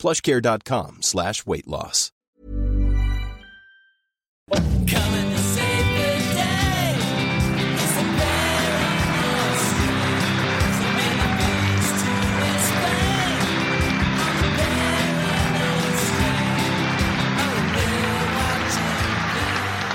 plushcare.com 0.00 1.02
slash 1.02 1.46
weight 1.46 1.68
loss. 1.68 2.10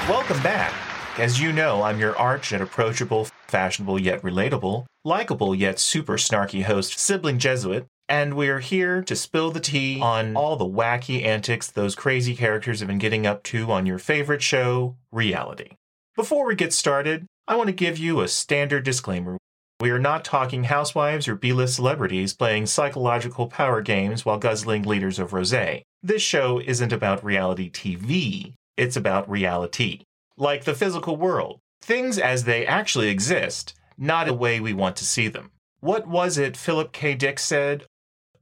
Welcome 0.07 0.43
back. 0.43 0.73
As 1.19 1.41
you 1.41 1.51
know, 1.51 1.81
I'm 1.81 1.99
your 1.99 2.15
arch 2.17 2.51
and 2.51 2.61
approachable, 2.61 3.27
fashionable 3.47 3.99
yet 3.99 4.21
relatable, 4.21 4.85
likable 5.03 5.55
yet 5.55 5.79
super 5.79 6.17
snarky 6.17 6.63
host, 6.63 6.99
Sibling 6.99 7.39
Jesuit, 7.39 7.87
and 8.07 8.35
we're 8.35 8.59
here 8.59 9.01
to 9.03 9.15
spill 9.15 9.51
the 9.51 9.59
tea 9.59 9.99
on 10.01 10.35
all 10.35 10.55
the 10.55 10.65
wacky 10.65 11.25
antics 11.25 11.69
those 11.69 11.95
crazy 11.95 12.35
characters 12.35 12.79
have 12.79 12.87
been 12.87 12.97
getting 12.97 13.25
up 13.25 13.43
to 13.43 13.71
on 13.71 13.85
your 13.85 13.99
favorite 13.99 14.41
show, 14.41 14.95
Reality. 15.11 15.71
Before 16.15 16.45
we 16.45 16.55
get 16.55 16.73
started, 16.73 17.25
I 17.47 17.55
want 17.55 17.67
to 17.67 17.73
give 17.73 17.97
you 17.97 18.21
a 18.21 18.27
standard 18.27 18.83
disclaimer. 18.83 19.37
We 19.79 19.91
are 19.91 19.99
not 19.99 20.23
talking 20.23 20.65
housewives 20.65 21.27
or 21.27 21.35
B-list 21.35 21.75
celebrities 21.75 22.33
playing 22.33 22.67
psychological 22.67 23.47
power 23.47 23.81
games 23.81 24.25
while 24.25 24.37
guzzling 24.37 24.83
liters 24.83 25.19
of 25.19 25.31
rosé. 25.31 25.81
This 26.01 26.21
show 26.21 26.59
isn't 26.59 26.93
about 26.93 27.25
reality 27.25 27.69
TV, 27.69 28.53
it's 28.77 28.95
about 28.95 29.29
reality 29.29 30.03
like 30.37 30.65
the 30.65 30.73
physical 30.73 31.15
world, 31.15 31.59
things 31.81 32.17
as 32.17 32.43
they 32.43 32.65
actually 32.65 33.09
exist, 33.09 33.73
not 33.97 34.27
the 34.27 34.33
way 34.33 34.59
we 34.59 34.73
want 34.73 34.95
to 34.97 35.05
see 35.05 35.27
them. 35.27 35.51
What 35.79 36.07
was 36.07 36.37
it 36.37 36.57
Philip 36.57 36.91
K. 36.91 37.15
Dick 37.15 37.39
said? 37.39 37.85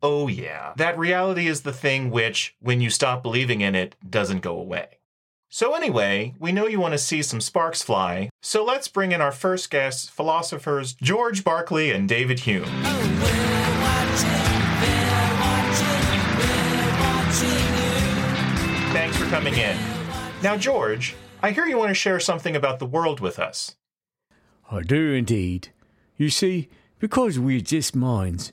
Oh, 0.06 0.28
yeah, 0.28 0.74
that 0.76 0.98
reality 0.98 1.48
is 1.48 1.62
the 1.62 1.72
thing 1.72 2.12
which, 2.12 2.58
when 2.60 2.82
you 2.82 2.90
stop 2.90 3.24
believing 3.24 3.62
in 3.62 3.74
it, 3.74 3.96
doesn't 4.08 4.42
go 4.42 4.58
away. 4.58 4.98
So, 5.48 5.76
anyway, 5.76 6.34
we 6.38 6.52
know 6.52 6.68
you 6.68 6.82
want 6.82 6.94
to 6.94 6.98
see 6.98 7.22
some 7.22 7.40
sparks 7.40 7.82
fly, 7.82 8.30
so 8.42 8.66
let's 8.66 8.90
bring 8.90 9.14
in 9.14 9.22
our 9.22 9.32
first 9.32 9.72
guests, 9.72 10.10
philosophers 10.10 10.92
George 11.02 11.46
Berkeley 11.46 11.92
and 11.92 12.10
David 12.10 12.40
Hume. 12.40 12.66
Thanks 18.92 19.16
for 19.16 19.26
coming 19.28 19.54
in. 19.54 19.78
Now, 20.42 20.58
George, 20.58 21.16
I 21.42 21.52
hear 21.52 21.66
you 21.66 21.78
want 21.78 21.92
to 21.92 21.96
share 21.96 22.20
something 22.20 22.58
about 22.58 22.80
the 22.80 22.86
world 22.86 23.22
with 23.22 23.40
us. 23.40 23.78
I 24.70 24.82
do 24.82 25.14
indeed. 25.14 25.70
You 26.18 26.30
see, 26.30 26.68
because 27.00 27.40
we're 27.40 27.62
just 27.62 27.96
minds, 27.96 28.52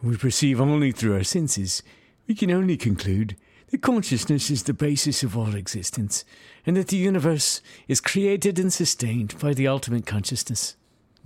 and 0.00 0.10
we 0.10 0.16
perceive 0.16 0.60
only 0.60 0.92
through 0.92 1.14
our 1.14 1.24
senses, 1.24 1.82
we 2.26 2.34
can 2.34 2.50
only 2.50 2.76
conclude 2.76 3.36
that 3.70 3.82
consciousness 3.82 4.50
is 4.50 4.64
the 4.64 4.74
basis 4.74 5.22
of 5.22 5.36
all 5.36 5.54
existence, 5.54 6.24
and 6.66 6.76
that 6.76 6.88
the 6.88 6.96
universe 6.96 7.60
is 7.88 8.00
created 8.00 8.58
and 8.58 8.72
sustained 8.72 9.38
by 9.38 9.54
the 9.54 9.68
ultimate 9.68 10.06
consciousness, 10.06 10.76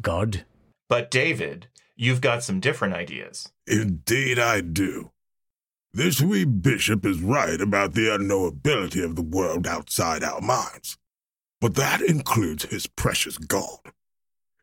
God. 0.00 0.44
But, 0.88 1.10
David, 1.10 1.68
you've 1.96 2.20
got 2.20 2.42
some 2.42 2.60
different 2.60 2.94
ideas. 2.94 3.50
Indeed, 3.66 4.38
I 4.38 4.60
do. 4.60 5.10
This 5.92 6.20
wee 6.20 6.44
bishop 6.44 7.06
is 7.06 7.22
right 7.22 7.60
about 7.60 7.94
the 7.94 8.08
unknowability 8.08 9.04
of 9.04 9.14
the 9.14 9.22
world 9.22 9.66
outside 9.66 10.24
our 10.24 10.40
minds. 10.40 10.98
But 11.60 11.76
that 11.76 12.02
includes 12.02 12.64
his 12.64 12.86
precious 12.86 13.38
God. 13.38 13.78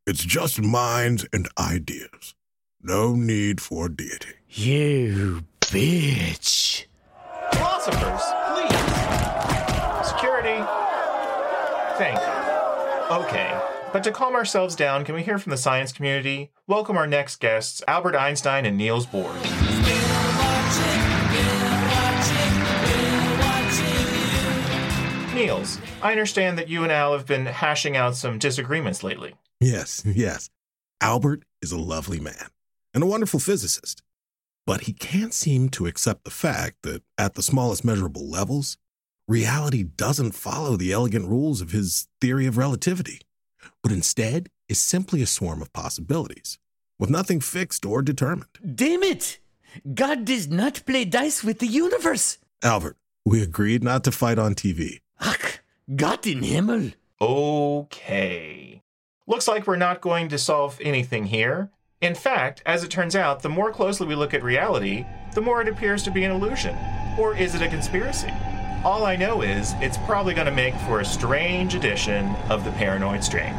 It's 0.06 0.24
just 0.24 0.62
minds 0.62 1.26
and 1.32 1.48
ideas. 1.58 2.36
No 2.84 3.14
need 3.14 3.62
for 3.62 3.90
deity. 3.90 4.34
You 4.50 5.44
bitch. 5.60 6.86
Philosophers, 7.54 8.24
please. 8.50 10.08
Security. 10.10 10.66
Thank 12.00 12.18
you. 12.18 13.18
Okay, 13.18 13.62
but 13.94 14.04
to 14.04 14.12
calm 14.12 14.34
ourselves 14.34 14.76
down, 14.76 15.06
can 15.06 15.14
we 15.14 15.22
hear 15.22 15.38
from 15.38 15.52
the 15.52 15.58
science 15.58 15.92
community? 15.92 16.50
Welcome 16.66 16.98
our 16.98 17.06
next 17.06 17.36
guests, 17.36 17.84
Albert 17.88 18.16
Einstein 18.16 18.66
and 18.66 18.80
Niels 18.80 19.06
Bohr. 19.06 19.32
Niels, 25.36 25.78
I 26.02 26.12
understand 26.14 26.58
that 26.58 26.68
you 26.68 26.82
and 26.82 26.92
Al 26.92 27.14
have 27.14 27.28
been 27.28 27.46
hashing 27.46 27.96
out 27.96 28.16
some 28.16 28.40
disagreements 28.40 29.04
lately. 29.04 29.36
Yes, 29.60 30.02
yes. 30.04 30.50
Albert 31.00 31.44
is 31.62 31.72
a 31.72 31.78
lovely 31.78 32.20
man 32.20 32.50
and 32.94 33.04
a 33.04 33.08
wonderful 33.08 33.40
physicist. 33.40 34.02
But 34.66 34.82
he 34.82 34.94
can't 34.94 35.34
seem 35.34 35.70
to 35.70 35.88
accept 35.88 36.24
the 36.24 36.32
fact 36.32 36.84
that 36.84 37.04
at 37.18 37.34
the 37.36 37.44
smallest 37.44 37.84
measurable 37.84 38.30
levels, 38.30 38.78
reality 39.28 39.84
doesn't 39.84 40.34
follow 40.34 40.78
the 40.78 40.92
elegant 40.92 41.28
rules 41.28 41.62
of 41.62 41.72
his 41.72 42.08
theory 42.20 42.46
of 42.46 42.58
relativity, 42.58 43.22
but 43.82 43.92
instead 43.92 44.50
is 44.70 44.80
simply 44.80 45.22
a 45.22 45.28
swarm 45.28 45.62
of 45.62 45.74
possibilities, 45.74 46.60
with 47.00 47.10
nothing 47.10 47.40
fixed 47.40 47.86
or 47.86 48.02
determined. 48.02 48.50
Damn 48.76 49.04
it! 49.04 49.40
God 49.94 50.26
does 50.26 50.48
not 50.50 50.86
play 50.86 51.06
dice 51.06 51.44
with 51.44 51.60
the 51.60 51.68
universe. 51.68 52.38
Albert, 52.62 52.98
we 53.26 53.42
agreed 53.42 53.84
not 53.84 54.04
to 54.04 54.12
fight 54.12 54.38
on 54.38 54.54
TV. 54.54 55.00
Ach, 55.20 55.60
Gott 55.96 56.28
in 56.28 56.44
Himmel. 56.44 56.92
Okay. 57.20 58.82
Looks 59.28 59.48
like 59.48 59.68
we're 59.68 59.78
not 59.78 60.02
going 60.02 60.30
to 60.30 60.38
solve 60.38 60.78
anything 60.82 61.26
here. 61.26 61.70
In 62.02 62.16
fact, 62.16 62.64
as 62.66 62.84
it 62.84 62.90
turns 62.90 63.16
out, 63.16 63.44
the 63.44 63.50
more 63.50 63.72
closely 63.72 64.08
we 64.08 64.16
look 64.16 64.34
at 64.34 64.42
reality, 64.42 65.06
the 65.36 65.42
more 65.42 65.62
it 65.62 65.68
appears 65.68 66.02
to 66.02 66.10
be 66.10 66.24
an 66.24 66.32
illusion. 66.32 66.76
Or 67.20 67.38
is 67.38 67.54
it 67.54 67.62
a 67.62 67.68
conspiracy? 67.68 68.34
All 68.84 69.06
I 69.06 69.16
know 69.16 69.44
is 69.44 69.74
it's 69.82 69.98
probably 70.00 70.34
going 70.34 70.48
to 70.48 70.52
make 70.52 70.74
for 70.88 71.02
a 71.02 71.06
strange 71.06 71.76
edition 71.76 72.36
of 72.50 72.66
the 72.66 72.72
Paranoid 72.72 73.24
Strain. 73.24 73.54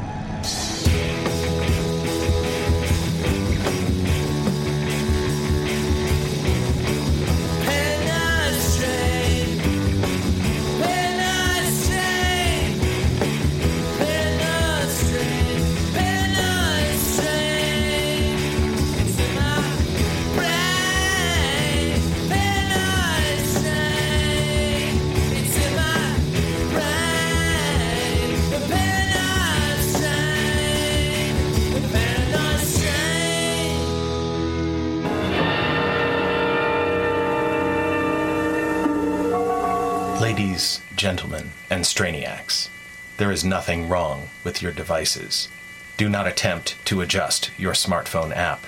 There 43.23 43.31
is 43.31 43.45
nothing 43.45 43.89
wrong 43.89 44.29
with 44.43 44.61
your 44.61 44.73
devices. 44.73 45.49
Do 45.97 46.09
not 46.09 46.27
attempt 46.27 46.75
to 46.87 47.01
adjust 47.01 47.53
your 47.57 47.73
smartphone 47.73 48.35
app. 48.35 48.67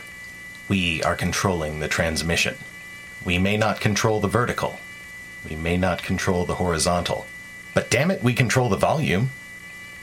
We 0.68 1.02
are 1.02 1.16
controlling 1.16 1.80
the 1.80 1.88
transmission. 1.88 2.54
We 3.24 3.36
may 3.36 3.56
not 3.56 3.80
control 3.80 4.20
the 4.20 4.28
vertical. 4.28 4.78
We 5.50 5.56
may 5.56 5.76
not 5.76 6.04
control 6.04 6.44
the 6.44 6.54
horizontal. 6.54 7.26
But 7.74 7.90
damn 7.90 8.12
it, 8.12 8.22
we 8.22 8.32
control 8.32 8.68
the 8.68 8.76
volume 8.76 9.30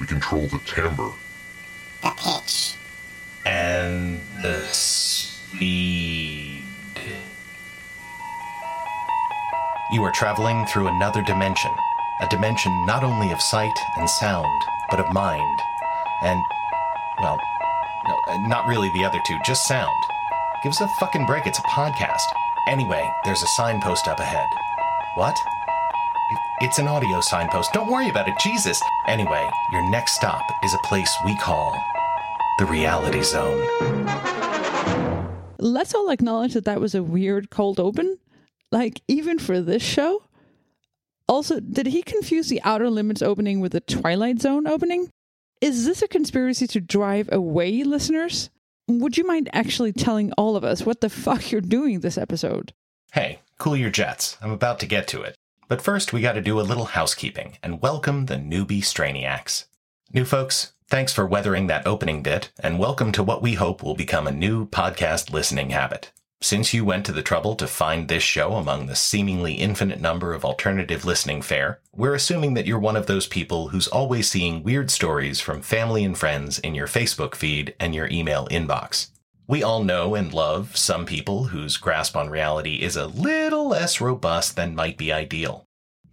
We 0.02 0.06
control 0.06 0.48
the 0.48 0.60
timbre. 0.66 1.12
The 2.02 2.12
pitch. 2.18 2.76
and 3.46 4.20
the 4.42 4.66
speed. 4.74 6.66
You 9.94 10.04
are 10.04 10.12
traveling 10.12 10.66
through 10.66 10.88
another 10.88 11.22
dimension, 11.22 11.72
a 12.22 12.28
dimension 12.30 12.72
not 12.86 13.04
only 13.04 13.32
of 13.32 13.42
sight 13.42 13.78
and 13.98 14.10
sound, 14.10 14.62
but 14.90 15.00
of 15.00 15.12
mind. 15.14 15.60
And, 16.24 16.40
well, 17.20 17.40
no, 18.08 18.20
uh, 18.28 18.38
not 18.48 18.68
really 18.68 18.90
the 18.94 19.04
other 19.04 19.20
two, 19.26 19.38
just 19.46 19.68
sound. 19.68 19.90
Give 20.64 20.72
us 20.72 20.82
a 20.82 20.88
fucking 21.00 21.26
break, 21.26 21.48
it's 21.48 21.60
a 21.60 21.64
podcast. 21.64 22.22
Anyway, 22.68 23.10
there's 23.26 23.42
a 23.42 23.48
signpost 23.48 24.08
up 24.08 24.20
ahead. 24.20 24.48
What? 25.16 25.36
It's 26.62 26.78
an 26.78 26.88
audio 26.88 27.22
signpost. 27.22 27.74
Don't 27.74 27.92
worry 27.92 28.10
about 28.10 28.28
it. 28.28 28.36
Jesus. 28.40 28.80
Anyway, 29.08 29.50
your 29.72 29.90
next 29.90 30.14
stop 30.14 30.44
is 30.64 30.74
a 30.76 30.88
place 30.88 31.12
we 31.26 31.36
call 31.38 31.76
the 32.60 32.66
reality 32.66 33.24
zone. 33.24 33.60
Let's 35.58 35.96
all 35.96 36.12
acknowledge 36.12 36.54
that 36.54 36.66
that 36.66 36.80
was 36.80 36.94
a 36.94 37.02
weird 37.02 37.50
cold 37.50 37.80
open. 37.80 38.20
Like, 38.72 39.02
even 39.08 39.40
for 39.40 39.60
this 39.60 39.82
show. 39.82 40.24
Also, 41.32 41.62
did 41.62 41.88
he 41.88 42.04
confuse 42.04 42.50
the 42.50 42.62
Outer 42.64 42.90
Limits 42.90 43.22
opening 43.22 43.62
with 43.62 43.72
the 43.72 43.80
Twilight 43.80 44.42
Zone 44.42 44.68
opening? 44.68 45.10
Is 45.62 45.86
this 45.86 46.02
a 46.02 46.08
conspiracy 46.10 46.68
to 46.68 46.82
drive 46.82 47.30
away 47.32 47.86
listeners? 47.86 48.50
Would 48.90 49.18
you 49.18 49.26
mind 49.26 49.50
actually 49.54 49.94
telling 49.94 50.34
all 50.34 50.58
of 50.58 50.66
us 50.66 50.86
what 50.86 51.00
the 51.00 51.10
fuck 51.10 51.50
you're 51.50 51.62
doing 51.62 52.02
this 52.02 52.18
episode? 52.18 52.74
Hey, 53.14 53.40
cool 53.60 53.78
your 53.78 53.90
jets. 53.90 54.38
I'm 54.42 54.52
about 54.52 54.78
to 54.82 54.86
get 54.86 55.08
to 55.08 55.22
it. 55.22 55.36
But 55.70 55.82
first, 55.82 56.12
we 56.12 56.20
got 56.20 56.34
to 56.34 56.42
do 56.42 56.60
a 56.60 56.68
little 56.68 56.84
housekeeping 56.84 57.58
and 57.64 57.82
welcome 57.82 58.26
the 58.26 58.36
newbie 58.36 58.82
Strainiacs. 58.82 59.68
New 60.14 60.26
folks, 60.26 60.74
thanks 60.90 61.14
for 61.14 61.26
weathering 61.26 61.68
that 61.68 61.88
opening 61.88 62.24
bit, 62.24 62.52
and 62.60 62.78
welcome 62.78 63.14
to 63.14 63.24
what 63.24 63.42
we 63.42 63.54
hope 63.54 63.82
will 63.82 63.96
become 63.96 64.28
a 64.28 64.34
new 64.34 64.68
podcast 64.68 65.32
listening 65.32 65.70
habit. 65.70 66.12
Since 66.44 66.74
you 66.74 66.84
went 66.84 67.06
to 67.06 67.12
the 67.12 67.22
trouble 67.22 67.56
to 67.56 67.68
find 67.68 68.08
this 68.08 68.24
show 68.24 68.54
among 68.56 68.88
the 68.88 68.96
seemingly 68.96 69.54
infinite 69.54 70.02
number 70.02 70.34
of 70.34 70.44
alternative 70.44 71.06
listening 71.06 71.44
fare, 71.44 71.80
we're 71.96 72.16
assuming 72.16 72.56
that 72.56 72.66
you're 72.66 72.80
one 72.80 72.96
of 72.96 73.06
those 73.06 73.28
people 73.28 73.68
who's 73.68 73.88
always 73.88 74.28
seeing 74.30 74.64
weird 74.64 74.90
stories 74.90 75.40
from 75.40 75.62
family 75.62 76.04
and 76.04 76.18
friends 76.18 76.58
in 76.58 76.74
your 76.74 76.88
Facebook 76.88 77.36
feed 77.36 77.76
and 77.80 77.94
your 77.94 78.08
email 78.10 78.48
inbox. 78.50 79.10
We 79.48 79.62
all 79.62 79.84
know 79.84 80.16
and 80.16 80.34
love 80.34 80.76
some 80.76 81.06
people 81.06 81.46
whose 81.46 81.78
grasp 81.78 82.16
on 82.18 82.30
reality 82.30 82.82
is 82.82 82.96
a 82.96 83.06
little 83.06 83.68
less 83.68 84.02
robust 84.02 84.56
than 84.56 84.74
might 84.74 84.98
be 84.98 85.14
ideal. 85.14 85.66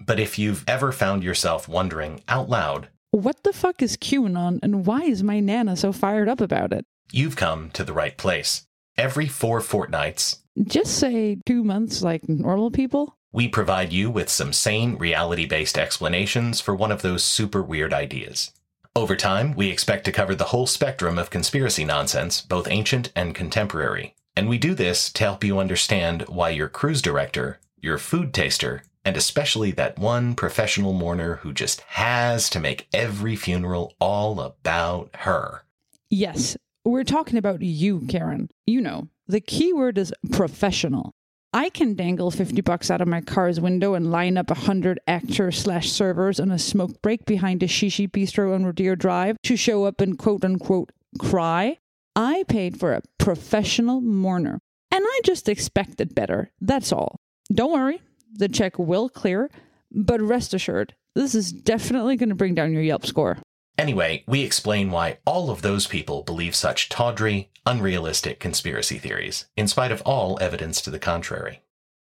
But 0.04 0.20
if 0.20 0.38
you've 0.38 0.62
ever 0.68 0.92
found 0.92 1.24
yourself 1.24 1.68
wondering 1.68 2.22
out 2.28 2.50
loud, 2.50 2.88
What 3.12 3.42
the 3.44 3.54
fuck 3.54 3.80
is 3.80 3.96
QAnon 3.96 4.58
and 4.62 4.84
why 4.84 5.04
is 5.04 5.22
my 5.22 5.40
Nana 5.40 5.74
so 5.76 5.90
fired 5.92 6.28
up 6.28 6.42
about 6.42 6.72
it? 6.74 6.84
you've 7.10 7.36
come 7.36 7.70
to 7.70 7.82
the 7.82 7.92
right 7.94 8.18
place. 8.18 8.66
Every 8.98 9.28
four 9.28 9.60
fortnights, 9.60 10.40
Just 10.64 10.98
say 10.98 11.38
two 11.46 11.62
months 11.62 12.02
like 12.02 12.28
normal 12.28 12.70
people? 12.70 13.14
we 13.30 13.46
provide 13.46 13.92
you 13.92 14.10
with 14.10 14.28
some 14.28 14.52
sane, 14.52 14.96
reality 14.96 15.46
based 15.46 15.78
explanations 15.78 16.60
for 16.60 16.74
one 16.74 16.90
of 16.90 17.02
those 17.02 17.22
super 17.22 17.62
weird 17.62 17.92
ideas. 17.94 18.50
Over 18.96 19.14
time, 19.14 19.54
we 19.54 19.68
expect 19.70 20.04
to 20.06 20.12
cover 20.12 20.34
the 20.34 20.46
whole 20.46 20.66
spectrum 20.66 21.18
of 21.18 21.30
conspiracy 21.30 21.84
nonsense, 21.84 22.40
both 22.40 22.66
ancient 22.70 23.12
and 23.14 23.34
contemporary. 23.36 24.14
And 24.34 24.48
we 24.48 24.58
do 24.58 24.74
this 24.74 25.12
to 25.12 25.24
help 25.24 25.44
you 25.44 25.58
understand 25.60 26.22
why 26.22 26.50
your 26.50 26.68
cruise 26.68 27.00
director, 27.02 27.60
your 27.80 27.98
food 27.98 28.34
taster, 28.34 28.82
and 29.04 29.16
especially 29.16 29.70
that 29.72 29.98
one 29.98 30.34
professional 30.34 30.92
mourner 30.92 31.36
who 31.36 31.52
just 31.52 31.82
has 31.82 32.50
to 32.50 32.58
make 32.60 32.88
every 32.92 33.36
funeral 33.36 33.94
all 34.00 34.40
about 34.40 35.10
her. 35.18 35.62
Yes, 36.10 36.56
we're 36.84 37.04
talking 37.04 37.38
about 37.38 37.62
you, 37.62 38.00
Karen. 38.08 38.50
You 38.66 38.80
know, 38.80 39.08
the 39.26 39.40
key 39.40 39.72
word 39.72 39.98
is 39.98 40.12
professional. 40.32 41.14
I 41.52 41.70
can 41.70 41.94
dangle 41.94 42.30
50 42.30 42.60
bucks 42.60 42.90
out 42.90 43.00
of 43.00 43.08
my 43.08 43.22
car's 43.22 43.58
window 43.58 43.94
and 43.94 44.10
line 44.10 44.36
up 44.36 44.50
100 44.50 45.00
actors 45.06 45.58
slash 45.58 45.90
servers 45.90 46.38
on 46.38 46.50
a 46.50 46.58
smoke 46.58 47.00
break 47.00 47.24
behind 47.24 47.62
a 47.62 47.66
shishi 47.66 48.08
bistro 48.08 48.54
on 48.54 48.66
Rodeo 48.66 48.94
Drive 48.94 49.36
to 49.44 49.56
show 49.56 49.84
up 49.84 50.00
and 50.00 50.18
quote 50.18 50.44
unquote 50.44 50.92
cry. 51.18 51.78
I 52.14 52.44
paid 52.48 52.78
for 52.78 52.92
a 52.92 53.02
professional 53.18 54.00
mourner, 54.00 54.60
and 54.90 55.04
I 55.06 55.20
just 55.24 55.48
expected 55.48 56.14
better. 56.14 56.50
That's 56.60 56.92
all. 56.92 57.16
Don't 57.52 57.72
worry, 57.72 58.02
the 58.34 58.48
check 58.48 58.78
will 58.78 59.08
clear, 59.08 59.50
but 59.90 60.20
rest 60.20 60.52
assured, 60.52 60.94
this 61.14 61.34
is 61.34 61.50
definitely 61.50 62.16
going 62.16 62.28
to 62.28 62.34
bring 62.34 62.54
down 62.54 62.72
your 62.72 62.82
Yelp 62.82 63.06
score. 63.06 63.38
Anyway, 63.78 64.24
we 64.26 64.42
explain 64.42 64.90
why 64.90 65.18
all 65.24 65.50
of 65.50 65.62
those 65.62 65.86
people 65.86 66.24
believe 66.24 66.56
such 66.56 66.88
tawdry, 66.88 67.48
unrealistic 67.64 68.40
conspiracy 68.40 68.98
theories, 68.98 69.46
in 69.56 69.68
spite 69.68 69.92
of 69.92 70.02
all 70.02 70.36
evidence 70.40 70.80
to 70.80 70.90
the 70.90 70.98
contrary. 70.98 71.62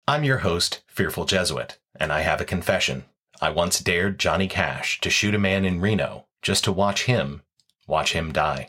I'm 0.07 0.23
your 0.23 0.39
host, 0.39 0.83
Fearful 0.87 1.25
Jesuit, 1.25 1.79
and 1.99 2.13
I 2.13 2.21
have 2.21 2.43
a 2.43 2.45
confession. 2.45 3.05
I 3.41 3.49
once 3.49 3.81
dared 3.81 4.19
Johnny 4.19 4.49
Cash 4.49 5.01
to 5.01 5.09
shoot 5.09 5.35
a 5.35 5.39
man 5.39 5.65
in 5.65 5.81
Reno 5.81 6.27
just 6.43 6.63
to 6.65 6.73
watch 6.73 7.05
him, 7.05 7.41
watch 7.87 8.13
him 8.13 8.33
die. 8.33 8.69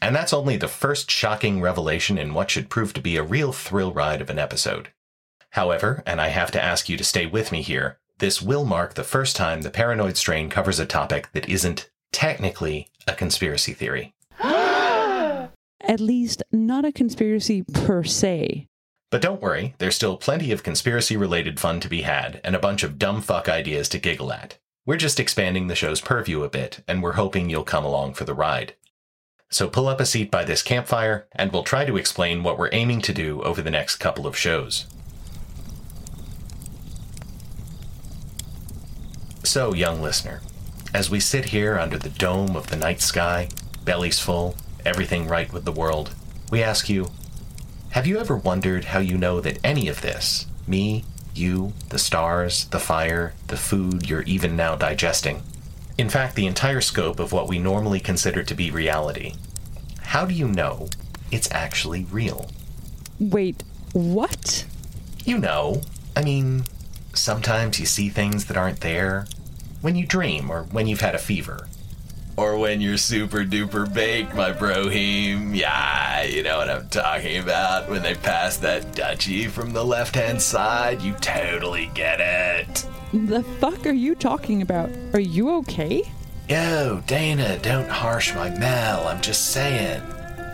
And 0.00 0.16
that's 0.16 0.32
only 0.32 0.56
the 0.56 0.66
first 0.66 1.10
shocking 1.10 1.60
revelation 1.60 2.16
in 2.16 2.32
what 2.32 2.50
should 2.50 2.70
prove 2.70 2.94
to 2.94 3.02
be 3.02 3.16
a 3.18 3.22
real 3.22 3.52
thrill 3.52 3.92
ride 3.92 4.22
of 4.22 4.30
an 4.30 4.38
episode. 4.38 4.88
However, 5.50 6.02
and 6.06 6.20
I 6.22 6.28
have 6.28 6.50
to 6.52 6.62
ask 6.62 6.88
you 6.88 6.96
to 6.96 7.04
stay 7.04 7.26
with 7.26 7.52
me 7.52 7.60
here, 7.60 7.98
this 8.18 8.40
will 8.40 8.64
mark 8.64 8.94
the 8.94 9.04
first 9.04 9.36
time 9.36 9.60
the 9.60 9.70
paranoid 9.70 10.16
strain 10.16 10.48
covers 10.48 10.78
a 10.78 10.86
topic 10.86 11.30
that 11.32 11.48
isn't 11.48 11.90
technically 12.12 12.88
a 13.06 13.14
conspiracy 13.14 13.72
theory. 13.72 14.14
At 14.40 16.00
least 16.00 16.42
not 16.52 16.84
a 16.84 16.92
conspiracy 16.92 17.62
per 17.62 18.04
se. 18.04 18.66
But 19.10 19.22
don't 19.22 19.42
worry, 19.42 19.74
there's 19.78 19.96
still 19.96 20.16
plenty 20.16 20.52
of 20.52 20.62
conspiracy 20.62 21.16
related 21.16 21.58
fun 21.58 21.80
to 21.80 21.88
be 21.88 22.02
had 22.02 22.40
and 22.44 22.54
a 22.54 22.60
bunch 22.60 22.82
of 22.82 22.98
dumb 22.98 23.20
fuck 23.20 23.48
ideas 23.48 23.88
to 23.90 23.98
giggle 23.98 24.32
at. 24.32 24.58
We're 24.86 24.96
just 24.96 25.20
expanding 25.20 25.66
the 25.66 25.74
show's 25.74 26.00
purview 26.00 26.42
a 26.42 26.48
bit, 26.48 26.82
and 26.88 27.02
we're 27.02 27.12
hoping 27.12 27.50
you'll 27.50 27.64
come 27.64 27.84
along 27.84 28.14
for 28.14 28.24
the 28.24 28.34
ride. 28.34 28.74
So 29.50 29.68
pull 29.68 29.88
up 29.88 30.00
a 30.00 30.06
seat 30.06 30.30
by 30.30 30.44
this 30.44 30.62
campfire, 30.62 31.26
and 31.32 31.52
we'll 31.52 31.64
try 31.64 31.84
to 31.84 31.96
explain 31.96 32.42
what 32.42 32.56
we're 32.56 32.70
aiming 32.72 33.00
to 33.02 33.12
do 33.12 33.42
over 33.42 33.62
the 33.62 33.70
next 33.70 33.96
couple 33.96 34.26
of 34.26 34.36
shows. 34.36 34.86
So, 39.42 39.74
young 39.74 40.00
listener, 40.00 40.40
as 40.92 41.10
we 41.10 41.20
sit 41.20 41.46
here 41.46 41.78
under 41.78 41.98
the 41.98 42.08
dome 42.08 42.56
of 42.56 42.68
the 42.68 42.76
night 42.76 43.00
sky, 43.00 43.48
bellies 43.84 44.18
full, 44.18 44.56
everything 44.84 45.26
right 45.26 45.52
with 45.52 45.64
the 45.64 45.72
world, 45.72 46.14
we 46.50 46.62
ask 46.62 46.88
you 46.88 47.10
have 47.90 48.06
you 48.06 48.18
ever 48.18 48.36
wondered 48.36 48.84
how 48.86 49.00
you 49.00 49.18
know 49.18 49.40
that 49.40 49.58
any 49.64 49.88
of 49.88 50.00
this, 50.00 50.46
me, 50.66 51.04
you, 51.34 51.72
the 51.88 51.98
stars, 51.98 52.66
the 52.66 52.78
fire, 52.78 53.34
the 53.48 53.56
food 53.56 54.08
you're 54.08 54.22
even 54.22 54.54
now 54.54 54.76
digesting, 54.76 55.42
in 56.00 56.08
fact, 56.08 56.34
the 56.34 56.46
entire 56.46 56.80
scope 56.80 57.20
of 57.20 57.30
what 57.30 57.46
we 57.46 57.58
normally 57.58 58.00
consider 58.00 58.42
to 58.42 58.54
be 58.54 58.70
reality, 58.70 59.34
how 60.00 60.24
do 60.24 60.32
you 60.32 60.48
know 60.48 60.88
it's 61.30 61.50
actually 61.52 62.04
real? 62.10 62.48
Wait, 63.18 63.62
what? 63.92 64.64
You 65.26 65.36
know, 65.36 65.82
I 66.16 66.22
mean, 66.22 66.64
sometimes 67.12 67.78
you 67.78 67.84
see 67.84 68.08
things 68.08 68.46
that 68.46 68.56
aren't 68.56 68.80
there. 68.80 69.26
When 69.80 69.96
you 69.96 70.06
dream, 70.06 70.50
or 70.50 70.64
when 70.64 70.86
you've 70.86 71.00
had 71.00 71.14
a 71.14 71.18
fever. 71.18 71.68
Or 72.36 72.58
when 72.58 72.80
you're 72.80 72.96
super 72.96 73.44
duper 73.44 73.92
baked, 73.92 74.34
my 74.34 74.52
brohim. 74.52 75.56
Yeah, 75.56 76.22
you 76.22 76.42
know 76.42 76.58
what 76.58 76.70
I'm 76.70 76.88
talking 76.88 77.42
about. 77.42 77.88
When 77.88 78.02
they 78.02 78.14
pass 78.14 78.56
that 78.58 78.92
dutchie 78.92 79.48
from 79.48 79.72
the 79.72 79.84
left 79.84 80.14
hand 80.14 80.40
side, 80.40 81.02
you 81.02 81.14
totally 81.14 81.90
get 81.94 82.20
it. 82.20 82.86
The 83.12 83.42
fuck 83.42 83.86
are 83.86 83.92
you 83.92 84.14
talking 84.14 84.62
about? 84.62 84.90
Are 85.12 85.20
you 85.20 85.50
okay? 85.56 86.02
Yo, 86.48 87.02
Dana, 87.06 87.58
don't 87.58 87.88
harsh 87.88 88.34
my 88.34 88.50
Mel. 88.50 89.06
I'm 89.06 89.20
just 89.20 89.50
saying. 89.50 90.02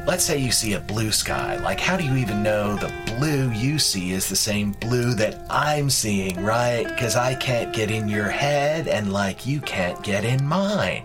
Let's 0.07 0.23
say 0.23 0.39
you 0.39 0.53
see 0.53 0.75
a 0.75 0.81
blue 0.81 1.11
sky. 1.11 1.57
Like, 1.57 1.81
how 1.81 1.97
do 1.97 2.05
you 2.05 2.15
even 2.15 2.41
know 2.41 2.77
the 2.77 2.93
blue 3.19 3.51
you 3.51 3.77
see 3.81 4.13
is 4.13 4.29
the 4.29 4.37
same 4.37 4.71
blue 4.71 5.15
that 5.15 5.45
I'm 5.51 5.91
seeing, 5.91 6.45
right? 6.45 6.85
Because 6.87 7.17
I 7.17 7.35
can't 7.35 7.75
get 7.75 7.91
in 7.91 8.09
your 8.09 8.29
head, 8.29 8.87
and 8.87 9.13
like, 9.13 9.47
you 9.47 9.61
can't 9.61 10.01
get 10.05 10.25
in 10.25 10.47
mine. 10.47 11.05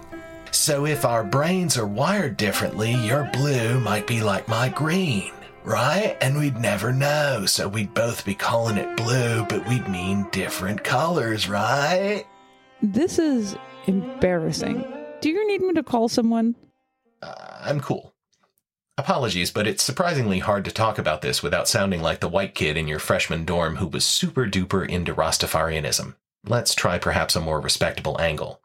So, 0.51 0.85
if 0.85 1.03
our 1.03 1.23
brains 1.23 1.79
are 1.79 1.87
wired 1.87 2.37
differently, 2.37 2.93
your 2.93 3.27
blue 3.33 3.79
might 3.79 4.05
be 4.05 4.21
like 4.21 4.47
my 4.47 4.69
green, 4.69 5.31
right? 5.63 6.15
And 6.21 6.37
we'd 6.37 6.59
never 6.59 6.93
know. 6.93 7.47
So, 7.47 7.67
we'd 7.67 7.95
both 7.95 8.23
be 8.23 8.35
calling 8.35 8.77
it 8.77 8.97
blue, 8.97 9.47
but 9.49 9.67
we'd 9.67 9.87
mean 9.87 10.27
different 10.31 10.83
colors, 10.83 11.49
right? 11.49 12.25
This 12.83 13.17
is 13.17 13.55
embarrassing. 13.87 14.85
Do 15.21 15.29
you 15.31 15.47
need 15.47 15.61
me 15.61 15.73
to 15.73 15.81
call 15.81 16.07
someone? 16.07 16.55
Uh, 17.23 17.33
I'm 17.61 17.79
cool. 17.79 18.10
Apologies, 18.97 19.51
but 19.51 19.67
it's 19.67 19.83
surprisingly 19.83 20.39
hard 20.39 20.65
to 20.65 20.71
talk 20.71 20.97
about 20.97 21.21
this 21.21 21.41
without 21.41 21.67
sounding 21.67 22.01
like 22.01 22.19
the 22.19 22.27
white 22.27 22.53
kid 22.53 22.77
in 22.77 22.87
your 22.87 22.99
freshman 22.99 23.45
dorm 23.45 23.77
who 23.77 23.87
was 23.87 24.05
super 24.05 24.45
duper 24.45 24.87
into 24.87 25.13
Rastafarianism. 25.13 26.15
Let's 26.45 26.75
try 26.75 26.97
perhaps 26.97 27.35
a 27.35 27.41
more 27.41 27.61
respectable 27.61 28.19
angle. 28.19 28.61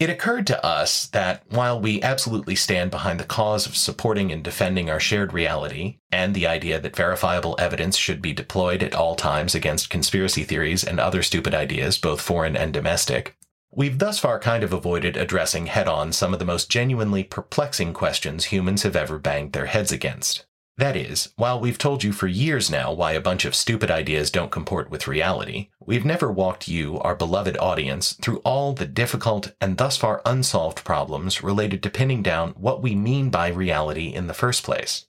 It 0.00 0.10
occurred 0.10 0.46
to 0.48 0.64
us 0.64 1.06
that 1.08 1.44
while 1.48 1.80
we 1.80 2.02
absolutely 2.02 2.56
stand 2.56 2.90
behind 2.90 3.20
the 3.20 3.24
cause 3.24 3.66
of 3.66 3.76
supporting 3.76 4.32
and 4.32 4.42
defending 4.42 4.90
our 4.90 4.98
shared 4.98 5.32
reality, 5.32 5.98
and 6.10 6.34
the 6.34 6.46
idea 6.46 6.80
that 6.80 6.96
verifiable 6.96 7.56
evidence 7.58 7.96
should 7.96 8.20
be 8.20 8.32
deployed 8.32 8.82
at 8.82 8.94
all 8.94 9.14
times 9.14 9.54
against 9.54 9.90
conspiracy 9.90 10.42
theories 10.42 10.82
and 10.82 10.98
other 10.98 11.22
stupid 11.22 11.54
ideas, 11.54 11.96
both 11.96 12.20
foreign 12.20 12.56
and 12.56 12.72
domestic, 12.72 13.36
we've 13.76 13.98
thus 13.98 14.18
far 14.18 14.38
kind 14.38 14.62
of 14.62 14.72
avoided 14.72 15.16
addressing 15.16 15.66
head 15.66 15.88
on 15.88 16.12
some 16.12 16.32
of 16.32 16.38
the 16.38 16.44
most 16.44 16.70
genuinely 16.70 17.24
perplexing 17.24 17.92
questions 17.92 18.46
humans 18.46 18.82
have 18.82 18.96
ever 18.96 19.18
banged 19.18 19.52
their 19.52 19.66
heads 19.66 19.92
against. 19.92 20.46
That 20.76 20.96
is, 20.96 21.32
while 21.36 21.60
we've 21.60 21.78
told 21.78 22.02
you 22.02 22.10
for 22.12 22.26
years 22.26 22.68
now 22.68 22.92
why 22.92 23.12
a 23.12 23.20
bunch 23.20 23.44
of 23.44 23.54
stupid 23.54 23.92
ideas 23.92 24.30
don't 24.30 24.50
comport 24.50 24.90
with 24.90 25.06
reality, 25.06 25.68
we've 25.78 26.04
never 26.04 26.32
walked 26.32 26.66
you, 26.66 26.98
our 27.00 27.14
beloved 27.14 27.56
audience, 27.58 28.14
through 28.14 28.38
all 28.38 28.72
the 28.72 28.86
difficult 28.86 29.52
and 29.60 29.76
thus 29.76 29.96
far 29.96 30.20
unsolved 30.26 30.84
problems 30.84 31.44
related 31.44 31.80
to 31.84 31.90
pinning 31.90 32.24
down 32.24 32.50
what 32.50 32.82
we 32.82 32.96
mean 32.96 33.30
by 33.30 33.48
reality 33.48 34.08
in 34.08 34.26
the 34.26 34.34
first 34.34 34.64
place. 34.64 35.06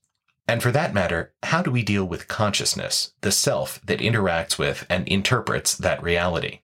And 0.48 0.62
for 0.62 0.72
that 0.72 0.94
matter, 0.94 1.34
how 1.42 1.64
do 1.64 1.72
we 1.72 1.82
deal 1.82 2.06
with 2.06 2.28
consciousness, 2.28 3.14
the 3.22 3.32
self 3.32 3.82
that 3.86 4.00
interacts 4.00 4.60
with 4.60 4.86
and 4.88 5.08
interprets 5.08 5.76
that 5.76 6.04
reality? 6.04 6.60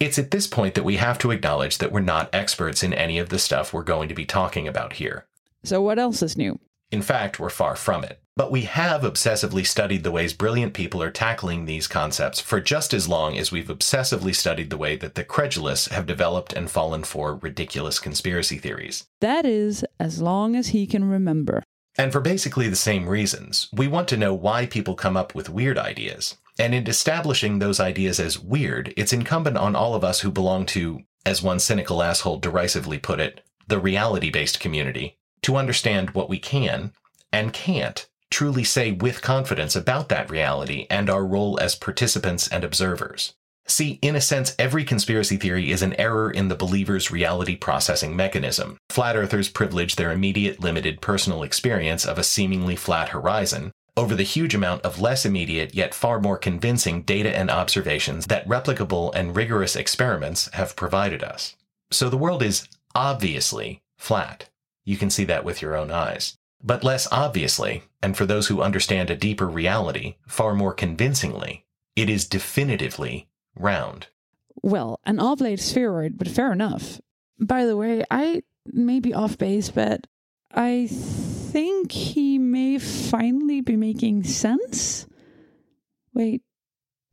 It's 0.00 0.18
at 0.18 0.30
this 0.30 0.46
point 0.46 0.74
that 0.74 0.84
we 0.84 0.96
have 0.96 1.18
to 1.18 1.30
acknowledge 1.30 1.78
that 1.78 1.92
we're 1.92 2.00
not 2.00 2.34
experts 2.34 2.82
in 2.82 2.92
any 2.92 3.18
of 3.18 3.28
the 3.28 3.38
stuff 3.38 3.72
we're 3.72 3.82
going 3.82 4.08
to 4.08 4.14
be 4.14 4.24
talking 4.24 4.66
about 4.66 4.94
here. 4.94 5.26
So, 5.62 5.80
what 5.80 5.98
else 5.98 6.22
is 6.22 6.36
new? 6.36 6.58
In 6.90 7.02
fact, 7.02 7.40
we're 7.40 7.50
far 7.50 7.76
from 7.76 8.04
it. 8.04 8.20
But 8.36 8.50
we 8.50 8.62
have 8.62 9.02
obsessively 9.02 9.64
studied 9.64 10.02
the 10.02 10.10
ways 10.10 10.32
brilliant 10.32 10.74
people 10.74 11.00
are 11.00 11.10
tackling 11.10 11.64
these 11.64 11.86
concepts 11.86 12.40
for 12.40 12.60
just 12.60 12.92
as 12.92 13.08
long 13.08 13.38
as 13.38 13.52
we've 13.52 13.68
obsessively 13.68 14.34
studied 14.34 14.70
the 14.70 14.76
way 14.76 14.96
that 14.96 15.14
the 15.14 15.22
credulous 15.22 15.86
have 15.88 16.04
developed 16.04 16.52
and 16.52 16.68
fallen 16.68 17.04
for 17.04 17.36
ridiculous 17.36 18.00
conspiracy 18.00 18.58
theories. 18.58 19.04
That 19.20 19.46
is, 19.46 19.84
as 20.00 20.20
long 20.20 20.56
as 20.56 20.68
he 20.68 20.84
can 20.86 21.04
remember. 21.04 21.62
And 21.96 22.10
for 22.10 22.20
basically 22.20 22.68
the 22.68 22.74
same 22.74 23.08
reasons, 23.08 23.68
we 23.72 23.86
want 23.86 24.08
to 24.08 24.16
know 24.16 24.34
why 24.34 24.66
people 24.66 24.96
come 24.96 25.16
up 25.16 25.32
with 25.36 25.48
weird 25.48 25.78
ideas. 25.78 26.36
And 26.58 26.74
in 26.74 26.86
establishing 26.86 27.58
those 27.58 27.80
ideas 27.80 28.20
as 28.20 28.38
weird, 28.38 28.94
it's 28.96 29.12
incumbent 29.12 29.56
on 29.56 29.74
all 29.74 29.94
of 29.94 30.04
us 30.04 30.20
who 30.20 30.30
belong 30.30 30.66
to, 30.66 31.02
as 31.26 31.42
one 31.42 31.58
cynical 31.58 32.02
asshole 32.02 32.38
derisively 32.38 32.98
put 32.98 33.20
it, 33.20 33.40
the 33.66 33.78
reality 33.78 34.30
based 34.30 34.60
community, 34.60 35.18
to 35.42 35.56
understand 35.56 36.10
what 36.10 36.28
we 36.28 36.38
can 36.38 36.92
and 37.32 37.52
can't 37.52 38.06
truly 38.30 38.64
say 38.64 38.92
with 38.92 39.22
confidence 39.22 39.76
about 39.76 40.08
that 40.08 40.30
reality 40.30 40.86
and 40.90 41.08
our 41.08 41.24
role 41.24 41.58
as 41.60 41.74
participants 41.74 42.48
and 42.48 42.64
observers. 42.64 43.34
See, 43.66 43.98
in 44.02 44.14
a 44.14 44.20
sense, 44.20 44.54
every 44.58 44.84
conspiracy 44.84 45.36
theory 45.36 45.70
is 45.70 45.82
an 45.82 45.94
error 45.94 46.30
in 46.30 46.48
the 46.48 46.56
believer's 46.56 47.10
reality 47.10 47.56
processing 47.56 48.14
mechanism. 48.14 48.76
Flat 48.90 49.16
earthers 49.16 49.48
privilege 49.48 49.96
their 49.96 50.12
immediate, 50.12 50.60
limited 50.60 51.00
personal 51.00 51.42
experience 51.42 52.04
of 52.04 52.18
a 52.18 52.24
seemingly 52.24 52.76
flat 52.76 53.10
horizon 53.10 53.72
over 53.96 54.14
the 54.14 54.22
huge 54.22 54.54
amount 54.54 54.82
of 54.82 55.00
less 55.00 55.24
immediate 55.24 55.74
yet 55.74 55.94
far 55.94 56.20
more 56.20 56.36
convincing 56.36 57.02
data 57.02 57.36
and 57.36 57.50
observations 57.50 58.26
that 58.26 58.46
replicable 58.48 59.14
and 59.14 59.36
rigorous 59.36 59.76
experiments 59.76 60.50
have 60.54 60.76
provided 60.76 61.22
us. 61.22 61.56
So 61.90 62.08
the 62.08 62.16
world 62.16 62.42
is 62.42 62.68
obviously 62.94 63.82
flat. 63.96 64.48
You 64.84 64.96
can 64.96 65.10
see 65.10 65.24
that 65.24 65.44
with 65.44 65.62
your 65.62 65.76
own 65.76 65.90
eyes. 65.90 66.36
But 66.62 66.82
less 66.82 67.06
obviously, 67.12 67.84
and 68.02 68.16
for 68.16 68.26
those 68.26 68.48
who 68.48 68.62
understand 68.62 69.10
a 69.10 69.16
deeper 69.16 69.46
reality, 69.46 70.16
far 70.26 70.54
more 70.54 70.72
convincingly, 70.72 71.64
it 71.94 72.08
is 72.08 72.26
definitively 72.26 73.28
round. 73.54 74.08
Well, 74.62 74.98
an 75.04 75.20
oblate 75.20 75.60
spheroid, 75.60 76.16
but 76.16 76.28
fair 76.28 76.52
enough. 76.52 77.00
By 77.38 77.66
the 77.66 77.76
way, 77.76 78.04
I 78.10 78.42
may 78.66 79.00
be 79.00 79.12
off 79.12 79.36
base, 79.36 79.70
but 79.70 80.06
I 80.52 80.88
think 81.54 81.92
he 81.92 82.36
may 82.36 82.78
finally 82.78 83.60
be 83.60 83.76
making 83.76 84.24
sense. 84.24 85.06
Wait, 86.12 86.42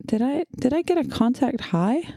did 0.04 0.20
I 0.20 0.42
did 0.58 0.74
I 0.74 0.82
get 0.82 0.98
a 0.98 1.04
contact 1.04 1.60
high? 1.60 2.12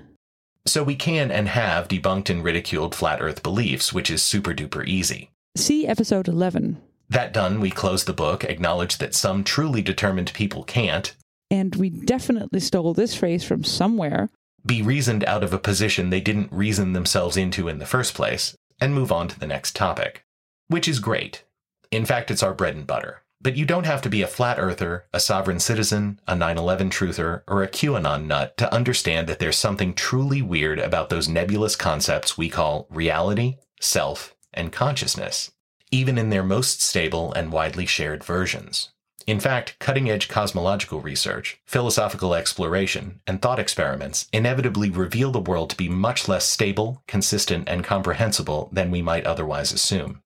So 0.66 0.84
we 0.84 0.96
can 0.96 1.30
and 1.30 1.48
have 1.48 1.88
debunked 1.88 2.32
and 2.32 2.44
ridiculed 2.44 2.96
flat 2.96 3.22
earth 3.22 3.44
beliefs, 3.44 3.94
which 3.94 4.10
is 4.10 4.24
super 4.24 4.56
duper 4.56 4.88
easy. 4.88 5.30
See 5.56 5.86
episode 5.86 6.28
11. 6.28 6.82
That 7.10 7.32
done, 7.32 7.60
we 7.60 7.70
close 7.70 8.06
the 8.06 8.14
book, 8.14 8.44
acknowledge 8.44 8.98
that 8.98 9.14
some 9.14 9.44
truly 9.44 9.84
determined 9.84 10.34
people 10.34 10.64
can't, 10.64 11.16
And 11.52 11.76
we 11.76 11.92
definitely 11.92 12.60
stole 12.60 12.96
this 12.96 13.14
phrase 13.14 13.44
from 13.44 13.64
somewhere. 13.64 14.32
be 14.66 14.82
reasoned 14.82 15.24
out 15.26 15.44
of 15.44 15.54
a 15.54 15.60
position 15.60 16.10
they 16.10 16.22
didn't 16.22 16.52
reason 16.52 16.94
themselves 16.94 17.38
into 17.38 17.68
in 17.68 17.78
the 17.78 17.86
first 17.86 18.16
place, 18.16 18.56
and 18.82 18.96
move 18.96 19.12
on 19.12 19.28
to 19.28 19.40
the 19.40 19.46
next 19.46 19.76
topic. 19.76 20.24
Which 20.70 20.88
is 20.88 20.98
great. 20.98 21.44
In 21.92 22.06
fact, 22.06 22.32
it's 22.32 22.44
our 22.44 22.54
bread 22.54 22.76
and 22.76 22.88
butter. 22.88 23.22
But 23.42 23.58
you 23.58 23.66
don't 23.66 23.86
have 23.86 24.02
to 24.02 24.10
be 24.10 24.22
a 24.22 24.28
flat 24.28 24.58
earther, 24.60 25.06
a 25.14 25.20
sovereign 25.20 25.60
citizen, 25.60 26.20
a 26.28 26.36
9 26.36 26.58
11 26.58 26.90
truther, 26.90 27.44
or 27.48 27.62
a 27.62 27.68
QAnon 27.68 28.26
nut 28.26 28.58
to 28.58 28.74
understand 28.74 29.28
that 29.28 29.40
there's 29.40 29.58
something 29.58 29.94
truly 29.94 30.42
weird 30.42 30.80
about 30.80 31.10
those 31.10 31.30
nebulous 31.30 31.76
concepts 31.76 32.38
we 32.38 32.50
call 32.50 32.88
reality, 32.90 33.58
self, 33.80 34.36
and 34.54 34.72
consciousness, 34.72 35.52
even 35.92 36.18
in 36.18 36.30
their 36.30 36.44
most 36.44 36.82
stable 36.82 37.32
and 37.34 37.52
widely 37.52 37.86
shared 37.86 38.24
versions. 38.24 38.90
In 39.28 39.40
fact, 39.40 39.76
cutting 39.80 40.10
edge 40.10 40.28
cosmological 40.28 41.02
research, 41.02 41.60
philosophical 41.66 42.36
exploration, 42.36 43.22
and 43.26 43.42
thought 43.42 43.60
experiments 43.60 44.28
inevitably 44.32 44.90
reveal 44.90 45.32
the 45.32 45.40
world 45.40 45.70
to 45.72 45.78
be 45.78 45.90
much 45.90 46.28
less 46.28 46.48
stable, 46.48 47.04
consistent, 47.08 47.68
and 47.68 47.84
comprehensible 47.84 48.70
than 48.72 48.92
we 48.92 49.02
might 49.02 49.26
otherwise 49.26 49.72
assume. 49.72 50.22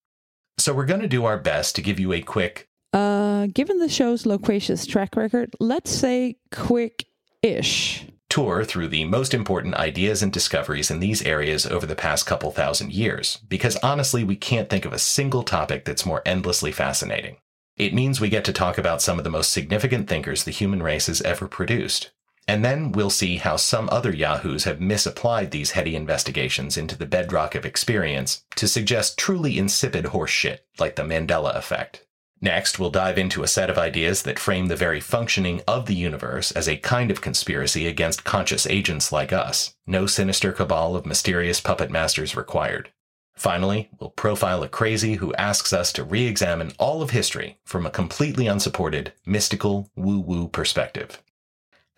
So, 0.59 0.73
we're 0.73 0.85
going 0.85 1.01
to 1.01 1.07
do 1.07 1.25
our 1.25 1.37
best 1.37 1.75
to 1.75 1.81
give 1.81 1.99
you 1.99 2.13
a 2.13 2.21
quick, 2.21 2.67
Uh, 2.93 3.47
given 3.53 3.79
the 3.79 3.89
show's 3.89 4.25
loquacious 4.25 4.85
track 4.85 5.15
record, 5.15 5.55
let's 5.59 5.91
say 5.91 6.35
quick 6.51 7.05
ish. 7.41 8.05
tour 8.29 8.63
through 8.63 8.87
the 8.87 9.05
most 9.05 9.33
important 9.33 9.73
ideas 9.75 10.21
and 10.21 10.31
discoveries 10.31 10.91
in 10.91 10.99
these 10.99 11.23
areas 11.23 11.65
over 11.65 11.85
the 11.87 11.95
past 11.95 12.25
couple 12.27 12.51
thousand 12.51 12.91
years, 12.91 13.39
because 13.47 13.75
honestly, 13.77 14.23
we 14.23 14.35
can't 14.35 14.69
think 14.69 14.85
of 14.85 14.93
a 14.93 14.99
single 14.99 15.41
topic 15.43 15.83
that's 15.85 16.05
more 16.05 16.21
endlessly 16.25 16.71
fascinating. 16.71 17.37
It 17.77 17.93
means 17.93 18.19
we 18.19 18.29
get 18.29 18.43
to 18.45 18.53
talk 18.53 18.77
about 18.77 19.01
some 19.01 19.17
of 19.17 19.23
the 19.23 19.31
most 19.31 19.51
significant 19.51 20.07
thinkers 20.07 20.43
the 20.43 20.51
human 20.51 20.83
race 20.83 21.07
has 21.07 21.21
ever 21.21 21.47
produced. 21.47 22.11
And 22.49 22.65
then 22.65 22.93
we'll 22.93 23.11
see 23.11 23.37
how 23.37 23.57
some 23.57 23.87
other 23.91 24.11
yahoos 24.11 24.63
have 24.63 24.81
misapplied 24.81 25.51
these 25.51 25.69
heady 25.69 25.95
investigations 25.95 26.77
into 26.77 26.97
the 26.97 27.05
bedrock 27.05 27.53
of 27.53 27.63
experience 27.63 28.43
to 28.55 28.67
suggest 28.67 29.19
truly 29.19 29.59
insipid 29.59 30.05
horseshit 30.05 30.61
like 30.79 30.95
the 30.95 31.03
Mandela 31.03 31.55
effect. 31.55 32.07
Next, 32.41 32.79
we'll 32.79 32.89
dive 32.89 33.19
into 33.19 33.43
a 33.43 33.47
set 33.47 33.69
of 33.69 33.77
ideas 33.77 34.23
that 34.23 34.39
frame 34.39 34.65
the 34.65 34.75
very 34.75 34.99
functioning 34.99 35.61
of 35.67 35.85
the 35.85 35.93
universe 35.93 36.51
as 36.53 36.67
a 36.67 36.77
kind 36.77 37.11
of 37.11 37.21
conspiracy 37.21 37.85
against 37.85 38.23
conscious 38.23 38.65
agents 38.65 39.11
like 39.11 39.31
us. 39.31 39.75
No 39.85 40.07
sinister 40.07 40.51
cabal 40.51 40.95
of 40.95 41.05
mysterious 41.05 41.61
puppet 41.61 41.91
masters 41.91 42.35
required. 42.35 42.89
Finally, 43.35 43.91
we'll 43.99 44.09
profile 44.09 44.63
a 44.63 44.67
crazy 44.67 45.13
who 45.13 45.35
asks 45.35 45.71
us 45.71 45.93
to 45.93 46.03
re 46.03 46.25
examine 46.25 46.71
all 46.79 47.03
of 47.03 47.11
history 47.11 47.59
from 47.63 47.85
a 47.85 47.91
completely 47.91 48.47
unsupported, 48.47 49.13
mystical, 49.23 49.91
woo 49.95 50.19
woo 50.19 50.47
perspective. 50.47 51.21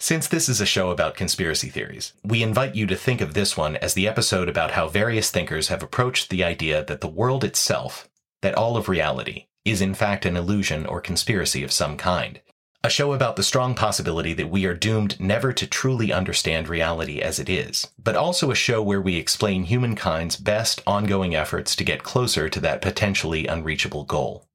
Since 0.02 0.30
this 0.30 0.50
is 0.50 0.60
a 0.60 0.66
show 0.66 0.90
about 0.90 1.14
conspiracy 1.14 1.70
theories, 1.70 2.14
we 2.24 2.42
invite 2.42 2.74
you 2.74 2.88
to 2.88 2.96
think 2.96 3.22
of 3.22 3.36
this 3.36 3.56
one 3.56 3.76
as 3.76 3.94
the 3.94 4.08
episode 4.08 4.50
about 4.50 4.72
how 4.72 4.88
various 4.88 5.30
thinkers 5.30 5.68
have 5.68 5.84
approached 5.84 6.32
the 6.32 6.44
idea 6.44 6.84
that 6.84 7.02
the 7.02 7.08
world 7.08 7.44
itself, 7.44 8.10
that 8.42 8.56
all 8.56 8.78
of 8.78 8.90
reality, 8.90 9.46
is 9.64 9.80
in 9.80 9.94
fact 9.94 10.26
an 10.26 10.36
illusion 10.36 10.88
or 10.88 11.02
conspiracy 11.02 11.64
of 11.64 11.72
some 11.72 11.98
kind. 11.98 12.42
A 12.84 12.90
show 12.90 13.14
about 13.14 13.36
the 13.36 13.44
strong 13.44 13.76
possibility 13.76 14.34
that 14.34 14.50
we 14.50 14.66
are 14.66 14.74
doomed 14.74 15.20
never 15.20 15.54
to 15.54 15.68
truly 15.68 16.12
understand 16.12 16.68
reality 16.68 17.22
as 17.22 17.38
it 17.38 17.48
is, 17.48 17.88
but 18.04 18.16
also 18.16 18.50
a 18.50 18.56
show 18.56 18.82
where 18.82 19.02
we 19.02 19.18
explain 19.18 19.66
humankind's 19.66 20.36
best 20.36 20.82
ongoing 20.88 21.36
efforts 21.36 21.76
to 21.76 21.84
get 21.84 22.02
closer 22.02 22.50
to 22.50 22.60
that 22.60 22.82
potentially 22.82 23.46
unreachable 23.46 24.06
goal. 24.06 24.48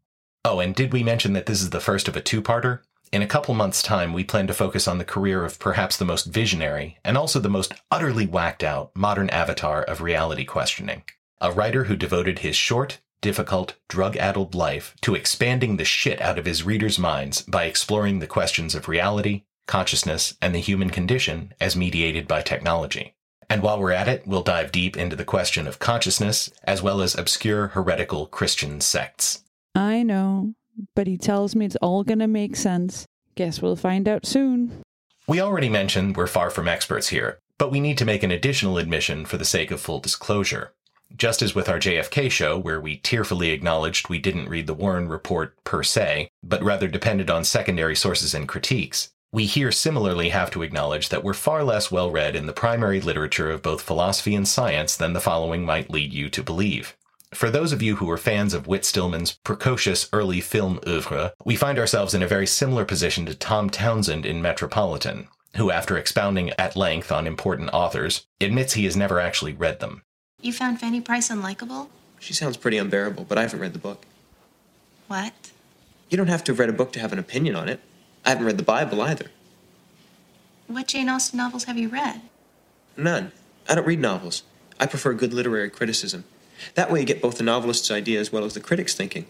Oh, 0.44 0.58
and 0.58 0.74
did 0.74 0.92
we 0.92 1.04
mention 1.04 1.34
that 1.34 1.46
this 1.46 1.62
is 1.62 1.70
the 1.70 1.78
first 1.78 2.08
of 2.08 2.16
a 2.16 2.20
two 2.20 2.42
parter? 2.42 2.80
In 3.12 3.22
a 3.22 3.26
couple 3.26 3.54
months' 3.54 3.82
time, 3.82 4.12
we 4.12 4.24
plan 4.24 4.46
to 4.48 4.54
focus 4.54 4.88
on 4.88 4.98
the 4.98 5.04
career 5.04 5.44
of 5.44 5.58
perhaps 5.58 5.96
the 5.96 6.04
most 6.04 6.26
visionary 6.26 6.98
and 7.04 7.16
also 7.16 7.38
the 7.38 7.48
most 7.48 7.72
utterly 7.90 8.26
whacked 8.26 8.64
out 8.64 8.90
modern 8.94 9.30
avatar 9.30 9.82
of 9.82 10.00
reality 10.00 10.44
questioning. 10.44 11.02
A 11.40 11.52
writer 11.52 11.84
who 11.84 11.96
devoted 11.96 12.40
his 12.40 12.56
short, 12.56 12.98
difficult, 13.20 13.74
drug 13.88 14.16
addled 14.16 14.54
life 14.54 14.94
to 15.02 15.14
expanding 15.14 15.76
the 15.76 15.84
shit 15.84 16.20
out 16.20 16.38
of 16.38 16.46
his 16.46 16.64
readers' 16.64 16.98
minds 16.98 17.42
by 17.42 17.64
exploring 17.64 18.18
the 18.18 18.26
questions 18.26 18.74
of 18.74 18.88
reality, 18.88 19.44
consciousness, 19.66 20.36
and 20.42 20.54
the 20.54 20.60
human 20.60 20.90
condition 20.90 21.52
as 21.60 21.76
mediated 21.76 22.26
by 22.26 22.42
technology. 22.42 23.14
And 23.48 23.62
while 23.62 23.78
we're 23.78 23.92
at 23.92 24.08
it, 24.08 24.26
we'll 24.26 24.42
dive 24.42 24.72
deep 24.72 24.96
into 24.96 25.14
the 25.14 25.24
question 25.24 25.68
of 25.68 25.78
consciousness, 25.78 26.50
as 26.64 26.82
well 26.82 27.00
as 27.00 27.16
obscure 27.16 27.68
heretical 27.68 28.26
Christian 28.26 28.80
sects. 28.80 29.44
I 29.74 30.02
know, 30.02 30.54
but 30.94 31.06
he 31.06 31.16
tells 31.16 31.54
me 31.54 31.66
it's 31.66 31.76
all 31.76 32.04
gonna 32.04 32.28
make 32.28 32.56
sense. 32.56 33.06
Guess 33.34 33.60
we'll 33.60 33.76
find 33.76 34.08
out 34.08 34.26
soon. 34.26 34.82
We 35.28 35.40
already 35.40 35.68
mentioned 35.68 36.16
we're 36.16 36.26
far 36.26 36.50
from 36.50 36.68
experts 36.68 37.08
here, 37.08 37.38
but 37.58 37.70
we 37.70 37.80
need 37.80 37.98
to 37.98 38.04
make 38.04 38.22
an 38.22 38.30
additional 38.30 38.78
admission 38.78 39.24
for 39.26 39.36
the 39.36 39.44
sake 39.44 39.70
of 39.70 39.80
full 39.80 40.00
disclosure. 40.00 40.72
Just 41.16 41.42
as 41.42 41.54
with 41.54 41.68
our 41.68 41.78
JFK 41.78 42.30
show, 42.30 42.58
where 42.58 42.80
we 42.80 42.96
tearfully 42.96 43.50
acknowledged 43.50 44.08
we 44.08 44.18
didn't 44.18 44.48
read 44.48 44.66
the 44.66 44.74
Warren 44.74 45.08
Report 45.08 45.54
per 45.64 45.82
se, 45.82 46.28
but 46.42 46.62
rather 46.62 46.88
depended 46.88 47.30
on 47.30 47.44
secondary 47.44 47.94
sources 47.94 48.34
and 48.34 48.48
critiques, 48.48 49.10
we 49.32 49.46
here 49.46 49.72
similarly 49.72 50.30
have 50.30 50.50
to 50.50 50.62
acknowledge 50.62 51.08
that 51.08 51.24
we're 51.24 51.34
far 51.34 51.62
less 51.64 51.90
well 51.90 52.10
read 52.10 52.34
in 52.36 52.46
the 52.46 52.52
primary 52.52 53.00
literature 53.00 53.50
of 53.50 53.62
both 53.62 53.82
philosophy 53.82 54.34
and 54.34 54.48
science 54.48 54.96
than 54.96 55.12
the 55.12 55.20
following 55.20 55.64
might 55.64 55.90
lead 55.90 56.12
you 56.12 56.28
to 56.30 56.42
believe. 56.42 56.96
For 57.36 57.50
those 57.50 57.70
of 57.70 57.82
you 57.82 57.96
who 57.96 58.10
are 58.10 58.16
fans 58.16 58.54
of 58.54 58.66
Whit 58.66 58.82
Stillman's 58.86 59.32
precocious 59.32 60.08
early 60.10 60.40
film 60.40 60.80
oeuvre, 60.88 61.34
we 61.44 61.54
find 61.54 61.78
ourselves 61.78 62.14
in 62.14 62.22
a 62.22 62.26
very 62.26 62.46
similar 62.46 62.86
position 62.86 63.26
to 63.26 63.34
Tom 63.34 63.68
Townsend 63.68 64.24
in 64.24 64.40
Metropolitan, 64.40 65.28
who, 65.56 65.70
after 65.70 65.98
expounding 65.98 66.48
at 66.58 66.76
length 66.76 67.12
on 67.12 67.26
important 67.26 67.68
authors, 67.74 68.26
admits 68.40 68.72
he 68.72 68.86
has 68.86 68.96
never 68.96 69.20
actually 69.20 69.52
read 69.52 69.80
them. 69.80 70.00
You 70.40 70.54
found 70.54 70.80
Fanny 70.80 71.02
Price 71.02 71.28
unlikable? 71.28 71.88
She 72.18 72.32
sounds 72.32 72.56
pretty 72.56 72.78
unbearable, 72.78 73.26
but 73.28 73.36
I 73.36 73.42
haven't 73.42 73.60
read 73.60 73.74
the 73.74 73.78
book. 73.78 74.06
What? 75.06 75.34
You 76.08 76.16
don't 76.16 76.28
have 76.28 76.42
to 76.44 76.52
have 76.52 76.58
read 76.58 76.70
a 76.70 76.72
book 76.72 76.90
to 76.92 77.00
have 77.00 77.12
an 77.12 77.18
opinion 77.18 77.54
on 77.54 77.68
it. 77.68 77.80
I 78.24 78.30
haven't 78.30 78.46
read 78.46 78.56
the 78.56 78.62
Bible 78.62 79.02
either. 79.02 79.26
What 80.68 80.88
Jane 80.88 81.10
Austen 81.10 81.36
novels 81.36 81.64
have 81.64 81.76
you 81.76 81.90
read? 81.90 82.22
None. 82.96 83.30
I 83.68 83.74
don't 83.74 83.86
read 83.86 84.00
novels. 84.00 84.42
I 84.80 84.86
prefer 84.86 85.12
good 85.12 85.34
literary 85.34 85.68
criticism. 85.68 86.24
That 86.74 86.90
way 86.90 87.00
you 87.00 87.06
get 87.06 87.22
both 87.22 87.38
the 87.38 87.44
novelist's 87.44 87.90
idea 87.90 88.20
as 88.20 88.32
well 88.32 88.44
as 88.44 88.54
the 88.54 88.60
critic's 88.60 88.94
thinking. 88.94 89.26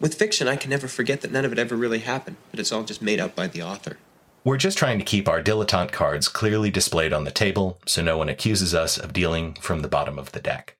With 0.00 0.14
fiction, 0.14 0.48
I 0.48 0.56
can 0.56 0.70
never 0.70 0.88
forget 0.88 1.20
that 1.20 1.30
none 1.30 1.44
of 1.44 1.52
it 1.52 1.58
ever 1.58 1.76
really 1.76 2.00
happened, 2.00 2.36
but 2.50 2.58
it's 2.58 2.72
all 2.72 2.82
just 2.82 3.02
made 3.02 3.20
up 3.20 3.36
by 3.36 3.46
the 3.46 3.62
author. 3.62 3.98
We're 4.44 4.56
just 4.56 4.76
trying 4.76 4.98
to 4.98 5.04
keep 5.04 5.28
our 5.28 5.40
dilettante 5.40 5.92
cards 5.92 6.26
clearly 6.26 6.70
displayed 6.70 7.12
on 7.12 7.22
the 7.22 7.30
table 7.30 7.78
so 7.86 8.02
no 8.02 8.18
one 8.18 8.28
accuses 8.28 8.74
us 8.74 8.98
of 8.98 9.12
dealing 9.12 9.54
from 9.54 9.82
the 9.82 9.88
bottom 9.88 10.18
of 10.18 10.32
the 10.32 10.40
deck. 10.40 10.76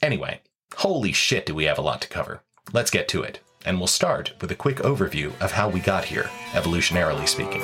Anyway, 0.00 0.40
holy 0.76 1.12
shit, 1.12 1.44
do 1.44 1.54
we 1.54 1.64
have 1.64 1.76
a 1.76 1.82
lot 1.82 2.00
to 2.00 2.08
cover. 2.08 2.40
Let's 2.72 2.90
get 2.90 3.08
to 3.08 3.22
it, 3.22 3.40
and 3.66 3.78
we'll 3.78 3.86
start 3.88 4.32
with 4.40 4.50
a 4.50 4.56
quick 4.56 4.78
overview 4.78 5.38
of 5.42 5.52
how 5.52 5.68
we 5.68 5.80
got 5.80 6.06
here, 6.06 6.30
evolutionarily 6.52 7.28
speaking. 7.28 7.62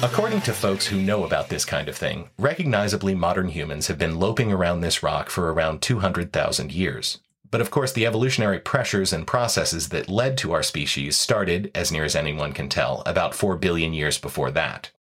According 0.00 0.42
to 0.42 0.52
folks 0.52 0.86
who 0.86 1.02
know 1.02 1.24
about 1.24 1.48
this 1.48 1.64
kind 1.64 1.88
of 1.88 1.96
thing, 1.96 2.30
recognizably 2.38 3.16
modern 3.16 3.48
humans 3.48 3.88
have 3.88 3.98
been 3.98 4.20
loping 4.20 4.52
around 4.52 4.80
this 4.80 5.02
rock 5.02 5.28
for 5.28 5.52
around 5.52 5.82
200,000 5.82 6.70
years. 6.70 7.18
But 7.50 7.60
of 7.60 7.72
course, 7.72 7.92
the 7.92 8.06
evolutionary 8.06 8.60
pressures 8.60 9.12
and 9.12 9.26
processes 9.26 9.88
that 9.88 10.08
led 10.08 10.38
to 10.38 10.52
our 10.52 10.62
species 10.62 11.16
started, 11.16 11.72
as 11.74 11.90
near 11.90 12.04
as 12.04 12.14
anyone 12.14 12.52
can 12.52 12.68
tell, 12.68 13.02
about 13.06 13.34
4 13.34 13.56
billion 13.56 13.92
years 13.92 14.18
before 14.18 14.52
that. 14.52 14.92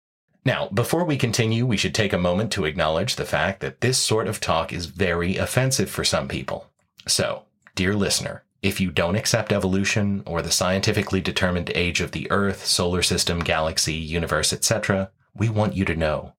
Now, 0.43 0.67
before 0.69 1.05
we 1.05 1.15
continue, 1.15 1.63
we 1.63 1.77
should 1.77 1.93
take 1.93 2.13
a 2.13 2.17
moment 2.17 2.51
to 2.53 2.65
acknowledge 2.65 3.17
the 3.17 3.25
fact 3.25 3.59
that 3.59 3.81
this 3.81 3.99
sort 3.99 4.27
of 4.27 4.39
talk 4.39 4.73
is 4.73 4.87
very 4.87 5.37
offensive 5.37 5.91
for 5.91 6.03
some 6.03 6.27
people. 6.27 6.71
So, 7.05 7.43
dear 7.75 7.93
listener, 7.93 8.43
if 8.61 8.81
you 8.81 8.91
don't 8.91 9.15
accept 9.15 9.51
evolution 9.51 10.23
or 10.25 10.41
the 10.41 10.51
scientifically 10.51 11.21
determined 11.21 11.71
age 11.75 12.01
of 12.01 12.11
the 12.11 12.29
Earth, 12.31 12.65
solar 12.65 13.01
system, 13.01 13.39
galaxy, 13.39 13.93
universe, 13.93 14.51
etc., 14.51 15.11
we 15.35 15.49
want 15.49 15.75
you 15.75 15.85
to 15.85 15.95
know 15.95 16.33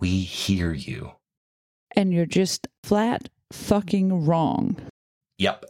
we 0.00 0.20
hear 0.20 0.72
you. 0.72 1.12
And 1.96 2.12
you're 2.12 2.26
just 2.26 2.66
flat 2.82 3.28
fucking 3.52 4.26
wrong. 4.26 4.76
Yep. 5.38 5.64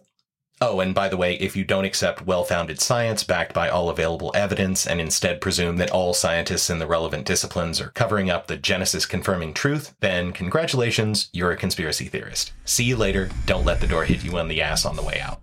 Oh, 0.60 0.80
and 0.80 0.94
by 0.94 1.08
the 1.08 1.16
way, 1.16 1.34
if 1.34 1.56
you 1.56 1.64
don't 1.64 1.84
accept 1.84 2.24
well 2.24 2.44
founded 2.44 2.80
science 2.80 3.22
backed 3.22 3.52
by 3.52 3.68
all 3.68 3.90
available 3.90 4.32
evidence 4.34 4.86
and 4.86 5.00
instead 5.00 5.40
presume 5.40 5.76
that 5.76 5.90
all 5.90 6.14
scientists 6.14 6.70
in 6.70 6.78
the 6.78 6.86
relevant 6.86 7.26
disciplines 7.26 7.80
are 7.80 7.90
covering 7.90 8.30
up 8.30 8.46
the 8.46 8.56
Genesis 8.56 9.04
confirming 9.04 9.52
truth, 9.52 9.94
then 10.00 10.32
congratulations, 10.32 11.28
you're 11.32 11.50
a 11.50 11.56
conspiracy 11.56 12.06
theorist. 12.06 12.52
See 12.64 12.84
you 12.84 12.96
later. 12.96 13.28
Don't 13.46 13.66
let 13.66 13.80
the 13.80 13.86
door 13.86 14.04
hit 14.04 14.24
you 14.24 14.38
on 14.38 14.48
the 14.48 14.62
ass 14.62 14.86
on 14.86 14.96
the 14.96 15.02
way 15.02 15.20
out. 15.20 15.40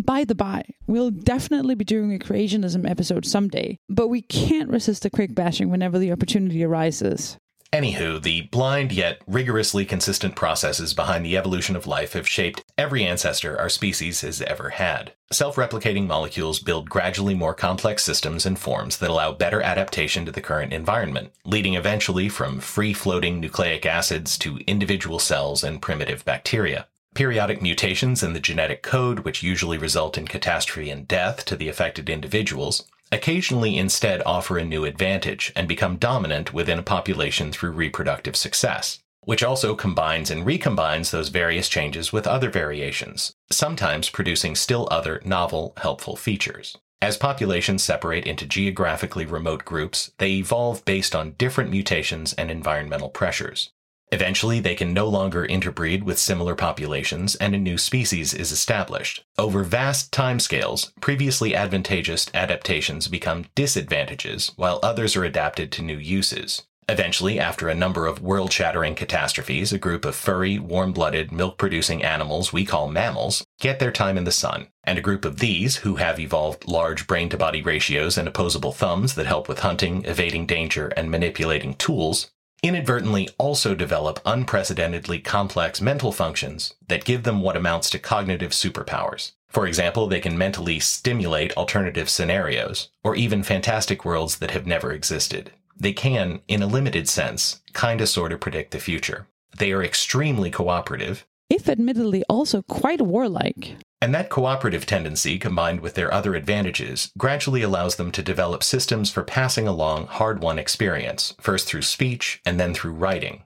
By 0.00 0.24
the 0.24 0.34
by, 0.34 0.64
we'll 0.86 1.10
definitely 1.10 1.74
be 1.74 1.84
doing 1.84 2.14
a 2.14 2.18
creationism 2.18 2.88
episode 2.88 3.26
someday, 3.26 3.78
but 3.90 4.08
we 4.08 4.22
can't 4.22 4.70
resist 4.70 5.02
the 5.02 5.10
quick 5.10 5.34
bashing 5.34 5.68
whenever 5.68 5.98
the 5.98 6.10
opportunity 6.10 6.64
arises. 6.64 7.36
Anywho, 7.70 8.20
the 8.20 8.42
blind 8.50 8.92
yet 8.92 9.20
rigorously 9.26 9.84
consistent 9.84 10.34
processes 10.34 10.94
behind 10.94 11.24
the 11.24 11.36
evolution 11.36 11.76
of 11.76 11.86
life 11.86 12.14
have 12.14 12.26
shaped 12.26 12.64
every 12.78 13.04
ancestor 13.04 13.58
our 13.58 13.68
species 13.68 14.22
has 14.22 14.40
ever 14.40 14.70
had. 14.70 15.12
Self 15.32 15.56
replicating 15.56 16.06
molecules 16.06 16.60
build 16.60 16.88
gradually 16.88 17.34
more 17.34 17.54
complex 17.54 18.02
systems 18.02 18.46
and 18.46 18.58
forms 18.58 18.96
that 18.98 19.10
allow 19.10 19.32
better 19.32 19.60
adaptation 19.60 20.24
to 20.24 20.32
the 20.32 20.40
current 20.40 20.72
environment, 20.72 21.30
leading 21.44 21.74
eventually 21.74 22.30
from 22.30 22.58
free 22.58 22.94
floating 22.94 23.38
nucleic 23.38 23.84
acids 23.84 24.38
to 24.38 24.60
individual 24.66 25.18
cells 25.18 25.62
and 25.62 25.82
primitive 25.82 26.24
bacteria. 26.24 26.86
Periodic 27.14 27.60
mutations 27.60 28.22
in 28.22 28.32
the 28.32 28.40
genetic 28.40 28.82
code, 28.82 29.20
which 29.20 29.42
usually 29.42 29.76
result 29.76 30.16
in 30.16 30.28
catastrophe 30.28 30.90
and 30.90 31.08
death 31.08 31.44
to 31.46 31.56
the 31.56 31.68
affected 31.68 32.08
individuals, 32.08 32.84
occasionally 33.10 33.76
instead 33.76 34.22
offer 34.24 34.56
a 34.56 34.64
new 34.64 34.84
advantage 34.84 35.52
and 35.56 35.66
become 35.66 35.96
dominant 35.96 36.54
within 36.54 36.78
a 36.78 36.84
population 36.84 37.50
through 37.50 37.72
reproductive 37.72 38.36
success, 38.36 39.00
which 39.22 39.42
also 39.42 39.74
combines 39.74 40.30
and 40.30 40.46
recombines 40.46 41.10
those 41.10 41.28
various 41.28 41.68
changes 41.68 42.12
with 42.12 42.28
other 42.28 42.48
variations, 42.48 43.32
sometimes 43.50 44.08
producing 44.08 44.54
still 44.54 44.86
other 44.90 45.20
novel, 45.24 45.74
helpful 45.78 46.14
features. 46.14 46.76
As 47.02 47.16
populations 47.16 47.82
separate 47.82 48.26
into 48.26 48.46
geographically 48.46 49.26
remote 49.26 49.64
groups, 49.64 50.12
they 50.18 50.32
evolve 50.32 50.84
based 50.84 51.14
on 51.14 51.32
different 51.32 51.70
mutations 51.70 52.34
and 52.34 52.50
environmental 52.50 53.08
pressures. 53.08 53.70
Eventually, 54.12 54.58
they 54.58 54.74
can 54.74 54.92
no 54.92 55.06
longer 55.06 55.44
interbreed 55.44 56.02
with 56.02 56.18
similar 56.18 56.56
populations 56.56 57.36
and 57.36 57.54
a 57.54 57.58
new 57.58 57.78
species 57.78 58.34
is 58.34 58.50
established. 58.50 59.24
Over 59.38 59.62
vast 59.62 60.10
timescales, 60.10 60.92
previously 61.00 61.54
advantageous 61.54 62.28
adaptations 62.34 63.06
become 63.06 63.46
disadvantages, 63.54 64.50
while 64.56 64.80
others 64.82 65.14
are 65.14 65.24
adapted 65.24 65.70
to 65.72 65.82
new 65.82 65.96
uses. 65.96 66.62
Eventually, 66.88 67.38
after 67.38 67.68
a 67.68 67.74
number 67.74 68.08
of 68.08 68.20
world 68.20 68.52
shattering 68.52 68.96
catastrophes, 68.96 69.72
a 69.72 69.78
group 69.78 70.04
of 70.04 70.16
furry, 70.16 70.58
warm 70.58 70.92
blooded, 70.92 71.30
milk 71.30 71.56
producing 71.56 72.02
animals 72.02 72.52
we 72.52 72.64
call 72.64 72.88
mammals 72.88 73.46
get 73.60 73.78
their 73.78 73.92
time 73.92 74.18
in 74.18 74.24
the 74.24 74.32
sun, 74.32 74.66
and 74.82 74.98
a 74.98 75.02
group 75.02 75.24
of 75.24 75.38
these, 75.38 75.76
who 75.76 75.96
have 75.96 76.18
evolved 76.18 76.66
large 76.66 77.06
brain 77.06 77.28
to 77.28 77.36
body 77.36 77.62
ratios 77.62 78.18
and 78.18 78.26
opposable 78.26 78.72
thumbs 78.72 79.14
that 79.14 79.26
help 79.26 79.48
with 79.48 79.60
hunting, 79.60 80.04
evading 80.04 80.46
danger, 80.46 80.88
and 80.96 81.12
manipulating 81.12 81.74
tools, 81.74 82.32
inadvertently 82.62 83.28
also 83.38 83.74
develop 83.74 84.20
unprecedentedly 84.24 85.18
complex 85.18 85.80
mental 85.80 86.12
functions 86.12 86.74
that 86.88 87.04
give 87.04 87.22
them 87.22 87.40
what 87.40 87.56
amounts 87.56 87.90
to 87.90 87.98
cognitive 87.98 88.52
superpowers. 88.52 89.32
For 89.48 89.66
example, 89.66 90.06
they 90.06 90.20
can 90.20 90.38
mentally 90.38 90.78
stimulate 90.78 91.56
alternative 91.56 92.08
scenarios, 92.08 92.88
or 93.02 93.16
even 93.16 93.42
fantastic 93.42 94.04
worlds 94.04 94.38
that 94.38 94.52
have 94.52 94.66
never 94.66 94.92
existed. 94.92 95.52
They 95.76 95.92
can, 95.92 96.40
in 96.46 96.62
a 96.62 96.66
limited 96.66 97.08
sense, 97.08 97.60
kinda 97.74 98.06
sorta 98.06 98.36
predict 98.36 98.70
the 98.70 98.78
future. 98.78 99.26
They 99.56 99.72
are 99.72 99.82
extremely 99.82 100.50
cooperative, 100.50 101.26
If 101.48 101.68
admittedly 101.68 102.22
also 102.28 102.62
quite 102.62 103.00
warlike. 103.00 103.74
And 104.02 104.14
that 104.14 104.30
cooperative 104.30 104.86
tendency, 104.86 105.38
combined 105.38 105.80
with 105.80 105.94
their 105.94 106.12
other 106.12 106.34
advantages, 106.34 107.12
gradually 107.18 107.62
allows 107.62 107.96
them 107.96 108.10
to 108.12 108.22
develop 108.22 108.62
systems 108.62 109.10
for 109.10 109.22
passing 109.22 109.68
along 109.68 110.06
hard 110.06 110.42
won 110.42 110.58
experience, 110.58 111.34
first 111.40 111.66
through 111.66 111.82
speech 111.82 112.40
and 112.46 112.58
then 112.58 112.72
through 112.72 112.92
writing. 112.92 113.44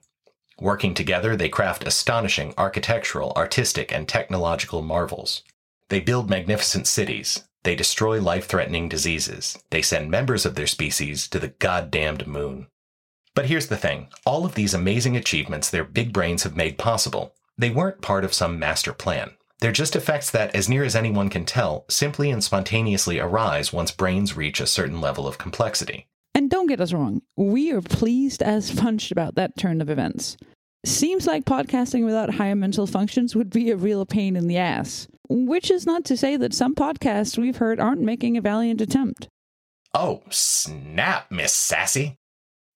Working 0.59 0.93
together, 0.93 1.35
they 1.35 1.49
craft 1.49 1.85
astonishing 1.85 2.53
architectural, 2.57 3.33
artistic, 3.35 3.91
and 3.93 4.07
technological 4.07 4.81
marvels. 4.81 5.43
They 5.89 5.99
build 5.99 6.29
magnificent 6.29 6.87
cities. 6.87 7.43
They 7.63 7.75
destroy 7.75 8.21
life 8.21 8.47
threatening 8.47 8.87
diseases. 8.87 9.57
They 9.71 9.81
send 9.81 10.09
members 10.09 10.45
of 10.45 10.55
their 10.55 10.67
species 10.67 11.27
to 11.29 11.39
the 11.39 11.49
goddamned 11.49 12.25
moon. 12.27 12.67
But 13.33 13.47
here's 13.47 13.67
the 13.67 13.75
thing 13.75 14.07
all 14.25 14.45
of 14.45 14.55
these 14.55 14.73
amazing 14.73 15.17
achievements 15.17 15.69
their 15.69 15.83
big 15.83 16.13
brains 16.13 16.43
have 16.43 16.55
made 16.55 16.77
possible, 16.77 17.35
they 17.57 17.69
weren't 17.69 18.01
part 18.01 18.23
of 18.23 18.33
some 18.33 18.57
master 18.57 18.93
plan. 18.93 19.31
They're 19.59 19.71
just 19.71 19.95
effects 19.95 20.31
that, 20.31 20.55
as 20.55 20.67
near 20.67 20.83
as 20.83 20.95
anyone 20.95 21.29
can 21.29 21.45
tell, 21.45 21.85
simply 21.89 22.29
and 22.29 22.43
spontaneously 22.43 23.19
arise 23.19 23.71
once 23.71 23.91
brains 23.91 24.35
reach 24.35 24.59
a 24.59 24.67
certain 24.67 24.99
level 24.99 25.27
of 25.27 25.37
complexity. 25.37 26.07
And 26.33 26.49
don't 26.49 26.67
get 26.67 26.81
us 26.81 26.91
wrong, 26.91 27.21
we 27.37 27.71
are 27.71 27.81
pleased 27.81 28.41
as 28.41 28.73
punch 28.75 29.11
about 29.11 29.35
that 29.35 29.57
turn 29.57 29.81
of 29.81 29.89
events. 29.89 30.35
Seems 30.85 31.25
like 31.25 31.45
podcasting 31.45 32.05
without 32.05 32.35
higher 32.35 32.55
mental 32.55 32.85
functions 32.85 33.35
would 33.35 33.49
be 33.49 33.71
a 33.71 33.77
real 33.77 34.05
pain 34.05 34.35
in 34.35 34.47
the 34.47 34.57
ass. 34.57 35.07
Which 35.29 35.71
is 35.71 35.85
not 35.85 36.05
to 36.05 36.17
say 36.17 36.37
that 36.37 36.53
some 36.53 36.75
podcasts 36.75 37.37
we've 37.37 37.57
heard 37.57 37.79
aren't 37.79 38.01
making 38.01 38.37
a 38.37 38.41
valiant 38.41 38.81
attempt. 38.81 39.27
Oh, 39.93 40.21
snap, 40.29 41.31
Miss 41.31 41.53
Sassy! 41.53 42.17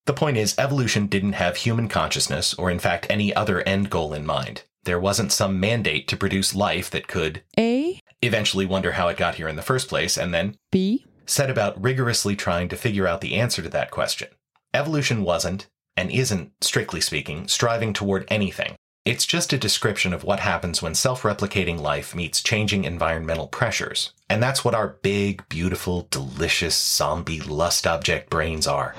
The 0.06 0.13
point 0.13 0.38
is, 0.38 0.58
evolution 0.58 1.06
didn't 1.06 1.34
have 1.34 1.58
human 1.58 1.88
consciousness 1.88 2.56
or, 2.56 2.72
in 2.72 2.80
fact, 2.80 3.06
any 3.10 3.36
other 3.36 3.62
end 3.62 3.92
goal 3.92 4.13
in 4.13 4.26
mind. 4.26 4.63
There 4.84 5.00
wasn't 5.00 5.32
some 5.32 5.60
mandate 5.60 6.08
to 6.08 6.18
produce 6.18 6.56
life 6.56 6.89
that 6.92 7.08
could 7.08 7.44
A, 7.58 8.00
eventually 8.22 8.65
wonder 8.65 8.94
how 8.94 9.08
it 9.08 9.18
got 9.18 9.36
here 9.36 9.48
in 9.48 9.56
the 9.56 9.62
first 9.62 9.88
place 9.88 10.18
and 10.18 10.34
then 10.34 10.56
B, 10.72 11.06
set 11.26 11.50
about 11.50 11.82
rigorously 11.82 12.36
trying 12.36 12.70
to 12.70 12.78
figure 12.78 13.08
out 13.08 13.22
the 13.22 13.36
answer 13.36 13.62
to 13.62 13.70
that 13.70 13.92
question. 13.92 14.30
Evolution 14.74 15.24
wasn't, 15.24 15.68
and 15.98 16.12
isn't, 16.12 16.52
strictly 16.62 17.02
speaking, 17.02 17.48
striving 17.48 17.94
toward 17.94 18.26
anything. 18.30 18.76
It's 19.06 19.26
just 19.26 19.54
a 19.54 19.58
description 19.58 20.13
of 20.13 20.24
what 20.24 20.39
happens 20.39 20.82
when 20.82 20.94
self 20.94 21.24
replicating 21.24 21.80
life 21.80 22.13
meets 22.13 22.44
changing 22.44 22.84
environmental 22.84 23.48
pressures. 23.48 24.13
And 24.30 24.44
that's 24.44 24.63
what 24.63 24.76
our 24.76 25.00
big, 25.02 25.48
beautiful, 25.50 26.08
delicious, 26.12 26.78
zombie 26.78 27.42
lust 27.42 27.88
object 27.88 28.30
brains 28.30 28.68
are. 28.68 28.94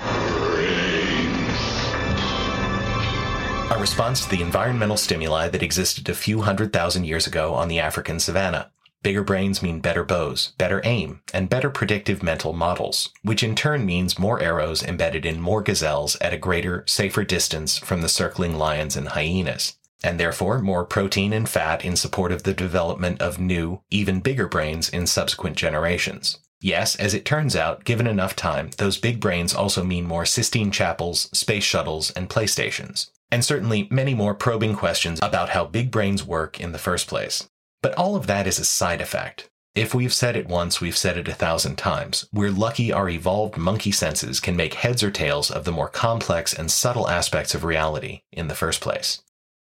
A 3.71 3.79
response 3.79 4.25
to 4.25 4.31
the 4.31 4.43
environmental 4.43 4.97
stimuli 4.97 5.49
that 5.49 5.63
existed 5.63 6.09
a 6.09 6.15
few 6.15 6.43
hundred 6.43 6.73
thousand 6.73 7.05
years 7.05 7.29
ago 7.29 7.55
on 7.55 7.69
the 7.69 7.79
African 7.79 8.19
savannah. 8.19 8.73
Bigger 9.05 9.23
brains 9.23 9.63
mean 9.63 9.79
better 9.79 10.03
bows, 10.03 10.53
better 10.59 10.83
aim, 10.85 11.23
and 11.33 11.49
better 11.49 11.71
predictive 11.71 12.21
mental 12.21 12.53
models, 12.53 13.11
which 13.23 13.45
in 13.45 13.55
turn 13.55 13.87
means 13.87 14.19
more 14.19 14.43
arrows 14.43 14.83
embedded 14.83 15.25
in 15.25 15.41
more 15.41 15.63
gazelles 15.63 16.17
at 16.17 16.35
a 16.35 16.37
greater, 16.37 16.85
safer 16.89 17.23
distance 17.23 17.79
from 17.79 18.03
the 18.03 18.09
circling 18.09 18.59
lions 18.59 18.97
and 18.97 19.11
hyenas, 19.11 19.79
and 20.03 20.19
therefore 20.19 20.59
more 20.59 20.85
protein 20.85 21.33
and 21.33 21.49
fat 21.49 21.85
in 21.85 21.95
support 21.95 22.33
of 22.33 22.43
the 22.43 22.53
development 22.53 23.23
of 23.23 23.39
new, 23.39 23.81
even 23.89 24.19
bigger 24.19 24.49
brains 24.49 24.89
in 24.89 25.07
subsequent 25.07 25.57
generations. 25.57 26.39
Yes, 26.61 26.97
as 26.97 27.15
it 27.15 27.25
turns 27.25 27.55
out, 27.55 27.85
given 27.85 28.09
enough 28.09 28.35
time, 28.35 28.71
those 28.79 28.99
big 28.99 29.21
brains 29.21 29.55
also 29.55 29.85
mean 29.85 30.07
more 30.07 30.27
Sistine 30.27 30.73
Chapels, 30.73 31.31
space 31.33 31.65
shuttles, 31.65 32.11
and 32.11 32.29
PlayStations. 32.29 33.11
And 33.33 33.45
certainly 33.45 33.89
many 33.91 34.15
more 34.15 34.35
probing 34.35 34.75
questions 34.75 35.21
about 35.23 35.51
how 35.51 35.65
big 35.65 35.91
brains 35.91 36.27
work 36.27 36.61
in 36.61 36.73
the 36.73 36.79
first 36.79 37.07
place. 37.07 37.49
But 37.83 37.95
all 37.95 38.17
of 38.17 38.27
that 38.27 38.47
is 38.47 38.59
a 38.59 38.65
side 38.65 39.01
effect. 39.01 39.49
If 39.75 39.95
we've 39.95 40.13
said 40.13 40.35
it 40.35 40.49
once, 40.49 40.81
we've 40.81 40.97
said 40.97 41.17
it 41.17 41.29
a 41.29 41.33
thousand 41.33 41.77
times. 41.77 42.29
We're 42.33 42.51
lucky 42.51 42.93
our 42.93 43.09
evolved 43.09 43.57
monkey 43.57 43.93
senses 43.93 44.41
can 44.41 44.57
make 44.57 44.75
heads 44.75 45.05
or 45.05 45.13
tails 45.13 45.49
of 45.49 45.65
the 45.65 45.71
more 45.71 45.89
complex 45.89 46.53
and 46.53 46.69
subtle 46.71 47.09
aspects 47.09 47.55
of 47.55 47.63
reality 47.63 48.23
in 48.33 48.49
the 48.49 48.57
first 48.57 48.81
place. 48.81 49.23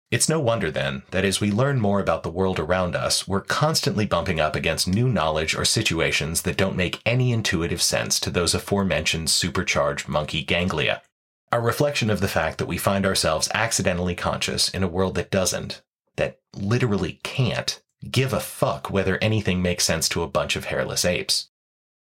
It's 0.09 0.29
no 0.29 0.39
wonder 0.39 0.71
then 0.71 1.03
that 1.11 1.25
as 1.25 1.39
we 1.39 1.51
learn 1.51 1.81
more 1.81 1.99
about 1.99 2.23
the 2.23 2.31
world 2.31 2.59
around 2.59 2.95
us, 2.95 3.27
we're 3.27 3.41
constantly 3.41 4.07
bumping 4.07 4.39
up 4.39 4.55
against 4.55 4.87
new 4.87 5.07
knowledge 5.09 5.53
or 5.53 5.65
situations 5.65 6.43
that 6.43 6.57
don't 6.57 6.75
make 6.77 7.01
any 7.05 7.31
intuitive 7.31 7.81
sense 7.81 8.19
to 8.21 8.31
those 8.31 8.55
aforementioned 8.55 9.29
supercharged 9.29 10.07
monkey 10.07 10.43
ganglia. 10.43 11.03
A 11.51 11.59
reflection 11.59 12.11
of 12.11 12.21
the 12.21 12.27
fact 12.27 12.59
that 12.59 12.67
we 12.67 12.77
find 12.77 13.07
ourselves 13.07 13.49
accidentally 13.55 14.13
conscious 14.13 14.69
in 14.69 14.83
a 14.83 14.87
world 14.87 15.15
that 15.15 15.31
doesn't, 15.31 15.81
that 16.15 16.39
literally 16.55 17.19
can't, 17.23 17.81
give 18.09 18.33
a 18.33 18.39
fuck 18.39 18.91
whether 18.91 19.17
anything 19.17 19.61
makes 19.61 19.83
sense 19.83 20.07
to 20.09 20.21
a 20.21 20.27
bunch 20.27 20.55
of 20.55 20.65
hairless 20.65 21.03
apes. 21.03 21.49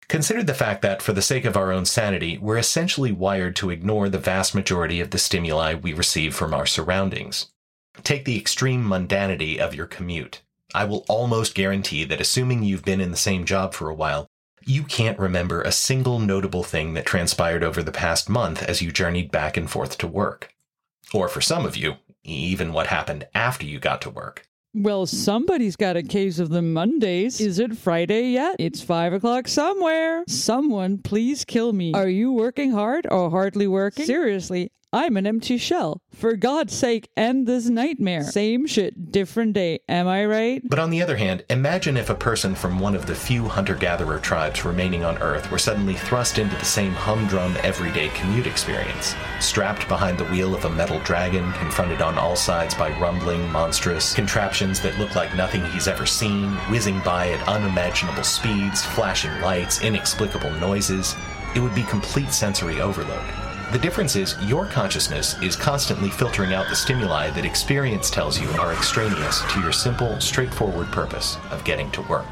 Consider 0.09 0.43
the 0.43 0.53
fact 0.53 0.81
that, 0.81 1.01
for 1.01 1.13
the 1.13 1.21
sake 1.21 1.45
of 1.45 1.55
our 1.55 1.71
own 1.71 1.85
sanity, 1.85 2.37
we're 2.37 2.57
essentially 2.57 3.11
wired 3.11 3.55
to 3.57 3.69
ignore 3.69 4.09
the 4.09 4.17
vast 4.17 4.53
majority 4.53 4.99
of 4.99 5.11
the 5.11 5.17
stimuli 5.17 5.73
we 5.73 5.93
receive 5.93 6.35
from 6.35 6.53
our 6.53 6.65
surroundings. 6.65 7.51
Take 8.03 8.25
the 8.25 8.37
extreme 8.37 8.83
mundanity 8.83 9.57
of 9.57 9.73
your 9.73 9.87
commute. 9.87 10.41
I 10.73 10.83
will 10.83 11.05
almost 11.07 11.55
guarantee 11.55 12.03
that 12.03 12.21
assuming 12.21 12.63
you've 12.63 12.85
been 12.85 13.01
in 13.01 13.11
the 13.11 13.17
same 13.17 13.45
job 13.45 13.73
for 13.73 13.89
a 13.89 13.95
while, 13.95 14.29
you 14.67 14.83
can't 14.83 15.17
remember 15.17 15.61
a 15.61 15.71
single 15.71 16.19
notable 16.19 16.61
thing 16.61 16.93
that 16.93 17.05
transpired 17.05 17.63
over 17.63 17.81
the 17.81 17.91
past 17.91 18.27
month 18.27 18.61
as 18.61 18.81
you 18.81 18.91
journeyed 18.91 19.31
back 19.31 19.55
and 19.55 19.69
forth 19.69 19.97
to 19.97 20.07
work. 20.07 20.53
Or 21.13 21.29
for 21.29 21.39
some 21.39 21.65
of 21.65 21.77
you, 21.77 21.95
even 22.25 22.73
what 22.73 22.87
happened 22.87 23.27
after 23.33 23.65
you 23.65 23.79
got 23.79 24.01
to 24.01 24.09
work. 24.09 24.45
Well, 24.73 25.05
somebody's 25.05 25.77
got 25.77 25.95
a 25.95 26.03
case 26.03 26.37
of 26.37 26.49
the 26.49 26.61
Mondays. 26.61 27.39
Is 27.39 27.59
it 27.59 27.77
Friday 27.77 28.31
yet? 28.31 28.57
It's 28.59 28.81
five 28.81 29.13
o'clock 29.13 29.47
somewhere. 29.47 30.25
Someone, 30.27 30.97
please 30.97 31.45
kill 31.45 31.71
me. 31.71 31.93
Are 31.93 32.09
you 32.09 32.33
working 32.33 32.71
hard 32.71 33.07
or 33.09 33.31
hardly 33.31 33.67
working? 33.67 34.05
Seriously, 34.05 34.69
I'm 34.97 35.15
an 35.15 35.27
empty 35.27 35.59
shell. 35.59 36.01
For 36.11 36.35
God's 36.35 36.75
sake, 36.75 37.07
end 37.15 37.45
this 37.45 37.69
nightmare. 37.69 38.23
Same 38.23 38.65
shit, 38.65 39.11
different 39.11 39.53
day. 39.53 39.81
Am 39.87 40.07
I 40.07 40.25
right? 40.25 40.59
But 40.67 40.79
on 40.79 40.89
the 40.89 41.03
other 41.03 41.17
hand, 41.17 41.45
imagine 41.51 41.97
if 41.97 42.09
a 42.09 42.15
person 42.15 42.55
from 42.55 42.79
one 42.79 42.95
of 42.95 43.05
the 43.05 43.13
few 43.13 43.47
hunter 43.47 43.75
gatherer 43.75 44.17
tribes 44.17 44.65
remaining 44.65 45.05
on 45.05 45.19
Earth 45.19 45.51
were 45.51 45.59
suddenly 45.59 45.93
thrust 45.93 46.39
into 46.39 46.55
the 46.55 46.65
same 46.65 46.93
humdrum 46.93 47.55
everyday 47.61 48.09
commute 48.09 48.47
experience. 48.47 49.13
Strapped 49.39 49.87
behind 49.87 50.17
the 50.17 50.25
wheel 50.25 50.55
of 50.55 50.65
a 50.65 50.69
metal 50.71 50.99
dragon, 51.01 51.53
confronted 51.53 52.01
on 52.01 52.17
all 52.17 52.35
sides 52.35 52.73
by 52.73 52.89
rumbling, 52.99 53.47
monstrous 53.51 54.15
contraptions 54.15 54.79
that 54.81 54.97
look 54.97 55.13
like 55.13 55.35
nothing 55.35 55.63
he's 55.65 55.87
ever 55.87 56.07
seen, 56.07 56.53
whizzing 56.71 56.99
by 57.01 57.29
at 57.29 57.47
unimaginable 57.47 58.23
speeds, 58.23 58.83
flashing 58.83 59.41
lights, 59.41 59.83
inexplicable 59.83 60.53
noises. 60.53 61.15
It 61.53 61.59
would 61.59 61.75
be 61.75 61.83
complete 61.83 62.33
sensory 62.33 62.81
overload. 62.81 63.46
The 63.73 63.79
difference 63.79 64.15
is 64.15 64.37
your 64.43 64.65
consciousness 64.65 65.37
is 65.41 65.57
constantly 65.57 66.09
filtering 66.09 66.53
out 66.53 66.69
the 66.69 66.75
stimuli 66.75 67.29
that 67.31 67.43
experience 67.43 68.09
tells 68.09 68.39
you 68.39 68.49
are 68.51 68.71
extraneous 68.71 69.41
to 69.51 69.59
your 69.59 69.73
simple, 69.73 70.21
straightforward 70.21 70.87
purpose 70.87 71.35
of 71.51 71.65
getting 71.65 71.91
to 71.91 72.01
work. 72.03 72.27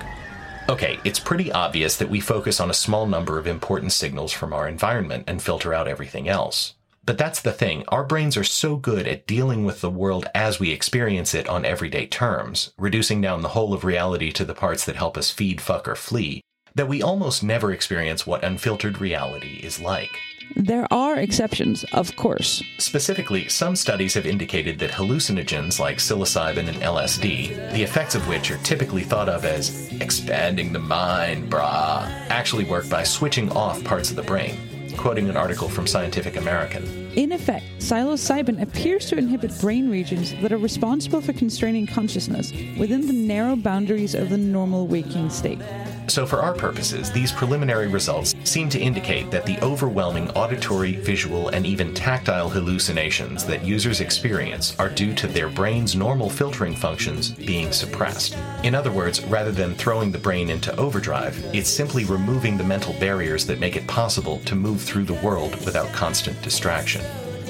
Okay, 0.69 0.97
it's 1.03 1.19
pretty 1.19 1.51
obvious 1.51 1.97
that 1.97 2.09
we 2.09 2.21
focus 2.21 2.61
on 2.61 2.69
a 2.69 2.73
small 2.73 3.05
number 3.05 3.37
of 3.37 3.47
important 3.47 3.91
signals 3.91 4.31
from 4.31 4.53
our 4.53 4.65
environment 4.65 5.25
and 5.27 5.41
filter 5.41 5.73
out 5.73 5.89
everything 5.89 6.29
else. 6.29 6.75
But 7.05 7.17
that's 7.17 7.41
the 7.41 7.51
thing, 7.51 7.83
our 7.89 8.05
brains 8.05 8.37
are 8.37 8.45
so 8.45 8.77
good 8.77 9.05
at 9.05 9.27
dealing 9.27 9.65
with 9.65 9.81
the 9.81 9.91
world 9.91 10.27
as 10.33 10.61
we 10.61 10.71
experience 10.71 11.33
it 11.33 11.49
on 11.49 11.65
everyday 11.65 12.07
terms, 12.07 12.71
reducing 12.77 13.19
down 13.19 13.41
the 13.41 13.49
whole 13.49 13.73
of 13.73 13.83
reality 13.83 14.31
to 14.31 14.45
the 14.45 14.55
parts 14.55 14.85
that 14.85 14.95
help 14.95 15.17
us 15.17 15.31
feed, 15.31 15.59
fuck, 15.59 15.85
or 15.85 15.95
flee, 15.95 16.41
that 16.75 16.87
we 16.87 17.03
almost 17.03 17.43
never 17.43 17.73
experience 17.73 18.25
what 18.25 18.43
unfiltered 18.43 19.01
reality 19.01 19.59
is 19.61 19.81
like. 19.81 20.17
There 20.55 20.87
are 20.91 21.17
exceptions, 21.17 21.83
of 21.91 22.15
course. 22.15 22.63
Specifically, 22.77 23.47
some 23.49 23.75
studies 23.75 24.13
have 24.13 24.25
indicated 24.25 24.79
that 24.79 24.91
hallucinogens 24.91 25.79
like 25.79 25.97
psilocybin 25.97 26.67
and 26.67 26.77
LSD, 26.77 27.73
the 27.73 27.83
effects 27.83 28.15
of 28.15 28.27
which 28.27 28.51
are 28.51 28.57
typically 28.59 29.03
thought 29.03 29.29
of 29.29 29.45
as 29.45 29.91
expanding 30.01 30.71
the 30.71 30.79
mind, 30.79 31.51
brah, 31.51 32.05
actually 32.29 32.65
work 32.65 32.89
by 32.89 33.03
switching 33.03 33.51
off 33.51 33.83
parts 33.83 34.09
of 34.09 34.15
the 34.15 34.23
brain, 34.23 34.57
quoting 34.97 35.29
an 35.29 35.37
article 35.37 35.69
from 35.69 35.87
Scientific 35.87 36.37
American. 36.37 37.04
In 37.15 37.31
effect, 37.31 37.65
psilocybin 37.77 38.61
appears 38.61 39.05
to 39.05 39.17
inhibit 39.17 39.57
brain 39.61 39.89
regions 39.89 40.33
that 40.41 40.51
are 40.51 40.57
responsible 40.57 41.21
for 41.21 41.31
constraining 41.31 41.87
consciousness 41.87 42.51
within 42.77 43.07
the 43.07 43.13
narrow 43.13 43.55
boundaries 43.55 44.15
of 44.15 44.29
the 44.29 44.37
normal 44.37 44.85
waking 44.85 45.29
state. 45.29 45.59
So, 46.07 46.25
for 46.25 46.41
our 46.41 46.53
purposes, 46.53 47.11
these 47.11 47.31
preliminary 47.31 47.87
results 47.87 48.35
seem 48.43 48.69
to 48.69 48.79
indicate 48.79 49.31
that 49.31 49.45
the 49.45 49.59
overwhelming 49.61 50.29
auditory, 50.31 50.93
visual, 50.93 51.49
and 51.49 51.65
even 51.65 51.93
tactile 51.93 52.49
hallucinations 52.49 53.43
that 53.45 53.63
users 53.63 54.01
experience 54.01 54.77
are 54.77 54.89
due 54.89 55.13
to 55.15 55.27
their 55.27 55.49
brain's 55.49 55.95
normal 55.95 56.29
filtering 56.29 56.75
functions 56.75 57.31
being 57.31 57.71
suppressed. 57.71 58.37
In 58.63 58.75
other 58.75 58.91
words, 58.91 59.23
rather 59.25 59.51
than 59.51 59.73
throwing 59.73 60.11
the 60.11 60.19
brain 60.19 60.49
into 60.49 60.75
overdrive, 60.77 61.43
it's 61.55 61.69
simply 61.69 62.05
removing 62.05 62.57
the 62.57 62.63
mental 62.63 62.93
barriers 62.99 63.45
that 63.47 63.59
make 63.59 63.75
it 63.75 63.87
possible 63.87 64.39
to 64.39 64.55
move 64.55 64.81
through 64.81 65.05
the 65.05 65.21
world 65.25 65.55
without 65.65 65.91
constant 65.91 66.39
distraction. 66.41 67.04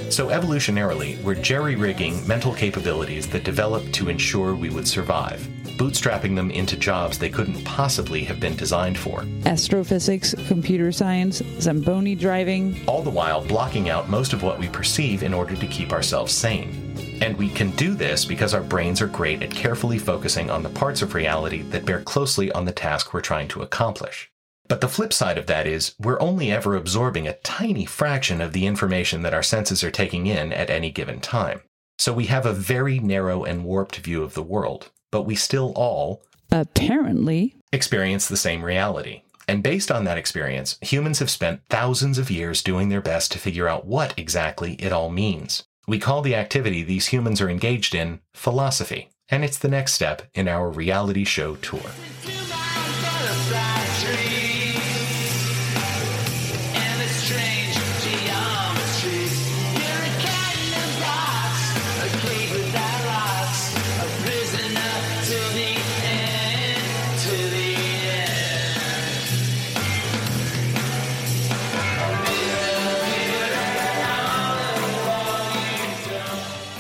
So, 0.10 0.28
evolutionarily, 0.28 1.22
we're 1.24 1.36
jerry 1.36 1.76
rigging 1.76 2.26
mental 2.28 2.54
capabilities 2.54 3.28
that 3.30 3.44
developed 3.44 3.94
to 3.96 4.08
ensure 4.10 4.56
we 4.56 4.70
would 4.70 4.88
survive, 4.88 5.46
bootstrapping 5.78 6.36
them 6.36 6.52
into 6.52 6.78
jobs 6.78 7.18
they 7.18 7.30
couldn't 7.30 7.64
possibly 7.66 8.24
have 8.24 8.40
been 8.40 8.56
designed 8.56 8.98
for, 8.98 9.26
Astrophysics, 9.46 10.34
computer 10.48 10.92
science, 10.92 11.42
Zamboni 11.60 12.16
driving. 12.16 12.80
all 12.88 13.02
the 13.02 13.10
while 13.10 13.44
blocking 13.46 13.90
out 13.90 14.10
most 14.10 14.32
of 14.32 14.44
what 14.44 14.60
we 14.60 14.70
perceive 14.70 15.24
in 15.24 15.34
order 15.34 15.56
to 15.56 15.68
keep 15.68 15.92
ourselves 15.92 16.34
sane. 16.34 16.94
And 17.22 17.36
we 17.38 17.50
can 17.50 17.72
do 17.72 17.94
this 17.94 18.26
because 18.26 18.54
our 18.54 18.64
brains 18.64 19.02
are 19.02 19.08
great 19.08 19.42
at 19.42 19.52
carefully 19.52 19.98
focusing 19.98 20.50
on 20.50 20.64
the 20.64 20.70
parts 20.70 21.02
of 21.02 21.14
reality 21.14 21.62
that 21.64 21.86
bear 21.86 22.02
closely 22.02 22.52
on 22.52 22.66
the 22.66 22.72
task 22.72 23.14
we're 23.14 23.22
trying 23.22 23.48
to 23.50 23.62
accomplish. 23.62 24.30
But 24.68 24.82
the 24.82 24.90
flip 24.90 25.14
side 25.14 25.38
of 25.38 25.46
that 25.46 25.68
is 25.68 25.96
we're 26.00 26.20
only 26.20 26.52
ever 26.52 26.76
absorbing 26.76 27.28
a 27.28 27.38
tiny 27.38 27.86
fraction 27.86 28.42
of 28.42 28.54
the 28.54 28.66
information 28.66 29.22
that 29.22 29.34
our 29.34 29.44
senses 29.44 29.84
are 29.84 29.92
taking 29.92 30.28
in 30.28 30.52
at 30.52 30.70
any 30.70 30.90
given 30.92 31.20
time. 31.20 31.62
So 31.98 32.14
we 32.14 32.26
have 32.26 32.46
a 32.46 32.54
very 32.54 33.00
narrow 33.00 33.44
and 33.44 33.64
warped 33.64 33.98
view 33.98 34.24
of 34.24 34.34
the 34.34 34.44
world, 34.44 34.92
but 35.12 35.24
we 35.24 35.36
still 35.36 35.72
all 35.76 36.24
Apparently, 36.52 37.56
experience 37.72 38.28
the 38.28 38.38
same 38.38 38.64
reality. 38.64 39.22
And 39.48 39.62
based 39.62 39.92
on 39.92 40.06
that 40.06 40.18
experience, 40.18 40.78
humans 40.82 41.20
have 41.20 41.30
spent 41.30 41.62
thousands 41.70 42.18
of 42.18 42.32
years 42.32 42.64
doing 42.64 42.90
their 42.90 43.02
best 43.02 43.32
to 43.32 43.40
figure 43.40 43.68
out 43.68 43.86
what 43.86 44.14
exactly 44.18 44.74
it 44.74 44.92
all 44.92 45.10
means. 45.10 45.64
We 45.88 46.00
call 46.00 46.22
the 46.22 46.36
activity 46.36 46.82
these 46.82 47.08
humans 47.08 47.42
are 47.42 47.50
engaged 47.50 47.94
in 47.94 48.22
philosophy, 48.34 49.10
and 49.30 49.44
it's 49.44 49.60
the 49.60 49.68
next 49.68 49.94
step 49.94 50.24
in 50.34 50.48
our 50.48 50.70
reality 50.70 51.24
show 51.24 51.56
tour. 51.58 51.92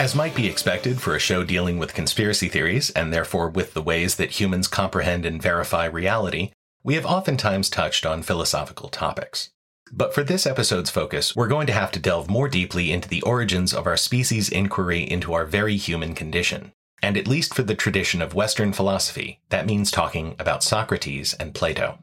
As 0.06 0.14
might 0.14 0.36
be 0.36 0.46
expected 0.46 1.02
for 1.02 1.16
a 1.16 1.20
show 1.20 1.44
dealing 1.44 1.80
with 1.80 1.96
conspiracy 1.96 2.48
theories, 2.48 2.92
and 2.92 3.12
therefore 3.12 3.50
with 3.50 3.74
the 3.74 3.82
ways 3.82 4.18
that 4.18 4.40
humans 4.40 4.68
comprehend 4.68 5.26
and 5.26 5.42
verify 5.42 5.86
reality, 5.86 6.52
we 6.84 6.94
have 6.94 7.08
oftentimes 7.08 7.72
touched 7.72 8.06
on 8.06 8.22
philosophical 8.22 8.88
topics. 8.88 9.50
But 9.92 10.14
for 10.14 10.24
this 10.24 10.46
episode's 10.46 10.92
focus, 10.92 11.36
we're 11.36 11.48
going 11.48 11.66
to 11.66 11.74
have 11.74 11.92
to 11.94 12.00
delve 12.00 12.30
more 12.30 12.48
deeply 12.48 12.92
into 12.92 13.10
the 13.10 13.24
origins 13.24 13.74
of 13.74 13.88
our 13.88 13.98
species' 13.98 14.48
inquiry 14.48 15.02
into 15.02 15.34
our 15.34 15.44
very 15.44 15.76
human 15.76 16.14
condition. 16.14 16.72
And 17.02 17.18
at 17.18 17.28
least 17.28 17.56
for 17.56 17.64
the 17.64 17.74
tradition 17.74 18.22
of 18.22 18.36
Western 18.36 18.74
philosophy, 18.74 19.40
that 19.50 19.66
means 19.66 19.90
talking 19.90 20.36
about 20.38 20.64
Socrates 20.64 21.34
and 21.34 21.56
Plato. 21.56 21.98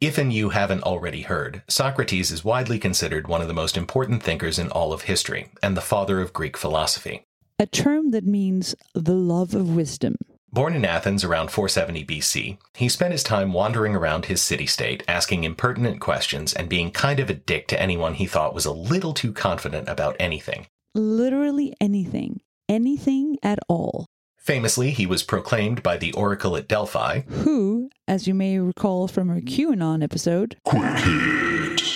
If 0.00 0.18
and 0.18 0.32
you 0.32 0.48
haven't 0.48 0.82
already 0.82 1.22
heard, 1.22 1.62
Socrates 1.68 2.32
is 2.32 2.44
widely 2.44 2.80
considered 2.80 3.28
one 3.28 3.42
of 3.42 3.46
the 3.46 3.54
most 3.54 3.76
important 3.76 4.24
thinkers 4.24 4.58
in 4.58 4.72
all 4.72 4.92
of 4.92 5.02
history, 5.02 5.52
and 5.62 5.76
the 5.76 5.80
father 5.80 6.20
of 6.20 6.32
Greek 6.32 6.56
philosophy. 6.56 7.24
A 7.56 7.66
term 7.66 8.10
that 8.10 8.24
means 8.24 8.74
the 8.94 9.14
love 9.14 9.54
of 9.54 9.76
wisdom. 9.76 10.16
Born 10.52 10.74
in 10.74 10.84
Athens 10.84 11.22
around 11.22 11.52
470 11.52 12.04
BC, 12.04 12.58
he 12.74 12.88
spent 12.88 13.12
his 13.12 13.22
time 13.22 13.52
wandering 13.52 13.94
around 13.94 14.26
his 14.26 14.42
city 14.42 14.66
state, 14.66 15.04
asking 15.06 15.44
impertinent 15.44 16.00
questions 16.00 16.52
and 16.52 16.68
being 16.68 16.90
kind 16.90 17.20
of 17.20 17.30
a 17.30 17.34
dick 17.34 17.68
to 17.68 17.80
anyone 17.80 18.14
he 18.14 18.26
thought 18.26 18.54
was 18.54 18.64
a 18.64 18.72
little 18.72 19.14
too 19.14 19.32
confident 19.32 19.88
about 19.88 20.16
anything. 20.18 20.66
Literally 20.96 21.74
anything. 21.80 22.40
Anything 22.68 23.36
at 23.40 23.60
all. 23.68 24.06
Famously, 24.36 24.90
he 24.90 25.06
was 25.06 25.22
proclaimed 25.22 25.80
by 25.82 25.96
the 25.96 26.12
oracle 26.12 26.56
at 26.56 26.66
Delphi, 26.66 27.20
Who, 27.20 27.88
as 28.08 28.26
you 28.26 28.34
may 28.34 28.58
recall 28.58 29.06
from 29.06 29.30
our 29.30 29.40
QAnon 29.40 30.02
episode, 30.02 30.56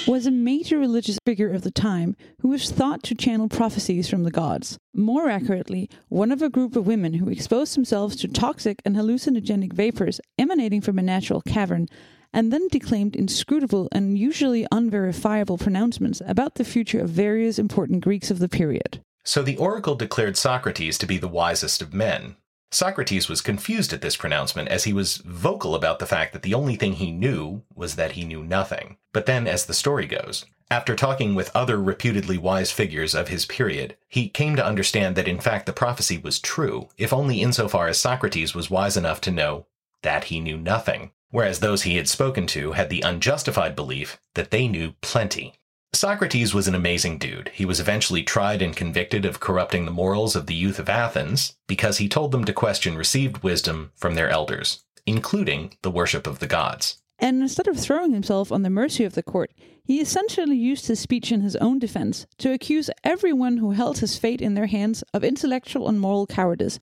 was 0.08 0.26
a 0.26 0.30
major 0.30 0.78
religious 0.78 1.18
figure 1.26 1.52
of 1.52 1.62
the 1.62 1.70
time 1.70 2.16
who 2.40 2.48
was 2.48 2.70
thought 2.70 3.02
to 3.02 3.14
channel 3.14 3.46
prophecies 3.46 4.08
from 4.08 4.24
the 4.24 4.30
gods. 4.30 4.78
More 4.94 5.28
accurately, 5.28 5.90
one 6.08 6.32
of 6.32 6.40
a 6.40 6.48
group 6.48 6.76
of 6.76 6.86
women 6.86 7.14
who 7.14 7.28
exposed 7.28 7.76
themselves 7.76 8.16
to 8.16 8.28
toxic 8.28 8.80
and 8.86 8.96
hallucinogenic 8.96 9.74
vapors 9.74 10.18
emanating 10.38 10.80
from 10.80 10.98
a 10.98 11.02
natural 11.02 11.42
cavern 11.42 11.88
and 12.32 12.50
then 12.50 12.68
declaimed 12.68 13.16
inscrutable 13.16 13.88
and 13.92 14.18
usually 14.18 14.66
unverifiable 14.72 15.58
pronouncements 15.58 16.22
about 16.26 16.54
the 16.54 16.64
future 16.64 17.00
of 17.00 17.10
various 17.10 17.58
important 17.58 18.02
Greeks 18.02 18.30
of 18.30 18.38
the 18.38 18.48
period. 18.48 19.02
so 19.24 19.42
the 19.42 19.58
oracle 19.58 19.94
declared 19.94 20.38
Socrates 20.38 20.96
to 20.96 21.06
be 21.06 21.18
the 21.18 21.28
wisest 21.28 21.82
of 21.82 21.92
men. 21.92 22.36
Socrates 22.70 23.28
was 23.28 23.40
confused 23.40 23.92
at 23.92 24.02
this 24.02 24.16
pronouncement 24.16 24.68
as 24.68 24.84
he 24.84 24.92
was 24.92 25.18
vocal 25.18 25.74
about 25.74 25.98
the 25.98 26.06
fact 26.06 26.32
that 26.32 26.42
the 26.42 26.54
only 26.54 26.76
thing 26.76 26.94
he 26.94 27.10
knew 27.10 27.62
was 27.74 27.96
that 27.96 28.12
he 28.12 28.24
knew 28.24 28.42
nothing. 28.44 28.98
But 29.12 29.26
then, 29.26 29.46
as 29.46 29.64
the 29.64 29.74
story 29.74 30.06
goes, 30.06 30.44
after 30.70 30.94
talking 30.94 31.34
with 31.34 31.54
other 31.54 31.80
reputedly 31.80 32.36
wise 32.36 32.70
figures 32.70 33.14
of 33.14 33.28
his 33.28 33.46
period, 33.46 33.96
he 34.06 34.28
came 34.28 34.54
to 34.56 34.64
understand 34.64 35.16
that 35.16 35.28
in 35.28 35.40
fact 35.40 35.64
the 35.64 35.72
prophecy 35.72 36.18
was 36.18 36.38
true, 36.38 36.88
if 36.98 37.12
only 37.12 37.40
insofar 37.40 37.88
as 37.88 37.98
Socrates 37.98 38.54
was 38.54 38.70
wise 38.70 38.96
enough 38.96 39.20
to 39.22 39.30
know 39.30 39.66
that 40.02 40.24
he 40.24 40.40
knew 40.40 40.58
nothing, 40.58 41.12
whereas 41.30 41.60
those 41.60 41.82
he 41.82 41.96
had 41.96 42.08
spoken 42.08 42.46
to 42.48 42.72
had 42.72 42.90
the 42.90 43.00
unjustified 43.00 43.74
belief 43.74 44.20
that 44.34 44.50
they 44.50 44.68
knew 44.68 44.92
plenty. 45.00 45.57
Socrates 45.94 46.52
was 46.52 46.68
an 46.68 46.74
amazing 46.74 47.18
dude. 47.18 47.50
He 47.54 47.64
was 47.64 47.80
eventually 47.80 48.22
tried 48.22 48.62
and 48.62 48.76
convicted 48.76 49.24
of 49.24 49.40
corrupting 49.40 49.84
the 49.84 49.90
morals 49.90 50.36
of 50.36 50.46
the 50.46 50.54
youth 50.54 50.78
of 50.78 50.88
Athens 50.88 51.56
because 51.66 51.98
he 51.98 52.08
told 52.08 52.30
them 52.30 52.44
to 52.44 52.52
question 52.52 52.96
received 52.96 53.42
wisdom 53.42 53.90
from 53.96 54.14
their 54.14 54.28
elders, 54.28 54.84
including 55.06 55.76
the 55.82 55.90
worship 55.90 56.26
of 56.26 56.38
the 56.38 56.46
gods. 56.46 56.98
And 57.18 57.42
instead 57.42 57.66
of 57.66 57.78
throwing 57.78 58.12
himself 58.12 58.52
on 58.52 58.62
the 58.62 58.70
mercy 58.70 59.04
of 59.04 59.14
the 59.14 59.22
court, 59.22 59.50
he 59.82 60.00
essentially 60.00 60.56
used 60.56 60.86
his 60.86 61.00
speech 61.00 61.32
in 61.32 61.40
his 61.40 61.56
own 61.56 61.78
defense 61.78 62.26
to 62.38 62.52
accuse 62.52 62.90
everyone 63.02 63.56
who 63.56 63.72
held 63.72 63.98
his 63.98 64.18
fate 64.18 64.40
in 64.40 64.54
their 64.54 64.66
hands 64.66 65.02
of 65.12 65.24
intellectual 65.24 65.88
and 65.88 65.98
moral 65.98 66.26
cowardice, 66.26 66.78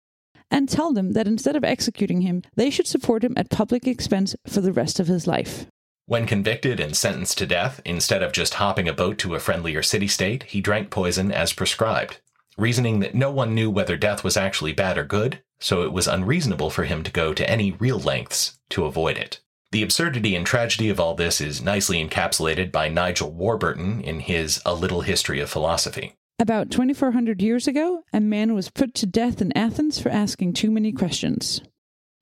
and 0.50 0.68
tell 0.68 0.92
them 0.92 1.12
that 1.12 1.28
instead 1.28 1.56
of 1.56 1.64
executing 1.64 2.20
him, 2.20 2.42
they 2.54 2.68
should 2.68 2.86
support 2.86 3.24
him 3.24 3.34
at 3.36 3.50
public 3.50 3.86
expense 3.86 4.36
for 4.46 4.60
the 4.60 4.72
rest 4.72 5.00
of 5.00 5.06
his 5.06 5.26
life. 5.26 5.66
When 6.08 6.24
convicted 6.24 6.78
and 6.78 6.96
sentenced 6.96 7.36
to 7.38 7.46
death, 7.46 7.80
instead 7.84 8.22
of 8.22 8.30
just 8.30 8.54
hopping 8.54 8.88
a 8.88 8.92
boat 8.92 9.18
to 9.18 9.34
a 9.34 9.40
friendlier 9.40 9.82
city 9.82 10.06
state, 10.06 10.44
he 10.44 10.60
drank 10.60 10.88
poison 10.88 11.32
as 11.32 11.52
prescribed, 11.52 12.20
reasoning 12.56 13.00
that 13.00 13.16
no 13.16 13.32
one 13.32 13.56
knew 13.56 13.68
whether 13.68 13.96
death 13.96 14.22
was 14.22 14.36
actually 14.36 14.72
bad 14.72 14.96
or 14.96 15.02
good, 15.02 15.40
so 15.58 15.82
it 15.82 15.92
was 15.92 16.06
unreasonable 16.06 16.70
for 16.70 16.84
him 16.84 17.02
to 17.02 17.10
go 17.10 17.34
to 17.34 17.50
any 17.50 17.72
real 17.72 17.98
lengths 17.98 18.56
to 18.68 18.84
avoid 18.84 19.16
it. 19.16 19.40
The 19.72 19.82
absurdity 19.82 20.36
and 20.36 20.46
tragedy 20.46 20.90
of 20.90 21.00
all 21.00 21.16
this 21.16 21.40
is 21.40 21.60
nicely 21.60 21.98
encapsulated 22.06 22.70
by 22.70 22.88
Nigel 22.88 23.32
Warburton 23.32 24.00
in 24.00 24.20
his 24.20 24.62
A 24.64 24.74
Little 24.74 25.00
History 25.00 25.40
of 25.40 25.50
Philosophy. 25.50 26.14
About 26.38 26.70
2400 26.70 27.42
years 27.42 27.66
ago, 27.66 28.04
a 28.12 28.20
man 28.20 28.54
was 28.54 28.70
put 28.70 28.94
to 28.94 29.06
death 29.06 29.42
in 29.42 29.50
Athens 29.58 29.98
for 29.98 30.10
asking 30.10 30.52
too 30.52 30.70
many 30.70 30.92
questions. 30.92 31.62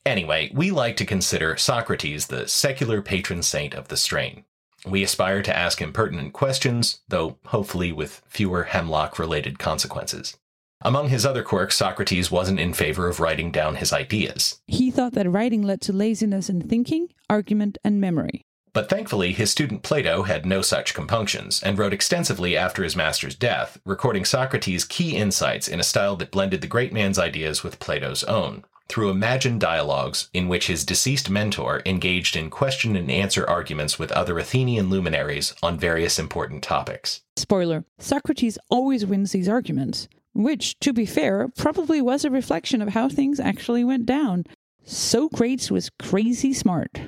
Anyway, 0.07 0.51
we 0.53 0.71
like 0.71 0.97
to 0.99 1.07
consider 1.07 1.57
Socrates 1.57 2.27
the 2.27 2.47
secular 2.47 3.01
patron 3.01 3.43
saint 3.43 3.73
of 3.75 3.89
the 3.89 3.97
strain. 3.97 4.45
We 4.87 5.03
aspire 5.03 5.41
to 5.43 5.57
ask 5.57 5.81
impertinent 5.81 6.35
questions, 6.35 7.01
though 7.09 7.39
hopefully 7.47 7.91
with 7.91 8.21
fewer 8.27 8.65
hemlock 8.65 9.19
related 9.19 9.59
consequences. 9.59 10.37
Among 10.83 11.09
his 11.09 11.25
other 11.25 11.43
quirks, 11.43 11.77
Socrates 11.77 12.31
wasn't 12.31 12.61
in 12.61 12.75
favor 12.75 13.09
of 13.09 13.19
writing 13.19 13.51
down 13.51 13.77
his 13.77 13.95
ideas. 13.95 14.61
He 14.67 14.91
thought 14.91 15.15
that 15.15 15.31
writing 15.31 15.63
led 15.63 15.81
to 15.83 15.95
laziness 15.95 16.51
in 16.51 16.61
thinking, 16.61 17.09
argument, 17.31 17.79
and 17.83 17.99
memory. 17.99 18.45
But 18.75 18.91
thankfully, 18.91 19.33
his 19.33 19.51
student 19.51 19.83
Plato 19.83 20.25
had 20.25 20.45
no 20.45 20.61
such 20.61 20.93
compunctions 20.93 21.63
and 21.63 21.79
wrote 21.79 21.95
extensively 21.95 22.55
after 22.55 22.83
his 22.83 22.97
master's 22.97 23.37
death, 23.37 23.79
recording 23.87 24.27
Socrates' 24.27 24.85
key 24.85 25.17
insights 25.17 25.69
in 25.69 25.81
a 25.81 25.85
style 25.85 26.17
that 26.17 26.33
blended 26.33 26.61
the 26.61 26.67
great 26.67 26.93
man's 26.93 27.19
ideas 27.19 27.63
with 27.63 27.79
Plato's 27.79 28.25
own, 28.25 28.65
through 28.89 29.11
imagined 29.11 29.61
dialogues 29.61 30.29
in 30.33 30.49
which 30.49 30.67
his 30.67 30.85
deceased 30.85 31.31
mentor 31.31 31.83
engaged 31.87 32.37
in 32.37 32.51
question 32.51 32.97
and 32.97 33.11
answer 33.11 33.49
arguments 33.49 33.99
with 33.99 34.13
other 34.13 34.39
Athenian 34.39 34.91
luminaries 34.91 35.55
on 35.63 35.79
various 35.79 36.19
important 36.19 36.63
topics. 36.63 37.23
Spoiler 37.37 37.85
Socrates 37.99 38.59
always 38.71 39.07
wins 39.07 39.33
these 39.33 39.49
arguments, 39.49 40.09
which, 40.35 40.79
to 40.81 40.93
be 40.93 41.07
fair, 41.07 41.49
probably 41.57 42.03
was 42.03 42.25
a 42.25 42.31
reflection 42.31 42.83
of 42.83 42.91
how 42.91 43.09
things 43.09 43.41
actually 43.41 43.85
went 43.85 44.07
down. 44.07 44.45
Socrates 44.85 45.71
was 45.71 45.91
crazy 45.99 46.53
smart. 46.53 47.01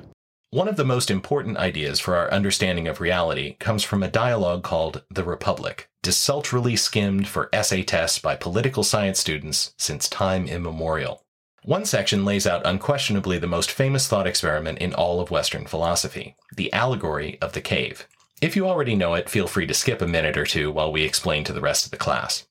One 0.50 0.68
of 0.68 0.76
the 0.76 0.84
most 0.84 1.10
important 1.10 1.58
ideas 1.58 2.00
for 2.00 2.16
our 2.16 2.30
understanding 2.30 2.88
of 2.88 3.00
reality 3.00 3.56
comes 3.58 3.82
from 3.82 4.02
a 4.02 4.10
dialogue 4.10 4.62
called 4.62 5.02
The 5.10 5.24
Republic, 5.24 5.90
desultorily 6.02 6.76
skimmed 6.76 7.28
for 7.28 7.50
essay 7.52 7.82
tests 7.82 8.18
by 8.18 8.36
political 8.36 8.82
science 8.82 9.18
students 9.18 9.74
since 9.76 10.08
time 10.08 10.46
immemorial. 10.46 11.25
One 11.66 11.84
section 11.84 12.24
lays 12.24 12.46
out 12.46 12.64
unquestionably 12.64 13.40
the 13.40 13.48
most 13.48 13.72
famous 13.72 14.06
thought 14.06 14.28
experiment 14.28 14.78
in 14.78 14.94
all 14.94 15.20
of 15.20 15.32
Western 15.32 15.66
philosophy 15.66 16.36
the 16.54 16.72
allegory 16.72 17.38
of 17.42 17.54
the 17.54 17.60
cave. 17.60 18.06
If 18.40 18.54
you 18.54 18.68
already 18.68 18.94
know 18.94 19.14
it, 19.14 19.28
feel 19.28 19.48
free 19.48 19.66
to 19.66 19.74
skip 19.74 20.00
a 20.00 20.06
minute 20.06 20.36
or 20.36 20.46
two 20.46 20.70
while 20.70 20.92
we 20.92 21.02
explain 21.02 21.42
to 21.42 21.52
the 21.52 21.60
rest 21.60 21.84
of 21.84 21.90
the 21.90 21.96
class. 21.96 22.46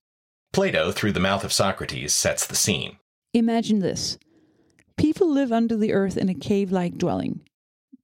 Plato, 0.52 0.92
through 0.92 1.14
the 1.14 1.22
mouth 1.22 1.46
of 1.46 1.54
Socrates, 1.54 2.14
sets 2.14 2.46
the 2.46 2.58
scene. 2.58 2.98
Imagine 3.34 3.80
this 3.80 4.18
people 4.98 5.30
live 5.32 5.54
under 5.54 5.78
the 5.78 5.94
earth 5.94 6.18
in 6.18 6.28
a 6.28 6.34
cave 6.34 6.74
like 6.74 6.98
dwelling. 6.98 7.40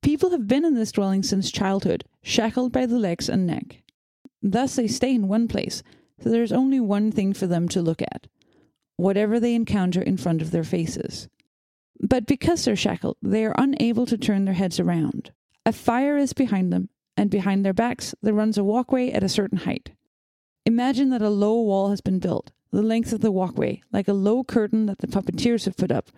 People 0.02 0.30
have 0.30 0.48
been 0.48 0.64
in 0.64 0.76
this 0.76 0.94
dwelling 0.94 1.24
since 1.24 1.52
childhood, 1.52 2.06
shackled 2.24 2.72
by 2.72 2.86
the 2.86 2.98
legs 2.98 3.28
and 3.28 3.46
neck. 3.46 3.84
Thus 4.42 4.78
they 4.78 4.88
stay 4.88 5.14
in 5.14 5.28
one 5.28 5.50
place, 5.50 5.84
so 6.24 6.30
there's 6.30 6.54
only 6.54 6.80
one 6.80 7.12
thing 7.12 7.34
for 7.34 7.48
them 7.48 7.68
to 7.68 7.82
look 7.82 8.02
at 8.02 8.28
whatever 8.98 9.40
they 9.40 9.56
encounter 9.56 10.02
in 10.02 10.18
front 10.18 10.42
of 10.42 10.52
their 10.52 10.64
faces. 10.64 11.28
But 12.00 12.26
because 12.26 12.66
they're 12.66 12.76
shackled, 12.76 13.18
they 13.22 13.46
are 13.46 13.56
unable 13.58 14.06
to 14.08 14.18
turn 14.18 14.46
their 14.46 14.56
heads 14.56 14.80
around. 14.80 15.32
A 15.66 15.72
fire 15.72 16.18
is 16.18 16.34
behind 16.34 16.74
them, 16.74 16.90
and 17.16 17.30
behind 17.30 17.64
their 17.64 17.74
backs 17.74 18.16
there 18.22 18.34
runs 18.34 18.58
a 18.58 18.64
walkway 18.64 19.12
at 19.12 19.24
a 19.24 19.30
certain 19.30 19.60
height. 19.60 19.92
Imagine 20.66 21.10
that 21.12 21.22
a 21.22 21.30
low 21.30 21.62
wall 21.62 21.90
has 21.90 22.02
been 22.02 22.20
built, 22.20 22.52
the 22.72 22.82
length 22.82 23.14
of 23.14 23.22
the 23.22 23.32
walkway, 23.32 23.82
like 23.92 24.08
a 24.08 24.14
low 24.14 24.44
curtain 24.44 24.88
that 24.88 25.00
the 25.00 25.08
puppeteers 25.08 25.66
have 25.66 25.78
put 25.78 25.92
up, 25.92 26.10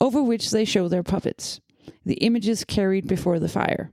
over 0.00 0.22
which 0.22 0.50
they 0.50 0.64
show 0.64 0.88
their 0.88 1.02
puppets, 1.02 1.60
the 2.04 2.14
images 2.14 2.64
carried 2.64 3.06
before 3.06 3.38
the 3.38 3.48
fire. 3.48 3.92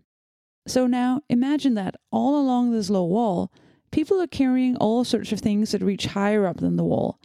So 0.68 0.88
now 0.88 1.22
imagine 1.30 1.76
that 1.76 1.96
all 2.12 2.40
along 2.40 2.72
this 2.72 2.90
low 2.90 3.06
wall, 3.06 3.52
people 3.92 4.22
are 4.22 4.28
carrying 4.28 4.76
all 4.78 5.06
sorts 5.06 5.32
of 5.32 5.40
things 5.40 5.72
that 5.72 5.82
reach 5.82 6.08
higher 6.08 6.46
up 6.46 6.58
than 6.58 6.76
the 6.76 6.84
wall 6.84 7.20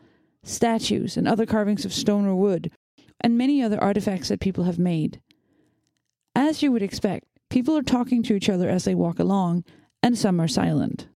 statues 0.44 1.16
and 1.16 1.28
other 1.28 1.46
carvings 1.46 1.84
of 1.84 1.92
stone 1.92 2.26
or 2.26 2.34
wood, 2.34 2.70
and 3.20 3.38
many 3.38 3.62
other 3.62 3.82
artifacts 3.82 4.28
that 4.28 4.40
people 4.40 4.64
have 4.64 4.78
made. 4.78 5.20
As 6.34 6.62
you 6.62 6.72
would 6.72 6.82
expect, 6.82 7.26
people 7.50 7.76
are 7.76 7.82
talking 7.82 8.22
to 8.24 8.34
each 8.34 8.48
other 8.48 8.68
as 8.68 8.84
they 8.84 8.94
walk 8.94 9.18
along, 9.18 9.64
and 10.02 10.18
some 10.18 10.40
are 10.40 10.48
silent. 10.48 11.06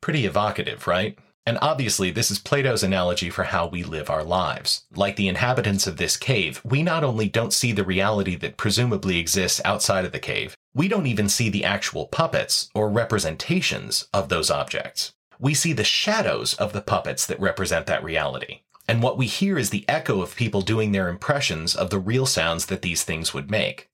Pretty 0.00 0.26
evocative, 0.26 0.86
right? 0.86 1.18
And 1.46 1.58
obviously, 1.60 2.10
this 2.10 2.30
is 2.30 2.38
Plato's 2.38 2.82
analogy 2.82 3.28
for 3.28 3.44
how 3.44 3.66
we 3.66 3.82
live 3.82 4.08
our 4.08 4.24
lives. 4.24 4.84
Like 4.94 5.16
the 5.16 5.28
inhabitants 5.28 5.86
of 5.86 5.98
this 5.98 6.16
cave, 6.16 6.62
we 6.64 6.82
not 6.82 7.04
only 7.04 7.28
don't 7.28 7.52
see 7.52 7.72
the 7.72 7.84
reality 7.84 8.34
that 8.36 8.56
presumably 8.56 9.18
exists 9.18 9.60
outside 9.64 10.06
of 10.06 10.12
the 10.12 10.18
cave, 10.18 10.56
we 10.74 10.88
don't 10.88 11.06
even 11.06 11.28
see 11.28 11.50
the 11.50 11.64
actual 11.64 12.06
puppets 12.06 12.70
or 12.74 12.88
representations 12.88 14.08
of 14.14 14.30
those 14.30 14.50
objects. 14.50 15.12
We 15.38 15.54
see 15.54 15.72
the 15.72 15.84
shadows 15.84 16.54
of 16.54 16.72
the 16.72 16.80
puppets 16.80 17.26
that 17.26 17.40
represent 17.40 17.86
that 17.86 18.04
reality. 18.04 18.60
And 18.86 19.02
what 19.02 19.16
we 19.16 19.26
hear 19.26 19.58
is 19.58 19.70
the 19.70 19.84
echo 19.88 20.20
of 20.20 20.36
people 20.36 20.60
doing 20.60 20.92
their 20.92 21.08
impressions 21.08 21.74
of 21.74 21.90
the 21.90 21.98
real 21.98 22.26
sounds 22.26 22.66
that 22.66 22.82
these 22.82 23.02
things 23.02 23.32
would 23.32 23.50
make. 23.50 23.88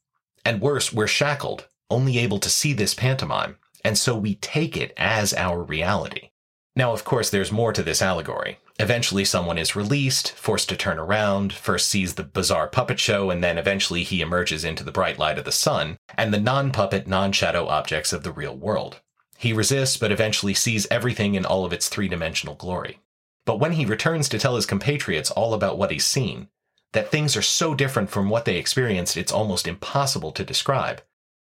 And 0.44 0.60
worse, 0.60 0.92
we're 0.92 1.06
shackled, 1.06 1.68
only 1.90 2.18
able 2.18 2.38
to 2.40 2.50
see 2.50 2.72
this 2.72 2.94
pantomime, 2.94 3.58
and 3.84 3.96
so 3.96 4.16
we 4.16 4.34
take 4.36 4.76
it 4.76 4.92
as 4.96 5.34
our 5.34 5.62
reality. 5.62 6.30
Now, 6.76 6.92
of 6.92 7.04
course, 7.04 7.30
there's 7.30 7.52
more 7.52 7.72
to 7.72 7.82
this 7.82 8.02
allegory. 8.02 8.58
Eventually, 8.78 9.24
someone 9.24 9.58
is 9.58 9.76
released, 9.76 10.32
forced 10.32 10.68
to 10.70 10.76
turn 10.76 10.98
around, 10.98 11.52
first 11.52 11.88
sees 11.88 12.14
the 12.14 12.22
bizarre 12.22 12.68
puppet 12.68 12.98
show, 12.98 13.30
and 13.30 13.44
then 13.44 13.58
eventually 13.58 14.02
he 14.02 14.22
emerges 14.22 14.64
into 14.64 14.82
the 14.82 14.92
bright 14.92 15.18
light 15.18 15.38
of 15.38 15.44
the 15.44 15.52
sun 15.52 15.98
and 16.16 16.32
the 16.32 16.40
non 16.40 16.70
puppet, 16.70 17.06
non 17.06 17.32
shadow 17.32 17.66
objects 17.66 18.12
of 18.12 18.22
the 18.22 18.32
real 18.32 18.56
world. 18.56 19.00
He 19.40 19.54
resists, 19.54 19.96
but 19.96 20.12
eventually 20.12 20.52
sees 20.52 20.86
everything 20.90 21.34
in 21.34 21.46
all 21.46 21.64
of 21.64 21.72
its 21.72 21.88
three 21.88 22.08
dimensional 22.08 22.56
glory. 22.56 23.00
But 23.46 23.58
when 23.58 23.72
he 23.72 23.86
returns 23.86 24.28
to 24.28 24.38
tell 24.38 24.54
his 24.54 24.66
compatriots 24.66 25.30
all 25.30 25.54
about 25.54 25.78
what 25.78 25.90
he's 25.90 26.04
seen, 26.04 26.48
that 26.92 27.10
things 27.10 27.34
are 27.38 27.42
so 27.42 27.74
different 27.74 28.10
from 28.10 28.28
what 28.28 28.44
they 28.44 28.58
experienced 28.58 29.16
it's 29.16 29.32
almost 29.32 29.66
impossible 29.66 30.30
to 30.32 30.44
describe, 30.44 31.00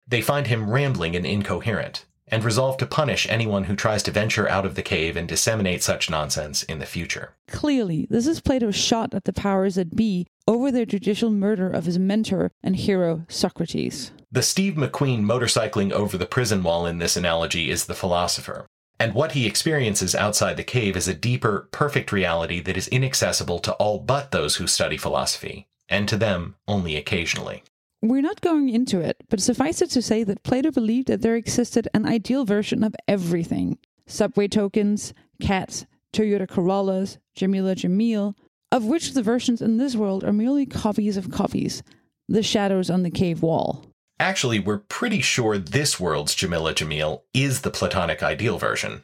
they 0.06 0.20
find 0.20 0.46
him 0.46 0.70
rambling 0.70 1.16
and 1.16 1.26
incoherent, 1.26 2.06
and 2.28 2.44
resolve 2.44 2.76
to 2.76 2.86
punish 2.86 3.26
anyone 3.28 3.64
who 3.64 3.74
tries 3.74 4.04
to 4.04 4.12
venture 4.12 4.48
out 4.48 4.64
of 4.64 4.76
the 4.76 4.82
cave 4.82 5.16
and 5.16 5.26
disseminate 5.26 5.82
such 5.82 6.08
nonsense 6.08 6.62
in 6.62 6.78
the 6.78 6.86
future. 6.86 7.34
Clearly, 7.48 8.06
this 8.08 8.28
is 8.28 8.40
Plato's 8.40 8.76
shot 8.76 9.12
at 9.12 9.24
the 9.24 9.32
powers 9.32 9.74
that 9.74 9.96
be 9.96 10.28
over 10.46 10.70
their 10.70 10.86
judicial 10.86 11.32
murder 11.32 11.68
of 11.68 11.86
his 11.86 11.98
mentor 11.98 12.52
and 12.62 12.76
hero, 12.76 13.26
Socrates. 13.28 14.12
The 14.34 14.40
Steve 14.40 14.76
McQueen 14.76 15.24
motorcycling 15.24 15.92
over 15.92 16.16
the 16.16 16.24
prison 16.24 16.62
wall 16.62 16.86
in 16.86 16.96
this 16.96 17.18
analogy 17.18 17.68
is 17.68 17.84
the 17.84 17.94
philosopher. 17.94 18.66
And 18.98 19.12
what 19.12 19.32
he 19.32 19.46
experiences 19.46 20.14
outside 20.14 20.56
the 20.56 20.64
cave 20.64 20.96
is 20.96 21.06
a 21.06 21.12
deeper, 21.12 21.68
perfect 21.70 22.12
reality 22.12 22.58
that 22.60 22.78
is 22.78 22.88
inaccessible 22.88 23.58
to 23.58 23.74
all 23.74 23.98
but 23.98 24.30
those 24.30 24.56
who 24.56 24.66
study 24.66 24.96
philosophy, 24.96 25.66
and 25.86 26.08
to 26.08 26.16
them 26.16 26.54
only 26.66 26.96
occasionally. 26.96 27.62
We're 28.00 28.22
not 28.22 28.40
going 28.40 28.70
into 28.70 29.00
it, 29.00 29.18
but 29.28 29.42
suffice 29.42 29.82
it 29.82 29.90
to 29.90 30.00
say 30.00 30.24
that 30.24 30.42
Plato 30.44 30.70
believed 30.70 31.08
that 31.08 31.20
there 31.20 31.36
existed 31.36 31.86
an 31.92 32.06
ideal 32.06 32.46
version 32.46 32.82
of 32.82 32.96
everything 33.06 33.76
subway 34.06 34.48
tokens, 34.48 35.12
cats, 35.42 35.84
Toyota 36.14 36.48
Corollas, 36.48 37.18
Jamila 37.34 37.74
Jamil, 37.74 38.34
of 38.70 38.86
which 38.86 39.12
the 39.12 39.22
versions 39.22 39.60
in 39.60 39.76
this 39.76 39.94
world 39.94 40.24
are 40.24 40.32
merely 40.32 40.64
copies 40.64 41.18
of 41.18 41.30
copies, 41.30 41.82
the 42.30 42.42
shadows 42.42 42.88
on 42.88 43.02
the 43.02 43.10
cave 43.10 43.42
wall. 43.42 43.91
Actually, 44.22 44.60
we're 44.60 44.78
pretty 44.78 45.20
sure 45.20 45.58
this 45.58 45.98
world's 45.98 46.36
Jamila 46.36 46.72
Jamil 46.72 47.22
is 47.34 47.62
the 47.62 47.72
Platonic 47.72 48.22
ideal 48.22 48.56
version. 48.56 49.02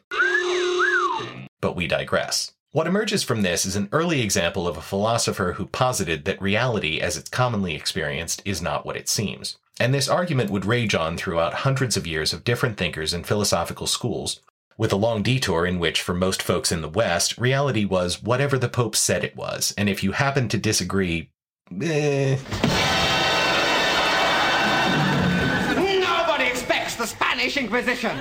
But 1.61 1.75
we 1.75 1.89
digress. 1.89 2.53
What 2.71 2.87
emerges 2.87 3.25
from 3.25 3.43
this 3.43 3.67
is 3.67 3.75
an 3.75 3.89
early 3.91 4.21
example 4.21 4.69
of 4.69 4.77
a 4.77 4.81
philosopher 4.81 5.55
who 5.55 5.67
posited 5.67 6.25
that 6.25 6.41
reality, 6.41 7.01
as 7.01 7.17
it's 7.17 7.31
commonly 7.31 7.75
experienced, 7.75 8.43
is 8.45 8.63
not 8.63 8.87
what 8.87 8.97
it 8.97 9.09
seems. 9.09 9.59
And 9.81 9.93
this 9.93 10.09
argument 10.09 10.51
would 10.51 10.65
rage 10.65 10.95
on 10.95 11.17
throughout 11.17 11.53
hundreds 11.53 11.97
of 11.97 12.07
years 12.07 12.33
of 12.33 12.45
different 12.45 12.77
thinkers 12.77 13.13
and 13.13 13.27
philosophical 13.27 13.89
schools, 13.89 14.41
with 14.77 14.93
a 14.93 14.97
long 14.97 15.25
detour 15.25 15.67
in 15.67 15.81
which, 15.81 16.01
for 16.01 16.15
most 16.15 16.41
folks 16.41 16.71
in 16.71 16.81
the 16.81 16.89
West, 16.89 17.37
reality 17.39 17.85
was 17.85 18.23
whatever 18.23 18.57
the 18.57 18.69
Pope 18.69 18.95
said 18.95 19.25
it 19.25 19.35
was, 19.35 19.75
and 19.77 19.89
if 19.89 20.05
you 20.05 20.13
happened 20.13 20.53
to 20.53 20.59
disagree, 20.59 21.33
eh. 21.83 22.39
The 26.99 27.07
Spanish 27.07 27.57
Inquisition. 27.57 28.19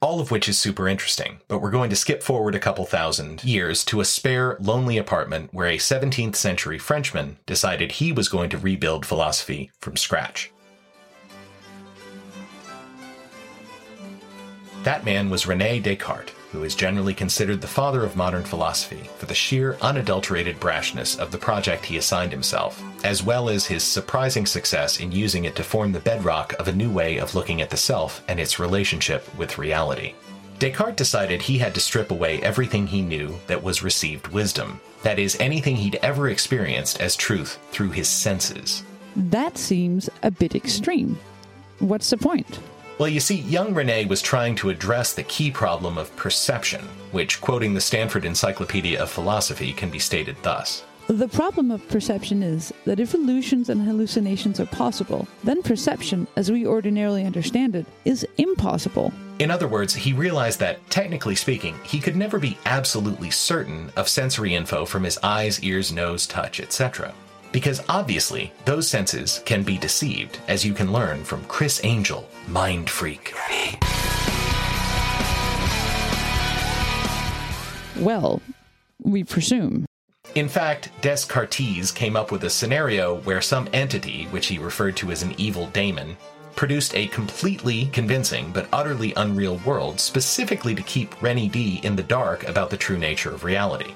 All 0.00 0.18
of 0.18 0.30
which 0.30 0.48
is 0.48 0.58
super 0.58 0.88
interesting, 0.88 1.40
but 1.46 1.60
we're 1.60 1.70
going 1.70 1.90
to 1.90 1.96
skip 1.96 2.22
forward 2.22 2.54
a 2.54 2.58
couple 2.58 2.84
thousand 2.84 3.44
years 3.44 3.84
to 3.86 4.00
a 4.00 4.04
spare, 4.04 4.56
lonely 4.60 4.98
apartment 4.98 5.52
where 5.52 5.68
a 5.68 5.78
17th 5.78 6.34
century 6.34 6.78
Frenchman 6.78 7.38
decided 7.46 7.92
he 7.92 8.12
was 8.12 8.28
going 8.28 8.50
to 8.50 8.58
rebuild 8.58 9.06
philosophy 9.06 9.70
from 9.80 9.96
scratch. 9.96 10.50
That 14.82 15.04
man 15.04 15.30
was 15.30 15.46
Rene 15.46 15.80
Descartes, 15.80 16.33
who 16.54 16.62
is 16.62 16.76
generally 16.76 17.12
considered 17.12 17.60
the 17.60 17.66
father 17.66 18.04
of 18.04 18.14
modern 18.14 18.44
philosophy 18.44 19.10
for 19.18 19.26
the 19.26 19.34
sheer, 19.34 19.76
unadulterated 19.82 20.60
brashness 20.60 21.18
of 21.18 21.32
the 21.32 21.36
project 21.36 21.84
he 21.84 21.96
assigned 21.96 22.30
himself, 22.30 22.80
as 23.04 23.24
well 23.24 23.48
as 23.48 23.66
his 23.66 23.82
surprising 23.82 24.46
success 24.46 25.00
in 25.00 25.10
using 25.10 25.46
it 25.46 25.56
to 25.56 25.64
form 25.64 25.90
the 25.90 25.98
bedrock 25.98 26.52
of 26.60 26.68
a 26.68 26.72
new 26.72 26.92
way 26.92 27.18
of 27.18 27.34
looking 27.34 27.60
at 27.60 27.70
the 27.70 27.76
self 27.76 28.22
and 28.28 28.38
its 28.38 28.60
relationship 28.60 29.26
with 29.36 29.58
reality. 29.58 30.14
Descartes 30.60 30.94
decided 30.94 31.42
he 31.42 31.58
had 31.58 31.74
to 31.74 31.80
strip 31.80 32.12
away 32.12 32.40
everything 32.40 32.86
he 32.86 33.02
knew 33.02 33.34
that 33.48 33.64
was 33.64 33.82
received 33.82 34.28
wisdom, 34.28 34.80
that 35.02 35.18
is, 35.18 35.36
anything 35.40 35.74
he'd 35.74 35.98
ever 36.02 36.28
experienced 36.28 37.00
as 37.00 37.16
truth 37.16 37.58
through 37.72 37.90
his 37.90 38.08
senses. 38.08 38.84
That 39.16 39.58
seems 39.58 40.08
a 40.22 40.30
bit 40.30 40.54
extreme. 40.54 41.18
What's 41.80 42.10
the 42.10 42.16
point? 42.16 42.60
Well, 42.96 43.08
you 43.08 43.18
see, 43.18 43.40
young 43.40 43.74
Rene 43.74 44.04
was 44.04 44.22
trying 44.22 44.54
to 44.56 44.70
address 44.70 45.14
the 45.14 45.24
key 45.24 45.50
problem 45.50 45.98
of 45.98 46.14
perception, 46.14 46.82
which, 47.10 47.40
quoting 47.40 47.74
the 47.74 47.80
Stanford 47.80 48.24
Encyclopedia 48.24 49.02
of 49.02 49.10
Philosophy, 49.10 49.72
can 49.72 49.90
be 49.90 49.98
stated 49.98 50.36
thus. 50.42 50.84
The 51.08 51.28
problem 51.28 51.72
of 51.72 51.86
perception 51.88 52.42
is 52.44 52.72
that 52.84 53.00
if 53.00 53.12
illusions 53.12 53.68
and 53.68 53.82
hallucinations 53.82 54.60
are 54.60 54.66
possible, 54.66 55.26
then 55.42 55.60
perception, 55.60 56.28
as 56.36 56.52
we 56.52 56.66
ordinarily 56.66 57.24
understand 57.24 57.74
it, 57.74 57.84
is 58.04 58.26
impossible. 58.38 59.12
In 59.40 59.50
other 59.50 59.66
words, 59.66 59.94
he 59.94 60.12
realized 60.12 60.60
that, 60.60 60.88
technically 60.88 61.34
speaking, 61.34 61.74
he 61.84 61.98
could 61.98 62.14
never 62.14 62.38
be 62.38 62.56
absolutely 62.64 63.32
certain 63.32 63.90
of 63.96 64.08
sensory 64.08 64.54
info 64.54 64.84
from 64.84 65.02
his 65.02 65.18
eyes, 65.22 65.60
ears, 65.64 65.92
nose, 65.92 66.28
touch, 66.28 66.60
etc. 66.60 67.12
Because 67.54 67.80
obviously, 67.88 68.52
those 68.64 68.88
senses 68.88 69.40
can 69.44 69.62
be 69.62 69.78
deceived, 69.78 70.40
as 70.48 70.66
you 70.66 70.74
can 70.74 70.92
learn 70.92 71.22
from 71.22 71.44
Criss 71.44 71.80
Angel, 71.84 72.28
Mind 72.48 72.90
Freak. 72.90 73.32
Well, 77.96 78.42
we 79.00 79.22
presume. 79.22 79.86
In 80.34 80.48
fact, 80.48 80.90
Descartes 81.00 81.92
came 81.94 82.16
up 82.16 82.32
with 82.32 82.42
a 82.42 82.50
scenario 82.50 83.20
where 83.20 83.40
some 83.40 83.68
entity, 83.72 84.24
which 84.32 84.48
he 84.48 84.58
referred 84.58 84.96
to 84.96 85.12
as 85.12 85.22
an 85.22 85.36
evil 85.38 85.68
daemon, 85.68 86.16
produced 86.56 86.96
a 86.96 87.06
completely 87.06 87.86
convincing 87.92 88.50
but 88.50 88.66
utterly 88.72 89.12
unreal 89.16 89.58
world 89.58 90.00
specifically 90.00 90.74
to 90.74 90.82
keep 90.82 91.22
Rennie 91.22 91.48
D 91.48 91.78
in 91.84 91.94
the 91.94 92.02
dark 92.02 92.48
about 92.48 92.70
the 92.70 92.76
true 92.76 92.98
nature 92.98 93.30
of 93.30 93.44
reality. 93.44 93.94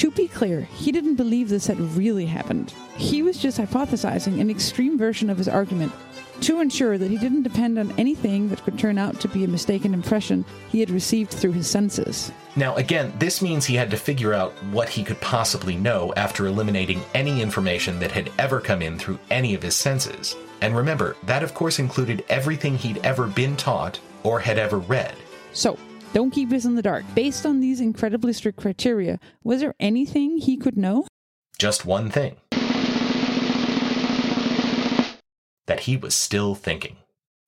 To 0.00 0.10
be 0.10 0.28
clear, 0.28 0.62
he 0.62 0.92
didn't 0.92 1.16
believe 1.16 1.50
this 1.50 1.66
had 1.66 1.78
really 1.78 2.24
happened. 2.24 2.72
He 2.96 3.22
was 3.22 3.36
just 3.36 3.58
hypothesizing 3.58 4.40
an 4.40 4.48
extreme 4.48 4.96
version 4.96 5.28
of 5.28 5.36
his 5.36 5.46
argument 5.46 5.92
to 6.40 6.62
ensure 6.62 6.96
that 6.96 7.10
he 7.10 7.18
didn't 7.18 7.42
depend 7.42 7.78
on 7.78 7.92
anything 7.98 8.48
that 8.48 8.64
could 8.64 8.78
turn 8.78 8.96
out 8.96 9.20
to 9.20 9.28
be 9.28 9.44
a 9.44 9.48
mistaken 9.48 9.92
impression 9.92 10.46
he 10.70 10.80
had 10.80 10.88
received 10.88 11.30
through 11.30 11.52
his 11.52 11.68
senses. 11.68 12.32
Now, 12.56 12.76
again, 12.76 13.12
this 13.18 13.42
means 13.42 13.66
he 13.66 13.74
had 13.74 13.90
to 13.90 13.98
figure 13.98 14.32
out 14.32 14.52
what 14.72 14.88
he 14.88 15.04
could 15.04 15.20
possibly 15.20 15.76
know 15.76 16.14
after 16.16 16.46
eliminating 16.46 17.02
any 17.12 17.42
information 17.42 17.98
that 17.98 18.10
had 18.10 18.32
ever 18.38 18.58
come 18.58 18.80
in 18.80 18.98
through 18.98 19.18
any 19.30 19.52
of 19.52 19.62
his 19.62 19.76
senses. 19.76 20.34
And 20.62 20.74
remember, 20.74 21.14
that 21.24 21.42
of 21.42 21.52
course 21.52 21.78
included 21.78 22.24
everything 22.30 22.78
he'd 22.78 23.04
ever 23.04 23.26
been 23.26 23.54
taught 23.54 24.00
or 24.22 24.40
had 24.40 24.58
ever 24.58 24.78
read. 24.78 25.14
So, 25.52 25.78
don't 26.12 26.30
keep 26.30 26.52
us 26.52 26.64
in 26.64 26.74
the 26.74 26.82
dark. 26.82 27.04
Based 27.14 27.46
on 27.46 27.60
these 27.60 27.80
incredibly 27.80 28.32
strict 28.32 28.58
criteria, 28.58 29.18
was 29.44 29.60
there 29.60 29.74
anything 29.80 30.38
he 30.38 30.56
could 30.56 30.76
know? 30.76 31.06
Just 31.58 31.84
one 31.84 32.10
thing 32.10 32.36
that 35.66 35.80
he 35.80 35.96
was 35.96 36.14
still 36.14 36.54
thinking. 36.54 36.96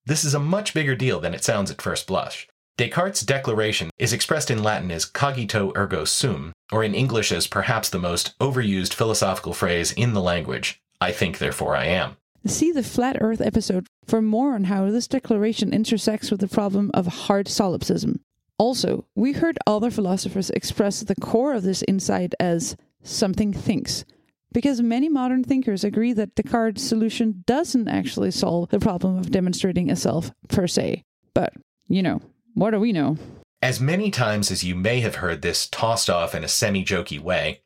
This 0.06 0.24
is 0.24 0.34
a 0.34 0.38
much 0.38 0.74
bigger 0.74 0.94
deal 0.94 1.18
than 1.18 1.34
it 1.34 1.42
sounds 1.42 1.70
at 1.70 1.82
first 1.82 2.06
blush. 2.06 2.46
Descartes' 2.76 3.22
declaration 3.22 3.90
is 3.98 4.12
expressed 4.12 4.50
in 4.50 4.62
Latin 4.62 4.90
as 4.90 5.04
cogito 5.04 5.72
ergo 5.76 6.04
sum, 6.04 6.52
or 6.70 6.84
in 6.84 6.94
English 6.94 7.32
as 7.32 7.46
perhaps 7.46 7.88
the 7.88 7.98
most 7.98 8.38
overused 8.38 8.94
philosophical 8.94 9.52
phrase 9.52 9.92
in 9.92 10.12
the 10.14 10.22
language 10.22 10.80
I 11.02 11.10
think, 11.10 11.38
therefore 11.38 11.74
I 11.74 11.86
am. 11.86 12.16
See 12.46 12.70
the 12.70 12.84
Flat 12.84 13.16
Earth 13.20 13.40
episode 13.40 13.88
for 14.06 14.22
more 14.22 14.54
on 14.54 14.64
how 14.64 14.88
this 14.88 15.08
declaration 15.08 15.72
intersects 15.72 16.30
with 16.30 16.38
the 16.38 16.46
problem 16.46 16.92
of 16.94 17.08
hard 17.08 17.48
solipsism. 17.48 18.20
Also, 18.62 19.04
we 19.16 19.32
heard 19.32 19.58
other 19.66 19.90
philosophers 19.90 20.48
express 20.50 21.00
the 21.00 21.16
core 21.16 21.52
of 21.52 21.64
this 21.64 21.82
insight 21.88 22.32
as 22.38 22.76
something 23.02 23.52
thinks, 23.52 24.04
because 24.52 24.80
many 24.80 25.08
modern 25.08 25.42
thinkers 25.42 25.82
agree 25.82 26.12
that 26.12 26.36
Descartes' 26.36 26.80
solution 26.80 27.42
doesn't 27.44 27.88
actually 27.88 28.30
solve 28.30 28.68
the 28.68 28.78
problem 28.78 29.18
of 29.18 29.32
demonstrating 29.32 29.90
a 29.90 29.96
self 29.96 30.30
per 30.48 30.68
se. 30.68 31.02
But, 31.34 31.54
you 31.88 32.04
know, 32.04 32.20
what 32.54 32.70
do 32.70 32.78
we 32.78 32.92
know? 32.92 33.16
As 33.60 33.80
many 33.80 34.12
times 34.12 34.52
as 34.52 34.62
you 34.62 34.76
may 34.76 35.00
have 35.00 35.16
heard 35.16 35.42
this 35.42 35.66
tossed 35.66 36.08
off 36.08 36.32
in 36.32 36.44
a 36.44 36.48
semi 36.48 36.84
jokey 36.84 37.18
way, 37.18 37.62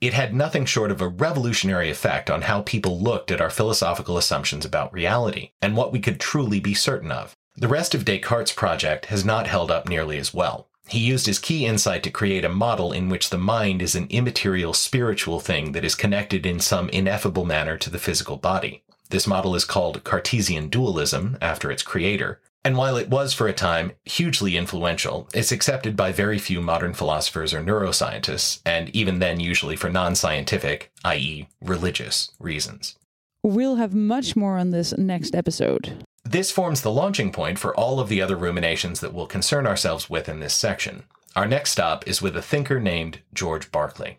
it 0.00 0.12
had 0.12 0.32
nothing 0.32 0.64
short 0.64 0.92
of 0.92 1.00
a 1.00 1.08
revolutionary 1.08 1.90
effect 1.90 2.30
on 2.30 2.42
how 2.42 2.62
people 2.62 3.00
looked 3.00 3.32
at 3.32 3.40
our 3.40 3.50
philosophical 3.50 4.16
assumptions 4.16 4.64
about 4.64 4.92
reality 4.92 5.50
and 5.60 5.76
what 5.76 5.90
we 5.90 5.98
could 5.98 6.20
truly 6.20 6.60
be 6.60 6.72
certain 6.72 7.10
of. 7.10 7.36
The 7.58 7.68
rest 7.68 7.94
of 7.94 8.04
Descartes' 8.04 8.52
project 8.52 9.06
has 9.06 9.24
not 9.24 9.46
held 9.46 9.70
up 9.70 9.88
nearly 9.88 10.18
as 10.18 10.34
well. 10.34 10.68
He 10.88 10.98
used 10.98 11.24
his 11.24 11.38
key 11.38 11.64
insight 11.64 12.02
to 12.02 12.10
create 12.10 12.44
a 12.44 12.50
model 12.50 12.92
in 12.92 13.08
which 13.08 13.30
the 13.30 13.38
mind 13.38 13.80
is 13.80 13.94
an 13.94 14.06
immaterial 14.10 14.74
spiritual 14.74 15.40
thing 15.40 15.72
that 15.72 15.84
is 15.84 15.94
connected 15.94 16.44
in 16.44 16.60
some 16.60 16.90
ineffable 16.90 17.46
manner 17.46 17.78
to 17.78 17.88
the 17.88 17.98
physical 17.98 18.36
body. 18.36 18.82
This 19.08 19.26
model 19.26 19.54
is 19.54 19.64
called 19.64 20.04
Cartesian 20.04 20.68
dualism, 20.68 21.38
after 21.40 21.70
its 21.70 21.82
creator, 21.82 22.40
and 22.62 22.76
while 22.76 22.98
it 22.98 23.08
was 23.08 23.32
for 23.32 23.48
a 23.48 23.54
time 23.54 23.92
hugely 24.04 24.56
influential, 24.56 25.28
it's 25.32 25.52
accepted 25.52 25.96
by 25.96 26.12
very 26.12 26.38
few 26.38 26.60
modern 26.60 26.92
philosophers 26.92 27.54
or 27.54 27.62
neuroscientists, 27.62 28.60
and 28.66 28.90
even 28.90 29.18
then 29.18 29.40
usually 29.40 29.76
for 29.76 29.88
non 29.88 30.14
scientific, 30.14 30.92
i.e., 31.04 31.48
religious, 31.62 32.32
reasons. 32.38 32.96
We'll 33.42 33.76
have 33.76 33.94
much 33.94 34.36
more 34.36 34.58
on 34.58 34.72
this 34.72 34.96
next 34.98 35.34
episode. 35.34 36.04
This 36.26 36.50
forms 36.50 36.80
the 36.80 36.90
launching 36.90 37.30
point 37.30 37.56
for 37.56 37.72
all 37.76 38.00
of 38.00 38.08
the 38.08 38.20
other 38.20 38.34
ruminations 38.34 38.98
that 38.98 39.14
we'll 39.14 39.28
concern 39.28 39.64
ourselves 39.64 40.10
with 40.10 40.28
in 40.28 40.40
this 40.40 40.54
section. 40.54 41.04
Our 41.36 41.46
next 41.46 41.70
stop 41.70 42.04
is 42.08 42.20
with 42.20 42.36
a 42.36 42.42
thinker 42.42 42.80
named 42.80 43.20
George 43.32 43.70
Berkeley. 43.70 44.18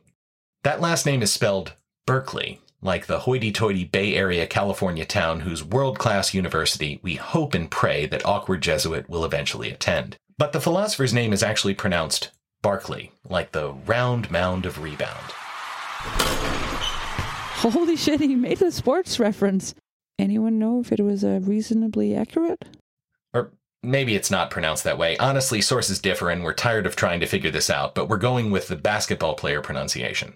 That 0.64 0.80
last 0.80 1.06
name 1.06 1.22
is 1.22 1.34
spelled 1.34 1.74
Berkeley, 2.06 2.62
like 2.82 3.08
the 3.08 3.20
hoity 3.20 3.52
toity 3.52 3.84
Bay 3.84 4.16
Area 4.16 4.48
California 4.48 5.04
town 5.04 5.42
whose 5.42 5.66
world 5.66 6.00
class 6.00 6.34
university 6.34 7.02
we 7.04 7.16
hope 7.16 7.54
and 7.54 7.70
pray 7.70 8.06
that 8.06 8.26
awkward 8.26 8.62
Jesuit 8.62 9.10
will 9.10 9.26
eventually 9.26 9.70
attend. 9.70 10.16
But 10.38 10.54
the 10.54 10.62
philosopher's 10.62 11.14
name 11.14 11.34
is 11.34 11.44
actually 11.44 11.74
pronounced 11.74 12.32
Barkley, 12.62 13.12
like 13.28 13.52
the 13.52 13.74
round 13.86 14.32
mound 14.32 14.66
of 14.66 14.82
rebound. 14.82 15.34
Holy 17.60 17.98
shit, 17.98 18.22
he 18.22 18.34
made 18.34 18.62
a 18.62 18.72
sports 18.72 19.20
reference. 19.20 19.76
Anyone 20.20 20.58
know 20.58 20.80
if 20.80 20.92
it 20.92 21.00
was 21.00 21.24
uh, 21.24 21.40
reasonably 21.44 22.16
accurate? 22.16 22.66
Or 23.34 23.52
maybe 23.84 24.16
it's 24.16 24.32
not 24.32 24.50
pronounced 24.50 24.84
that 24.84 24.98
way. 24.98 25.16
Honestly, 25.18 25.62
sources 25.62 26.00
differ 26.00 26.30
and 26.30 26.44
we're 26.44 26.54
tired 26.54 26.86
of 26.86 26.96
trying 26.96 27.20
to 27.20 27.28
figure 27.28 27.52
this 27.52 27.70
out, 27.70 27.94
but 27.94 28.10
we're 28.10 28.18
going 28.18 28.50
with 28.50 28.68
the 28.68 28.76
basketball 28.76 29.36
player 29.36 29.62
pronunciation. 29.62 30.34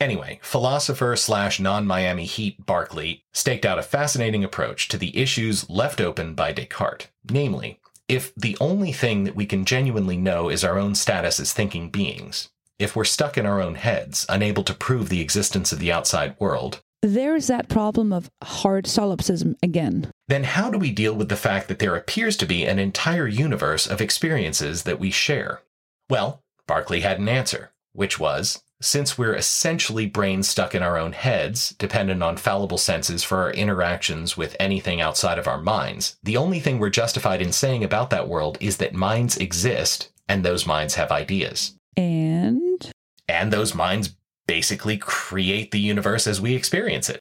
Anyway, 0.00 0.38
philosopher 0.42 1.16
slash 1.16 1.58
non 1.58 1.84
Miami 1.84 2.24
Heat 2.24 2.64
Barkley 2.64 3.24
staked 3.32 3.66
out 3.66 3.80
a 3.80 3.82
fascinating 3.82 4.44
approach 4.44 4.86
to 4.88 4.96
the 4.96 5.16
issues 5.18 5.68
left 5.68 6.00
open 6.00 6.34
by 6.34 6.52
Descartes. 6.52 7.08
Namely, 7.28 7.80
if 8.06 8.32
the 8.36 8.56
only 8.60 8.92
thing 8.92 9.24
that 9.24 9.34
we 9.34 9.44
can 9.44 9.64
genuinely 9.64 10.16
know 10.16 10.48
is 10.48 10.62
our 10.62 10.78
own 10.78 10.94
status 10.94 11.40
as 11.40 11.52
thinking 11.52 11.90
beings, 11.90 12.48
if 12.78 12.94
we're 12.94 13.04
stuck 13.04 13.36
in 13.36 13.44
our 13.44 13.60
own 13.60 13.74
heads, 13.74 14.24
unable 14.28 14.62
to 14.62 14.72
prove 14.72 15.08
the 15.08 15.20
existence 15.20 15.72
of 15.72 15.80
the 15.80 15.90
outside 15.90 16.36
world, 16.38 16.80
There's 17.02 17.46
that 17.46 17.68
problem 17.68 18.12
of 18.12 18.30
hard 18.42 18.86
solipsism 18.86 19.56
again. 19.62 20.10
then 20.26 20.44
how 20.44 20.70
do 20.70 20.78
we 20.78 20.90
deal 20.90 21.14
with 21.14 21.28
the 21.28 21.36
fact 21.36 21.68
that 21.68 21.78
there 21.78 21.96
appears 21.96 22.36
to 22.36 22.46
be 22.46 22.64
an 22.64 22.78
entire 22.78 23.26
universe 23.26 23.86
of 23.86 24.00
experiences 24.00 24.82
that 24.82 24.98
we 24.98 25.10
share? 25.10 25.62
Well, 26.10 26.42
Berkeley 26.66 27.00
had 27.00 27.18
an 27.18 27.28
answer, 27.28 27.70
which 27.92 28.18
was 28.18 28.62
since 28.80 29.18
we're 29.18 29.34
essentially 29.34 30.06
brains 30.06 30.48
stuck 30.48 30.74
in 30.74 30.82
our 30.82 30.96
own 30.96 31.12
heads, 31.12 31.70
dependent 31.78 32.22
on 32.22 32.36
fallible 32.36 32.78
senses 32.78 33.24
for 33.24 33.38
our 33.38 33.50
interactions 33.50 34.36
with 34.36 34.56
anything 34.60 35.00
outside 35.00 35.38
of 35.38 35.48
our 35.48 35.60
minds, 35.60 36.16
the 36.22 36.36
only 36.36 36.60
thing 36.60 36.78
we're 36.78 36.90
justified 36.90 37.42
in 37.42 37.52
saying 37.52 37.82
about 37.82 38.10
that 38.10 38.28
world 38.28 38.56
is 38.60 38.76
that 38.76 38.94
minds 38.94 39.36
exist 39.36 40.10
and 40.28 40.44
those 40.44 40.66
minds 40.66 40.94
have 40.94 41.10
ideas. 41.10 41.74
And 41.96 42.90
And 43.28 43.52
those 43.52 43.74
minds 43.74 44.14
basically 44.48 44.96
create 44.96 45.70
the 45.70 45.78
universe 45.78 46.26
as 46.26 46.40
we 46.40 46.56
experience 46.56 47.08
it. 47.08 47.20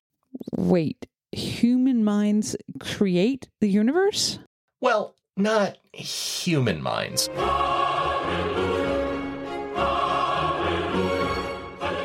wait, 0.56 1.06
human 1.32 2.04
minds 2.04 2.56
create 2.80 3.48
the 3.62 3.70
universe? 3.70 4.40
Well, 4.82 5.14
not 5.36 5.78
human 5.94 6.82
minds. 6.82 7.30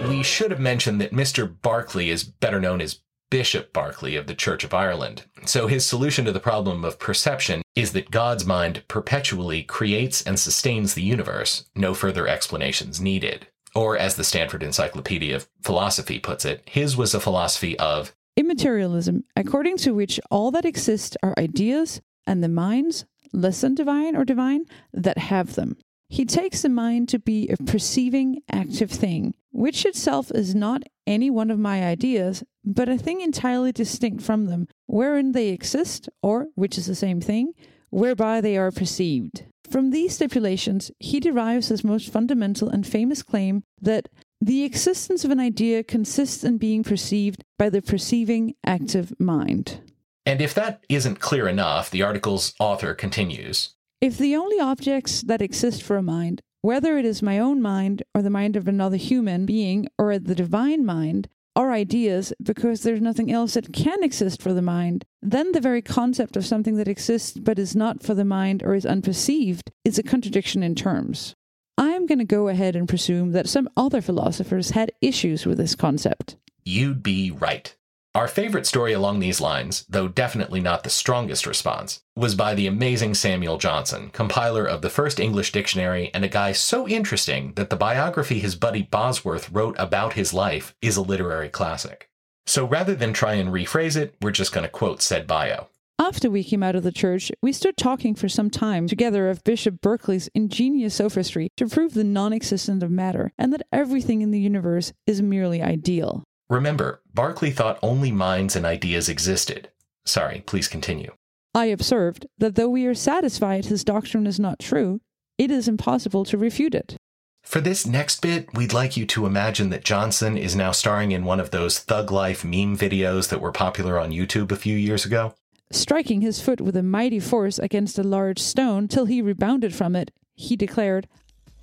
We 0.09 0.23
should 0.23 0.51
have 0.51 0.61
mentioned 0.61 1.01
that 1.01 1.13
Mr. 1.13 1.51
Berkeley 1.63 2.11
is 2.11 2.25
better 2.25 2.61
known 2.61 2.81
as 2.81 2.99
Bishop 3.31 3.73
Berkeley 3.73 4.17
of 4.17 4.27
the 4.27 4.35
Church 4.35 4.63
of 4.63 4.75
Ireland. 4.75 5.25
So 5.47 5.67
his 5.67 5.87
solution 5.87 6.27
to 6.27 6.33
the 6.33 6.41
problem 6.41 6.85
of 6.85 6.99
perception 6.99 7.63
is 7.75 7.93
that 7.93 8.11
God's 8.11 8.45
mind 8.45 8.83
perpetually 8.89 9.63
creates 9.63 10.21
and 10.21 10.39
sustains 10.39 10.93
the 10.93 11.03
universe, 11.03 11.65
no 11.75 11.95
further 11.95 12.29
explanations 12.29 13.01
needed. 13.01 13.47
Or, 13.75 13.97
as 13.97 14.17
the 14.17 14.25
Stanford 14.25 14.63
Encyclopedia 14.63 15.35
of 15.35 15.49
Philosophy 15.63 16.19
puts 16.19 16.45
it, 16.45 16.63
his 16.67 16.97
was 16.97 17.15
a 17.15 17.21
philosophy 17.21 17.79
of 17.79 18.15
Immaterialism, 18.37 19.25
according 19.37 19.77
to 19.79 19.93
which 19.93 20.19
all 20.31 20.51
that 20.53 20.65
exists 20.65 21.17
are 21.23 21.35
ideas 21.39 22.01
and 22.27 22.43
the 22.43 22.49
minds, 22.49 23.05
less 23.33 23.61
than 23.61 23.75
divine 23.75 24.17
or 24.17 24.25
divine, 24.25 24.65
that 24.93 25.19
have 25.19 25.55
them. 25.55 25.77
He 26.09 26.25
takes 26.25 26.63
the 26.63 26.69
mind 26.69 27.09
to 27.11 27.19
be 27.19 27.49
a 27.49 27.57
perceiving, 27.57 28.43
active 28.51 28.91
thing, 28.91 29.35
which 29.51 29.85
itself 29.85 30.31
is 30.31 30.55
not 30.55 30.83
any 31.07 31.31
one 31.31 31.51
of 31.51 31.59
my 31.59 31.85
ideas, 31.85 32.43
but 32.65 32.89
a 32.89 32.99
thing 32.99 33.21
entirely 33.21 33.73
distinct 33.73 34.23
from 34.23 34.47
them, 34.47 34.67
wherein 34.87 35.33
they 35.33 35.49
exist, 35.49 36.09
or, 36.23 36.49
which 36.55 36.79
is 36.79 36.87
the 36.87 36.95
same 36.95 37.21
thing, 37.21 37.53
whereby 37.93 38.41
they 38.41 38.57
are 38.57 38.73
perceived. 38.73 39.45
From 39.71 39.91
these 39.91 40.15
stipulations, 40.15 40.91
he 40.99 41.21
derives 41.21 41.69
his 41.69 41.85
most 41.85 42.11
fundamental 42.11 42.69
and 42.69 42.87
famous 42.87 43.23
claim 43.23 43.63
that 43.81 44.09
the 44.41 44.65
existence 44.65 45.25
of 45.25 45.31
an 45.31 45.39
idea 45.39 45.85
consists 45.85 46.43
in 46.43 46.59
being 46.59 46.83
perceived 46.83 47.45
by 47.59 47.71
the 47.71 47.81
perceiving, 47.81 48.55
active 48.67 49.13
mind. 49.21 49.81
And 50.27 50.41
if 50.41 50.55
that 50.55 50.85
isn't 50.89 51.21
clear 51.21 51.47
enough, 51.47 51.91
the 51.91 52.03
article's 52.03 52.55
author 52.59 52.95
continues. 52.95 53.75
If 54.01 54.19
the 54.19 54.35
only 54.37 54.59
objects 54.59 55.23
that 55.23 55.43
exist 55.43 55.83
for 55.83 55.97
a 55.97 56.03
mind, 56.03 56.41
whether 56.63 56.97
it 56.97 57.05
is 57.05 57.23
my 57.23 57.39
own 57.39 57.61
mind 57.61 58.03
or 58.15 58.23
the 58.23 58.31
mind 58.31 58.57
of 58.57 58.67
another 58.67 58.97
human 58.97 59.47
being 59.47 59.87
or 59.99 60.19
the 60.19 60.35
divine 60.35 60.85
mind, 60.85 61.29
are 61.55 61.73
ideas 61.73 62.33
because 62.43 62.83
there's 62.83 63.01
nothing 63.01 63.31
else 63.31 63.55
that 63.55 63.73
can 63.73 64.03
exist 64.03 64.41
for 64.41 64.53
the 64.53 64.63
mind, 64.63 65.05
then 65.21 65.53
the 65.53 65.61
very 65.61 65.83
concept 65.83 66.37
of 66.37 66.47
something 66.47 66.77
that 66.77 66.89
exists 66.89 67.39
but 67.39 67.59
is 67.59 67.77
not 67.77 68.03
for 68.03 68.15
the 68.15 68.25
mind 68.25 68.63
or 68.63 68.75
is 68.75 68.85
unperceived 68.85 69.71
is 69.85 69.99
a 69.99 70.03
contradiction 70.03 70.63
in 70.63 70.75
terms. 70.75 71.35
I 71.79 71.91
am 71.91 72.07
going 72.07 72.19
to 72.19 72.25
go 72.25 72.49
ahead 72.49 72.77
and 72.77 72.89
presume 72.89 73.33
that 73.33 73.49
some 73.49 73.69
other 73.77 74.01
philosophers 74.01 74.71
had 74.71 74.93
issues 75.01 75.47
with 75.47 75.59
this 75.59 75.75
concept. 75.75 76.37
You'd 76.65 77.03
be 77.03 77.31
right. 77.31 77.75
Our 78.15 78.29
favorite 78.29 78.67
story 78.67 78.93
along 78.93 79.21
these 79.21 79.41
lines, 79.41 79.87
though 79.89 80.07
definitely 80.07 80.61
not 80.61 80.85
the 80.85 80.91
strongest 80.91 81.47
response, 81.47 82.03
was 82.15 82.35
by 82.35 82.55
the 82.55 82.67
amazing 82.67 83.15
Samuel 83.15 83.57
Johnson, 83.57 84.11
compiler 84.11 84.67
of 84.67 84.83
the 84.83 84.91
first 84.91 85.19
English 85.19 85.51
dictionary 85.51 86.11
and 86.13 86.23
a 86.23 86.29
guy 86.29 86.53
so 86.53 86.87
interesting 86.87 87.55
that 87.55 87.71
the 87.71 87.77
biography 87.77 88.39
his 88.39 88.55
buddy 88.55 88.83
Boswell 88.83 89.41
wrote 89.51 89.77
about 89.79 90.13
his 90.13 90.35
life 90.35 90.75
is 90.83 90.99
a 90.99 91.03
literary 91.03 91.49
classic. 91.49 92.11
So 92.47 92.67
rather 92.67 92.95
than 92.95 93.15
try 93.15 93.33
and 93.35 93.49
rephrase 93.49 93.97
it, 93.97 94.15
we're 94.21 94.31
just 94.31 94.53
going 94.53 94.65
to 94.65 94.71
quote 94.71 95.01
said 95.01 95.27
bio. 95.27 95.69
After 95.99 96.31
we 96.31 96.45
came 96.45 96.63
out 96.63 96.77
of 96.77 96.83
the 96.83 96.93
church, 96.93 97.33
we 97.41 97.53
stood 97.53 97.79
talking 97.79 98.15
for 98.15 98.29
some 98.29 98.51
time 98.51 98.89
together 98.89 99.31
of 99.31 99.43
Bishop 99.43 99.81
Berkeley's 99.81 100.29
ingenious 100.35 100.97
sophistry 100.97 101.49
to 101.57 101.67
prove 101.67 101.95
the 101.95 102.05
non 102.05 102.35
existence 102.35 102.83
of 102.83 102.91
matter 102.91 103.33
and 103.39 103.55
that 103.55 103.67
everything 103.73 104.21
in 104.21 104.33
the 104.33 104.41
universe 104.41 104.93
is 105.07 105.23
merely 105.23 105.63
ideal. 105.63 106.25
Remember, 106.53 107.01
Berkeley 107.15 107.51
thought 107.51 107.79
only 107.83 108.13
minds 108.13 108.57
and 108.57 108.67
ideas 108.67 109.09
existed. 109.09 109.71
Sorry, 110.05 110.43
please 110.45 110.69
continue. 110.69 111.13
I 111.55 111.65
observed 111.67 112.27
that 112.37 112.57
though 112.57 112.69
we 112.69 112.85
are 112.85 112.95
satisfied 112.95 113.65
his 113.65 113.85
doctrine 113.85 114.27
is 114.27 114.39
not 114.39 114.59
true, 114.59 115.01
it 115.39 115.51
is 115.51 115.67
impossible 115.67 116.27
to 116.27 116.37
refute 116.37 116.75
it. 116.75 116.99
For 117.43 117.63
this 117.63 117.87
next 117.87 118.21
bit, 118.21 118.53
we'd 118.53 118.75
like 118.75 118.99
you 118.99 119.07
to 119.07 119.25
imagine 119.25 119.71
that 119.71 119.83
Johnson 119.83 120.37
is 120.37 120.55
now 120.55 120.73
starring 120.73 121.13
in 121.13 121.25
one 121.25 121.41
of 121.41 121.53
those 121.53 121.79
thug 121.79 122.13
life 122.13 122.45
meme 122.45 122.77
videos 122.77 123.31
that 123.31 123.41
were 123.41 123.51
popular 123.51 123.99
on 123.99 124.11
YouTube 124.11 124.53
a 124.53 124.57
few 124.57 124.77
years 124.77 125.07
ago. 125.07 125.35
Striking 125.71 126.21
his 126.21 126.43
foot 126.43 126.61
with 126.61 126.77
a 126.77 126.83
mighty 126.83 127.19
force 127.19 127.59
against 127.59 127.99
a 127.99 128.03
large 128.03 128.39
stone 128.39 128.89
till 128.89 129.07
he 129.07 129.23
rebounded 129.23 129.75
from 129.75 129.97
it, 129.97 130.11
he 130.35 130.55
declared, 130.55 131.09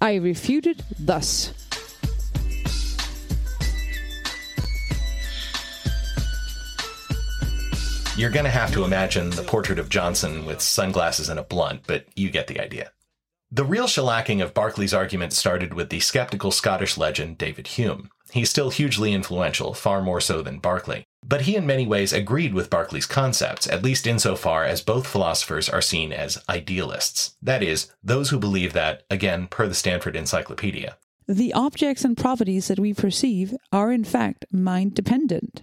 I 0.01 0.15
refute 0.15 0.65
it 0.65 0.81
thus. 0.97 1.53
You're 8.19 8.29
going 8.29 8.43
to 8.43 8.51
have 8.51 8.73
to 8.73 8.83
imagine 8.83 9.29
the 9.29 9.43
portrait 9.43 9.79
of 9.79 9.87
Johnson 9.87 10.43
with 10.43 10.59
sunglasses 10.59 11.29
and 11.29 11.39
a 11.39 11.43
blunt, 11.43 11.83
but 11.87 12.05
you 12.17 12.29
get 12.29 12.47
the 12.47 12.59
idea. 12.59 12.91
The 13.49 13.63
real 13.63 13.85
shellacking 13.85 14.43
of 14.43 14.53
Berkeley's 14.53 14.93
argument 14.93 15.31
started 15.31 15.73
with 15.73 15.89
the 15.89 16.01
skeptical 16.01 16.51
Scottish 16.51 16.97
legend 16.97 17.37
David 17.37 17.67
Hume. 17.67 18.09
He's 18.33 18.49
still 18.49 18.71
hugely 18.71 19.13
influential, 19.13 19.73
far 19.73 20.01
more 20.01 20.19
so 20.19 20.41
than 20.41 20.59
Berkeley. 20.59 21.05
But 21.25 21.43
he 21.43 21.55
in 21.55 21.65
many 21.65 21.87
ways 21.87 22.11
agreed 22.11 22.53
with 22.53 22.69
Berkeley's 22.69 23.05
concepts, 23.05 23.67
at 23.69 23.83
least 23.83 24.05
insofar 24.05 24.65
as 24.65 24.81
both 24.81 25.07
philosophers 25.07 25.69
are 25.69 25.81
seen 25.81 26.11
as 26.11 26.43
idealists. 26.49 27.37
That 27.41 27.63
is, 27.63 27.89
those 28.03 28.31
who 28.31 28.37
believe 28.37 28.73
that, 28.73 29.03
again, 29.09 29.47
per 29.47 29.65
the 29.65 29.73
Stanford 29.73 30.17
Encyclopedia, 30.17 30.97
The 31.25 31.53
objects 31.53 32.03
and 32.03 32.17
properties 32.17 32.67
that 32.67 32.79
we 32.79 32.93
perceive 32.93 33.53
are 33.71 33.93
in 33.93 34.03
fact 34.03 34.43
mind 34.51 34.93
dependent. 34.93 35.61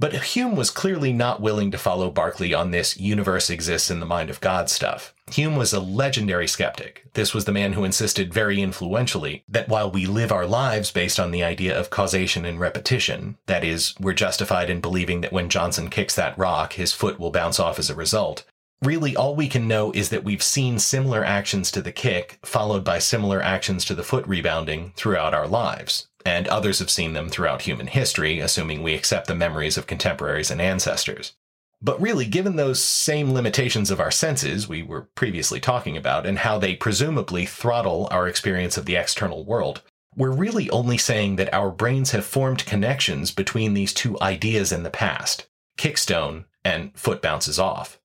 But 0.00 0.14
Hume 0.14 0.56
was 0.56 0.70
clearly 0.70 1.12
not 1.12 1.42
willing 1.42 1.70
to 1.72 1.76
follow 1.76 2.10
Berkeley 2.10 2.54
on 2.54 2.70
this 2.70 2.96
universe 2.96 3.50
exists 3.50 3.90
in 3.90 4.00
the 4.00 4.06
mind 4.06 4.30
of 4.30 4.40
God 4.40 4.70
stuff. 4.70 5.14
Hume 5.30 5.56
was 5.56 5.74
a 5.74 5.78
legendary 5.78 6.48
skeptic. 6.48 7.04
This 7.12 7.34
was 7.34 7.44
the 7.44 7.52
man 7.52 7.74
who 7.74 7.84
insisted 7.84 8.32
very 8.32 8.62
influentially 8.62 9.44
that 9.46 9.68
while 9.68 9.90
we 9.90 10.06
live 10.06 10.32
our 10.32 10.46
lives 10.46 10.90
based 10.90 11.20
on 11.20 11.32
the 11.32 11.44
idea 11.44 11.78
of 11.78 11.90
causation 11.90 12.46
and 12.46 12.58
repetition, 12.58 13.36
that 13.44 13.62
is, 13.62 13.94
we're 14.00 14.14
justified 14.14 14.70
in 14.70 14.80
believing 14.80 15.20
that 15.20 15.34
when 15.34 15.50
Johnson 15.50 15.90
kicks 15.90 16.14
that 16.14 16.38
rock, 16.38 16.72
his 16.72 16.94
foot 16.94 17.20
will 17.20 17.30
bounce 17.30 17.60
off 17.60 17.78
as 17.78 17.90
a 17.90 17.94
result, 17.94 18.46
really 18.82 19.14
all 19.14 19.36
we 19.36 19.48
can 19.48 19.68
know 19.68 19.92
is 19.92 20.08
that 20.08 20.24
we've 20.24 20.42
seen 20.42 20.78
similar 20.78 21.22
actions 21.22 21.70
to 21.70 21.82
the 21.82 21.92
kick 21.92 22.38
followed 22.42 22.84
by 22.84 22.98
similar 22.98 23.42
actions 23.42 23.84
to 23.84 23.94
the 23.94 24.02
foot 24.02 24.26
rebounding 24.26 24.94
throughout 24.96 25.34
our 25.34 25.46
lives. 25.46 26.08
And 26.24 26.46
others 26.48 26.78
have 26.80 26.90
seen 26.90 27.14
them 27.14 27.28
throughout 27.28 27.62
human 27.62 27.86
history, 27.86 28.40
assuming 28.40 28.82
we 28.82 28.94
accept 28.94 29.26
the 29.26 29.34
memories 29.34 29.78
of 29.78 29.86
contemporaries 29.86 30.50
and 30.50 30.60
ancestors. 30.60 31.34
But 31.82 32.00
really, 32.00 32.26
given 32.26 32.56
those 32.56 32.82
same 32.82 33.32
limitations 33.32 33.90
of 33.90 34.00
our 34.00 34.10
senses 34.10 34.68
we 34.68 34.82
were 34.82 35.08
previously 35.14 35.60
talking 35.60 35.96
about 35.96 36.26
and 36.26 36.40
how 36.40 36.58
they 36.58 36.76
presumably 36.76 37.46
throttle 37.46 38.06
our 38.10 38.28
experience 38.28 38.76
of 38.76 38.84
the 38.84 38.96
external 38.96 39.44
world, 39.44 39.80
we're 40.14 40.30
really 40.30 40.68
only 40.70 40.98
saying 40.98 41.36
that 41.36 41.54
our 41.54 41.70
brains 41.70 42.10
have 42.10 42.26
formed 42.26 42.66
connections 42.66 43.30
between 43.30 43.72
these 43.72 43.94
two 43.94 44.20
ideas 44.20 44.72
in 44.72 44.82
the 44.82 44.90
past 44.90 45.46
kickstone 45.78 46.44
and 46.62 46.94
foot 46.94 47.22
bounces 47.22 47.58
off. 47.58 47.98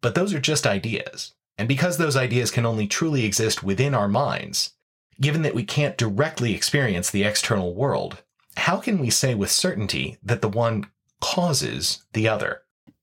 But 0.00 0.14
those 0.14 0.32
are 0.32 0.40
just 0.40 0.66
ideas. 0.66 1.34
And 1.58 1.68
because 1.68 1.98
those 1.98 2.16
ideas 2.16 2.50
can 2.50 2.64
only 2.64 2.86
truly 2.86 3.26
exist 3.26 3.62
within 3.62 3.94
our 3.94 4.08
minds, 4.08 4.72
given 5.20 5.42
that 5.42 5.54
we 5.54 5.64
can't 5.64 5.96
directly 5.96 6.54
experience 6.54 7.10
the 7.10 7.24
external 7.24 7.74
world, 7.74 8.22
how 8.56 8.78
can 8.78 8.98
we 8.98 9.10
say 9.10 9.34
with 9.34 9.50
certainty 9.50 10.18
that 10.22 10.42
the 10.42 10.48
one 10.48 10.86
causes 11.20 12.04
the 12.12 12.28
other? 12.28 12.62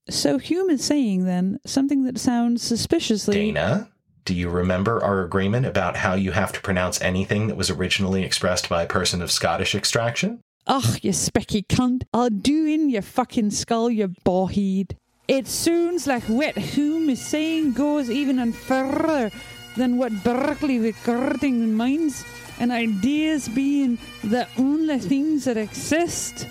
So 0.09 0.37
Hume 0.37 0.69
is 0.69 0.83
saying 0.83 1.25
then 1.25 1.59
something 1.65 2.03
that 2.05 2.17
sounds 2.17 2.63
suspiciously. 2.63 3.33
Dana, 3.35 3.89
do 4.25 4.33
you 4.33 4.49
remember 4.49 5.03
our 5.03 5.23
agreement 5.23 5.65
about 5.65 5.97
how 5.97 6.13
you 6.13 6.31
have 6.31 6.51
to 6.53 6.61
pronounce 6.61 7.01
anything 7.01 7.47
that 7.47 7.57
was 7.57 7.69
originally 7.69 8.23
expressed 8.23 8.69
by 8.69 8.83
a 8.83 8.87
person 8.87 9.21
of 9.21 9.31
Scottish 9.31 9.75
extraction? 9.75 10.41
Ugh, 10.65 10.99
you 11.01 11.11
specky 11.11 11.65
cunt. 11.65 12.03
I'll 12.13 12.29
do 12.29 12.65
in 12.65 12.89
your 12.89 13.01
fucking 13.01 13.51
skull, 13.51 13.89
you 13.89 14.09
bawhead. 14.25 14.97
It 15.27 15.47
sounds 15.47 16.07
like 16.07 16.23
what 16.23 16.57
Hume 16.57 17.09
is 17.09 17.25
saying 17.25 17.73
goes 17.73 18.09
even 18.09 18.51
further 18.53 19.31
than 19.77 19.97
what 19.97 20.23
Berkeley 20.23 20.79
regarding 20.79 21.73
minds 21.73 22.25
and 22.59 22.71
ideas 22.71 23.47
being 23.47 23.97
the 24.23 24.47
only 24.57 24.99
things 24.99 25.45
that 25.45 25.57
exist. 25.57 26.47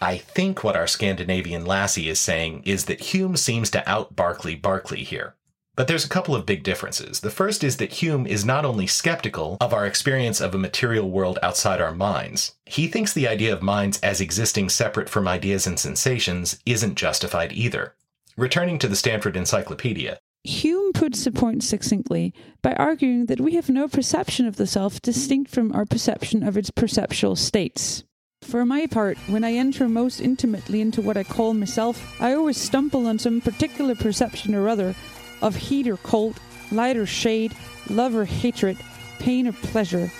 I 0.00 0.18
think 0.18 0.64
what 0.64 0.76
our 0.76 0.86
Scandinavian 0.86 1.64
lassie 1.64 2.08
is 2.08 2.20
saying 2.20 2.62
is 2.64 2.86
that 2.86 3.00
Hume 3.00 3.36
seems 3.36 3.70
to 3.70 3.88
out 3.88 4.16
Berkeley 4.16 4.54
Berkeley 4.54 5.04
here. 5.04 5.34
But 5.74 5.88
there's 5.88 6.06
a 6.06 6.08
couple 6.08 6.34
of 6.34 6.46
big 6.46 6.62
differences. 6.62 7.20
The 7.20 7.30
first 7.30 7.62
is 7.62 7.76
that 7.76 7.92
Hume 7.92 8.26
is 8.26 8.46
not 8.46 8.64
only 8.64 8.86
skeptical 8.86 9.58
of 9.60 9.74
our 9.74 9.84
experience 9.84 10.40
of 10.40 10.54
a 10.54 10.58
material 10.58 11.10
world 11.10 11.38
outside 11.42 11.82
our 11.82 11.94
minds, 11.94 12.54
he 12.64 12.88
thinks 12.88 13.12
the 13.12 13.28
idea 13.28 13.52
of 13.52 13.62
minds 13.62 14.00
as 14.00 14.22
existing 14.22 14.70
separate 14.70 15.10
from 15.10 15.28
ideas 15.28 15.66
and 15.66 15.78
sensations 15.78 16.58
isn't 16.64 16.94
justified 16.94 17.52
either. 17.52 17.94
Returning 18.38 18.78
to 18.78 18.88
the 18.88 18.96
Stanford 18.96 19.36
Encyclopedia, 19.36 20.18
Hume 20.44 20.75
puts 20.96 21.24
the 21.24 21.30
point 21.30 21.62
succinctly 21.62 22.32
by 22.62 22.72
arguing 22.72 23.26
that 23.26 23.38
we 23.38 23.54
have 23.54 23.68
no 23.68 23.86
perception 23.86 24.46
of 24.46 24.56
the 24.56 24.66
self 24.66 25.02
distinct 25.02 25.50
from 25.50 25.70
our 25.72 25.84
perception 25.84 26.42
of 26.42 26.56
its 26.56 26.70
perceptual 26.70 27.36
states. 27.36 28.02
For 28.40 28.64
my 28.64 28.86
part, 28.86 29.18
when 29.28 29.44
I 29.44 29.52
enter 29.52 29.90
most 29.90 30.20
intimately 30.20 30.80
into 30.80 31.02
what 31.02 31.18
I 31.18 31.22
call 31.22 31.52
myself, 31.52 32.18
I 32.18 32.32
always 32.32 32.56
stumble 32.56 33.06
on 33.06 33.18
some 33.18 33.42
particular 33.42 33.94
perception 33.94 34.54
or 34.54 34.70
other 34.70 34.94
of 35.42 35.54
heat 35.54 35.86
or 35.86 35.98
cold, 35.98 36.40
light 36.72 36.96
or 36.96 37.04
shade, 37.04 37.54
love 37.90 38.14
or 38.14 38.24
hatred, 38.24 38.78
pain 39.18 39.46
or 39.46 39.52
pleasure. 39.52 40.10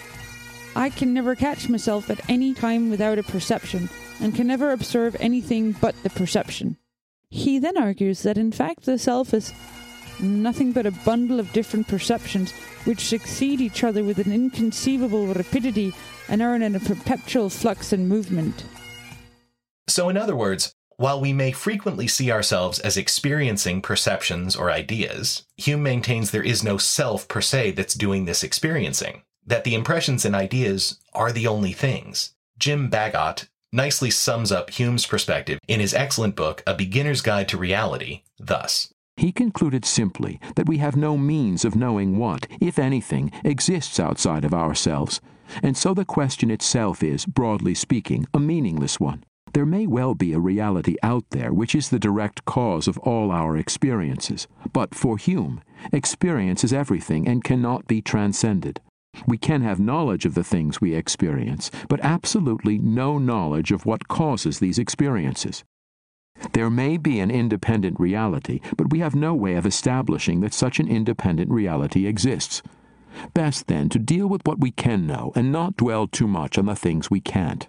I 0.75 0.91
can 0.91 1.15
never 1.15 1.35
catch 1.35 1.71
myself 1.71 2.11
at 2.11 2.29
any 2.29 2.53
time 2.53 2.91
without 2.91 3.19
a 3.19 3.23
perception, 3.23 3.89
and 4.21 4.35
can 4.35 4.47
never 4.47 4.73
observe 4.73 5.17
anything 5.21 5.73
but 5.73 5.95
the 6.03 6.11
perception. 6.11 6.77
He 7.31 7.59
then 7.59 7.79
argues 7.79 8.23
that 8.25 8.37
in 8.37 8.53
fact 8.53 8.85
the 8.85 8.99
self 8.99 9.33
is 9.33 9.55
nothing 10.21 10.73
but 10.73 10.87
a 10.87 10.91
bundle 10.91 11.41
of 11.41 11.53
different 11.53 11.89
perceptions 11.89 12.53
which 12.85 13.07
succeed 13.07 13.61
each 13.61 13.85
other 13.85 14.05
with 14.05 14.19
an 14.19 14.33
inconceivable 14.33 15.27
rapidity 15.27 15.93
and 16.29 16.43
are 16.43 16.55
in 16.57 16.75
a 16.75 16.81
perpetual 16.81 17.51
flux 17.51 17.93
and 17.93 18.09
movement. 18.09 18.65
So, 19.89 20.09
in 20.09 20.17
other 20.17 20.37
words, 20.37 20.75
while 20.97 21.21
we 21.21 21.33
may 21.33 21.53
frequently 21.53 22.09
see 22.09 22.31
ourselves 22.31 22.79
as 22.79 22.97
experiencing 22.97 23.83
perceptions 23.83 24.57
or 24.57 24.71
ideas, 24.71 25.45
Hume 25.57 25.83
maintains 25.83 26.31
there 26.31 26.43
is 26.43 26.65
no 26.65 26.79
self 26.79 27.29
per 27.29 27.43
se 27.43 27.73
that's 27.73 27.95
doing 27.95 28.25
this 28.25 28.43
experiencing, 28.43 29.23
that 29.45 29.65
the 29.65 29.75
impressions 29.75 30.25
and 30.25 30.35
ideas 30.35 30.99
are 31.13 31.33
the 31.33 31.47
only 31.47 31.73
things. 31.73 32.35
Jim 32.59 32.89
Baggott 32.91 33.49
nicely 33.73 34.11
sums 34.11 34.51
up 34.51 34.71
Hume's 34.71 35.07
perspective 35.07 35.61
in 35.69 35.81
his 35.81 35.93
excellent 35.93 36.35
book, 36.35 36.63
A 36.67 36.75
Beginner's 36.75 37.21
Guide 37.21 37.49
to 37.51 37.59
Reality, 37.59 38.23
thus. 38.39 38.93
He 39.17 39.33
concluded 39.33 39.85
simply 39.85 40.39
that 40.57 40.69
we 40.69 40.79
have 40.79 40.97
no 40.97 41.17
means 41.17 41.65
of 41.65 41.75
knowing 41.75 42.19
what, 42.19 42.47
if 42.61 42.79
anything, 42.79 43.33
exists 43.45 43.99
outside 43.99 44.45
of 44.45 44.53
ourselves, 44.53 45.21
and 45.63 45.77
so 45.77 45.95
the 45.95 46.05
question 46.05 46.51
itself 46.51 47.03
is, 47.03 47.25
broadly 47.25 47.75
speaking, 47.75 48.27
a 48.35 48.39
meaningless 48.39 49.01
one. 49.01 49.25
There 49.53 49.65
may 49.65 49.87
well 49.87 50.15
be 50.15 50.35
a 50.35 50.39
reality 50.39 50.97
out 51.03 51.25
there 51.31 51.51
which 51.53 51.75
is 51.75 51.89
the 51.89 51.99
direct 51.99 52.45
cause 52.45 52.87
of 52.87 52.99
all 52.99 53.31
our 53.31 53.57
experiences, 53.57 54.47
but 54.73 54.95
for 54.95 55.17
Hume, 55.17 55.63
experience 55.93 56.63
is 56.63 56.75
everything 56.75 57.27
and 57.27 57.43
cannot 57.43 57.87
be 57.87 58.03
transcended. 58.03 58.81
We 59.27 59.39
can 59.39 59.63
have 59.63 59.81
knowledge 59.81 60.27
of 60.27 60.35
the 60.35 60.45
things 60.45 60.81
we 60.81 60.95
experience, 60.95 61.71
but 61.89 62.01
absolutely 62.01 62.77
no 62.79 63.17
knowledge 63.19 63.73
of 63.73 63.87
what 63.87 64.09
causes 64.09 64.59
these 64.59 64.79
experiences. 64.79 65.65
There 66.53 66.71
may 66.71 66.97
be 66.97 67.21
an 67.21 67.31
independent 67.31 67.99
reality, 67.99 68.61
but 68.77 68.91
we 68.91 69.01
have 69.01 69.15
no 69.15 69.35
way 69.35 69.55
of 69.55 69.67
establishing 69.67 70.41
that 70.41 70.55
such 70.55 70.79
an 70.79 70.89
independent 70.89 71.51
reality 71.51 72.07
exists. 72.07 72.63
Best, 73.35 73.67
then, 73.67 73.89
to 73.89 73.99
deal 73.99 74.27
with 74.27 74.47
what 74.47 74.61
we 74.61 74.71
can 74.71 75.07
know 75.07 75.33
and 75.35 75.51
not 75.51 75.77
dwell 75.77 76.07
too 76.07 76.27
much 76.27 76.59
on 76.59 76.67
the 76.67 76.77
things 76.77 77.11
we 77.11 77.21
can't. 77.21 77.67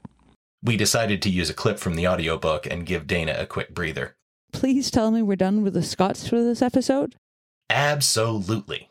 We 0.63 0.75
decided 0.75 1.21
to 1.21 1.29
use 1.29 1.49
a 1.49 1.53
clip 1.53 1.79
from 1.79 1.95
the 1.95 2.07
audiobook 2.07 2.65
and 2.65 2.85
give 2.85 3.07
Dana 3.07 3.35
a 3.37 3.45
quick 3.45 3.73
breather. 3.73 4.15
Please 4.51 4.91
tell 4.91 5.11
me 5.11 5.21
we're 5.21 5.35
done 5.35 5.63
with 5.63 5.73
the 5.73 5.83
Scots 5.83 6.27
for 6.27 6.43
this 6.43 6.61
episode? 6.61 7.15
Absolutely. 7.69 8.89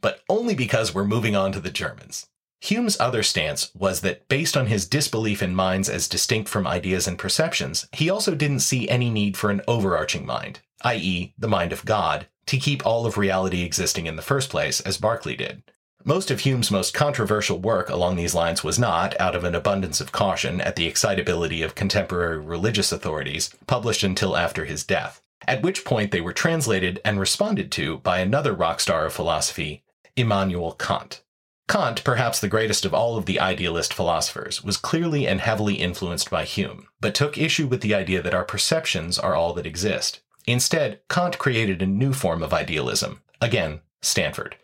But 0.00 0.20
only 0.28 0.54
because 0.54 0.94
we're 0.94 1.04
moving 1.04 1.34
on 1.34 1.52
to 1.52 1.60
the 1.60 1.70
Germans. 1.70 2.26
Hume's 2.60 2.98
other 2.98 3.22
stance 3.22 3.70
was 3.74 4.00
that 4.00 4.26
based 4.28 4.56
on 4.56 4.66
his 4.66 4.86
disbelief 4.86 5.42
in 5.42 5.54
minds 5.54 5.88
as 5.88 6.08
distinct 6.08 6.48
from 6.48 6.66
ideas 6.66 7.06
and 7.06 7.18
perceptions, 7.18 7.88
he 7.92 8.10
also 8.10 8.34
didn't 8.34 8.60
see 8.60 8.88
any 8.88 9.10
need 9.10 9.36
for 9.36 9.50
an 9.50 9.62
overarching 9.68 10.26
mind, 10.26 10.60
i.e., 10.82 11.34
the 11.38 11.48
mind 11.48 11.72
of 11.72 11.84
God, 11.84 12.26
to 12.46 12.56
keep 12.56 12.84
all 12.84 13.06
of 13.06 13.16
reality 13.16 13.62
existing 13.62 14.06
in 14.06 14.16
the 14.16 14.22
first 14.22 14.50
place, 14.50 14.80
as 14.80 14.98
Berkeley 14.98 15.36
did. 15.36 15.62
Most 16.04 16.30
of 16.30 16.40
Hume's 16.40 16.70
most 16.70 16.94
controversial 16.94 17.58
work 17.58 17.90
along 17.90 18.16
these 18.16 18.34
lines 18.34 18.64
was 18.64 18.78
not, 18.78 19.18
out 19.20 19.36
of 19.36 19.44
an 19.44 19.54
abundance 19.54 20.00
of 20.00 20.12
caution 20.12 20.60
at 20.60 20.74
the 20.74 20.86
excitability 20.86 21.62
of 21.62 21.74
contemporary 21.74 22.38
religious 22.38 22.90
authorities, 22.92 23.50
published 23.66 24.02
until 24.02 24.36
after 24.36 24.64
his 24.64 24.84
death, 24.84 25.20
at 25.46 25.62
which 25.62 25.84
point 25.84 26.10
they 26.10 26.20
were 26.20 26.32
translated 26.32 27.00
and 27.04 27.20
responded 27.20 27.70
to 27.72 27.98
by 27.98 28.18
another 28.18 28.52
rock 28.52 28.80
star 28.80 29.06
of 29.06 29.12
philosophy, 29.12 29.84
Immanuel 30.16 30.72
Kant. 30.72 31.22
Kant, 31.68 32.02
perhaps 32.02 32.40
the 32.40 32.48
greatest 32.48 32.86
of 32.86 32.94
all 32.94 33.18
of 33.18 33.26
the 33.26 33.38
idealist 33.38 33.92
philosophers, 33.92 34.64
was 34.64 34.78
clearly 34.78 35.28
and 35.28 35.40
heavily 35.40 35.74
influenced 35.74 36.30
by 36.30 36.44
Hume, 36.44 36.88
but 36.98 37.14
took 37.14 37.36
issue 37.36 37.66
with 37.66 37.82
the 37.82 37.94
idea 37.94 38.22
that 38.22 38.34
our 38.34 38.44
perceptions 38.44 39.18
are 39.18 39.34
all 39.34 39.52
that 39.52 39.66
exist. 39.66 40.20
Instead, 40.46 41.00
Kant 41.10 41.36
created 41.36 41.82
a 41.82 41.86
new 41.86 42.14
form 42.14 42.42
of 42.42 42.54
idealism. 42.54 43.20
Again, 43.42 43.80
Stanford. 44.00 44.56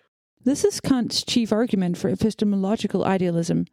This 0.44 0.64
is 0.64 0.80
Kant's 0.80 1.22
chief 1.22 1.52
argument 1.52 1.98
for 1.98 2.08
epistemological 2.08 3.04
idealism. 3.04 3.66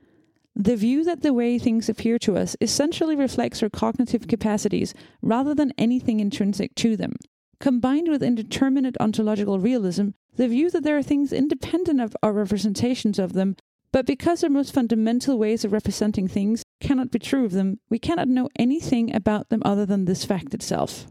The 0.54 0.76
view 0.76 1.06
that 1.06 1.22
the 1.22 1.34
way 1.34 1.58
things 1.58 1.88
appear 1.88 2.20
to 2.20 2.36
us 2.36 2.58
essentially 2.60 3.16
reflects 3.16 3.64
our 3.64 3.70
cognitive 3.70 4.28
capacities 4.28 4.94
rather 5.22 5.56
than 5.56 5.74
anything 5.78 6.20
intrinsic 6.20 6.76
to 6.76 6.98
them. 6.98 7.16
Combined 7.62 8.10
with 8.10 8.24
indeterminate 8.24 8.98
ontological 9.00 9.60
realism, 9.60 10.10
the 10.36 10.48
view 10.48 10.70
that 10.70 10.84
there 10.84 10.98
are 10.98 11.04
things 11.04 11.34
independent 11.34 12.00
of 12.00 12.16
our 12.24 12.32
representations 12.34 13.20
of 13.20 13.34
them, 13.34 13.56
but 13.92 14.06
because 14.06 14.44
our 14.44 14.50
most 14.50 14.74
fundamental 14.74 15.38
ways 15.38 15.66
of 15.66 15.74
representing 15.74 16.28
things 16.28 16.64
cannot 16.80 17.12
be 17.12 17.20
true 17.20 17.46
of 17.46 17.52
them, 17.52 17.80
we 17.90 18.00
cannot 18.00 18.30
know 18.30 18.50
anything 18.58 19.14
about 19.14 19.50
them 19.50 19.62
other 19.66 19.86
than 19.86 20.06
this 20.06 20.24
fact 20.24 20.54
itself. 20.54 21.08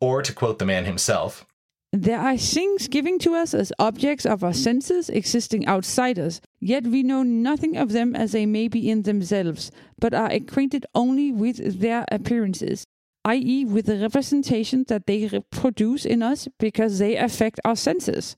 Or 0.00 0.22
to 0.22 0.32
quote 0.32 0.58
the 0.58 0.64
man 0.64 0.84
himself, 0.84 1.44
There 1.92 2.20
are 2.20 2.36
things 2.36 2.86
given 2.88 3.18
to 3.20 3.34
us 3.34 3.52
as 3.52 3.72
objects 3.78 4.24
of 4.24 4.44
our 4.44 4.54
senses 4.54 5.10
existing 5.10 5.66
outside 5.66 6.18
us, 6.18 6.40
yet 6.60 6.86
we 6.86 7.02
know 7.02 7.24
nothing 7.24 7.76
of 7.76 7.90
them 7.90 8.14
as 8.14 8.32
they 8.32 8.46
may 8.46 8.68
be 8.68 8.88
in 8.88 9.02
themselves, 9.02 9.72
but 9.98 10.14
are 10.14 10.30
acquainted 10.30 10.86
only 10.94 11.32
with 11.32 11.80
their 11.80 12.04
appearances. 12.10 12.84
i.e., 13.24 13.64
with 13.64 13.86
the 13.86 13.98
representations 13.98 14.86
that 14.86 15.06
they 15.06 15.40
produce 15.50 16.04
in 16.04 16.22
us 16.22 16.48
because 16.58 16.98
they 16.98 17.16
affect 17.16 17.60
our 17.64 17.76
senses. 17.76 18.36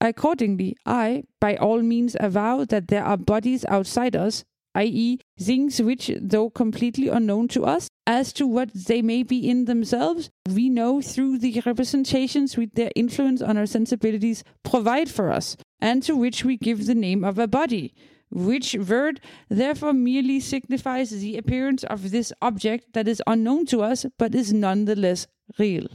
Accordingly, 0.00 0.76
I, 0.84 1.24
by 1.40 1.56
all 1.56 1.82
means, 1.82 2.16
avow 2.20 2.64
that 2.64 2.88
there 2.88 3.04
are 3.04 3.16
bodies 3.16 3.64
outside 3.66 4.16
us, 4.16 4.44
i.e., 4.74 5.18
things 5.38 5.80
which, 5.80 6.10
though 6.20 6.50
completely 6.50 7.08
unknown 7.08 7.48
to 7.48 7.64
us, 7.64 7.88
as 8.06 8.32
to 8.34 8.46
what 8.46 8.70
they 8.74 9.00
may 9.02 9.22
be 9.22 9.48
in 9.48 9.64
themselves, 9.64 10.30
we 10.50 10.68
know 10.68 11.00
through 11.00 11.38
the 11.38 11.62
representations 11.64 12.56
which 12.56 12.70
their 12.74 12.90
influence 12.94 13.40
on 13.40 13.56
our 13.56 13.66
sensibilities 13.66 14.44
provide 14.62 15.08
for 15.08 15.30
us, 15.30 15.56
and 15.80 16.02
to 16.02 16.16
which 16.16 16.44
we 16.44 16.56
give 16.56 16.86
the 16.86 16.94
name 16.94 17.24
of 17.24 17.38
a 17.38 17.46
body, 17.46 17.94
which 18.30 18.74
word 18.74 19.20
therefore 19.48 19.92
merely 19.92 20.40
signifies 20.40 21.10
the 21.10 21.36
appearance 21.36 21.84
of 21.84 22.10
this 22.10 22.32
object 22.42 22.92
that 22.92 23.06
is 23.06 23.22
unknown 23.26 23.64
to 23.66 23.82
us 23.82 24.04
but 24.18 24.34
is 24.34 24.52
nonetheless 24.52 25.26
real. 25.58 25.86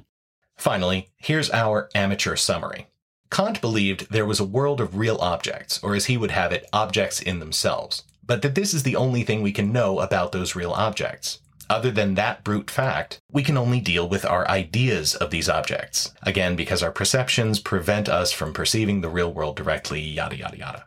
Finally, 0.55 1.09
here's 1.17 1.49
our 1.51 1.89
amateur 1.93 2.35
summary. 2.35 2.87
Kant 3.31 3.61
believed 3.61 4.11
there 4.11 4.25
was 4.25 4.39
a 4.39 4.45
world 4.45 4.81
of 4.81 4.97
real 4.97 5.17
objects, 5.17 5.79
or 5.83 5.95
as 5.95 6.05
he 6.05 6.17
would 6.17 6.31
have 6.31 6.51
it, 6.51 6.67
objects 6.73 7.21
in 7.21 7.39
themselves, 7.39 8.03
but 8.25 8.41
that 8.41 8.55
this 8.55 8.73
is 8.73 8.83
the 8.83 8.95
only 8.95 9.23
thing 9.23 9.41
we 9.41 9.51
can 9.51 9.71
know 9.71 9.99
about 9.99 10.31
those 10.31 10.55
real 10.55 10.71
objects. 10.71 11.39
Other 11.69 11.91
than 11.91 12.15
that 12.15 12.43
brute 12.43 12.71
fact, 12.71 13.19
we 13.31 13.43
can 13.43 13.55
only 13.55 13.79
deal 13.79 14.09
with 14.09 14.25
our 14.25 14.47
ideas 14.49 15.13
of 15.15 15.29
these 15.29 15.47
objects. 15.47 16.11
Again, 16.23 16.55
because 16.55 16.81
our 16.81 16.91
perceptions 16.91 17.59
prevent 17.59 18.09
us 18.09 18.31
from 18.31 18.53
perceiving 18.53 19.01
the 19.01 19.09
real 19.09 19.31
world 19.31 19.55
directly, 19.55 20.01
yada 20.01 20.35
yada 20.35 20.57
yada. 20.57 20.85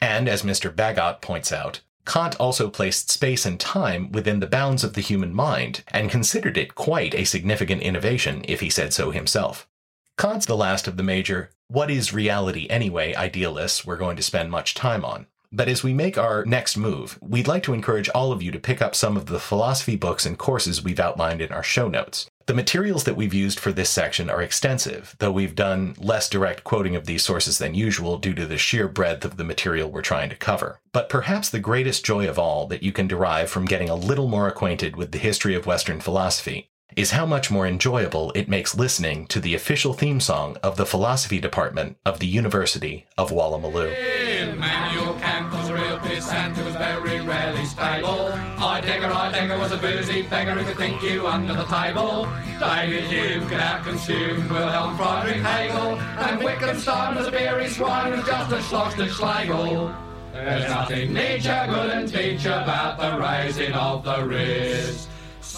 And 0.00 0.28
as 0.28 0.42
Mr. 0.42 0.72
Baggott 0.72 1.20
points 1.20 1.52
out, 1.52 1.80
Kant 2.06 2.36
also 2.36 2.70
placed 2.70 3.10
space 3.10 3.44
and 3.44 3.58
time 3.58 4.12
within 4.12 4.38
the 4.38 4.46
bounds 4.46 4.84
of 4.84 4.94
the 4.94 5.00
human 5.00 5.34
mind 5.34 5.82
and 5.88 6.10
considered 6.10 6.56
it 6.56 6.76
quite 6.76 7.14
a 7.14 7.24
significant 7.24 7.82
innovation 7.82 8.44
if 8.46 8.60
he 8.60 8.70
said 8.70 8.92
so 8.92 9.10
himself. 9.10 9.68
Kant's 10.16 10.46
the 10.46 10.56
last 10.56 10.86
of 10.86 10.96
the 10.96 11.02
major 11.02 11.50
what 11.70 11.88
is 11.88 12.12
reality 12.12 12.66
anyway 12.68 13.14
idealists 13.14 13.86
we're 13.86 13.96
going 13.96 14.16
to 14.16 14.22
spend 14.24 14.50
much 14.50 14.74
time 14.74 15.04
on. 15.04 15.26
But 15.52 15.68
as 15.68 15.84
we 15.84 15.94
make 15.94 16.18
our 16.18 16.44
next 16.44 16.76
move, 16.76 17.16
we'd 17.20 17.46
like 17.46 17.62
to 17.64 17.72
encourage 17.72 18.08
all 18.08 18.32
of 18.32 18.42
you 18.42 18.50
to 18.50 18.58
pick 18.58 18.82
up 18.82 18.96
some 18.96 19.16
of 19.16 19.26
the 19.26 19.38
philosophy 19.38 19.94
books 19.94 20.26
and 20.26 20.36
courses 20.36 20.82
we've 20.82 20.98
outlined 20.98 21.40
in 21.40 21.52
our 21.52 21.62
show 21.62 21.88
notes. 21.88 22.28
The 22.46 22.54
materials 22.54 23.04
that 23.04 23.14
we've 23.14 23.34
used 23.34 23.60
for 23.60 23.70
this 23.70 23.90
section 23.90 24.28
are 24.28 24.42
extensive, 24.42 25.14
though 25.20 25.30
we've 25.30 25.54
done 25.54 25.94
less 25.98 26.28
direct 26.28 26.64
quoting 26.64 26.96
of 26.96 27.06
these 27.06 27.22
sources 27.22 27.58
than 27.58 27.74
usual 27.74 28.18
due 28.18 28.34
to 28.34 28.46
the 28.46 28.58
sheer 28.58 28.88
breadth 28.88 29.24
of 29.24 29.36
the 29.36 29.44
material 29.44 29.88
we're 29.88 30.02
trying 30.02 30.30
to 30.30 30.36
cover. 30.36 30.80
But 30.92 31.08
perhaps 31.08 31.50
the 31.50 31.60
greatest 31.60 32.04
joy 32.04 32.28
of 32.28 32.38
all 32.38 32.66
that 32.66 32.82
you 32.82 32.90
can 32.90 33.06
derive 33.06 33.48
from 33.48 33.66
getting 33.66 33.88
a 33.88 33.94
little 33.94 34.26
more 34.26 34.48
acquainted 34.48 34.96
with 34.96 35.12
the 35.12 35.18
history 35.18 35.54
of 35.54 35.66
Western 35.66 36.00
philosophy 36.00 36.69
is 36.96 37.12
how 37.12 37.26
much 37.26 37.50
more 37.50 37.66
enjoyable 37.66 38.32
it 38.34 38.48
makes 38.48 38.76
listening 38.76 39.26
to 39.26 39.40
the 39.40 39.54
official 39.54 39.92
theme 39.92 40.20
song 40.20 40.56
of 40.62 40.76
the 40.76 40.86
philosophy 40.86 41.38
department 41.38 41.96
of 42.04 42.18
the 42.18 42.26
University 42.26 43.06
of 43.16 43.30
Woolloomooloo. 43.30 44.58
Manuel 44.58 45.14
Kant 45.20 45.52
was 45.52 45.68
a 45.70 45.74
real 45.74 45.98
pissant 45.98 46.54
who 46.56 46.64
was 46.64 46.76
very 46.76 47.20
rarely 47.20 47.64
stable. 47.64 48.30
Heidegger, 48.30 49.08
Heidegger 49.08 49.58
was 49.58 49.72
a 49.72 49.78
boozy 49.78 50.22
beggar 50.22 50.52
who 50.52 50.64
could 50.64 50.76
think 50.76 51.02
you 51.02 51.26
under 51.26 51.54
the 51.54 51.64
table. 51.64 52.28
David 52.58 53.04
Hume 53.04 53.48
could 53.48 53.60
out-consume 53.60 54.48
Wilhelm 54.48 54.96
Friedrich 54.96 55.42
Hegel. 55.42 55.98
And 55.98 56.44
Wittgenstein 56.44 57.14
was 57.14 57.26
a 57.26 57.30
beery 57.30 57.68
swine 57.68 58.12
who's 58.12 58.26
just 58.26 58.52
a 58.52 58.56
Schlossner 58.56 59.08
Schlegel. 59.08 59.94
There's 60.32 60.70
nothing 60.70 61.12
nature 61.12 61.66
couldn't 61.68 62.08
teach 62.08 62.44
about 62.44 62.98
the 62.98 63.18
raising 63.18 63.72
of 63.72 64.04
the 64.04 64.24
wrist. 64.24 65.08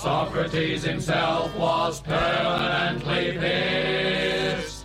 Socrates 0.02 0.82
himself 0.82 1.54
was 1.56 2.00
permanently 2.00 3.38
pissed. 3.38 4.84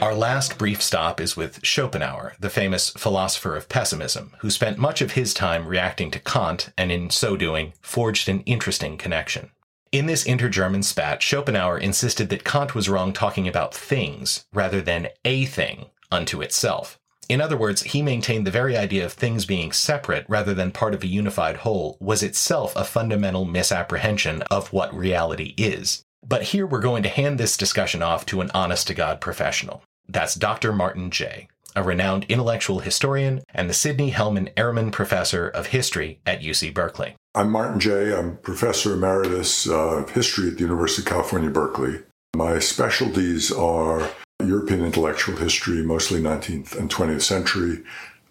Our 0.00 0.14
last 0.14 0.58
brief 0.58 0.80
stop 0.80 1.20
is 1.20 1.36
with 1.36 1.58
Schopenhauer, 1.64 2.34
the 2.38 2.48
famous 2.48 2.90
philosopher 2.90 3.56
of 3.56 3.68
pessimism, 3.68 4.36
who 4.38 4.48
spent 4.48 4.78
much 4.78 5.02
of 5.02 5.12
his 5.12 5.34
time 5.34 5.66
reacting 5.66 6.12
to 6.12 6.20
Kant 6.20 6.72
and 6.78 6.92
in 6.92 7.10
so 7.10 7.36
doing 7.36 7.72
forged 7.80 8.28
an 8.28 8.42
interesting 8.42 8.96
connection. 8.96 9.50
In 9.90 10.06
this 10.06 10.24
inter-German 10.24 10.84
spat, 10.84 11.20
Schopenhauer 11.20 11.76
insisted 11.76 12.28
that 12.28 12.44
Kant 12.44 12.76
was 12.76 12.88
wrong 12.88 13.12
talking 13.12 13.48
about 13.48 13.74
things 13.74 14.46
rather 14.52 14.80
than 14.80 15.08
a 15.24 15.46
thing 15.46 15.86
unto 16.12 16.40
itself. 16.40 16.96
In 17.28 17.40
other 17.40 17.56
words, 17.56 17.82
he 17.82 18.02
maintained 18.02 18.46
the 18.46 18.50
very 18.50 18.76
idea 18.76 19.04
of 19.04 19.12
things 19.12 19.46
being 19.46 19.72
separate 19.72 20.26
rather 20.28 20.52
than 20.52 20.70
part 20.70 20.94
of 20.94 21.02
a 21.02 21.06
unified 21.06 21.58
whole 21.58 21.96
was 22.00 22.22
itself 22.22 22.76
a 22.76 22.84
fundamental 22.84 23.44
misapprehension 23.44 24.42
of 24.50 24.72
what 24.72 24.94
reality 24.94 25.54
is. 25.56 26.02
But 26.26 26.42
here 26.42 26.66
we're 26.66 26.80
going 26.80 27.02
to 27.04 27.08
hand 27.08 27.38
this 27.38 27.56
discussion 27.56 28.02
off 28.02 28.26
to 28.26 28.40
an 28.40 28.50
honest 28.54 28.86
to 28.88 28.94
God 28.94 29.20
professional. 29.20 29.82
That's 30.08 30.34
Dr. 30.34 30.72
Martin 30.72 31.10
Jay, 31.10 31.48
a 31.74 31.82
renowned 31.82 32.26
intellectual 32.28 32.80
historian 32.80 33.42
and 33.54 33.68
the 33.68 33.74
Sidney 33.74 34.12
Hellman 34.12 34.52
Ehrman 34.54 34.92
Professor 34.92 35.48
of 35.48 35.68
History 35.68 36.20
at 36.26 36.42
UC 36.42 36.74
Berkeley. 36.74 37.16
I'm 37.34 37.50
Martin 37.50 37.80
Jay. 37.80 38.14
I'm 38.14 38.36
Professor 38.38 38.92
Emeritus 38.92 39.66
uh, 39.66 40.02
of 40.02 40.10
History 40.10 40.48
at 40.48 40.56
the 40.56 40.64
University 40.64 41.02
of 41.02 41.06
California, 41.06 41.50
Berkeley. 41.50 42.00
My 42.36 42.58
specialties 42.58 43.50
are 43.50 44.10
European 44.46 44.84
intellectual 44.84 45.36
history, 45.36 45.82
mostly 45.82 46.20
19th 46.20 46.76
and 46.78 46.90
20th 46.90 47.22
century, 47.22 47.82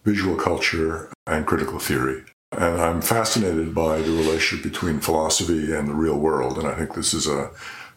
visual 0.04 0.36
culture, 0.36 1.12
and 1.28 1.46
critical 1.46 1.80
theory. 1.80 2.24
And 2.52 2.82
I'm 2.82 3.02
fascinated 3.02 3.74
by 3.74 4.02
the 4.02 4.12
relationship 4.12 4.64
between 4.64 5.00
philosophy 5.00 5.74
and 5.74 5.88
the 5.88 5.94
real 5.94 6.18
world. 6.18 6.58
And 6.58 6.68
I 6.68 6.76
think 6.76 6.96
this 6.96 7.14
is 7.14 7.28
a, 7.28 7.52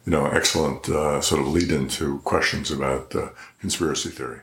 you 0.06 0.12
know, 0.12 0.26
excellent 0.26 0.88
uh, 0.88 1.20
sort 1.20 1.40
of 1.40 1.48
lead 1.48 1.72
into 1.72 2.20
questions 2.20 2.70
about 2.70 3.14
uh, 3.16 3.30
conspiracy 3.60 4.10
theory. 4.10 4.40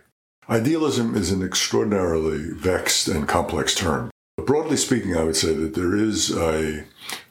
Idealism 0.50 1.16
is 1.16 1.32
an 1.32 1.42
extraordinarily 1.42 2.52
vexed 2.52 3.08
and 3.08 3.28
complex 3.28 3.74
term. 3.74 4.12
But 4.36 4.48
broadly 4.48 4.76
speaking, 4.76 5.16
I 5.16 5.24
would 5.24 5.38
say 5.38 5.54
that 5.54 5.76
there 5.76 5.96
is 5.96 6.36
a 6.36 6.84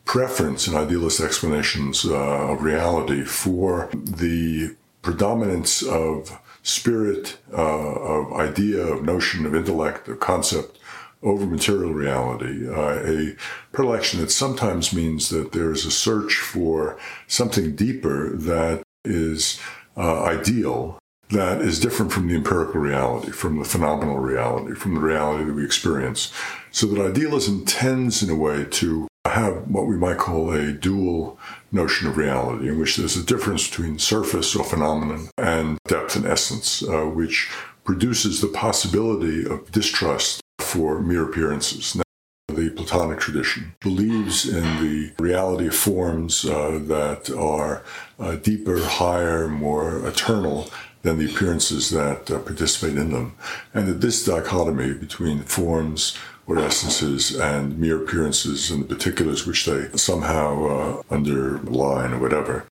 preference 0.05 0.67
in 0.67 0.75
idealist 0.75 1.21
explanations 1.21 2.05
uh, 2.05 2.15
of 2.15 2.63
reality 2.63 3.25
for 3.25 3.91
the 3.93 4.75
predominance 5.03 5.83
of 5.83 6.39
spirit, 6.63 7.39
uh, 7.53 7.57
of 7.57 8.33
idea, 8.33 8.81
of 8.81 9.03
notion, 9.03 9.47
of 9.47 9.55
intellect, 9.55 10.09
of 10.09 10.21
concept 10.21 10.79
over 11.23 11.47
material 11.47 11.93
reality. 11.93 12.69
Uh, 12.69 13.03
a 13.05 13.37
predilection 13.73 14.21
that 14.21 14.31
sometimes 14.31 14.93
means 14.93 15.29
that 15.29 15.53
there 15.53 15.73
is 15.73 15.85
a 15.85 15.91
search 15.91 16.37
for 16.37 16.99
something 17.27 17.75
deeper 17.75 18.31
that 18.37 18.83
is 19.05 19.61
uh, 19.97 20.23
ideal, 20.25 20.99
that 21.31 21.61
is 21.61 21.81
different 21.81 22.13
from 22.13 22.29
the 22.29 22.35
empirical 22.35 22.81
reality, 22.81 23.31
from 23.31 23.59
the 23.59 23.65
phenomenal 23.65 24.19
reality, 24.19 24.75
from 24.75 24.95
the 24.95 25.01
reality 25.01 25.45
that 25.45 25.55
we 25.55 25.65
experience. 25.65 26.33
So 26.71 26.87
that 26.87 27.11
idealism 27.11 27.65
tends, 27.65 28.23
in 28.23 28.31
a 28.31 28.37
way, 28.37 28.65
to 28.65 29.07
have 29.27 29.69
what 29.69 29.87
we 29.87 29.97
might 29.97 30.19
call 30.19 30.51
a 30.53 30.73
dual 30.73 31.39
notion 31.73 32.09
of 32.09 32.17
reality, 32.17 32.69
in 32.69 32.79
which 32.79 32.97
there's 32.97 33.17
a 33.17 33.25
difference 33.25 33.69
between 33.69 33.99
surface 33.99 34.55
or 34.57 34.65
phenomenon 34.65 35.29
and 35.39 35.79
depth 35.87 36.17
and 36.17 36.27
essence, 36.27 36.83
uh, 36.83 37.05
which 37.05 37.49
produces 37.85 38.41
the 38.41 38.49
possibility 38.49 39.45
of 39.45 39.71
distrust 39.73 40.41
for 40.59 41.01
mere 41.01 41.29
appearances. 41.29 41.95
Now, 41.95 42.03
the 42.49 42.71
Platonic 42.71 43.21
tradition 43.21 43.75
believes 43.81 44.49
in 44.49 44.63
the 44.83 45.13
reality 45.19 45.69
of 45.69 45.75
forms 45.75 46.45
uh, 46.45 46.81
that 46.83 47.31
are 47.31 47.83
uh, 48.19 48.37
deeper, 48.37 48.81
higher, 48.85 49.49
more 49.49 50.07
eternal 50.07 50.71
than 51.03 51.19
the 51.19 51.33
appearances 51.33 51.91
that 51.91 52.31
uh, 52.31 52.39
participate 52.41 52.99
in 52.99 53.13
them. 53.13 53.35
And 53.73 53.87
that 53.89 54.01
this 54.01 54.25
dichotomy 54.25 54.93
between 54.95 55.43
forms 55.43 56.17
essences 56.59 57.35
and 57.39 57.79
mere 57.79 58.03
appearances 58.03 58.71
and 58.71 58.83
the 58.83 58.95
particulars 58.95 59.47
which 59.47 59.67
they 59.67 59.89
somehow 59.97 60.67
uh, 60.67 61.03
underline 61.11 62.13
or 62.13 62.19
whatever. 62.19 62.67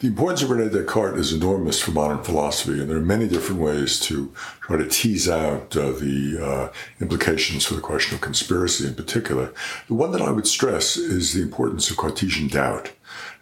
The 0.00 0.06
importance 0.06 0.40
of 0.40 0.48
Rene 0.48 0.70
Descartes 0.70 1.18
is 1.18 1.32
enormous 1.34 1.78
for 1.78 1.90
modern 1.90 2.24
philosophy, 2.24 2.80
and 2.80 2.88
there 2.88 2.96
are 2.96 3.02
many 3.02 3.28
different 3.28 3.60
ways 3.60 4.00
to 4.00 4.32
try 4.62 4.78
to 4.78 4.88
tease 4.88 5.28
out 5.28 5.76
uh, 5.76 5.90
the 5.90 6.38
uh, 6.42 6.72
implications 7.02 7.66
for 7.66 7.74
the 7.74 7.82
question 7.82 8.14
of 8.14 8.22
conspiracy 8.22 8.86
in 8.86 8.94
particular. 8.94 9.52
The 9.88 9.94
one 9.94 10.12
that 10.12 10.22
I 10.22 10.30
would 10.30 10.46
stress 10.46 10.96
is 10.96 11.34
the 11.34 11.42
importance 11.42 11.90
of 11.90 11.98
Cartesian 11.98 12.48
doubt. 12.48 12.92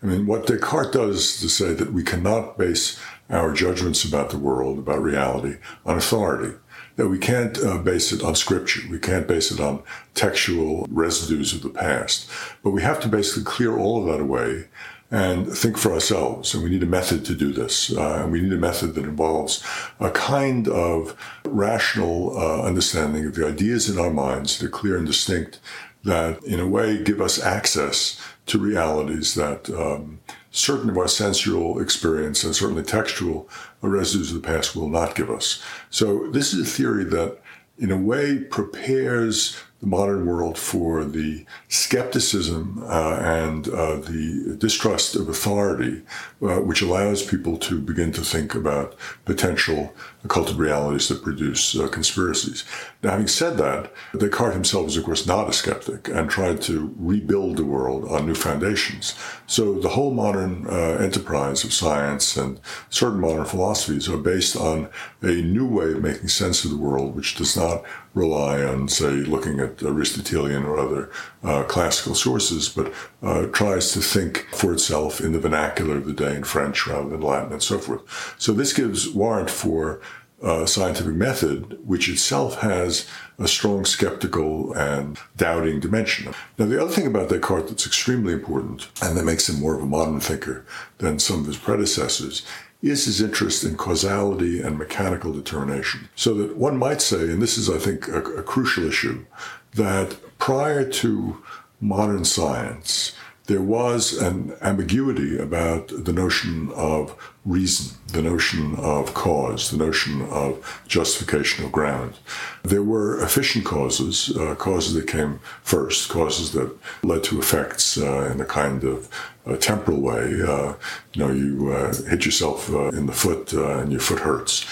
I 0.03 0.07
mean, 0.07 0.27
what 0.27 0.49
Descartes 0.49 0.91
does 0.91 1.17
is 1.17 1.41
to 1.43 1.49
say 1.49 1.75
that 1.75 1.93
we 1.93 2.03
cannot 2.03 2.59
base 2.59 2.99
our 3.31 3.53
judgments 3.53 4.05
about 4.05 4.31
the 4.31 4.39
world, 4.39 4.81
about 4.81 5.01
reality, 5.01 5.59
on 5.87 5.97
authority 5.97 6.57
that 6.99 7.09
we 7.09 7.17
can't 7.17 7.57
uh, 7.65 7.79
base 7.79 8.11
it 8.11 8.25
on 8.25 8.35
scripture. 8.35 8.81
We 8.91 8.99
can't 8.99 9.29
base 9.29 9.53
it 9.53 9.61
on 9.61 9.85
textual 10.15 10.85
residues 10.91 11.53
of 11.53 11.63
the 11.63 11.71
past. 11.71 12.29
But 12.65 12.73
we 12.73 12.83
have 12.83 12.99
to 13.01 13.09
basically 13.09 13.45
clear 13.45 13.79
all 13.79 14.01
of 14.01 14.07
that 14.07 14.21
away 14.21 14.67
and 15.09 15.47
think 15.47 15.79
for 15.79 15.93
ourselves. 15.93 16.53
And 16.53 16.65
we 16.65 16.71
need 16.71 16.83
a 16.83 16.87
method 16.87 17.25
to 17.27 17.37
do 17.37 17.53
this. 17.53 17.97
Uh, 17.97 18.23
and 18.25 18.33
we 18.33 18.41
need 18.41 18.53
a 18.53 18.57
method 18.57 18.97
that 18.97 19.05
involves 19.05 19.65
a 20.01 20.11
kind 20.11 20.67
of 20.67 21.17
rational 21.45 22.37
uh, 22.37 22.63
understanding 22.63 23.25
of 23.27 23.37
the 23.37 23.47
ideas 23.47 23.89
in 23.89 24.01
our 24.01 24.11
minds 24.11 24.59
that 24.59 24.67
are 24.67 24.71
clear 24.71 24.99
and 24.99 25.07
distinct 25.07 25.61
that, 26.03 26.43
in 26.43 26.59
a 26.59 26.67
way, 26.67 27.01
give 27.01 27.21
us 27.21 27.41
access 27.41 28.21
to 28.47 28.59
realities 28.59 29.37
that 29.37 29.71
um, 29.71 30.19
certain 30.59 30.91
of 30.91 30.99
our 30.99 31.09
sensual 31.09 31.81
experience 31.81 32.43
and 32.45 32.55
certainly 32.55 32.83
textual 32.83 33.49
residues 33.81 34.33
of 34.33 34.43
the 34.43 34.47
past 34.47 34.75
will 34.75 34.89
not 34.89 35.15
give 35.15 35.31
us. 35.31 35.63
So, 35.91 36.29
this 36.31 36.53
is 36.53 36.61
a 36.61 36.71
theory 36.71 37.05
that, 37.05 37.39
in 37.79 37.91
a 37.91 37.97
way, 37.97 38.39
prepares 38.39 39.57
the 39.81 39.87
modern 39.87 40.27
world 40.27 40.59
for 40.59 41.05
the 41.05 41.47
skepticism 41.69 42.83
uh, 42.85 43.19
and 43.21 43.69
uh, 43.69 43.97
the 43.97 44.57
distrust 44.59 45.15
of 45.15 45.29
authority, 45.29 46.03
uh, 46.43 46.57
which 46.57 46.83
allows 46.83 47.23
people 47.23 47.57
to 47.59 47.81
begin 47.81 48.11
to 48.13 48.23
think 48.23 48.57
about 48.57 48.97
potential 49.25 49.95
occulted 50.25 50.57
realities 50.57 51.09
that 51.09 51.23
produce 51.23 51.79
uh, 51.79 51.89
conspiracies. 51.89 52.65
Now, 53.03 53.13
having 53.13 53.29
said 53.29 53.57
that, 53.59 53.93
Descartes 54.17 54.55
himself 54.55 54.87
was, 54.87 54.97
of 54.97 55.05
course, 55.05 55.27
not 55.27 55.49
a 55.49 55.53
skeptic 55.53 56.09
and 56.09 56.29
tried 56.29 56.61
to 56.63 56.93
rebuild 56.99 57.57
the 57.57 57.65
world 57.65 58.05
on 58.11 58.27
new 58.27 58.35
foundations. 58.35 59.15
So 59.47 59.75
the 59.75 59.91
whole 59.91 60.13
modern 60.13 60.67
uh, 60.67 60.99
enterprise 61.01 61.63
of 61.65 61.73
science 61.73 62.37
and 62.37 62.61
certain 62.91 63.21
modern 63.21 63.45
philosophies 63.45 64.09
are 64.09 64.19
based 64.19 64.57
on 64.57 64.89
a 65.23 65.43
new 65.43 65.67
way 65.67 65.93
of 65.93 66.03
making 66.03 66.29
sense 66.29 66.65
of 66.65 66.71
the 66.71 66.77
world, 66.77 67.15
which 67.15 67.37
does 67.37 67.57
not 67.57 67.85
rely 68.15 68.65
on, 68.65 68.89
say, 68.89 69.11
looking 69.11 69.61
at 69.61 69.83
Aristotelian 69.83 70.65
or 70.65 70.79
other 70.79 71.11
uh, 71.45 71.63
classical 71.65 72.15
sources, 72.15 72.69
but 72.69 72.93
uh, 73.23 73.47
tries 73.47 73.93
to 73.93 74.01
think 74.01 74.49
for 74.53 74.73
itself 74.73 75.21
in 75.21 75.33
the 75.33 75.39
vernacular 75.39 75.97
of 75.97 76.07
the 76.07 76.13
day 76.13 76.35
in 76.35 76.43
French 76.43 76.87
rather 76.87 77.09
than 77.09 77.21
Latin 77.21 77.53
and 77.53 77.63
so 77.63 77.79
forth. 77.79 78.35
So 78.39 78.53
this 78.53 78.73
gives 78.73 79.09
warrant 79.09 79.51
for 79.51 80.01
uh, 80.43 80.67
scientific 80.67 81.15
method, 81.15 81.79
which 81.85 82.09
itself 82.09 82.61
has 82.61 83.07
a 83.39 83.49
strong 83.49 83.85
skeptical 83.85 84.73
and 84.75 85.19
doubting 85.37 85.81
dimension. 85.81 86.33
Now, 86.59 86.67
the 86.67 86.81
other 86.81 86.93
thing 86.93 87.07
about 87.07 87.29
Descartes 87.29 87.71
that's 87.71 87.87
extremely 87.87 88.33
important 88.33 88.89
and 89.03 89.17
that 89.17 89.25
makes 89.25 89.49
him 89.49 89.61
more 89.61 89.75
of 89.75 89.83
a 89.83 89.87
modern 89.87 90.21
thinker 90.21 90.65
than 90.99 91.19
some 91.19 91.41
of 91.41 91.47
his 91.47 91.57
predecessors 91.57 92.45
is 92.81 93.07
his 93.07 93.21
interest 93.21 93.65
in 93.65 93.77
causality 93.77 94.61
and 94.61 94.79
mechanical 94.79 95.33
determination. 95.33 96.09
So 96.15 96.35
that 96.35 96.57
one 96.57 96.77
might 96.77 97.03
say, 97.03 97.23
and 97.23 97.43
this 97.43 97.59
is, 97.59 97.69
I 97.69 97.79
think, 97.79 98.07
a, 98.07 98.23
a 98.23 98.43
crucial 98.43 98.87
issue, 98.87 99.27
that 99.75 100.17
prior 100.39 100.89
to 100.89 101.43
modern 101.81 102.25
science, 102.25 103.13
there 103.49 103.63
was 103.63 104.13
an 104.13 104.55
ambiguity 104.61 105.39
about 105.39 105.89
the 105.89 106.13
notion 106.13 106.71
of 106.73 107.17
reason, 107.47 107.97
the 108.13 108.21
notion 108.21 108.77
of 108.77 109.15
cause, 109.15 109.71
the 109.71 109.79
notion 109.79 110.21
of 110.29 110.83
justification 110.87 111.65
of 111.65 111.73
ground. 111.73 112.19
There 112.63 112.83
were 112.83 113.19
efficient 113.23 113.65
causes, 113.65 114.37
uh, 114.37 114.55
causes 114.55 114.93
that 114.95 115.07
came 115.07 115.41
first, 115.63 116.11
causes 116.11 116.53
that 116.53 116.77
led 117.03 117.25
to 117.25 117.39
effects 117.39 117.97
uh, 117.97 118.31
in 118.31 118.39
a 118.43 118.45
kind 118.45 118.85
of 118.85 119.09
uh, 119.47 119.57
temporal 119.57 120.03
way. 120.03 120.43
Uh, 120.47 120.75
you 121.15 121.21
know, 121.21 121.33
you 121.33 121.73
uh, 121.73 121.95
hit 122.05 122.27
yourself 122.27 122.71
uh, 122.71 122.89
in 122.89 123.07
the 123.07 123.15
foot 123.15 123.55
and 123.55 123.91
your 123.91 124.01
foot 124.01 124.21
hurts. 124.21 124.67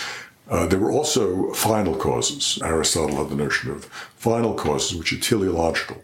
there 0.68 0.79
were 0.79 0.93
also 0.93 1.51
final 1.55 1.97
causes. 1.97 2.59
Aristotle 2.62 3.16
had 3.16 3.31
the 3.31 3.43
notion 3.43 3.70
of 3.70 3.87
final 4.16 4.53
causes, 4.53 4.95
which 4.95 5.14
are 5.14 5.18
teleological. 5.18 6.03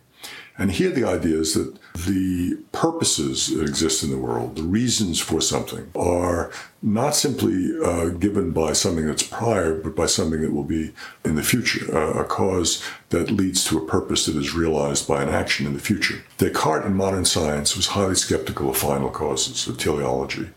And 0.57 0.73
here 0.73 0.91
the 0.91 1.05
idea 1.05 1.39
is 1.39 1.53
that 1.55 1.77
the 1.95 2.59
purposes 2.73 3.49
that 3.49 3.69
exist 3.69 4.03
in 4.03 4.11
the 4.11 4.19
world, 4.19 4.57
the 4.57 4.63
reasons 4.63 5.21
for 5.21 5.41
something, 5.41 5.91
are 5.95 6.51
not 6.83 7.15
simply 7.15 7.71
uh, 7.85 8.09
given 8.09 8.51
by 8.51 8.73
something 8.73 9.07
that's 9.07 9.23
prior, 9.23 9.75
but 9.75 9.95
by 9.95 10.07
something 10.07 10.41
that 10.41 10.53
will 10.53 10.65
be 10.65 10.93
in 11.25 11.37
the 11.37 11.43
future, 11.43 11.97
uh, 11.97 12.21
a 12.21 12.25
cause 12.25 12.83
that 13.11 13.31
leads 13.31 13.65
to 13.65 13.79
a 13.79 13.87
purpose 13.87 14.27
that 14.27 14.35
is 14.37 14.55
realized 14.55 15.07
by 15.07 15.23
an 15.23 15.29
action 15.29 15.67
in 15.67 15.75
the 15.75 15.79
future. 15.79 16.25
Descartes 16.39 16.87
in 16.87 16.95
modern 16.95 17.25
science 17.25 17.77
was 17.77 17.89
highly 17.89 18.15
skeptical 18.17 18.71
of 18.71 18.77
final 18.77 19.11
causes, 19.11 19.69
of 19.69 19.79
teleology. 19.79 20.49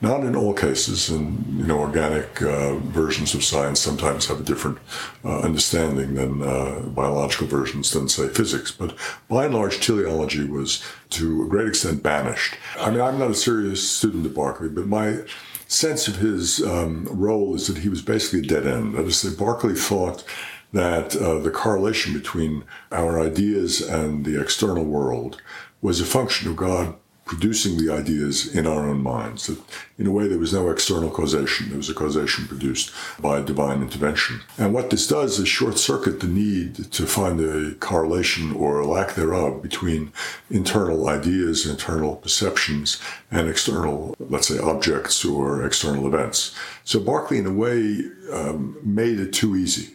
Not 0.00 0.20
in 0.20 0.36
all 0.36 0.54
cases, 0.54 1.10
and 1.10 1.44
you 1.58 1.66
know, 1.66 1.80
organic 1.80 2.40
uh, 2.40 2.76
versions 2.76 3.34
of 3.34 3.44
science 3.44 3.80
sometimes 3.80 4.26
have 4.26 4.40
a 4.40 4.44
different 4.44 4.78
uh, 5.24 5.40
understanding 5.40 6.14
than 6.14 6.42
uh, 6.42 6.80
biological 6.80 7.46
versions 7.46 7.90
than, 7.90 8.08
say, 8.08 8.28
physics. 8.28 8.70
But 8.70 8.96
by 9.28 9.46
and 9.46 9.54
large, 9.54 9.84
teleology 9.84 10.44
was 10.44 10.82
to 11.10 11.44
a 11.44 11.48
great 11.48 11.68
extent 11.68 12.02
banished. 12.02 12.56
I 12.78 12.90
mean, 12.90 13.00
I'm 13.00 13.18
not 13.18 13.30
a 13.30 13.34
serious 13.34 13.88
student 13.88 14.26
of 14.26 14.34
Berkeley, 14.34 14.68
but 14.68 14.86
my 14.86 15.20
sense 15.66 16.08
of 16.08 16.16
his 16.16 16.62
um, 16.62 17.06
role 17.10 17.54
is 17.54 17.66
that 17.66 17.78
he 17.78 17.88
was 17.88 18.02
basically 18.02 18.40
a 18.40 18.42
dead 18.42 18.66
end. 18.66 18.94
That 18.94 19.06
is, 19.06 19.22
that 19.22 19.38
Berkeley 19.38 19.74
thought 19.74 20.24
that 20.72 21.16
uh, 21.16 21.38
the 21.38 21.50
correlation 21.50 22.12
between 22.12 22.64
our 22.90 23.20
ideas 23.20 23.80
and 23.80 24.24
the 24.24 24.40
external 24.40 24.84
world 24.84 25.40
was 25.80 26.00
a 26.00 26.04
function 26.04 26.48
of 26.48 26.56
God 26.56 26.96
producing 27.24 27.78
the 27.78 27.92
ideas 27.92 28.54
in 28.54 28.66
our 28.66 28.88
own 28.88 29.02
minds. 29.02 29.46
That 29.46 29.58
in 29.98 30.06
a 30.06 30.10
way, 30.10 30.28
there 30.28 30.38
was 30.38 30.52
no 30.52 30.68
external 30.70 31.10
causation. 31.10 31.68
There 31.68 31.78
was 31.78 31.88
a 31.88 31.94
causation 31.94 32.46
produced 32.46 32.92
by 33.20 33.40
divine 33.40 33.80
intervention. 33.80 34.40
And 34.58 34.74
what 34.74 34.90
this 34.90 35.06
does 35.06 35.38
is 35.38 35.48
short 35.48 35.78
circuit 35.78 36.20
the 36.20 36.26
need 36.26 36.90
to 36.92 37.06
find 37.06 37.40
a 37.40 37.74
correlation 37.76 38.52
or 38.52 38.84
lack 38.84 39.14
thereof 39.14 39.62
between 39.62 40.12
internal 40.50 41.08
ideas, 41.08 41.66
internal 41.66 42.16
perceptions, 42.16 43.00
and 43.30 43.48
external, 43.48 44.14
let's 44.18 44.48
say, 44.48 44.58
objects 44.58 45.24
or 45.24 45.64
external 45.64 46.06
events. 46.06 46.54
So 46.84 47.00
Berkeley, 47.00 47.38
in 47.38 47.46
a 47.46 47.52
way, 47.52 48.04
um, 48.32 48.76
made 48.82 49.20
it 49.20 49.32
too 49.32 49.56
easy. 49.56 49.94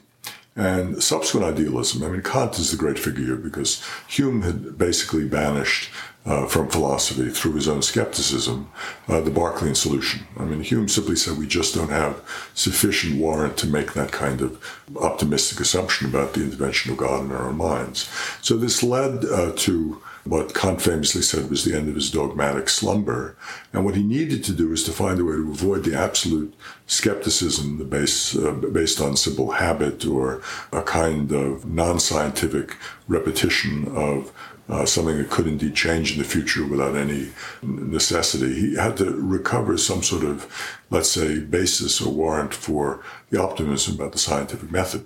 And 0.56 1.02
subsequent 1.02 1.46
idealism, 1.46 2.04
I 2.04 2.10
mean, 2.10 2.22
Kant 2.22 2.60
is 2.60 2.72
the 2.72 2.78
great 2.78 3.00
figure 3.00 3.38
because 3.38 3.82
Hume 4.08 4.42
had 4.42 4.78
basically 4.78 5.26
banished 5.26 5.90
uh, 6.26 6.46
from 6.46 6.70
philosophy 6.70 7.30
through 7.30 7.54
his 7.54 7.68
own 7.68 7.82
skepticism, 7.82 8.70
uh, 9.08 9.22
the 9.22 9.32
Berkeleyan 9.32 9.76
solution. 9.76 10.28
I 10.38 10.44
mean, 10.44 10.62
Hume 10.62 10.90
simply 10.90 11.16
said 11.16 11.38
we 11.38 11.48
just 11.48 11.74
don't 11.74 11.90
have 11.90 12.22
sufficient 12.54 13.20
warrant 13.20 13.58
to 13.58 13.68
make 13.68 13.94
that 13.94 14.12
kind 14.12 14.42
of 14.42 14.64
optimistic 14.98 15.60
assumption 15.60 16.10
about 16.10 16.34
the 16.34 16.44
intervention 16.44 16.92
of 16.92 16.98
God 16.98 17.26
in 17.26 17.32
our 17.32 17.48
own 17.48 17.58
minds. 17.58 18.10
So 18.42 18.58
this 18.58 18.84
led 18.84 19.26
uh, 19.26 19.54
to 19.56 20.02
what 20.26 20.54
Kant 20.54 20.82
famously 20.82 21.22
said 21.22 21.50
was 21.50 21.64
the 21.64 21.76
end 21.76 21.90
of 21.90 21.96
his 21.96 22.12
dogmatic 22.12 22.70
slumber. 22.70 23.36
And 23.74 23.86
what 23.86 23.96
he 23.96 24.04
needed 24.04 24.44
to 24.44 24.54
do 24.54 24.70
was 24.70 24.84
to 24.84 24.92
find 24.92 25.20
a 25.20 25.26
way 25.26 25.34
to 25.34 25.52
avoid 25.52 25.86
the 25.86 25.98
absolute 25.98 26.54
skepticism 26.86 27.78
base, 27.90 28.36
uh, 28.36 28.52
based 28.52 29.02
on 29.02 29.16
simple 29.16 29.52
habit 29.52 30.06
or 30.06 30.42
a 30.72 30.84
kind 30.84 31.32
of 31.32 31.66
non 31.66 32.00
scientific 32.00 32.76
repetition 33.08 33.88
of 33.96 34.32
uh, 34.70 34.86
something 34.86 35.18
that 35.18 35.30
could 35.30 35.48
indeed 35.48 35.76
change 35.76 36.14
in 36.14 36.20
the 36.20 36.24
future 36.24 36.66
without 36.66 36.96
any 36.96 37.30
necessity. 37.64 38.54
He 38.54 38.76
had 38.76 38.98
to 38.98 39.12
recover 39.12 39.78
some 39.78 40.04
sort 40.04 40.24
of, 40.24 40.48
let's 40.90 41.12
say, 41.12 41.40
basis 41.40 42.02
or 42.02 42.14
warrant 42.14 42.54
for 42.54 43.04
the 43.30 43.42
optimism 43.42 43.96
about 43.96 44.12
the 44.12 44.20
scientific 44.20 44.72
method. 44.72 45.06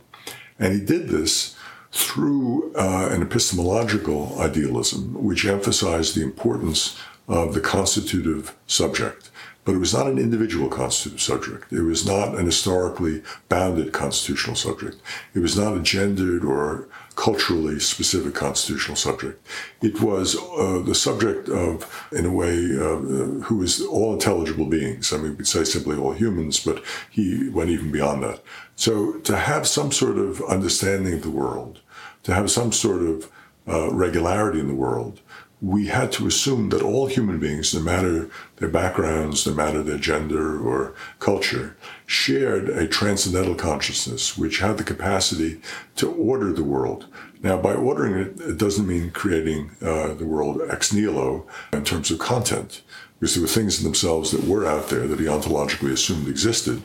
And 0.59 0.74
he 0.74 0.86
did 0.86 1.07
this 1.07 1.55
through 1.91 2.74
uh, 2.76 3.09
an 3.11 3.22
epistemological 3.22 4.39
idealism, 4.39 5.14
which 5.24 5.45
emphasized 5.45 6.16
the 6.16 6.24
importance 6.24 6.99
of 7.28 7.53
the 7.53 7.61
constitutive 7.61 8.55
subject. 8.68 9.30
But 9.66 9.76
it 9.76 9.80
was 9.80 9.93
not 9.93 10.07
an 10.07 10.18
individual 10.18 10.68
constitutive 10.68 11.22
subject. 11.22 11.72
It 11.72 11.84
was 11.84 12.05
not 12.05 12.36
an 12.36 12.45
historically 12.45 13.24
bounded 13.47 13.93
constitutional 13.93 14.57
subject. 14.57 14.97
It 15.34 15.39
was 15.39 15.57
not 15.57 15.78
a 15.78 15.82
gendered 15.82 16.43
or 16.43 16.89
culturally 17.16 17.80
specific 17.80 18.34
constitutional 18.34 18.95
subject. 18.95 19.45
It 19.82 20.01
was 20.01 20.36
uh, 20.36 20.82
the 20.86 20.95
subject 20.95 21.49
of, 21.49 22.07
in 22.11 22.26
a 22.26 22.32
way, 22.32 22.55
uh, 22.76 22.97
who 23.45 23.61
is 23.61 23.82
all 23.82 24.14
intelligible 24.14 24.66
beings. 24.66 25.14
I 25.14 25.18
mean, 25.18 25.38
we 25.38 25.45
say 25.45 25.64
simply 25.64 25.97
all 25.97 26.14
humans, 26.14 26.59
but 26.59 26.84
he 27.09 27.49
went 27.49 27.70
even 27.70 27.91
beyond 27.91 28.24
that. 28.24 28.41
So 28.76 29.14
to 29.20 29.38
have 29.38 29.68
some 29.68 29.91
sort 29.91 30.18
of 30.18 30.41
understanding 30.43 31.14
of 31.14 31.24
the 31.24 31.30
world, 31.30 31.80
to 32.24 32.34
have 32.34 32.49
some 32.49 32.72
sort 32.72 33.01
of 33.01 33.32
uh, 33.68 33.91
regularity 33.91 34.59
in 34.59 34.68
the 34.68 34.76
world, 34.76 35.22
we 35.64 35.88
had 35.88 36.11
to 36.11 36.28
assume 36.28 36.68
that 36.70 36.82
all 36.82 37.07
human 37.07 37.39
beings, 37.39 37.74
no 37.74 37.80
matter 37.80 38.30
their 38.57 38.68
backgrounds, 38.68 39.47
no 39.47 39.53
matter 39.53 39.82
their 39.82 39.97
gender 39.97 40.59
or 40.61 40.93
culture, 41.20 41.78
shared 42.05 42.68
a 42.68 42.86
transcendental 42.86 43.55
consciousness 43.55 44.38
which 44.38 44.59
had 44.59 44.78
the 44.78 44.84
capacity 44.84 45.61
to 45.95 46.11
order 46.11 46.51
the 46.51 46.66
world. 46.66 47.07
Now, 47.41 47.57
by 47.57 47.74
ordering 47.74 48.14
it, 48.14 48.41
it 48.41 48.57
doesn't 48.57 48.86
mean 48.86 49.11
creating 49.11 49.72
uh, 49.82 50.14
the 50.16 50.26
world 50.26 50.61
ex 50.70 50.91
nihilo 50.91 51.47
in 51.72 51.86
terms 51.86 52.11
of 52.11 52.20
content, 52.20 52.82
because 53.20 53.36
there 53.36 53.41
were 53.41 53.47
things 53.47 53.78
in 53.78 53.86
themselves 53.86 54.32
that 54.32 54.43
were 54.43 54.66
out 54.66 54.89
there 54.89 55.07
that 55.07 55.20
he 55.20 55.28
ontologically 55.28 55.93
assumed 55.93 56.28
existed, 56.28 56.82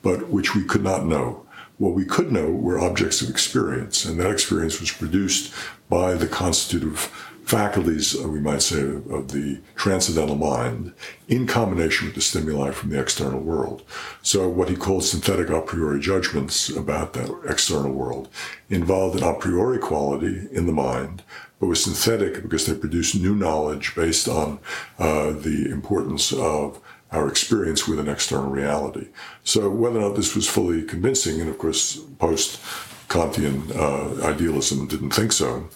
but 0.00 0.30
which 0.30 0.54
we 0.54 0.64
could 0.64 0.82
not 0.82 1.04
know. 1.04 1.46
What 1.76 1.94
we 1.94 2.06
could 2.06 2.32
know 2.32 2.50
were 2.50 2.78
objects 2.78 3.20
of 3.20 3.28
experience, 3.28 4.06
and 4.06 4.18
that 4.20 4.30
experience 4.30 4.80
was 4.80 4.90
produced 4.90 5.52
by 5.90 6.14
the 6.14 6.28
constitutive 6.28 7.10
faculties, 7.52 8.18
uh, 8.18 8.26
we 8.26 8.40
might 8.40 8.62
say, 8.62 8.80
of 8.80 9.32
the 9.32 9.60
transcendental 9.76 10.36
mind 10.36 10.90
in 11.28 11.46
combination 11.46 12.06
with 12.06 12.14
the 12.14 12.20
stimuli 12.22 12.70
from 12.70 12.88
the 12.88 12.98
external 12.98 13.40
world. 13.40 13.82
So, 14.22 14.48
what 14.48 14.70
he 14.70 14.74
called 14.74 15.04
synthetic 15.04 15.50
a 15.50 15.60
priori 15.60 16.00
judgments 16.00 16.70
about 16.70 17.12
that 17.12 17.28
external 17.46 17.92
world 17.92 18.30
involved 18.70 19.18
an 19.18 19.22
a 19.22 19.34
priori 19.34 19.78
quality 19.78 20.48
in 20.50 20.64
the 20.64 20.72
mind, 20.72 21.22
but 21.60 21.66
was 21.66 21.84
synthetic 21.84 22.42
because 22.42 22.64
they 22.64 22.74
produce 22.74 23.14
new 23.14 23.34
knowledge 23.34 23.94
based 23.94 24.28
on 24.28 24.58
uh, 24.98 25.32
the 25.32 25.68
importance 25.70 26.32
of 26.32 26.80
our 27.10 27.28
experience 27.28 27.86
with 27.86 27.98
an 28.00 28.08
external 28.08 28.48
reality. 28.48 29.08
So, 29.44 29.68
whether 29.68 29.98
or 29.98 30.08
not 30.08 30.16
this 30.16 30.34
was 30.34 30.48
fully 30.48 30.84
convincing, 30.84 31.38
and 31.38 31.50
of 31.50 31.58
course, 31.58 31.98
post 32.18 32.58
Kantian 33.08 33.56
uh, 33.76 34.26
idealism 34.26 34.86
didn't 34.86 35.10
think 35.10 35.32
so, 35.32 35.68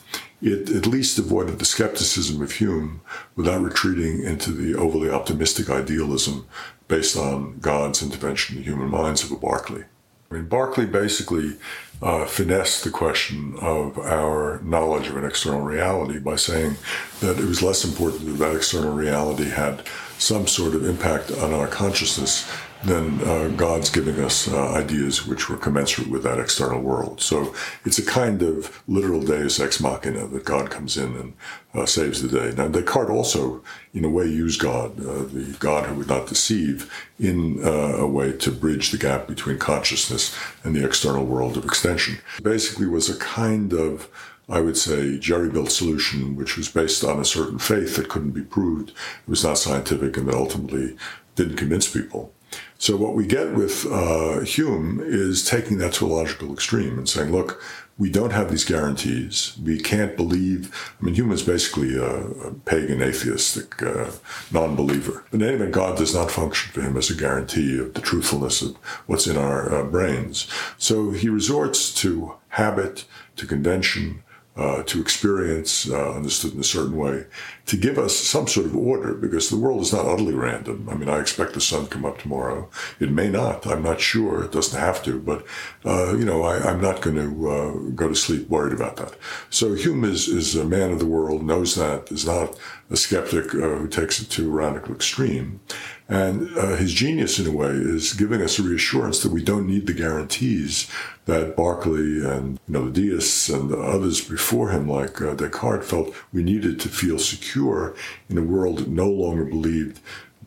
it 0.47 0.71
at 0.71 0.87
least 0.87 1.19
avoided 1.19 1.59
the 1.59 1.65
skepticism 1.65 2.41
of 2.41 2.53
Hume 2.53 3.01
without 3.35 3.63
retreating 3.63 4.23
into 4.23 4.53
the 4.53 4.79
overly 4.79 5.11
optimistic 5.11 5.69
idealism 5.69 6.47
based 6.87 7.17
on 7.17 7.59
God's 7.59 8.01
intervention 8.01 8.57
in 8.57 8.63
the 8.63 8.71
human 8.71 8.89
minds 8.89 9.25
of 9.25 9.33
a 9.33 9.37
Berkeley. 9.37 9.85
I 10.31 10.35
mean, 10.35 10.47
Berkeley 10.47 10.87
basically 10.87 11.57
uh, 12.01 12.27
finessed 12.27 12.85
the 12.85 12.91
question 12.91 13.57
of 13.61 13.99
our 13.99 14.61
knowledge 14.63 15.09
of 15.09 15.17
an 15.17 15.25
external 15.25 15.63
reality 15.63 16.19
by 16.19 16.37
saying 16.37 16.77
that 17.21 17.39
it 17.39 17.45
was 17.45 17.63
less 17.63 17.85
important 17.85 18.27
that 18.27 18.33
that 18.33 18.57
external 18.57 18.93
reality 18.93 19.51
had 19.51 19.85
some 20.19 20.47
sort 20.47 20.75
of 20.75 20.85
impact 20.85 21.31
on 21.33 21.53
our 21.53 21.67
consciousness 21.67 22.51
than 22.87 23.21
uh, 23.23 23.49
God's 23.57 23.91
giving 23.91 24.23
us 24.23 24.49
uh, 24.49 24.73
ideas 24.73 25.27
which 25.27 25.49
were 25.49 25.57
commensurate 25.57 26.09
with 26.09 26.23
that 26.23 26.39
external 26.39 26.81
world. 26.81 27.21
So 27.21 27.55
it's 27.85 27.99
a 27.99 28.05
kind 28.05 28.43
of 28.43 28.83
literal 28.87 29.21
deus 29.21 29.59
ex 29.59 29.81
machina 29.81 30.27
that 30.29 30.45
God 30.45 30.71
comes 30.71 30.97
in 30.97 31.17
and 31.17 31.35
uh, 31.75 31.87
saves 31.87 32.23
the 32.23 32.29
day. 32.29 32.55
Now, 32.57 32.69
Descartes 32.69 33.11
also, 33.11 33.63
in 33.93 34.05
a 34.05 34.09
way, 34.09 34.27
used 34.27 34.61
God, 34.61 34.99
uh, 35.01 35.25
the 35.25 35.57
God 35.59 35.87
who 35.87 35.97
would 35.97 36.09
not 36.09 36.29
deceive, 36.29 36.91
in 37.19 37.59
uh, 37.65 37.97
a 37.99 38.07
way 38.07 38.33
to 38.33 38.51
bridge 38.51 38.91
the 38.91 38.99
gap 38.99 39.27
between 39.27 39.59
consciousness 39.59 40.37
and 40.63 40.75
the 40.75 40.85
external 40.85 41.27
world 41.27 41.57
of 41.57 41.65
extension. 41.65 42.19
Basically, 42.43 42.87
was 42.87 43.11
a 43.11 43.19
kind 43.19 43.73
of 43.73 44.09
I 44.49 44.61
would 44.61 44.77
say, 44.77 45.19
jerry 45.19 45.49
built 45.51 45.73
solution, 45.73 46.37
which 46.37 46.57
was 46.57 46.69
based 46.69 47.03
on 47.03 47.19
a 47.19 47.25
certain 47.25 47.59
faith 47.59 47.97
that 47.97 48.09
couldn't 48.09 48.31
be 48.31 48.43
proved. 48.43 48.91
It 48.91 49.29
was 49.29 49.43
not 49.43 49.59
scientific 49.59 50.17
and 50.17 50.29
that 50.29 50.37
ultimately 50.37 50.97
didn't 51.35 51.57
convince 51.57 51.93
people. 51.93 52.33
So, 52.79 52.97
what 52.97 53.15
we 53.15 53.27
get 53.27 53.55
with 53.55 53.87
uh, 53.87 54.41
Hume 54.41 55.01
is 55.03 55.45
taking 55.45 55.79
that 55.79 55.95
to 55.95 56.07
a 56.07 56.09
logical 56.09 56.53
extreme 56.53 56.99
and 56.99 57.09
saying, 57.09 57.33
look, 57.33 57.63
we 57.99 58.11
don't 58.11 58.33
have 58.33 58.51
these 58.51 58.65
guarantees. 58.65 59.57
We 59.63 59.81
can't 59.81 60.15
believe. 60.17 60.95
I 61.01 61.05
mean, 61.05 61.15
Hume 61.15 61.33
is 61.33 61.43
basically 61.43 61.97
a, 61.97 62.05
a 62.05 62.53
pagan, 62.53 63.01
atheistic 63.01 63.83
uh, 63.83 64.11
non 64.53 64.77
believer. 64.77 65.25
But 65.31 65.41
in 65.41 65.47
any 65.47 65.57
event, 65.57 65.73
God 65.73 65.97
does 65.97 66.15
not 66.15 66.31
function 66.31 66.73
for 66.73 66.83
him 66.83 66.99
as 66.99 67.09
a 67.09 67.17
guarantee 67.17 67.79
of 67.79 67.95
the 67.95 68.03
truthfulness 68.03 68.61
of 68.61 68.77
what's 69.07 69.27
in 69.27 69.39
our 69.39 69.75
uh, 69.75 69.85
brains. 69.85 70.47
So, 70.77 71.13
he 71.13 71.31
resorts 71.31 71.95
to 72.03 72.35
habit, 72.49 73.07
to 73.37 73.47
convention, 73.47 74.23
uh, 74.57 74.83
to 74.85 75.01
experience, 75.01 75.89
uh, 75.91 76.13
understood 76.13 76.55
in 76.55 76.61
a 76.61 76.65
certain 76.65 76.97
way, 76.97 77.27
to 77.67 77.77
give 77.77 77.99
us 77.99 78.17
some 78.17 78.47
sort 78.47 78.67
of 78.67 78.77
order, 78.77 79.13
because 79.13 79.51
the 79.51 79.57
world 79.57 79.83
is 79.83 79.93
not 79.93 80.07
utterly 80.07 80.35
random. 80.35 80.89
I 80.91 80.95
mean, 80.95 81.09
I 81.09 81.21
expect 81.21 81.53
the 81.53 81.61
sun 81.61 81.85
to 81.85 81.91
come 81.91 82.07
up 82.07 82.19
tomorrow. 82.19 82.71
It 82.99 83.11
may 83.11 83.29
not. 83.29 83.67
I'm 83.67 83.83
not 83.83 84.01
sure. 84.01 84.45
It 84.45 84.53
doesn't 84.53 84.79
have 84.79 85.03
to. 85.05 85.19
But, 85.19 85.45
uh, 85.85 86.17
you 86.17 86.25
know, 86.25 86.43
I, 86.43 86.71
am 86.71 86.81
not 86.81 87.03
going 87.03 87.17
to 87.17 87.51
uh, 87.51 87.73
go 87.95 88.09
to 88.09 88.15
sleep 88.15 88.49
worried 88.49 88.73
about 88.73 88.97
that. 88.97 89.15
So 89.51 89.75
Hume 89.75 90.05
is, 90.05 90.29
is 90.29 90.55
a 90.55 90.65
man 90.65 90.91
of 90.91 91.01
the 91.01 91.07
world, 91.07 91.43
knows 91.43 91.75
that, 91.75 92.11
is 92.11 92.27
not 92.27 92.57
a 92.91 92.97
skeptic 92.97 93.55
uh, 93.55 93.77
who 93.77 93.89
takes 93.89 94.21
it 94.21 94.31
to 94.31 94.49
a 94.49 94.51
radical 94.51 94.95
extreme. 94.95 95.61
And 96.09 96.57
uh, 96.57 96.77
his 96.77 96.93
genius, 96.93 97.41
in 97.41 97.49
a 97.49 97.51
way, 97.51 97.71
is 97.71 98.13
giving 98.13 98.41
us 98.41 98.59
a 98.59 98.63
reassurance 98.63 99.23
that 99.23 99.33
we 99.33 99.43
don't 99.43 99.67
need 99.67 99.87
the 99.87 99.93
guarantees 99.93 100.89
that 101.25 101.57
Berkeley 101.57 102.25
and 102.25 102.61
you 102.69 102.73
know 102.73 102.89
the 102.89 103.01
deists 103.01 103.49
and 103.49 103.75
others 103.75 104.21
before 104.21 104.71
him, 104.71 104.89
like 104.89 105.21
uh, 105.21 105.35
Descartes, 105.35 105.85
felt 105.85 106.15
we 106.33 106.45
needed 106.45 106.79
to 106.81 106.89
feel 106.89 107.19
secure 107.19 107.97
in 108.29 108.39
a 108.39 108.43
world 108.43 108.79
that 108.79 108.89
no 108.89 109.09
longer 109.09 109.45
believed 109.45 110.01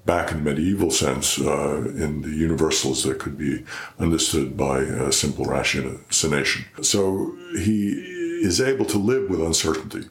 back 0.05 0.31
in 0.31 0.43
the 0.43 0.49
medieval 0.49 0.89
sense 0.89 1.39
uh, 1.39 1.77
in 1.97 2.21
the 2.21 2.29
universals 2.29 3.03
that 3.03 3.19
could 3.19 3.37
be 3.37 3.63
understood 3.99 4.55
by 4.55 4.79
a 4.79 5.11
simple 5.11 5.45
ratiocination. 5.45 6.63
So 6.83 7.35
he 7.59 7.91
is 8.41 8.61
able 8.61 8.85
to 8.85 8.97
live 8.97 9.29
with 9.29 9.41
uncertainty. 9.41 10.07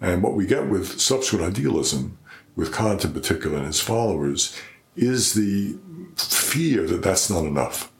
And 0.00 0.22
what 0.22 0.34
we 0.34 0.46
get 0.46 0.66
with 0.66 1.00
subsequent 1.00 1.56
idealism, 1.56 2.18
with 2.56 2.74
Kant 2.74 3.04
in 3.04 3.12
particular 3.12 3.58
and 3.58 3.66
his 3.66 3.80
followers, 3.80 4.56
is 5.00 5.34
the 5.34 5.76
fear 6.16 6.86
that 6.86 7.02
that's 7.02 7.30
not 7.30 7.44
enough, 7.44 7.90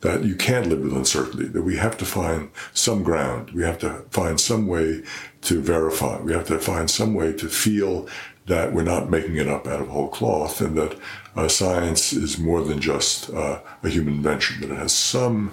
that 0.00 0.24
you 0.24 0.34
can't 0.34 0.66
live 0.66 0.80
with 0.80 0.94
uncertainty, 0.94 1.46
that 1.46 1.62
we 1.62 1.76
have 1.76 1.96
to 1.98 2.04
find 2.04 2.50
some 2.72 3.02
ground, 3.02 3.50
we 3.50 3.62
have 3.62 3.78
to 3.78 4.04
find 4.10 4.40
some 4.40 4.66
way 4.66 5.02
to 5.42 5.60
verify, 5.60 6.20
we 6.20 6.32
have 6.32 6.46
to 6.46 6.58
find 6.58 6.90
some 6.90 7.14
way 7.14 7.32
to 7.32 7.48
feel 7.48 8.08
that 8.46 8.72
we're 8.72 8.82
not 8.82 9.10
making 9.10 9.36
it 9.36 9.46
up 9.46 9.66
out 9.66 9.80
of 9.80 9.88
whole 9.88 10.08
cloth 10.08 10.60
and 10.62 10.76
that 10.76 10.98
uh, 11.36 11.46
science 11.46 12.12
is 12.14 12.38
more 12.38 12.62
than 12.64 12.80
just 12.80 13.30
uh, 13.30 13.60
a 13.82 13.88
human 13.88 14.14
invention, 14.14 14.60
that 14.60 14.70
it 14.70 14.78
has 14.78 14.94
some 14.94 15.52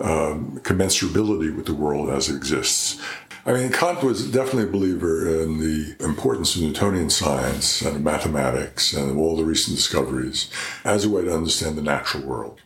um, 0.00 0.58
commensurability 0.64 1.54
with 1.54 1.66
the 1.66 1.74
world 1.74 2.10
as 2.10 2.28
it 2.28 2.36
exists. 2.36 3.00
I 3.44 3.52
mean, 3.54 3.72
Kant 3.72 4.04
was 4.04 4.30
definitely 4.30 4.64
a 4.64 4.72
believer 4.72 5.42
in 5.42 5.58
the 5.58 5.96
importance 6.04 6.54
of 6.54 6.62
Newtonian 6.62 7.10
science 7.10 7.82
and 7.82 8.04
mathematics 8.04 8.92
and 8.92 9.18
all 9.18 9.36
the 9.36 9.44
recent 9.44 9.76
discoveries 9.76 10.48
as 10.84 11.04
a 11.04 11.10
way 11.10 11.24
to 11.24 11.34
understand 11.34 11.76
the 11.76 11.82
natural 11.82 12.24
world. 12.24 12.60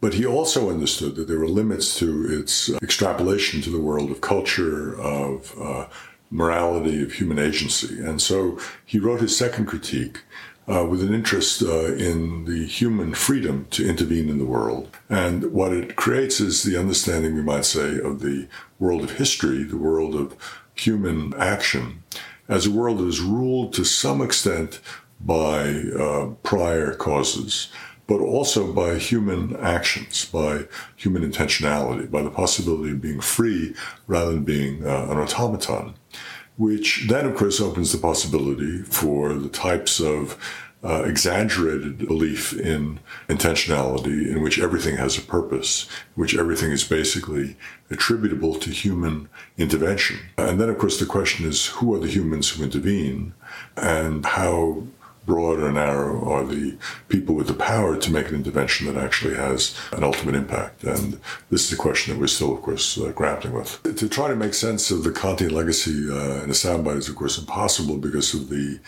But 0.00 0.14
he 0.14 0.24
also 0.24 0.70
understood 0.70 1.16
that 1.16 1.28
there 1.28 1.38
were 1.38 1.48
limits 1.48 1.98
to 1.98 2.40
its 2.40 2.70
extrapolation 2.82 3.60
to 3.62 3.70
the 3.70 3.80
world 3.80 4.10
of 4.10 4.22
culture, 4.22 4.98
of 4.98 5.54
uh, 5.60 5.88
morality, 6.30 7.02
of 7.02 7.12
human 7.12 7.38
agency. 7.38 8.00
And 8.02 8.20
so 8.20 8.58
he 8.84 8.98
wrote 8.98 9.20
his 9.20 9.36
second 9.36 9.66
critique, 9.66 10.22
uh, 10.68 10.86
with 10.86 11.02
an 11.02 11.14
interest 11.14 11.62
uh, 11.62 11.94
in 11.94 12.44
the 12.44 12.66
human 12.66 13.14
freedom 13.14 13.66
to 13.70 13.88
intervene 13.88 14.28
in 14.28 14.38
the 14.38 14.44
world. 14.44 14.88
And 15.08 15.52
what 15.52 15.72
it 15.72 15.96
creates 15.96 16.40
is 16.40 16.62
the 16.62 16.78
understanding, 16.78 17.34
we 17.34 17.42
might 17.42 17.64
say, 17.64 17.98
of 17.98 18.20
the 18.20 18.48
world 18.78 19.02
of 19.02 19.12
history, 19.12 19.62
the 19.62 19.76
world 19.76 20.14
of 20.14 20.36
human 20.74 21.34
action, 21.34 22.02
as 22.48 22.66
a 22.66 22.70
world 22.70 22.98
that 22.98 23.06
is 23.06 23.20
ruled 23.20 23.72
to 23.74 23.84
some 23.84 24.20
extent 24.20 24.80
by 25.20 25.84
uh, 25.98 26.26
prior 26.42 26.94
causes, 26.94 27.70
but 28.06 28.20
also 28.20 28.72
by 28.72 28.98
human 28.98 29.56
actions, 29.56 30.26
by 30.26 30.66
human 30.96 31.30
intentionality, 31.30 32.10
by 32.10 32.22
the 32.22 32.30
possibility 32.30 32.92
of 32.92 33.00
being 33.00 33.20
free 33.20 33.74
rather 34.06 34.32
than 34.32 34.44
being 34.44 34.86
uh, 34.86 35.06
an 35.10 35.18
automaton 35.18 35.94
which 36.56 37.06
then, 37.08 37.26
of 37.26 37.36
course, 37.36 37.60
opens 37.60 37.92
the 37.92 37.98
possibility 37.98 38.82
for 38.82 39.34
the 39.34 39.48
types 39.48 40.00
of 40.00 40.38
uh, 40.84 41.02
exaggerated 41.04 42.06
belief 42.06 42.52
in 42.52 43.00
intentionality, 43.28 44.30
in 44.30 44.42
which 44.42 44.58
everything 44.58 44.96
has 44.96 45.16
a 45.16 45.22
purpose, 45.22 45.88
which 46.14 46.36
everything 46.36 46.70
is 46.70 46.84
basically 46.84 47.56
attributable 47.90 48.54
to 48.54 48.70
human 48.70 49.28
intervention. 49.56 50.18
And 50.36 50.60
then, 50.60 50.68
of 50.68 50.78
course, 50.78 51.00
the 51.00 51.06
question 51.06 51.46
is 51.46 51.66
who 51.66 51.94
are 51.94 51.98
the 51.98 52.08
humans 52.08 52.50
who 52.50 52.64
intervene 52.64 53.32
and 53.76 54.26
how 54.26 54.84
broad 55.26 55.60
or 55.60 55.72
narrow 55.72 56.24
are 56.28 56.44
the 56.44 56.76
people 57.08 57.34
with 57.34 57.46
the 57.46 57.54
power 57.54 57.96
to 57.96 58.12
make 58.12 58.28
an 58.28 58.34
intervention 58.34 58.86
that 58.86 59.02
actually 59.02 59.34
has 59.34 59.76
an 59.92 60.04
ultimate 60.04 60.34
impact? 60.34 60.84
And 60.84 61.20
this 61.50 61.66
is 61.66 61.72
a 61.72 61.80
question 61.80 62.14
that 62.14 62.20
we're 62.20 62.26
still, 62.26 62.54
of 62.54 62.62
course, 62.62 62.98
uh, 62.98 63.12
grappling 63.12 63.54
with. 63.54 63.82
To 63.82 64.08
try 64.08 64.28
to 64.28 64.36
make 64.36 64.54
sense 64.54 64.90
of 64.90 65.04
the 65.04 65.10
Kantian 65.10 65.52
legacy 65.52 66.10
uh, 66.10 66.42
in 66.42 66.50
a 66.50 66.54
soundbite 66.54 66.98
is, 66.98 67.08
of 67.08 67.16
course, 67.16 67.38
impossible 67.38 67.98
because 67.98 68.34
of 68.34 68.48
the 68.48 68.80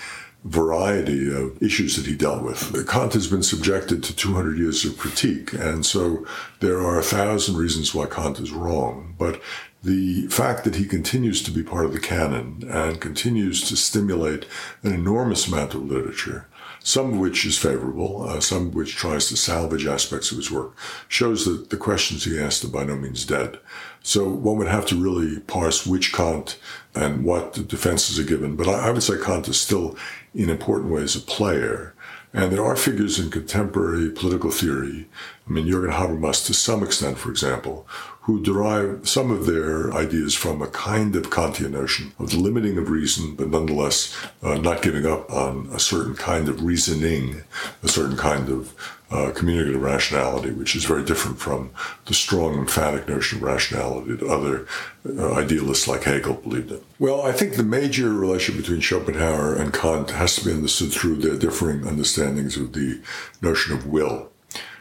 variety 0.46 1.34
of 1.34 1.60
issues 1.60 1.96
that 1.96 2.06
he 2.06 2.14
dealt 2.14 2.42
with. 2.42 2.86
Kant 2.88 3.14
has 3.14 3.26
been 3.26 3.42
subjected 3.42 4.02
to 4.04 4.14
200 4.14 4.56
years 4.56 4.84
of 4.84 4.96
critique, 4.96 5.52
and 5.52 5.84
so 5.84 6.24
there 6.60 6.78
are 6.80 6.98
a 6.98 7.02
thousand 7.02 7.56
reasons 7.56 7.94
why 7.94 8.06
Kant 8.06 8.38
is 8.38 8.52
wrong. 8.52 9.14
But 9.18 9.40
the 9.86 10.26
fact 10.26 10.64
that 10.64 10.74
he 10.74 10.84
continues 10.84 11.40
to 11.42 11.52
be 11.52 11.62
part 11.62 11.84
of 11.84 11.92
the 11.92 12.00
canon 12.00 12.64
and 12.68 13.00
continues 13.00 13.66
to 13.68 13.76
stimulate 13.76 14.44
an 14.82 14.92
enormous 14.92 15.46
amount 15.46 15.74
of 15.74 15.84
literature, 15.84 16.48
some 16.80 17.12
of 17.12 17.18
which 17.18 17.46
is 17.46 17.56
favorable, 17.56 18.24
uh, 18.28 18.40
some 18.40 18.66
of 18.66 18.74
which 18.74 18.96
tries 18.96 19.28
to 19.28 19.36
salvage 19.36 19.86
aspects 19.86 20.32
of 20.32 20.38
his 20.38 20.50
work, 20.50 20.76
shows 21.06 21.44
that 21.44 21.70
the 21.70 21.76
questions 21.76 22.24
he 22.24 22.36
asked 22.36 22.64
are 22.64 22.68
by 22.68 22.82
no 22.82 22.96
means 22.96 23.24
dead. 23.24 23.60
So 24.02 24.28
one 24.28 24.56
would 24.58 24.66
have 24.66 24.86
to 24.86 25.00
really 25.00 25.38
parse 25.40 25.86
which 25.86 26.12
Kant 26.12 26.58
and 26.94 27.24
what 27.24 27.68
defenses 27.68 28.18
are 28.18 28.24
given. 28.24 28.56
But 28.56 28.66
I, 28.68 28.88
I 28.88 28.90
would 28.90 29.04
say 29.04 29.22
Kant 29.22 29.46
is 29.46 29.60
still, 29.60 29.96
in 30.34 30.50
important 30.50 30.90
ways, 30.92 31.14
a 31.14 31.20
player. 31.20 31.94
And 32.32 32.52
there 32.52 32.64
are 32.64 32.76
figures 32.76 33.18
in 33.18 33.30
contemporary 33.30 34.10
political 34.10 34.50
theory, 34.50 35.06
I 35.48 35.52
mean, 35.52 35.66
Jürgen 35.66 35.92
Habermas, 35.92 36.44
to 36.46 36.54
some 36.54 36.82
extent, 36.82 37.18
for 37.18 37.30
example, 37.30 37.86
who 38.26 38.42
derive 38.42 39.08
some 39.08 39.30
of 39.30 39.46
their 39.46 39.92
ideas 39.94 40.34
from 40.34 40.60
a 40.60 40.66
kind 40.66 41.14
of 41.14 41.30
Kantian 41.30 41.70
notion 41.70 42.12
of 42.18 42.30
the 42.30 42.36
limiting 42.36 42.76
of 42.76 42.90
reason, 42.90 43.36
but 43.36 43.50
nonetheless 43.50 44.12
uh, 44.42 44.56
not 44.56 44.82
giving 44.82 45.06
up 45.06 45.30
on 45.30 45.68
a 45.72 45.78
certain 45.78 46.16
kind 46.16 46.48
of 46.48 46.64
reasoning, 46.64 47.44
a 47.84 47.88
certain 47.88 48.16
kind 48.16 48.48
of 48.48 48.74
uh, 49.12 49.30
communicative 49.30 49.80
rationality, 49.80 50.50
which 50.50 50.74
is 50.74 50.84
very 50.84 51.04
different 51.04 51.38
from 51.38 51.70
the 52.06 52.14
strong, 52.14 52.58
emphatic 52.58 53.08
notion 53.08 53.38
of 53.38 53.44
rationality 53.44 54.16
that 54.16 54.28
other 54.28 54.66
uh, 55.08 55.34
idealists 55.34 55.86
like 55.86 56.02
Hegel 56.02 56.34
believed 56.34 56.72
in. 56.72 56.80
Well, 56.98 57.22
I 57.22 57.30
think 57.30 57.54
the 57.54 57.62
major 57.62 58.12
relationship 58.12 58.60
between 58.60 58.80
Schopenhauer 58.80 59.54
and 59.54 59.72
Kant 59.72 60.10
has 60.10 60.34
to 60.34 60.44
be 60.44 60.50
understood 60.50 60.92
through 60.92 61.18
their 61.18 61.36
differing 61.36 61.86
understandings 61.86 62.56
of 62.56 62.72
the 62.72 63.00
notion 63.40 63.72
of 63.72 63.86
will. 63.86 64.32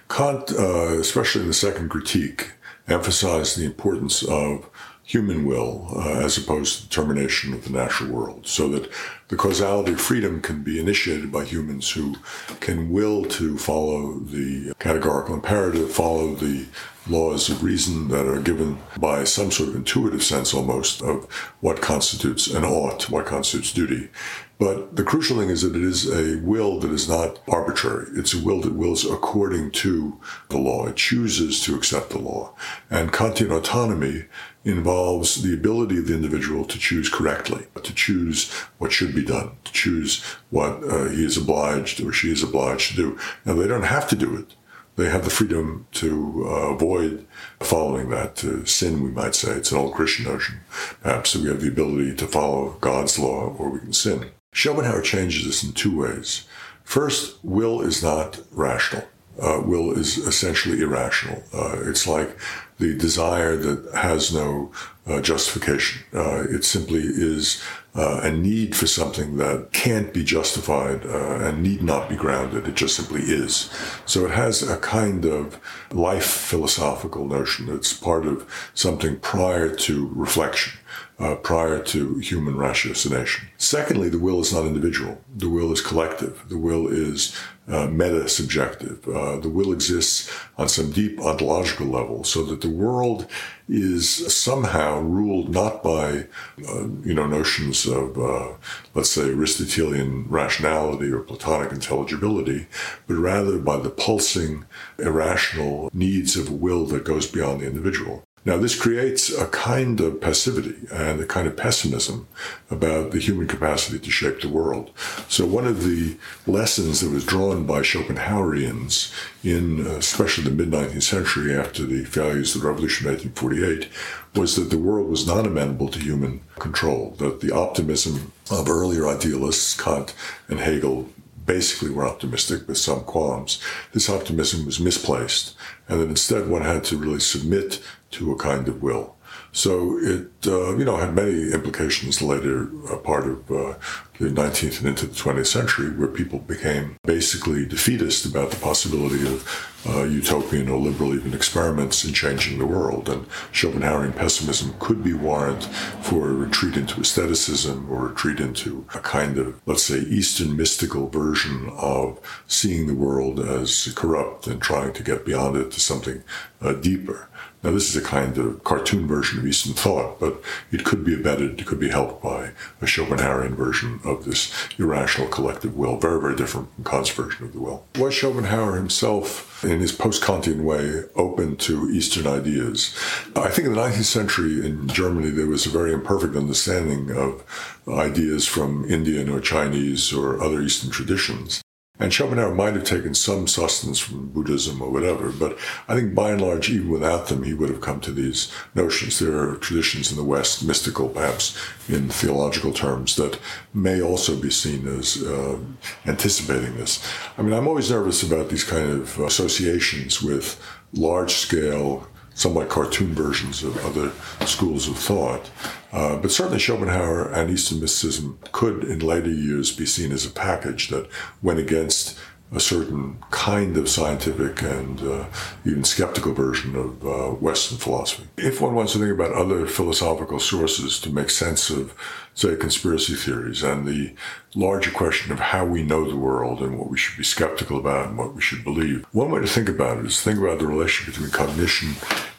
Kant, 0.09 0.51
uh, 0.51 0.97
especially 0.99 1.41
in 1.41 1.47
the 1.47 1.53
second 1.53 1.89
critique, 1.89 2.53
emphasized 2.87 3.57
the 3.57 3.65
importance 3.65 4.23
of 4.23 4.69
human 5.05 5.45
will 5.45 5.87
uh, 5.95 6.19
as 6.19 6.37
opposed 6.37 6.75
to 6.75 6.81
the 6.81 6.89
determination 6.89 7.53
of 7.53 7.63
the 7.63 7.69
natural 7.69 8.09
world, 8.11 8.47
so 8.47 8.67
that 8.69 8.89
the 9.27 9.35
causality 9.35 9.93
of 9.93 10.01
freedom 10.01 10.41
can 10.41 10.63
be 10.63 10.79
initiated 10.79 11.31
by 11.31 11.43
humans 11.43 11.91
who 11.91 12.15
can 12.59 12.91
will 12.91 13.23
to 13.23 13.57
follow 13.57 14.19
the 14.19 14.73
categorical 14.79 15.35
imperative, 15.35 15.91
follow 15.91 16.33
the 16.33 16.65
laws 17.07 17.49
of 17.49 17.63
reason 17.63 18.07
that 18.07 18.25
are 18.25 18.41
given 18.41 18.79
by 18.97 19.23
some 19.23 19.51
sort 19.51 19.69
of 19.69 19.75
intuitive 19.75 20.23
sense 20.23 20.55
almost 20.55 21.03
of 21.03 21.31
what 21.61 21.81
constitutes 21.81 22.47
an 22.47 22.63
ought, 22.63 23.07
what 23.09 23.27
constitutes 23.27 23.71
duty. 23.71 24.09
But 24.57 24.95
the 24.95 25.03
crucial 25.03 25.37
thing 25.37 25.49
is 25.49 25.63
that 25.63 25.75
it 25.75 25.83
is 25.83 26.09
a 26.09 26.39
will 26.41 26.79
that 26.79 26.91
is 26.91 27.09
not 27.09 27.39
arbitrary. 27.47 28.07
It's 28.15 28.33
a 28.33 28.41
will 28.41 28.61
that 28.61 28.73
wills 28.73 29.03
according 29.03 29.71
to 29.71 30.19
the 30.49 30.57
law. 30.57 30.87
It 30.87 30.95
chooses 30.95 31.61
to 31.65 31.75
accept 31.75 32.11
the 32.11 32.19
law. 32.19 32.53
And 32.89 33.11
Kantian 33.11 33.51
autonomy 33.51 34.25
involves 34.63 35.43
the 35.43 35.53
ability 35.53 35.97
of 35.97 36.07
the 36.07 36.15
individual 36.15 36.63
to 36.65 36.79
choose 36.79 37.09
correctly, 37.09 37.67
to 37.83 37.93
choose 37.93 38.51
what 38.77 38.91
should 38.91 39.13
be 39.13 39.23
done, 39.25 39.51
to 39.65 39.73
choose 39.73 40.23
what 40.49 40.83
uh, 40.83 41.09
he 41.09 41.25
is 41.25 41.37
obliged 41.37 42.01
or 42.01 42.13
she 42.13 42.31
is 42.31 42.41
obliged 42.41 42.91
to 42.91 42.95
do. 42.95 43.19
Now, 43.45 43.53
they 43.53 43.67
don't 43.67 43.83
have 43.83 44.07
to 44.09 44.15
do 44.15 44.35
it. 44.37 44.55
They 44.95 45.09
have 45.09 45.25
the 45.25 45.29
freedom 45.29 45.87
to 45.93 46.45
uh, 46.47 46.73
avoid 46.73 47.27
following 47.59 48.09
that, 48.09 48.37
to 48.37 48.65
sin, 48.65 49.03
we 49.03 49.11
might 49.11 49.35
say. 49.35 49.51
It's 49.51 49.71
an 49.73 49.77
old 49.77 49.93
Christian 49.93 50.25
notion. 50.25 50.61
Perhaps 51.01 51.35
we 51.35 51.49
have 51.49 51.61
the 51.61 51.67
ability 51.67 52.15
to 52.15 52.27
follow 52.27 52.77
God's 52.79 53.19
law 53.19 53.53
or 53.57 53.69
we 53.69 53.79
can 53.79 53.93
sin. 53.93 54.31
Schopenhauer 54.55 55.01
changes 55.01 55.43
this 55.43 55.63
in 55.65 55.73
two 55.73 55.99
ways. 55.99 56.47
First, 56.85 57.43
will 57.43 57.81
is 57.81 58.01
not 58.01 58.39
rational. 58.53 59.03
Uh, 59.37 59.61
will 59.65 59.91
is 59.91 60.17
essentially 60.17 60.79
irrational. 60.79 61.43
Uh, 61.53 61.75
it's 61.81 62.07
like 62.07 62.37
the 62.79 62.95
desire 62.95 63.57
that 63.57 63.93
has 63.93 64.33
no 64.33 64.71
uh, 65.05 65.19
justification. 65.19 66.03
Uh, 66.13 66.45
it 66.49 66.63
simply 66.63 67.01
is 67.01 67.61
uh, 67.95 68.21
a 68.23 68.31
need 68.31 68.77
for 68.77 68.87
something 68.87 69.35
that 69.35 69.73
can't 69.73 70.13
be 70.13 70.23
justified 70.23 71.05
uh, 71.05 71.35
and 71.41 71.61
need 71.61 71.83
not 71.83 72.07
be 72.07 72.15
grounded. 72.15 72.65
It 72.65 72.75
just 72.75 72.95
simply 72.95 73.23
is. 73.23 73.69
So 74.05 74.25
it 74.25 74.31
has 74.31 74.63
a 74.63 74.77
kind 74.77 75.25
of 75.25 75.59
life 75.91 76.25
philosophical 76.25 77.25
notion. 77.25 77.67
It's 77.67 77.91
part 77.91 78.25
of 78.25 78.49
something 78.73 79.19
prior 79.19 79.75
to 79.75 80.09
reflection. 80.15 80.79
Uh, 81.17 81.33
prior 81.35 81.81
to 81.81 82.17
human 82.17 82.55
ratiocination. 82.55 83.45
Secondly, 83.57 84.09
the 84.09 84.19
will 84.19 84.41
is 84.41 84.51
not 84.51 84.65
individual. 84.65 85.21
The 85.33 85.47
will 85.47 85.71
is 85.71 85.79
collective. 85.79 86.43
The 86.49 86.57
will 86.57 86.89
is 86.89 87.33
uh, 87.67 87.87
meta 87.87 88.27
subjective. 88.27 89.07
Uh, 89.07 89.37
the 89.37 89.47
will 89.49 89.71
exists 89.71 90.29
on 90.57 90.67
some 90.67 90.91
deep 90.91 91.19
ontological 91.21 91.87
level 91.87 92.23
so 92.23 92.43
that 92.43 92.59
the 92.59 92.69
world 92.69 93.27
is 93.67 94.33
somehow 94.33 94.99
ruled 94.99 95.49
not 95.49 95.81
by, 95.81 96.27
uh, 96.67 96.83
you 97.03 97.13
know, 97.13 97.25
notions 97.25 97.87
of, 97.87 98.19
uh, 98.19 98.53
let's 98.93 99.11
say, 99.11 99.29
Aristotelian 99.29 100.25
rationality 100.29 101.11
or 101.11 101.19
Platonic 101.19 101.71
intelligibility, 101.71 102.67
but 103.07 103.15
rather 103.15 103.57
by 103.57 103.77
the 103.77 103.89
pulsing, 103.89 104.65
irrational 104.99 105.89
needs 105.93 106.35
of 106.35 106.49
a 106.49 106.53
will 106.53 106.85
that 106.85 107.05
goes 107.05 107.25
beyond 107.25 107.61
the 107.61 107.67
individual. 107.67 108.24
Now, 108.45 108.57
this 108.57 108.79
creates 108.79 109.35
a 109.35 109.47
kind 109.47 109.99
of 109.99 110.21
passivity 110.21 110.75
and 110.91 111.19
a 111.19 111.25
kind 111.25 111.47
of 111.47 111.57
pessimism 111.57 112.27
about 112.69 113.09
the 113.09 113.19
human 113.19 113.47
capacity 113.47 113.97
to 113.97 114.11
shape 114.11 114.41
the 114.41 114.49
world. 114.49 114.91
So, 115.27 115.47
one 115.47 115.65
of 115.65 115.83
the 115.83 116.15
lessons 116.45 117.01
that 117.01 117.09
was 117.09 117.25
drawn 117.25 117.65
by 117.65 117.81
Schopenhauerians 117.81 119.11
in 119.43 119.87
uh, 119.87 119.95
especially 119.95 120.43
the 120.43 120.51
mid 120.51 120.69
19th 120.69 121.01
century 121.01 121.55
after 121.55 121.83
the 121.83 122.05
failures 122.05 122.55
of 122.55 122.61
the 122.61 122.67
revolution 122.67 123.07
of 123.07 123.13
1848 123.13 123.89
was 124.35 124.55
that 124.55 124.69
the 124.69 124.77
world 124.77 125.09
was 125.09 125.25
not 125.25 125.47
amenable 125.47 125.87
to 125.89 125.99
human 125.99 126.41
control, 126.59 127.15
that 127.17 127.41
the 127.41 127.51
optimism 127.51 128.31
of 128.51 128.69
earlier 128.69 129.07
idealists, 129.07 129.79
Kant 129.79 130.13
and 130.47 130.59
Hegel, 130.59 131.09
basically 131.45 131.89
were 131.89 132.07
optimistic 132.07 132.67
with 132.67 132.77
some 132.77 133.01
qualms. 133.01 133.61
This 133.93 134.09
optimism 134.09 134.65
was 134.65 134.79
misplaced, 134.79 135.55
and 135.87 135.99
that 135.99 136.09
instead 136.09 136.47
one 136.47 136.63
had 136.63 136.83
to 136.85 136.97
really 136.97 137.19
submit 137.19 137.81
to 138.15 138.31
a 138.31 138.37
kind 138.37 138.67
of 138.67 138.81
will. 138.81 139.15
So 139.51 139.97
it, 139.99 140.27
uh, 140.47 140.75
you 140.75 140.83
know, 140.83 140.97
had 140.97 141.15
many 141.15 141.53
implications 141.53 142.21
later 142.21 142.69
uh, 142.91 142.97
part 142.97 143.25
of 143.25 143.49
uh, 143.49 143.75
the 144.19 144.29
19th 144.29 144.79
and 144.79 144.89
into 144.89 145.07
the 145.07 145.15
20th 145.15 145.47
century, 145.47 145.89
where 145.91 146.07
people 146.07 146.39
became 146.39 146.97
basically 147.05 147.65
defeatist 147.65 148.25
about 148.25 148.51
the 148.51 148.57
possibility 148.57 149.25
of 149.25 149.81
uh, 149.87 150.03
utopian 150.03 150.67
or 150.67 150.77
liberal 150.77 151.13
even 151.13 151.33
experiments 151.33 152.03
in 152.03 152.13
changing 152.13 152.59
the 152.59 152.65
world. 152.65 153.07
And 153.07 153.25
Schopenhauerian 153.53 154.15
pessimism 154.15 154.75
could 154.79 155.03
be 155.03 155.13
warrant 155.13 155.63
for 156.01 156.29
a 156.29 156.33
retreat 156.33 156.75
into 156.75 156.99
aestheticism 156.99 157.89
or 157.89 158.07
retreat 158.07 158.39
into 158.39 158.85
a 158.93 158.99
kind 158.99 159.37
of, 159.37 159.61
let's 159.65 159.83
say, 159.83 159.99
Eastern 159.99 160.57
mystical 160.57 161.07
version 161.07 161.69
of 161.77 162.19
seeing 162.47 162.87
the 162.87 162.93
world 162.93 163.39
as 163.39 163.91
corrupt 163.95 164.47
and 164.47 164.61
trying 164.61 164.91
to 164.93 165.03
get 165.03 165.25
beyond 165.25 165.55
it 165.55 165.71
to 165.71 165.79
something 165.79 166.23
uh, 166.61 166.73
deeper. 166.73 167.29
Now, 167.65 167.71
this 167.71 167.89
is 167.89 167.95
a 167.95 168.05
kind 168.05 168.37
of 168.37 168.63
cartoon 168.63 169.07
version 169.07 169.39
of 169.39 169.47
Eastern 169.47 169.73
thought, 169.73 170.19
but 170.19 170.39
it 170.71 170.85
could 170.85 171.03
be 171.03 171.15
abetted, 171.15 171.59
it 171.59 171.65
could 171.65 171.79
be 171.79 171.89
helped 171.89 172.21
by 172.21 172.51
a 172.79 172.85
Schopenhauerian 172.85 173.55
version 173.55 173.99
of 174.03 174.23
this 174.23 174.53
irrational 174.77 175.27
collective 175.29 175.75
will, 175.75 175.97
very, 175.97 176.21
very 176.21 176.35
different 176.35 176.71
from 176.75 176.83
Kant's 176.83 177.09
version 177.09 177.43
of 177.43 177.53
the 177.53 177.59
will. 177.59 177.83
Was 177.95 178.13
Schopenhauer 178.13 178.75
himself, 178.75 179.63
in 179.63 179.79
his 179.79 179.91
post 179.91 180.21
Kantian 180.21 180.61
way, 180.61 181.05
open 181.15 181.55
to 181.57 181.89
Eastern 181.89 182.27
ideas? 182.27 182.95
I 183.35 183.49
think 183.49 183.67
in 183.67 183.73
the 183.73 183.81
19th 183.81 184.03
century 184.03 184.63
in 184.63 184.87
Germany, 184.87 185.31
there 185.31 185.47
was 185.47 185.65
a 185.65 185.69
very 185.69 185.91
imperfect 185.91 186.35
understanding 186.35 187.09
of 187.17 187.43
ideas 187.87 188.45
from 188.45 188.85
Indian 188.85 189.27
or 189.27 189.39
Chinese 189.39 190.13
or 190.13 190.39
other 190.39 190.61
Eastern 190.61 190.91
traditions. 190.91 191.64
And 191.97 192.13
Schopenhauer 192.13 192.53
might 192.53 192.73
have 192.73 192.83
taken 192.83 193.13
some 193.13 193.47
sustenance 193.47 193.99
from 193.99 194.27
Buddhism 194.27 194.81
or 194.81 194.91
whatever, 194.91 195.31
but 195.31 195.57
I 195.87 195.95
think 195.95 196.13
by 196.13 196.31
and 196.31 196.41
large, 196.41 196.69
even 196.69 196.89
without 196.89 197.27
them, 197.27 197.43
he 197.43 197.53
would 197.53 197.69
have 197.69 197.79
come 197.79 198.01
to 198.01 198.11
these 198.11 198.51
notions. 198.73 199.17
There 199.17 199.37
are 199.37 199.55
traditions 199.55 200.11
in 200.11 200.17
the 200.17 200.23
West, 200.23 200.65
mystical 200.65 201.07
perhaps 201.07 201.57
in 201.87 202.09
theological 202.09 202.73
terms, 202.73 203.15
that 203.15 203.39
may 203.73 204.01
also 204.01 204.35
be 204.35 204.49
seen 204.49 204.85
as 204.87 205.23
uh, 205.23 205.57
anticipating 206.05 206.75
this. 206.75 207.01
I 207.37 207.43
mean, 207.43 207.53
I'm 207.53 207.67
always 207.67 207.91
nervous 207.91 208.23
about 208.23 208.49
these 208.49 208.65
kind 208.65 208.91
of 208.91 209.17
associations 209.19 210.21
with 210.21 210.61
large 210.91 211.31
scale 211.31 212.07
somewhat 212.35 212.69
cartoon 212.69 213.15
versions 213.15 213.63
of 213.63 213.83
other 213.83 214.11
schools 214.45 214.87
of 214.87 214.97
thought. 214.97 215.49
Uh, 215.91 216.17
but 216.17 216.29
certainly 216.29 216.59
Schopenhauer 216.59 217.31
and 217.31 217.49
Eastern 217.49 217.79
mysticism 217.79 218.37
could, 218.51 218.83
in 218.83 218.99
later 218.99 219.31
years, 219.31 219.71
be 219.71 219.85
seen 219.85 220.11
as 220.11 220.25
a 220.25 220.29
package 220.29 220.89
that 220.89 221.09
went 221.41 221.59
against 221.59 222.19
a 222.51 222.59
certain 222.59 223.17
kind 223.31 223.75
of 223.75 223.89
scientific 223.89 224.61
and 224.61 225.01
uh, 225.01 225.25
even 225.65 225.83
skeptical 225.83 226.33
version 226.33 226.75
of 226.75 227.05
uh, 227.05 227.29
Western 227.35 227.77
philosophy. 227.77 228.27
If 228.37 228.61
one 228.61 228.75
wants 228.75 228.93
to 228.93 228.99
think 228.99 229.11
about 229.11 229.33
other 229.33 229.65
philosophical 229.65 230.39
sources 230.39 230.99
to 231.01 231.09
make 231.09 231.29
sense 231.31 231.69
of, 231.69 231.93
say, 232.33 232.55
conspiracy 232.55 233.15
theories 233.15 233.63
and 233.63 233.87
the 233.87 234.13
larger 234.53 234.91
question 234.91 235.31
of 235.31 235.39
how 235.39 235.65
we 235.65 235.83
know 235.83 236.09
the 236.09 236.15
world 236.15 236.61
and 236.61 236.77
what 236.77 236.89
we 236.89 236.97
should 236.97 237.17
be 237.17 237.23
skeptical 237.23 237.79
about 237.79 238.09
and 238.09 238.17
what 238.17 238.35
we 238.35 238.41
should 238.41 238.63
believe, 238.63 239.05
one 239.11 239.31
way 239.31 239.41
to 239.41 239.47
think 239.47 239.67
about 239.67 239.97
it 239.97 240.05
is 240.05 240.21
think 240.21 240.39
about 240.39 240.59
the 240.59 240.67
relationship 240.67 241.15
between 241.15 241.31
cognition 241.31 241.93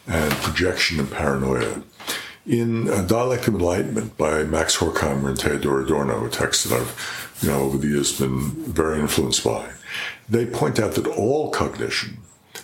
and 0.07 0.31
projection 0.35 0.99
and 0.99 1.11
paranoia. 1.11 1.83
In 2.45 2.89
uh, 2.89 3.01
Dialectic 3.01 3.49
of 3.49 3.55
Enlightenment 3.55 4.17
by 4.17 4.43
Max 4.43 4.77
Horkheimer 4.77 5.27
and 5.27 5.37
Theodor 5.37 5.81
Adorno, 5.81 6.25
a 6.25 6.29
text 6.29 6.63
that 6.63 6.79
I've, 6.79 7.37
you 7.41 7.49
know, 7.49 7.59
over 7.59 7.77
the 7.77 7.87
years 7.87 8.17
been 8.17 8.51
very 8.51 9.01
influenced 9.01 9.43
by, 9.43 9.69
they 10.29 10.45
point 10.45 10.79
out 10.79 10.93
that 10.93 11.07
all 11.07 11.49
cognition 11.51 12.19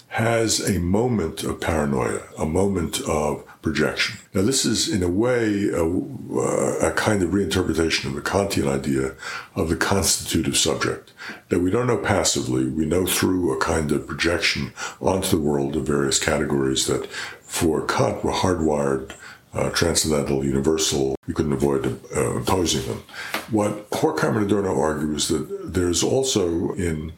has 0.10 0.60
a 0.60 0.80
moment 0.80 1.44
of 1.44 1.60
paranoia, 1.60 2.22
a 2.38 2.46
moment 2.46 3.02
of 3.02 3.44
projection. 3.64 4.20
Now, 4.32 4.44
this 4.44 4.64
is 4.64 4.88
in 4.88 5.02
a 5.02 5.10
way 5.10 5.70
a, 5.70 5.84
a, 5.84 6.92
kind 6.92 7.24
of 7.24 7.32
reinterpretation 7.32 8.06
of 8.06 8.14
the 8.14 8.22
Kantian 8.22 8.68
idea 8.68 9.16
of 9.56 9.70
the 9.70 9.76
constitutive 9.76 10.56
subject, 10.56 11.14
that 11.50 11.62
we 11.62 11.72
don't 11.72 11.88
know 11.88 11.98
passively, 11.98 12.68
we 12.68 12.86
know 12.86 13.08
through 13.08 13.54
a 13.54 13.60
kind 13.60 13.92
of 13.92 14.06
projection 14.06 14.74
onto 15.02 15.30
the 15.30 15.42
world 15.42 15.76
of 15.76 15.88
various 15.88 16.24
categories 16.24 16.86
that 16.86 17.08
for 17.42 17.84
Kant 17.84 18.24
were 18.24 18.34
hardwired 18.34 19.14
uh, 19.56 19.70
transcendental, 19.72 20.46
universal. 20.46 21.16
You 21.26 21.34
couldn't 21.34 21.54
avoid 21.54 22.00
uh, 22.16 22.36
imposing 22.36 22.88
them. 22.88 23.04
What 23.50 23.90
Horkheimer 23.90 24.38
and 24.38 24.46
Adorno 24.46 24.80
argue 24.80 25.16
is 25.16 25.28
that 25.30 25.74
there's 25.74 26.04
also 26.04 26.74
in 26.74 27.14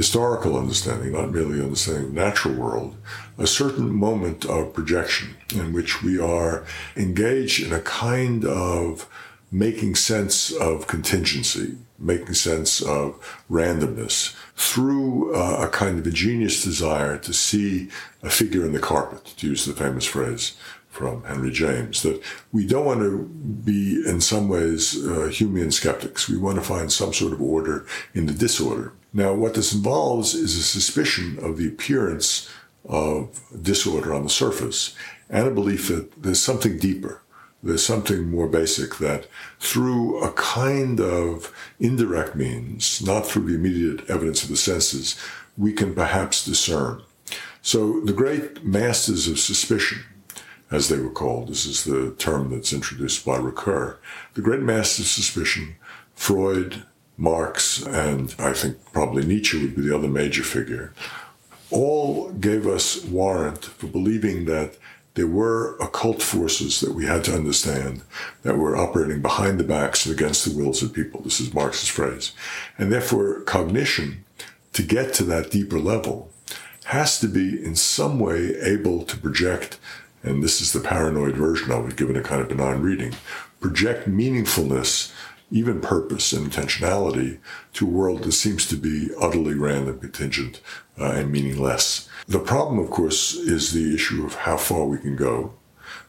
historical 0.00 0.56
understanding, 0.56 1.12
not 1.12 1.30
merely 1.30 1.60
understanding 1.60 2.14
the 2.14 2.18
natural 2.18 2.54
world, 2.54 2.96
a 3.36 3.46
certain 3.46 3.94
moment 3.94 4.46
of 4.46 4.72
projection 4.72 5.36
in 5.54 5.74
which 5.74 6.02
we 6.02 6.18
are 6.18 6.64
engaged 6.96 7.62
in 7.62 7.70
a 7.70 7.80
kind 7.80 8.46
of 8.46 9.06
making 9.52 9.94
sense 9.94 10.52
of 10.52 10.86
contingency, 10.86 11.76
making 11.98 12.32
sense 12.32 12.80
of 12.80 13.14
randomness 13.50 14.34
through 14.56 15.34
uh, 15.34 15.66
a 15.66 15.68
kind 15.68 15.98
of 15.98 16.06
ingenious 16.06 16.64
desire 16.64 17.18
to 17.18 17.34
see 17.34 17.90
a 18.22 18.30
figure 18.30 18.64
in 18.64 18.72
the 18.72 18.78
carpet, 18.78 19.22
to 19.36 19.48
use 19.48 19.66
the 19.66 19.74
famous 19.74 20.06
phrase 20.06 20.56
from 20.88 21.22
Henry 21.24 21.50
James, 21.50 22.00
that 22.04 22.22
we 22.52 22.66
don't 22.66 22.86
want 22.86 23.00
to 23.00 23.24
be 23.66 24.02
in 24.06 24.22
some 24.22 24.48
ways 24.48 24.96
uh, 25.06 25.30
skeptics. 25.70 26.26
We 26.26 26.38
want 26.38 26.56
to 26.56 26.64
find 26.64 26.90
some 26.90 27.12
sort 27.12 27.34
of 27.34 27.42
order 27.42 27.84
in 28.14 28.24
the 28.24 28.32
disorder. 28.32 28.94
Now, 29.12 29.34
what 29.34 29.54
this 29.54 29.72
involves 29.72 30.34
is 30.34 30.56
a 30.56 30.62
suspicion 30.62 31.38
of 31.42 31.56
the 31.56 31.66
appearance 31.66 32.48
of 32.88 33.40
disorder 33.62 34.14
on 34.14 34.22
the 34.22 34.30
surface 34.30 34.94
and 35.28 35.48
a 35.48 35.50
belief 35.50 35.88
that 35.88 36.22
there's 36.22 36.40
something 36.40 36.78
deeper. 36.78 37.22
There's 37.62 37.84
something 37.84 38.30
more 38.30 38.48
basic 38.48 38.96
that 38.98 39.26
through 39.58 40.22
a 40.22 40.32
kind 40.32 41.00
of 41.00 41.52
indirect 41.78 42.34
means, 42.34 43.02
not 43.04 43.26
through 43.26 43.46
the 43.46 43.54
immediate 43.54 44.08
evidence 44.08 44.42
of 44.42 44.48
the 44.48 44.56
senses, 44.56 45.20
we 45.58 45.72
can 45.72 45.94
perhaps 45.94 46.44
discern. 46.44 47.02
So 47.60 48.00
the 48.00 48.14
great 48.14 48.64
masters 48.64 49.28
of 49.28 49.38
suspicion, 49.38 49.98
as 50.70 50.88
they 50.88 50.98
were 50.98 51.10
called, 51.10 51.48
this 51.48 51.66
is 51.66 51.84
the 51.84 52.14
term 52.16 52.50
that's 52.50 52.72
introduced 52.72 53.26
by 53.26 53.38
Ricoeur, 53.38 53.98
the 54.34 54.40
great 54.40 54.62
masters 54.62 55.06
of 55.06 55.10
suspicion, 55.10 55.74
Freud, 56.14 56.84
Marx, 57.20 57.82
and 57.84 58.34
I 58.38 58.54
think 58.54 58.78
probably 58.92 59.24
Nietzsche 59.26 59.60
would 59.60 59.76
be 59.76 59.82
the 59.82 59.94
other 59.94 60.08
major 60.08 60.42
figure, 60.42 60.94
all 61.70 62.30
gave 62.32 62.66
us 62.66 63.04
warrant 63.04 63.66
for 63.66 63.86
believing 63.86 64.46
that 64.46 64.76
there 65.14 65.26
were 65.26 65.76
occult 65.80 66.22
forces 66.22 66.80
that 66.80 66.94
we 66.94 67.04
had 67.04 67.22
to 67.24 67.34
understand 67.34 68.00
that 68.42 68.56
were 68.56 68.76
operating 68.76 69.20
behind 69.20 69.60
the 69.60 69.64
backs 69.64 70.06
and 70.06 70.14
against 70.14 70.46
the 70.46 70.56
wills 70.56 70.82
of 70.82 70.94
people. 70.94 71.20
This 71.20 71.40
is 71.40 71.52
Marx's 71.52 71.88
phrase. 71.88 72.32
And 72.78 72.90
therefore, 72.90 73.40
cognition, 73.42 74.24
to 74.72 74.82
get 74.82 75.12
to 75.14 75.24
that 75.24 75.50
deeper 75.50 75.78
level, 75.78 76.30
has 76.84 77.20
to 77.20 77.28
be 77.28 77.62
in 77.62 77.76
some 77.76 78.18
way 78.18 78.54
able 78.62 79.02
to 79.02 79.16
project, 79.18 79.78
and 80.22 80.42
this 80.42 80.60
is 80.60 80.72
the 80.72 80.80
paranoid 80.80 81.34
version 81.34 81.70
of 81.70 81.88
it, 81.88 81.96
given 81.96 82.16
a 82.16 82.22
kind 82.22 82.40
of 82.40 82.48
benign 82.48 82.80
reading, 82.80 83.14
project 83.60 84.08
meaningfulness 84.08 85.12
even 85.50 85.80
purpose 85.80 86.32
and 86.32 86.50
intentionality 86.50 87.38
to 87.72 87.86
a 87.86 87.90
world 87.90 88.22
that 88.22 88.32
seems 88.32 88.66
to 88.66 88.76
be 88.76 89.10
utterly 89.20 89.54
random, 89.54 89.98
contingent, 89.98 90.60
uh, 90.98 91.12
and 91.12 91.32
meaningless. 91.32 92.08
The 92.28 92.38
problem, 92.38 92.78
of 92.78 92.90
course, 92.90 93.34
is 93.34 93.72
the 93.72 93.94
issue 93.94 94.24
of 94.24 94.34
how 94.34 94.56
far 94.56 94.86
we 94.86 94.98
can 94.98 95.16
go. 95.16 95.54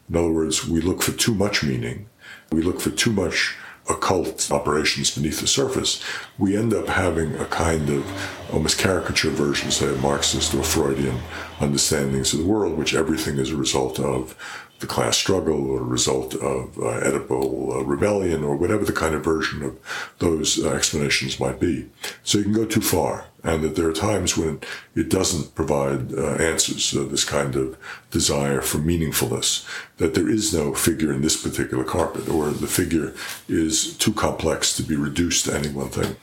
In 0.08 0.16
other 0.16 0.32
words, 0.32 0.66
we 0.66 0.80
look 0.80 1.02
for 1.02 1.12
too 1.12 1.34
much 1.34 1.64
meaning. 1.64 2.08
We 2.50 2.62
look 2.62 2.80
for 2.80 2.90
too 2.90 3.12
much 3.12 3.56
occult 3.88 4.50
operations 4.52 5.10
beneath 5.10 5.40
the 5.40 5.46
surface. 5.46 6.02
We 6.38 6.56
end 6.56 6.72
up 6.72 6.86
having 6.86 7.34
a 7.36 7.46
kind 7.46 7.88
of 7.90 8.52
almost 8.52 8.78
caricature 8.78 9.30
version, 9.30 9.70
say, 9.70 9.88
of 9.88 10.00
Marxist 10.00 10.54
or 10.54 10.62
Freudian 10.62 11.18
understandings 11.60 12.32
of 12.32 12.40
the 12.40 12.46
world, 12.46 12.78
which 12.78 12.94
everything 12.94 13.38
is 13.38 13.50
a 13.50 13.56
result 13.56 13.98
of 13.98 14.36
the 14.82 14.86
class 14.86 15.16
struggle 15.16 15.70
or 15.70 15.82
result 15.82 16.34
of 16.34 16.76
uh, 16.78 17.00
Oedipal 17.06 17.76
uh, 17.76 17.84
rebellion 17.84 18.44
or 18.44 18.54
whatever 18.56 18.84
the 18.84 18.92
kind 18.92 19.14
of 19.14 19.24
version 19.24 19.62
of 19.62 19.78
those 20.18 20.62
uh, 20.62 20.68
explanations 20.70 21.40
might 21.40 21.58
be. 21.58 21.88
So 22.24 22.36
you 22.36 22.44
can 22.44 22.52
go 22.52 22.66
too 22.66 22.82
far, 22.82 23.24
and 23.42 23.62
that 23.62 23.76
there 23.76 23.88
are 23.88 23.94
times 23.94 24.36
when 24.36 24.60
it 24.94 25.08
doesn't 25.08 25.54
provide 25.54 26.12
uh, 26.12 26.34
answers, 26.34 26.94
uh, 26.94 27.04
this 27.04 27.24
kind 27.24 27.56
of 27.56 27.78
desire 28.10 28.60
for 28.60 28.78
meaningfulness, 28.78 29.66
that 29.96 30.14
there 30.14 30.28
is 30.28 30.52
no 30.52 30.74
figure 30.74 31.12
in 31.12 31.22
this 31.22 31.40
particular 31.42 31.84
carpet, 31.84 32.28
or 32.28 32.50
the 32.50 32.66
figure 32.66 33.14
is 33.48 33.96
too 33.96 34.12
complex 34.12 34.76
to 34.76 34.82
be 34.82 34.96
reduced 34.96 35.46
to 35.46 35.54
any 35.54 35.70
one 35.70 35.88
thing. 35.88 36.16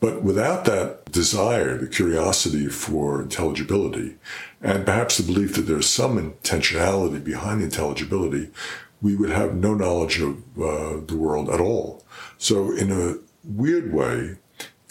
But 0.00 0.22
without 0.22 0.64
that 0.66 1.10
desire, 1.10 1.76
the 1.76 1.88
curiosity 1.88 2.68
for 2.68 3.22
intelligibility, 3.22 4.14
and 4.60 4.84
perhaps 4.84 5.18
the 5.18 5.32
belief 5.32 5.54
that 5.54 5.62
there's 5.62 5.88
some 5.88 6.18
intentionality 6.18 7.22
behind 7.22 7.62
intelligibility, 7.62 8.50
we 9.00 9.14
would 9.14 9.30
have 9.30 9.54
no 9.54 9.74
knowledge 9.74 10.20
of 10.20 10.36
uh, 10.58 11.00
the 11.06 11.16
world 11.16 11.48
at 11.48 11.60
all. 11.60 12.04
So, 12.38 12.72
in 12.72 12.90
a 12.90 13.18
weird 13.44 13.92
way, 13.92 14.36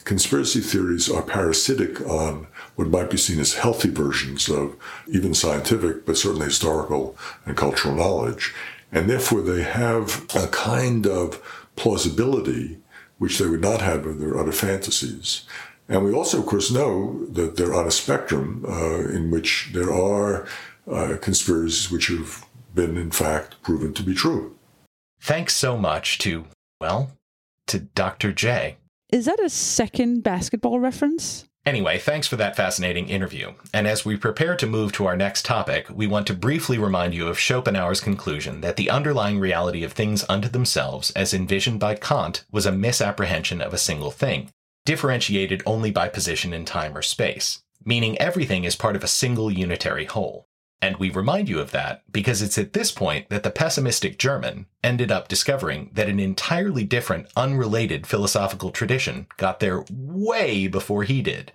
conspiracy 0.06 0.62
theories 0.62 1.10
are 1.10 1.22
parasitic 1.22 2.00
on 2.02 2.48
what 2.76 2.88
might 2.88 3.10
be 3.10 3.18
seen 3.18 3.40
as 3.40 3.56
healthy 3.56 3.90
versions 3.90 4.50
of 4.50 4.78
even 5.08 5.34
scientific, 5.34 6.06
but 6.06 6.18
certainly 6.18 6.46
historical 6.46 7.18
and 7.46 7.58
cultural 7.58 7.96
knowledge. 7.96 8.54
And 8.92 9.10
therefore, 9.10 9.42
they 9.42 9.64
have 9.64 10.26
a 10.34 10.48
kind 10.48 11.06
of 11.06 11.42
plausibility 11.76 12.78
which 13.18 13.40
they 13.40 13.48
would 13.48 13.62
not 13.62 13.82
have 13.82 14.06
in 14.06 14.20
their 14.20 14.38
other 14.38 14.52
fantasies. 14.52 15.44
And 15.90 16.04
we 16.04 16.14
also, 16.14 16.40
of 16.40 16.46
course, 16.46 16.72
know 16.72 17.26
that 17.28 17.56
they're 17.56 17.74
on 17.74 17.88
a 17.88 17.92
spectrum 17.92 18.66
uh, 18.68 19.08
in 19.10 19.32
which 19.32 19.70
there 19.74 19.92
are 19.94 20.46
uh, 20.92 21.18
conspiracies 21.22 21.92
which 21.92 22.08
have 22.08 22.46
been, 22.76 22.98
in 22.98 23.12
fact, 23.12 23.62
proven 23.64 23.94
to 23.94 24.04
be 24.04 24.14
true. 24.14 24.56
Thanks 25.20 25.56
so 25.56 25.78
much 25.78 26.18
to, 26.20 26.46
well, 26.80 27.12
to 27.68 27.80
Dr. 27.80 28.32
J. 28.32 28.78
Is 29.12 29.26
that 29.26 29.40
a 29.40 29.50
second 29.50 30.22
basketball 30.22 30.80
reference? 30.80 31.46
Anyway, 31.66 31.98
thanks 31.98 32.28
for 32.28 32.38
that 32.38 32.56
fascinating 32.56 33.10
interview. 33.10 33.52
And 33.74 33.88
as 33.88 34.06
we 34.06 34.16
prepare 34.16 34.56
to 34.56 34.66
move 34.66 34.94
to 34.94 35.06
our 35.06 35.18
next 35.18 35.44
topic, 35.44 35.88
we 35.94 36.08
want 36.08 36.26
to 36.28 36.34
briefly 36.34 36.78
remind 36.78 37.14
you 37.14 37.28
of 37.28 37.38
Schopenhauer's 37.38 38.00
conclusion 38.00 38.62
that 38.62 38.78
the 38.78 38.90
underlying 38.90 39.38
reality 39.38 39.84
of 39.84 39.92
things 39.92 40.24
unto 40.30 40.48
themselves, 40.48 41.12
as 41.12 41.34
envisioned 41.34 41.82
by 41.82 41.96
Kant, 41.96 42.46
was 42.54 42.66
a 42.66 42.72
misapprehension 42.72 43.62
of 43.62 43.74
a 43.74 43.78
single 43.78 44.12
thing, 44.12 44.50
differentiated 44.88 45.62
only 45.66 45.92
by 45.92 46.08
position 46.08 46.54
in 46.54 46.64
time 46.64 46.96
or 46.96 47.02
space, 47.02 47.62
meaning 47.84 48.18
everything 48.20 48.64
is 48.64 48.78
part 48.78 48.96
of 48.96 49.04
a 49.04 49.08
single 49.22 49.52
unitary 49.52 50.06
whole. 50.06 50.48
And 50.82 50.96
we 50.96 51.10
remind 51.10 51.50
you 51.50 51.60
of 51.60 51.72
that 51.72 52.04
because 52.10 52.42
it's 52.42 52.58
at 52.58 52.72
this 52.72 52.90
point 52.90 53.28
that 53.28 53.44
the 53.44 53.52
pessimistic 53.52 54.18
German 54.18 54.66
ended 54.82 55.12
up 55.12 55.28
discovering 55.28 55.90
that 55.92 56.08
an 56.08 56.22
entirely 56.22 56.86
different, 56.86 57.28
unrelated 57.36 58.08
philosophical 58.08 58.72
tradition 58.72 59.28
got 59.36 59.60
there 59.60 59.84
way 59.92 60.68
before 60.68 61.04
he 61.04 61.22
did. 61.22 61.52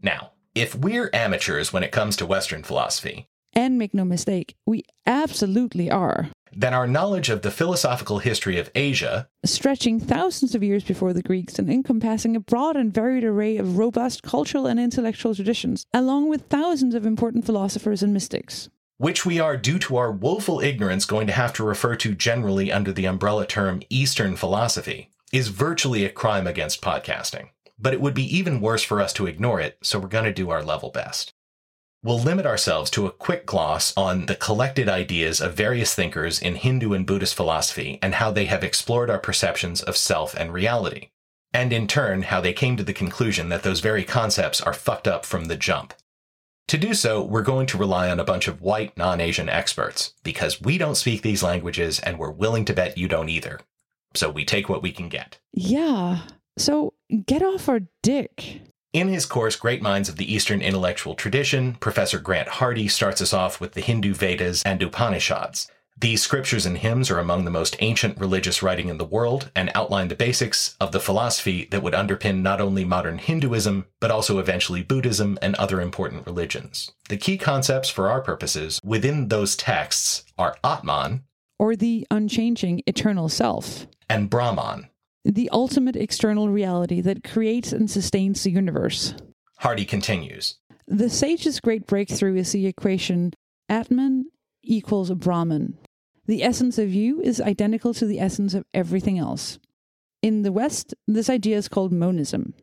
Now, 0.00 0.30
if 0.54 0.74
we're 0.74 1.10
amateurs 1.12 1.70
when 1.70 1.82
it 1.82 1.92
comes 1.92 2.16
to 2.16 2.24
Western 2.24 2.62
philosophy, 2.62 3.26
And 3.52 3.78
make 3.78 3.92
no 3.92 4.06
mistake, 4.06 4.56
we 4.64 4.84
absolutely 5.06 5.90
are. 5.90 6.30
Then 6.56 6.74
our 6.74 6.86
knowledge 6.86 7.30
of 7.30 7.42
the 7.42 7.50
philosophical 7.50 8.18
history 8.18 8.58
of 8.58 8.70
Asia, 8.74 9.28
Stretching 9.44 10.00
thousands 10.00 10.54
of 10.54 10.62
years 10.62 10.84
before 10.84 11.12
the 11.12 11.22
Greeks 11.22 11.58
and 11.58 11.70
encompassing 11.70 12.34
a 12.36 12.40
broad 12.40 12.76
and 12.76 12.92
varied 12.94 13.24
array 13.24 13.56
of 13.56 13.76
robust 13.78 14.22
cultural 14.22 14.66
and 14.66 14.80
intellectual 14.80 15.34
traditions, 15.34 15.86
along 15.92 16.28
with 16.28 16.42
thousands 16.48 16.94
of 16.94 17.04
important 17.04 17.44
philosophers 17.44 18.02
and 18.02 18.12
mystics. 18.12 18.68
which 18.96 19.26
we 19.26 19.40
are, 19.40 19.56
due 19.56 19.78
to 19.78 19.96
our 19.96 20.12
woeful 20.12 20.60
ignorance, 20.60 21.04
going 21.04 21.26
to 21.26 21.32
have 21.32 21.52
to 21.52 21.64
refer 21.64 21.96
to 21.96 22.14
generally 22.14 22.70
under 22.72 22.92
the 22.92 23.06
umbrella 23.06 23.44
term 23.44 23.82
Eastern 23.90 24.36
philosophy, 24.36 25.10
is 25.32 25.48
virtually 25.48 26.04
a 26.04 26.10
crime 26.10 26.46
against 26.46 26.80
podcasting. 26.80 27.48
But 27.76 27.92
it 27.92 28.00
would 28.00 28.14
be 28.14 28.36
even 28.36 28.60
worse 28.60 28.84
for 28.84 29.02
us 29.02 29.12
to 29.14 29.26
ignore 29.26 29.60
it, 29.60 29.78
so 29.82 29.98
we're 29.98 30.08
going 30.08 30.24
to 30.24 30.32
do 30.32 30.50
our 30.50 30.62
level 30.62 30.90
best. 30.90 31.33
We'll 32.04 32.20
limit 32.20 32.44
ourselves 32.44 32.90
to 32.90 33.06
a 33.06 33.10
quick 33.10 33.46
gloss 33.46 33.94
on 33.96 34.26
the 34.26 34.34
collected 34.34 34.90
ideas 34.90 35.40
of 35.40 35.54
various 35.54 35.94
thinkers 35.94 36.38
in 36.38 36.56
Hindu 36.56 36.92
and 36.92 37.06
Buddhist 37.06 37.34
philosophy 37.34 37.98
and 38.02 38.16
how 38.16 38.30
they 38.30 38.44
have 38.44 38.62
explored 38.62 39.08
our 39.08 39.18
perceptions 39.18 39.80
of 39.80 39.96
self 39.96 40.34
and 40.34 40.52
reality, 40.52 41.08
and 41.54 41.72
in 41.72 41.86
turn, 41.86 42.24
how 42.24 42.42
they 42.42 42.52
came 42.52 42.76
to 42.76 42.82
the 42.82 42.92
conclusion 42.92 43.48
that 43.48 43.62
those 43.62 43.80
very 43.80 44.04
concepts 44.04 44.60
are 44.60 44.74
fucked 44.74 45.08
up 45.08 45.24
from 45.24 45.46
the 45.46 45.56
jump. 45.56 45.94
To 46.68 46.76
do 46.76 46.92
so, 46.92 47.22
we're 47.22 47.40
going 47.40 47.66
to 47.68 47.78
rely 47.78 48.10
on 48.10 48.20
a 48.20 48.24
bunch 48.24 48.48
of 48.48 48.60
white, 48.60 48.94
non 48.98 49.18
Asian 49.18 49.48
experts, 49.48 50.12
because 50.22 50.60
we 50.60 50.76
don't 50.76 50.96
speak 50.96 51.22
these 51.22 51.42
languages 51.42 52.00
and 52.00 52.18
we're 52.18 52.30
willing 52.30 52.66
to 52.66 52.74
bet 52.74 52.98
you 52.98 53.08
don't 53.08 53.30
either. 53.30 53.60
So 54.12 54.28
we 54.28 54.44
take 54.44 54.68
what 54.68 54.82
we 54.82 54.92
can 54.92 55.08
get. 55.08 55.38
Yeah. 55.54 56.18
So 56.58 56.92
get 57.24 57.42
off 57.42 57.66
our 57.66 57.80
dick. 58.02 58.60
In 58.94 59.08
his 59.08 59.26
course, 59.26 59.56
Great 59.56 59.82
Minds 59.82 60.08
of 60.08 60.14
the 60.14 60.32
Eastern 60.32 60.62
Intellectual 60.62 61.16
Tradition, 61.16 61.74
Professor 61.80 62.20
Grant 62.20 62.46
Hardy 62.46 62.86
starts 62.86 63.20
us 63.20 63.32
off 63.32 63.60
with 63.60 63.72
the 63.72 63.80
Hindu 63.80 64.14
Vedas 64.14 64.62
and 64.62 64.80
Upanishads. 64.80 65.68
These 65.98 66.22
scriptures 66.22 66.64
and 66.64 66.78
hymns 66.78 67.10
are 67.10 67.18
among 67.18 67.44
the 67.44 67.50
most 67.50 67.74
ancient 67.80 68.20
religious 68.20 68.62
writing 68.62 68.88
in 68.88 68.98
the 68.98 69.04
world 69.04 69.50
and 69.56 69.72
outline 69.74 70.06
the 70.06 70.14
basics 70.14 70.76
of 70.80 70.92
the 70.92 71.00
philosophy 71.00 71.66
that 71.72 71.82
would 71.82 71.92
underpin 71.92 72.40
not 72.42 72.60
only 72.60 72.84
modern 72.84 73.18
Hinduism, 73.18 73.86
but 73.98 74.12
also 74.12 74.38
eventually 74.38 74.84
Buddhism 74.84 75.40
and 75.42 75.56
other 75.56 75.80
important 75.80 76.24
religions. 76.24 76.92
The 77.08 77.16
key 77.16 77.36
concepts 77.36 77.90
for 77.90 78.08
our 78.08 78.20
purposes 78.20 78.80
within 78.84 79.26
those 79.26 79.56
texts 79.56 80.24
are 80.38 80.56
Atman 80.62 81.24
Or 81.58 81.74
the 81.74 82.06
unchanging 82.12 82.82
eternal 82.86 83.28
self, 83.28 83.88
and 84.08 84.30
Brahman. 84.30 84.88
The 85.24 85.48
ultimate 85.50 85.96
external 85.96 86.48
reality 86.48 87.00
that 87.00 87.24
creates 87.24 87.72
and 87.72 87.90
sustains 87.90 88.42
the 88.42 88.50
universe. 88.50 89.14
Hardy 89.58 89.84
continues. 89.84 90.56
The 90.86 91.08
sage's 91.08 91.60
great 91.60 91.86
breakthrough 91.86 92.36
is 92.36 92.52
the 92.52 92.66
equation 92.66 93.32
Atman 93.68 94.26
equals 94.62 95.10
Brahman. 95.12 95.78
The 96.26 96.42
essence 96.42 96.78
of 96.78 96.92
you 96.92 97.20
is 97.20 97.40
identical 97.40 97.94
to 97.94 98.06
the 98.06 98.20
essence 98.20 98.54
of 98.54 98.64
everything 98.74 99.18
else. 99.18 99.58
In 100.22 100.42
the 100.42 100.52
West, 100.52 100.94
this 101.06 101.28
idea 101.28 101.56
is 101.56 101.68
called 101.68 101.92
monism. 101.92 102.54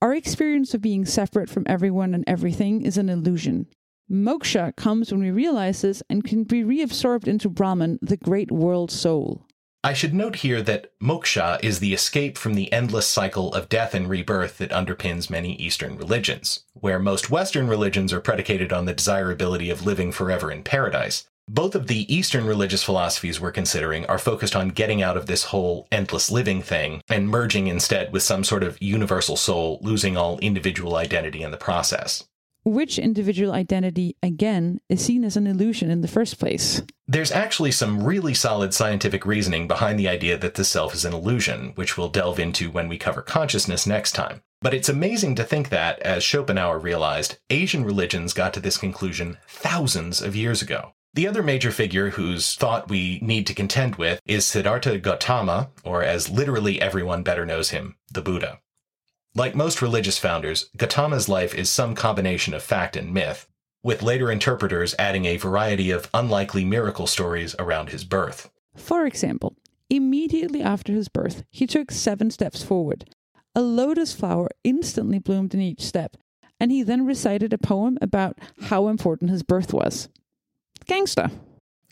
Our 0.00 0.14
experience 0.14 0.74
of 0.74 0.80
being 0.80 1.04
separate 1.04 1.48
from 1.48 1.64
everyone 1.66 2.14
and 2.14 2.24
everything 2.26 2.82
is 2.82 2.98
an 2.98 3.08
illusion. 3.08 3.66
Moksha 4.10 4.74
comes 4.76 5.12
when 5.12 5.20
we 5.20 5.30
realize 5.30 5.82
this 5.82 6.02
and 6.10 6.24
can 6.24 6.44
be 6.44 6.62
reabsorbed 6.62 7.28
into 7.28 7.48
Brahman, 7.48 7.98
the 8.02 8.16
great 8.16 8.50
world 8.50 8.90
soul. 8.90 9.46
I 9.84 9.94
should 9.94 10.14
note 10.14 10.36
here 10.36 10.62
that 10.62 10.96
moksha 11.00 11.58
is 11.60 11.80
the 11.80 11.92
escape 11.92 12.38
from 12.38 12.54
the 12.54 12.72
endless 12.72 13.04
cycle 13.08 13.52
of 13.52 13.68
death 13.68 13.94
and 13.94 14.08
rebirth 14.08 14.58
that 14.58 14.70
underpins 14.70 15.28
many 15.28 15.56
Eastern 15.56 15.96
religions, 15.96 16.64
where 16.74 17.00
most 17.00 17.30
Western 17.30 17.66
religions 17.66 18.12
are 18.12 18.20
predicated 18.20 18.72
on 18.72 18.84
the 18.84 18.94
desirability 18.94 19.70
of 19.70 19.84
living 19.84 20.12
forever 20.12 20.52
in 20.52 20.62
paradise. 20.62 21.26
Both 21.48 21.74
of 21.74 21.88
the 21.88 22.14
Eastern 22.14 22.46
religious 22.46 22.84
philosophies 22.84 23.40
we're 23.40 23.50
considering 23.50 24.06
are 24.06 24.18
focused 24.18 24.54
on 24.54 24.68
getting 24.68 25.02
out 25.02 25.16
of 25.16 25.26
this 25.26 25.46
whole 25.46 25.88
endless 25.90 26.30
living 26.30 26.62
thing 26.62 27.02
and 27.08 27.28
merging 27.28 27.66
instead 27.66 28.12
with 28.12 28.22
some 28.22 28.44
sort 28.44 28.62
of 28.62 28.80
universal 28.80 29.36
soul, 29.36 29.80
losing 29.82 30.16
all 30.16 30.38
individual 30.38 30.94
identity 30.94 31.42
in 31.42 31.50
the 31.50 31.56
process. 31.56 32.22
Which 32.64 32.96
individual 32.96 33.52
identity, 33.52 34.16
again, 34.22 34.80
is 34.88 35.04
seen 35.04 35.24
as 35.24 35.36
an 35.36 35.48
illusion 35.48 35.90
in 35.90 36.00
the 36.00 36.06
first 36.06 36.38
place. 36.38 36.80
There's 37.08 37.32
actually 37.32 37.72
some 37.72 38.04
really 38.04 38.34
solid 38.34 38.72
scientific 38.72 39.26
reasoning 39.26 39.66
behind 39.66 39.98
the 39.98 40.08
idea 40.08 40.38
that 40.38 40.54
the 40.54 40.64
self 40.64 40.94
is 40.94 41.04
an 41.04 41.12
illusion, 41.12 41.72
which 41.74 41.98
we'll 41.98 42.08
delve 42.08 42.38
into 42.38 42.70
when 42.70 42.88
we 42.88 42.98
cover 42.98 43.20
consciousness 43.20 43.84
next 43.84 44.12
time. 44.12 44.42
But 44.60 44.74
it's 44.74 44.88
amazing 44.88 45.34
to 45.36 45.44
think 45.44 45.70
that, 45.70 45.98
as 46.00 46.22
Schopenhauer 46.22 46.78
realized, 46.78 47.38
Asian 47.50 47.84
religions 47.84 48.32
got 48.32 48.54
to 48.54 48.60
this 48.60 48.78
conclusion 48.78 49.38
thousands 49.48 50.22
of 50.22 50.36
years 50.36 50.62
ago. 50.62 50.94
The 51.14 51.26
other 51.26 51.42
major 51.42 51.72
figure 51.72 52.10
whose 52.10 52.54
thought 52.54 52.88
we 52.88 53.18
need 53.20 53.46
to 53.48 53.54
contend 53.54 53.96
with 53.96 54.20
is 54.24 54.46
Siddhartha 54.46 54.98
Gautama, 54.98 55.70
or 55.82 56.04
as 56.04 56.30
literally 56.30 56.80
everyone 56.80 57.24
better 57.24 57.44
knows 57.44 57.70
him, 57.70 57.96
the 58.10 58.22
Buddha. 58.22 58.60
Like 59.34 59.54
most 59.54 59.80
religious 59.80 60.18
founders, 60.18 60.68
Gautama's 60.76 61.26
life 61.26 61.54
is 61.54 61.70
some 61.70 61.94
combination 61.94 62.52
of 62.52 62.62
fact 62.62 62.96
and 62.96 63.14
myth, 63.14 63.48
with 63.82 64.02
later 64.02 64.30
interpreters 64.30 64.94
adding 64.98 65.24
a 65.24 65.38
variety 65.38 65.90
of 65.90 66.10
unlikely 66.12 66.66
miracle 66.66 67.06
stories 67.06 67.56
around 67.58 67.88
his 67.88 68.04
birth. 68.04 68.50
For 68.76 69.06
example, 69.06 69.56
immediately 69.88 70.60
after 70.62 70.92
his 70.92 71.08
birth, 71.08 71.44
he 71.50 71.66
took 71.66 71.90
seven 71.90 72.30
steps 72.30 72.62
forward. 72.62 73.14
A 73.54 73.62
lotus 73.62 74.12
flower 74.12 74.50
instantly 74.64 75.18
bloomed 75.18 75.54
in 75.54 75.60
each 75.60 75.82
step, 75.82 76.18
and 76.60 76.70
he 76.70 76.82
then 76.82 77.06
recited 77.06 77.54
a 77.54 77.58
poem 77.58 77.96
about 78.02 78.38
how 78.64 78.88
important 78.88 79.30
his 79.30 79.42
birth 79.42 79.72
was. 79.72 80.10
Gangsta. 80.84 81.30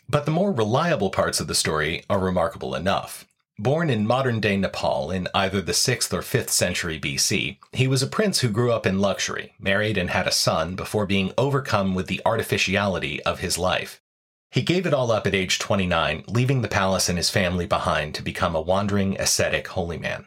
But 0.07 0.25
the 0.25 0.31
more 0.31 0.51
reliable 0.51 1.09
parts 1.09 1.39
of 1.39 1.47
the 1.47 1.55
story 1.55 2.03
are 2.07 2.19
remarkable 2.19 2.75
enough. 2.75 3.25
Born 3.61 3.91
in 3.91 4.07
modern 4.07 4.39
day 4.39 4.57
Nepal 4.57 5.11
in 5.11 5.27
either 5.35 5.61
the 5.61 5.71
6th 5.71 6.11
or 6.11 6.21
5th 6.21 6.49
century 6.49 6.99
BC, 6.99 7.59
he 7.73 7.87
was 7.87 8.01
a 8.01 8.07
prince 8.07 8.39
who 8.39 8.49
grew 8.49 8.71
up 8.71 8.87
in 8.87 8.97
luxury, 8.97 9.53
married, 9.59 9.99
and 9.99 10.09
had 10.09 10.25
a 10.25 10.31
son 10.31 10.73
before 10.73 11.05
being 11.05 11.31
overcome 11.37 11.93
with 11.93 12.07
the 12.07 12.23
artificiality 12.25 13.21
of 13.21 13.41
his 13.41 13.59
life. 13.59 14.01
He 14.49 14.63
gave 14.63 14.87
it 14.87 14.95
all 14.95 15.11
up 15.11 15.27
at 15.27 15.35
age 15.35 15.59
29, 15.59 16.23
leaving 16.27 16.63
the 16.63 16.67
palace 16.67 17.07
and 17.07 17.19
his 17.19 17.29
family 17.29 17.67
behind 17.67 18.15
to 18.15 18.23
become 18.23 18.55
a 18.55 18.61
wandering 18.61 19.15
ascetic 19.21 19.67
holy 19.67 19.99
man. 19.99 20.25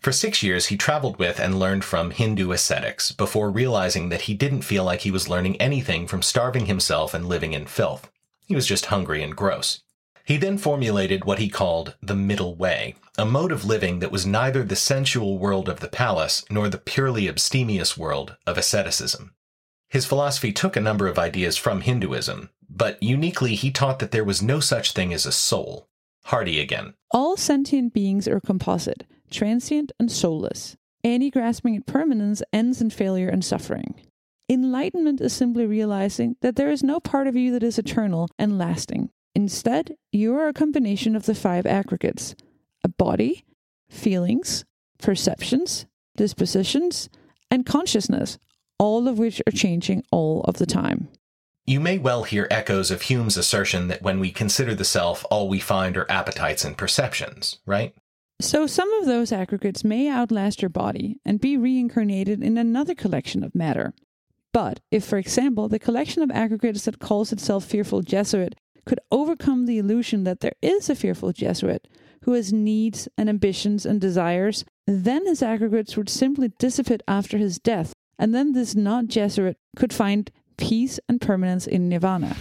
For 0.00 0.10
six 0.10 0.42
years, 0.42 0.68
he 0.68 0.78
traveled 0.78 1.18
with 1.18 1.38
and 1.38 1.58
learned 1.58 1.84
from 1.84 2.12
Hindu 2.12 2.50
ascetics 2.50 3.12
before 3.12 3.50
realizing 3.50 4.08
that 4.08 4.22
he 4.22 4.32
didn't 4.32 4.62
feel 4.62 4.84
like 4.84 5.00
he 5.00 5.10
was 5.10 5.28
learning 5.28 5.60
anything 5.60 6.06
from 6.06 6.22
starving 6.22 6.64
himself 6.64 7.12
and 7.12 7.28
living 7.28 7.52
in 7.52 7.66
filth. 7.66 8.10
He 8.46 8.54
was 8.54 8.66
just 8.66 8.86
hungry 8.86 9.22
and 9.22 9.36
gross. 9.36 9.82
He 10.30 10.36
then 10.36 10.58
formulated 10.58 11.24
what 11.24 11.40
he 11.40 11.48
called 11.48 11.96
the 12.00 12.14
middle 12.14 12.54
way, 12.54 12.94
a 13.18 13.26
mode 13.26 13.50
of 13.50 13.64
living 13.64 13.98
that 13.98 14.12
was 14.12 14.24
neither 14.24 14.62
the 14.62 14.76
sensual 14.76 15.38
world 15.38 15.68
of 15.68 15.80
the 15.80 15.88
palace 15.88 16.44
nor 16.48 16.68
the 16.68 16.78
purely 16.78 17.28
abstemious 17.28 17.98
world 17.98 18.36
of 18.46 18.56
asceticism. 18.56 19.34
His 19.88 20.06
philosophy 20.06 20.52
took 20.52 20.76
a 20.76 20.80
number 20.80 21.08
of 21.08 21.18
ideas 21.18 21.56
from 21.56 21.80
Hinduism, 21.80 22.50
but 22.68 23.02
uniquely 23.02 23.56
he 23.56 23.72
taught 23.72 23.98
that 23.98 24.12
there 24.12 24.22
was 24.22 24.40
no 24.40 24.60
such 24.60 24.92
thing 24.92 25.12
as 25.12 25.26
a 25.26 25.32
soul. 25.32 25.88
Hardy 26.26 26.60
again. 26.60 26.94
All 27.10 27.36
sentient 27.36 27.92
beings 27.92 28.28
are 28.28 28.38
composite, 28.38 29.02
transient, 29.32 29.90
and 29.98 30.12
soulless. 30.12 30.76
Any 31.02 31.32
grasping 31.32 31.74
at 31.74 31.86
permanence 31.86 32.40
ends 32.52 32.80
in 32.80 32.90
failure 32.90 33.28
and 33.28 33.44
suffering. 33.44 33.96
Enlightenment 34.48 35.20
is 35.20 35.32
simply 35.32 35.66
realizing 35.66 36.36
that 36.40 36.54
there 36.54 36.70
is 36.70 36.84
no 36.84 37.00
part 37.00 37.26
of 37.26 37.34
you 37.34 37.50
that 37.50 37.64
is 37.64 37.80
eternal 37.80 38.28
and 38.38 38.56
lasting. 38.56 39.10
Instead, 39.34 39.96
you 40.12 40.34
are 40.36 40.48
a 40.48 40.52
combination 40.52 41.14
of 41.14 41.26
the 41.26 41.34
five 41.34 41.66
aggregates 41.66 42.34
a 42.82 42.88
body, 42.88 43.44
feelings, 43.90 44.64
perceptions, 44.98 45.86
dispositions, 46.16 47.10
and 47.50 47.66
consciousness, 47.66 48.38
all 48.78 49.06
of 49.06 49.18
which 49.18 49.42
are 49.46 49.52
changing 49.52 50.02
all 50.10 50.42
of 50.42 50.56
the 50.56 50.66
time. 50.66 51.08
You 51.66 51.78
may 51.78 51.98
well 51.98 52.24
hear 52.24 52.48
echoes 52.50 52.90
of 52.90 53.02
Hume's 53.02 53.36
assertion 53.36 53.88
that 53.88 54.02
when 54.02 54.18
we 54.18 54.30
consider 54.30 54.74
the 54.74 54.84
self, 54.84 55.24
all 55.30 55.48
we 55.48 55.60
find 55.60 55.96
are 55.96 56.10
appetites 56.10 56.64
and 56.64 56.76
perceptions, 56.76 57.58
right? 57.66 57.94
So, 58.40 58.66
some 58.66 58.90
of 58.94 59.06
those 59.06 59.32
aggregates 59.32 59.84
may 59.84 60.08
outlast 60.08 60.62
your 60.62 60.70
body 60.70 61.20
and 61.26 61.40
be 61.40 61.58
reincarnated 61.58 62.42
in 62.42 62.56
another 62.56 62.94
collection 62.94 63.44
of 63.44 63.54
matter. 63.54 63.92
But 64.52 64.80
if, 64.90 65.04
for 65.04 65.18
example, 65.18 65.68
the 65.68 65.78
collection 65.78 66.22
of 66.22 66.30
aggregates 66.30 66.86
that 66.86 66.98
calls 66.98 67.32
itself 67.32 67.66
Fearful 67.66 68.00
Jesuit 68.02 68.56
could 68.84 69.00
overcome 69.10 69.66
the 69.66 69.78
illusion 69.78 70.24
that 70.24 70.40
there 70.40 70.54
is 70.62 70.88
a 70.88 70.94
fearful 70.94 71.32
Jesuit 71.32 71.86
who 72.24 72.32
has 72.32 72.52
needs 72.52 73.08
and 73.16 73.28
ambitions 73.28 73.86
and 73.86 74.00
desires, 74.00 74.64
then 74.86 75.26
his 75.26 75.42
aggregates 75.42 75.96
would 75.96 76.08
simply 76.08 76.52
dissipate 76.58 77.02
after 77.08 77.38
his 77.38 77.58
death, 77.58 77.94
and 78.18 78.34
then 78.34 78.52
this 78.52 78.74
not 78.74 79.06
Jesuit 79.06 79.56
could 79.76 79.92
find 79.92 80.30
peace 80.56 81.00
and 81.08 81.20
permanence 81.20 81.66
in 81.66 81.88
nirvana. 81.88 82.36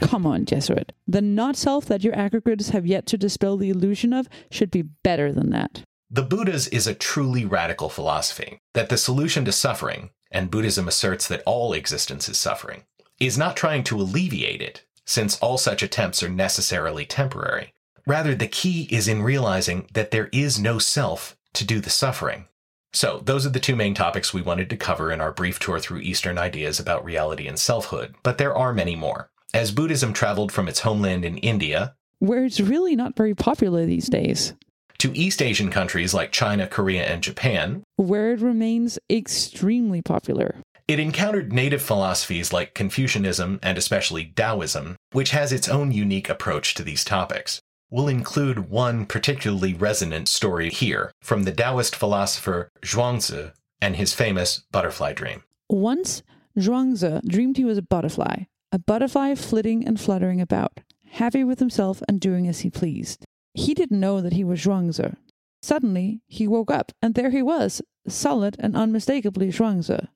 Come 0.00 0.26
on, 0.26 0.44
Jesuit. 0.44 0.92
The 1.08 1.22
not 1.22 1.56
self 1.56 1.86
that 1.86 2.04
your 2.04 2.14
aggregates 2.14 2.68
have 2.68 2.86
yet 2.86 3.06
to 3.06 3.18
dispel 3.18 3.56
the 3.56 3.70
illusion 3.70 4.12
of 4.12 4.28
should 4.50 4.70
be 4.70 4.82
better 4.82 5.32
than 5.32 5.50
that. 5.50 5.82
The 6.10 6.22
Buddha's 6.22 6.68
is 6.68 6.86
a 6.86 6.94
truly 6.94 7.46
radical 7.46 7.88
philosophy 7.88 8.60
that 8.74 8.90
the 8.90 8.98
solution 8.98 9.46
to 9.46 9.52
suffering, 9.52 10.10
and 10.32 10.50
Buddhism 10.50 10.88
asserts 10.88 11.28
that 11.28 11.42
all 11.46 11.72
existence 11.72 12.28
is 12.28 12.38
suffering, 12.38 12.84
is 13.20 13.38
not 13.38 13.56
trying 13.56 13.84
to 13.84 14.00
alleviate 14.00 14.60
it, 14.60 14.84
since 15.04 15.38
all 15.38 15.58
such 15.58 15.82
attempts 15.82 16.22
are 16.22 16.28
necessarily 16.28 17.04
temporary. 17.04 17.72
Rather, 18.06 18.34
the 18.34 18.48
key 18.48 18.88
is 18.90 19.06
in 19.06 19.22
realizing 19.22 19.86
that 19.92 20.10
there 20.10 20.28
is 20.32 20.58
no 20.58 20.78
self 20.78 21.36
to 21.54 21.64
do 21.64 21.80
the 21.80 21.90
suffering. 21.90 22.46
So, 22.92 23.22
those 23.24 23.46
are 23.46 23.50
the 23.50 23.60
two 23.60 23.76
main 23.76 23.94
topics 23.94 24.34
we 24.34 24.42
wanted 24.42 24.68
to 24.70 24.76
cover 24.76 25.12
in 25.12 25.20
our 25.20 25.32
brief 25.32 25.58
tour 25.58 25.78
through 25.78 26.00
Eastern 26.00 26.36
ideas 26.36 26.78
about 26.80 27.04
reality 27.04 27.46
and 27.46 27.58
selfhood, 27.58 28.14
but 28.22 28.38
there 28.38 28.54
are 28.54 28.74
many 28.74 28.96
more. 28.96 29.30
As 29.54 29.70
Buddhism 29.70 30.12
traveled 30.12 30.50
from 30.50 30.68
its 30.68 30.80
homeland 30.80 31.24
in 31.24 31.38
India 31.38 31.94
Where 32.18 32.44
it's 32.44 32.60
really 32.60 32.96
not 32.96 33.16
very 33.16 33.34
popular 33.34 33.86
these 33.86 34.08
days, 34.08 34.54
to 35.02 35.18
East 35.18 35.42
Asian 35.42 35.68
countries 35.68 36.14
like 36.14 36.30
China, 36.30 36.64
Korea, 36.64 37.02
and 37.02 37.24
Japan, 37.24 37.82
where 37.96 38.34
it 38.34 38.40
remains 38.40 39.00
extremely 39.10 40.00
popular. 40.00 40.54
It 40.86 41.00
encountered 41.00 41.52
native 41.52 41.82
philosophies 41.82 42.52
like 42.52 42.74
Confucianism 42.74 43.58
and 43.64 43.76
especially 43.76 44.26
Taoism, 44.36 44.94
which 45.10 45.30
has 45.30 45.52
its 45.52 45.68
own 45.68 45.90
unique 45.90 46.28
approach 46.28 46.74
to 46.74 46.84
these 46.84 47.04
topics. 47.04 47.60
We'll 47.90 48.06
include 48.06 48.70
one 48.70 49.04
particularly 49.04 49.74
resonant 49.74 50.28
story 50.28 50.70
here 50.70 51.10
from 51.20 51.42
the 51.42 51.52
Taoist 51.52 51.96
philosopher 51.96 52.68
Zhuangzi 52.82 53.54
and 53.80 53.96
his 53.96 54.14
famous 54.14 54.62
butterfly 54.70 55.14
dream. 55.14 55.42
Once, 55.68 56.22
Zhuangzi 56.56 57.26
dreamed 57.26 57.56
he 57.56 57.64
was 57.64 57.76
a 57.76 57.82
butterfly, 57.82 58.44
a 58.70 58.78
butterfly 58.78 59.34
flitting 59.34 59.84
and 59.84 60.00
fluttering 60.00 60.40
about, 60.40 60.78
happy 61.10 61.42
with 61.42 61.58
himself 61.58 62.04
and 62.08 62.20
doing 62.20 62.46
as 62.46 62.60
he 62.60 62.70
pleased. 62.70 63.26
He 63.54 63.74
didn't 63.74 64.00
know 64.00 64.20
that 64.20 64.32
he 64.32 64.44
was 64.44 64.60
Zhuangzi. 64.60 65.16
Suddenly, 65.62 66.20
he 66.26 66.48
woke 66.48 66.70
up, 66.70 66.92
and 67.00 67.14
there 67.14 67.30
he 67.30 67.42
was, 67.42 67.82
solid 68.08 68.56
and 68.58 68.76
unmistakably 68.76 69.50
Zhuangzi. 69.50 70.08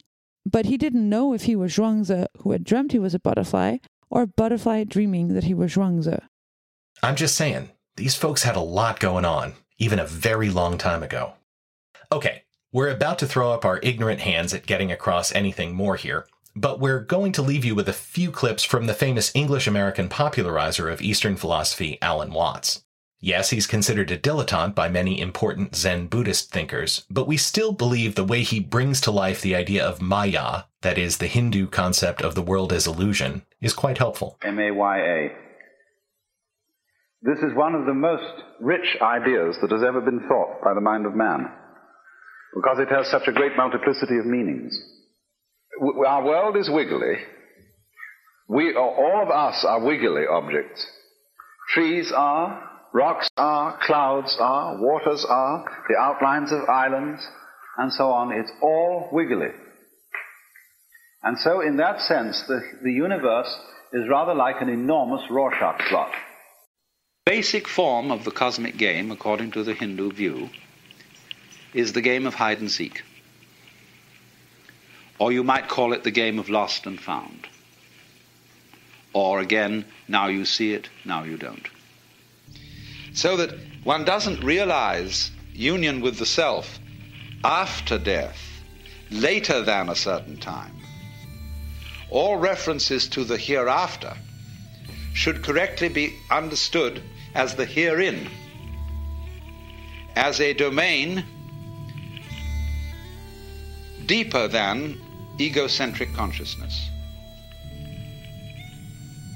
But 0.45 0.67
he 0.67 0.77
didn't 0.77 1.09
know 1.09 1.33
if 1.33 1.43
he 1.43 1.57
was 1.57 1.73
Zhuangzi 1.73 2.27
who 2.39 2.53
had 2.53 2.65
dreamt 2.65 2.93
he 2.93 2.99
was 2.99 3.15
a 3.15 3.21
butterfly, 3.21 3.79
or 4.11 4.23
a 4.23 4.27
butterfly 4.27 4.85
dreaming 4.85 5.35
that 5.35 5.45
he 5.45 5.55
was 5.55 5.75
Zhuangzi. 5.75 6.21
I'm 7.03 7.17
just 7.17 7.35
saying, 7.35 7.71
these 7.97 8.15
folks 8.15 8.43
had 8.43 8.57
a 8.57 8.61
lot 8.61 9.01
going 9.01 9.25
on, 9.25 9.55
even 9.79 9.99
a 9.99 10.07
very 10.07 10.51
long 10.51 10.79
time 10.79 11.03
ago. 11.03 11.35
Okay, 12.11 12.43
we're 12.73 12.91
about 12.91 13.19
to 13.21 13.27
throw 13.27 13.53
up 13.53 13.65
our 13.65 13.81
ignorant 13.83 14.21
hands 14.21 14.55
at 14.55 14.67
getting 14.67 14.93
across 14.93 15.35
anything 15.35 15.75
more 15.75 15.97
here, 15.97 16.27
but 16.55 16.81
we're 16.81 17.01
going 17.01 17.33
to 17.33 17.43
leave 17.43 17.65
you 17.65 17.75
with 17.75 17.89
a 17.89 17.93
few 17.93 18.31
clips 18.31 18.65
from 18.65 18.87
the 18.87 18.95
famous 18.95 19.33
English 19.35 19.67
American 19.67 20.09
popularizer 20.09 20.89
of 20.89 21.03
Eastern 21.03 21.37
philosophy, 21.37 21.99
Alan 22.01 22.33
Watts. 22.33 22.83
Yes, 23.19 23.51
he's 23.51 23.67
considered 23.67 24.11
a 24.11 24.19
dilettante 24.19 24.75
by 24.75 24.89
many 24.89 25.21
important 25.21 25.75
Zen 25.75 26.07
Buddhist 26.07 26.53
thinkers, 26.53 27.07
but 27.11 27.27
we 27.27 27.37
still 27.37 27.73
believe 27.73 28.15
the 28.15 28.25
way 28.25 28.43
he 28.43 28.61
brings 28.61 29.01
to 29.01 29.11
life 29.11 29.41
the 29.41 29.57
idea 29.57 29.85
of 29.85 30.03
Maya, 30.03 30.65
that 30.83 30.99
is, 30.99 31.17
the 31.17 31.27
Hindu 31.27 31.69
concept 31.69 32.21
of 32.21 32.35
the 32.35 32.43
world 32.43 32.73
as 32.73 32.87
illusion, 32.87 33.43
is 33.61 33.73
quite 33.73 33.99
helpful. 33.99 34.39
M 34.45 34.59
A 34.59 34.71
Y 34.71 34.99
A. 34.99 35.33
This 37.23 37.39
is 37.39 37.57
one 37.57 37.75
of 37.75 37.87
the 37.87 37.95
most 37.95 38.43
rich 38.61 38.97
ideas 39.01 39.57
that 39.63 39.73
has 39.73 39.83
ever 39.83 40.01
been 40.03 40.21
thought 40.29 40.63
by 40.63 40.75
the 40.75 40.81
mind 40.81 41.07
of 41.07 41.17
man, 41.17 41.47
because 42.55 42.79
it 42.79 42.91
has 42.95 43.11
such 43.11 43.27
a 43.27 43.33
great 43.33 43.57
multiplicity 43.57 44.19
of 44.19 44.27
meanings. 44.27 44.79
Our 46.07 46.25
world 46.25 46.57
is 46.57 46.71
wiggly. 46.71 47.15
We, 48.49 48.77
all 48.77 49.21
of 49.23 49.31
us 49.31 49.65
are 49.67 49.85
wiggly 49.85 50.23
objects. 50.31 50.87
Trees 51.75 52.13
are, 52.15 52.63
rocks 52.97 53.29
are, 53.37 53.79
clouds 53.83 54.39
are, 54.41 54.81
waters 54.81 55.23
are, 55.29 55.67
the 55.87 55.97
outlines 55.97 56.51
of 56.51 56.67
islands, 56.67 57.23
and 57.77 57.93
so 57.93 58.11
on. 58.11 58.33
It's 58.33 58.51
all 58.63 59.11
wiggly. 59.13 59.53
And 61.23 61.39
so, 61.39 61.61
in 61.61 61.77
that 61.77 62.01
sense, 62.01 62.43
the, 62.49 62.61
the 62.83 62.93
universe 62.93 63.55
is 63.93 64.09
rather 64.09 64.35
like 64.35 64.63
an 64.63 64.71
enormous 64.71 65.21
Rorschach 65.31 65.91
blot. 65.91 66.13
basic 67.27 67.69
form 67.69 68.11
of 68.11 68.25
the 68.25 68.31
cosmic 68.31 68.79
game, 68.79 69.11
according 69.11 69.51
to 69.51 69.63
the 69.63 69.75
Hindu 69.75 70.13
view, 70.13 70.49
is 71.75 71.93
the 71.93 72.01
game 72.01 72.27
of 72.27 72.33
hide 72.35 72.61
and 72.61 72.71
seek. 72.71 73.03
Or 75.19 75.33
you 75.33 75.45
might 75.45 75.69
call 75.69 75.93
it 75.93 76.03
the 76.03 76.11
game 76.11 76.39
of 76.39 76.49
lost 76.49 76.87
and 76.87 76.99
found. 76.99 77.47
Or 79.13 79.41
again, 79.41 79.85
now 80.09 80.29
you 80.29 80.47
see 80.47 80.73
it, 80.73 80.89
now 81.05 81.25
you 81.25 81.37
don't. 81.37 81.76
So 83.17 83.39
that 83.39 83.55
one 83.83 84.05
doesn't 84.05 84.45
realize 84.45 85.31
union 85.55 86.03
with 86.03 86.19
the 86.19 86.27
self 86.27 86.79
after 87.43 87.99
death, 87.99 88.39
later 89.11 89.63
than 89.63 89.89
a 89.89 89.95
certain 89.95 90.37
time. 90.37 90.77
All 92.11 92.37
references 92.37 93.09
to 93.09 93.25
the 93.25 93.39
hereafter 93.39 94.13
should 95.15 95.43
correctly 95.43 95.89
be 95.89 96.15
understood 96.31 97.03
as 97.35 97.55
the 97.55 97.65
herein, 97.65 98.29
as 100.15 100.39
a 100.39 100.53
domain 100.53 101.25
deeper 104.05 104.47
than 104.47 105.01
egocentric 105.41 106.13
consciousness. 106.13 106.91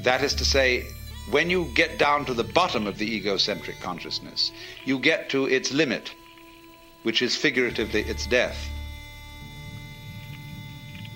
That 0.03 0.23
is 0.23 0.35
to 0.35 0.45
say, 0.45 0.85
when 1.31 1.51
you 1.51 1.67
get 1.75 1.99
down 1.99 2.25
to 2.27 2.35
the 2.35 2.45
bottom 2.45 2.87
of 2.87 2.99
the 2.99 3.15
egocentric 3.15 3.81
consciousness, 3.81 4.51
you 4.85 4.99
get 4.99 5.31
to 5.31 5.47
its 5.47 5.73
limit, 5.73 6.13
which 7.03 7.23
is 7.23 7.37
figuratively 7.37 8.03
its 8.03 8.27
death. 8.27 8.69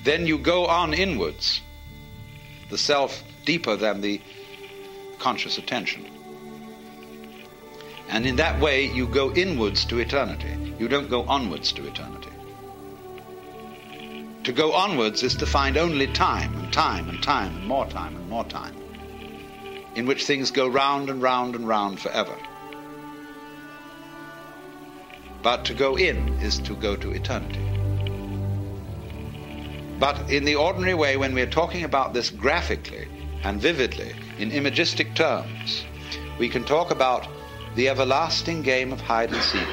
Then 0.04 0.26
you 0.26 0.38
go 0.38 0.66
on 0.66 0.94
inwards, 0.94 1.62
the 2.70 2.78
self 2.78 3.22
deeper 3.44 3.76
than 3.76 4.00
the 4.00 4.20
conscious 5.18 5.58
attention. 5.58 6.06
And 8.08 8.26
in 8.26 8.36
that 8.36 8.60
way, 8.60 8.84
you 8.84 9.06
go 9.06 9.32
inwards 9.32 9.84
to 9.86 9.98
eternity. 9.98 10.74
You 10.78 10.88
don't 10.88 11.08
go 11.08 11.22
onwards 11.22 11.72
to 11.72 11.86
eternity. 11.86 12.30
To 14.44 14.52
go 14.52 14.72
onwards 14.72 15.22
is 15.22 15.34
to 15.36 15.46
find 15.46 15.78
only 15.78 16.06
time 16.08 16.54
and 16.58 16.70
time 16.70 17.08
and 17.08 17.22
time 17.22 17.56
and 17.56 17.66
more 17.66 17.86
time 17.86 18.14
and 18.14 18.28
more 18.28 18.44
time, 18.44 18.76
in 19.94 20.06
which 20.06 20.24
things 20.24 20.50
go 20.50 20.66
round 20.66 21.10
and 21.10 21.22
round 21.22 21.54
and 21.54 21.66
round 21.66 22.00
forever. 22.00 22.36
But 25.42 25.64
to 25.66 25.74
go 25.74 25.96
in 25.96 26.28
is 26.40 26.58
to 26.60 26.74
go 26.76 26.96
to 26.96 27.10
eternity. 27.10 27.60
But 29.98 30.30
in 30.30 30.44
the 30.44 30.56
ordinary 30.56 30.94
way, 30.94 31.16
when 31.16 31.34
we're 31.34 31.46
talking 31.46 31.84
about 31.84 32.14
this 32.14 32.30
graphically 32.30 33.06
and 33.44 33.60
vividly, 33.60 34.14
in 34.38 34.50
imagistic 34.50 35.14
terms, 35.14 35.84
we 36.38 36.48
can 36.48 36.64
talk 36.64 36.90
about 36.90 37.28
the 37.76 37.88
everlasting 37.88 38.62
game 38.62 38.92
of 38.92 39.00
hide 39.00 39.32
and 39.32 39.42
seek, 39.42 39.68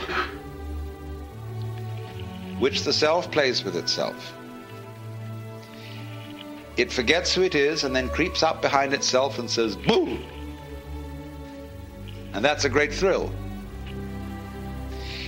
which 2.59 2.83
the 2.83 2.93
self 2.93 3.31
plays 3.31 3.63
with 3.63 3.75
itself. 3.75 4.33
It 6.77 6.91
forgets 6.91 7.33
who 7.33 7.41
it 7.41 7.55
is 7.55 7.83
and 7.83 7.95
then 7.95 8.09
creeps 8.09 8.43
up 8.43 8.61
behind 8.61 8.93
itself 8.93 9.39
and 9.39 9.49
says, 9.49 9.75
Boo! 9.75 10.19
And 12.33 12.43
that's 12.43 12.65
a 12.65 12.69
great 12.69 12.93
thrill. 12.93 13.31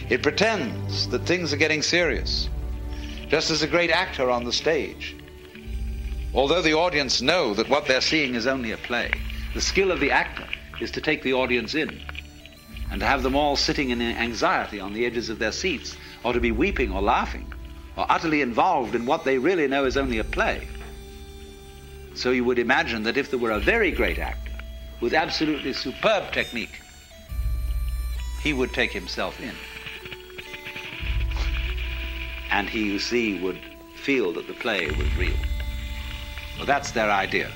It 0.10 0.24
pretends 0.24 1.08
that 1.10 1.26
things 1.26 1.54
are 1.54 1.58
getting 1.58 1.82
serious, 1.82 2.50
just 3.28 3.52
as 3.52 3.62
a 3.62 3.68
great 3.68 3.90
actor 3.90 4.30
on 4.30 4.44
the 4.46 4.54
stage. 4.54 5.16
Although 6.34 6.62
the 6.62 6.74
audience 6.74 7.22
know 7.22 7.54
that 7.54 7.70
what 7.70 7.86
they're 7.88 8.02
seeing 8.02 8.36
is 8.36 8.48
only 8.48 8.72
a 8.72 8.78
play, 8.78 9.22
the 9.54 9.62
skill 9.62 9.92
of 9.92 10.00
the 10.00 10.12
actor 10.12 10.48
is 10.80 10.92
to 10.92 11.02
take 11.02 11.24
the 11.24 11.34
audience 11.34 11.76
in 11.76 12.02
and 12.90 13.00
to 13.00 13.08
have 13.08 13.24
them 13.24 13.36
all 13.36 13.56
sitting 13.56 13.90
in 13.90 14.02
anxiety 14.02 14.80
on 14.80 14.94
the 14.94 15.06
edges 15.06 15.30
of 15.30 15.40
their 15.40 15.52
seats, 15.52 15.98
or 16.24 16.34
to 16.34 16.40
be 16.40 16.52
weeping 16.52 16.92
or 16.92 17.02
laughing, 17.02 17.52
or 17.98 18.06
utterly 18.10 18.42
involved 18.42 18.94
in 18.96 19.06
what 19.06 19.24
they 19.24 19.38
really 19.38 19.68
know 19.68 19.86
is 19.86 19.98
only 19.98 20.20
a 20.20 20.24
play. 20.24 20.68
So 22.16 22.32
you 22.32 22.44
would 22.46 22.60
imagine 22.60 23.04
that 23.04 23.18
if 23.18 23.30
there 23.30 23.40
were 23.40 23.52
a 23.52 23.60
very 23.60 23.92
great 23.92 24.20
actor 24.20 24.52
with 25.02 25.14
absolutely 25.14 25.74
superb 25.74 26.32
technique, 26.32 26.80
he 28.42 28.54
would 28.54 28.74
take 28.74 28.92
himself 28.92 29.40
in. 29.42 29.56
And 32.52 32.70
he, 32.70 32.84
you 32.84 33.00
see, 33.00 33.42
would 33.42 33.60
feel 33.96 34.32
that 34.34 34.48
the 34.48 34.54
play 34.54 34.88
was 34.92 35.18
real. 35.18 35.34
Well, 36.58 36.66
that's 36.66 36.92
their 36.92 37.10
idea 37.10 37.50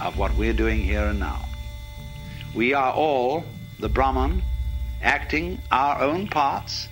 of 0.00 0.16
what 0.18 0.34
we're 0.36 0.52
doing 0.52 0.82
here 0.82 1.06
and 1.06 1.20
now. 1.20 1.44
We 2.54 2.72
are 2.72 2.92
all 2.92 3.44
the 3.78 3.88
Brahman 3.88 4.42
acting 5.02 5.60
our 5.70 6.00
own 6.00 6.28
parts, 6.28 6.88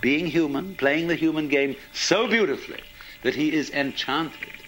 being 0.00 0.26
human, 0.26 0.74
playing 0.74 1.08
the 1.08 1.14
human 1.14 1.48
game 1.48 1.76
so 1.92 2.26
beautifully 2.26 2.80
that 3.22 3.34
he 3.34 3.52
is 3.52 3.70
enchanted. 3.70 4.59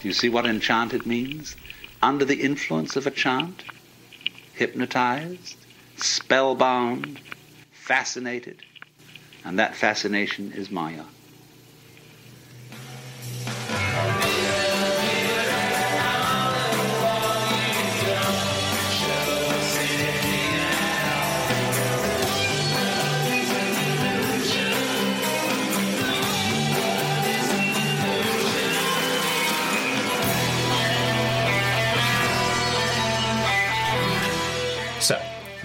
Do 0.00 0.06
you 0.06 0.14
see 0.14 0.28
what 0.28 0.46
enchanted 0.46 1.06
means? 1.06 1.56
Under 2.00 2.24
the 2.24 2.40
influence 2.40 2.94
of 2.94 3.06
a 3.06 3.10
chant, 3.10 3.64
hypnotized, 4.54 5.56
spellbound, 5.96 7.20
fascinated, 7.72 8.62
and 9.44 9.58
that 9.58 9.74
fascination 9.74 10.52
is 10.52 10.70
Maya. 10.70 11.04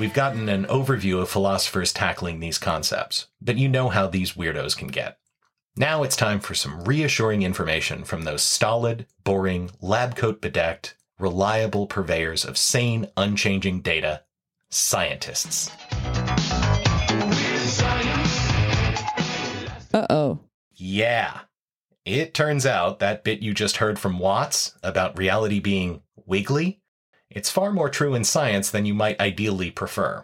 We've 0.04 0.14
gotten 0.14 0.50
an 0.50 0.66
overview 0.66 1.22
of 1.22 1.30
philosophers 1.30 1.94
tackling 1.94 2.42
these 2.42 2.58
concepts, 2.58 3.28
but 3.42 3.58
you 3.58 3.70
know 3.70 3.88
how 3.88 4.06
these 4.06 4.34
weirdos 4.34 4.76
can 4.76 4.90
get. 4.90 5.18
Now 5.78 6.04
it's 6.04 6.18
time 6.18 6.42
for 6.42 6.54
some 6.54 6.84
reassuring 6.84 7.42
information 7.42 8.04
from 8.04 8.24
those 8.24 8.44
stolid, 8.44 9.06
boring, 9.24 9.72
lab 9.80 10.18
coat 10.18 10.42
bedecked, 10.42 10.96
reliable 11.20 11.88
purveyors 11.88 12.44
of 12.44 12.58
sane, 12.58 13.08
unchanging 13.16 13.80
data 13.80 14.24
scientists. 14.70 15.72
Uh 19.94 20.08
oh. 20.10 20.40
Yeah. 20.74 21.40
It 22.04 22.34
turns 22.34 22.66
out 22.66 23.00
that 23.00 23.24
bit 23.24 23.42
you 23.42 23.54
just 23.54 23.78
heard 23.78 23.98
from 23.98 24.20
Watts 24.20 24.78
about 24.84 25.18
reality 25.18 25.62
being 25.62 26.02
wiggly 26.26 26.82
It's 27.36 27.50
far 27.50 27.72
more 27.72 27.90
true 27.90 28.14
in 28.14 28.24
science 28.24 28.70
than 28.70 28.86
you 28.86 28.94
might 28.94 29.20
ideally 29.20 29.72
prefer. 29.72 30.24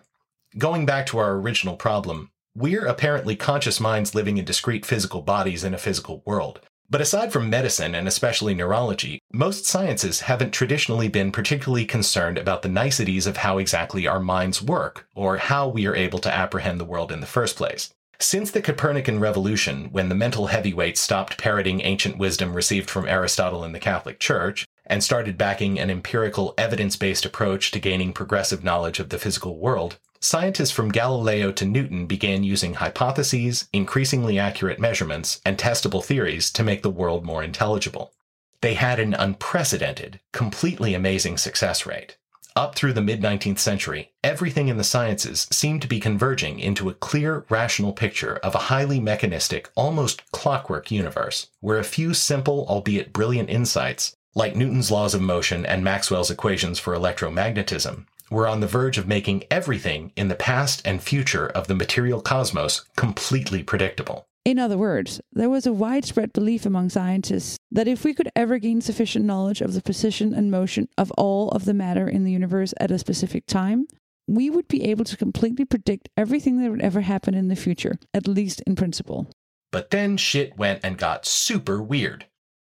Going 0.60 0.86
back 0.86 1.08
to 1.08 1.18
our 1.18 1.34
original 1.34 1.76
problem, 1.76 2.30
we're 2.56 2.86
apparently 2.86 3.36
conscious 3.36 3.80
minds 3.80 4.14
living 4.14 4.38
in 4.38 4.46
discrete 4.46 4.86
physical 4.86 5.24
bodies 5.24 5.64
in 5.64 5.74
a 5.74 5.80
physical 5.80 6.22
world. 6.26 6.62
But 6.88 7.02
aside 7.02 7.34
from 7.34 7.50
medicine 7.50 7.96
and 7.96 8.08
especially 8.08 8.54
neurology, 8.54 9.20
most 9.34 9.66
sciences 9.66 10.22
haven't 10.22 10.52
traditionally 10.52 11.08
been 11.08 11.32
particularly 11.32 11.86
concerned 11.86 12.38
about 12.38 12.62
the 12.62 12.70
niceties 12.70 13.26
of 13.26 13.38
how 13.38 13.58
exactly 13.58 14.06
our 14.06 14.20
minds 14.20 14.62
work, 14.62 15.08
or 15.16 15.38
how 15.38 15.68
we 15.68 15.88
are 15.88 15.96
able 15.96 16.20
to 16.20 16.34
apprehend 16.34 16.80
the 16.80 16.86
world 16.86 17.12
in 17.12 17.22
the 17.22 17.28
first 17.28 17.56
place. 17.56 17.90
Since 18.20 18.52
the 18.52 18.62
Copernican 18.62 19.20
Revolution, 19.20 19.90
when 19.92 20.10
the 20.10 20.16
mental 20.16 20.48
heavyweights 20.48 21.00
stopped 21.00 21.38
parroting 21.38 21.82
ancient 21.82 22.18
wisdom 22.18 22.54
received 22.54 22.90
from 22.90 23.08
Aristotle 23.08 23.64
in 23.64 23.72
the 23.72 23.80
Catholic 23.80 24.20
Church, 24.20 24.66
and 24.90 25.04
started 25.04 25.38
backing 25.38 25.80
an 25.80 25.90
empirical, 25.90 26.54
evidence 26.58 26.96
based 26.96 27.26
approach 27.26 27.72
to 27.72 27.80
gaining 27.80 28.12
progressive 28.12 28.64
knowledge 28.64 29.00
of 29.00 29.10
the 29.10 29.20
physical 29.20 29.58
world, 29.58 29.98
scientists 30.20 30.72
from 30.72 30.92
Galileo 30.92 31.52
to 31.52 31.66
Newton 31.66 32.08
began 32.08 32.44
using 32.44 32.74
hypotheses, 32.74 33.70
increasingly 33.72 34.40
accurate 34.40 34.80
measurements, 34.80 35.40
and 35.46 35.58
testable 35.58 36.04
theories 36.04 36.52
to 36.52 36.64
make 36.64 36.82
the 36.82 36.90
world 36.90 37.24
more 37.24 37.44
intelligible. 37.44 38.12
They 38.62 38.74
had 38.74 39.00
an 39.00 39.14
unprecedented, 39.14 40.20
completely 40.34 40.94
amazing 40.94 41.38
success 41.38 41.86
rate. 41.86 42.18
Up 42.56 42.76
through 42.76 42.94
the 42.94 43.02
mid 43.02 43.22
19th 43.22 43.60
century, 43.60 44.12
everything 44.22 44.68
in 44.68 44.76
the 44.76 44.84
sciences 44.84 45.48
seemed 45.50 45.82
to 45.84 45.88
be 45.88 46.00
converging 46.00 46.60
into 46.60 46.90
a 46.90 46.94
clear, 46.94 47.46
rational 47.48 47.94
picture 47.94 48.36
of 48.38 48.54
a 48.54 48.66
highly 48.68 49.00
mechanistic, 49.00 49.70
almost 49.76 50.30
clockwork 50.32 50.92
universe, 50.92 51.48
where 51.62 51.78
a 51.78 51.86
few 51.86 52.14
simple, 52.14 52.66
albeit 52.68 53.14
brilliant 53.14 53.50
insights, 53.50 54.18
like 54.36 54.56
Newton's 54.56 54.92
laws 54.92 55.14
of 55.14 55.22
motion 55.22 55.66
and 55.66 55.84
Maxwell's 55.84 56.32
equations 56.32 56.80
for 56.80 56.94
electromagnetism, 56.94 58.06
were 58.30 58.48
on 58.48 58.60
the 58.60 58.68
verge 58.68 58.98
of 58.98 59.08
making 59.08 59.44
everything 59.50 60.12
in 60.16 60.28
the 60.28 60.36
past 60.36 60.82
and 60.86 61.02
future 61.02 61.48
of 61.48 61.68
the 61.68 61.76
material 61.76 62.22
cosmos 62.22 62.86
completely 62.96 63.64
predictable. 63.64 64.26
In 64.46 64.58
other 64.58 64.78
words, 64.78 65.20
there 65.34 65.50
was 65.50 65.66
a 65.66 65.74
widespread 65.74 66.34
belief 66.34 66.66
among 66.66 66.90
scientists 66.90 67.58
that 67.72 67.88
if 67.88 68.04
we 68.04 68.14
could 68.14 68.30
ever 68.36 68.58
gain 68.58 68.82
sufficient 68.82 69.26
knowledge 69.26 69.62
of 69.62 69.74
the 69.74 69.82
position 69.82 70.34
and 70.34 70.50
motion 70.50 70.88
of 70.98 71.12
all 71.12 71.50
of 71.50 71.66
the 71.66 71.74
matter 71.74 72.08
in 72.08 72.24
the 72.24 72.32
universe 72.32 72.74
at 72.80 72.92
a 72.92 73.00
specific 73.00 73.46
time, 73.46 73.86
we 74.28 74.50
would 74.50 74.68
be 74.68 74.84
able 74.84 75.06
to 75.06 75.18
completely 75.18 75.66
predict 75.66 76.10
everything 76.16 76.62
that 76.62 76.72
would 76.72 76.82
ever 76.82 77.02
happen 77.02 77.34
in 77.34 77.48
the 77.48 77.56
future, 77.56 77.98
at 78.14 78.28
least 78.28 78.62
in 78.62 78.76
principle. 78.76 79.30
But 79.72 79.90
then 79.90 80.18
shit 80.18 80.58
went 80.58 80.80
and 80.84 80.98
got 80.98 81.26
super 81.26 81.82
weird. 81.82 82.26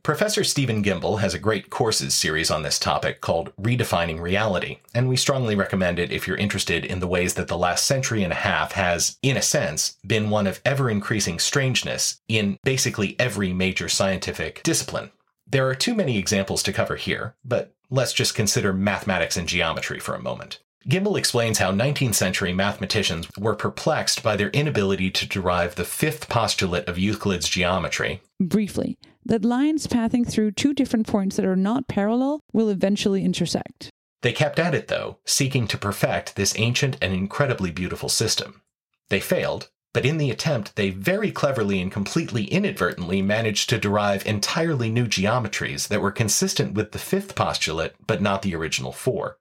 Professor 0.08 0.42
Stephen 0.42 0.82
Gimbel 0.82 1.20
has 1.20 1.34
a 1.34 1.38
great 1.38 1.68
courses 1.68 2.14
series 2.14 2.50
on 2.50 2.62
this 2.62 2.78
topic 2.78 3.20
called 3.20 3.52
Redefining 3.60 4.22
Reality, 4.22 4.78
and 4.94 5.06
we 5.06 5.18
strongly 5.18 5.54
recommend 5.54 5.98
it 5.98 6.10
if 6.10 6.26
you're 6.26 6.38
interested 6.38 6.86
in 6.86 7.00
the 7.00 7.06
ways 7.06 7.34
that 7.34 7.48
the 7.48 7.58
last 7.58 7.84
century 7.84 8.22
and 8.22 8.32
a 8.32 8.36
half 8.36 8.72
has, 8.72 9.18
in 9.20 9.36
a 9.36 9.42
sense, 9.42 9.98
been 10.06 10.30
one 10.30 10.46
of 10.46 10.62
ever 10.64 10.88
increasing 10.88 11.38
strangeness 11.38 12.22
in 12.26 12.58
basically 12.64 13.16
every 13.20 13.52
major 13.52 13.86
scientific 13.86 14.62
discipline. 14.62 15.10
There 15.46 15.68
are 15.68 15.74
too 15.74 15.94
many 15.94 16.16
examples 16.16 16.62
to 16.62 16.72
cover 16.72 16.96
here, 16.96 17.34
but 17.44 17.74
let's 17.90 18.14
just 18.14 18.34
consider 18.34 18.72
mathematics 18.72 19.36
and 19.36 19.46
geometry 19.46 20.00
for 20.00 20.14
a 20.14 20.22
moment. 20.22 20.60
Gimbel 20.88 21.18
explains 21.18 21.58
how 21.58 21.70
19th 21.70 22.14
century 22.14 22.54
mathematicians 22.54 23.28
were 23.36 23.54
perplexed 23.54 24.22
by 24.22 24.36
their 24.36 24.48
inability 24.50 25.10
to 25.10 25.28
derive 25.28 25.74
the 25.74 25.84
fifth 25.84 26.30
postulate 26.30 26.88
of 26.88 26.96
Euclid's 26.96 27.46
geometry. 27.46 28.22
Briefly, 28.40 28.96
that 29.28 29.44
lines 29.44 29.86
passing 29.86 30.24
through 30.24 30.50
two 30.50 30.74
different 30.74 31.06
points 31.06 31.36
that 31.36 31.44
are 31.44 31.56
not 31.56 31.86
parallel 31.86 32.40
will 32.52 32.68
eventually 32.68 33.24
intersect. 33.24 33.90
They 34.22 34.32
kept 34.32 34.58
at 34.58 34.74
it, 34.74 34.88
though, 34.88 35.18
seeking 35.24 35.68
to 35.68 35.78
perfect 35.78 36.34
this 36.34 36.58
ancient 36.58 36.96
and 37.00 37.12
incredibly 37.12 37.70
beautiful 37.70 38.08
system. 38.08 38.62
They 39.10 39.20
failed, 39.20 39.70
but 39.94 40.04
in 40.04 40.18
the 40.18 40.30
attempt, 40.30 40.76
they 40.76 40.90
very 40.90 41.30
cleverly 41.30 41.80
and 41.80 41.92
completely 41.92 42.44
inadvertently 42.44 43.22
managed 43.22 43.68
to 43.70 43.78
derive 43.78 44.26
entirely 44.26 44.90
new 44.90 45.06
geometries 45.06 45.88
that 45.88 46.00
were 46.00 46.10
consistent 46.10 46.74
with 46.74 46.92
the 46.92 46.98
fifth 46.98 47.34
postulate, 47.34 47.94
but 48.06 48.20
not 48.20 48.42
the 48.42 48.54
original 48.54 48.92
four. 48.92 49.38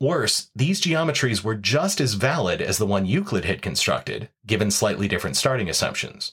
Worse, 0.00 0.50
these 0.54 0.80
geometries 0.80 1.44
were 1.44 1.54
just 1.54 2.00
as 2.00 2.14
valid 2.14 2.62
as 2.62 2.78
the 2.78 2.86
one 2.86 3.04
Euclid 3.04 3.44
had 3.44 3.60
constructed, 3.62 4.30
given 4.46 4.70
slightly 4.70 5.08
different 5.08 5.36
starting 5.36 5.68
assumptions. 5.68 6.32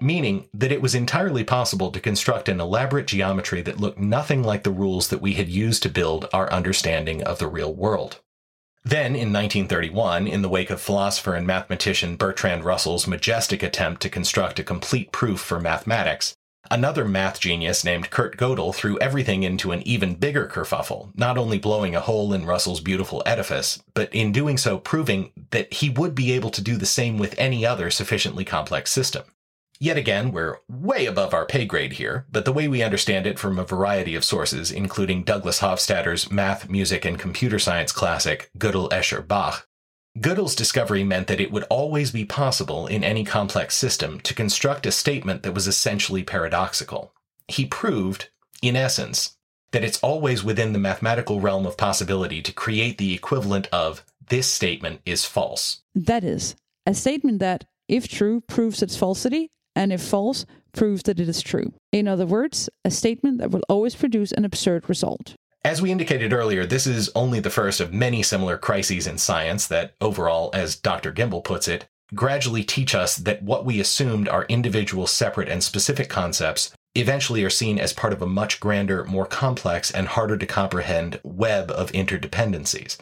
Meaning 0.00 0.48
that 0.52 0.72
it 0.72 0.82
was 0.82 0.94
entirely 0.94 1.42
possible 1.42 1.90
to 1.90 2.00
construct 2.00 2.48
an 2.48 2.60
elaborate 2.60 3.06
geometry 3.06 3.62
that 3.62 3.80
looked 3.80 3.98
nothing 3.98 4.42
like 4.42 4.62
the 4.62 4.70
rules 4.70 5.08
that 5.08 5.22
we 5.22 5.34
had 5.34 5.48
used 5.48 5.82
to 5.84 5.88
build 5.88 6.28
our 6.32 6.52
understanding 6.52 7.22
of 7.22 7.38
the 7.38 7.48
real 7.48 7.74
world. 7.74 8.20
Then, 8.84 9.16
in 9.16 9.32
1931, 9.32 10.28
in 10.28 10.42
the 10.42 10.48
wake 10.48 10.70
of 10.70 10.80
philosopher 10.80 11.34
and 11.34 11.46
mathematician 11.46 12.16
Bertrand 12.16 12.64
Russell's 12.64 13.06
majestic 13.06 13.62
attempt 13.62 14.02
to 14.02 14.10
construct 14.10 14.58
a 14.58 14.64
complete 14.64 15.12
proof 15.12 15.40
for 15.40 15.58
mathematics, 15.58 16.36
Another 16.70 17.04
math 17.04 17.38
genius 17.38 17.84
named 17.84 18.10
Kurt 18.10 18.36
Gödel 18.36 18.74
threw 18.74 18.98
everything 18.98 19.42
into 19.42 19.72
an 19.72 19.86
even 19.86 20.14
bigger 20.14 20.48
kerfuffle, 20.48 21.10
not 21.14 21.38
only 21.38 21.58
blowing 21.58 21.94
a 21.94 22.00
hole 22.00 22.32
in 22.32 22.44
Russell's 22.44 22.80
beautiful 22.80 23.22
edifice, 23.24 23.82
but 23.94 24.12
in 24.12 24.32
doing 24.32 24.58
so 24.58 24.78
proving 24.78 25.32
that 25.50 25.72
he 25.72 25.90
would 25.90 26.14
be 26.14 26.32
able 26.32 26.50
to 26.50 26.62
do 26.62 26.76
the 26.76 26.86
same 26.86 27.18
with 27.18 27.38
any 27.38 27.64
other 27.64 27.90
sufficiently 27.90 28.44
complex 28.44 28.90
system. 28.90 29.24
Yet 29.78 29.96
again, 29.96 30.32
we're 30.32 30.58
way 30.68 31.06
above 31.06 31.34
our 31.34 31.44
pay 31.44 31.66
grade 31.66 31.94
here, 31.94 32.26
but 32.30 32.44
the 32.44 32.52
way 32.52 32.66
we 32.66 32.82
understand 32.82 33.26
it 33.26 33.38
from 33.38 33.58
a 33.58 33.64
variety 33.64 34.14
of 34.14 34.24
sources, 34.24 34.70
including 34.70 35.22
Douglas 35.22 35.60
Hofstadter's 35.60 36.30
math, 36.30 36.68
music, 36.68 37.04
and 37.04 37.18
computer 37.18 37.58
science 37.58 37.92
classic, 37.92 38.50
Gödel, 38.58 38.90
Escher, 38.90 39.26
Bach, 39.26 39.68
Gödel's 40.18 40.54
discovery 40.54 41.04
meant 41.04 41.26
that 41.26 41.40
it 41.40 41.52
would 41.52 41.64
always 41.64 42.10
be 42.10 42.24
possible 42.24 42.86
in 42.86 43.04
any 43.04 43.22
complex 43.22 43.76
system 43.76 44.18
to 44.20 44.32
construct 44.32 44.86
a 44.86 44.92
statement 44.92 45.42
that 45.42 45.52
was 45.52 45.66
essentially 45.66 46.22
paradoxical. 46.22 47.12
He 47.48 47.66
proved, 47.66 48.30
in 48.62 48.76
essence, 48.76 49.36
that 49.72 49.84
it's 49.84 50.00
always 50.00 50.42
within 50.42 50.72
the 50.72 50.78
mathematical 50.78 51.40
realm 51.40 51.66
of 51.66 51.76
possibility 51.76 52.40
to 52.40 52.52
create 52.52 52.96
the 52.96 53.12
equivalent 53.12 53.68
of 53.70 54.04
this 54.28 54.50
statement 54.50 55.02
is 55.04 55.26
false. 55.26 55.82
That 55.94 56.24
is, 56.24 56.56
a 56.86 56.94
statement 56.94 57.40
that, 57.40 57.64
if 57.86 58.08
true, 58.08 58.40
proves 58.40 58.82
its 58.82 58.96
falsity, 58.96 59.50
and 59.76 59.92
if 59.92 60.02
false, 60.02 60.44
prove 60.72 61.04
that 61.04 61.20
it 61.20 61.28
is 61.28 61.40
true. 61.40 61.72
In 61.92 62.08
other 62.08 62.26
words, 62.26 62.68
a 62.84 62.90
statement 62.90 63.38
that 63.38 63.50
will 63.52 63.62
always 63.68 63.94
produce 63.94 64.32
an 64.32 64.44
absurd 64.44 64.88
result. 64.88 65.34
As 65.64 65.82
we 65.82 65.90
indicated 65.90 66.32
earlier, 66.32 66.64
this 66.64 66.86
is 66.86 67.10
only 67.14 67.40
the 67.40 67.50
first 67.50 67.80
of 67.80 67.92
many 67.92 68.22
similar 68.22 68.56
crises 68.56 69.06
in 69.06 69.18
science 69.18 69.66
that, 69.66 69.94
overall, 70.00 70.50
as 70.54 70.76
Dr. 70.76 71.12
Gimbel 71.12 71.42
puts 71.42 71.66
it, 71.68 71.86
gradually 72.14 72.62
teach 72.62 72.94
us 72.94 73.16
that 73.16 73.42
what 73.42 73.64
we 73.64 73.80
assumed 73.80 74.28
are 74.28 74.44
individual, 74.48 75.06
separate, 75.06 75.48
and 75.48 75.62
specific 75.62 76.08
concepts 76.08 76.72
eventually 76.94 77.42
are 77.44 77.50
seen 77.50 77.78
as 77.78 77.92
part 77.92 78.12
of 78.12 78.22
a 78.22 78.26
much 78.26 78.60
grander, 78.60 79.04
more 79.04 79.26
complex, 79.26 79.90
and 79.90 80.08
harder 80.08 80.36
to 80.36 80.46
comprehend 80.46 81.20
web 81.24 81.70
of 81.70 81.92
interdependencies. 81.92 82.96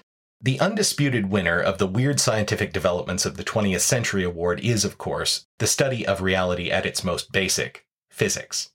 The 0.44 0.60
undisputed 0.60 1.30
winner 1.30 1.58
of 1.58 1.78
the 1.78 1.86
Weird 1.86 2.20
Scientific 2.20 2.70
Developments 2.70 3.24
of 3.24 3.38
the 3.38 3.44
20th 3.44 3.80
Century 3.80 4.22
Award 4.22 4.60
is, 4.60 4.84
of 4.84 4.98
course, 4.98 5.46
the 5.58 5.66
study 5.66 6.06
of 6.06 6.20
reality 6.20 6.70
at 6.70 6.84
its 6.84 7.02
most 7.02 7.32
basic 7.32 7.86
physics. 8.10 8.68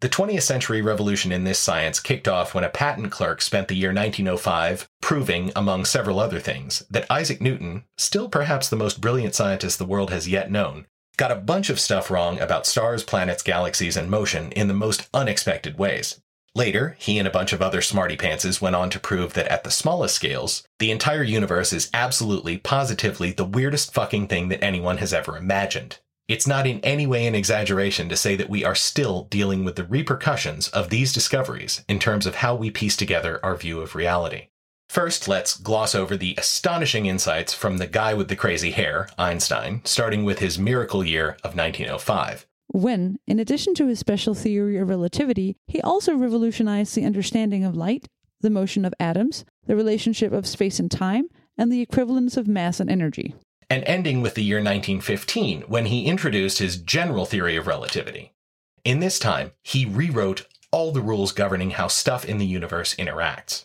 The 0.00 0.08
20th 0.08 0.42
century 0.42 0.82
revolution 0.82 1.30
in 1.30 1.44
this 1.44 1.60
science 1.60 2.00
kicked 2.00 2.26
off 2.26 2.56
when 2.56 2.64
a 2.64 2.68
patent 2.68 3.12
clerk 3.12 3.40
spent 3.40 3.68
the 3.68 3.76
year 3.76 3.90
1905 3.90 4.88
proving, 5.00 5.52
among 5.54 5.84
several 5.84 6.18
other 6.18 6.40
things, 6.40 6.82
that 6.90 7.08
Isaac 7.08 7.40
Newton, 7.40 7.84
still 7.96 8.28
perhaps 8.28 8.68
the 8.68 8.74
most 8.74 9.00
brilliant 9.00 9.36
scientist 9.36 9.78
the 9.78 9.86
world 9.86 10.10
has 10.10 10.26
yet 10.26 10.50
known, 10.50 10.88
got 11.18 11.30
a 11.30 11.36
bunch 11.36 11.70
of 11.70 11.78
stuff 11.78 12.10
wrong 12.10 12.40
about 12.40 12.66
stars, 12.66 13.04
planets, 13.04 13.44
galaxies, 13.44 13.96
and 13.96 14.10
motion 14.10 14.50
in 14.50 14.66
the 14.66 14.74
most 14.74 15.08
unexpected 15.14 15.78
ways. 15.78 16.20
Later, 16.54 16.96
he 16.98 17.18
and 17.18 17.26
a 17.26 17.30
bunch 17.30 17.54
of 17.54 17.62
other 17.62 17.80
smarty 17.80 18.16
pantses 18.16 18.60
went 18.60 18.76
on 18.76 18.90
to 18.90 19.00
prove 19.00 19.32
that 19.32 19.48
at 19.48 19.64
the 19.64 19.70
smallest 19.70 20.14
scales, 20.14 20.62
the 20.78 20.90
entire 20.90 21.22
universe 21.22 21.72
is 21.72 21.88
absolutely, 21.94 22.58
positively 22.58 23.32
the 23.32 23.44
weirdest 23.44 23.94
fucking 23.94 24.28
thing 24.28 24.48
that 24.48 24.62
anyone 24.62 24.98
has 24.98 25.14
ever 25.14 25.36
imagined. 25.38 25.98
It's 26.28 26.46
not 26.46 26.66
in 26.66 26.80
any 26.80 27.06
way 27.06 27.26
an 27.26 27.34
exaggeration 27.34 28.08
to 28.10 28.16
say 28.16 28.36
that 28.36 28.50
we 28.50 28.64
are 28.64 28.74
still 28.74 29.24
dealing 29.24 29.64
with 29.64 29.76
the 29.76 29.84
repercussions 29.84 30.68
of 30.68 30.90
these 30.90 31.12
discoveries 31.12 31.84
in 31.88 31.98
terms 31.98 32.26
of 32.26 32.36
how 32.36 32.54
we 32.54 32.70
piece 32.70 32.96
together 32.96 33.40
our 33.42 33.56
view 33.56 33.80
of 33.80 33.94
reality. 33.94 34.48
First, 34.90 35.26
let's 35.26 35.56
gloss 35.56 35.94
over 35.94 36.18
the 36.18 36.34
astonishing 36.36 37.06
insights 37.06 37.54
from 37.54 37.78
the 37.78 37.86
guy 37.86 38.12
with 38.12 38.28
the 38.28 38.36
crazy 38.36 38.72
hair, 38.72 39.08
Einstein, 39.16 39.80
starting 39.84 40.22
with 40.22 40.40
his 40.40 40.58
miracle 40.58 41.02
year 41.02 41.30
of 41.42 41.56
1905. 41.56 42.46
When, 42.72 43.18
in 43.26 43.38
addition 43.38 43.74
to 43.74 43.86
his 43.86 43.98
special 43.98 44.34
theory 44.34 44.78
of 44.78 44.88
relativity, 44.88 45.56
he 45.66 45.80
also 45.80 46.16
revolutionized 46.16 46.94
the 46.94 47.04
understanding 47.04 47.64
of 47.64 47.76
light, 47.76 48.08
the 48.40 48.50
motion 48.50 48.84
of 48.84 48.94
atoms, 48.98 49.44
the 49.66 49.76
relationship 49.76 50.32
of 50.32 50.46
space 50.46 50.80
and 50.80 50.90
time, 50.90 51.28
and 51.56 51.70
the 51.70 51.80
equivalence 51.80 52.36
of 52.36 52.48
mass 52.48 52.80
and 52.80 52.90
energy 52.90 53.34
and 53.72 53.84
ending 53.84 54.20
with 54.20 54.34
the 54.34 54.44
year 54.44 54.58
1915 54.58 55.62
when 55.62 55.86
he 55.86 56.04
introduced 56.04 56.58
his 56.58 56.76
general 56.76 57.24
theory 57.24 57.56
of 57.56 57.66
relativity. 57.66 58.30
In 58.84 59.00
this 59.00 59.18
time, 59.18 59.52
he 59.62 59.86
rewrote 59.86 60.46
all 60.70 60.92
the 60.92 61.00
rules 61.00 61.32
governing 61.32 61.70
how 61.70 61.86
stuff 61.86 62.22
in 62.26 62.36
the 62.36 62.44
universe 62.44 62.94
interacts. 62.96 63.64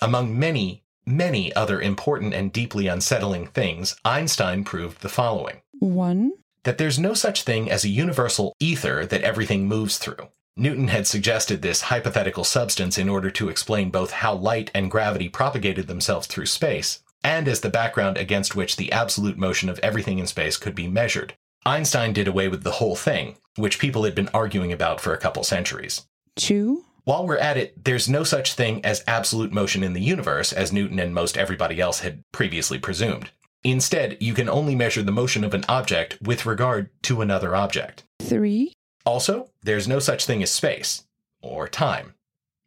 Among 0.00 0.38
many 0.38 0.84
many 1.04 1.52
other 1.56 1.80
important 1.80 2.32
and 2.32 2.52
deeply 2.52 2.86
unsettling 2.86 3.48
things, 3.48 3.96
Einstein 4.04 4.62
proved 4.62 5.00
the 5.00 5.08
following 5.08 5.62
One. 5.80 6.32
That 6.64 6.78
there's 6.78 6.98
no 6.98 7.14
such 7.14 7.42
thing 7.42 7.70
as 7.70 7.84
a 7.84 7.88
universal 7.88 8.54
ether 8.60 9.06
that 9.06 9.22
everything 9.22 9.66
moves 9.66 9.98
through. 9.98 10.28
Newton 10.56 10.88
had 10.88 11.06
suggested 11.06 11.62
this 11.62 11.82
hypothetical 11.82 12.44
substance 12.44 12.98
in 12.98 13.08
order 13.08 13.30
to 13.30 13.48
explain 13.48 13.90
both 13.90 14.10
how 14.10 14.34
light 14.34 14.70
and 14.74 14.90
gravity 14.90 15.28
propagated 15.28 15.86
themselves 15.86 16.26
through 16.26 16.46
space, 16.46 17.02
and 17.24 17.48
as 17.48 17.60
the 17.60 17.70
background 17.70 18.18
against 18.18 18.56
which 18.56 18.76
the 18.76 18.92
absolute 18.92 19.38
motion 19.38 19.68
of 19.68 19.78
everything 19.78 20.18
in 20.18 20.26
space 20.26 20.56
could 20.56 20.74
be 20.74 20.88
measured. 20.88 21.34
Einstein 21.64 22.12
did 22.12 22.26
away 22.26 22.48
with 22.48 22.62
the 22.62 22.72
whole 22.72 22.96
thing, 22.96 23.36
which 23.56 23.78
people 23.78 24.04
had 24.04 24.14
been 24.14 24.28
arguing 24.34 24.72
about 24.72 25.00
for 25.00 25.12
a 25.12 25.18
couple 25.18 25.44
centuries. 25.44 26.06
Two. 26.36 26.84
While 27.04 27.26
we're 27.26 27.38
at 27.38 27.56
it, 27.56 27.84
there's 27.84 28.08
no 28.08 28.24
such 28.24 28.54
thing 28.54 28.84
as 28.84 29.04
absolute 29.06 29.52
motion 29.52 29.82
in 29.82 29.92
the 29.92 30.00
universe, 30.00 30.52
as 30.52 30.72
Newton 30.72 30.98
and 30.98 31.14
most 31.14 31.36
everybody 31.36 31.80
else 31.80 32.00
had 32.00 32.22
previously 32.32 32.78
presumed. 32.78 33.30
Instead, 33.62 34.16
you 34.20 34.32
can 34.32 34.48
only 34.48 34.74
measure 34.74 35.02
the 35.02 35.12
motion 35.12 35.44
of 35.44 35.52
an 35.52 35.64
object 35.68 36.16
with 36.22 36.46
regard 36.46 36.88
to 37.02 37.20
another 37.20 37.54
object. 37.54 38.04
Three. 38.20 38.72
Also, 39.04 39.50
there's 39.62 39.88
no 39.88 39.98
such 39.98 40.24
thing 40.24 40.42
as 40.42 40.50
space, 40.50 41.04
or 41.42 41.68
time. 41.68 42.14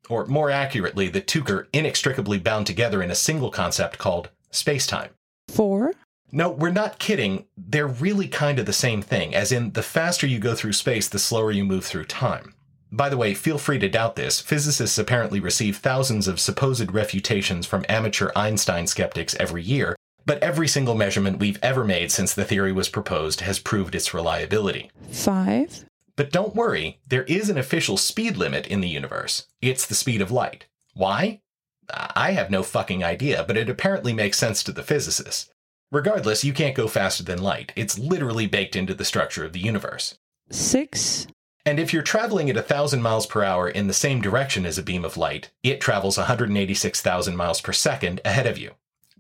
Or 0.09 0.25
more 0.25 0.51
accurately, 0.51 1.07
the 1.09 1.21
two 1.21 1.43
are 1.47 1.67
inextricably 1.73 2.37
bound 2.37 2.67
together 2.67 3.01
in 3.01 3.09
a 3.09 3.15
single 3.15 3.49
concept 3.49 3.97
called 3.97 4.29
space-time. 4.51 5.11
Four. 5.47 5.93
No, 6.31 6.49
we're 6.49 6.71
not 6.71 6.99
kidding. 6.99 7.45
They're 7.55 7.87
really 7.87 8.27
kind 8.27 8.59
of 8.59 8.65
the 8.65 8.73
same 8.73 9.01
thing, 9.01 9.33
as 9.33 9.51
in 9.51 9.71
the 9.71 9.83
faster 9.83 10.27
you 10.27 10.39
go 10.39 10.55
through 10.55 10.73
space, 10.73 11.07
the 11.07 11.19
slower 11.19 11.51
you 11.51 11.63
move 11.63 11.85
through 11.85 12.05
time. 12.05 12.53
By 12.91 13.09
the 13.09 13.17
way, 13.17 13.33
feel 13.33 13.57
free 13.57 13.79
to 13.79 13.89
doubt 13.89 14.15
this. 14.15 14.39
Physicists 14.39 14.97
apparently 14.97 15.39
receive 15.39 15.77
thousands 15.77 16.27
of 16.27 16.39
supposed 16.39 16.91
refutations 16.91 17.65
from 17.65 17.85
amateur 17.89 18.31
Einstein 18.35 18.85
skeptics 18.85 19.35
every 19.39 19.63
year, 19.63 19.95
but 20.25 20.41
every 20.41 20.67
single 20.67 20.95
measurement 20.95 21.39
we've 21.39 21.59
ever 21.61 21.83
made 21.83 22.11
since 22.11 22.33
the 22.33 22.45
theory 22.45 22.71
was 22.71 22.89
proposed 22.89 23.41
has 23.41 23.59
proved 23.59 23.95
its 23.95 24.13
reliability. 24.13 24.91
Five. 25.11 25.85
But 26.15 26.31
don't 26.31 26.55
worry, 26.55 26.99
there 27.07 27.23
is 27.23 27.49
an 27.49 27.57
official 27.57 27.97
speed 27.97 28.37
limit 28.37 28.67
in 28.67 28.81
the 28.81 28.89
universe. 28.89 29.47
It's 29.61 29.85
the 29.85 29.95
speed 29.95 30.21
of 30.21 30.31
light. 30.31 30.67
Why? 30.93 31.41
I 31.89 32.31
have 32.31 32.49
no 32.49 32.63
fucking 32.63 33.03
idea, 33.03 33.43
but 33.47 33.57
it 33.57 33.69
apparently 33.69 34.13
makes 34.13 34.37
sense 34.37 34.63
to 34.63 34.71
the 34.71 34.83
physicists. 34.83 35.49
Regardless, 35.91 36.43
you 36.43 36.53
can't 36.53 36.75
go 36.75 36.87
faster 36.87 37.23
than 37.23 37.41
light. 37.41 37.71
It's 37.75 37.99
literally 37.99 38.47
baked 38.47 38.75
into 38.75 38.93
the 38.93 39.05
structure 39.05 39.43
of 39.43 39.53
the 39.53 39.59
universe. 39.59 40.17
Six. 40.49 41.27
And 41.65 41.79
if 41.79 41.93
you're 41.93 42.03
traveling 42.03 42.49
at 42.49 42.55
1,000 42.55 43.01
miles 43.01 43.25
per 43.25 43.43
hour 43.43 43.69
in 43.69 43.87
the 43.87 43.93
same 43.93 44.21
direction 44.21 44.65
as 44.65 44.77
a 44.77 44.83
beam 44.83 45.05
of 45.05 45.17
light, 45.17 45.51
it 45.61 45.79
travels 45.79 46.17
186,000 46.17 47.35
miles 47.35 47.61
per 47.61 47.73
second 47.73 48.21
ahead 48.25 48.47
of 48.47 48.57
you. 48.57 48.71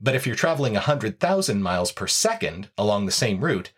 But 0.03 0.15
if 0.15 0.27
you're 0.27 0.35
traveling 0.35 0.73
100,000 0.73 1.63
miles 1.63 1.93
per 1.93 2.07
second 2.07 2.69
along 2.77 3.05
the 3.05 3.11
same 3.11 3.39
route, 3.39 3.71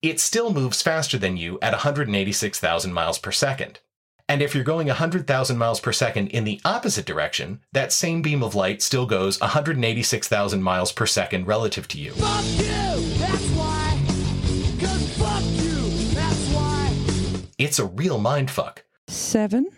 it 0.00 0.18
still 0.18 0.50
moves 0.50 0.80
faster 0.80 1.18
than 1.18 1.36
you 1.36 1.58
at 1.60 1.74
186,000 1.74 2.92
miles 2.94 3.18
per 3.18 3.30
second. 3.30 3.80
And 4.26 4.40
if 4.40 4.54
you're 4.54 4.64
going 4.64 4.86
100,000 4.86 5.58
miles 5.58 5.78
per 5.78 5.92
second 5.92 6.28
in 6.28 6.44
the 6.44 6.62
opposite 6.64 7.04
direction, 7.04 7.60
that 7.72 7.92
same 7.92 8.22
beam 8.22 8.42
of 8.42 8.54
light 8.54 8.80
still 8.80 9.04
goes 9.04 9.38
186,000 9.40 10.62
miles 10.62 10.92
per 10.92 11.04
second 11.04 11.46
relative 11.46 11.86
to 11.88 11.98
you. 11.98 12.12
Fuck 12.12 12.44
you! 12.44 12.64
That's 13.18 13.50
why! 13.50 14.00
Cause 14.80 15.16
fuck 15.18 15.42
you! 15.62 16.14
That's 16.14 16.48
why! 16.54 16.90
It's 17.58 17.78
a 17.78 17.84
real 17.84 18.18
mindfuck. 18.18 18.78
Seven. 19.08 19.68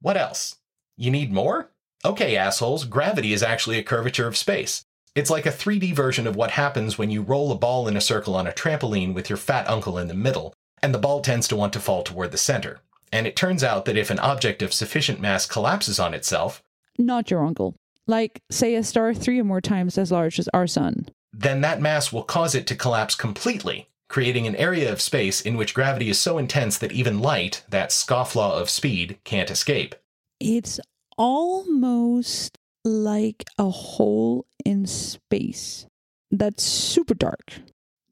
What 0.00 0.16
else? 0.16 0.56
You 0.96 1.10
need 1.10 1.32
more? 1.32 1.72
Okay, 2.04 2.36
assholes, 2.36 2.84
gravity 2.84 3.32
is 3.32 3.42
actually 3.42 3.78
a 3.78 3.82
curvature 3.82 4.28
of 4.28 4.36
space. 4.36 4.84
It's 5.14 5.30
like 5.30 5.44
a 5.44 5.50
3D 5.50 5.94
version 5.94 6.26
of 6.26 6.36
what 6.36 6.52
happens 6.52 6.96
when 6.96 7.10
you 7.10 7.20
roll 7.20 7.52
a 7.52 7.54
ball 7.54 7.86
in 7.86 7.96
a 7.96 8.00
circle 8.00 8.34
on 8.34 8.46
a 8.46 8.52
trampoline 8.52 9.12
with 9.12 9.28
your 9.28 9.36
fat 9.36 9.68
uncle 9.68 9.98
in 9.98 10.08
the 10.08 10.14
middle, 10.14 10.54
and 10.82 10.94
the 10.94 10.98
ball 10.98 11.20
tends 11.20 11.46
to 11.48 11.56
want 11.56 11.74
to 11.74 11.80
fall 11.80 12.02
toward 12.02 12.30
the 12.30 12.38
center. 12.38 12.80
And 13.12 13.26
it 13.26 13.36
turns 13.36 13.62
out 13.62 13.84
that 13.84 13.98
if 13.98 14.08
an 14.10 14.18
object 14.18 14.62
of 14.62 14.72
sufficient 14.72 15.20
mass 15.20 15.44
collapses 15.44 16.00
on 16.00 16.14
itself, 16.14 16.62
Not 16.98 17.30
your 17.30 17.44
uncle. 17.44 17.74
Like, 18.06 18.40
say, 18.50 18.74
a 18.74 18.82
star 18.82 19.12
three 19.12 19.38
or 19.38 19.44
more 19.44 19.60
times 19.60 19.98
as 19.98 20.10
large 20.10 20.38
as 20.38 20.48
our 20.54 20.66
sun. 20.66 21.08
then 21.34 21.60
that 21.60 21.80
mass 21.80 22.10
will 22.12 22.22
cause 22.24 22.54
it 22.54 22.66
to 22.66 22.74
collapse 22.74 23.14
completely, 23.14 23.88
creating 24.08 24.46
an 24.46 24.56
area 24.56 24.90
of 24.92 25.00
space 25.00 25.40
in 25.42 25.56
which 25.58 25.74
gravity 25.74 26.08
is 26.08 26.18
so 26.18 26.36
intense 26.38 26.78
that 26.78 26.92
even 26.92 27.20
light, 27.20 27.64
that 27.68 27.90
scofflaw 27.90 28.52
of 28.52 28.68
speed, 28.70 29.18
can't 29.24 29.50
escape. 29.50 29.94
It's 30.40 30.80
almost 31.18 32.58
like 32.84 33.44
a 33.58 33.70
hole 33.70 34.46
in 34.64 34.86
space 34.86 35.86
that's 36.30 36.62
super 36.62 37.14
dark. 37.14 37.52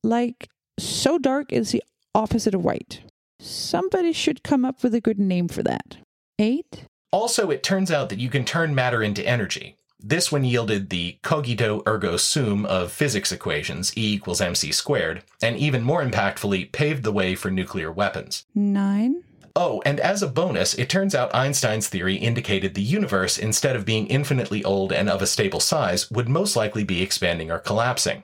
Like, 0.02 0.48
so 0.78 1.18
dark 1.18 1.52
is 1.52 1.72
the 1.72 1.82
opposite 2.14 2.54
of 2.54 2.64
white. 2.64 3.02
Somebody 3.40 4.12
should 4.12 4.42
come 4.42 4.64
up 4.64 4.82
with 4.82 4.94
a 4.94 5.00
good 5.00 5.18
name 5.18 5.48
for 5.48 5.62
that. 5.62 5.96
Eight? 6.38 6.84
Also, 7.12 7.50
it 7.50 7.62
turns 7.62 7.90
out 7.90 8.08
that 8.10 8.18
you 8.18 8.28
can 8.28 8.44
turn 8.44 8.74
matter 8.74 9.02
into 9.02 9.26
energy. 9.26 9.76
This 9.98 10.32
one 10.32 10.44
yielded 10.44 10.88
the 10.88 11.18
cogito 11.22 11.82
ergo 11.86 12.16
sum 12.16 12.64
of 12.64 12.92
physics 12.92 13.32
equations, 13.32 13.96
E 13.96 14.14
equals 14.14 14.40
mc 14.40 14.72
squared, 14.72 15.22
and 15.42 15.56
even 15.56 15.82
more 15.82 16.02
impactfully 16.02 16.72
paved 16.72 17.02
the 17.02 17.12
way 17.12 17.34
for 17.34 17.50
nuclear 17.50 17.92
weapons. 17.92 18.46
Nine? 18.54 19.24
Oh, 19.56 19.82
and 19.84 19.98
as 20.00 20.22
a 20.22 20.28
bonus, 20.28 20.74
it 20.74 20.88
turns 20.88 21.14
out 21.14 21.34
Einstein's 21.34 21.88
theory 21.88 22.16
indicated 22.16 22.74
the 22.74 22.82
universe, 22.82 23.38
instead 23.38 23.76
of 23.76 23.84
being 23.84 24.06
infinitely 24.06 24.62
old 24.64 24.92
and 24.92 25.08
of 25.08 25.22
a 25.22 25.26
stable 25.26 25.60
size, 25.60 26.10
would 26.10 26.28
most 26.28 26.56
likely 26.56 26.84
be 26.84 27.02
expanding 27.02 27.50
or 27.50 27.58
collapsing. 27.58 28.22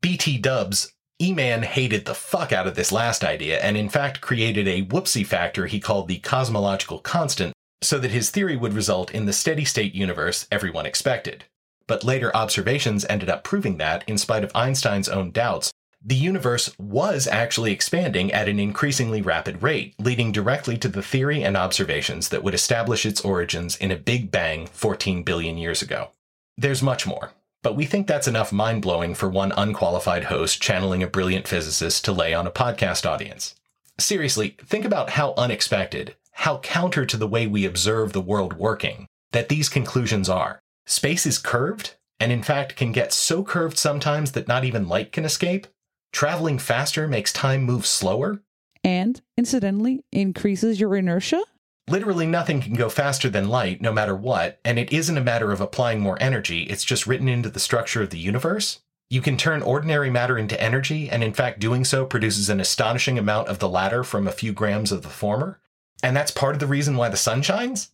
BT 0.00 0.38
dubs, 0.38 0.92
E-Man 1.20 1.64
hated 1.64 2.04
the 2.04 2.14
fuck 2.14 2.52
out 2.52 2.68
of 2.68 2.76
this 2.76 2.92
last 2.92 3.24
idea 3.24 3.58
and 3.58 3.76
in 3.76 3.88
fact 3.88 4.20
created 4.20 4.68
a 4.68 4.84
whoopsie 4.84 5.26
factor 5.26 5.66
he 5.66 5.80
called 5.80 6.06
the 6.06 6.18
cosmological 6.18 7.00
constant 7.00 7.52
so 7.82 7.98
that 7.98 8.12
his 8.12 8.30
theory 8.30 8.56
would 8.56 8.72
result 8.72 9.10
in 9.10 9.26
the 9.26 9.32
steady 9.32 9.64
state 9.64 9.94
universe 9.94 10.46
everyone 10.52 10.86
expected. 10.86 11.44
But 11.88 12.04
later 12.04 12.34
observations 12.36 13.04
ended 13.08 13.30
up 13.30 13.42
proving 13.42 13.78
that, 13.78 14.04
in 14.08 14.18
spite 14.18 14.44
of 14.44 14.52
Einstein's 14.54 15.08
own 15.08 15.30
doubts, 15.32 15.72
the 16.08 16.14
universe 16.14 16.74
was 16.78 17.26
actually 17.26 17.70
expanding 17.70 18.32
at 18.32 18.48
an 18.48 18.58
increasingly 18.58 19.20
rapid 19.20 19.62
rate, 19.62 19.94
leading 19.98 20.32
directly 20.32 20.78
to 20.78 20.88
the 20.88 21.02
theory 21.02 21.42
and 21.42 21.54
observations 21.54 22.30
that 22.30 22.42
would 22.42 22.54
establish 22.54 23.04
its 23.04 23.20
origins 23.20 23.76
in 23.76 23.90
a 23.90 23.96
Big 23.96 24.30
Bang 24.30 24.66
14 24.68 25.22
billion 25.22 25.58
years 25.58 25.82
ago. 25.82 26.08
There's 26.56 26.82
much 26.82 27.06
more, 27.06 27.32
but 27.62 27.76
we 27.76 27.84
think 27.84 28.06
that's 28.06 28.26
enough 28.26 28.52
mind 28.52 28.80
blowing 28.80 29.14
for 29.14 29.28
one 29.28 29.52
unqualified 29.54 30.24
host 30.24 30.62
channeling 30.62 31.02
a 31.02 31.06
brilliant 31.06 31.46
physicist 31.46 32.06
to 32.06 32.12
lay 32.12 32.32
on 32.32 32.46
a 32.46 32.50
podcast 32.50 33.04
audience. 33.04 33.54
Seriously, 33.98 34.56
think 34.64 34.86
about 34.86 35.10
how 35.10 35.34
unexpected, 35.36 36.16
how 36.32 36.56
counter 36.60 37.04
to 37.04 37.18
the 37.18 37.28
way 37.28 37.46
we 37.46 37.66
observe 37.66 38.14
the 38.14 38.22
world 38.22 38.54
working, 38.54 39.08
that 39.32 39.50
these 39.50 39.68
conclusions 39.68 40.30
are. 40.30 40.58
Space 40.86 41.26
is 41.26 41.36
curved, 41.36 41.96
and 42.18 42.32
in 42.32 42.42
fact 42.42 42.76
can 42.76 42.92
get 42.92 43.12
so 43.12 43.44
curved 43.44 43.76
sometimes 43.76 44.32
that 44.32 44.48
not 44.48 44.64
even 44.64 44.88
light 44.88 45.12
can 45.12 45.26
escape. 45.26 45.66
Traveling 46.12 46.58
faster 46.58 47.06
makes 47.06 47.32
time 47.32 47.62
move 47.62 47.86
slower. 47.86 48.42
And, 48.84 49.20
incidentally, 49.36 50.04
increases 50.12 50.80
your 50.80 50.96
inertia? 50.96 51.42
Literally 51.88 52.26
nothing 52.26 52.60
can 52.60 52.74
go 52.74 52.88
faster 52.88 53.30
than 53.30 53.48
light, 53.48 53.80
no 53.80 53.92
matter 53.92 54.14
what, 54.14 54.60
and 54.64 54.78
it 54.78 54.92
isn't 54.92 55.16
a 55.16 55.22
matter 55.22 55.52
of 55.52 55.60
applying 55.60 56.00
more 56.00 56.18
energy, 56.20 56.64
it's 56.64 56.84
just 56.84 57.06
written 57.06 57.28
into 57.28 57.48
the 57.48 57.60
structure 57.60 58.02
of 58.02 58.10
the 58.10 58.18
universe. 58.18 58.80
You 59.10 59.22
can 59.22 59.38
turn 59.38 59.62
ordinary 59.62 60.10
matter 60.10 60.36
into 60.36 60.60
energy, 60.62 61.08
and 61.08 61.24
in 61.24 61.32
fact, 61.32 61.60
doing 61.60 61.84
so 61.84 62.04
produces 62.04 62.50
an 62.50 62.60
astonishing 62.60 63.18
amount 63.18 63.48
of 63.48 63.58
the 63.58 63.68
latter 63.68 64.04
from 64.04 64.26
a 64.26 64.32
few 64.32 64.52
grams 64.52 64.92
of 64.92 65.02
the 65.02 65.08
former. 65.08 65.60
And 66.02 66.14
that's 66.14 66.30
part 66.30 66.54
of 66.54 66.60
the 66.60 66.66
reason 66.66 66.96
why 66.96 67.08
the 67.08 67.16
sun 67.16 67.40
shines? 67.40 67.90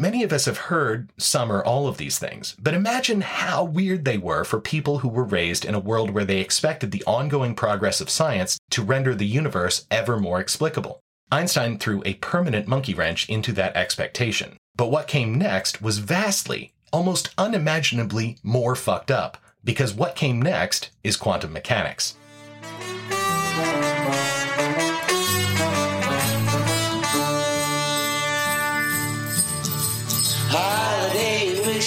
Many 0.00 0.22
of 0.22 0.32
us 0.32 0.44
have 0.44 0.58
heard 0.58 1.10
some 1.16 1.50
or 1.50 1.60
all 1.64 1.88
of 1.88 1.96
these 1.96 2.20
things, 2.20 2.54
but 2.60 2.72
imagine 2.72 3.20
how 3.20 3.64
weird 3.64 4.04
they 4.04 4.16
were 4.16 4.44
for 4.44 4.60
people 4.60 5.00
who 5.00 5.08
were 5.08 5.24
raised 5.24 5.64
in 5.64 5.74
a 5.74 5.80
world 5.80 6.10
where 6.10 6.24
they 6.24 6.38
expected 6.38 6.92
the 6.92 7.02
ongoing 7.04 7.56
progress 7.56 8.00
of 8.00 8.08
science 8.08 8.60
to 8.70 8.84
render 8.84 9.12
the 9.12 9.26
universe 9.26 9.86
ever 9.90 10.16
more 10.16 10.38
explicable. 10.38 11.00
Einstein 11.32 11.78
threw 11.78 12.00
a 12.06 12.14
permanent 12.14 12.68
monkey 12.68 12.94
wrench 12.94 13.28
into 13.28 13.52
that 13.54 13.76
expectation. 13.76 14.56
But 14.76 14.92
what 14.92 15.08
came 15.08 15.34
next 15.34 15.82
was 15.82 15.98
vastly, 15.98 16.70
almost 16.92 17.34
unimaginably 17.36 18.38
more 18.44 18.76
fucked 18.76 19.10
up, 19.10 19.36
because 19.64 19.92
what 19.92 20.14
came 20.14 20.40
next 20.40 20.90
is 21.02 21.16
quantum 21.16 21.52
mechanics. 21.52 22.14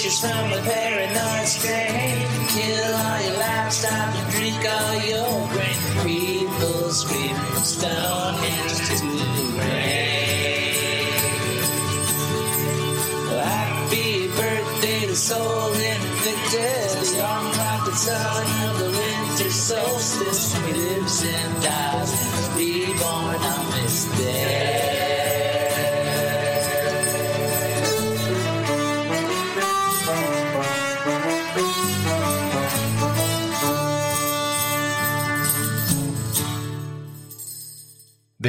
Wishes 0.03 0.19
from 0.19 0.51
a 0.51 0.61
paranoid 0.63 1.47
strain. 1.47 2.25
Kill 2.47 2.95
all 2.95 3.21
your 3.21 3.37
livestock 3.37 4.15
and 4.15 4.31
drink 4.31 4.65
all 4.65 4.95
your 4.95 5.47
grain. 5.49 5.77
People 6.03 6.89
screaming 6.89 7.63
Stonehenge 7.63 8.69
to 8.69 8.70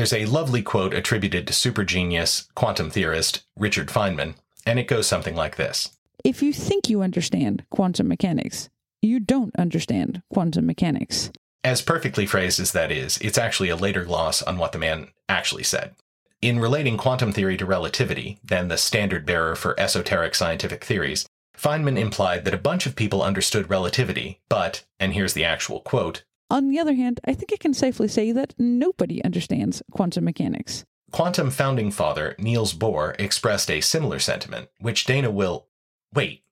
There's 0.03 0.13
a 0.13 0.27
lovely 0.27 0.63
quote 0.63 0.95
attributed 0.95 1.47
to 1.47 1.53
super 1.53 1.85
genius 1.85 2.49
quantum 2.57 2.91
theorist 2.91 3.45
Richard 3.57 3.87
Feynman, 3.87 4.35
and 4.67 4.81
it 4.81 4.89
goes 4.89 5.07
something 5.07 5.37
like 5.37 5.55
this 5.55 5.97
If 6.25 6.43
you 6.43 6.53
think 6.53 6.91
you 6.91 7.03
understand 7.03 7.63
quantum 7.71 8.09
mechanics, 8.09 8.69
you 9.01 9.21
don't 9.21 9.55
understand 9.55 10.23
quantum 10.29 10.67
mechanics. 10.67 11.31
As 11.63 11.83
perfectly 11.83 12.27
phrased 12.27 12.59
as 12.59 12.73
that 12.73 12.91
is, 12.91 13.17
it's 13.19 13.39
actually 13.39 13.69
a 13.69 13.77
later 13.77 14.03
gloss 14.03 14.43
on 14.43 14.59
what 14.59 14.73
the 14.73 14.79
man 14.81 15.07
actually 15.29 15.63
said. 15.63 15.95
In 16.41 16.59
relating 16.59 16.97
quantum 16.97 17.31
theory 17.31 17.57
to 17.57 17.65
relativity, 17.65 18.41
then 18.43 18.67
the 18.67 18.79
standard 18.79 19.25
bearer 19.25 19.55
for 19.55 19.79
esoteric 19.79 20.35
scientific 20.35 20.83
theories, 20.83 21.29
Feynman 21.57 21.97
implied 21.97 22.45
that 22.45 22.55
a 22.55 22.59
bunch 22.59 22.87
of 22.87 22.97
people 22.97 23.23
understood 23.23 23.71
relativity, 23.71 24.41
but, 24.49 24.83
and 24.99 25.13
here's 25.13 25.35
the 25.35 25.45
actual 25.45 25.79
quote, 25.79 26.25
On 26.53 26.69
the 26.69 26.79
other 26.79 26.93
hand, 26.93 27.19
I 27.25 27.33
think 27.33 27.51
I 27.51 27.57
can 27.57 27.73
safely 27.73 28.09
say 28.09 28.31
that 28.33 28.53
nobody 28.59 29.25
understands 29.25 29.83
quantum 29.91 30.25
mechanics. 30.25 30.85
Quantum 31.11 31.51
founding 31.51 31.91
father 31.91 32.37
Niels 32.39 32.75
Bohr 32.75 33.19
expressed 33.19 33.71
a 33.71 33.81
similar 33.81 34.19
sentiment, 34.19 34.69
which 34.79 35.07
Dana 35.07 35.31
will. 35.31 35.69
Wait. 36.13 36.43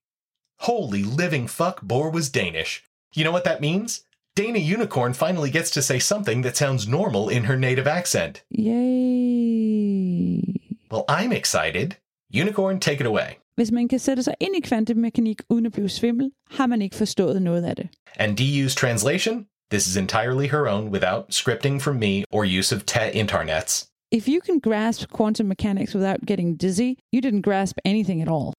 Holy 0.61 1.03
living 1.03 1.47
fuck, 1.47 1.81
Bohr 1.81 2.11
was 2.11 2.29
Danish. 2.29 2.83
You 3.13 3.23
know 3.23 3.31
what 3.31 3.43
that 3.43 3.61
means? 3.61 4.05
Dana 4.35 4.57
Unicorn 4.57 5.13
finally 5.13 5.51
gets 5.51 5.69
to 5.69 5.83
say 5.83 5.99
something 5.99 6.41
that 6.41 6.57
sounds 6.57 6.87
normal 6.87 7.29
in 7.29 7.43
her 7.43 7.55
native 7.55 7.85
accent. 7.85 8.41
Yay! 8.49 10.41
Well, 10.89 11.05
I'm 11.07 11.31
excited. 11.31 11.97
Unicorn, 12.31 12.79
take 12.79 12.99
it 13.01 13.05
away. 13.05 13.37
Hvis 13.55 13.71
man 13.71 13.87
kan 13.87 13.99
sætte 13.99 14.23
sig 14.23 14.33
ind 14.39 14.55
i 14.55 14.59
kvantemekanik 14.59 15.41
uden 15.49 15.65
at 15.65 15.71
blive 15.71 15.89
svimmel, 15.89 16.31
har 16.49 16.67
man 16.67 16.81
ikke 16.81 16.95
forstået 16.95 17.41
noget 17.41 17.63
af 17.63 17.75
det. 17.75 17.89
And 18.15 18.39
DU's 18.39 18.75
translation? 18.75 19.47
This 19.71 19.87
is 19.87 19.95
entirely 19.95 20.47
her 20.47 20.67
own 20.67 20.91
without 20.91 21.29
scripting 21.29 21.81
from 21.81 21.97
me 21.97 22.25
or 22.29 22.43
use 22.43 22.73
of 22.73 22.85
te 22.85 22.99
internets. 22.99 23.87
If 24.11 24.27
you 24.27 24.41
can 24.41 24.59
grasp 24.59 25.09
quantum 25.09 25.47
mechanics 25.47 25.93
without 25.93 26.25
getting 26.25 26.55
dizzy, 26.55 26.97
you 27.13 27.21
didn't 27.21 27.39
grasp 27.39 27.77
anything 27.85 28.21
at 28.21 28.27
all. 28.27 28.53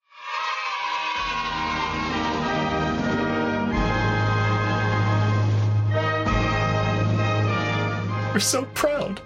We're 8.33 8.41
so 8.41 8.65
proud. 8.73 9.21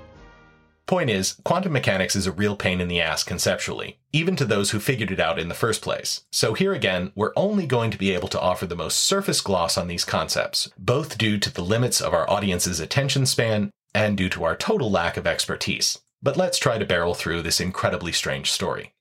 Point 0.87 1.11
is, 1.11 1.37
quantum 1.43 1.73
mechanics 1.73 2.15
is 2.15 2.29
a 2.29 2.33
real 2.33 2.55
pain 2.55 2.81
in 2.81 2.87
the 2.87 3.01
ass 3.01 3.25
conceptually, 3.25 3.99
even 4.13 4.37
to 4.37 4.45
those 4.45 4.71
who 4.71 4.79
figured 4.79 5.11
it 5.11 5.19
out 5.19 5.37
in 5.37 5.49
the 5.49 5.55
first 5.55 5.83
place. 5.83 6.25
So 6.31 6.55
here 6.55 6.73
again, 6.73 7.11
we're 7.17 7.33
only 7.35 7.67
going 7.67 7.91
to 7.91 7.99
be 7.99 8.13
able 8.13 8.29
to 8.29 8.41
offer 8.41 8.67
the 8.67 8.77
most 8.77 8.99
surface 8.99 9.41
gloss 9.41 9.77
on 9.77 9.89
these 9.89 10.05
concepts, 10.05 10.71
both 10.79 11.19
due 11.19 11.39
to 11.39 11.53
the 11.53 11.65
limits 11.65 12.01
of 12.01 12.15
our 12.15 12.31
audience's 12.31 12.79
attention 12.79 13.27
span 13.27 13.71
and 13.95 14.17
due 14.17 14.29
to 14.29 14.45
our 14.45 14.55
total 14.55 14.89
lack 14.89 15.17
of 15.17 15.27
expertise. 15.27 15.99
But 16.23 16.37
let's 16.37 16.59
try 16.59 16.79
to 16.79 16.87
barrel 16.87 17.15
through 17.15 17.43
this 17.43 17.61
incredibly 17.61 18.13
strange 18.13 18.53
story. 18.53 18.93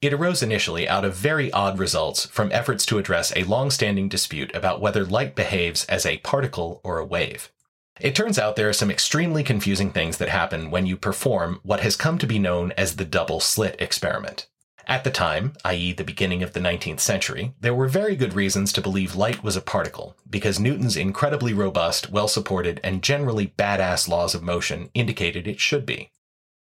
It 0.00 0.12
arose 0.12 0.42
initially 0.42 0.88
out 0.88 1.04
of 1.04 1.16
very 1.16 1.50
odd 1.50 1.80
results 1.80 2.26
from 2.26 2.52
efforts 2.52 2.86
to 2.86 2.98
address 2.98 3.32
a 3.34 3.44
long-standing 3.44 4.08
dispute 4.08 4.54
about 4.54 4.80
whether 4.80 5.04
light 5.04 5.34
behaves 5.34 5.84
as 5.86 6.06
a 6.06 6.18
particle 6.18 6.80
or 6.84 6.98
a 6.98 7.04
wave. 7.04 7.50
It 8.00 8.16
turns 8.16 8.38
out 8.40 8.56
there 8.56 8.68
are 8.68 8.72
some 8.72 8.90
extremely 8.90 9.44
confusing 9.44 9.90
things 9.90 10.16
that 10.18 10.28
happen 10.28 10.70
when 10.70 10.84
you 10.84 10.96
perform 10.96 11.60
what 11.62 11.80
has 11.80 11.94
come 11.94 12.18
to 12.18 12.26
be 12.26 12.40
known 12.40 12.72
as 12.72 12.96
the 12.96 13.04
double 13.04 13.38
slit 13.38 13.76
experiment. 13.78 14.48
At 14.86 15.04
the 15.04 15.10
time, 15.10 15.54
i.e., 15.64 15.92
the 15.92 16.04
beginning 16.04 16.42
of 16.42 16.52
the 16.52 16.60
19th 16.60 17.00
century, 17.00 17.54
there 17.60 17.74
were 17.74 17.88
very 17.88 18.16
good 18.16 18.34
reasons 18.34 18.72
to 18.72 18.82
believe 18.82 19.14
light 19.14 19.42
was 19.42 19.56
a 19.56 19.62
particle, 19.62 20.16
because 20.28 20.60
Newton's 20.60 20.96
incredibly 20.96 21.54
robust, 21.54 22.10
well 22.10 22.28
supported, 22.28 22.80
and 22.84 23.02
generally 23.02 23.54
badass 23.56 24.08
laws 24.08 24.34
of 24.34 24.42
motion 24.42 24.90
indicated 24.92 25.46
it 25.46 25.60
should 25.60 25.86
be. 25.86 26.10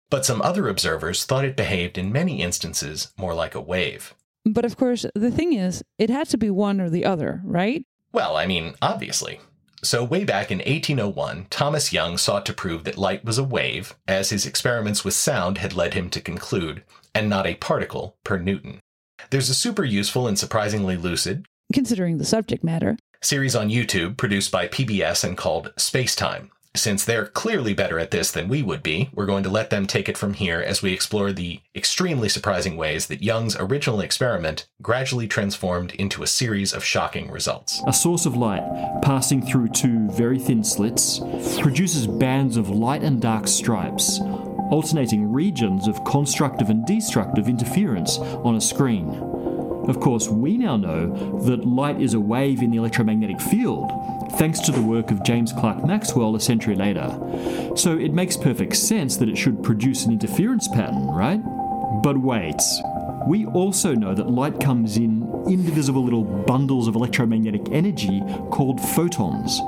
But 0.10 0.26
some 0.26 0.41
other 0.41 0.69
observers 0.69 1.26
thought 1.26 1.44
it 1.44 1.57
behaved 1.57 1.98
in 1.98 2.14
many 2.14 2.41
instances 2.41 3.11
more 3.18 3.34
like 3.34 3.56
a 3.56 3.61
wave. 3.61 4.14
But 4.45 4.64
of 4.64 4.77
course, 4.77 5.06
the 5.14 5.31
thing 5.31 5.52
is, 5.52 5.84
it 5.98 6.10
had 6.10 6.30
to 6.30 6.38
be 6.38 6.49
one 6.49 6.80
or 6.80 6.89
the 6.89 7.03
other, 7.03 7.41
right? 7.44 7.84
Well, 8.14 8.38
I 8.38 8.45
mean, 8.45 8.76
obviously. 8.81 9.41
So, 9.84 10.04
way 10.04 10.24
back 10.24 10.52
in 10.52 10.58
1801, 10.58 11.48
Thomas 11.49 11.94
Young 11.94 12.18
sought 12.18 12.45
to 12.48 12.54
prove 12.54 12.84
that 12.86 12.98
light 12.98 13.24
was 13.24 13.38
a 13.38 13.44
wave, 13.44 13.95
as 14.08 14.32
his 14.32 14.45
experiments 14.45 15.06
with 15.06 15.14
sound 15.14 15.60
had 15.60 15.74
led 15.74 15.94
him 15.94 16.10
to 16.10 16.22
conclude, 16.22 16.84
and 17.14 17.30
not 17.30 17.45
a 17.45 17.56
particle, 17.56 18.16
per 18.24 18.38
Newton. 18.40 18.80
There's 19.30 19.49
a 19.49 19.54
super 19.56 19.84
useful 19.84 20.28
and 20.28 20.38
surprisingly 20.38 20.98
lucid, 20.98 21.45
Considering 21.74 22.18
the 22.18 22.26
subject 22.26 22.64
matter. 22.64 22.98
series 23.22 23.56
on 23.56 23.70
YouTube 23.70 24.18
produced 24.18 24.52
by 24.52 24.68
PBS 24.68 25.24
and 25.24 25.38
called 25.38 25.74
Spacetime. 25.78 26.49
Since 26.78 27.06
they're 27.06 27.26
clearly 27.26 27.74
better 27.74 27.98
at 27.98 28.12
this 28.12 28.32
than 28.32 28.48
we 28.48 28.62
would 28.62 28.84
be, 28.84 29.10
we're 29.12 29.26
going 29.26 29.44
to 29.44 29.49
let 29.49 29.72
them 29.72 29.88
take 29.88 30.08
it 30.08 30.18
from 30.18 30.34
here 30.34 30.62
as 30.62 30.84
we 30.84 30.94
explore 30.94 31.32
the 31.32 31.60
extremely 31.76 32.30
surprising 32.30 32.78
ways 32.78 33.08
that 33.08 33.24
Young's 33.24 33.58
original 33.60 33.99
experiment 33.99 34.68
gradually 34.82 35.28
transformed 35.28 35.94
into 35.95 36.22
a 36.22 36.28
series 36.28 36.74
of 36.74 36.84
shocking 36.84 37.32
results. 37.32 37.82
A 37.88 37.94
source 37.94 38.28
of 38.28 38.38
light 38.38 38.64
passing 39.02 39.41
through 39.41 39.70
two 39.70 40.08
very 40.12 40.38
thin 40.38 40.64
slits 40.64 41.20
produces 41.60 42.06
bands 42.06 42.58
of 42.58 42.70
light 42.70 43.02
and 43.02 43.20
dark 43.20 43.48
stripes, 43.48 44.20
alternating 44.70 45.32
regions 45.32 45.88
of 45.88 46.04
constructive 46.06 46.70
and 46.70 46.86
destructive 46.86 47.49
interference 47.49 48.20
on 48.20 48.56
a 48.56 48.62
screen. 48.62 49.10
Of 49.88 49.99
course, 49.99 50.28
we 50.28 50.58
now 50.58 50.78
know 50.78 51.40
that 51.45 51.66
light 51.66 51.99
is 52.02 52.14
a 52.14 52.20
wave 52.20 52.62
in 52.62 52.72
the 52.72 52.78
electromagnetic 52.78 53.40
field, 53.40 53.90
thanks 54.34 54.60
to 54.62 54.72
the 54.72 54.82
work 54.82 55.12
of 55.12 55.24
James 55.24 55.54
Clerk 55.54 55.86
Maxwell 55.86 56.36
a 56.36 56.40
century 56.40 56.76
later. 56.76 57.10
So 57.76 57.98
it 57.98 58.14
makes 58.14 58.38
perfect 58.38 58.76
sense 58.76 59.18
that 59.18 59.30
it 59.30 59.38
should 59.38 59.64
produce 59.64 60.06
an 60.06 60.14
interference 60.14 60.68
pattern, 60.68 61.08
right? 61.08 61.41
But 62.04 62.18
wait. 62.18 62.62
We 63.28 63.45
also 63.48 63.94
know 63.94 64.14
that 64.14 64.30
light 64.30 64.60
comes 64.60 64.98
in 64.98 65.24
indivisible 65.48 66.04
little 66.04 66.24
bundles 66.24 66.88
of 66.88 66.95
electromagnetic 66.95 67.70
energy 67.72 68.22
called 68.52 68.80
photons. 68.80 69.60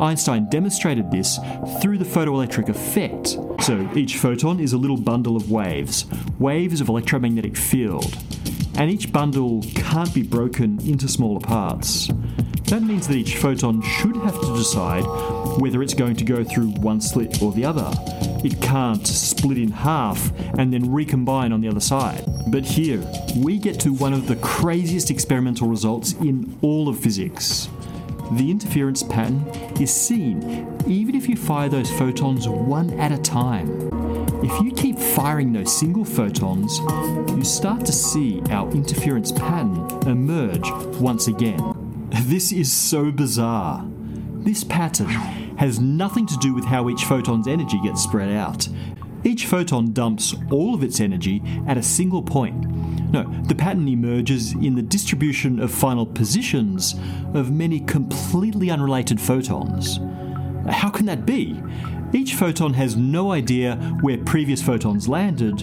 Einstein 0.00 0.48
demonstrated 0.50 1.10
this 1.10 1.38
through 1.80 1.98
the 1.98 2.04
photoelectric 2.04 2.68
effect. 2.68 3.38
So 3.62 3.88
each 3.94 4.18
photon 4.18 4.60
is 4.60 4.72
a 4.72 4.78
little 4.78 4.96
bundle 4.96 5.36
of 5.36 5.50
waves, 5.50 6.04
waves 6.38 6.80
of 6.80 6.88
electromagnetic 6.88 7.56
field, 7.56 8.16
and 8.76 8.90
each 8.90 9.12
bundle 9.12 9.62
can't 9.74 10.12
be 10.14 10.22
broken 10.22 10.78
into 10.88 11.08
smaller 11.08 11.40
parts. 11.40 12.08
That 12.64 12.82
means 12.82 13.06
that 13.06 13.14
each 13.14 13.36
photon 13.36 13.80
should 13.80 14.16
have 14.16 14.40
to 14.40 14.56
decide 14.56 15.04
whether 15.60 15.82
it's 15.82 15.94
going 15.94 16.16
to 16.16 16.24
go 16.24 16.42
through 16.42 16.70
one 16.80 17.00
slit 17.00 17.40
or 17.40 17.52
the 17.52 17.64
other. 17.64 17.90
It 18.44 18.60
can't 18.60 19.06
split 19.06 19.58
in 19.58 19.70
half 19.70 20.32
and 20.58 20.72
then 20.72 20.92
recombine 20.92 21.52
on 21.52 21.60
the 21.60 21.68
other 21.68 21.80
side. 21.80 22.24
But 22.48 22.64
here, 22.64 23.02
we 23.36 23.58
get 23.58 23.78
to 23.80 23.92
one 23.92 24.12
of 24.12 24.26
the 24.26 24.36
craziest 24.36 25.10
experimental 25.10 25.68
results 25.68 26.12
in 26.14 26.58
all 26.60 26.88
of 26.88 26.98
physics. 26.98 27.68
The 28.32 28.50
interference 28.50 29.02
pattern 29.02 29.46
is 29.80 29.94
seen 29.94 30.66
even 30.86 31.14
if 31.14 31.28
you 31.28 31.36
fire 31.36 31.68
those 31.68 31.90
photons 31.92 32.48
one 32.48 32.90
at 32.98 33.12
a 33.12 33.18
time. 33.18 33.88
If 34.42 34.62
you 34.62 34.72
keep 34.72 34.98
firing 34.98 35.52
those 35.52 35.76
single 35.76 36.04
photons, 36.04 36.78
you 37.36 37.44
start 37.44 37.84
to 37.86 37.92
see 37.92 38.42
our 38.50 38.70
interference 38.72 39.32
pattern 39.32 39.88
emerge 40.06 40.68
once 41.00 41.28
again. 41.28 42.08
This 42.10 42.52
is 42.52 42.72
so 42.72 43.10
bizarre. 43.10 43.84
This 43.88 44.64
pattern 44.64 45.08
has 45.58 45.80
nothing 45.80 46.26
to 46.26 46.36
do 46.36 46.54
with 46.54 46.64
how 46.64 46.88
each 46.88 47.04
photon's 47.04 47.48
energy 47.48 47.80
gets 47.82 48.02
spread 48.02 48.30
out. 48.30 48.68
Each 49.26 49.44
photon 49.46 49.92
dumps 49.92 50.36
all 50.52 50.72
of 50.72 50.84
its 50.84 51.00
energy 51.00 51.42
at 51.66 51.76
a 51.76 51.82
single 51.82 52.22
point. 52.22 52.64
No, 53.10 53.24
the 53.48 53.56
pattern 53.56 53.88
emerges 53.88 54.52
in 54.52 54.76
the 54.76 54.82
distribution 54.82 55.58
of 55.58 55.72
final 55.72 56.06
positions 56.06 56.94
of 57.34 57.50
many 57.50 57.80
completely 57.80 58.70
unrelated 58.70 59.20
photons. 59.20 59.98
How 60.70 60.90
can 60.90 61.06
that 61.06 61.26
be? 61.26 61.60
Each 62.12 62.34
photon 62.34 62.74
has 62.74 62.96
no 62.96 63.32
idea 63.32 63.74
where 64.00 64.18
previous 64.18 64.62
photons 64.62 65.08
landed 65.08 65.60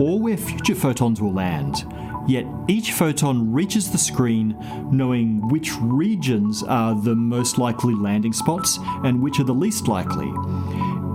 or 0.00 0.18
where 0.18 0.36
future 0.36 0.74
photons 0.74 1.20
will 1.20 1.32
land. 1.32 1.84
Yet 2.26 2.44
each 2.66 2.90
photon 2.90 3.52
reaches 3.52 3.92
the 3.92 3.98
screen 3.98 4.56
knowing 4.90 5.48
which 5.48 5.70
regions 5.80 6.64
are 6.64 6.96
the 6.96 7.14
most 7.14 7.56
likely 7.56 7.94
landing 7.94 8.32
spots 8.32 8.80
and 9.04 9.22
which 9.22 9.38
are 9.38 9.44
the 9.44 9.54
least 9.54 9.86
likely. 9.86 10.32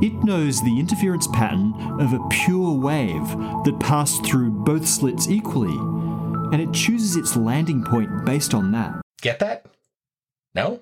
It 0.01 0.13
knows 0.23 0.61
the 0.61 0.79
interference 0.79 1.27
pattern 1.27 1.73
of 1.99 2.13
a 2.13 2.27
pure 2.29 2.73
wave 2.77 3.27
that 3.63 3.77
passed 3.79 4.25
through 4.25 4.51
both 4.51 4.87
slits 4.87 5.29
equally, 5.29 5.77
and 6.51 6.61
it 6.61 6.73
chooses 6.73 7.15
its 7.15 7.35
landing 7.35 7.83
point 7.83 8.25
based 8.25 8.53
on 8.53 8.71
that. 8.73 9.01
Get 9.21 9.39
that? 9.39 9.65
No? 10.53 10.81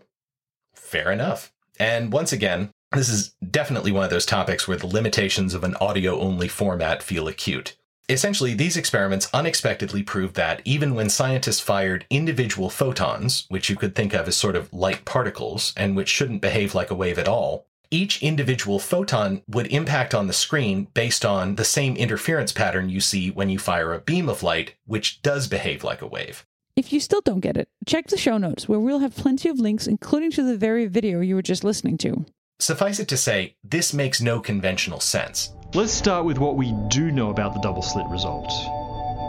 Fair 0.74 1.12
enough. 1.12 1.52
And 1.80 2.12
once 2.12 2.34
again, 2.34 2.72
This 2.94 3.10
is 3.10 3.34
definitely 3.50 3.92
one 3.92 4.04
of 4.04 4.12
those 4.12 4.26
topics 4.26 4.68
where 4.68 4.78
the 4.78 4.86
limitations 4.86 5.56
of 5.56 5.64
an 5.64 5.74
audio 5.82 6.20
only 6.20 6.48
format 6.48 7.02
feel 7.02 7.28
acute. 7.28 7.76
Essentially, 8.08 8.54
these 8.54 8.78
experiments 8.78 9.30
unexpectedly 9.34 10.04
proved 10.04 10.36
that 10.36 10.62
even 10.64 10.94
when 10.94 11.10
scientists 11.10 11.60
fired 11.60 12.06
individual 12.12 12.70
photons, 12.70 13.48
which 13.50 13.68
you 13.68 13.76
could 13.76 13.96
think 13.96 14.14
of 14.14 14.28
as 14.28 14.36
sort 14.36 14.56
of 14.56 14.72
light 14.72 15.06
particles 15.06 15.74
and 15.76 15.96
which 15.96 16.10
shouldn't 16.10 16.42
behave 16.42 16.76
like 16.76 16.92
a 16.92 16.96
wave 16.96 17.18
at 17.18 17.28
all, 17.28 17.66
each 17.94 18.24
individual 18.24 18.80
photon 18.80 19.44
would 19.48 19.68
impact 19.68 20.16
on 20.16 20.26
the 20.26 20.34
screen 20.34 20.88
based 20.96 21.24
on 21.24 21.56
the 21.56 21.64
same 21.64 21.96
interference 21.96 22.52
pattern 22.52 22.90
you 22.90 23.00
see 23.00 23.30
when 23.30 23.50
you 23.50 23.60
fire 23.60 23.94
a 23.94 24.00
beam 24.00 24.28
of 24.28 24.42
light, 24.42 24.74
which 24.86 25.22
does 25.22 25.48
behave 25.48 25.84
like 25.84 26.02
a 26.02 26.08
wave. 26.08 26.44
If 26.76 26.92
you 26.92 27.00
still 27.00 27.22
don't 27.22 27.40
get 27.40 27.56
it, 27.56 27.70
check 27.86 28.08
the 28.08 28.18
show 28.18 28.40
notes 28.40 28.68
where 28.68 28.80
we'll 28.80 29.00
have 29.00 29.16
plenty 29.16 29.48
of 29.48 29.60
links, 29.60 29.86
including 29.86 30.32
to 30.32 30.44
the 30.44 30.58
very 30.58 30.88
video 30.88 31.20
you 31.20 31.36
were 31.36 31.44
just 31.44 31.64
listening 31.64 32.00
to. 32.00 32.26
Suffice 32.60 33.00
it 33.00 33.08
to 33.10 33.18
say, 33.18 33.56
this 33.64 33.94
makes 33.94 34.22
no 34.22 34.40
conventional 34.40 35.00
sense. 35.00 35.52
Let's 35.76 35.94
start 35.94 36.26
with 36.26 36.40
what 36.40 36.56
we 36.56 36.74
do 36.88 37.12
know 37.12 37.30
about 37.30 37.54
the 37.54 37.62
double 37.62 37.84
slit 37.84 38.08
result. 38.08 38.52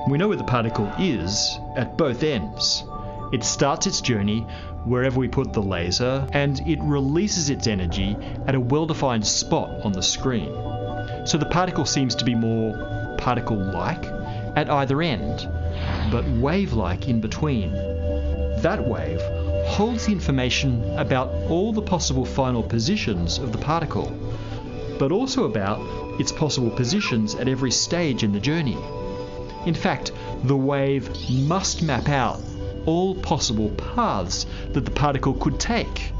We 0.08 0.16
know 0.16 0.28
where 0.28 0.38
the 0.38 0.44
particle 0.44 0.90
is 0.98 1.58
at 1.76 1.98
both 1.98 2.22
ends. 2.22 2.82
It 3.32 3.44
starts 3.44 3.86
its 3.86 4.00
journey 4.00 4.46
wherever 4.84 5.18
we 5.18 5.28
put 5.28 5.52
the 5.52 5.62
laser, 5.62 6.26
and 6.32 6.60
it 6.66 6.78
releases 6.82 7.50
its 7.50 7.66
energy 7.66 8.16
at 8.46 8.54
a 8.54 8.60
well 8.60 8.86
defined 8.86 9.26
spot 9.26 9.70
on 9.84 9.92
the 9.92 10.02
screen. 10.02 10.52
So 11.26 11.38
the 11.38 11.48
particle 11.50 11.84
seems 11.84 12.14
to 12.16 12.24
be 12.24 12.34
more 12.34 13.16
particle 13.18 13.56
like 13.56 14.04
at 14.56 14.70
either 14.70 15.02
end, 15.02 15.48
but 16.10 16.24
wave 16.26 16.72
like 16.72 17.08
in 17.08 17.20
between. 17.20 17.72
That 18.62 18.86
wave 18.86 19.20
holds 19.66 20.06
the 20.06 20.12
information 20.12 20.98
about 20.98 21.28
all 21.50 21.72
the 21.72 21.82
possible 21.82 22.24
final 22.24 22.62
positions 22.62 23.38
of 23.38 23.52
the 23.52 23.58
particle, 23.58 24.10
but 24.98 25.12
also 25.12 25.44
about 25.44 25.80
its 26.20 26.30
possible 26.30 26.70
positions 26.70 27.34
at 27.34 27.48
every 27.48 27.70
stage 27.70 28.22
in 28.22 28.32
the 28.32 28.40
journey. 28.40 28.78
In 29.66 29.74
fact, 29.74 30.12
the 30.44 30.56
wave 30.56 31.10
must 31.30 31.82
map 31.82 32.08
out 32.08 32.40
all 32.86 33.14
possible 33.14 33.70
paths 33.70 34.46
that 34.72 34.84
the 34.84 34.90
particle 34.90 35.34
could 35.34 35.58
take. 35.58 36.12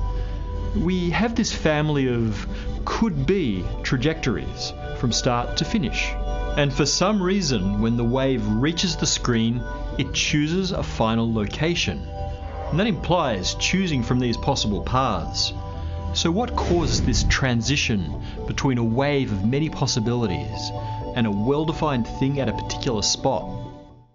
We 0.76 1.10
have 1.10 1.34
this 1.34 1.52
family 1.52 2.08
of 2.08 2.46
could 2.84 3.26
be 3.26 3.64
trajectories 3.82 4.72
from 4.98 5.12
start 5.12 5.56
to 5.58 5.64
finish. 5.64 6.12
And 6.56 6.72
for 6.72 6.86
some 6.86 7.22
reason, 7.22 7.80
when 7.80 7.96
the 7.96 8.04
wave 8.04 8.46
reaches 8.46 8.96
the 8.96 9.06
screen, 9.06 9.62
it 9.98 10.12
chooses 10.12 10.70
a 10.72 10.82
final 10.82 11.32
location. 11.32 12.06
And 12.70 12.78
that 12.78 12.86
implies 12.86 13.54
choosing 13.54 14.02
from 14.02 14.18
these 14.18 14.36
possible 14.36 14.82
paths. 14.82 15.52
So, 16.14 16.30
what 16.30 16.54
causes 16.54 17.02
this 17.02 17.24
transition 17.24 18.22
between 18.46 18.78
a 18.78 18.84
wave 18.84 19.32
of 19.32 19.44
many 19.44 19.68
possibilities 19.68 20.70
and 21.16 21.26
a 21.26 21.30
well 21.30 21.64
defined 21.64 22.06
thing 22.06 22.40
at 22.40 22.48
a 22.48 22.52
particular 22.52 23.02
spot? 23.02 23.63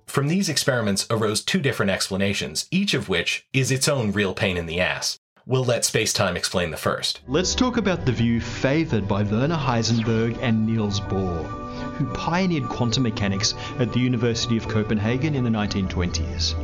From 0.09 0.27
these 0.27 0.49
experiments 0.49 1.05
arose 1.11 1.43
two 1.43 1.59
different 1.59 1.91
explanations, 1.91 2.65
each 2.71 2.95
of 2.95 3.09
which 3.09 3.45
is 3.53 3.69
its 3.69 3.87
own 3.87 4.11
real 4.11 4.33
pain 4.33 4.57
in 4.57 4.65
the 4.65 4.81
ass. 4.81 5.19
We'll 5.45 5.63
let 5.63 5.85
space-time 5.85 6.35
explain 6.35 6.71
the 6.71 6.77
first. 6.77 7.21
Let's 7.27 7.53
talk 7.53 7.77
about 7.77 8.07
the 8.07 8.11
view 8.11 8.41
favoured 8.41 9.07
by 9.07 9.21
Werner 9.21 9.55
Heisenberg 9.55 10.35
and 10.41 10.65
Niels 10.65 10.99
Bohr, 10.99 11.45
who 11.93 12.11
pioneered 12.13 12.69
quantum 12.69 13.03
mechanics 13.03 13.53
at 13.77 13.93
the 13.93 13.99
University 13.99 14.57
of 14.57 14.67
Copenhagen 14.67 15.35
in 15.35 15.43
the 15.43 15.49
1920s. 15.51 16.55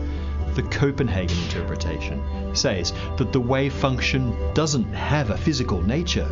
The 0.55 0.63
Copenhagen 0.63 1.37
interpretation 1.43 2.23
says 2.55 2.93
that 3.19 3.31
the 3.31 3.39
wave 3.39 3.73
function 3.73 4.35
doesn't 4.55 4.91
have 4.91 5.29
a 5.29 5.37
physical 5.37 5.83
nature. 5.83 6.27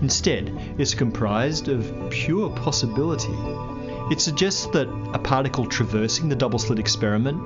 Instead, 0.00 0.50
it's 0.78 0.94
comprised 0.94 1.68
of 1.68 1.92
pure 2.08 2.48
possibility. 2.56 3.36
It 4.10 4.20
suggests 4.20 4.66
that 4.68 4.88
a 5.14 5.18
particle 5.18 5.66
traversing 5.66 6.28
the 6.28 6.36
double 6.36 6.58
slit 6.58 6.78
experiment 6.78 7.40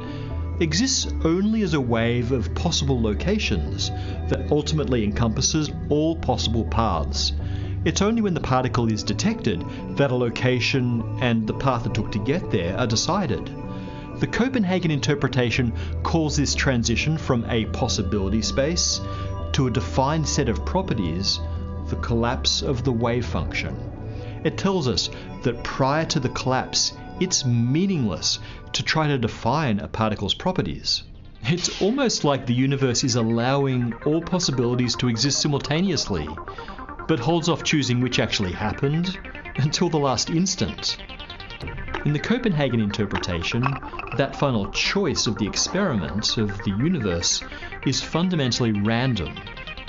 exists 0.61 1.07
only 1.25 1.63
as 1.63 1.75
a 1.75 1.81
wave 1.81 2.33
of 2.33 2.53
possible 2.55 3.01
locations 3.01 3.91
that 4.29 4.51
ultimately 4.51 5.05
encompasses 5.05 5.71
all 5.89 6.17
possible 6.17 6.65
paths. 6.65 7.33
It's 7.85 8.03
only 8.03 8.23
when 8.23 8.35
the 8.35 8.41
particle 8.41 8.91
is 8.91 9.05
detected 9.05 9.65
that 9.97 10.11
a 10.11 10.17
location 10.17 11.05
and 11.21 11.47
the 11.47 11.55
path 11.55 11.87
it 11.87 11.95
took 11.95 12.11
to 12.13 12.19
get 12.19 12.51
there 12.51 12.77
are 12.77 12.89
decided. 12.89 13.49
The 14.19 14.27
Copenhagen 14.27 14.91
interpretation 14.91 15.73
calls 16.03 16.37
this 16.37 16.57
transition 16.57 17.17
from 17.19 17.45
a 17.49 17.67
possibility 17.67 18.43
space 18.43 19.01
to 19.53 19.69
a 19.69 19.71
defined 19.71 20.27
set 20.27 20.49
of 20.49 20.67
properties 20.67 21.39
the 21.87 21.97
collapse 21.97 22.63
of 22.63 22.83
the 22.83 22.93
wave 22.93 23.25
function. 23.25 23.77
It 24.45 24.57
tells 24.57 24.89
us 24.89 25.11
that 25.43 25.65
prior 25.65 26.05
to 26.07 26.21
the 26.21 26.29
collapse, 26.31 26.93
it's 27.21 27.45
meaningless 27.45 28.39
to 28.73 28.83
try 28.83 29.09
to 29.09 29.19
define 29.19 29.81
a 29.81 29.89
particle's 29.89 30.35
properties. 30.35 31.03
It's 31.45 31.81
almost 31.81 32.25
like 32.25 32.47
the 32.47 32.55
universe 32.55 33.05
is 33.05 33.17
allowing 33.17 33.95
all 34.05 34.21
possibilities 34.21 34.95
to 34.97 35.09
exist 35.09 35.41
simultaneously, 35.41 36.29
but 37.07 37.19
holds 37.19 37.49
off 37.49 37.65
choosing 37.65 38.01
which 38.01 38.19
actually 38.19 38.53
happened 38.53 39.19
until 39.57 39.89
the 39.89 39.99
last 39.99 40.31
instant. 40.31 40.99
In 42.05 42.13
the 42.13 42.19
Copenhagen 42.19 42.81
interpretation, 42.81 43.63
that 44.17 44.37
final 44.37 44.71
choice 44.71 45.27
of 45.27 45.37
the 45.39 45.47
experiment 45.47 46.39
of 46.39 46.57
the 46.65 46.71
universe 46.71 47.43
is 47.87 48.01
fundamentally 48.01 48.73
random 48.73 49.35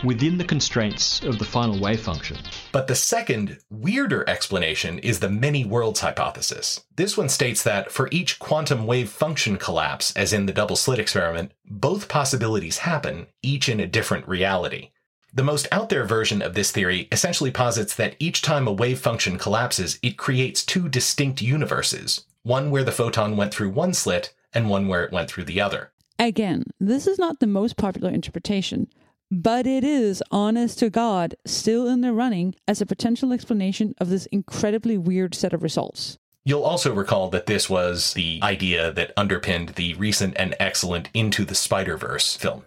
within 0.03 0.37
the 0.37 0.43
constraints 0.43 1.21
of 1.23 1.39
the 1.39 1.45
final 1.45 1.79
wave 1.79 2.01
function. 2.01 2.37
But 2.71 2.87
the 2.87 2.95
second, 2.95 3.57
weirder 3.69 4.27
explanation 4.27 4.99
is 4.99 5.19
the 5.19 5.29
many 5.29 5.65
worlds 5.65 5.99
hypothesis. 5.99 6.83
This 6.95 7.17
one 7.17 7.29
states 7.29 7.63
that 7.63 7.91
for 7.91 8.09
each 8.11 8.39
quantum 8.39 8.85
wave 8.85 9.09
function 9.09 9.57
collapse, 9.57 10.15
as 10.15 10.33
in 10.33 10.45
the 10.45 10.53
double 10.53 10.75
slit 10.75 10.99
experiment, 10.99 11.51
both 11.65 12.09
possibilities 12.09 12.79
happen, 12.79 13.27
each 13.41 13.69
in 13.69 13.79
a 13.79 13.87
different 13.87 14.27
reality. 14.27 14.91
The 15.33 15.43
most 15.43 15.67
out 15.71 15.89
there 15.89 16.05
version 16.05 16.41
of 16.41 16.55
this 16.55 16.71
theory 16.71 17.07
essentially 17.11 17.51
posits 17.51 17.95
that 17.95 18.15
each 18.19 18.41
time 18.41 18.67
a 18.67 18.73
wave 18.73 18.99
function 18.99 19.37
collapses, 19.37 19.99
it 20.01 20.17
creates 20.17 20.65
two 20.65 20.89
distinct 20.89 21.41
universes, 21.41 22.25
one 22.43 22.71
where 22.71 22.83
the 22.83 22.91
photon 22.91 23.37
went 23.37 23.53
through 23.53 23.69
one 23.69 23.93
slit 23.93 24.33
and 24.53 24.69
one 24.69 24.87
where 24.87 25.03
it 25.03 25.11
went 25.11 25.29
through 25.29 25.45
the 25.45 25.61
other. 25.61 25.91
Again, 26.17 26.63
this 26.79 27.07
is 27.07 27.19
not 27.19 27.39
the 27.39 27.47
most 27.47 27.77
popular 27.77 28.09
interpretation, 28.09 28.87
but 29.31 29.67
it 29.67 29.83
is, 29.83 30.23
honest 30.31 30.79
to 30.79 30.89
God, 30.89 31.35
still 31.45 31.87
in 31.87 32.01
the 32.01 32.13
running 32.13 32.55
as 32.67 32.81
a 32.81 32.85
potential 32.85 33.31
explanation 33.31 33.93
of 33.99 34.09
this 34.09 34.25
incredibly 34.27 34.97
weird 34.97 35.35
set 35.35 35.53
of 35.53 35.63
results. 35.63 36.17
You'll 36.45 36.63
also 36.63 36.93
recall 36.93 37.29
that 37.29 37.45
this 37.45 37.69
was 37.69 38.13
the 38.13 38.39
idea 38.41 38.91
that 38.93 39.13
underpinned 39.15 39.69
the 39.69 39.93
recent 39.95 40.35
and 40.37 40.55
excellent 40.59 41.09
Into 41.13 41.45
the 41.45 41.53
Spider 41.53 41.95
Verse 41.97 42.37
film. 42.37 42.63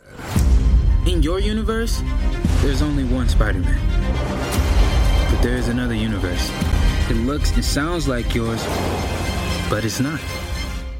In 1.06 1.22
your 1.22 1.40
universe, 1.40 2.00
there's 2.60 2.82
only 2.82 3.04
one 3.04 3.28
Spider 3.28 3.58
Man. 3.58 5.30
But 5.34 5.42
there 5.42 5.56
is 5.56 5.68
another 5.68 5.94
universe. 5.94 6.50
It 7.10 7.16
looks 7.16 7.50
and 7.52 7.64
sounds 7.64 8.06
like 8.06 8.34
yours, 8.34 8.62
but 9.68 9.84
it's 9.84 9.98
not. 9.98 10.20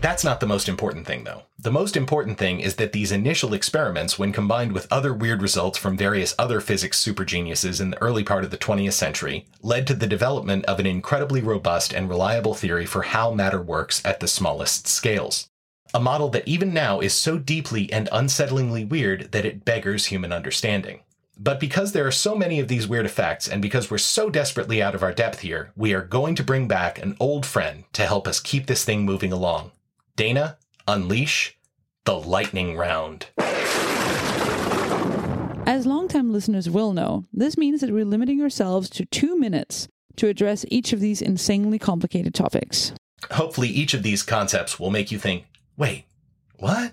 That's 0.03 0.25
not 0.25 0.41
the 0.41 0.49
most 0.49 0.69
important 0.69 1.07
thing, 1.07 1.23
though. 1.23 1.45
The 1.61 1.71
most 1.71 1.97
important 1.97 2.37
thing 2.37 2.59
is 2.59 2.75
that 2.75 2.91
these 2.91 3.13
initial 3.13 3.55
experiments, 3.55 4.19
when 4.19 4.33
combined 4.33 4.73
with 4.73 4.91
other 4.91 5.15
weird 5.15 5.41
results 5.41 5.79
from 5.79 5.97
various 5.97 6.35
other 6.41 6.61
physics 6.61 6.99
super 6.99 7.25
geniuses 7.25 7.81
in 7.81 7.91
the 7.91 8.03
early 8.03 8.25
part 8.25 8.43
of 8.43 8.51
the 8.51 8.59
20th 8.59 8.95
century, 8.95 9.47
led 9.63 9.87
to 9.87 9.95
the 9.95 10.09
development 10.09 10.65
of 10.65 10.81
an 10.81 10.87
incredibly 10.87 11.41
robust 11.41 11.95
and 11.95 12.09
reliable 12.09 12.53
theory 12.53 12.85
for 12.85 13.03
how 13.03 13.33
matter 13.33 13.63
works 13.63 14.05
at 14.05 14.19
the 14.19 14.27
smallest 14.27 14.89
scales. 14.89 15.49
A 15.95 16.01
model 16.01 16.31
that 16.31 16.49
even 16.49 16.75
now 16.75 16.99
is 16.99 17.15
so 17.15 17.39
deeply 17.39 17.93
and 17.93 18.09
unsettlingly 18.11 18.89
weird 18.89 19.31
that 19.31 19.45
it 19.45 19.65
beggars 19.65 20.07
human 20.07 20.33
understanding. 20.33 21.03
But 21.39 21.61
because 21.61 21.93
there 21.93 22.09
are 22.09 22.13
so 22.13 22.35
many 22.35 22.59
of 22.59 22.67
these 22.67 22.89
weird 22.89 23.07
effects, 23.07 23.47
and 23.47 23.63
because 23.63 23.89
we're 23.89 23.99
so 23.99 24.31
desperately 24.31 24.83
out 24.83 24.97
of 24.97 25.05
our 25.05 25.13
depth 25.13 25.41
here, 25.41 25.71
we 25.77 25.95
are 25.95 26.03
going 26.03 26.35
to 26.35 26.43
bring 26.43 26.67
back 26.67 26.99
an 26.99 27.17
old 27.21 27.47
friend 27.47 27.85
to 27.93 28.05
help 28.05 28.27
us 28.27 28.41
keep 28.41 28.67
this 28.67 28.85
thing 28.85 29.05
moving 29.05 29.33
along. 29.33 29.71
Dana, 30.15 30.59
unleash 30.87 31.59
the 32.05 32.15
lightning 32.15 32.77
round. 32.77 33.29
As 35.67 35.87
longtime 35.87 36.33
listeners 36.33 36.69
will 36.69 36.93
know, 36.93 37.25
this 37.33 37.57
means 37.57 37.81
that 37.81 37.91
we're 37.91 38.05
limiting 38.05 38.43
ourselves 38.43 38.91
to 38.91 39.07
two 39.07 39.39
minutes 39.39 39.89
to 40.17 40.29
address 40.29 40.67
each 40.69 40.93
of 40.93 41.01
these 41.01 41.23
insanely 41.23 41.79
complicated 41.79 42.35
topics. 42.35 42.93
Hopefully, 43.31 43.69
each 43.69 43.95
of 43.95 44.03
these 44.03 44.23
concepts 44.23 44.79
will 44.79 44.91
make 44.91 45.11
you 45.11 45.19
think, 45.19 45.47
wait, 45.79 46.05
what? 46.59 46.93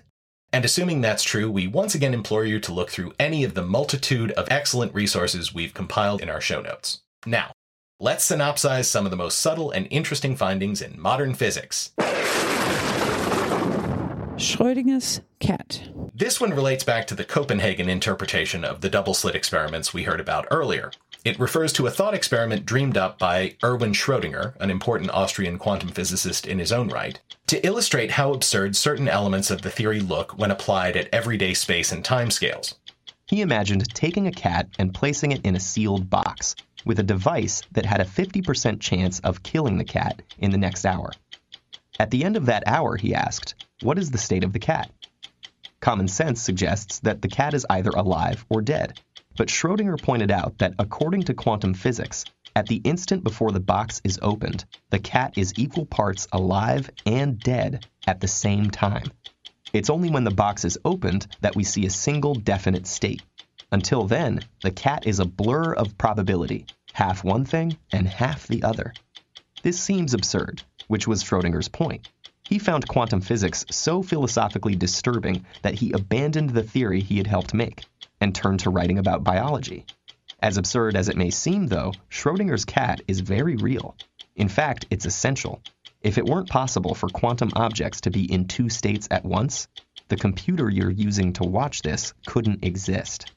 And 0.52 0.64
assuming 0.64 1.02
that's 1.02 1.22
true, 1.22 1.50
we 1.50 1.66
once 1.66 1.94
again 1.94 2.14
implore 2.14 2.46
you 2.46 2.58
to 2.60 2.72
look 2.72 2.90
through 2.90 3.12
any 3.18 3.44
of 3.44 3.52
the 3.52 3.62
multitude 3.62 4.30
of 4.32 4.48
excellent 4.50 4.94
resources 4.94 5.52
we've 5.52 5.74
compiled 5.74 6.22
in 6.22 6.30
our 6.30 6.40
show 6.40 6.62
notes. 6.62 7.00
Now, 7.26 7.52
let's 7.98 8.26
synopsize 8.26 8.86
some 8.86 9.04
of 9.04 9.10
the 9.10 9.16
most 9.16 9.40
subtle 9.40 9.70
and 9.70 9.86
interesting 9.90 10.36
findings 10.36 10.80
in 10.80 10.98
modern 10.98 11.34
physics. 11.34 11.92
Schrödinger's 14.40 15.20
cat. 15.38 15.82
This 16.14 16.40
one 16.40 16.54
relates 16.54 16.82
back 16.82 17.06
to 17.08 17.14
the 17.14 17.26
Copenhagen 17.26 17.90
interpretation 17.90 18.64
of 18.64 18.80
the 18.80 18.88
double 18.88 19.12
slit 19.12 19.34
experiments 19.34 19.92
we 19.92 20.04
heard 20.04 20.18
about 20.18 20.48
earlier. 20.50 20.92
It 21.26 21.38
refers 21.38 21.74
to 21.74 21.86
a 21.86 21.90
thought 21.90 22.14
experiment 22.14 22.64
dreamed 22.64 22.96
up 22.96 23.18
by 23.18 23.56
Erwin 23.62 23.92
Schrödinger, 23.92 24.56
an 24.58 24.70
important 24.70 25.10
Austrian 25.10 25.58
quantum 25.58 25.90
physicist 25.90 26.46
in 26.46 26.58
his 26.58 26.72
own 26.72 26.88
right, 26.88 27.20
to 27.48 27.64
illustrate 27.66 28.12
how 28.12 28.32
absurd 28.32 28.76
certain 28.76 29.08
elements 29.08 29.50
of 29.50 29.60
the 29.60 29.70
theory 29.70 30.00
look 30.00 30.38
when 30.38 30.50
applied 30.50 30.96
at 30.96 31.12
everyday 31.12 31.52
space 31.52 31.92
and 31.92 32.02
time 32.02 32.30
scales. 32.30 32.76
He 33.26 33.42
imagined 33.42 33.94
taking 33.94 34.26
a 34.26 34.32
cat 34.32 34.70
and 34.78 34.94
placing 34.94 35.32
it 35.32 35.44
in 35.44 35.54
a 35.54 35.60
sealed 35.60 36.08
box 36.08 36.56
with 36.86 36.98
a 36.98 37.02
device 37.02 37.62
that 37.72 37.84
had 37.84 38.00
a 38.00 38.06
50% 38.06 38.80
chance 38.80 39.20
of 39.20 39.42
killing 39.42 39.76
the 39.76 39.84
cat 39.84 40.22
in 40.38 40.50
the 40.50 40.56
next 40.56 40.86
hour. 40.86 41.12
At 41.98 42.10
the 42.10 42.24
end 42.24 42.38
of 42.38 42.46
that 42.46 42.62
hour, 42.66 42.96
he 42.96 43.14
asked, 43.14 43.66
What 43.82 43.98
is 43.98 44.10
the 44.10 44.18
state 44.18 44.44
of 44.44 44.52
the 44.52 44.58
cat? 44.58 44.90
Common 45.80 46.06
sense 46.06 46.42
suggests 46.42 46.98
that 47.00 47.22
the 47.22 47.28
cat 47.28 47.54
is 47.54 47.64
either 47.70 47.88
alive 47.90 48.44
or 48.50 48.60
dead. 48.60 49.00
But 49.38 49.48
Schrödinger 49.48 50.02
pointed 50.02 50.30
out 50.30 50.58
that 50.58 50.74
according 50.78 51.22
to 51.24 51.34
quantum 51.34 51.72
physics, 51.72 52.26
at 52.54 52.66
the 52.66 52.82
instant 52.84 53.24
before 53.24 53.52
the 53.52 53.60
box 53.60 54.02
is 54.04 54.18
opened, 54.20 54.66
the 54.90 54.98
cat 54.98 55.38
is 55.38 55.54
equal 55.56 55.86
parts 55.86 56.28
alive 56.30 56.90
and 57.06 57.38
dead 57.38 57.86
at 58.06 58.20
the 58.20 58.28
same 58.28 58.70
time. 58.70 59.10
It's 59.72 59.88
only 59.88 60.10
when 60.10 60.24
the 60.24 60.30
box 60.30 60.66
is 60.66 60.78
opened 60.84 61.26
that 61.40 61.56
we 61.56 61.64
see 61.64 61.86
a 61.86 61.90
single 61.90 62.34
definite 62.34 62.86
state. 62.86 63.22
Until 63.72 64.04
then, 64.04 64.40
the 64.62 64.72
cat 64.72 65.06
is 65.06 65.20
a 65.20 65.24
blur 65.24 65.72
of 65.72 65.96
probability, 65.96 66.66
half 66.92 67.24
one 67.24 67.46
thing 67.46 67.78
and 67.92 68.06
half 68.06 68.46
the 68.46 68.62
other. 68.62 68.92
This 69.62 69.80
seems 69.80 70.12
absurd, 70.12 70.62
which 70.88 71.06
was 71.06 71.24
Schrodinger's 71.24 71.68
point. 71.68 72.10
He 72.50 72.58
found 72.58 72.88
quantum 72.88 73.20
physics 73.20 73.64
so 73.70 74.02
philosophically 74.02 74.74
disturbing 74.74 75.46
that 75.62 75.74
he 75.74 75.92
abandoned 75.92 76.50
the 76.50 76.64
theory 76.64 77.00
he 77.00 77.18
had 77.18 77.28
helped 77.28 77.54
make 77.54 77.84
and 78.20 78.34
turned 78.34 78.58
to 78.60 78.70
writing 78.70 78.98
about 78.98 79.22
biology. 79.22 79.86
As 80.40 80.56
absurd 80.56 80.96
as 80.96 81.08
it 81.08 81.16
may 81.16 81.30
seem, 81.30 81.68
though, 81.68 81.92
Schrodinger's 82.08 82.64
cat 82.64 83.02
is 83.06 83.20
very 83.20 83.54
real. 83.54 83.94
In 84.34 84.48
fact, 84.48 84.84
it's 84.90 85.06
essential. 85.06 85.62
If 86.02 86.18
it 86.18 86.26
weren't 86.26 86.48
possible 86.48 86.96
for 86.96 87.08
quantum 87.08 87.52
objects 87.54 88.00
to 88.00 88.10
be 88.10 88.24
in 88.24 88.48
two 88.48 88.68
states 88.68 89.06
at 89.12 89.24
once, 89.24 89.68
the 90.08 90.16
computer 90.16 90.68
you're 90.68 90.90
using 90.90 91.32
to 91.34 91.44
watch 91.44 91.82
this 91.82 92.14
couldn't 92.26 92.64
exist. 92.64 93.30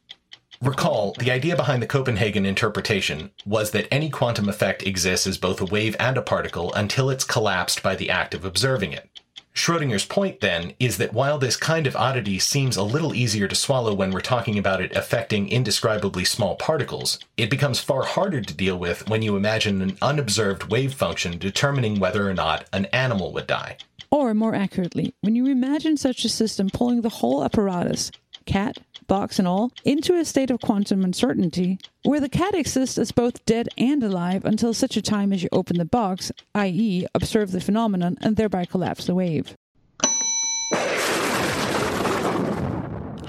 Recall, 0.62 1.14
the 1.20 1.32
idea 1.32 1.56
behind 1.56 1.82
the 1.82 1.88
Copenhagen 1.88 2.46
interpretation 2.46 3.32
was 3.46 3.72
that 3.72 3.88
any 3.92 4.10
quantum 4.10 4.48
effect 4.48 4.86
exists 4.86 5.28
as 5.28 5.38
both 5.38 5.60
a 5.60 5.66
wave 5.66 5.96
and 6.00 6.18
a 6.18 6.22
particle 6.22 6.74
until 6.74 7.10
it's 7.10 7.24
collapsed 7.26 7.84
by 7.84 7.96
the 7.96 8.10
act 8.10 8.34
of 8.34 8.46
observing 8.46 8.94
it. 8.94 9.10
Schrodinger's 9.54 10.06
point, 10.06 10.40
then, 10.40 10.74
is 10.80 10.98
that 10.98 11.14
while 11.14 11.38
this 11.38 11.56
kind 11.56 11.86
of 11.86 11.96
oddity 11.96 12.40
seems 12.40 12.76
a 12.76 12.82
little 12.82 13.14
easier 13.14 13.48
to 13.48 13.56
swallow 13.56 13.94
when 13.94 14.10
we're 14.10 14.20
talking 14.20 14.58
about 14.58 14.82
it 14.82 14.96
affecting 14.96 15.48
indescribably 15.48 16.26
small 16.26 16.56
particles, 16.56 17.20
it 17.38 17.52
becomes 17.52 17.80
far 17.80 18.04
harder 18.04 18.42
to 18.42 18.54
deal 18.54 18.78
with 18.78 19.08
when 19.08 19.22
you 19.22 19.36
imagine 19.36 19.82
an 19.82 19.98
unobserved 20.02 20.72
wave 20.72 20.94
function 20.94 21.38
determining 21.38 22.00
whether 22.00 22.28
or 22.28 22.34
not 22.34 22.66
an 22.74 22.86
animal 22.86 23.32
would 23.32 23.46
die. 23.46 23.78
Or, 24.10 24.34
more 24.34 24.56
accurately, 24.56 25.14
when 25.22 25.36
you 25.36 25.46
imagine 25.46 25.98
such 25.98 26.26
a 26.26 26.30
system 26.30 26.70
pulling 26.72 27.02
the 27.02 27.10
whole 27.10 27.44
apparatus, 27.44 28.12
cat, 28.46 28.80
box, 29.14 29.38
and 29.38 29.48
all, 29.48 29.72
into 29.86 30.16
a 30.16 30.26
state 30.26 30.50
of 30.50 30.60
quantum 30.60 31.04
uncertainty, 31.04 31.78
where 32.02 32.20
the 32.20 32.28
cat 32.28 32.56
exists 32.56 32.98
as 32.98 33.12
both 33.12 33.46
dead 33.46 33.70
and 33.78 34.02
alive 34.02 34.44
until 34.44 34.74
such 34.74 34.98
a 34.98 35.04
time 35.04 35.32
as 35.32 35.44
you 35.44 35.50
open 35.52 35.78
the 35.78 35.86
box, 35.86 36.32
i.e., 36.56 37.06
observe 37.14 37.52
the 37.52 37.62
phenomenon 37.62 38.18
and 38.22 38.38
thereby 38.38 38.66
collapse 38.66 39.06
the 39.06 39.14
wave. 39.14 39.56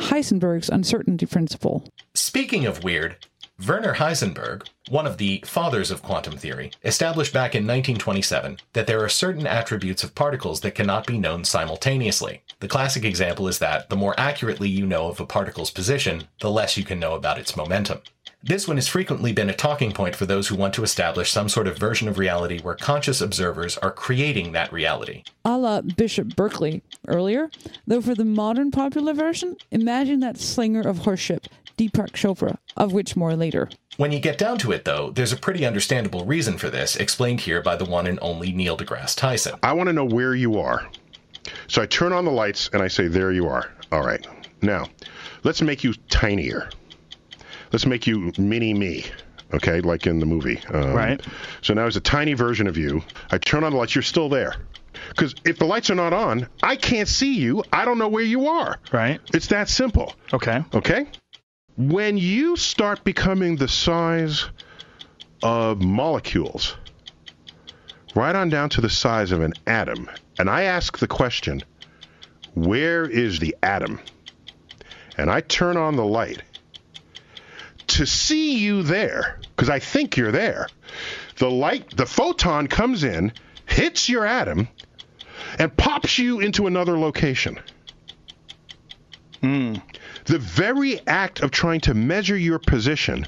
Heisenberg's 0.09 0.71
uncertainty 0.71 1.27
principle. 1.27 1.85
Speaking 2.15 2.65
of 2.65 2.83
weird, 2.83 3.19
Werner 3.67 3.95
Heisenberg, 3.95 4.69
one 4.91 5.07
of 5.07 5.17
the 5.17 5.43
fathers 5.47 5.91
of 5.91 6.03
quantum 6.03 6.37
theory, 6.37 6.71
established 6.85 7.33
back 7.33 7.55
in 7.55 7.63
1927 7.63 8.59
that 8.75 8.87
there 8.87 9.03
are 9.03 9.09
certain 9.09 9.47
attributes 9.47 10.05
of 10.05 10.15
particles 10.15 10.61
that 10.61 10.75
cannot 10.75 11.07
be 11.07 11.17
known 11.17 11.45
simultaneously. 11.45 12.43
The 12.61 12.69
classic 12.69 13.05
example 13.05 13.49
is 13.49 13.61
that 13.61 13.89
the 13.89 13.97
more 13.97 14.15
accurately 14.19 14.69
you 14.69 14.87
know 14.87 15.07
of 15.07 15.19
a 15.19 15.27
particle's 15.27 15.71
position, 15.71 16.25
the 16.41 16.51
less 16.51 16.77
you 16.77 16.85
can 16.85 17.01
know 17.01 17.15
about 17.15 17.39
its 17.39 17.57
momentum. 17.57 18.01
This 18.47 18.69
one 18.69 18.77
has 18.77 18.89
frequently 18.89 19.33
been 19.33 19.49
a 19.49 19.55
talking 19.55 19.91
point 19.93 20.15
for 20.15 20.27
those 20.27 20.49
who 20.49 20.55
want 20.55 20.75
to 20.75 20.83
establish 20.83 21.31
some 21.31 21.49
sort 21.49 21.67
of 21.67 21.79
version 21.79 22.09
of 22.09 22.19
reality 22.19 22.61
where 22.61 22.75
conscious 22.75 23.23
observers 23.23 23.79
are 23.79 23.91
creating 23.91 24.53
that 24.53 24.71
reality. 24.71 25.25
A 25.47 25.57
la 25.57 25.81
Bishop 25.81 26.37
Berkeley 26.37 26.83
earlier, 27.09 27.49
though 27.87 28.03
for 28.03 28.15
the 28.15 28.27
modern 28.27 28.71
popular 28.71 29.15
version, 29.15 29.57
imagine 29.71 30.21
that 30.21 30.37
slinger 30.37 30.83
of 30.83 30.99
horseship, 30.99 31.47
Deepak 31.79 32.11
Chopra, 32.11 32.59
of 32.77 32.93
which 32.93 33.17
more 33.17 33.35
later. 33.35 33.71
When 33.97 34.13
you 34.13 34.21
get 34.21 34.37
down 34.37 34.59
to 34.59 34.73
it, 34.73 34.85
though, 34.85 35.11
there's 35.11 35.33
a 35.33 35.39
pretty 35.39 35.65
understandable 35.65 36.27
reason 36.27 36.59
for 36.59 36.69
this, 36.69 36.97
explained 36.97 37.41
here 37.41 37.63
by 37.63 37.77
the 37.77 37.87
one 37.87 38.07
and 38.07 38.19
only 38.21 38.53
Neil 38.53 38.77
deGrasse 38.77 39.17
Tyson. 39.17 39.55
I 39.63 39.73
want 39.73 39.87
to 39.87 39.95
know 39.95 40.05
where 40.05 40.35
you 40.35 40.61
are. 40.61 40.87
So 41.69 41.81
I 41.81 41.87
turn 41.87 42.13
on 42.13 42.27
the 42.27 42.31
lights 42.31 42.69
and 42.75 42.83
I 42.83 42.89
say, 42.89 43.09
There 43.09 43.33
you 43.33 43.49
are. 43.49 43.73
All 43.91 44.03
right. 44.03 44.27
Now, 44.61 44.87
let's 45.45 45.63
make 45.63 45.83
you 45.83 45.95
tinier. 46.11 46.69
Let's 47.75 47.87
make 47.87 48.07
you 48.07 48.31
mini 48.39 48.73
me. 48.73 49.05
Okay, 49.53 49.81
like 49.81 50.07
in 50.07 50.21
the 50.21 50.27
movie. 50.27 50.61
Um, 50.73 50.93
Right. 50.93 51.21
So 51.61 51.75
now 51.75 51.83
there's 51.83 51.97
a 51.97 52.01
tiny 52.01 52.35
version 52.35 52.69
of 52.69 52.77
you. 52.77 53.03
I 53.33 53.39
turn 53.39 53.65
on 53.65 53.73
the 53.73 53.79
lights. 53.79 53.97
You're 53.97 54.03
still 54.03 54.29
there. 54.29 54.55
Because 55.09 55.35
if 55.45 55.59
the 55.59 55.65
lights 55.65 55.91
are 55.91 55.97
not 55.97 56.13
on, 56.13 56.47
I 56.63 56.77
can't 56.77 57.09
see 57.09 57.35
you. 57.35 57.65
I 57.73 57.85
don't 57.85 57.99
know 57.99 58.07
where 58.07 58.23
you 58.23 58.47
are. 58.47 58.79
Right. 58.93 59.21
It's 59.35 59.49
that 59.49 59.69
simple. 59.69 60.15
Okay. 60.33 60.63
Okay? 60.73 61.09
When 61.77 62.17
you 62.17 62.57
start 62.57 63.03
becoming 63.03 63.57
the 63.57 63.67
size 63.67 64.49
of 65.43 65.83
molecules, 65.83 66.77
right 68.15 68.37
on 68.37 68.51
down 68.51 68.69
to 68.69 68.83
the 68.83 68.89
size 68.89 69.33
of 69.33 69.41
an 69.41 69.53
atom, 69.67 70.09
and 70.39 70.49
I 70.49 70.63
ask 70.63 70.99
the 70.99 71.09
question, 71.09 71.61
where 72.55 73.05
is 73.05 73.41
the 73.41 73.57
atom? 73.65 73.99
And 75.19 75.29
I 75.29 75.41
turn 75.41 75.77
on 75.77 75.97
the 75.97 76.05
light 76.05 76.41
to 77.95 78.07
see 78.07 78.57
you 78.59 78.83
there, 78.83 79.39
because 79.55 79.71
I 79.71 79.79
think 79.79 80.17
you're 80.17 80.33
there. 80.33 80.69
The 81.37 81.51
light, 81.51 81.97
the 81.97 82.07
photon 82.07 82.67
comes 82.67 83.05
in, 83.05 83.33
hits 83.67 84.09
your 84.09 84.27
atom, 84.27 84.69
and 85.59 85.77
pops 85.77 86.19
you 86.19 86.41
into 86.41 86.67
another 86.67 86.99
location. 86.99 87.61
Hmm. 89.41 89.77
The 90.25 90.39
very 90.39 91.07
act 91.07 91.41
of 91.41 91.53
trying 91.53 91.81
to 91.83 91.95
measure 91.95 92.37
your 92.37 92.59
position 92.59 93.27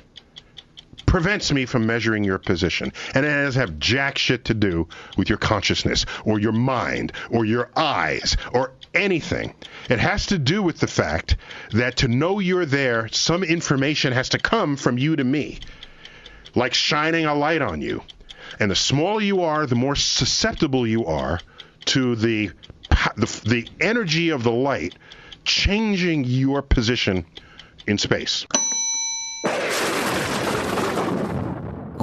prevents 1.07 1.53
me 1.53 1.65
from 1.65 1.87
measuring 1.87 2.25
your 2.25 2.39
position. 2.39 2.93
And 3.15 3.25
it 3.25 3.31
has 3.31 3.55
have 3.55 3.79
jack 3.79 4.19
shit 4.19 4.45
to 4.47 4.55
do 4.55 4.89
with 5.17 5.29
your 5.29 5.39
consciousness 5.39 6.05
or 6.25 6.39
your 6.39 6.53
mind 6.53 7.13
or 7.31 7.45
your 7.45 7.71
eyes 7.77 8.37
or 8.53 8.73
anything. 8.95 9.55
It 9.89 9.99
has 9.99 10.27
to 10.27 10.39
do 10.39 10.63
with 10.63 10.79
the 10.79 10.87
fact 10.87 11.37
that 11.71 11.97
to 11.99 12.09
know 12.09 12.41
you're 12.41 12.67
there, 12.67 13.09
some 13.09 13.45
information 13.45 14.13
has 14.13 14.31
to 14.31 14.39
come 14.39 14.77
from 14.77 14.99
you 14.99 15.17
to 15.17 15.25
me, 15.25 15.61
like 16.55 16.75
shining 16.75 17.27
a 17.27 17.35
light 17.35 17.63
on 17.63 17.81
you. 17.81 18.03
And 18.59 18.71
the 18.71 18.77
smaller 18.77 19.21
you 19.21 19.43
are, 19.43 19.67
the 19.67 19.75
more 19.75 19.97
susceptible 19.97 20.87
you 20.87 21.07
are 21.07 21.41
to 21.87 22.17
the 22.17 22.51
the, 23.17 23.41
the 23.45 23.69
energy 23.81 24.31
of 24.31 24.43
the 24.43 24.53
light 24.53 24.95
changing 25.45 26.25
your 26.25 26.63
position 26.63 27.25
in 27.87 27.99
space. 27.99 28.47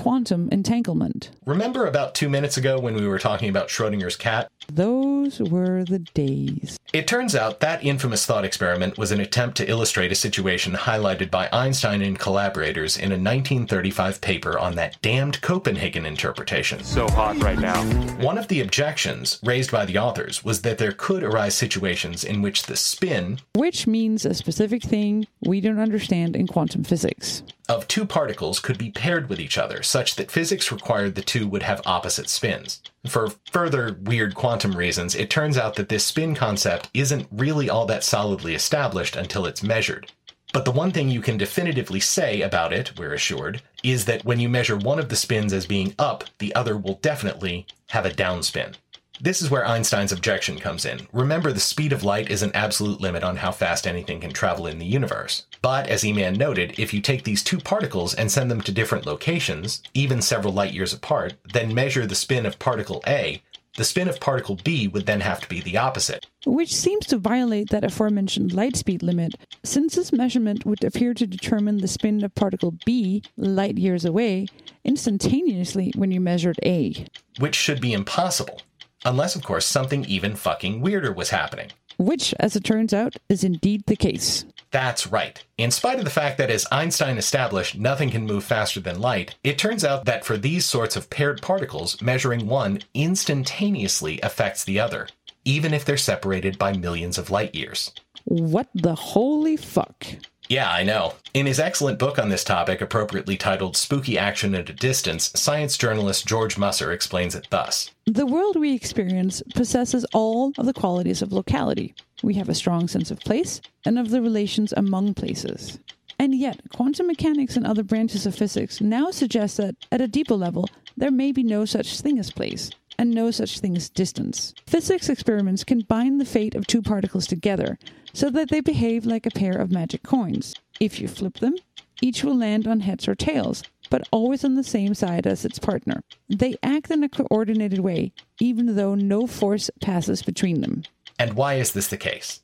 Quantum 0.04 0.50
entanglement. 0.52 1.30
Remember 1.46 1.86
about 1.86 2.14
two 2.14 2.28
minutes 2.28 2.58
ago 2.58 2.78
when 2.78 2.94
we 2.94 3.08
were 3.08 3.20
talking 3.20 3.48
about 3.48 3.70
Schrodinger's 3.70 4.18
cat? 4.18 4.52
Those 4.68 5.40
were 5.40 5.86
the 5.86 6.00
days. 6.00 6.78
It 6.92 7.08
turns 7.08 7.36
out 7.36 7.62
that 7.62 7.86
infamous 7.86 8.26
thought 8.26 8.44
experiment 8.44 8.98
was 8.98 9.14
an 9.14 9.22
attempt 9.22 9.56
to 9.58 9.70
illustrate 9.70 10.12
a 10.12 10.16
situation 10.16 10.74
highlighted 10.74 11.32
by 11.32 11.48
Einstein 11.54 12.02
and 12.02 12.20
collaborators 12.20 12.98
in 12.98 13.14
a 13.14 13.16
1935 13.16 14.20
paper 14.20 14.60
on 14.60 14.76
that 14.76 15.02
damned 15.02 15.42
Copenhagen 15.42 16.06
interpretation. 16.06 16.84
So 16.84 17.08
hot 17.08 17.42
right 17.42 17.58
now. 17.58 17.82
One 18.22 18.38
of 18.38 18.50
the 18.50 18.60
objections 18.60 19.40
raised 19.42 19.72
by 19.72 19.86
the 19.86 20.00
authors 20.00 20.44
was 20.44 20.64
that 20.64 20.80
there 20.80 20.92
could 20.92 21.24
arise 21.24 21.56
situations 21.56 22.26
in 22.26 22.42
which 22.42 22.64
the 22.64 22.76
spin 22.76 23.40
Which 23.56 23.88
means 23.88 24.26
a 24.26 24.34
specific 24.34 24.84
thing 24.84 25.28
we 25.46 25.62
don't 25.62 25.80
understand 25.80 26.36
in 26.36 26.48
quantum 26.48 26.84
physics. 26.84 27.42
Of 27.70 27.88
two 27.88 28.06
particles 28.06 28.60
could 28.60 28.78
be 28.78 28.92
paired 28.92 29.30
with 29.30 29.40
each 29.40 29.58
other, 29.58 29.82
such 29.84 30.16
that 30.16 30.32
physics 30.32 30.72
required 30.72 31.16
the 31.16 31.22
two 31.22 31.48
would 31.48 31.64
have 31.64 31.82
opposite 31.86 32.30
spins. 32.30 32.82
For 33.08 33.32
further 33.52 33.98
weird 34.02 34.36
quantum 34.36 34.76
reasons, 34.76 35.16
it 35.16 35.30
turns 35.30 35.58
out 35.58 35.76
that 35.76 35.90
this 35.90 36.06
spin 36.06 36.36
concept 36.36 36.90
isn't 36.94 37.28
really 37.32 37.70
all 37.70 37.86
that 37.86 38.04
solidly 38.04 38.54
established 38.54 39.16
until 39.16 39.46
it's 39.46 39.64
measured. 39.64 40.12
But 40.54 40.66
the 40.66 40.72
one 40.72 40.92
thing 40.92 41.10
you 41.10 41.22
can 41.22 41.38
definitively 41.38 42.00
say 42.00 42.42
about 42.42 42.74
it, 42.74 42.98
we're 42.98 43.14
assured, 43.14 43.62
is 43.84 44.06
that 44.06 44.24
when 44.24 44.40
you 44.40 44.48
measure 44.48 44.78
one 44.78 45.00
of 45.00 45.10
the 45.10 45.16
spins 45.16 45.52
as 45.52 45.66
being 45.66 45.96
up, 45.98 46.26
the 46.38 46.54
other 46.54 46.78
will 46.78 47.00
definitely 47.02 47.66
have 47.88 48.06
a 48.06 48.12
downspin. 48.12 48.76
This 49.24 49.42
is 49.42 49.50
where 49.50 49.66
Einstein's 49.66 50.12
objection 50.12 50.60
comes 50.60 50.84
in. 50.84 51.08
Remember, 51.14 51.54
the 51.54 51.60
speed 51.62 51.94
of 51.94 52.04
light 52.04 52.30
is 52.30 52.44
an 52.44 52.52
absolute 52.54 53.00
limit 53.00 53.24
on 53.24 53.38
how 53.38 53.54
fast 53.54 53.88
anything 53.88 54.20
can 54.20 54.34
travel 54.34 54.68
in 54.68 54.80
the 54.80 54.86
universe. 54.86 55.46
But, 55.62 55.88
as 55.88 56.04
E-Man 56.04 56.34
noted, 56.34 56.78
if 56.78 56.94
you 56.94 57.00
take 57.00 57.24
these 57.24 57.42
two 57.42 57.58
particles 57.58 58.14
and 58.14 58.30
send 58.30 58.52
them 58.52 58.60
to 58.60 58.74
different 58.74 59.06
locations, 59.06 59.82
even 59.94 60.22
several 60.22 60.54
light 60.54 60.74
years 60.74 60.92
apart, 60.92 61.36
then 61.54 61.74
measure 61.74 62.06
the 62.06 62.16
spin 62.16 62.46
of 62.46 62.60
particle 62.60 63.02
A, 63.08 63.42
the 63.78 63.86
spin 63.86 64.10
of 64.10 64.20
particle 64.20 64.60
B 64.62 64.90
would 64.90 65.06
then 65.06 65.22
have 65.22 65.40
to 65.40 65.48
be 65.48 65.62
the 65.62 65.78
opposite. 65.78 66.28
Which 66.46 66.76
seems 66.76 67.06
to 67.08 67.18
violate 67.18 67.70
that 67.70 67.86
aforementioned 67.86 68.52
light 68.52 68.76
speed 68.76 69.02
limit, 69.02 69.36
since 69.64 69.96
this 69.96 70.12
measurement 70.12 70.66
would 70.66 70.84
appear 70.84 71.14
to 71.14 71.26
determine 71.26 71.78
the 71.78 71.88
spin 71.88 72.26
of 72.26 72.36
particle 72.36 72.76
B, 72.86 73.24
light 73.38 73.78
years 73.78 74.04
away, 74.04 74.48
instantaneously 74.84 75.94
when 75.96 76.12
you 76.12 76.20
measured 76.20 76.60
A. 76.64 77.08
Which 77.40 77.56
should 77.56 77.80
be 77.80 77.94
impossible. 77.94 78.62
Unless, 79.06 79.36
of 79.36 79.44
course, 79.44 79.66
something 79.66 80.06
even 80.06 80.36
fucking 80.36 80.82
weirder 80.82 81.12
was 81.12 81.30
happening. 81.30 81.72
Which, 81.98 82.34
as 82.40 82.56
it 82.56 82.64
turns 82.64 82.94
out, 82.94 83.16
is 83.30 83.44
indeed 83.44 83.84
the 83.86 83.96
case. 83.96 84.46
That's 84.72 85.06
right. 85.06 85.44
In 85.58 85.70
spite 85.70 86.00
of 86.00 86.04
the 86.04 86.10
fact 86.10 86.40
that, 86.40 86.50
as 86.50 86.66
Einstein 86.72 87.18
established, 87.18 87.78
nothing 87.78 88.10
can 88.10 88.26
move 88.26 88.44
faster 88.44 88.80
than 88.80 89.00
light, 89.00 89.36
it 89.44 89.60
turns 89.60 89.86
out 89.86 90.06
that 90.06 90.26
for 90.26 90.36
these 90.36 90.66
sorts 90.66 90.96
of 90.96 91.12
paired 91.12 91.42
particles, 91.42 92.02
measuring 92.02 92.48
one 92.48 92.80
instantaneously 92.96 94.20
affects 94.22 94.64
the 94.64 94.80
other, 94.80 95.08
even 95.46 95.74
if 95.74 95.86
they're 95.86 95.98
separated 95.98 96.58
by 96.58 96.74
millions 96.74 97.20
of 97.20 97.30
light 97.30 97.54
years. 97.54 97.92
What 98.26 98.68
the 98.74 98.96
holy 98.96 99.58
fuck? 99.58 100.08
Yeah, 100.54 100.70
I 100.70 100.84
know. 100.84 101.16
In 101.34 101.48
his 101.48 101.60
excellent 101.60 101.98
book 101.98 102.20
on 102.20 102.30
this 102.30 102.44
topic, 102.44 102.80
appropriately 102.80 103.38
titled 103.38 103.76
Spooky 103.76 104.20
Action 104.20 104.54
at 104.54 104.70
a 104.70 104.74
Distance, 104.74 105.32
science 105.34 105.80
journalist 105.80 106.28
George 106.28 106.60
Musser 106.60 106.92
explains 106.92 107.34
it 107.34 107.48
thus 107.50 107.90
The 108.06 108.28
world 108.28 108.58
we 108.58 108.76
experience 108.76 109.42
possesses 109.56 110.06
all 110.14 110.54
of 110.60 110.68
the 110.68 110.74
qualities 110.74 111.24
of 111.24 111.34
locality. 111.34 111.96
We 112.22 112.36
have 112.36 112.50
a 112.50 112.54
strong 112.54 112.88
sense 112.88 113.10
of 113.10 113.20
place 113.22 113.62
and 113.84 113.98
of 113.98 114.12
the 114.12 114.22
relations 114.22 114.72
among 114.78 115.16
places. 115.16 115.80
And 116.20 116.36
yet, 116.36 116.60
quantum 116.72 117.08
mechanics 117.08 117.58
and 117.58 117.66
other 117.66 117.82
branches 117.82 118.28
of 118.28 118.36
physics 118.36 118.80
now 118.80 119.10
suggest 119.10 119.58
that, 119.58 119.74
at 119.92 120.02
a 120.02 120.08
deeper 120.08 120.36
level, 120.36 120.70
there 120.96 121.10
may 121.10 121.32
be 121.32 121.42
no 121.42 121.66
such 121.66 122.00
thing 122.00 122.20
as 122.20 122.30
place 122.30 122.70
and 123.04 123.14
no 123.14 123.32
such 123.32 123.60
thing 123.60 123.76
as 123.76 123.90
distance. 123.90 124.54
Physics 124.66 125.10
experiments 125.10 125.66
can 125.66 125.82
bind 125.82 126.22
the 126.22 126.26
fate 126.26 126.56
of 126.56 126.66
two 126.66 126.82
particles 126.82 127.28
together 127.28 127.78
so 128.14 128.30
that 128.30 128.48
they 128.48 128.62
behave 128.62 129.06
like 129.06 129.26
a 129.26 129.30
pair 129.32 129.58
of 129.58 129.74
magic 129.74 130.04
coins. 130.04 130.56
If 130.80 131.02
you 131.02 131.10
flip 131.10 131.40
them, 131.40 131.56
each 132.02 132.24
will 132.24 132.38
land 132.38 132.66
on 132.66 132.80
heads 132.80 133.06
or 133.10 133.14
tails, 133.14 133.62
but 133.90 134.08
always 134.12 134.46
on 134.46 134.56
the 134.56 134.64
same 134.64 134.94
side 134.94 135.28
as 135.28 135.44
its 135.44 135.60
partner. 135.60 136.02
They 136.30 136.56
act 136.64 136.92
in 136.92 137.04
a 137.04 137.10
coordinated 137.10 137.80
way, 137.80 138.14
even 138.40 138.78
though 138.78 138.96
no 138.96 139.28
force 139.28 139.70
passes 139.82 140.24
between 140.24 140.62
them. 140.62 140.84
And 141.20 141.34
why 141.34 141.56
is 141.56 141.74
this 141.74 141.88
the 141.88 141.98
case? 141.98 142.40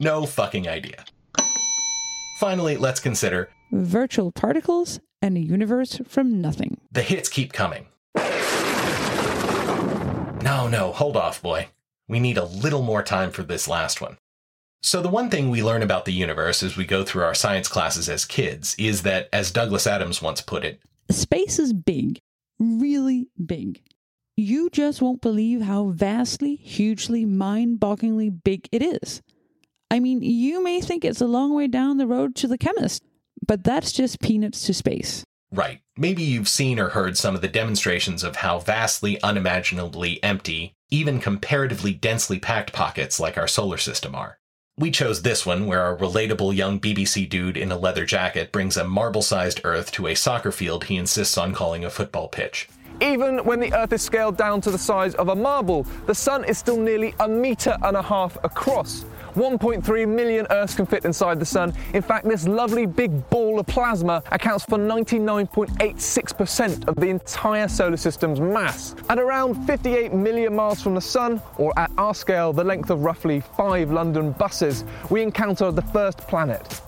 No 0.00 0.26
fucking 0.26 0.66
idea. 0.68 1.04
Finally, 2.40 2.78
let's 2.78 2.98
consider 2.98 3.48
virtual 3.70 4.32
particles 4.32 4.98
and 5.22 5.36
a 5.36 5.40
universe 5.40 6.00
from 6.08 6.40
nothing. 6.40 6.80
The 6.90 7.02
hits 7.02 7.28
keep 7.28 7.52
coming. 7.52 7.86
No, 10.44 10.68
no, 10.68 10.92
hold 10.92 11.16
off, 11.16 11.40
boy. 11.40 11.68
We 12.06 12.20
need 12.20 12.36
a 12.36 12.44
little 12.44 12.82
more 12.82 13.02
time 13.02 13.30
for 13.30 13.42
this 13.42 13.66
last 13.66 14.02
one. 14.02 14.18
So, 14.82 15.00
the 15.00 15.08
one 15.08 15.30
thing 15.30 15.48
we 15.48 15.62
learn 15.62 15.82
about 15.82 16.04
the 16.04 16.12
universe 16.12 16.62
as 16.62 16.76
we 16.76 16.84
go 16.84 17.02
through 17.02 17.22
our 17.22 17.34
science 17.34 17.66
classes 17.66 18.10
as 18.10 18.26
kids 18.26 18.76
is 18.78 19.04
that, 19.04 19.30
as 19.32 19.50
Douglas 19.50 19.86
Adams 19.86 20.20
once 20.20 20.42
put 20.42 20.62
it, 20.62 20.82
space 21.10 21.58
is 21.58 21.72
big, 21.72 22.20
really 22.58 23.26
big. 23.46 23.80
You 24.36 24.68
just 24.68 25.00
won't 25.00 25.22
believe 25.22 25.62
how 25.62 25.86
vastly, 25.86 26.56
hugely, 26.56 27.24
mind 27.24 27.80
bogglingly 27.80 28.42
big 28.44 28.68
it 28.70 28.82
is. 28.82 29.22
I 29.90 29.98
mean, 29.98 30.20
you 30.20 30.62
may 30.62 30.82
think 30.82 31.06
it's 31.06 31.22
a 31.22 31.26
long 31.26 31.54
way 31.54 31.68
down 31.68 31.96
the 31.96 32.06
road 32.06 32.34
to 32.36 32.48
the 32.48 32.58
chemist, 32.58 33.02
but 33.46 33.64
that's 33.64 33.92
just 33.92 34.20
peanuts 34.20 34.66
to 34.66 34.74
space. 34.74 35.24
Right. 35.54 35.82
Maybe 35.96 36.24
you've 36.24 36.48
seen 36.48 36.80
or 36.80 36.88
heard 36.88 37.16
some 37.16 37.36
of 37.36 37.40
the 37.40 37.46
demonstrations 37.46 38.24
of 38.24 38.34
how 38.34 38.58
vastly 38.58 39.22
unimaginably 39.22 40.20
empty, 40.20 40.74
even 40.90 41.20
comparatively 41.20 41.92
densely 41.92 42.40
packed 42.40 42.72
pockets 42.72 43.20
like 43.20 43.38
our 43.38 43.46
solar 43.46 43.78
system 43.78 44.16
are. 44.16 44.40
We 44.76 44.90
chose 44.90 45.22
this 45.22 45.46
one 45.46 45.68
where 45.68 45.86
a 45.86 45.96
relatable 45.96 46.56
young 46.56 46.80
BBC 46.80 47.28
dude 47.28 47.56
in 47.56 47.70
a 47.70 47.78
leather 47.78 48.04
jacket 48.04 48.50
brings 48.50 48.76
a 48.76 48.82
marble 48.82 49.22
sized 49.22 49.60
Earth 49.62 49.92
to 49.92 50.08
a 50.08 50.16
soccer 50.16 50.50
field 50.50 50.82
he 50.84 50.96
insists 50.96 51.38
on 51.38 51.54
calling 51.54 51.84
a 51.84 51.90
football 51.90 52.26
pitch. 52.26 52.68
Even 53.00 53.38
when 53.44 53.60
the 53.60 53.72
Earth 53.74 53.92
is 53.92 54.02
scaled 54.02 54.36
down 54.36 54.60
to 54.62 54.72
the 54.72 54.78
size 54.78 55.14
of 55.14 55.28
a 55.28 55.36
marble, 55.36 55.84
the 56.06 56.14
Sun 56.16 56.42
is 56.46 56.58
still 56.58 56.78
nearly 56.78 57.14
a 57.20 57.28
metre 57.28 57.76
and 57.84 57.96
a 57.96 58.02
half 58.02 58.36
across. 58.42 59.04
1.3 59.34 60.08
million 60.08 60.46
Earths 60.50 60.74
can 60.74 60.86
fit 60.86 61.04
inside 61.04 61.38
the 61.40 61.44
Sun. 61.44 61.74
In 61.92 62.02
fact, 62.02 62.28
this 62.28 62.46
lovely 62.46 62.86
big 62.86 63.28
ball 63.30 63.58
of 63.58 63.66
plasma 63.66 64.22
accounts 64.30 64.64
for 64.64 64.78
99.86% 64.78 66.88
of 66.88 66.94
the 66.96 67.08
entire 67.08 67.68
solar 67.68 67.96
system's 67.96 68.40
mass. 68.40 68.94
At 69.08 69.18
around 69.18 69.66
58 69.66 70.12
million 70.12 70.54
miles 70.54 70.80
from 70.80 70.94
the 70.94 71.00
Sun, 71.00 71.42
or 71.58 71.76
at 71.78 71.90
our 71.98 72.14
scale, 72.14 72.52
the 72.52 72.64
length 72.64 72.90
of 72.90 73.00
roughly 73.00 73.40
five 73.56 73.90
London 73.90 74.30
buses, 74.32 74.84
we 75.10 75.22
encounter 75.22 75.72
the 75.72 75.82
first 75.82 76.18
planet. 76.18 76.80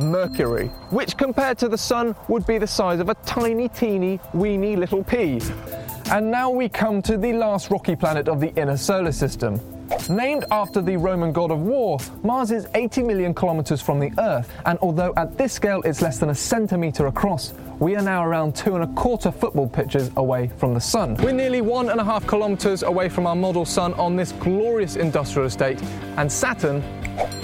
Mercury, 0.00 0.68
which 0.90 1.16
compared 1.16 1.58
to 1.58 1.68
the 1.68 1.78
Sun 1.78 2.16
would 2.28 2.46
be 2.46 2.58
the 2.58 2.66
size 2.66 3.00
of 3.00 3.08
a 3.08 3.14
tiny, 3.26 3.68
teeny, 3.68 4.20
weeny 4.32 4.76
little 4.76 5.04
pea. 5.04 5.40
And 6.10 6.30
now 6.30 6.50
we 6.50 6.68
come 6.68 7.00
to 7.02 7.16
the 7.16 7.32
last 7.32 7.70
rocky 7.70 7.96
planet 7.96 8.28
of 8.28 8.40
the 8.40 8.52
inner 8.56 8.76
solar 8.76 9.12
system, 9.12 9.60
Named 10.08 10.44
after 10.50 10.82
the 10.82 10.96
Roman 10.96 11.32
god 11.32 11.50
of 11.50 11.60
war, 11.60 11.98
Mars 12.22 12.50
is 12.50 12.66
80 12.74 13.02
million 13.02 13.32
kilometers 13.32 13.80
from 13.80 13.98
the 13.98 14.12
Earth, 14.18 14.50
and 14.66 14.78
although 14.82 15.14
at 15.16 15.38
this 15.38 15.52
scale 15.52 15.80
it's 15.82 16.02
less 16.02 16.18
than 16.18 16.30
a 16.30 16.34
centimeter 16.34 17.06
across, 17.06 17.54
we 17.78 17.96
are 17.96 18.02
now 18.02 18.24
around 18.24 18.54
two 18.54 18.74
and 18.74 18.84
a 18.84 18.86
quarter 18.94 19.32
football 19.32 19.68
pitches 19.68 20.10
away 20.16 20.50
from 20.58 20.74
the 20.74 20.80
Sun. 20.80 21.16
We're 21.16 21.32
nearly 21.32 21.60
one 21.60 21.88
and 21.88 22.00
a 22.00 22.04
half 22.04 22.26
kilometers 22.26 22.82
away 22.82 23.08
from 23.08 23.26
our 23.26 23.36
model 23.36 23.64
Sun 23.64 23.94
on 23.94 24.14
this 24.16 24.32
glorious 24.32 24.96
industrial 24.96 25.46
estate, 25.46 25.82
and 26.16 26.30
Saturn 26.30 26.82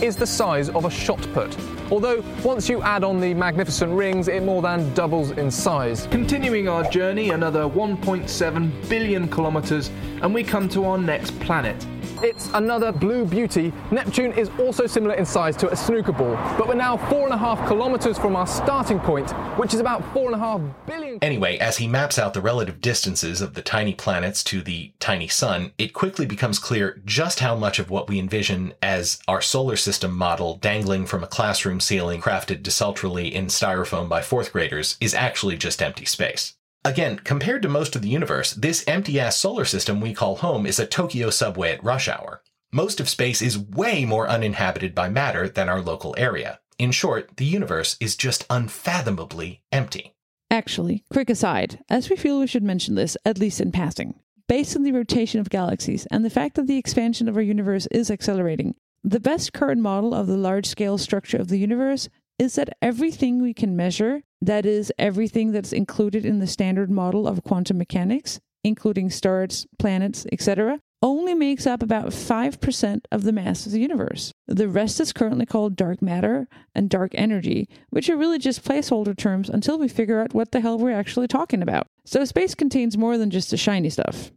is 0.02 0.16
the 0.16 0.26
size 0.26 0.68
of 0.70 0.84
a 0.84 0.90
shot 0.90 1.20
put. 1.32 1.56
Although, 1.90 2.22
once 2.44 2.68
you 2.68 2.82
add 2.82 3.04
on 3.04 3.20
the 3.20 3.34
magnificent 3.34 3.92
rings, 3.92 4.28
it 4.28 4.42
more 4.42 4.62
than 4.62 4.92
doubles 4.94 5.32
in 5.32 5.50
size. 5.50 6.06
Continuing 6.10 6.68
our 6.68 6.88
journey 6.90 7.30
another 7.30 7.62
1.7 7.62 8.88
billion 8.88 9.28
kilometers, 9.28 9.90
and 10.22 10.32
we 10.32 10.44
come 10.44 10.68
to 10.68 10.84
our 10.84 10.98
next 10.98 11.38
planet, 11.40 11.84
it's 12.22 12.48
another 12.54 12.92
blue 12.92 13.24
beauty. 13.24 13.72
Neptune 13.90 14.32
is 14.32 14.50
also 14.58 14.86
similar 14.86 15.14
in 15.14 15.24
size 15.24 15.56
to 15.56 15.70
a 15.70 15.76
snooker 15.76 16.12
ball, 16.12 16.34
but 16.58 16.68
we're 16.68 16.74
now 16.74 16.96
four 16.96 17.24
and 17.24 17.32
a 17.32 17.38
half 17.38 17.66
kilometers 17.66 18.18
from 18.18 18.36
our 18.36 18.46
starting 18.46 19.00
point, 19.00 19.30
which 19.58 19.74
is 19.74 19.80
about 19.80 20.04
four 20.12 20.26
and 20.26 20.34
a 20.34 20.38
half 20.38 20.60
billion. 20.86 21.18
Anyway, 21.22 21.56
as 21.58 21.78
he 21.78 21.86
maps 21.86 22.18
out 22.18 22.34
the 22.34 22.40
relative 22.40 22.80
distances 22.80 23.40
of 23.40 23.54
the 23.54 23.62
tiny 23.62 23.94
planets 23.94 24.44
to 24.44 24.62
the 24.62 24.92
tiny 25.00 25.28
sun, 25.28 25.72
it 25.78 25.92
quickly 25.92 26.26
becomes 26.26 26.58
clear 26.58 27.00
just 27.04 27.40
how 27.40 27.56
much 27.56 27.78
of 27.78 27.90
what 27.90 28.08
we 28.08 28.18
envision 28.18 28.74
as 28.82 29.20
our 29.26 29.40
solar 29.40 29.76
system 29.76 30.16
model 30.16 30.56
dangling 30.56 31.06
from 31.06 31.22
a 31.22 31.28
classroom 31.28 31.80
ceiling 31.80 32.20
crafted 32.20 32.62
desultorily 32.62 33.34
in 33.34 33.46
styrofoam 33.46 34.08
by 34.08 34.20
fourth 34.20 34.52
graders 34.52 34.96
is 35.00 35.14
actually 35.14 35.56
just 35.56 35.82
empty 35.82 36.04
space. 36.04 36.54
Again, 36.84 37.20
compared 37.24 37.60
to 37.62 37.68
most 37.68 37.94
of 37.94 38.00
the 38.00 38.08
universe, 38.08 38.52
this 38.54 38.84
empty 38.86 39.20
ass 39.20 39.36
solar 39.36 39.66
system 39.66 40.00
we 40.00 40.14
call 40.14 40.36
home 40.36 40.64
is 40.64 40.78
a 40.78 40.86
Tokyo 40.86 41.28
subway 41.28 41.72
at 41.72 41.84
rush 41.84 42.08
hour. 42.08 42.42
Most 42.72 43.00
of 43.00 43.08
space 43.08 43.42
is 43.42 43.58
way 43.58 44.06
more 44.06 44.28
uninhabited 44.28 44.94
by 44.94 45.10
matter 45.10 45.46
than 45.46 45.68
our 45.68 45.82
local 45.82 46.14
area. 46.16 46.60
In 46.78 46.90
short, 46.90 47.36
the 47.36 47.44
universe 47.44 47.98
is 48.00 48.16
just 48.16 48.46
unfathomably 48.48 49.62
empty. 49.70 50.14
Actually, 50.50 51.04
quick 51.12 51.28
aside, 51.28 51.80
as 51.90 52.08
we 52.08 52.16
feel 52.16 52.40
we 52.40 52.46
should 52.46 52.62
mention 52.62 52.94
this, 52.94 53.14
at 53.26 53.38
least 53.38 53.60
in 53.60 53.72
passing. 53.72 54.14
Based 54.48 54.74
on 54.74 54.82
the 54.82 54.92
rotation 54.92 55.38
of 55.38 55.50
galaxies 55.50 56.06
and 56.06 56.24
the 56.24 56.30
fact 56.30 56.56
that 56.56 56.66
the 56.66 56.78
expansion 56.78 57.28
of 57.28 57.36
our 57.36 57.42
universe 57.42 57.86
is 57.88 58.10
accelerating, 58.10 58.74
the 59.04 59.20
best 59.20 59.52
current 59.52 59.82
model 59.82 60.14
of 60.14 60.26
the 60.26 60.36
large 60.38 60.66
scale 60.66 60.96
structure 60.96 61.36
of 61.36 61.48
the 61.48 61.58
universe 61.58 62.08
is 62.38 62.54
that 62.54 62.74
everything 62.80 63.42
we 63.42 63.52
can 63.52 63.76
measure, 63.76 64.22
that 64.40 64.66
is, 64.66 64.92
everything 64.98 65.52
that's 65.52 65.72
included 65.72 66.24
in 66.24 66.38
the 66.38 66.46
standard 66.46 66.90
model 66.90 67.28
of 67.28 67.44
quantum 67.44 67.78
mechanics, 67.78 68.40
including 68.64 69.10
stars, 69.10 69.66
planets, 69.78 70.26
etc., 70.32 70.80
only 71.02 71.34
makes 71.34 71.66
up 71.66 71.82
about 71.82 72.08
5% 72.08 73.04
of 73.10 73.22
the 73.22 73.32
mass 73.32 73.64
of 73.64 73.72
the 73.72 73.80
universe. 73.80 74.32
The 74.46 74.68
rest 74.68 75.00
is 75.00 75.14
currently 75.14 75.46
called 75.46 75.76
dark 75.76 76.02
matter 76.02 76.46
and 76.74 76.90
dark 76.90 77.12
energy, 77.14 77.68
which 77.88 78.10
are 78.10 78.16
really 78.16 78.38
just 78.38 78.64
placeholder 78.64 79.16
terms 79.16 79.48
until 79.48 79.78
we 79.78 79.88
figure 79.88 80.20
out 80.20 80.34
what 80.34 80.52
the 80.52 80.60
hell 80.60 80.78
we're 80.78 80.92
actually 80.92 81.26
talking 81.26 81.62
about. 81.62 81.86
So 82.04 82.24
space 82.24 82.54
contains 82.54 82.98
more 82.98 83.16
than 83.16 83.30
just 83.30 83.50
the 83.50 83.56
shiny 83.56 83.88
stuff. 83.88 84.30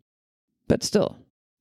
But 0.67 0.83
still, 0.83 1.17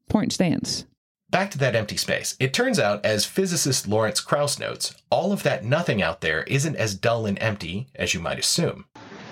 point 0.09 0.32
stands. 0.32 0.86
Back 1.32 1.50
to 1.52 1.59
that 1.60 1.74
empty 1.74 1.96
space. 1.96 2.36
It 2.38 2.52
turns 2.52 2.78
out, 2.78 3.02
as 3.06 3.24
physicist 3.24 3.88
Lawrence 3.88 4.20
Krauss 4.20 4.59
notes, 4.59 4.94
all 5.09 5.32
of 5.32 5.42
that 5.44 5.64
nothing 5.64 6.02
out 6.02 6.20
there 6.20 6.42
isn't 6.42 6.76
as 6.76 6.94
dull 6.94 7.24
and 7.24 7.38
empty 7.40 7.86
as 7.94 8.12
you 8.12 8.20
might 8.20 8.38
assume. 8.38 8.84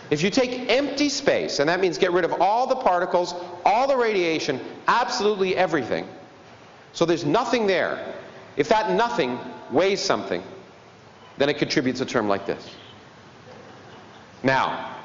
If 0.08 0.22
you 0.22 0.30
take 0.30 0.70
empty 0.70 1.10
space, 1.10 1.58
and 1.58 1.68
that 1.68 1.78
means 1.78 1.98
get 1.98 2.12
rid 2.12 2.24
of 2.24 2.40
all 2.40 2.66
the 2.66 2.74
particles, 2.74 3.34
all 3.66 3.86
the 3.86 3.98
radiation, 3.98 4.58
absolutely 4.88 5.54
everything, 5.56 6.08
so 6.94 7.04
there's 7.04 7.26
nothing 7.26 7.66
there. 7.66 8.14
If 8.56 8.66
that 8.70 8.92
nothing 8.92 9.38
weighs 9.70 10.00
something, 10.00 10.42
then 11.36 11.50
it 11.50 11.58
contributes 11.58 12.00
a 12.00 12.06
term 12.06 12.28
like 12.28 12.46
this. 12.46 12.76
Now, 14.42 14.96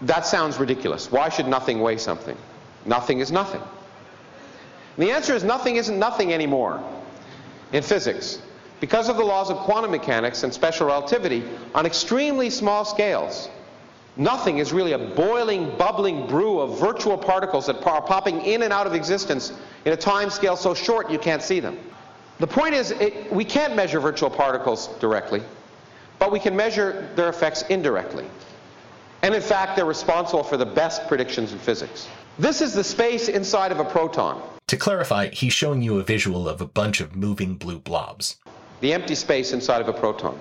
that 0.00 0.24
sounds 0.24 0.56
ridiculous. 0.58 1.12
Why 1.12 1.28
should 1.28 1.46
nothing 1.46 1.78
weigh 1.80 1.98
something? 1.98 2.38
Nothing 2.86 3.20
is 3.20 3.30
nothing. 3.30 3.60
And 4.96 5.06
the 5.06 5.12
answer 5.12 5.34
is 5.34 5.44
nothing 5.44 5.76
isn't 5.76 5.98
nothing 5.98 6.32
anymore 6.32 6.82
in 7.72 7.82
physics. 7.82 8.40
Because 8.80 9.08
of 9.08 9.16
the 9.16 9.24
laws 9.24 9.50
of 9.50 9.58
quantum 9.58 9.90
mechanics 9.90 10.42
and 10.42 10.52
special 10.52 10.86
relativity, 10.86 11.44
on 11.74 11.84
extremely 11.84 12.48
small 12.48 12.84
scales, 12.84 13.48
nothing 14.16 14.58
is 14.58 14.72
really 14.72 14.92
a 14.92 14.98
boiling, 14.98 15.76
bubbling 15.76 16.26
brew 16.26 16.60
of 16.60 16.80
virtual 16.80 17.18
particles 17.18 17.66
that 17.66 17.86
are 17.86 18.02
popping 18.02 18.40
in 18.40 18.62
and 18.62 18.72
out 18.72 18.86
of 18.86 18.94
existence 18.94 19.52
in 19.84 19.92
a 19.92 19.96
time 19.96 20.30
scale 20.30 20.56
so 20.56 20.74
short 20.74 21.10
you 21.10 21.18
can't 21.18 21.42
see 21.42 21.60
them. 21.60 21.78
The 22.38 22.46
point 22.46 22.74
is, 22.74 22.90
it, 22.92 23.30
we 23.30 23.44
can't 23.44 23.76
measure 23.76 24.00
virtual 24.00 24.30
particles 24.30 24.88
directly, 24.98 25.42
but 26.18 26.32
we 26.32 26.40
can 26.40 26.56
measure 26.56 27.10
their 27.14 27.28
effects 27.28 27.62
indirectly. 27.68 28.24
And 29.22 29.34
in 29.34 29.42
fact, 29.42 29.76
they're 29.76 29.84
responsible 29.84 30.42
for 30.42 30.56
the 30.56 30.64
best 30.64 31.06
predictions 31.06 31.52
in 31.52 31.58
physics. 31.58 32.08
This 32.38 32.62
is 32.62 32.72
the 32.72 32.84
space 32.84 33.28
inside 33.28 33.72
of 33.72 33.78
a 33.78 33.84
proton. 33.84 34.40
To 34.70 34.76
clarify, 34.76 35.30
he's 35.30 35.52
showing 35.52 35.82
you 35.82 35.98
a 35.98 36.04
visual 36.04 36.48
of 36.48 36.60
a 36.60 36.64
bunch 36.64 37.00
of 37.00 37.16
moving 37.16 37.56
blue 37.56 37.80
blobs. 37.80 38.36
The 38.82 38.92
empty 38.92 39.16
space 39.16 39.52
inside 39.52 39.80
of 39.80 39.88
a 39.88 39.92
proton. 39.92 40.38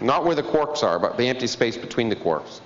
Not 0.00 0.24
where 0.24 0.34
the 0.34 0.42
quarks 0.42 0.82
are, 0.82 0.98
but 0.98 1.16
the 1.16 1.28
empty 1.28 1.46
space 1.46 1.76
between 1.76 2.08
the 2.08 2.16
quarks. 2.16 2.58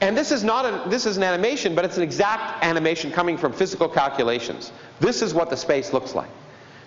And 0.00 0.16
this 0.16 0.32
is 0.32 0.42
not 0.42 0.64
a, 0.64 0.88
this 0.88 1.04
is 1.04 1.18
an 1.18 1.22
animation, 1.22 1.74
but 1.74 1.84
it's 1.84 1.98
an 1.98 2.02
exact 2.02 2.64
animation 2.64 3.12
coming 3.12 3.36
from 3.36 3.52
physical 3.52 3.86
calculations. 3.86 4.72
This 4.98 5.20
is 5.20 5.34
what 5.34 5.50
the 5.50 5.58
space 5.58 5.92
looks 5.92 6.14
like. 6.14 6.30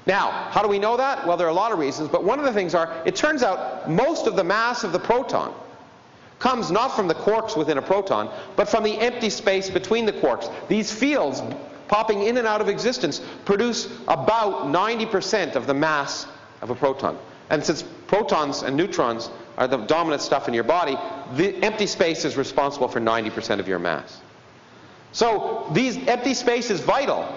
Now, 0.07 0.31
how 0.49 0.63
do 0.63 0.67
we 0.67 0.79
know 0.79 0.97
that? 0.97 1.27
Well, 1.27 1.37
there 1.37 1.45
are 1.45 1.51
a 1.51 1.53
lot 1.53 1.71
of 1.71 1.77
reasons, 1.77 2.09
but 2.09 2.23
one 2.23 2.39
of 2.39 2.45
the 2.45 2.53
things 2.53 2.73
are, 2.73 3.03
it 3.05 3.15
turns 3.15 3.43
out 3.43 3.87
most 3.87 4.25
of 4.25 4.35
the 4.35 4.43
mass 4.43 4.83
of 4.83 4.93
the 4.93 4.99
proton 4.99 5.53
comes 6.39 6.71
not 6.71 6.95
from 6.95 7.07
the 7.07 7.13
quarks 7.13 7.55
within 7.55 7.77
a 7.77 7.83
proton, 7.83 8.31
but 8.55 8.67
from 8.67 8.83
the 8.83 8.97
empty 8.99 9.29
space 9.29 9.69
between 9.69 10.07
the 10.07 10.13
quarks. 10.13 10.51
These 10.67 10.91
fields 10.91 11.43
popping 11.91 12.23
in 12.23 12.37
and 12.37 12.47
out 12.47 12.61
of 12.61 12.69
existence 12.69 13.21
produce 13.43 13.85
about 14.07 14.67
90% 14.67 15.55
of 15.55 15.67
the 15.67 15.73
mass 15.73 16.25
of 16.61 16.69
a 16.69 16.75
proton. 16.75 17.19
And 17.49 17.61
since 17.61 17.83
protons 18.07 18.63
and 18.63 18.77
neutrons 18.77 19.29
are 19.57 19.67
the 19.67 19.75
dominant 19.75 20.21
stuff 20.21 20.47
in 20.47 20.53
your 20.53 20.63
body, 20.63 20.97
the 21.35 21.53
empty 21.61 21.85
space 21.85 22.23
is 22.23 22.37
responsible 22.37 22.87
for 22.87 23.01
90% 23.01 23.59
of 23.59 23.67
your 23.67 23.77
mass. 23.77 24.21
So 25.11 25.69
these 25.73 25.97
empty 26.07 26.33
space 26.33 26.71
is 26.71 26.79
vital 26.79 27.27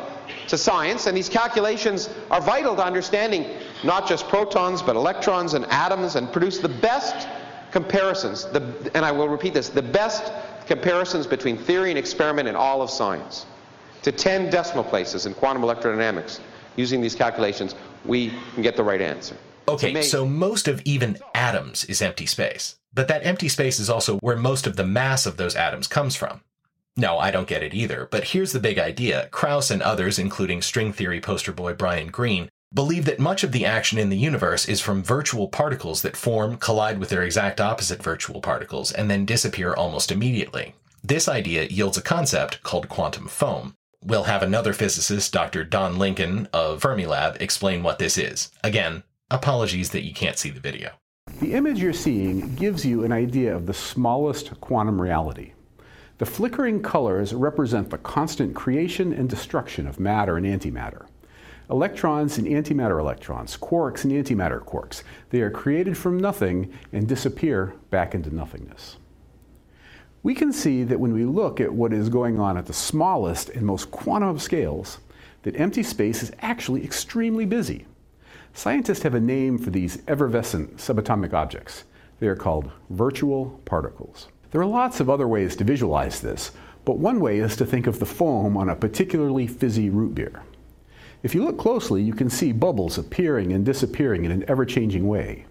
to 0.47 0.57
science, 0.57 1.09
and 1.09 1.17
these 1.17 1.29
calculations 1.29 2.09
are 2.31 2.41
vital 2.41 2.77
to 2.77 2.85
understanding 2.85 3.59
not 3.83 4.07
just 4.07 4.29
protons, 4.29 4.83
but 4.83 4.95
electrons 4.95 5.55
and 5.55 5.67
atoms, 5.67 6.15
and 6.15 6.33
produce 6.33 6.59
the 6.59 6.69
best 6.69 7.27
comparisons, 7.73 8.45
the, 8.45 8.63
and 8.95 9.05
I 9.05 9.11
will 9.11 9.29
repeat 9.29 9.53
this, 9.53 9.69
the 9.69 9.83
best 9.83 10.33
comparisons 10.69 11.27
between 11.27 11.59
theory 11.59 11.91
and 11.91 11.99
experiment 11.99 12.47
in 12.47 12.55
all 12.55 12.83
of 12.83 12.89
science. 12.89 13.47
To 14.05 14.13
10 14.13 14.51
decimal 14.51 14.85
places 14.85 15.25
in 15.25 15.33
quantum 15.33 15.63
electrodynamics, 15.63 16.41
using 16.77 17.01
these 17.01 17.15
calculations, 17.15 17.75
we 18.05 18.35
can 18.53 18.63
get 18.63 18.77
the 18.77 18.85
right 18.85 19.01
answer. 19.01 19.35
Okay, 19.67 20.03
so 20.03 20.27
most 20.27 20.69
of 20.69 20.83
even 20.85 21.17
atoms 21.35 21.87
is 21.87 22.03
empty 22.03 22.27
space. 22.27 22.77
But 22.93 23.09
that 23.09 23.25
empty 23.25 23.49
space 23.49 23.81
is 23.81 23.89
also 23.89 24.19
where 24.19 24.37
most 24.37 24.67
of 24.67 24.77
the 24.77 24.85
mass 24.85 25.25
of 25.25 25.39
those 25.39 25.57
atoms 25.57 25.89
comes 25.89 26.17
from. 26.17 26.43
No, 26.99 27.19
I 27.19 27.31
don't 27.31 27.49
get 27.49 27.63
it 27.63 27.73
either, 27.73 28.07
but 28.11 28.25
here's 28.25 28.53
the 28.53 28.61
big 28.61 28.79
idea. 28.79 29.29
Krauss 29.31 29.71
and 29.71 29.81
others, 29.81 30.19
including 30.19 30.61
string 30.61 30.93
theory 30.93 31.23
poster 31.23 31.51
boy 31.51 31.73
Brian 31.73 32.09
Greene, 32.09 32.51
believe 32.75 33.07
that 33.07 33.19
much 33.19 33.43
of 33.43 33.53
the 33.53 33.65
action 33.65 33.99
in 33.99 34.11
the 34.11 34.19
universe 34.19 34.69
is 34.69 34.83
from 34.83 35.03
virtual 35.03 35.49
particles 35.49 36.03
that 36.03 36.15
form, 36.15 36.59
collide 36.59 36.99
with 36.99 37.09
their 37.09 37.23
exact 37.23 37.59
opposite 37.59 38.03
virtual 38.03 38.43
particles, 38.43 38.93
and 38.93 39.11
then 39.11 39.25
disappear 39.25 39.73
almost 39.73 40.13
immediately. 40.13 40.75
This 41.03 41.27
idea 41.27 41.65
yields 41.65 41.97
a 41.97 42.03
concept 42.03 42.63
called 42.63 42.91
quantum 42.91 43.29
foam. 43.29 43.75
We'll 44.07 44.25
have 44.25 44.43
another 44.43 44.75
physicist, 44.75 45.33
Dr. 45.33 45.65
Don 45.65 45.97
Lincoln 45.97 46.47
of 46.53 46.83
Fermilab, 46.83 47.41
explain 47.41 47.83
what 47.83 47.99
this 47.99 48.19
is. 48.19 48.51
Again, 48.63 49.03
apologies 49.31 49.91
that 49.91 50.05
you 50.05 50.13
can't 50.13 50.37
see 50.37 50.51
the 50.51 50.61
video. 50.61 50.91
The 51.41 51.55
image 51.55 51.79
you're 51.79 51.95
seeing 51.95 52.55
gives 52.55 52.85
you 52.85 53.03
an 53.05 53.13
idea 53.13 53.57
of 53.57 53.65
the 53.65 53.73
smallest 53.73 54.61
quantum 54.61 55.01
reality. 55.01 55.55
The 56.19 56.27
flickering 56.27 56.83
colors 56.83 57.33
represent 57.33 57.89
the 57.89 57.97
constant 57.97 58.55
creation 58.55 59.15
and 59.15 59.27
destruction 59.27 59.87
of 59.87 59.99
matter 59.99 60.37
and 60.37 60.45
antimatter. 60.45 61.07
Electrons 61.71 62.37
and 62.37 62.47
antimatter 62.47 63.01
electrons, 63.01 63.57
quarks 63.57 64.05
and 64.05 64.13
antimatter 64.13 64.63
quarks, 64.63 65.03
they 65.31 65.41
are 65.41 65.51
created 65.51 65.97
from 65.97 66.21
nothing 66.21 66.71
and 66.93 67.09
disappear 67.09 67.75
back 67.89 68.15
into 68.15 68.35
nothingness. 68.35 68.97
We 70.25 70.35
can 70.35 70.55
see 70.55 70.85
that 70.85 70.99
when 70.99 71.13
we 71.13 71.27
look 71.27 71.61
at 71.61 71.75
what 71.75 71.93
is 71.93 72.09
going 72.09 72.41
on 72.41 72.57
at 72.57 72.65
the 72.65 72.73
smallest 72.73 73.51
and 73.51 73.67
most 73.67 73.91
quantum 73.91 74.31
of 74.31 74.41
scales, 74.41 74.97
that 75.43 75.61
empty 75.61 75.83
space 75.83 76.23
is 76.23 76.33
actually 76.41 76.83
extremely 76.83 77.45
busy. 77.45 77.85
Scientists 78.55 79.03
have 79.03 79.15
a 79.15 79.21
name 79.21 79.59
for 79.59 79.69
these 79.69 80.03
effervescent 80.09 80.79
subatomic 80.79 81.35
objects. 81.35 81.85
They 82.21 82.27
are 82.27 82.37
called 82.37 82.71
virtual 82.89 83.61
particles. 83.67 84.29
There 84.51 84.63
are 84.63 84.67
lots 84.67 84.99
of 84.99 85.11
other 85.11 85.29
ways 85.29 85.57
to 85.57 85.65
visualize 85.65 86.21
this, 86.21 86.53
but 86.87 86.97
one 86.97 87.21
way 87.21 87.41
is 87.41 87.55
to 87.57 87.67
think 87.67 87.87
of 87.87 87.99
the 87.99 88.07
foam 88.07 88.57
on 88.57 88.71
a 88.71 88.77
particularly 88.77 89.47
fizzy 89.47 89.91
root 89.91 90.15
beer. 90.15 90.43
If 91.23 91.35
you 91.35 91.45
look 91.45 91.59
closely, 91.59 92.03
you 92.03 92.15
can 92.15 92.31
see 92.31 92.51
bubbles 92.51 92.97
appearing 92.97 93.53
and 93.53 93.63
disappearing 93.63 94.25
in 94.25 94.31
an 94.31 94.45
ever 94.49 94.65
changing 94.65 95.07
way. 95.07 95.45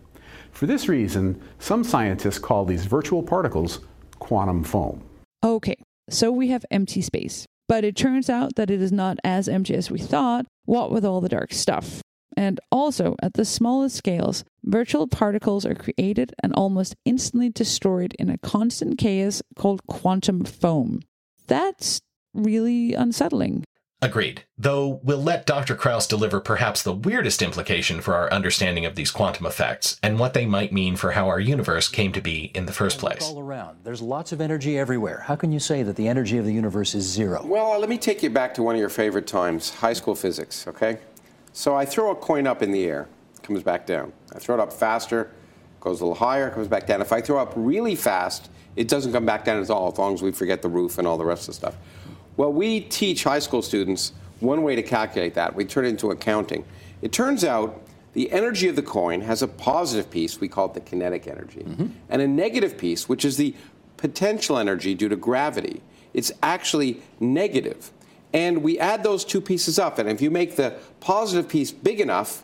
For 0.52 0.66
this 0.66 0.90
reason, 0.90 1.40
some 1.60 1.84
scientists 1.84 2.40
call 2.40 2.66
these 2.66 2.86
virtual 2.86 3.22
particles 3.22 3.82
quantum 4.24 4.64
foam. 4.64 5.04
Okay, 5.44 5.76
so 6.10 6.32
we 6.32 6.48
have 6.48 6.66
empty 6.72 7.02
space, 7.02 7.45
but 7.68 7.84
it 7.84 7.95
turns 7.95 8.30
out 8.30 8.56
that 8.56 8.72
it 8.72 8.82
is 8.82 8.91
not 8.91 9.18
as 9.24 9.50
empty 9.50 9.76
as 9.76 9.91
we 9.91 10.00
thought, 10.00 10.45
what 10.64 10.91
with 10.91 11.04
all 11.04 11.20
the 11.20 11.28
dark 11.28 11.54
stuff. 11.54 12.02
And 12.38 12.60
also, 12.72 13.16
at 13.22 13.34
the 13.34 13.44
smallest 13.44 13.98
scales, 13.98 14.45
virtual 14.64 15.08
particles 15.08 15.66
are 15.66 15.76
created 15.76 16.34
and 16.41 16.54
almost 16.54 16.95
instantly 17.04 17.50
destroyed 17.50 18.16
in 18.18 18.30
a 18.30 18.38
constant 18.38 18.98
chaos 18.98 19.41
called 19.56 19.86
quantum 19.88 20.45
foam. 20.45 21.02
That's 21.48 22.00
really 22.34 22.94
unsettling. 22.94 23.66
Agreed. 24.04 24.44
Though 24.58 25.00
we'll 25.02 25.24
let 25.24 25.46
Dr. 25.46 25.76
Krauss 25.76 26.08
deliver 26.08 26.42
perhaps 26.42 26.84
the 26.84 26.94
weirdest 26.94 27.42
implication 27.42 28.02
for 28.02 28.16
our 28.16 28.32
understanding 28.34 28.86
of 28.86 28.96
these 28.96 29.12
quantum 29.12 29.46
effects 29.46 29.98
and 30.04 30.20
what 30.20 30.34
they 30.34 30.46
might 30.46 30.74
mean 30.74 30.98
for 30.98 31.12
how 31.12 31.30
our 31.30 31.40
universe 31.40 31.88
came 31.88 32.12
to 32.12 32.22
be 32.22 32.52
in 32.54 32.66
the 32.66 32.74
first 32.74 33.00
place. 33.00 33.24
All 33.24 33.40
around. 33.40 33.80
There's 33.86 34.02
lots 34.02 34.34
of 34.34 34.42
energy 34.42 34.78
everywhere. 34.78 35.24
How 35.26 35.38
can 35.38 35.54
you 35.54 35.60
say 35.60 35.84
that 35.84 35.96
the 35.96 36.10
energy 36.10 36.38
of 36.38 36.44
the 36.44 36.54
universe 36.54 36.94
is 36.96 37.06
zero? 37.06 37.46
Well, 37.46 37.80
let 37.80 37.88
me 37.88 37.98
take 37.98 38.22
you 38.22 38.30
back 38.30 38.54
to 38.56 38.64
one 38.64 38.76
of 38.76 38.80
your 38.80 38.90
favorite 38.90 39.26
times, 39.26 39.70
high 39.70 39.94
school 39.94 40.16
physics, 40.16 40.68
okay? 40.68 40.98
So 41.54 41.74
I 41.76 41.86
throw 41.86 42.12
a 42.12 42.16
coin 42.16 42.46
up 42.46 42.62
in 42.62 42.72
the 42.72 42.84
air, 42.84 43.08
comes 43.42 43.64
back 43.64 43.86
down. 43.86 44.12
I 44.36 44.40
throw 44.40 44.56
it 44.56 44.60
up 44.62 44.74
faster, 44.74 45.32
goes 45.80 46.02
a 46.02 46.06
little 46.06 46.16
higher, 46.16 46.50
comes 46.50 46.68
back 46.68 46.88
down. 46.88 47.00
If 47.02 47.14
I 47.14 47.22
throw 47.22 47.38
up 47.38 47.54
really 47.56 47.96
fast, 47.96 48.50
it 48.76 48.88
doesn't 48.88 49.14
come 49.14 49.26
back 49.26 49.46
down 49.46 49.62
at 49.62 49.70
all, 49.70 49.92
as 49.92 49.98
long 49.98 50.14
as 50.14 50.22
we 50.22 50.32
forget 50.32 50.62
the 50.62 50.70
roof 50.70 50.98
and 50.98 51.08
all 51.08 51.18
the 51.18 51.26
rest 51.26 51.44
of 51.44 51.48
the 51.48 51.54
stuff. 51.54 51.76
Well, 52.38 52.51
we 52.51 52.81
teach 52.81 53.23
high 53.23 53.39
school 53.39 53.61
students 53.61 54.14
one 54.39 54.64
way 54.64 54.76
to 54.76 54.84
calculate 54.84 55.35
that. 55.35 55.55
We 55.55 55.65
turn 55.65 55.85
it 55.85 55.89
into 55.89 56.11
accounting. 56.11 56.65
It 57.01 57.11
turns 57.11 57.43
out 57.43 57.81
the 58.14 58.31
energy 58.31 58.68
of 58.68 58.76
the 58.76 58.81
coin 58.81 59.22
has 59.22 59.41
a 59.41 59.47
positive 59.47 60.10
piece, 60.10 60.39
we 60.39 60.47
call 60.47 60.68
it 60.68 60.73
the 60.73 60.81
kinetic 60.81 61.27
energy, 61.27 61.61
mm-hmm. 61.61 61.88
and 62.10 62.22
a 62.22 62.27
negative 62.27 62.77
piece, 62.77 63.10
which 63.10 63.26
is 63.26 63.38
the 63.38 63.55
potential 63.97 64.57
energy 64.57 64.93
due 64.93 65.10
to 65.10 65.15
gravity. 65.15 65.81
It's 66.14 66.31
actually 66.43 67.01
negative. 67.19 67.91
And 68.34 68.64
we 68.64 68.80
add 68.80 69.03
those 69.03 69.26
two 69.26 69.41
pieces 69.41 69.80
up, 69.80 69.99
and 69.99 70.10
if 70.10 70.22
you 70.22 70.31
make 70.31 70.55
the 70.55 70.76
positive 70.99 71.47
piece 71.47 71.72
big 71.72 71.99
enough, 71.99 72.43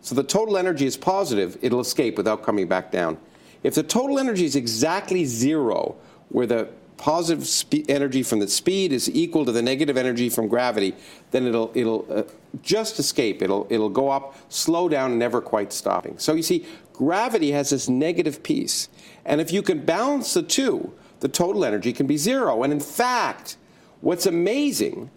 so 0.00 0.14
the 0.14 0.22
total 0.22 0.56
energy 0.56 0.86
is 0.86 0.96
positive, 0.96 1.56
it'll 1.62 1.80
escape 1.80 2.16
without 2.16 2.42
coming 2.42 2.68
back 2.68 2.90
down. 2.90 3.16
If 3.62 3.74
the 3.74 3.82
total 3.82 4.18
energy 4.18 4.44
is 4.44 4.54
exactly 4.54 5.24
zero, 5.24 5.96
where 6.28 6.46
the 6.46 6.68
positive 7.04 7.46
spe- 7.46 7.86
energy 7.90 8.22
from 8.22 8.38
the 8.38 8.48
speed 8.48 8.90
is 8.90 9.10
equal 9.10 9.44
to 9.44 9.52
the 9.52 9.60
negative 9.60 9.98
energy 9.98 10.30
from 10.30 10.48
gravity, 10.48 10.94
then 11.32 11.46
it'll 11.46 11.70
it'll 11.74 12.06
uh, 12.10 12.22
just 12.62 12.98
escape. 12.98 13.42
It'll 13.42 13.66
it'll 13.68 13.90
go 13.90 14.08
up, 14.08 14.34
slow 14.48 14.88
down, 14.88 15.18
never 15.18 15.42
quite 15.42 15.70
stopping. 15.70 16.18
So 16.18 16.32
you 16.32 16.42
see, 16.42 16.64
gravity 16.94 17.52
has 17.52 17.68
this 17.68 17.90
negative 17.90 18.42
piece, 18.42 18.88
and 19.26 19.38
if 19.38 19.52
you 19.52 19.60
can 19.60 19.84
balance 19.84 20.32
the 20.32 20.42
two, 20.42 20.94
the 21.20 21.28
total 21.28 21.66
energy 21.66 21.92
can 21.92 22.06
be 22.06 22.16
zero. 22.16 22.62
And 22.62 22.72
in 22.72 22.80
fact, 22.80 23.58
what's 24.00 24.24
amazing 24.24 25.10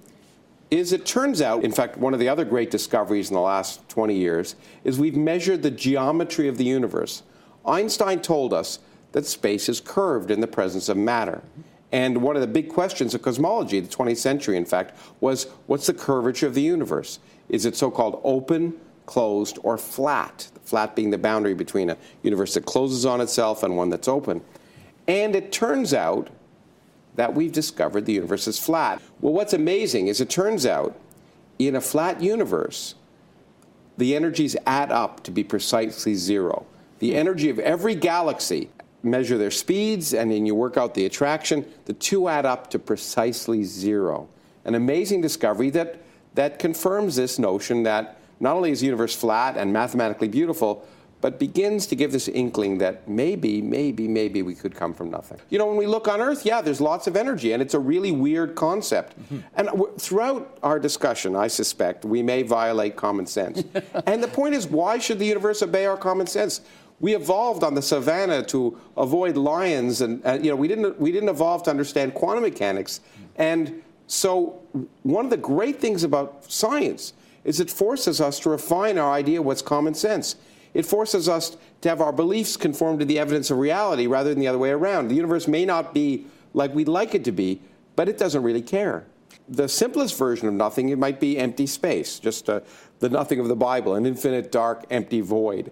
is 0.70 0.92
it 0.92 1.06
turns 1.06 1.42
out, 1.42 1.64
in 1.64 1.72
fact, 1.72 1.96
one 1.96 2.14
of 2.14 2.20
the 2.20 2.28
other 2.28 2.44
great 2.44 2.70
discoveries 2.70 3.30
in 3.30 3.34
the 3.34 3.40
last 3.40 3.88
20 3.88 4.14
years 4.14 4.58
is 4.84 5.00
we've 5.00 5.16
measured 5.16 5.64
the 5.64 5.72
geometry 5.72 6.50
of 6.50 6.58
the 6.58 6.66
universe. 6.66 7.24
Einstein 7.66 8.20
told 8.20 8.54
us 8.54 8.80
that 9.14 9.26
space 9.26 9.70
is 9.70 9.80
curved 9.80 10.30
in 10.30 10.42
the 10.42 10.48
presence 10.48 10.90
of 10.90 10.98
matter. 10.98 11.42
And 11.92 12.22
one 12.22 12.36
of 12.36 12.42
the 12.42 12.48
big 12.48 12.70
questions 12.70 13.16
of 13.16 13.22
cosmology, 13.22 13.80
the 13.80 13.88
20th 13.88 14.18
century, 14.18 14.58
in 14.58 14.66
fact, 14.66 14.98
was 15.22 15.46
what's 15.68 15.88
the 15.88 15.94
curvature 15.94 16.48
of 16.48 16.54
the 16.54 16.62
universe? 16.62 17.20
Is 17.50 17.66
it 17.66 17.76
so 17.76 17.90
called 17.90 18.20
open, 18.24 18.74
closed, 19.06 19.58
or 19.64 19.78
flat? 19.78 20.50
Flat 20.64 20.96
being 20.96 21.12
the 21.12 21.18
boundary 21.18 21.54
between 21.54 21.90
a 21.90 21.98
universe 22.24 22.56
that 22.56 22.66
closes 22.66 23.06
on 23.06 23.22
itself 23.22 23.64
and 23.64 23.78
one 23.78 23.90
that's 23.90 24.10
open. 24.10 24.42
And 25.08 25.36
it 25.36 25.54
turns 25.54 25.94
out 25.94 26.30
that 27.16 27.34
we've 27.34 27.52
discovered 27.52 28.06
the 28.06 28.14
universe 28.14 28.48
is 28.48 28.60
flat. 28.60 29.02
Well, 29.22 29.34
what's 29.34 29.54
amazing 29.54 30.08
is 30.08 30.20
it 30.20 30.30
turns 30.30 30.66
out 30.66 30.96
in 31.58 31.76
a 31.76 31.82
flat 31.82 32.22
universe, 32.22 32.96
the 33.98 34.16
energies 34.16 34.56
add 34.66 34.92
up 34.92 35.24
to 35.24 35.32
be 35.32 35.44
precisely 35.44 36.14
zero. 36.16 36.66
The 37.00 37.16
energy 37.16 37.50
of 37.50 37.60
every 37.60 37.96
galaxy, 37.96 38.70
measure 39.04 39.38
their 39.38 39.52
speeds, 39.52 40.14
and 40.14 40.32
then 40.32 40.46
you 40.46 40.56
work 40.56 40.78
out 40.78 40.94
the 40.94 41.06
attraction, 41.06 41.66
the 41.86 41.94
two 41.94 42.28
add 42.28 42.46
up 42.46 42.70
to 42.72 42.80
precisely 42.80 43.64
zero. 43.64 44.28
An 44.66 44.76
amazing 44.76 45.22
discovery 45.22 45.70
that, 45.72 46.02
that 46.36 46.60
confirms 46.60 47.16
this 47.16 47.40
notion 47.40 47.84
that 47.84 48.20
not 48.40 48.56
only 48.56 48.72
is 48.72 48.82
the 48.82 48.86
universe 48.86 49.16
flat 49.16 49.58
and 49.58 49.72
mathematically 49.72 50.28
beautiful, 50.28 50.86
but 51.20 51.40
begins 51.40 51.88
to 51.88 51.96
give 51.96 52.12
this 52.12 52.28
inkling 52.28 52.78
that 52.78 53.08
maybe, 53.08 53.62
maybe, 53.62 54.08
maybe 54.08 54.44
we 54.44 54.54
could 54.54 54.76
come 54.76 54.94
from 54.94 55.10
nothing. 55.10 55.40
You 55.50 55.58
know, 55.58 55.66
when 55.66 55.78
we 55.78 55.88
look 55.88 56.08
on 56.08 56.22
Earth, 56.22 56.46
yeah, 56.46 56.62
there's 56.62 56.80
lots 56.80 57.08
of 57.08 57.16
energy, 57.16 57.54
and 57.54 57.62
it's 57.62 57.74
a 57.74 57.80
really 57.80 58.12
weird 58.12 58.54
concept. 58.54 59.20
Mm-hmm. 59.20 59.40
And 59.56 59.68
w- 59.68 59.94
throughout 59.98 60.60
our 60.62 60.80
discussion, 60.80 61.36
I 61.36 61.48
suspect 61.48 62.06
we 62.06 62.22
may 62.22 62.44
violate 62.44 62.96
common 62.96 63.26
sense. 63.26 63.64
and 64.06 64.22
the 64.22 64.28
point 64.28 64.54
is, 64.54 64.68
why 64.68 65.00
should 65.00 65.18
the 65.18 65.26
universe 65.26 65.64
obey 65.64 65.88
our 65.88 65.98
common 65.98 66.28
sense? 66.28 66.62
We 67.00 67.16
evolved 67.16 67.64
on 67.64 67.76
the 67.76 67.82
savannah 67.82 68.44
to 68.46 68.80
avoid 68.96 69.38
lions, 69.38 70.02
and, 70.02 70.22
you 70.44 70.50
know, 70.50 70.56
we 70.56 70.68
didn't 70.68 71.00
we 71.00 71.12
didn't 71.12 71.30
evolve 71.30 71.64
to 71.64 71.70
understand 71.70 72.14
quantum 72.16 72.44
mechanics. 72.44 73.02
And 73.36 73.84
so, 74.08 74.62
one 75.04 75.26
of 75.26 75.32
the 75.32 75.38
great 75.38 75.80
things 75.80 76.04
about 76.04 76.52
science 76.52 77.14
is 77.44 77.60
it 77.60 77.70
forces 77.70 78.20
us 78.20 78.40
to 78.42 78.50
refine 78.50 78.98
our 78.98 79.12
idea 79.12 79.40
of 79.40 79.46
what's 79.46 79.62
common 79.62 79.94
sense. 79.94 80.36
It 80.74 80.86
forces 80.86 81.30
us 81.30 81.56
to 81.82 81.90
have 81.90 82.02
our 82.02 82.12
beliefs 82.12 82.58
conform 82.58 83.00
to 83.00 83.06
the 83.06 83.20
evidence 83.20 83.50
of 83.52 83.58
reality 83.58 84.08
rather 84.08 84.30
than 84.30 84.40
the 84.40 84.48
other 84.48 84.58
way 84.58 84.72
around. 84.72 85.08
The 85.08 85.16
universe 85.16 85.48
may 85.48 85.66
not 85.66 85.94
be 85.94 86.26
like 86.54 86.74
we'd 86.74 86.88
like 86.88 87.16
it 87.16 87.24
to 87.26 87.32
be, 87.32 87.62
but 87.96 88.10
it 88.10 88.18
doesn't 88.18 88.44
really 88.44 88.62
care. 88.62 89.06
The 89.48 89.70
simplest 89.70 90.18
version 90.18 90.48
of 90.48 90.54
nothing, 90.54 90.90
it 90.90 90.98
might 90.98 91.20
be 91.20 91.38
empty 91.38 91.68
space, 91.68 92.20
just 92.20 92.50
uh, 92.50 92.62
the 93.00 93.10
nothing 93.10 93.40
of 93.40 93.48
the 93.48 93.56
Bible, 93.56 93.96
an 93.96 94.06
infinite, 94.06 94.52
dark, 94.52 94.86
empty 94.90 95.22
void. 95.22 95.72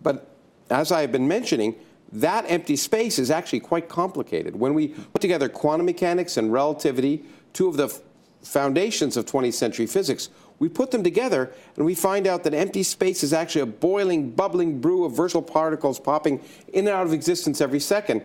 But 0.00 0.29
as 0.70 0.92
I 0.92 1.00
have 1.02 1.12
been 1.12 1.28
mentioning, 1.28 1.74
that 2.12 2.44
empty 2.48 2.76
space 2.76 3.18
is 3.18 3.30
actually 3.30 3.60
quite 3.60 3.88
complicated. 3.88 4.56
When 4.56 4.74
we 4.74 4.88
put 4.88 5.20
together 5.20 5.48
quantum 5.48 5.86
mechanics 5.86 6.36
and 6.36 6.52
relativity, 6.52 7.24
two 7.52 7.68
of 7.68 7.76
the 7.76 7.88
foundations 8.42 9.16
of 9.16 9.26
20th 9.26 9.54
century 9.54 9.86
physics, 9.86 10.28
we 10.58 10.68
put 10.68 10.90
them 10.90 11.02
together 11.02 11.52
and 11.76 11.86
we 11.86 11.94
find 11.94 12.26
out 12.26 12.44
that 12.44 12.54
empty 12.54 12.82
space 12.82 13.22
is 13.22 13.32
actually 13.32 13.62
a 13.62 13.66
boiling, 13.66 14.30
bubbling 14.30 14.80
brew 14.80 15.04
of 15.04 15.16
virtual 15.16 15.42
particles 15.42 15.98
popping 15.98 16.40
in 16.72 16.86
and 16.86 16.94
out 16.94 17.06
of 17.06 17.12
existence 17.12 17.60
every 17.60 17.80
second. 17.80 18.22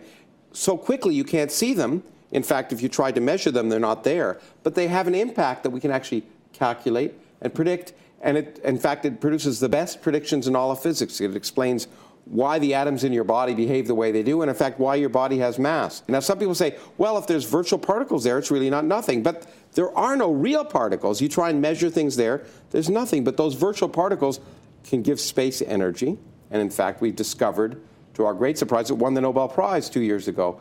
So 0.52 0.76
quickly 0.76 1.14
you 1.14 1.24
can't 1.24 1.50
see 1.50 1.72
them. 1.74 2.02
In 2.32 2.42
fact, 2.42 2.72
if 2.72 2.82
you 2.82 2.88
try 2.88 3.12
to 3.12 3.20
measure 3.20 3.50
them, 3.50 3.68
they're 3.68 3.78
not 3.78 4.04
there. 4.04 4.40
But 4.62 4.74
they 4.74 4.88
have 4.88 5.06
an 5.06 5.14
impact 5.14 5.62
that 5.62 5.70
we 5.70 5.80
can 5.80 5.90
actually 5.90 6.24
calculate 6.52 7.14
and 7.40 7.54
predict. 7.54 7.92
And 8.20 8.36
it, 8.36 8.58
in 8.64 8.78
fact, 8.78 9.04
it 9.04 9.20
produces 9.20 9.60
the 9.60 9.68
best 9.68 10.02
predictions 10.02 10.46
in 10.46 10.56
all 10.56 10.70
of 10.70 10.82
physics. 10.82 11.20
It 11.20 11.36
explains 11.36 11.86
why 12.26 12.58
the 12.58 12.74
atoms 12.74 13.04
in 13.04 13.12
your 13.12 13.24
body 13.24 13.54
behave 13.54 13.86
the 13.86 13.94
way 13.94 14.10
they 14.10 14.24
do, 14.24 14.42
and 14.42 14.50
in 14.50 14.56
fact, 14.56 14.80
why 14.80 14.96
your 14.96 15.08
body 15.08 15.38
has 15.38 15.60
mass. 15.60 16.02
Now, 16.08 16.18
some 16.18 16.38
people 16.38 16.56
say, 16.56 16.76
well, 16.98 17.16
if 17.18 17.28
there's 17.28 17.44
virtual 17.44 17.78
particles 17.78 18.24
there, 18.24 18.36
it's 18.36 18.50
really 18.50 18.68
not 18.68 18.84
nothing. 18.84 19.22
But 19.22 19.46
there 19.74 19.96
are 19.96 20.16
no 20.16 20.32
real 20.32 20.64
particles. 20.64 21.20
You 21.20 21.28
try 21.28 21.50
and 21.50 21.62
measure 21.62 21.88
things 21.88 22.16
there, 22.16 22.44
there's 22.70 22.90
nothing. 22.90 23.22
But 23.22 23.36
those 23.36 23.54
virtual 23.54 23.88
particles 23.88 24.40
can 24.82 25.02
give 25.02 25.20
space 25.20 25.62
energy. 25.62 26.18
And 26.50 26.60
in 26.60 26.68
fact, 26.68 27.00
we've 27.00 27.14
discovered, 27.14 27.80
to 28.14 28.24
our 28.24 28.34
great 28.34 28.58
surprise, 28.58 28.90
it 28.90 28.94
won 28.94 29.14
the 29.14 29.20
Nobel 29.20 29.48
Prize 29.48 29.88
two 29.88 30.00
years 30.00 30.26
ago, 30.26 30.60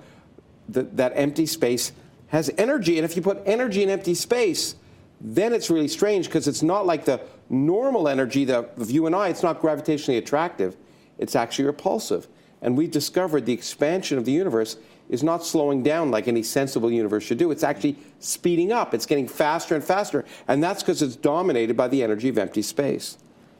that, 0.69 0.95
that 0.97 1.13
empty 1.15 1.47
space 1.47 1.93
has 2.27 2.51
energy. 2.59 2.99
And 2.99 3.05
if 3.05 3.15
you 3.15 3.23
put 3.23 3.41
energy 3.45 3.81
in 3.81 3.89
empty 3.89 4.13
space, 4.13 4.75
then 5.19 5.51
it's 5.51 5.71
really 5.71 5.87
strange 5.87 6.27
because 6.27 6.47
it's 6.47 6.61
not 6.61 6.85
like 6.85 7.05
the 7.05 7.21
normal 7.49 8.07
energy 8.07 8.51
of 8.51 8.91
you 8.91 9.07
and 9.07 9.15
I, 9.15 9.29
it's 9.29 9.43
not 9.43 9.61
gravitationally 9.61 10.19
attractive 10.19 10.77
it's 11.17 11.35
actually 11.35 11.65
repulsive. 11.65 12.27
And 12.61 12.77
we've 12.77 12.91
discovered 12.91 13.45
the 13.45 13.53
expansion 13.53 14.17
of 14.17 14.25
the 14.25 14.31
universe 14.31 14.77
is 15.09 15.23
not 15.23 15.45
slowing 15.45 15.83
down 15.83 16.09
like 16.09 16.27
any 16.27 16.41
sensible 16.41 16.91
universe 16.91 17.23
should 17.23 17.37
do. 17.37 17.51
It's 17.51 17.63
actually 17.63 17.97
speeding 18.19 18.71
up. 18.71 18.93
It's 18.93 19.05
getting 19.05 19.27
faster 19.27 19.75
and 19.75 19.83
faster. 19.83 20.25
And 20.47 20.63
that's 20.63 20.81
because 20.81 21.01
it's 21.01 21.15
dominated 21.15 21.77
by 21.77 21.87
the 21.87 22.01
energy 22.01 22.29
of 22.29 22.37
empty 22.37 22.61
space. 22.61 23.17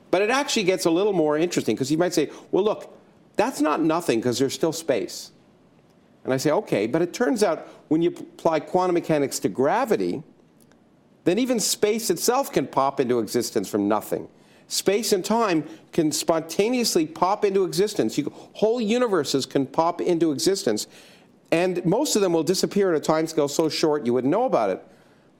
But 0.09 0.21
it 0.21 0.29
actually 0.29 0.63
gets 0.63 0.85
a 0.85 0.89
little 0.89 1.13
more 1.13 1.37
interesting 1.37 1.75
because 1.75 1.91
you 1.91 1.97
might 1.97 2.13
say, 2.13 2.31
well, 2.51 2.63
look, 2.63 2.97
that's 3.35 3.61
not 3.61 3.81
nothing 3.81 4.19
because 4.19 4.39
there's 4.39 4.53
still 4.53 4.73
space. 4.73 5.31
And 6.23 6.33
I 6.33 6.37
say, 6.37 6.51
okay, 6.51 6.87
but 6.87 7.03
it 7.03 7.13
turns 7.13 7.43
out 7.43 7.67
when 7.89 8.01
you 8.01 8.09
apply 8.09 8.61
quantum 8.61 8.95
mechanics 8.95 9.37
to 9.39 9.49
gravity, 9.49 10.23
then 11.25 11.37
even 11.37 11.59
space 11.59 12.09
itself 12.09 12.51
can 12.51 12.65
pop 12.65 12.99
into 12.99 13.19
existence 13.19 13.69
from 13.69 13.87
nothing 13.87 14.27
space 14.67 15.11
and 15.11 15.23
time 15.23 15.63
can 15.91 16.11
spontaneously 16.11 17.05
pop 17.05 17.45
into 17.45 17.63
existence. 17.63 18.17
You, 18.17 18.31
whole 18.53 18.81
universes 18.81 19.45
can 19.45 19.65
pop 19.65 20.01
into 20.01 20.31
existence. 20.31 20.87
And 21.51 21.85
most 21.85 22.15
of 22.15 22.21
them 22.21 22.33
will 22.33 22.43
disappear 22.43 22.93
at 22.93 22.97
a 22.97 22.99
time 22.99 23.27
scale 23.27 23.47
so 23.47 23.69
short 23.69 24.05
you 24.05 24.13
wouldn't 24.13 24.31
know 24.31 24.45
about 24.45 24.69
it. 24.69 24.85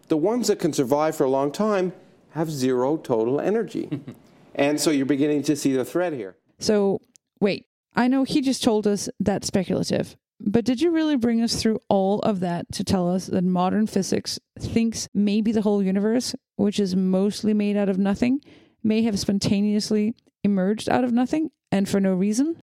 The 0.08 0.18
ones 0.18 0.48
that 0.48 0.60
can 0.60 0.72
survive 0.72 1.16
for 1.16 1.24
a 1.24 1.30
long 1.30 1.52
time 1.52 1.94
have 2.32 2.50
zero 2.52 2.98
total 2.98 3.42
energy. 3.42 4.02
and 4.56 4.80
so 4.80 4.92
you're 4.92 5.06
beginning 5.06 5.44
to 5.44 5.56
see 5.56 5.74
the 5.74 5.86
thread 5.86 6.14
here. 6.14 6.36
So, 6.60 7.02
wait, 7.40 7.66
I 7.96 8.08
know 8.08 8.24
he 8.24 8.42
just 8.42 8.64
told 8.64 8.86
us 8.88 9.10
that's 9.20 9.48
speculative. 9.48 10.16
But 10.40 10.66
did 10.66 10.82
you 10.82 10.92
really 10.92 11.16
bring 11.16 11.42
us 11.42 11.62
through 11.62 11.80
all 11.90 12.20
of 12.20 12.42
that 12.42 12.72
to 12.74 12.84
tell 12.84 13.10
us 13.10 13.28
that 13.28 13.44
modern 13.44 13.88
physics 13.88 14.38
thinks 14.60 15.08
maybe 15.14 15.52
the 15.52 15.62
whole 15.62 15.82
universe, 15.82 16.36
which 16.58 16.80
is 16.80 16.96
mostly 16.96 17.54
made 17.54 17.78
out 17.78 17.88
of 17.88 17.98
nothing, 17.98 18.42
may 18.86 19.02
have 19.02 19.20
spontaneously 19.20 20.16
emerged 20.44 20.88
out 20.88 21.04
of 21.04 21.12
nothing 21.12 21.50
and 21.72 21.90
for 21.90 22.00
no 22.00 22.14
reason? 22.14 22.58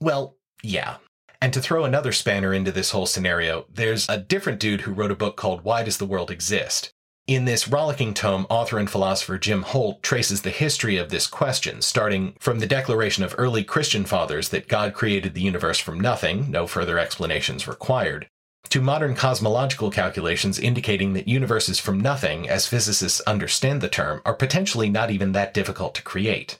Well, 0.00 0.36
yeah. 0.62 0.96
And 1.40 1.52
to 1.52 1.60
throw 1.60 1.84
another 1.84 2.12
spanner 2.12 2.52
into 2.54 2.72
this 2.72 2.90
whole 2.90 3.06
scenario, 3.06 3.66
there's 3.72 4.08
a 4.08 4.18
different 4.18 4.58
dude 4.58 4.80
who 4.80 4.92
wrote 4.92 5.10
a 5.10 5.16
book 5.16 5.36
called 5.36 5.62
Why 5.62 5.82
Does 5.82 5.98
the 5.98 6.06
World 6.06 6.30
Exist? 6.30 6.90
In 7.26 7.44
this 7.44 7.68
rollicking 7.68 8.14
tome, 8.14 8.46
author 8.48 8.78
and 8.78 8.88
philosopher 8.88 9.36
Jim 9.36 9.62
Holt 9.62 10.02
traces 10.02 10.42
the 10.42 10.50
history 10.50 10.96
of 10.96 11.10
this 11.10 11.26
question, 11.26 11.82
starting 11.82 12.36
from 12.38 12.60
the 12.60 12.66
declaration 12.66 13.24
of 13.24 13.34
early 13.36 13.64
Christian 13.64 14.04
fathers 14.04 14.48
that 14.50 14.68
God 14.68 14.94
created 14.94 15.34
the 15.34 15.42
universe 15.42 15.78
from 15.78 16.00
nothing, 16.00 16.50
no 16.50 16.66
further 16.68 16.98
explanations 16.98 17.66
required, 17.66 18.28
to 18.70 18.80
modern 18.80 19.14
cosmological 19.14 19.90
calculations 19.90 20.58
indicating 20.58 21.12
that 21.12 21.28
universes 21.28 21.78
from 21.78 22.00
nothing, 22.00 22.48
as 22.48 22.66
physicists 22.66 23.20
understand 23.20 23.80
the 23.80 23.88
term, 23.88 24.22
are 24.24 24.34
potentially 24.34 24.88
not 24.88 25.10
even 25.10 25.32
that 25.32 25.54
difficult 25.54 25.94
to 25.94 26.02
create. 26.02 26.58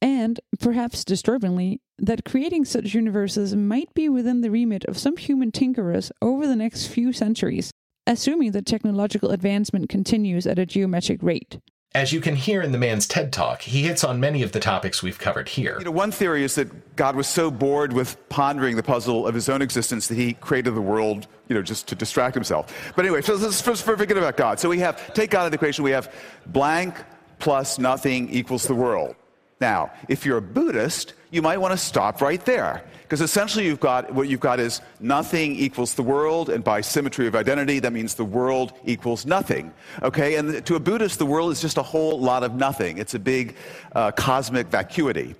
And, 0.00 0.38
perhaps 0.60 1.04
disturbingly, 1.04 1.80
that 1.98 2.24
creating 2.24 2.64
such 2.64 2.94
universes 2.94 3.56
might 3.56 3.92
be 3.94 4.08
within 4.08 4.40
the 4.40 4.50
remit 4.50 4.84
of 4.84 4.98
some 4.98 5.16
human 5.16 5.50
tinkerers 5.50 6.10
over 6.22 6.46
the 6.46 6.56
next 6.56 6.86
few 6.86 7.12
centuries, 7.12 7.72
assuming 8.06 8.52
that 8.52 8.66
technological 8.66 9.30
advancement 9.30 9.88
continues 9.88 10.46
at 10.46 10.58
a 10.58 10.66
geometric 10.66 11.22
rate. 11.22 11.58
As 11.94 12.12
you 12.12 12.20
can 12.20 12.36
hear 12.36 12.60
in 12.60 12.72
the 12.72 12.78
man's 12.78 13.06
TED 13.06 13.32
Talk, 13.32 13.62
he 13.62 13.82
hits 13.82 14.04
on 14.04 14.20
many 14.20 14.42
of 14.42 14.52
the 14.52 14.60
topics 14.60 15.02
we've 15.02 15.18
covered 15.18 15.48
here. 15.48 15.76
You 15.78 15.86
know, 15.86 15.90
one 15.90 16.10
theory 16.10 16.44
is 16.44 16.54
that 16.56 16.96
God 16.96 17.16
was 17.16 17.26
so 17.26 17.50
bored 17.50 17.94
with 17.94 18.28
pondering 18.28 18.76
the 18.76 18.82
puzzle 18.82 19.26
of 19.26 19.34
his 19.34 19.48
own 19.48 19.62
existence 19.62 20.06
that 20.08 20.16
he 20.16 20.34
created 20.34 20.74
the 20.74 20.82
world, 20.82 21.26
you 21.48 21.54
know, 21.54 21.62
just 21.62 21.88
to 21.88 21.94
distract 21.94 22.34
himself. 22.34 22.92
But 22.94 23.06
anyway, 23.06 23.22
so 23.22 23.36
let's 23.36 23.62
first 23.62 23.84
forget 23.84 24.18
about 24.18 24.36
God. 24.36 24.60
So 24.60 24.68
we 24.68 24.80
have, 24.80 25.14
take 25.14 25.30
God 25.30 25.40
out 25.40 25.46
of 25.46 25.52
the 25.52 25.56
equation, 25.56 25.82
we 25.82 25.92
have 25.92 26.12
blank 26.48 26.94
plus 27.38 27.78
nothing 27.78 28.28
equals 28.28 28.64
the 28.64 28.74
world. 28.74 29.16
Now, 29.58 29.90
if 30.08 30.26
you're 30.26 30.38
a 30.38 30.42
Buddhist, 30.42 31.14
you 31.30 31.40
might 31.40 31.56
want 31.56 31.72
to 31.72 31.78
stop 31.78 32.20
right 32.20 32.44
there. 32.44 32.84
Because 33.08 33.22
essentially, 33.22 33.64
you've 33.64 33.80
got, 33.80 34.12
what 34.12 34.28
you've 34.28 34.38
got 34.38 34.60
is 34.60 34.82
nothing 35.00 35.56
equals 35.56 35.94
the 35.94 36.02
world, 36.02 36.50
and 36.50 36.62
by 36.62 36.82
symmetry 36.82 37.26
of 37.26 37.34
identity, 37.34 37.78
that 37.78 37.94
means 37.94 38.14
the 38.14 38.24
world 38.24 38.74
equals 38.84 39.24
nothing. 39.24 39.72
Okay? 40.02 40.34
And 40.34 40.64
to 40.66 40.74
a 40.74 40.80
Buddhist, 40.80 41.18
the 41.18 41.24
world 41.24 41.50
is 41.50 41.62
just 41.62 41.78
a 41.78 41.82
whole 41.82 42.20
lot 42.20 42.42
of 42.42 42.54
nothing. 42.54 42.98
It's 42.98 43.14
a 43.14 43.18
big 43.18 43.56
uh, 43.94 44.10
cosmic 44.10 44.66
vacuity. 44.66 45.36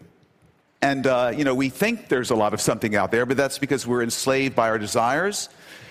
And, 0.81 1.07
uh, 1.07 1.33
you 1.37 1.45
know, 1.45 1.55
we 1.55 1.69
think 1.69 2.09
there's 2.09 2.31
a 2.31 2.35
lot 2.35 2.55
of 2.55 2.61
something 2.63 2.97
out 2.97 3.11
there, 3.11 3.27
but 3.27 3.37
that's 3.37 3.59
because 3.59 3.87
we're 3.87 4.03
enslaved 4.03 4.57
by 4.57 4.71
our 4.71 4.79
desires. 4.79 5.51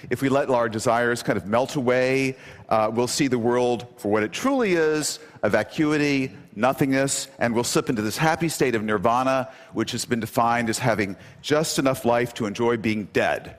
If 0.09 0.23
we 0.23 0.29
let 0.29 0.49
our 0.49 0.69
desires 0.69 1.21
kind 1.21 1.37
of 1.37 1.45
melt 1.45 1.75
away, 1.75 2.37
uh, 2.69 2.89
we'll 2.91 3.07
see 3.07 3.27
the 3.27 3.37
world 3.37 3.85
for 3.97 4.09
what 4.09 4.23
it 4.23 4.31
truly 4.31 4.73
is 4.73 5.19
a 5.43 5.49
vacuity, 5.49 6.31
nothingness, 6.57 7.29
and 7.39 7.53
we'll 7.53 7.63
slip 7.63 7.89
into 7.89 8.01
this 8.01 8.17
happy 8.17 8.49
state 8.49 8.75
of 8.75 8.83
nirvana, 8.83 9.49
which 9.73 9.91
has 9.91 10.05
been 10.05 10.19
defined 10.19 10.69
as 10.69 10.79
having 10.79 11.15
just 11.41 11.79
enough 11.79 12.03
life 12.03 12.33
to 12.33 12.45
enjoy 12.45 12.75
being 12.75 13.05
dead. 13.13 13.57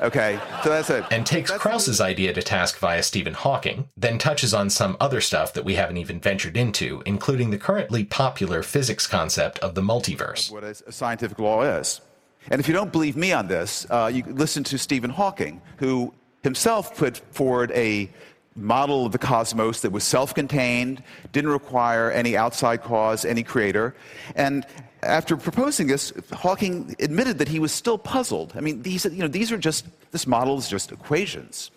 Okay, 0.00 0.38
so 0.62 0.68
that's 0.70 0.90
it. 0.90 1.04
And 1.10 1.24
takes 1.24 1.50
Krauss's 1.50 2.02
idea 2.02 2.34
to 2.34 2.42
task 2.42 2.78
via 2.78 3.02
Stephen 3.02 3.32
Hawking, 3.32 3.88
then 3.96 4.18
touches 4.18 4.52
on 4.52 4.68
some 4.68 4.96
other 5.00 5.22
stuff 5.22 5.54
that 5.54 5.64
we 5.64 5.74
haven't 5.74 5.96
even 5.96 6.20
ventured 6.20 6.56
into, 6.56 7.02
including 7.06 7.50
the 7.50 7.58
currently 7.58 8.04
popular 8.04 8.62
physics 8.62 9.06
concept 9.06 9.58
of 9.60 9.74
the 9.74 9.80
multiverse. 9.80 10.52
What 10.52 10.64
a 10.64 10.92
scientific 10.92 11.38
law 11.38 11.62
is. 11.62 12.02
And 12.50 12.60
if 12.60 12.68
you 12.68 12.74
don't 12.74 12.92
believe 12.92 13.16
me 13.16 13.32
on 13.32 13.48
this, 13.48 13.86
uh, 13.90 14.10
you 14.12 14.22
listen 14.26 14.62
to 14.64 14.78
Stephen 14.78 15.10
Hawking, 15.10 15.62
who 15.78 16.12
himself 16.42 16.96
put 16.96 17.16
forward 17.34 17.72
a 17.72 18.10
model 18.56 19.06
of 19.06 19.12
the 19.12 19.18
cosmos 19.18 19.80
that 19.80 19.90
was 19.90 20.04
self 20.04 20.34
contained, 20.34 21.02
didn't 21.32 21.50
require 21.50 22.10
any 22.10 22.36
outside 22.36 22.82
cause, 22.82 23.24
any 23.24 23.42
creator. 23.42 23.94
And 24.34 24.66
after 25.02 25.36
proposing 25.36 25.86
this, 25.86 26.12
Hawking 26.32 26.96
admitted 26.98 27.38
that 27.38 27.48
he 27.48 27.58
was 27.58 27.72
still 27.72 27.98
puzzled. 27.98 28.52
I 28.56 28.60
mean, 28.60 28.82
he 28.82 28.98
said, 28.98 29.12
you 29.12 29.20
know, 29.20 29.28
these 29.28 29.52
are 29.52 29.58
just, 29.58 29.86
this 30.10 30.26
model 30.26 30.58
is 30.58 30.68
just 30.68 30.92
equations. 30.92 31.70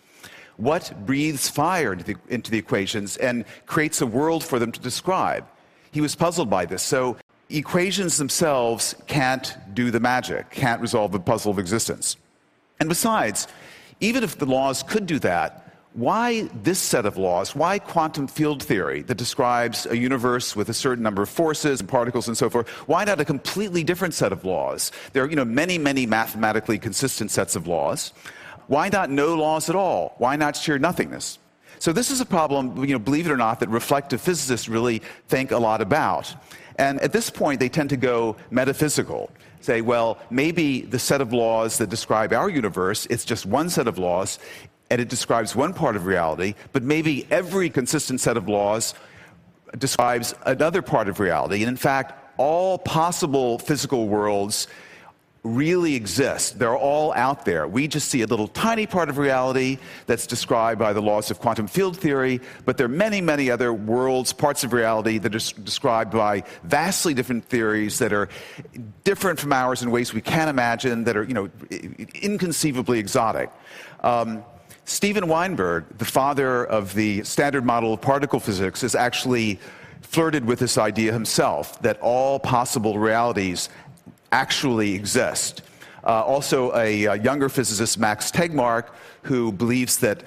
What 0.56 0.92
breathes 1.06 1.48
fire 1.48 1.92
into 1.92 2.04
the, 2.04 2.16
into 2.28 2.50
the 2.50 2.58
equations 2.58 3.16
and 3.16 3.44
creates 3.66 4.00
a 4.00 4.06
world 4.06 4.44
for 4.44 4.58
them 4.58 4.72
to 4.72 4.80
describe? 4.80 5.46
He 5.90 6.00
was 6.00 6.14
puzzled 6.14 6.50
by 6.50 6.66
this. 6.66 6.82
So 6.82 7.16
equations 7.48 8.16
themselves 8.16 8.94
can't 9.06 9.56
do 9.74 9.90
the 9.90 10.00
magic, 10.00 10.50
can't 10.50 10.80
resolve 10.80 11.12
the 11.12 11.20
puzzle 11.20 11.50
of 11.50 11.58
existence. 11.58 12.16
And 12.78 12.88
besides, 12.88 13.48
even 14.00 14.24
if 14.24 14.38
the 14.38 14.46
laws 14.46 14.82
could 14.82 15.06
do 15.06 15.18
that, 15.20 15.69
why 15.92 16.42
this 16.62 16.78
set 16.78 17.04
of 17.04 17.16
laws? 17.16 17.54
Why 17.56 17.78
quantum 17.78 18.28
field 18.28 18.62
theory 18.62 19.02
that 19.02 19.16
describes 19.16 19.86
a 19.86 19.96
universe 19.96 20.54
with 20.54 20.68
a 20.68 20.74
certain 20.74 21.02
number 21.02 21.22
of 21.22 21.28
forces 21.28 21.80
and 21.80 21.88
particles 21.88 22.28
and 22.28 22.36
so 22.36 22.48
forth? 22.48 22.68
Why 22.86 23.04
not 23.04 23.20
a 23.20 23.24
completely 23.24 23.82
different 23.82 24.14
set 24.14 24.32
of 24.32 24.44
laws? 24.44 24.92
There 25.12 25.24
are 25.24 25.28
you 25.28 25.36
know, 25.36 25.44
many, 25.44 25.78
many 25.78 26.06
mathematically 26.06 26.78
consistent 26.78 27.32
sets 27.32 27.56
of 27.56 27.66
laws. 27.66 28.12
Why 28.68 28.88
not 28.88 29.10
no 29.10 29.34
laws 29.34 29.68
at 29.68 29.74
all? 29.74 30.14
Why 30.18 30.36
not 30.36 30.56
sheer 30.56 30.78
nothingness? 30.78 31.38
So 31.80 31.92
this 31.92 32.10
is 32.10 32.20
a 32.20 32.26
problem, 32.26 32.84
you 32.84 32.92
know, 32.92 32.98
believe 32.98 33.26
it 33.26 33.32
or 33.32 33.36
not, 33.36 33.58
that 33.60 33.68
reflective 33.68 34.20
physicists 34.20 34.68
really 34.68 35.02
think 35.28 35.50
a 35.50 35.58
lot 35.58 35.80
about. 35.80 36.32
And 36.76 37.00
at 37.00 37.12
this 37.12 37.30
point, 37.30 37.58
they 37.58 37.68
tend 37.68 37.90
to 37.90 37.96
go 37.96 38.36
metaphysical. 38.50 39.30
Say, 39.60 39.80
well, 39.80 40.18
maybe 40.30 40.82
the 40.82 40.98
set 40.98 41.20
of 41.20 41.32
laws 41.32 41.78
that 41.78 41.90
describe 41.90 42.32
our 42.32 42.48
universe, 42.48 43.06
it's 43.06 43.24
just 43.24 43.44
one 43.44 43.68
set 43.68 43.88
of 43.88 43.98
laws 43.98 44.38
and 44.90 45.00
it 45.00 45.08
describes 45.08 45.54
one 45.54 45.72
part 45.72 45.96
of 45.96 46.04
reality, 46.04 46.54
but 46.72 46.82
maybe 46.82 47.26
every 47.30 47.70
consistent 47.70 48.20
set 48.20 48.36
of 48.36 48.48
laws 48.48 48.94
describes 49.78 50.34
another 50.44 50.82
part 50.82 51.08
of 51.08 51.20
reality. 51.20 51.62
And 51.62 51.68
in 51.68 51.76
fact, 51.76 52.12
all 52.36 52.78
possible 52.78 53.58
physical 53.58 54.08
worlds 54.08 54.66
really 55.42 55.94
exist. 55.94 56.58
They're 56.58 56.76
all 56.76 57.14
out 57.14 57.46
there. 57.46 57.66
We 57.66 57.88
just 57.88 58.10
see 58.10 58.20
a 58.20 58.26
little 58.26 58.48
tiny 58.48 58.86
part 58.86 59.08
of 59.08 59.16
reality 59.16 59.78
that's 60.06 60.26
described 60.26 60.78
by 60.78 60.92
the 60.92 61.00
laws 61.00 61.30
of 61.30 61.38
quantum 61.38 61.66
field 61.66 61.96
theory, 61.96 62.40
but 62.66 62.76
there 62.76 62.84
are 62.84 62.90
many, 62.90 63.22
many 63.22 63.50
other 63.50 63.72
worlds, 63.72 64.34
parts 64.34 64.64
of 64.64 64.74
reality 64.74 65.16
that 65.16 65.34
are 65.34 65.62
described 65.62 66.12
by 66.12 66.42
vastly 66.64 67.14
different 67.14 67.44
theories 67.46 67.98
that 68.00 68.12
are 68.12 68.28
different 69.04 69.38
from 69.38 69.52
ours 69.52 69.82
in 69.82 69.90
ways 69.90 70.12
we 70.12 70.20
can't 70.20 70.50
imagine, 70.50 71.04
that 71.04 71.16
are, 71.16 71.24
you 71.24 71.34
know, 71.34 71.48
inconceivably 72.22 72.98
exotic. 72.98 73.50
Um, 74.00 74.44
Steven 74.84 75.28
Weinberg, 75.28 75.84
the 75.98 76.04
father 76.04 76.64
of 76.64 76.94
the 76.94 77.22
standard 77.24 77.64
model 77.64 77.94
of 77.94 78.00
particle 78.00 78.40
physics, 78.40 78.80
has 78.80 78.94
actually 78.94 79.60
flirted 80.02 80.44
with 80.44 80.58
this 80.58 80.78
idea 80.78 81.12
himself 81.12 81.80
that 81.82 82.00
all 82.00 82.38
possible 82.38 82.98
realities 82.98 83.68
actually 84.32 84.94
exist. 84.94 85.62
Uh, 86.04 86.24
also, 86.24 86.74
a, 86.74 87.04
a, 87.04 87.16
younger 87.16 87.48
physicist, 87.48 87.98
Max 87.98 88.30
Tegmark, 88.30 88.88
who 89.22 89.52
believes 89.52 89.98
that, 89.98 90.22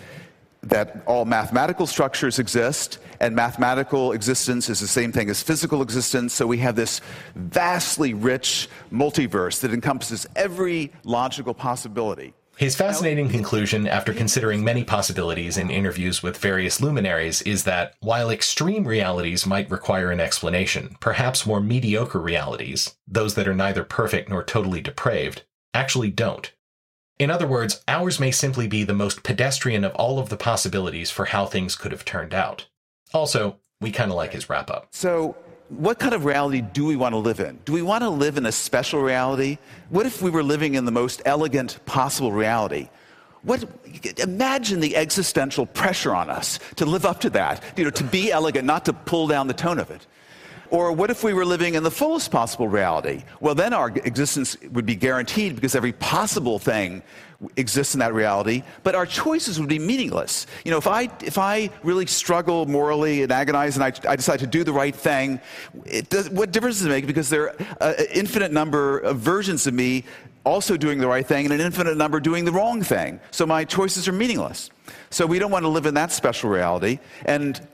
that 0.62 1.04
all 1.08 1.26
mathematical 1.26 1.88
structures 1.88 2.38
exist 2.38 3.00
and 3.20 3.36
mathematical 3.36 4.12
existence 4.12 4.70
is 4.70 4.80
the 4.80 4.88
same 4.88 5.12
thing 5.12 5.30
as 5.30 5.42
physical 5.42 5.82
existence. 5.82 6.34
So 6.34 6.46
we 6.46 6.58
have 6.60 6.76
this 6.76 7.02
vastly 7.36 8.14
rich 8.14 8.70
multiverse 8.92 9.62
that 9.62 9.74
encompasses 9.74 10.28
every 10.36 10.92
logical 11.04 11.54
possibility. 11.54 12.34
His 12.56 12.76
fascinating 12.76 13.30
conclusion, 13.30 13.88
after 13.88 14.14
considering 14.14 14.64
many 14.64 14.84
possibilities 14.84 15.58
in 15.58 15.72
interviews 15.72 16.22
with 16.22 16.38
various 16.38 16.80
luminaries, 16.80 17.42
is 17.42 17.64
that 17.64 17.96
while 18.00 18.30
extreme 18.30 18.88
realities 18.88 19.48
might 19.48 19.72
require 19.72 20.12
an 20.12 20.20
explanation, 20.20 20.96
perhaps 21.00 21.48
more 21.48 21.60
mediocre 21.60 22.20
realities, 22.20 22.96
those 23.08 23.34
that 23.36 23.48
are 23.48 23.56
neither 23.56 23.84
perfect 23.84 24.30
nor 24.30 24.44
totally 24.44 24.82
depraved, 24.82 25.44
actually 25.74 26.12
don't. 26.12 26.54
In 27.18 27.32
other 27.32 27.48
words, 27.48 27.82
ours 27.88 28.20
may 28.20 28.32
simply 28.32 28.68
be 28.68 28.84
the 28.84 28.94
most 28.94 29.24
pedestrian 29.24 29.84
of 29.84 29.94
all 29.96 30.20
of 30.20 30.30
the 30.30 30.38
possibilities 30.38 31.10
for 31.10 31.26
how 31.26 31.46
things 31.46 31.76
could 31.76 31.92
have 31.92 32.06
turned 32.06 32.34
out. 32.34 32.68
Also, 33.14 33.58
we 33.82 33.92
kind 33.92 34.12
of 34.12 34.18
like 34.18 34.34
his 34.34 34.50
wrap 34.50 34.70
up. 34.70 34.88
So, 34.92 35.36
what 35.70 36.00
kind 36.00 36.14
of 36.14 36.26
reality 36.26 36.62
do 36.62 36.86
we 36.86 36.96
want 36.96 37.14
to 37.14 37.18
live 37.18 37.40
in? 37.40 37.60
Do 37.66 37.74
we 37.74 37.82
want 37.82 38.04
to 38.04 38.10
live 38.10 38.38
in 38.38 38.46
a 38.46 38.52
special 38.52 39.02
reality? 39.02 39.58
What 39.90 40.06
if 40.06 40.22
we 40.22 40.30
were 40.30 40.44
living 40.44 40.76
in 40.76 40.86
the 40.86 40.92
most 40.92 41.22
elegant 41.26 41.84
possible 41.86 42.32
reality? 42.32 42.90
What, 43.44 43.66
imagine 44.18 44.80
the 44.80 44.96
existential 44.96 45.66
pressure 45.66 46.16
on 46.16 46.30
us 46.30 46.60
to 46.78 46.86
live 46.86 47.06
up 47.06 47.22
to 47.22 47.30
that, 47.32 47.62
you 47.76 47.84
know, 47.84 47.90
to 47.92 48.04
be 48.04 48.32
elegant, 48.32 48.66
not 48.66 48.86
to 48.86 48.94
pull 48.94 49.28
down 49.28 49.48
the 49.48 49.54
tone 49.54 49.80
of 49.80 49.92
it. 49.92 50.06
Or 50.70 50.92
what 50.92 51.12
if 51.12 51.24
we 51.24 51.34
were 51.34 51.46
living 51.46 51.76
in 51.76 51.84
the 51.84 51.92
fullest 51.92 52.32
possible 52.32 52.68
reality? 52.68 53.24
Well, 53.42 53.54
then 53.54 53.74
our 53.74 53.90
existence 53.90 54.58
would 54.72 54.86
be 54.86 54.96
guaranteed 54.96 55.56
because 55.56 55.76
every 55.76 55.92
possible 55.92 56.58
thing 56.58 57.04
exists 57.56 57.94
in 57.94 58.00
that 58.00 58.14
reality, 58.14 58.64
but 58.84 58.96
our 58.96 59.06
choices 59.06 59.60
would 59.60 59.70
be 59.70 59.80
meaningless. 59.80 60.48
You 60.66 60.72
know, 60.72 60.78
if 60.78 60.88
I, 60.88 61.10
if 61.24 61.38
I 61.38 61.70
really 61.84 62.06
struggle 62.06 62.66
morally 62.66 63.24
and 63.24 63.32
agonize 63.32 63.76
and 63.76 63.84
I, 63.84 63.94
I 64.10 64.16
decide 64.16 64.40
to 64.40 64.48
do 64.48 64.64
the 64.64 64.74
right 64.74 64.96
thing, 64.96 65.40
does, 66.10 66.30
what 66.30 66.52
difference 66.52 66.78
does 66.78 66.86
it 66.86 66.90
make? 66.90 67.08
Because 67.08 67.30
there 67.30 67.50
are 67.82 67.92
an 67.92 68.06
infinite 68.14 68.52
number 68.52 69.00
of 69.00 69.18
versions 69.18 69.68
of 69.68 69.74
me 69.74 70.04
also 70.46 70.76
doing 70.76 71.00
the 71.00 71.08
right 71.08 71.26
thing 71.26 71.46
and 71.46 71.54
an 71.54 71.62
infinite 71.62 71.98
number 71.98 72.20
doing 72.20 72.46
the 72.46 72.52
wrong 72.52 72.84
thing. 72.84 73.20
So 73.32 73.46
my 73.46 73.64
choices 73.64 74.08
are 74.08 74.12
meaningless. 74.12 74.70
So 75.10 75.26
we 75.26 75.40
don't 75.40 75.52
want 75.52 75.64
to 75.64 75.70
live 75.70 75.86
in 75.86 75.94
that 75.94 76.12
special 76.12 76.50
reality. 76.50 77.00
And 77.26 77.66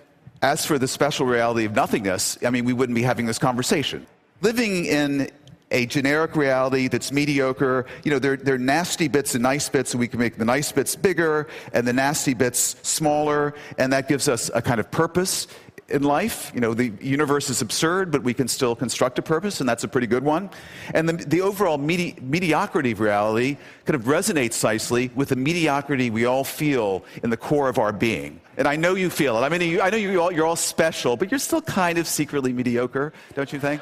as 0.42 0.66
for 0.66 0.78
the 0.78 0.88
special 0.88 1.26
reality 1.26 1.66
of 1.66 1.74
nothingness, 1.74 2.38
I 2.46 2.50
mean, 2.50 2.66
we 2.66 2.74
wouldn't 2.74 2.96
be 2.96 3.02
having 3.04 3.26
this 3.26 3.40
conversation. 3.40 4.06
Living 4.42 4.86
in 4.86 5.30
a 5.72 5.86
generic 5.86 6.36
reality 6.36 6.88
that's 6.88 7.12
mediocre, 7.12 7.86
you 8.04 8.12
know, 8.12 8.20
there, 8.20 8.38
there 8.38 8.56
are 8.56 8.60
nasty 8.60 9.08
bits 9.08 9.36
and 9.36 9.44
nice 9.44 9.70
bits, 9.70 9.94
and 9.94 10.00
we 10.00 10.08
can 10.08 10.20
make 10.20 10.38
the 10.38 10.46
nice 10.46 10.72
bits 10.72 10.96
bigger 10.96 11.48
and 11.74 11.88
the 11.88 11.94
nasty 11.94 12.34
bits 12.34 12.76
smaller, 12.82 13.54
and 13.78 13.94
that 13.94 14.08
gives 14.08 14.28
us 14.28 14.50
a 14.54 14.62
kind 14.62 14.80
of 14.80 14.90
purpose 14.90 15.48
in 15.90 16.04
life. 16.04 16.52
You 16.54 16.62
know, 16.62 16.74
the 16.74 16.92
universe 17.02 17.50
is 17.50 17.62
absurd, 17.62 18.12
but 18.12 18.24
we 18.24 18.34
can 18.34 18.48
still 18.48 18.76
construct 18.76 19.20
a 19.20 19.22
purpose, 19.22 19.60
and 19.60 19.68
that's 19.68 19.84
a 19.84 19.88
pretty 19.88 20.08
good 20.08 20.24
one. 20.24 20.50
And 20.94 21.10
the, 21.10 21.14
the 21.14 21.42
overall 21.42 21.78
medi- 21.78 22.16
mediocrity 22.22 22.92
of 22.92 23.00
reality 23.00 23.58
kind 23.86 23.96
of 23.96 24.04
resonates 24.04 24.64
nicely 24.64 25.12
with 25.16 25.30
the 25.30 25.36
mediocrity 25.36 26.10
we 26.10 26.26
all 26.26 26.44
feel 26.44 27.04
in 27.24 27.30
the 27.30 27.38
core 27.38 27.70
of 27.70 27.78
our 27.78 27.92
being. 27.92 28.40
And 28.58 28.68
I 28.68 28.76
know 28.76 28.96
you 28.96 29.10
feel 29.10 29.38
it. 29.38 29.42
I 29.42 29.50
mean, 29.50 29.62
you, 29.62 29.82
I 29.82 29.90
know 29.90 29.98
you 29.98 30.22
all, 30.22 30.32
you're 30.32 30.46
all 30.46 30.56
special, 30.56 31.18
but 31.18 31.32
you're 31.32 31.40
still 31.40 31.62
kind 31.62 31.98
of 31.98 32.08
secretly 32.08 32.54
mediocre, 32.54 33.14
don't 33.34 33.52
you 33.52 33.60
think? 33.60 33.82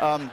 Um, 0.00 0.30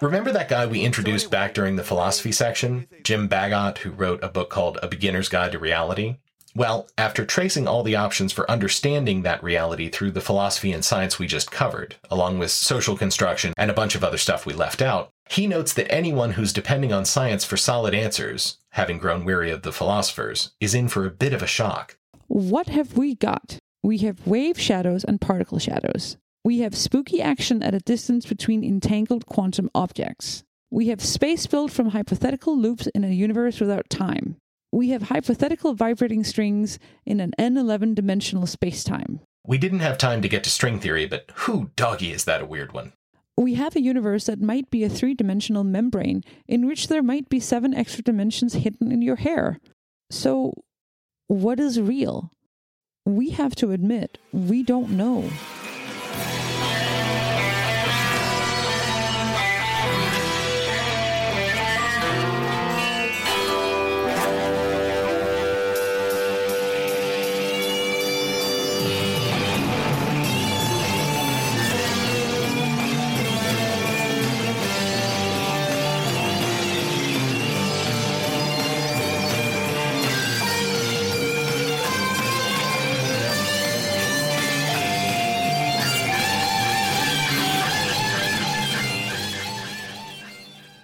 Remember 0.00 0.32
that 0.32 0.48
guy 0.48 0.64
we 0.64 0.80
introduced 0.80 1.30
back 1.30 1.52
during 1.52 1.76
the 1.76 1.84
philosophy 1.84 2.32
section, 2.32 2.86
Jim 3.02 3.28
Baggott, 3.28 3.78
who 3.78 3.90
wrote 3.90 4.24
a 4.24 4.30
book 4.30 4.48
called 4.48 4.78
A 4.82 4.88
Beginner's 4.88 5.28
Guide 5.28 5.52
to 5.52 5.58
Reality? 5.58 6.16
Well, 6.54 6.88
after 6.96 7.26
tracing 7.26 7.68
all 7.68 7.82
the 7.82 7.96
options 7.96 8.32
for 8.32 8.50
understanding 8.50 9.22
that 9.22 9.42
reality 9.42 9.90
through 9.90 10.12
the 10.12 10.22
philosophy 10.22 10.72
and 10.72 10.82
science 10.82 11.18
we 11.18 11.26
just 11.26 11.50
covered, 11.50 11.96
along 12.10 12.38
with 12.38 12.50
social 12.50 12.96
construction 12.96 13.52
and 13.58 13.70
a 13.70 13.74
bunch 13.74 13.94
of 13.94 14.02
other 14.02 14.16
stuff 14.16 14.46
we 14.46 14.54
left 14.54 14.80
out, 14.80 15.10
he 15.28 15.46
notes 15.46 15.74
that 15.74 15.92
anyone 15.92 16.32
who's 16.32 16.54
depending 16.54 16.94
on 16.94 17.04
science 17.04 17.44
for 17.44 17.58
solid 17.58 17.94
answers, 17.94 18.56
having 18.70 18.96
grown 18.96 19.26
weary 19.26 19.50
of 19.50 19.62
the 19.62 19.72
philosophers, 19.72 20.52
is 20.60 20.74
in 20.74 20.88
for 20.88 21.04
a 21.04 21.10
bit 21.10 21.34
of 21.34 21.42
a 21.42 21.46
shock. 21.46 21.98
What 22.26 22.68
have 22.68 22.96
we 22.96 23.16
got? 23.16 23.58
We 23.82 23.98
have 23.98 24.26
wave 24.26 24.58
shadows 24.58 25.04
and 25.04 25.20
particle 25.20 25.58
shadows. 25.58 26.16
We 26.44 26.60
have 26.60 26.76
spooky 26.76 27.20
action 27.20 27.62
at 27.62 27.74
a 27.74 27.80
distance 27.80 28.26
between 28.26 28.64
entangled 28.64 29.26
quantum 29.26 29.70
objects. 29.74 30.42
We 30.70 30.88
have 30.88 31.02
space 31.02 31.46
built 31.46 31.70
from 31.70 31.90
hypothetical 31.90 32.56
loops 32.56 32.86
in 32.88 33.04
a 33.04 33.08
universe 33.08 33.60
without 33.60 33.90
time 33.90 34.36
we 34.72 34.90
have 34.90 35.02
hypothetical 35.02 35.74
vibrating 35.74 36.24
strings 36.24 36.78
in 37.04 37.20
an 37.20 37.32
n11 37.38 37.94
dimensional 37.94 38.44
spacetime. 38.44 39.20
We 39.46 39.58
didn't 39.58 39.80
have 39.80 39.98
time 39.98 40.22
to 40.22 40.28
get 40.28 40.44
to 40.44 40.50
string 40.50 40.78
theory, 40.78 41.06
but 41.06 41.30
who 41.34 41.70
doggy 41.76 42.12
is 42.12 42.24
that 42.24 42.42
a 42.42 42.46
weird 42.46 42.72
one? 42.72 42.92
We 43.36 43.54
have 43.54 43.74
a 43.74 43.80
universe 43.80 44.26
that 44.26 44.40
might 44.40 44.70
be 44.70 44.84
a 44.84 44.88
three 44.88 45.14
dimensional 45.14 45.64
membrane 45.64 46.22
in 46.46 46.66
which 46.66 46.88
there 46.88 47.02
might 47.02 47.28
be 47.28 47.40
seven 47.40 47.74
extra 47.74 48.04
dimensions 48.04 48.54
hidden 48.54 48.92
in 48.92 49.02
your 49.02 49.16
hair. 49.16 49.58
So, 50.10 50.52
what 51.26 51.58
is 51.58 51.80
real? 51.80 52.30
We 53.06 53.30
have 53.30 53.54
to 53.56 53.72
admit, 53.72 54.18
we 54.32 54.62
don't 54.62 54.90
know. 54.90 55.30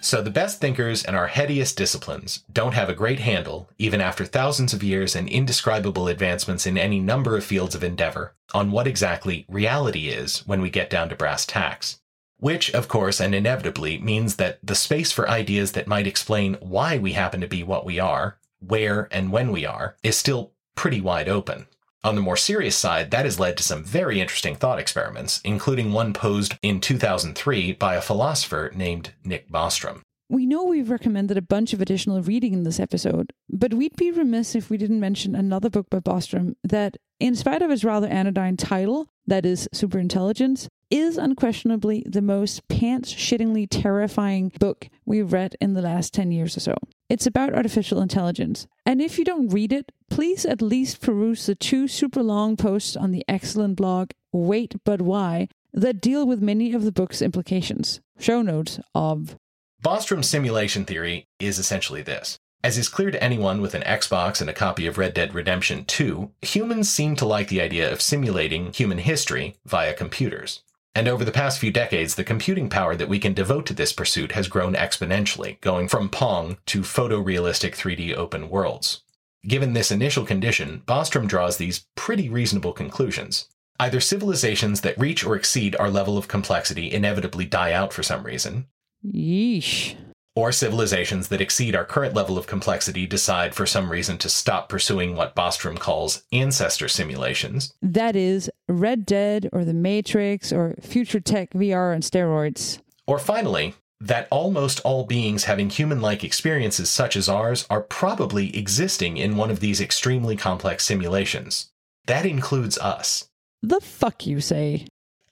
So 0.07 0.21
the 0.21 0.29
best 0.29 0.61
thinkers 0.61 1.03
in 1.03 1.15
our 1.15 1.27
headiest 1.27 1.75
disciplines 1.75 2.45
don't 2.49 2.73
have 2.75 2.87
a 2.87 2.95
great 2.95 3.19
handle, 3.19 3.69
even 3.77 3.99
after 3.99 4.23
thousands 4.23 4.73
of 4.73 4.81
years 4.81 5.17
and 5.17 5.27
indescribable 5.27 6.07
advancements 6.07 6.65
in 6.65 6.77
any 6.77 7.01
number 7.01 7.35
of 7.35 7.43
fields 7.43 7.75
of 7.75 7.83
endeavor, 7.83 8.33
on 8.53 8.71
what 8.71 8.87
exactly 8.87 9.45
reality 9.49 10.07
is 10.07 10.47
when 10.47 10.61
we 10.61 10.69
get 10.69 10.89
down 10.89 11.09
to 11.09 11.15
brass 11.17 11.45
tacks. 11.45 11.99
Which, 12.37 12.73
of 12.73 12.87
course, 12.87 13.19
and 13.19 13.35
inevitably 13.35 13.97
means 13.97 14.37
that 14.37 14.59
the 14.63 14.75
space 14.75 15.11
for 15.11 15.29
ideas 15.29 15.73
that 15.73 15.87
might 15.87 16.07
explain 16.07 16.53
why 16.61 16.97
we 16.97 17.11
happen 17.11 17.41
to 17.41 17.47
be 17.47 17.61
what 17.61 17.85
we 17.85 17.99
are, 17.99 18.37
where 18.65 19.09
and 19.11 19.29
when 19.29 19.51
we 19.51 19.65
are, 19.65 19.97
is 20.03 20.15
still 20.15 20.53
pretty 20.75 21.01
wide 21.01 21.27
open. 21.27 21.67
On 22.07 22.15
the 22.15 22.21
more 22.21 22.37
serious 22.37 22.77
side, 22.77 23.11
that 23.11 23.25
has 23.25 23.37
led 23.37 23.57
to 23.57 23.63
some 23.63 23.83
very 23.83 24.21
interesting 24.21 24.55
thought 24.55 24.79
experiments, 24.79 25.41
including 25.43 25.91
one 25.91 26.13
posed 26.13 26.55
in 26.61 26.79
2003 26.79 27.73
by 27.73 27.95
a 27.95 28.01
philosopher 28.01 28.71
named 28.73 29.11
Nick 29.25 29.51
Bostrom. 29.51 30.03
We 30.29 30.45
know 30.45 30.65
we've 30.65 30.89
recommended 30.89 31.37
a 31.37 31.41
bunch 31.41 31.71
of 31.71 31.81
additional 31.81 32.21
reading 32.21 32.51
in 32.51 32.63
this 32.63 32.81
episode, 32.81 33.31
but 33.49 33.73
we'd 33.73 33.95
be 33.95 34.11
remiss 34.11 34.55
if 34.55 34.69
we 34.69 34.77
didn't 34.77 34.99
mention 34.99 35.35
another 35.35 35.69
book 35.69 35.89
by 35.89 35.99
Bostrom 35.99 36.55
that, 36.65 36.97
in 37.17 37.33
spite 37.33 37.61
of 37.61 37.71
its 37.71 37.85
rather 37.85 38.07
anodyne 38.07 38.57
title, 38.57 39.07
that 39.25 39.45
is 39.45 39.69
Superintelligence, 39.73 40.67
is 40.91 41.17
unquestionably 41.17 42.03
the 42.05 42.21
most 42.21 42.67
pants 42.67 43.13
shittingly 43.13 43.67
terrifying 43.69 44.51
book 44.59 44.89
we've 45.05 45.31
read 45.31 45.55
in 45.61 45.75
the 45.75 45.81
last 45.81 46.13
10 46.13 46.31
years 46.33 46.57
or 46.57 46.59
so. 46.59 46.75
It's 47.09 47.25
about 47.25 47.53
artificial 47.53 48.01
intelligence. 48.01 48.67
And 48.85 49.01
if 49.01 49.17
you 49.17 49.23
don't 49.23 49.47
read 49.47 49.71
it, 49.71 49.93
please 50.09 50.45
at 50.45 50.61
least 50.61 50.99
peruse 50.99 51.45
the 51.45 51.55
two 51.55 51.87
super 51.87 52.21
long 52.21 52.57
posts 52.57 52.97
on 52.97 53.11
the 53.11 53.23
excellent 53.29 53.77
blog 53.77 54.11
Wait 54.33 54.75
But 54.83 55.01
Why 55.01 55.47
that 55.71 56.01
deal 56.01 56.27
with 56.27 56.41
many 56.41 56.73
of 56.73 56.83
the 56.83 56.91
book's 56.91 57.21
implications. 57.21 58.01
Show 58.19 58.41
notes 58.41 58.79
of. 58.93 59.37
Bostrom's 59.83 60.27
simulation 60.27 60.85
theory 60.85 61.27
is 61.39 61.59
essentially 61.59 62.01
this. 62.01 62.39
As 62.63 62.77
is 62.77 62.89
clear 62.89 63.11
to 63.11 63.23
anyone 63.23 63.61
with 63.61 63.75
an 63.75 63.83
Xbox 63.83 64.41
and 64.41 64.49
a 64.49 64.53
copy 64.53 64.87
of 64.87 64.97
Red 64.97 65.13
Dead 65.13 65.35
Redemption 65.35 65.85
2, 65.85 66.31
humans 66.41 66.89
seem 66.89 67.15
to 67.15 67.25
like 67.25 67.47
the 67.47 67.61
idea 67.61 67.91
of 67.91 68.01
simulating 68.01 68.73
human 68.73 68.97
history 68.97 69.55
via 69.65 69.93
computers. 69.93 70.63
And 70.95 71.07
over 71.07 71.23
the 71.23 71.31
past 71.31 71.59
few 71.59 71.71
decades, 71.71 72.15
the 72.15 72.23
computing 72.23 72.69
power 72.69 72.95
that 72.95 73.07
we 73.07 73.19
can 73.19 73.35
devote 73.35 73.67
to 73.67 73.73
this 73.75 73.93
pursuit 73.93 74.31
has 74.31 74.47
grown 74.47 74.73
exponentially, 74.73 75.61
going 75.61 75.87
from 75.87 76.09
Pong 76.09 76.57
to 76.65 76.81
photorealistic 76.81 77.75
3D 77.75 78.15
open 78.15 78.49
worlds. 78.49 79.03
Given 79.47 79.73
this 79.73 79.91
initial 79.91 80.25
condition, 80.25 80.81
Bostrom 80.87 81.27
draws 81.27 81.57
these 81.57 81.85
pretty 81.95 82.29
reasonable 82.29 82.73
conclusions. 82.73 83.47
Either 83.79 83.99
civilizations 83.99 84.81
that 84.81 84.97
reach 84.97 85.23
or 85.23 85.35
exceed 85.35 85.75
our 85.75 85.91
level 85.91 86.17
of 86.17 86.27
complexity 86.27 86.91
inevitably 86.91 87.45
die 87.45 87.73
out 87.73 87.93
for 87.93 88.01
some 88.01 88.23
reason, 88.23 88.65
Yeesh. 89.05 89.95
or 90.35 90.51
civilizations 90.51 91.29
that 91.29 91.41
exceed 91.41 91.75
our 91.75 91.83
current 91.85 92.13
level 92.13 92.37
of 92.37 92.45
complexity 92.45 93.07
decide 93.07 93.55
for 93.55 93.65
some 93.65 93.89
reason 93.91 94.17
to 94.19 94.29
stop 94.29 94.69
pursuing 94.69 95.15
what 95.15 95.35
Bostrom 95.35 95.79
calls 95.79 96.23
ancestor 96.31 96.87
simulations, 96.87 97.73
That 97.81 98.15
is 98.15 98.49
Red 98.69 99.05
Dead 99.05 99.49
or 99.51 99.65
The 99.65 99.73
Matrix 99.73 100.53
or 100.53 100.75
future 100.79 101.19
tech 101.19 101.51
VR 101.53 101.93
and 101.93 102.03
steroids. 102.03 102.79
Or 103.07 103.17
finally, 103.17 103.73
that 103.99 104.27
almost 104.29 104.79
all 104.81 105.05
beings 105.05 105.45
having 105.45 105.71
human 105.71 106.01
like 106.01 106.23
experiences 106.23 106.87
such 106.89 107.15
as 107.15 107.27
ours 107.27 107.65
are 107.69 107.81
probably 107.81 108.55
existing 108.55 109.17
in 109.17 109.37
one 109.37 109.49
of 109.49 109.59
these 109.59 109.81
extremely 109.81 110.35
complex 110.35 110.85
simulations. 110.85 111.71
That 112.05 112.25
includes 112.27 112.77
us. 112.77 113.27
The 113.63 113.81
fuck 113.81 114.27
you 114.27 114.39
say? 114.39 114.85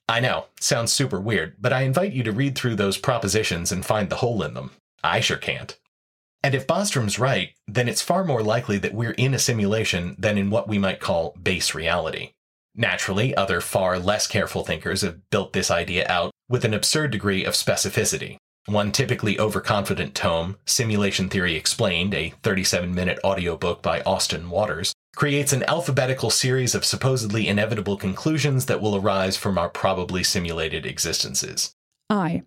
I 0.07 0.19
know, 0.19 0.45
sounds 0.59 0.93
super 0.93 1.19
weird, 1.19 1.55
but 1.59 1.73
I 1.73 1.81
invite 1.81 2.13
you 2.13 2.23
to 2.23 2.31
read 2.31 2.55
through 2.55 2.75
those 2.75 2.97
propositions 2.97 3.71
and 3.71 3.85
find 3.85 4.09
the 4.09 4.17
hole 4.17 4.43
in 4.43 4.53
them. 4.53 4.71
I 5.03 5.19
sure 5.19 5.37
can't. 5.37 5.77
And 6.43 6.53
if 6.53 6.67
Bostrom's 6.67 7.17
right, 7.17 7.53
then 7.67 7.87
it's 7.87 8.03
far 8.03 8.23
more 8.23 8.43
likely 8.43 8.77
that 8.77 8.93
we're 8.93 9.11
in 9.11 9.33
a 9.33 9.39
simulation 9.39 10.15
than 10.19 10.37
in 10.37 10.51
what 10.51 10.67
we 10.67 10.77
might 10.77 10.99
call 10.99 11.35
base 11.41 11.73
reality. 11.73 12.33
Naturally, 12.75 13.33
other 13.35 13.61
far 13.61 13.97
less 13.97 14.27
careful 14.27 14.63
thinkers 14.63 15.01
have 15.01 15.27
built 15.31 15.53
this 15.53 15.71
idea 15.71 16.05
out 16.07 16.31
with 16.49 16.65
an 16.65 16.73
absurd 16.73 17.09
degree 17.09 17.43
of 17.45 17.53
specificity. 17.53 18.37
One 18.67 18.91
typically 18.91 19.39
overconfident 19.39 20.15
tome, 20.15 20.57
Simulation 20.65 21.29
Theory 21.29 21.55
Explained, 21.55 22.13
a 22.13 22.33
37 22.41 22.93
minute 22.93 23.19
audiobook 23.23 23.81
by 23.81 24.01
Austin 24.01 24.49
Waters, 24.49 24.93
creates 25.15 25.53
an 25.53 25.63
alphabetical 25.63 26.29
series 26.29 26.75
of 26.75 26.85
supposedly 26.85 27.47
inevitable 27.47 27.97
conclusions 27.97 28.65
that 28.65 28.81
will 28.81 28.95
arise 28.95 29.37
from 29.37 29.57
our 29.57 29.69
probably 29.69 30.23
simulated 30.23 30.85
existences. 30.85 31.73
I. 32.09 32.43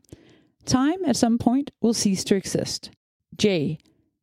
Time 0.66 1.04
at 1.06 1.16
some 1.16 1.38
point 1.38 1.70
will 1.80 1.94
cease 1.94 2.22
to 2.24 2.36
exist. 2.36 2.90
J. 3.36 3.78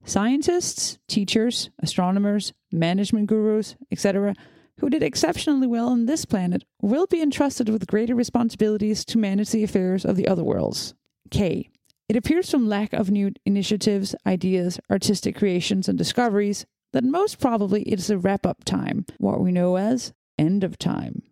Scientists, 0.06 1.00
teachers, 1.08 1.72
astronomers, 1.82 2.54
management 2.72 3.28
gurus, 3.28 3.76
etc., 3.92 4.36
who 4.80 4.90
did 4.90 5.02
exceptionally 5.02 5.68
well 5.68 5.88
on 5.88 6.06
this 6.06 6.26
planet 6.26 6.64
will 6.82 7.08
be 7.08 7.22
entrusted 7.22 7.70
with 7.70 7.88
greater 7.88 8.14
responsibilities 8.14 9.04
to 9.06 9.18
manage 9.18 9.50
the 9.50 9.64
affairs 9.64 10.06
of 10.06 10.16
the 10.16 10.28
other 10.28 10.44
worlds. 10.44 10.94
K. 11.32 11.70
It 12.08 12.16
appears 12.16 12.52
from 12.52 12.70
lack 12.70 12.94
of 12.94 13.10
new 13.10 13.32
initiatives, 13.46 14.14
ideas, 14.28 14.80
artistic 14.92 15.36
creations, 15.36 15.90
and 15.90 15.98
discoveries 15.98 16.68
that 16.96 17.04
most 17.04 17.42
probably 17.42 17.82
it 17.82 18.00
is 18.00 18.10
a 18.10 18.18
wrap 18.18 18.46
up 18.46 18.64
time, 18.64 19.06
what 19.18 19.42
we 19.42 19.52
know 19.52 19.76
as 19.76 20.14
end 20.40 20.64
of 20.64 20.80
time. 20.80 21.24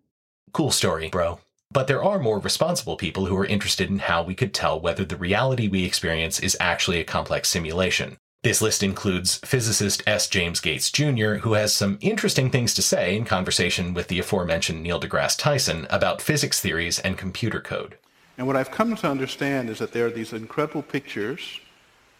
Cool 0.51 0.71
story, 0.71 1.07
bro. 1.07 1.39
But 1.71 1.87
there 1.87 2.03
are 2.03 2.19
more 2.19 2.37
responsible 2.37 2.97
people 2.97 3.27
who 3.27 3.37
are 3.37 3.45
interested 3.45 3.89
in 3.89 3.99
how 3.99 4.23
we 4.23 4.35
could 4.35 4.53
tell 4.53 4.77
whether 4.77 5.05
the 5.05 5.15
reality 5.15 5.69
we 5.69 5.85
experience 5.85 6.37
is 6.41 6.57
actually 6.59 6.99
a 6.99 7.05
complex 7.05 7.47
simulation. 7.47 8.17
This 8.43 8.61
list 8.61 8.83
includes 8.83 9.37
physicist 9.37 10.03
S. 10.05 10.27
James 10.27 10.59
Gates 10.59 10.91
Jr., 10.91 11.35
who 11.35 11.53
has 11.53 11.73
some 11.73 11.97
interesting 12.01 12.49
things 12.49 12.73
to 12.73 12.81
say 12.81 13.15
in 13.15 13.23
conversation 13.23 13.93
with 13.93 14.09
the 14.09 14.19
aforementioned 14.19 14.83
Neil 14.83 14.99
deGrasse 14.99 15.37
Tyson 15.37 15.87
about 15.89 16.21
physics 16.21 16.59
theories 16.59 16.99
and 16.99 17.17
computer 17.17 17.61
code. 17.61 17.97
And 18.37 18.47
what 18.47 18.57
I've 18.57 18.69
come 18.69 18.97
to 18.97 19.09
understand 19.09 19.69
is 19.69 19.79
that 19.79 19.93
there 19.93 20.07
are 20.07 20.11
these 20.11 20.33
incredible 20.33 20.81
pictures 20.81 21.61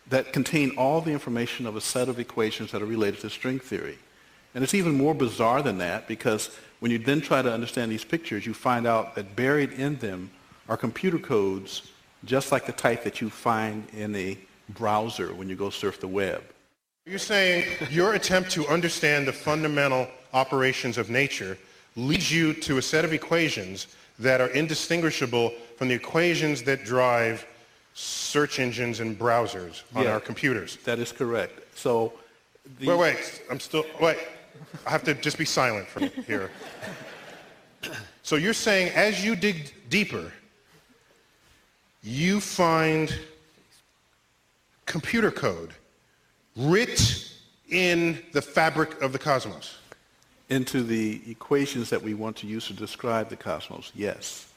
that 0.08 0.34
contain 0.34 0.72
all 0.78 1.02
the 1.02 1.12
information 1.12 1.66
of 1.66 1.76
a 1.76 1.82
set 1.82 2.10
of 2.10 2.20
equations 2.20 2.72
that 2.72 2.82
are 2.82 2.86
related 2.86 3.22
to 3.22 3.30
string 3.30 3.60
theory. 3.60 3.98
And 4.54 4.64
it's 4.64 4.74
even 4.74 4.94
more 4.94 5.14
bizarre 5.14 5.62
than 5.62 5.80
that 5.80 6.08
because 6.08 6.50
when 6.80 6.92
you 6.92 7.00
then 7.00 7.22
try 7.22 7.42
to 7.42 7.52
understand 7.52 7.92
these 7.92 8.04
pictures, 8.04 8.46
you 8.46 8.54
find 8.54 8.86
out 8.86 9.16
that 9.16 9.36
buried 9.36 9.74
in 9.74 9.98
them 9.98 10.30
are 10.70 10.78
computer 10.78 11.18
codes 11.18 11.90
just 12.26 12.52
like 12.52 12.66
the 12.66 12.72
type 12.72 13.04
that 13.04 13.22
you 13.22 13.30
find 13.30 13.88
in 13.94 14.16
a 14.16 14.38
browser 14.70 15.34
when 15.34 15.50
you 15.50 15.56
go 15.56 15.70
surf 15.70 16.00
the 16.00 16.08
web. 16.08 16.44
You're 17.06 17.20
saying 17.20 17.66
your 17.90 18.14
attempt 18.14 18.52
to 18.52 18.68
understand 18.68 19.28
the 19.28 19.34
fundamental 19.34 20.08
operations 20.34 20.98
of 20.98 21.10
nature 21.10 21.58
leads 21.96 22.32
you 22.32 22.54
to 22.54 22.78
a 22.78 22.82
set 22.82 23.04
of 23.04 23.14
equations 23.14 23.88
that 24.20 24.40
are 24.40 24.48
indistinguishable 24.48 25.52
from 25.78 25.90
the 25.90 25.96
equations 25.96 26.64
that 26.64 26.86
drive 26.86 27.46
search 27.94 28.60
engines 28.60 29.00
and 29.00 29.18
browsers 29.18 29.84
on 29.96 30.04
Yeah. 30.04 30.14
our 30.14 30.20
computers. 30.20 30.78
That 30.84 31.00
is 31.00 31.12
correct. 31.12 31.60
So, 31.78 32.14
the, 32.80 32.88
Wait, 32.88 32.98
wait, 32.98 33.42
I'm 33.52 33.60
still, 33.60 33.86
wait. 34.02 34.18
I 34.86 34.90
have 34.90 35.04
to 35.04 35.14
just 35.14 35.38
be 35.38 35.46
silent 35.46 35.88
for 35.88 36.00
here. 36.28 36.50
So 38.24 38.38
you're 38.38 38.54
saying 38.54 38.94
as 38.96 39.24
you 39.24 39.36
dig 39.36 39.74
deeper, 39.90 40.32
you 42.02 42.40
find 42.40 43.14
computer 44.86 45.32
code 45.32 45.74
writ 46.56 47.30
in 47.70 48.22
the 48.34 48.42
fabric 48.42 49.02
of 49.02 49.12
the 49.14 49.20
cosmos. 49.20 49.78
into 50.50 50.84
the 50.84 51.22
equations 51.30 51.90
that 51.90 52.02
we 52.02 52.14
want 52.14 52.36
to 52.38 52.46
use 52.48 52.68
to 52.68 52.74
describe 52.74 53.30
the 53.30 53.36
cosmos, 53.36 53.92
yes. 53.96 54.48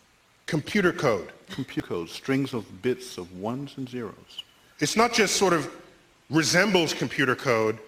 Computer 0.46 0.92
code. 0.92 1.30
Computer 1.50 1.86
code, 1.86 2.08
strings 2.08 2.54
of 2.54 2.82
bits 2.82 3.18
of 3.18 3.32
ones 3.38 3.74
and 3.76 3.88
zeros. 3.88 4.44
It's 4.80 4.96
not 4.96 5.12
just 5.12 5.36
sort 5.36 5.52
of 5.52 5.70
resembles 6.30 6.92
computer 6.92 7.36
code. 7.36 7.78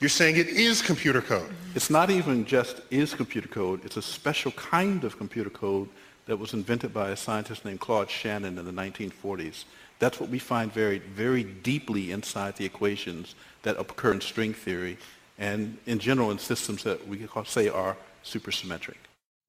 You're 0.00 0.08
saying 0.08 0.36
it 0.36 0.48
is 0.48 0.82
computer 0.82 1.20
code. 1.20 1.50
It's 1.74 1.90
not 1.90 2.10
even 2.10 2.44
just 2.44 2.80
is 2.90 3.14
computer 3.14 3.48
code, 3.48 3.84
it's 3.84 3.96
a 3.96 4.02
special 4.02 4.52
kind 4.52 5.04
of 5.04 5.16
computer 5.18 5.50
code 5.50 5.88
that 6.26 6.36
was 6.38 6.52
invented 6.52 6.92
by 6.92 7.10
a 7.10 7.16
scientist 7.16 7.64
named 7.64 7.80
Claude 7.80 8.10
Shannon 8.10 8.58
in 8.58 8.64
the 8.64 8.70
1940s. 8.70 9.64
That's 9.98 10.20
what 10.20 10.28
we 10.28 10.38
find 10.38 10.72
very, 10.72 10.98
very 10.98 11.42
deeply 11.42 12.12
inside 12.12 12.56
the 12.56 12.66
equations 12.66 13.34
that 13.62 13.80
occur 13.80 14.12
in 14.12 14.20
string 14.20 14.52
theory 14.52 14.98
and 15.38 15.78
in 15.86 15.98
general 15.98 16.30
in 16.30 16.38
systems 16.38 16.84
that 16.84 17.08
we 17.08 17.16
could 17.16 17.46
say 17.46 17.68
are 17.68 17.96
supersymmetric. 18.24 18.96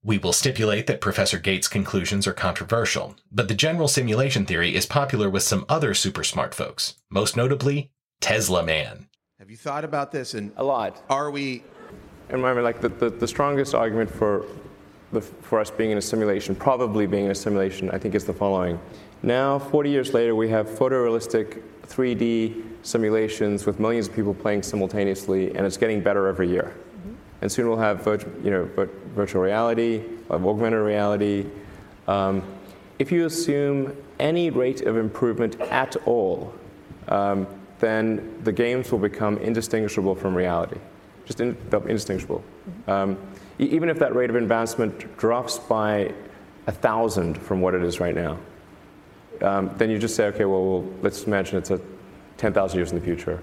We 0.02 0.18
will 0.18 0.32
stipulate 0.32 0.88
that 0.88 1.02
Professor 1.02 1.38
Gates' 1.38 1.68
conclusions 1.68 2.26
are 2.26 2.32
controversial, 2.34 3.18
but 3.34 3.50
the 3.50 3.54
general 3.54 3.90
simulation 3.90 4.46
theory 4.46 4.74
is 4.74 4.86
popular 4.86 5.30
with 5.30 5.44
some 5.44 5.66
other 5.68 5.94
super 5.94 6.24
smart 6.24 6.56
folks, 6.56 6.96
most 7.10 7.36
notably 7.36 7.92
Tesla 8.22 8.64
Man. 8.64 9.10
Have 9.40 9.52
you 9.52 9.58
thought 9.58 9.84
about 9.84 10.14
this? 10.14 10.36
And 10.36 10.54
a 10.56 10.64
lot. 10.64 11.04
Are 11.10 11.30
we? 11.30 11.64
And 12.30 12.46
I 12.46 12.54
mean, 12.54 12.64
like 12.64 12.80
the, 12.80 12.88
the, 12.88 13.10
the 13.10 13.28
strongest 13.28 13.76
argument 13.76 14.10
for 14.10 14.46
the, 15.12 15.20
for 15.20 15.60
us 15.60 15.70
being 15.70 15.92
in 15.92 15.98
a 15.98 16.02
simulation, 16.02 16.56
probably 16.56 17.06
being 17.06 17.26
in 17.26 17.32
a 17.32 17.36
simulation, 17.36 17.90
I 17.92 17.98
think 17.98 18.16
is 18.16 18.24
the 18.24 18.34
following. 18.34 18.80
Now, 19.22 19.60
40 19.60 19.90
years 19.90 20.14
later, 20.14 20.34
we 20.34 20.48
have 20.48 20.68
photorealistic 20.68 21.62
3D 21.88 22.64
simulations 22.84 23.66
with 23.66 23.82
millions 23.82 24.08
of 24.08 24.16
people 24.16 24.34
playing 24.34 24.64
simultaneously, 24.64 25.54
and 25.56 25.66
it's 25.66 25.76
getting 25.76 26.02
better 26.02 26.28
every 26.28 26.48
year. 26.48 26.74
And 27.42 27.52
soon 27.52 27.68
we'll 27.68 27.78
have 27.78 28.06
you 28.44 28.52
know, 28.52 28.70
virtual 29.16 29.42
reality, 29.42 30.04
we'll 30.30 30.50
augmented 30.50 30.82
reality. 30.82 31.46
Um, 32.08 32.44
if 33.00 33.12
you 33.12 33.26
assume 33.26 33.96
any 34.20 34.50
rate 34.50 34.82
of 34.82 34.98
improvement 34.98 35.60
at 35.62 35.96
all, 36.06 36.54
um, 37.08 37.48
then 37.80 38.42
the 38.44 38.52
games 38.52 38.92
will 38.92 39.00
become 39.00 39.38
indistinguishable 39.38 40.16
from 40.16 40.36
reality. 40.36 40.78
Just 41.26 41.40
in, 41.40 41.56
indistinguishable. 41.72 42.44
Um, 42.88 43.18
even 43.60 43.90
if 43.90 44.00
that 44.00 44.16
rate 44.16 44.30
of 44.30 44.36
advancement 44.36 45.18
drops 45.18 45.60
by 45.60 46.14
a 46.68 46.72
thousand 46.72 47.38
from 47.38 47.62
what 47.62 47.74
it 47.74 47.84
is 47.84 48.00
right 48.00 48.16
now, 48.16 48.38
um, 49.42 49.72
then 49.78 49.90
you 49.90 49.98
just 49.98 50.16
say, 50.16 50.26
okay, 50.26 50.46
well, 50.46 50.64
well 50.64 50.94
let's 51.02 51.24
imagine 51.24 51.58
it's 51.58 51.72
a 51.72 51.80
10,000 52.38 52.78
years 52.78 52.92
in 52.92 53.00
the 53.00 53.04
future, 53.04 53.42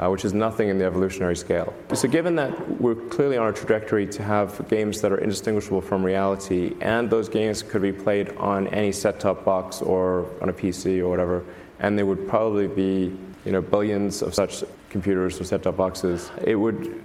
uh, 0.00 0.08
which 0.08 0.24
is 0.24 0.32
nothing 0.32 0.70
in 0.70 0.78
the 0.78 0.84
evolutionary 0.84 1.36
scale. 1.36 1.74
So, 1.92 2.08
given 2.08 2.34
that 2.36 2.80
we're 2.80 2.94
clearly 2.94 3.36
on 3.36 3.48
a 3.48 3.52
trajectory 3.52 4.06
to 4.06 4.22
have 4.22 4.66
games 4.68 5.00
that 5.02 5.12
are 5.12 5.18
indistinguishable 5.18 5.82
from 5.82 6.02
reality, 6.02 6.74
and 6.80 7.10
those 7.10 7.28
games 7.28 7.62
could 7.62 7.82
be 7.82 7.92
played 7.92 8.30
on 8.36 8.66
any 8.68 8.92
set-top 8.92 9.44
box 9.44 9.82
or 9.82 10.26
on 10.40 10.48
a 10.48 10.52
PC 10.52 11.00
or 11.00 11.08
whatever, 11.08 11.44
and 11.80 11.98
there 11.98 12.06
would 12.06 12.26
probably 12.26 12.66
be 12.66 13.16
you 13.44 13.52
know 13.52 13.60
billions 13.60 14.22
of 14.22 14.34
such 14.34 14.64
computers 14.88 15.40
or 15.40 15.44
set-top 15.44 15.76
boxes, 15.76 16.30
it 16.44 16.56
would 16.56 17.02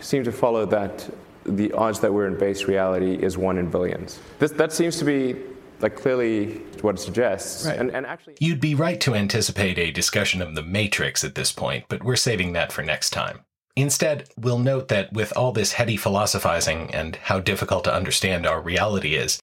seem 0.00 0.24
to 0.24 0.32
follow 0.32 0.66
that 0.66 1.08
the 1.44 1.72
odds 1.72 2.00
that 2.00 2.12
we're 2.12 2.26
in 2.26 2.36
base 2.36 2.64
reality 2.64 3.14
is 3.14 3.38
one 3.38 3.56
in 3.56 3.70
billions. 3.70 4.18
This, 4.40 4.50
that 4.52 4.72
seems 4.72 4.98
to 4.98 5.04
be 5.04 5.36
like 5.80 5.96
clearly 5.96 6.54
what 6.80 6.96
it 6.96 7.00
suggests. 7.00 7.66
Right. 7.66 7.78
And, 7.78 7.90
and 7.90 8.06
actually, 8.06 8.36
you'd 8.40 8.60
be 8.60 8.74
right 8.74 9.00
to 9.02 9.14
anticipate 9.14 9.78
a 9.78 9.90
discussion 9.90 10.42
of 10.42 10.54
the 10.54 10.62
Matrix 10.62 11.24
at 11.24 11.34
this 11.34 11.52
point, 11.52 11.84
but 11.88 12.02
we're 12.02 12.16
saving 12.16 12.52
that 12.52 12.72
for 12.72 12.82
next 12.82 13.10
time. 13.10 13.40
Instead, 13.74 14.30
we'll 14.38 14.58
note 14.58 14.88
that 14.88 15.12
with 15.12 15.36
all 15.36 15.52
this 15.52 15.72
heady 15.72 15.98
philosophizing 15.98 16.94
and 16.94 17.16
how 17.16 17.40
difficult 17.40 17.84
to 17.84 17.94
understand 17.94 18.46
our 18.46 18.60
reality 18.60 19.14
is, 19.14 19.38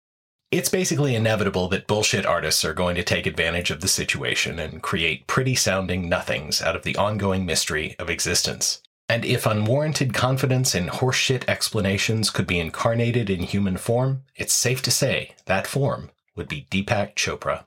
it's 0.50 0.70
basically 0.70 1.14
inevitable 1.14 1.68
that 1.68 1.86
bullshit 1.86 2.26
artists 2.26 2.64
are 2.64 2.74
going 2.74 2.94
to 2.96 3.02
take 3.02 3.26
advantage 3.26 3.70
of 3.70 3.80
the 3.80 3.88
situation 3.88 4.58
and 4.58 4.82
create 4.82 5.26
pretty 5.26 5.54
sounding 5.54 6.08
nothings 6.08 6.62
out 6.62 6.76
of 6.76 6.82
the 6.82 6.96
ongoing 6.96 7.44
mystery 7.44 7.94
of 7.98 8.08
existence. 8.10 8.82
And 9.08 9.24
if 9.24 9.44
unwarranted 9.44 10.14
confidence 10.14 10.74
in 10.74 10.86
horseshit 10.86 11.46
explanations 11.46 12.30
could 12.30 12.46
be 12.46 12.58
incarnated 12.58 13.28
in 13.28 13.42
human 13.42 13.76
form, 13.76 14.22
it's 14.34 14.54
safe 14.54 14.80
to 14.82 14.90
say 14.90 15.34
that 15.44 15.66
form 15.66 16.10
would 16.36 16.48
be 16.48 16.66
Deepak 16.70 17.14
Chopra. 17.14 17.64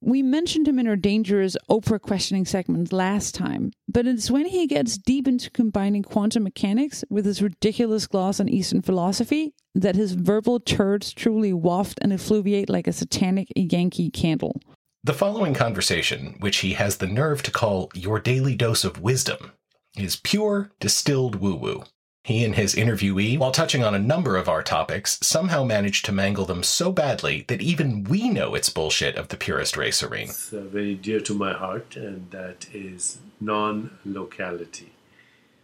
We 0.00 0.22
mentioned 0.22 0.68
him 0.68 0.78
in 0.78 0.86
our 0.86 0.94
dangerous 0.94 1.56
Oprah 1.68 2.00
questioning 2.00 2.44
segment 2.44 2.92
last 2.92 3.34
time, 3.34 3.72
but 3.88 4.06
it's 4.06 4.30
when 4.30 4.46
he 4.46 4.68
gets 4.68 4.96
deep 4.96 5.26
into 5.26 5.50
combining 5.50 6.04
quantum 6.04 6.44
mechanics 6.44 7.04
with 7.10 7.24
his 7.24 7.42
ridiculous 7.42 8.06
gloss 8.06 8.38
on 8.38 8.48
Eastern 8.48 8.80
philosophy 8.80 9.54
that 9.74 9.96
his 9.96 10.12
verbal 10.12 10.60
turds 10.60 11.12
truly 11.12 11.52
waft 11.52 11.98
and 12.00 12.12
effluviate 12.12 12.68
like 12.68 12.86
a 12.86 12.92
satanic 12.92 13.48
Yankee 13.56 14.10
candle. 14.10 14.60
The 15.02 15.14
following 15.14 15.54
conversation, 15.54 16.36
which 16.38 16.58
he 16.58 16.74
has 16.74 16.98
the 16.98 17.06
nerve 17.08 17.42
to 17.42 17.50
call 17.50 17.90
your 17.94 18.20
daily 18.20 18.54
dose 18.54 18.84
of 18.84 19.00
wisdom, 19.00 19.52
is 19.96 20.16
pure 20.16 20.70
distilled 20.78 21.36
woo 21.36 21.56
woo. 21.56 21.84
He 22.28 22.44
and 22.44 22.54
his 22.54 22.74
interviewee, 22.74 23.38
while 23.38 23.52
touching 23.52 23.82
on 23.82 23.94
a 23.94 23.98
number 23.98 24.36
of 24.36 24.50
our 24.50 24.62
topics, 24.62 25.18
somehow 25.22 25.64
managed 25.64 26.04
to 26.04 26.12
mangle 26.12 26.44
them 26.44 26.62
so 26.62 26.92
badly 26.92 27.46
that 27.48 27.62
even 27.62 28.04
we 28.04 28.28
know 28.28 28.54
it's 28.54 28.68
bullshit 28.68 29.16
of 29.16 29.28
the 29.28 29.36
purest 29.38 29.78
race 29.78 29.96
serene. 29.96 30.28
It's 30.28 30.52
uh, 30.52 30.60
very 30.60 30.94
dear 30.94 31.20
to 31.20 31.32
my 31.32 31.54
heart, 31.54 31.96
and 31.96 32.30
that 32.30 32.66
is 32.70 33.16
non 33.40 33.98
locality. 34.04 34.92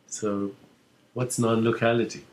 So, 0.07 0.53
what's 1.13 1.39
non 1.39 1.63
locality? 1.63 2.25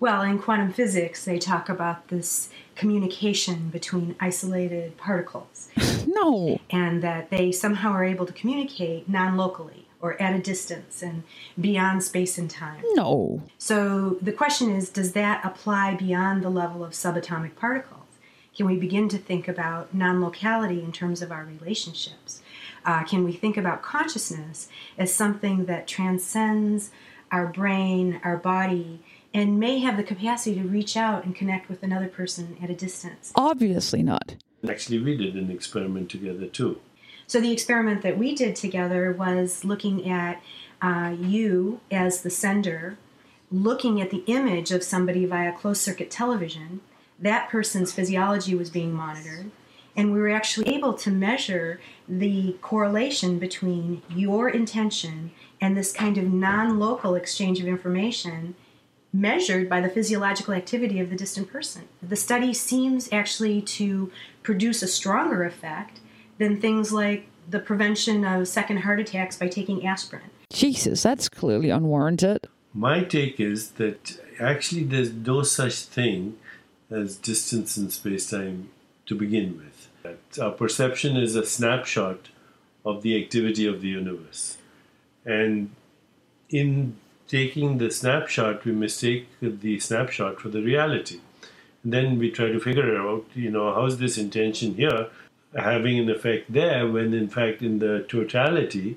Well, 0.00 0.22
in 0.22 0.40
quantum 0.40 0.72
physics, 0.72 1.24
they 1.24 1.38
talk 1.38 1.68
about 1.68 2.08
this 2.08 2.48
communication 2.74 3.68
between 3.68 4.16
isolated 4.18 4.96
particles. 4.96 5.68
no. 6.08 6.58
And 6.70 7.04
that 7.04 7.30
they 7.30 7.52
somehow 7.52 7.92
are 7.92 8.04
able 8.04 8.26
to 8.26 8.32
communicate 8.32 9.08
non 9.08 9.36
locally 9.36 9.81
or 10.02 10.20
at 10.20 10.34
a 10.34 10.38
distance 10.40 11.00
and 11.00 11.22
beyond 11.58 12.02
space 12.02 12.36
and 12.36 12.50
time. 12.50 12.82
No. 12.94 13.42
So 13.56 14.18
the 14.20 14.32
question 14.32 14.74
is 14.74 14.90
does 14.90 15.12
that 15.12 15.42
apply 15.44 15.94
beyond 15.94 16.42
the 16.42 16.50
level 16.50 16.84
of 16.84 16.90
subatomic 16.90 17.54
particles? 17.54 18.00
Can 18.54 18.66
we 18.66 18.76
begin 18.76 19.08
to 19.08 19.16
think 19.16 19.48
about 19.48 19.94
non 19.94 20.20
locality 20.20 20.82
in 20.82 20.92
terms 20.92 21.22
of 21.22 21.32
our 21.32 21.44
relationships? 21.44 22.42
Uh, 22.84 23.04
can 23.04 23.24
we 23.24 23.32
think 23.32 23.56
about 23.56 23.80
consciousness 23.80 24.68
as 24.98 25.14
something 25.14 25.64
that 25.66 25.86
transcends 25.86 26.90
our 27.30 27.46
brain, 27.46 28.20
our 28.24 28.36
body, 28.36 29.00
and 29.32 29.58
may 29.58 29.78
have 29.78 29.96
the 29.96 30.02
capacity 30.02 30.56
to 30.56 30.68
reach 30.68 30.96
out 30.96 31.24
and 31.24 31.34
connect 31.34 31.70
with 31.70 31.82
another 31.82 32.08
person 32.08 32.58
at 32.62 32.68
a 32.68 32.74
distance? 32.74 33.32
Obviously 33.36 34.02
not. 34.02 34.34
Actually, 34.68 35.00
we 35.00 35.16
did 35.16 35.34
an 35.34 35.50
experiment 35.50 36.10
together 36.10 36.46
too. 36.46 36.78
So 37.32 37.40
the 37.40 37.50
experiment 37.50 38.02
that 38.02 38.18
we 38.18 38.34
did 38.34 38.56
together 38.56 39.10
was 39.10 39.64
looking 39.64 40.06
at 40.06 40.42
uh, 40.82 41.16
you 41.18 41.80
as 41.90 42.20
the 42.20 42.28
sender, 42.28 42.98
looking 43.50 44.02
at 44.02 44.10
the 44.10 44.22
image 44.26 44.70
of 44.70 44.82
somebody 44.82 45.24
via 45.24 45.54
closed 45.54 45.80
circuit 45.80 46.10
television. 46.10 46.82
That 47.18 47.48
person's 47.48 47.90
physiology 47.90 48.54
was 48.54 48.68
being 48.68 48.92
monitored, 48.92 49.50
and 49.96 50.12
we 50.12 50.20
were 50.20 50.28
actually 50.28 50.74
able 50.74 50.92
to 50.92 51.10
measure 51.10 51.80
the 52.06 52.58
correlation 52.60 53.38
between 53.38 54.02
your 54.10 54.50
intention 54.50 55.30
and 55.58 55.74
this 55.74 55.90
kind 55.90 56.18
of 56.18 56.30
non 56.30 56.78
local 56.78 57.14
exchange 57.14 57.58
of 57.60 57.66
information 57.66 58.56
measured 59.10 59.70
by 59.70 59.80
the 59.80 59.88
physiological 59.88 60.52
activity 60.52 61.00
of 61.00 61.08
the 61.08 61.16
distant 61.16 61.50
person. 61.50 61.88
The 62.02 62.14
study 62.14 62.52
seems 62.52 63.10
actually 63.10 63.62
to 63.62 64.12
produce 64.42 64.82
a 64.82 64.86
stronger 64.86 65.44
effect 65.44 66.00
than 66.42 66.60
things 66.60 66.92
like 66.92 67.26
the 67.48 67.60
prevention 67.60 68.24
of 68.24 68.48
second 68.48 68.78
heart 68.78 68.98
attacks 68.98 69.36
by 69.36 69.46
taking 69.46 69.86
aspirin. 69.86 70.30
Jesus, 70.52 71.02
that's 71.02 71.28
clearly 71.28 71.70
unwarranted. 71.70 72.48
My 72.74 73.04
take 73.04 73.38
is 73.38 73.72
that 73.72 74.20
actually 74.40 74.84
there's 74.84 75.12
no 75.12 75.42
such 75.42 75.76
thing 75.82 76.38
as 76.90 77.16
distance 77.16 77.76
in 77.76 77.90
space 77.90 78.28
time 78.28 78.70
to 79.06 79.14
begin 79.14 79.56
with. 79.56 79.88
That 80.02 80.42
our 80.42 80.50
perception 80.50 81.16
is 81.16 81.36
a 81.36 81.46
snapshot 81.46 82.30
of 82.84 83.02
the 83.02 83.22
activity 83.22 83.66
of 83.66 83.80
the 83.80 83.88
universe. 83.88 84.58
And 85.24 85.70
in 86.50 86.96
taking 87.28 87.78
the 87.78 87.90
snapshot, 87.90 88.64
we 88.64 88.72
mistake 88.72 89.28
the 89.40 89.78
snapshot 89.78 90.40
for 90.40 90.48
the 90.48 90.60
reality. 90.60 91.20
And 91.84 91.92
then 91.92 92.18
we 92.18 92.30
try 92.30 92.48
to 92.50 92.58
figure 92.58 92.96
out, 92.96 93.26
you 93.34 93.50
know, 93.50 93.72
how's 93.72 93.98
this 93.98 94.18
intention 94.18 94.74
here 94.74 95.08
having 95.54 95.98
an 95.98 96.10
effect 96.10 96.52
there 96.52 96.86
when 96.88 97.12
in 97.12 97.28
fact 97.28 97.62
in 97.62 97.78
the 97.78 98.04
totality 98.08 98.96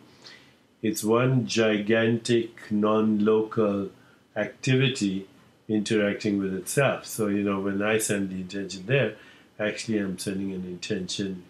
it's 0.82 1.04
one 1.04 1.48
gigantic 1.48 2.72
non-local 2.72 3.90
activity 4.36 5.28
interacting 5.68 6.38
with 6.38 6.54
itself. 6.54 7.06
So 7.06 7.28
you 7.28 7.44
know 7.44 7.60
when 7.60 7.82
i 7.82 7.98
send 7.98 8.30
the 8.30 8.36
intention 8.36 8.86
there 8.86 9.16
actually 9.60 9.98
i'm 9.98 10.18
sending 10.18 10.52
an 10.54 10.66
intention 10.66 11.44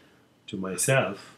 to 0.48 0.58
myself 0.58 1.36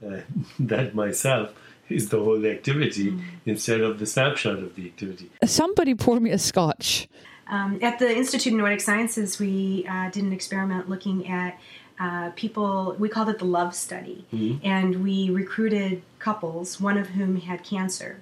and 0.00 0.24
that 0.58 0.94
myself 0.94 1.52
is 1.88 2.08
the 2.08 2.18
whole 2.18 2.44
activity 2.46 3.12
mm. 3.12 3.22
instead 3.44 3.80
of 3.80 3.98
the 3.98 4.06
snapshot 4.06 4.58
of 4.58 4.74
the 4.74 4.86
activity. 4.86 5.30
Somebody 5.44 5.94
pour 5.94 6.18
me 6.18 6.30
a 6.30 6.38
scotch. 6.38 7.08
Um, 7.48 7.78
at 7.80 8.00
the 8.00 8.10
Institute 8.10 8.52
of 8.54 8.58
Noetic 8.58 8.80
Sciences, 8.80 9.38
we 9.38 9.86
uh, 9.88 10.10
did 10.10 10.24
an 10.24 10.32
experiment 10.32 10.88
looking 10.88 11.28
at 11.28 11.58
uh, 11.98 12.30
people, 12.36 12.94
we 12.98 13.08
called 13.08 13.28
it 13.28 13.38
the 13.38 13.44
love 13.44 13.74
study. 13.74 14.26
Mhm. 14.32 14.60
And 14.62 15.02
we 15.02 15.30
recruited 15.30 16.02
couples, 16.18 16.80
one 16.80 16.98
of 16.98 17.08
whom 17.10 17.40
had 17.40 17.62
cancer. 17.62 18.20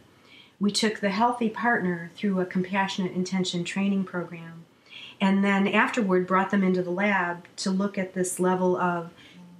We 0.60 0.70
took 0.70 1.00
the 1.00 1.10
healthy 1.10 1.50
partner 1.50 2.10
through 2.14 2.40
a 2.40 2.46
compassionate 2.46 3.12
intention 3.12 3.64
training 3.64 4.04
program. 4.04 4.64
And 5.20 5.44
then 5.44 5.66
afterward, 5.68 6.26
brought 6.26 6.50
them 6.50 6.62
into 6.62 6.82
the 6.82 6.90
lab 6.90 7.46
to 7.56 7.70
look 7.70 7.98
at 7.98 8.14
this 8.14 8.38
level 8.38 8.76
of 8.76 9.10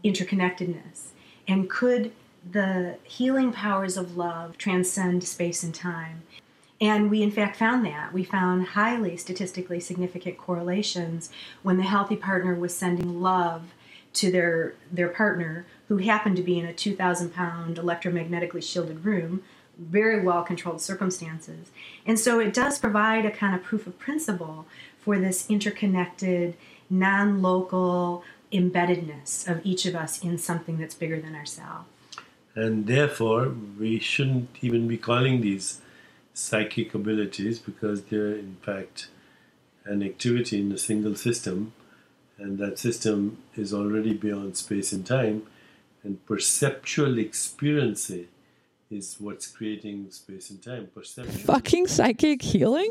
interconnectedness. 0.04 1.08
And 1.48 1.68
could 1.68 2.12
the 2.50 2.96
healing 3.04 3.52
powers 3.52 3.96
of 3.96 4.16
love 4.16 4.58
transcend 4.58 5.24
space 5.24 5.62
and 5.62 5.74
time? 5.74 6.22
And 6.80 7.10
we, 7.10 7.22
in 7.22 7.30
fact, 7.30 7.56
found 7.56 7.84
that. 7.86 8.12
We 8.12 8.24
found 8.24 8.68
highly 8.68 9.16
statistically 9.16 9.80
significant 9.80 10.36
correlations 10.38 11.30
when 11.62 11.76
the 11.76 11.84
healthy 11.84 12.16
partner 12.16 12.54
was 12.54 12.76
sending 12.76 13.22
love 13.22 13.72
to 14.14 14.30
their, 14.30 14.74
their 14.90 15.08
partner, 15.08 15.66
who 15.88 15.98
happened 15.98 16.36
to 16.36 16.42
be 16.42 16.58
in 16.58 16.66
a 16.66 16.72
2,000 16.72 17.34
pound 17.34 17.76
electromagnetically 17.76 18.62
shielded 18.62 19.04
room, 19.04 19.42
very 19.78 20.20
well 20.20 20.42
controlled 20.42 20.80
circumstances. 20.80 21.70
And 22.06 22.18
so 22.18 22.38
it 22.38 22.54
does 22.54 22.78
provide 22.78 23.26
a 23.26 23.30
kind 23.30 23.54
of 23.54 23.62
proof 23.62 23.86
of 23.86 23.98
principle 23.98 24.66
for 25.00 25.18
this 25.18 25.48
interconnected, 25.50 26.56
non 26.88 27.42
local 27.42 28.24
embeddedness 28.52 29.48
of 29.48 29.60
each 29.64 29.84
of 29.84 29.94
us 29.94 30.22
in 30.22 30.38
something 30.38 30.78
that's 30.78 30.94
bigger 30.94 31.20
than 31.20 31.34
ourselves. 31.34 31.86
And 32.54 32.86
therefore, 32.86 33.52
we 33.78 33.98
shouldn't 33.98 34.48
even 34.62 34.86
be 34.86 34.96
calling 34.96 35.40
these 35.40 35.80
psychic 36.34 36.94
abilities 36.94 37.58
because 37.58 38.04
they're, 38.04 38.34
in 38.34 38.56
fact, 38.62 39.08
an 39.84 40.02
activity 40.02 40.60
in 40.60 40.70
a 40.72 40.78
single 40.78 41.16
system, 41.16 41.72
and 42.38 42.58
that 42.58 42.78
system 42.78 43.38
is 43.56 43.72
already 43.72 44.14
beyond 44.14 44.56
space 44.56 44.92
and 44.92 45.06
time, 45.06 45.42
and 46.02 46.24
perceptual 46.26 47.18
experience 47.18 48.10
is 48.90 49.16
what's 49.18 49.46
creating 49.46 50.10
space 50.10 50.50
and 50.50 50.62
time. 50.62 50.88
Perception. 50.94 51.32
Fucking 51.32 51.86
psychic 51.86 52.42
healing? 52.42 52.90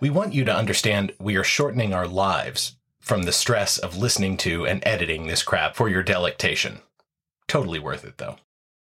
We 0.00 0.10
want 0.10 0.32
you 0.32 0.44
to 0.44 0.54
understand 0.54 1.12
we 1.18 1.36
are 1.36 1.44
shortening 1.44 1.92
our 1.92 2.06
lives 2.06 2.76
from 3.00 3.24
the 3.24 3.32
stress 3.32 3.78
of 3.78 3.96
listening 3.96 4.36
to 4.38 4.66
and 4.66 4.82
editing 4.86 5.26
this 5.26 5.42
crap 5.42 5.74
for 5.74 5.88
your 5.88 6.02
delectation. 6.02 6.80
Totally 7.48 7.78
worth 7.78 8.04
it, 8.04 8.18
though. 8.18 8.36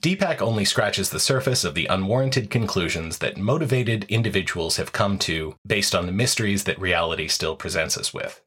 Deepak 0.01 0.41
only 0.41 0.65
scratches 0.65 1.09
the 1.09 1.19
surface 1.19 1.63
of 1.63 1.75
the 1.75 1.85
unwarranted 1.85 2.49
conclusions 2.49 3.19
that 3.19 3.37
motivated 3.37 4.03
individuals 4.09 4.77
have 4.77 4.91
come 4.91 5.17
to 5.19 5.55
based 5.65 5.95
on 5.95 6.05
the 6.05 6.11
mysteries 6.11 6.65
that 6.65 6.79
reality 6.79 7.27
still 7.27 7.55
presents 7.55 7.97
us 7.97 8.13
with. 8.13 8.41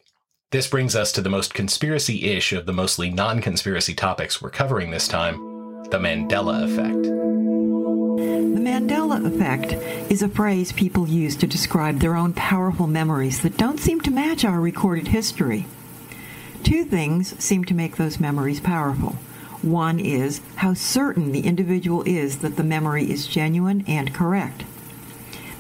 This 0.53 0.69
brings 0.69 0.95
us 0.95 1.11
to 1.13 1.21
the 1.21 1.29
most 1.29 1.55
conspiracy 1.55 2.31
ish 2.31 2.53
of 2.53 2.67
the 2.67 2.73
mostly 2.73 3.11
non 3.11 3.41
conspiracy 3.41 3.95
topics 3.95 4.41
we're 4.41 4.51
covering 4.51 4.93
this 4.93 5.09
time 5.09 5.35
the 5.91 5.99
Mandela 5.99 6.63
Effect. 6.63 7.03
The 7.03 8.61
Mandela 8.61 9.27
effect 9.27 9.73
is 10.09 10.23
a 10.23 10.29
phrase 10.29 10.71
people 10.71 11.09
use 11.09 11.35
to 11.37 11.49
describe 11.49 11.99
their 11.99 12.15
own 12.15 12.33
powerful 12.33 12.87
memories 12.87 13.43
that 13.43 13.57
don't 13.57 13.81
seem 13.81 14.01
to 14.03 14.13
match 14.13 14.45
our 14.45 14.61
recorded 14.61 15.09
history. 15.09 15.67
Two 16.63 16.85
things 16.85 17.37
seem 17.43 17.65
to 17.65 17.75
make 17.75 17.97
those 17.97 18.21
memories 18.21 18.61
powerful. 18.61 19.17
One 19.63 19.99
is 19.99 20.41
how 20.57 20.75
certain 20.75 21.33
the 21.33 21.41
individual 21.41 22.05
is 22.05 22.39
that 22.39 22.55
the 22.55 22.63
memory 22.63 23.11
is 23.11 23.27
genuine 23.27 23.85
and 23.89 24.15
correct. 24.15 24.63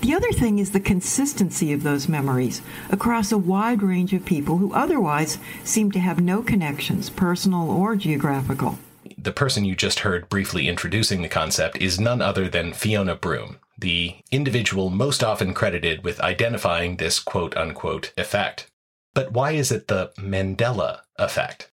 The 0.07 0.15
other 0.15 0.31
thing 0.31 0.61
is 0.61 0.70
the 0.70 0.78
consistency 0.78 1.73
of 1.73 1.83
those 1.83 2.09
memories 2.09 2.62
across 2.91 3.33
a 3.33 3.39
wide 3.39 3.83
range 3.83 4.12
of 4.12 4.24
people 4.24 4.59
who 4.59 4.73
otherwise 4.73 5.39
seem 5.65 5.91
to 5.91 5.99
have 5.99 6.20
no 6.20 6.45
connections, 6.45 7.11
personal 7.11 7.69
or 7.69 7.97
geographical. 7.97 8.78
The 9.19 9.33
person 9.33 9.65
you 9.65 9.74
just 9.74 9.99
heard 9.99 10.28
briefly 10.28 10.69
introducing 10.69 11.23
the 11.23 11.28
concept 11.28 11.78
is 11.78 11.99
none 11.99 12.23
other 12.23 12.49
than 12.49 12.73
Fiona 12.73 13.16
Broome, 13.16 13.57
the 13.77 14.15
individual 14.31 14.91
most 14.91 15.24
often 15.24 15.53
credited 15.53 16.05
with 16.05 16.20
identifying 16.20 16.99
this 16.99 17.19
quote 17.19 17.57
unquote 17.57 18.12
effect. 18.16 18.70
But 19.12 19.33
why 19.33 19.53
is 19.53 19.73
it 19.73 19.89
the 19.89 20.12
Mandela 20.16 21.01
effect? 21.19 21.73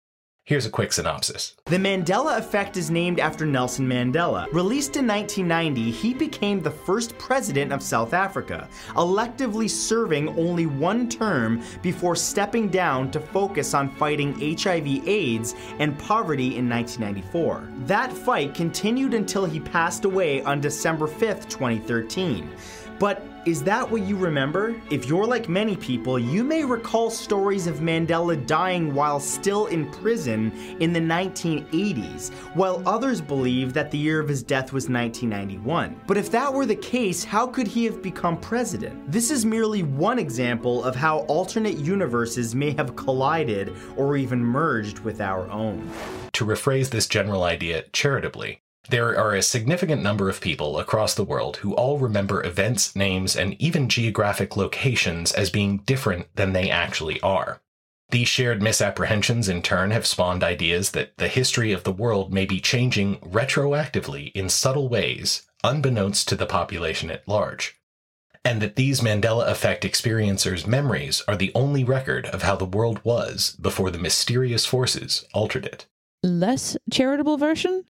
Here's 0.47 0.65
a 0.65 0.71
quick 0.71 0.93
synopsis. 0.93 1.57
The 1.65 1.77
Mandela 1.77 2.39
Effect 2.39 2.77
is 2.77 2.89
named 2.89 3.19
after 3.19 3.45
Nelson 3.45 3.85
Mandela. 3.85 4.47
Released 4.53 4.95
in 4.95 5.05
1990, 5.05 5.91
he 5.91 6.15
became 6.15 6.61
the 6.61 6.71
first 6.71 7.19
president 7.19 7.73
of 7.73 7.83
South 7.83 8.15
Africa, 8.15 8.69
electively 8.91 9.69
serving 9.69 10.29
only 10.39 10.67
one 10.67 11.09
term 11.09 11.65
before 11.83 12.15
stepping 12.15 12.69
down 12.69 13.11
to 13.11 13.19
focus 13.19 13.75
on 13.75 13.91
fighting 13.97 14.35
HIV/AIDS 14.39 15.57
and 15.81 15.99
poverty 15.99 16.57
in 16.57 16.69
1994. 16.69 17.69
That 17.79 18.13
fight 18.13 18.55
continued 18.55 19.15
until 19.15 19.47
he 19.47 19.59
passed 19.59 20.05
away 20.05 20.45
on 20.45 20.61
December 20.61 21.09
5th, 21.09 21.49
2013. 21.49 22.49
But 23.01 23.21
is 23.47 23.63
that 23.63 23.89
what 23.89 24.03
you 24.03 24.17
remember? 24.17 24.75
If 24.91 25.07
you're 25.07 25.25
like 25.25 25.49
many 25.49 25.77
people, 25.77 26.19
you 26.19 26.43
may 26.43 26.65
recall 26.65 27.11
stories 27.11 27.69
of 27.69 27.77
Mandela 27.77 28.45
dying 28.45 28.93
while 28.93 29.21
still 29.21 29.67
in 29.67 29.89
prison 29.93 30.51
in 30.81 30.93
the 30.93 31.01
1980s, 31.01 32.33
while 32.55 32.83
others 32.87 33.21
believe 33.21 33.73
that 33.73 33.93
the 33.93 33.99
year 33.99 34.19
of 34.19 34.29
his 34.29 34.43
death 34.43 34.73
was 34.73 34.89
1991. 34.89 36.01
But 36.09 36.17
if 36.17 36.29
that 36.33 36.53
were 36.53 36.67
the 36.67 36.75
case, 36.75 37.23
how 37.23 37.47
could 37.47 37.69
he 37.69 37.85
have 37.85 38.03
become 38.03 38.37
president? 38.41 39.13
This 39.13 39.31
is 39.31 39.47
merely 39.47 39.85
one 39.85 40.19
example 40.19 40.83
of 40.83 40.97
how 40.97 41.21
alternate 41.21 41.79
universes 41.79 42.53
may 42.53 42.73
have 42.73 42.97
collided 42.97 43.77
or 43.97 44.17
even 44.17 44.45
merged 44.45 44.99
with 44.99 45.21
our 45.21 45.49
own. 45.53 45.89
To 46.33 46.45
rephrase 46.45 46.91
this 46.91 47.07
general 47.07 47.45
idea 47.45 47.85
charitably, 47.93 48.61
there 48.87 49.19
are 49.19 49.35
a 49.35 49.43
significant 49.43 50.03
number 50.03 50.29
of 50.29 50.41
people 50.41 50.79
across 50.79 51.15
the 51.15 51.25
world 51.25 51.59
who 51.59 51.75
all 51.75 51.99
remember 51.99 52.45
events, 52.45 52.95
names, 52.97 53.37
and 53.37 53.61
even 53.61 53.89
geographic 53.89 54.57
locations 54.57 55.33
as 55.33 55.51
being 55.51 55.79
different 55.79 56.27
than 56.35 56.53
they 56.53 56.71
actually 56.71 57.21
are. 57.21 57.61
These 58.11 58.29
shared 58.29 58.63
misapprehensions 58.63 59.49
in 59.49 59.63
turn 59.63 59.91
have 59.91 60.07
spawned 60.07 60.45
ideas 60.45 60.93
that 60.93 61.17
the 61.17 61.29
history 61.29 61.73
of 61.73 61.83
the 61.83 61.93
world 61.93 62.33
may 62.33 62.47
be 62.47 62.61
changing 62.61 63.17
retroactively 63.19 64.31
in 64.33 64.49
subtle 64.49 64.89
ways, 64.89 65.43
unbeknownst 65.65 66.29
to 66.29 66.37
the 66.37 66.47
population 66.47 67.11
at 67.11 67.27
large. 67.27 67.81
And 68.45 68.63
that 68.63 68.77
these 68.77 69.01
Mandela 69.01 69.49
effect 69.49 69.83
experiencers' 69.83 70.69
memories 70.69 71.21
are 71.27 71.37
the 71.37 71.51
only 71.53 71.83
record 71.83 72.27
of 72.27 72.43
how 72.43 72.55
the 72.55 72.65
world 72.65 73.01
was 73.03 73.57
before 73.61 73.91
the 73.91 73.99
mysterious 73.99 74.65
forces 74.65 75.25
altered 75.35 75.67
it. 75.67 75.87
Less 76.23 76.77
charitable 76.93 77.39
version? 77.39 77.87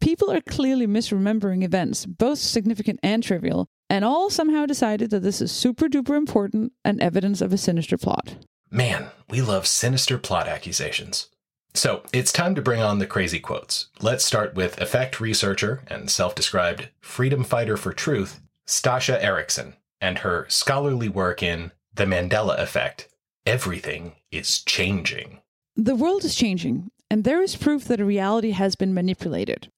People 0.00 0.30
are 0.30 0.40
clearly 0.40 0.86
misremembering 0.86 1.62
events, 1.62 2.06
both 2.06 2.38
significant 2.38 2.98
and 3.02 3.22
trivial, 3.22 3.68
and 3.90 4.04
all 4.04 4.30
somehow 4.30 4.64
decided 4.64 5.10
that 5.10 5.20
this 5.20 5.42
is 5.42 5.52
super 5.52 5.88
duper 5.88 6.16
important 6.16 6.72
and 6.84 7.00
evidence 7.02 7.42
of 7.42 7.52
a 7.52 7.58
sinister 7.58 7.98
plot. 7.98 8.36
Man, 8.70 9.08
we 9.28 9.42
love 9.42 9.66
sinister 9.66 10.16
plot 10.16 10.48
accusations. 10.48 11.28
So, 11.74 12.02
it's 12.12 12.32
time 12.32 12.54
to 12.54 12.62
bring 12.62 12.80
on 12.80 12.98
the 12.98 13.06
crazy 13.06 13.38
quotes. 13.38 13.90
Let's 14.00 14.24
start 14.24 14.54
with 14.54 14.80
effect 14.80 15.20
researcher 15.20 15.82
and 15.86 16.10
self 16.10 16.34
described 16.34 16.88
freedom 17.00 17.44
fighter 17.44 17.76
for 17.76 17.92
truth, 17.92 18.40
Stasha 18.66 19.22
Erickson, 19.22 19.74
and 20.00 20.18
her 20.18 20.46
scholarly 20.48 21.08
work 21.08 21.42
in 21.42 21.72
The 21.94 22.06
Mandela 22.06 22.58
Effect 22.58 23.08
Everything 23.46 24.14
is 24.32 24.62
Changing. 24.62 25.40
The 25.76 25.94
world 25.94 26.24
is 26.24 26.34
changing, 26.34 26.90
and 27.10 27.24
there 27.24 27.42
is 27.42 27.54
proof 27.56 27.84
that 27.84 28.00
a 28.00 28.04
reality 28.04 28.50
has 28.50 28.76
been 28.76 28.94
manipulated. 28.94 29.68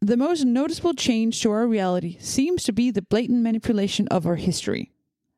The 0.00 0.16
most 0.16 0.44
noticeable 0.44 0.94
change 0.94 1.42
to 1.42 1.50
our 1.50 1.66
reality 1.66 2.18
seems 2.20 2.62
to 2.64 2.72
be 2.72 2.90
the 2.90 3.02
blatant 3.02 3.42
manipulation 3.42 4.06
of 4.08 4.26
our 4.26 4.36
history. 4.36 4.92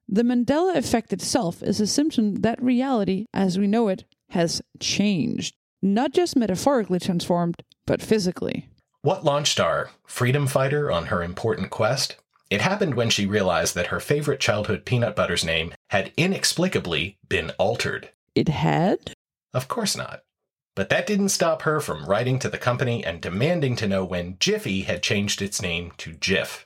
The 0.07 0.23
Mandela 0.23 0.77
effect 0.77 1.13
itself 1.13 1.63
is 1.63 1.81
a 1.81 1.87
symptom 1.87 2.37
that 2.37 2.63
reality, 2.63 3.27
as 3.33 3.59
we 3.59 3.67
know 3.67 3.89
it, 3.89 4.05
has 4.31 4.61
changed. 4.79 5.55
Not 5.81 6.13
just 6.13 6.37
metaphorically 6.37 6.99
transformed, 6.99 7.63
but 7.87 8.03
physically. 8.03 8.69
What 9.03 9.25
launched 9.25 9.61
our 9.61 9.91
freedom 10.05 10.47
fighter 10.47 10.91
on 10.91 11.07
her 11.07 11.23
important 11.23 11.71
quest? 11.71 12.17
It 12.51 12.61
happened 12.61 12.95
when 12.97 13.09
she 13.09 13.25
realized 13.25 13.75
that 13.77 13.87
her 13.87 14.01
favorite 14.01 14.41
childhood 14.41 14.85
peanut 14.85 15.17
butter's 15.17 15.45
name 15.45 15.73
had 15.89 16.13
inexplicably 16.19 17.17
been 17.29 17.51
altered. 17.59 18.11
It 18.35 18.49
had? 18.49 19.15
Of 19.55 19.69
course 19.69 19.97
not. 19.97 20.23
But 20.77 20.89
that 20.89 21.07
didn't 21.07 21.31
stop 21.31 21.63
her 21.63 21.81
from 21.81 22.07
writing 22.07 22.39
to 22.39 22.49
the 22.49 22.59
company 22.59 23.05
and 23.05 23.21
demanding 23.21 23.77
to 23.77 23.89
know 23.89 24.05
when 24.05 24.37
Jiffy 24.39 24.83
had 24.83 25.03
changed 25.03 25.43
its 25.43 25.61
name 25.61 25.93
to 25.99 26.13
Jif. 26.13 26.65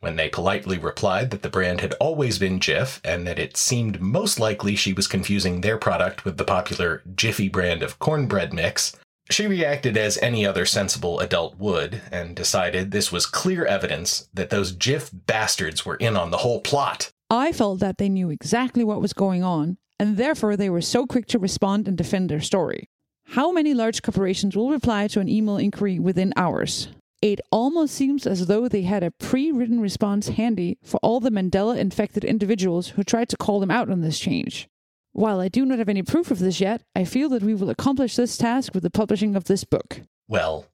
When 0.00 0.16
they 0.16 0.28
politely 0.28 0.76
replied 0.76 1.30
that 1.30 1.42
the 1.42 1.48
brand 1.48 1.80
had 1.80 1.94
always 1.94 2.38
been 2.38 2.60
Jif 2.60 3.00
and 3.02 3.26
that 3.26 3.38
it 3.38 3.56
seemed 3.56 4.00
most 4.00 4.38
likely 4.38 4.76
she 4.76 4.92
was 4.92 5.08
confusing 5.08 5.60
their 5.60 5.78
product 5.78 6.24
with 6.26 6.36
the 6.36 6.44
popular 6.44 7.02
Jiffy 7.14 7.48
brand 7.48 7.82
of 7.82 7.98
cornbread 7.98 8.52
mix, 8.52 8.94
she 9.30 9.46
reacted 9.46 9.96
as 9.96 10.18
any 10.18 10.44
other 10.46 10.66
sensible 10.66 11.18
adult 11.20 11.56
would 11.58 12.02
and 12.12 12.36
decided 12.36 12.90
this 12.90 13.10
was 13.10 13.24
clear 13.24 13.64
evidence 13.64 14.28
that 14.34 14.50
those 14.50 14.76
Jif 14.76 15.10
bastards 15.26 15.86
were 15.86 15.96
in 15.96 16.16
on 16.16 16.30
the 16.30 16.38
whole 16.38 16.60
plot. 16.60 17.10
I 17.30 17.52
felt 17.52 17.80
that 17.80 17.96
they 17.96 18.10
knew 18.10 18.28
exactly 18.28 18.84
what 18.84 19.00
was 19.00 19.14
going 19.14 19.42
on, 19.42 19.78
and 19.98 20.18
therefore 20.18 20.56
they 20.56 20.68
were 20.68 20.82
so 20.82 21.06
quick 21.06 21.26
to 21.28 21.38
respond 21.38 21.88
and 21.88 21.96
defend 21.96 22.28
their 22.28 22.42
story. 22.42 22.90
How 23.26 23.50
many 23.50 23.74
large 23.74 24.02
corporations 24.02 24.56
will 24.56 24.70
reply 24.70 25.08
to 25.08 25.20
an 25.20 25.28
email 25.28 25.56
inquiry 25.56 25.98
within 25.98 26.32
hours? 26.36 26.88
It 27.20 27.40
almost 27.50 27.94
seems 27.94 28.26
as 28.26 28.46
though 28.46 28.68
they 28.68 28.82
had 28.82 29.02
a 29.02 29.10
pre 29.10 29.50
written 29.50 29.80
response 29.80 30.28
handy 30.28 30.78
for 30.82 30.98
all 31.02 31.20
the 31.20 31.30
Mandela 31.30 31.76
infected 31.76 32.22
individuals 32.22 32.88
who 32.90 33.02
tried 33.02 33.28
to 33.30 33.36
call 33.36 33.60
them 33.60 33.70
out 33.70 33.90
on 33.90 34.02
this 34.02 34.18
change. 34.18 34.68
While 35.12 35.40
I 35.40 35.48
do 35.48 35.64
not 35.64 35.78
have 35.78 35.88
any 35.88 36.02
proof 36.02 36.30
of 36.30 36.38
this 36.38 36.60
yet, 36.60 36.82
I 36.94 37.04
feel 37.04 37.28
that 37.30 37.42
we 37.42 37.54
will 37.54 37.70
accomplish 37.70 38.16
this 38.16 38.36
task 38.36 38.74
with 38.74 38.82
the 38.82 38.90
publishing 38.90 39.36
of 39.36 39.44
this 39.44 39.64
book. 39.64 40.02
Well, 40.28 40.66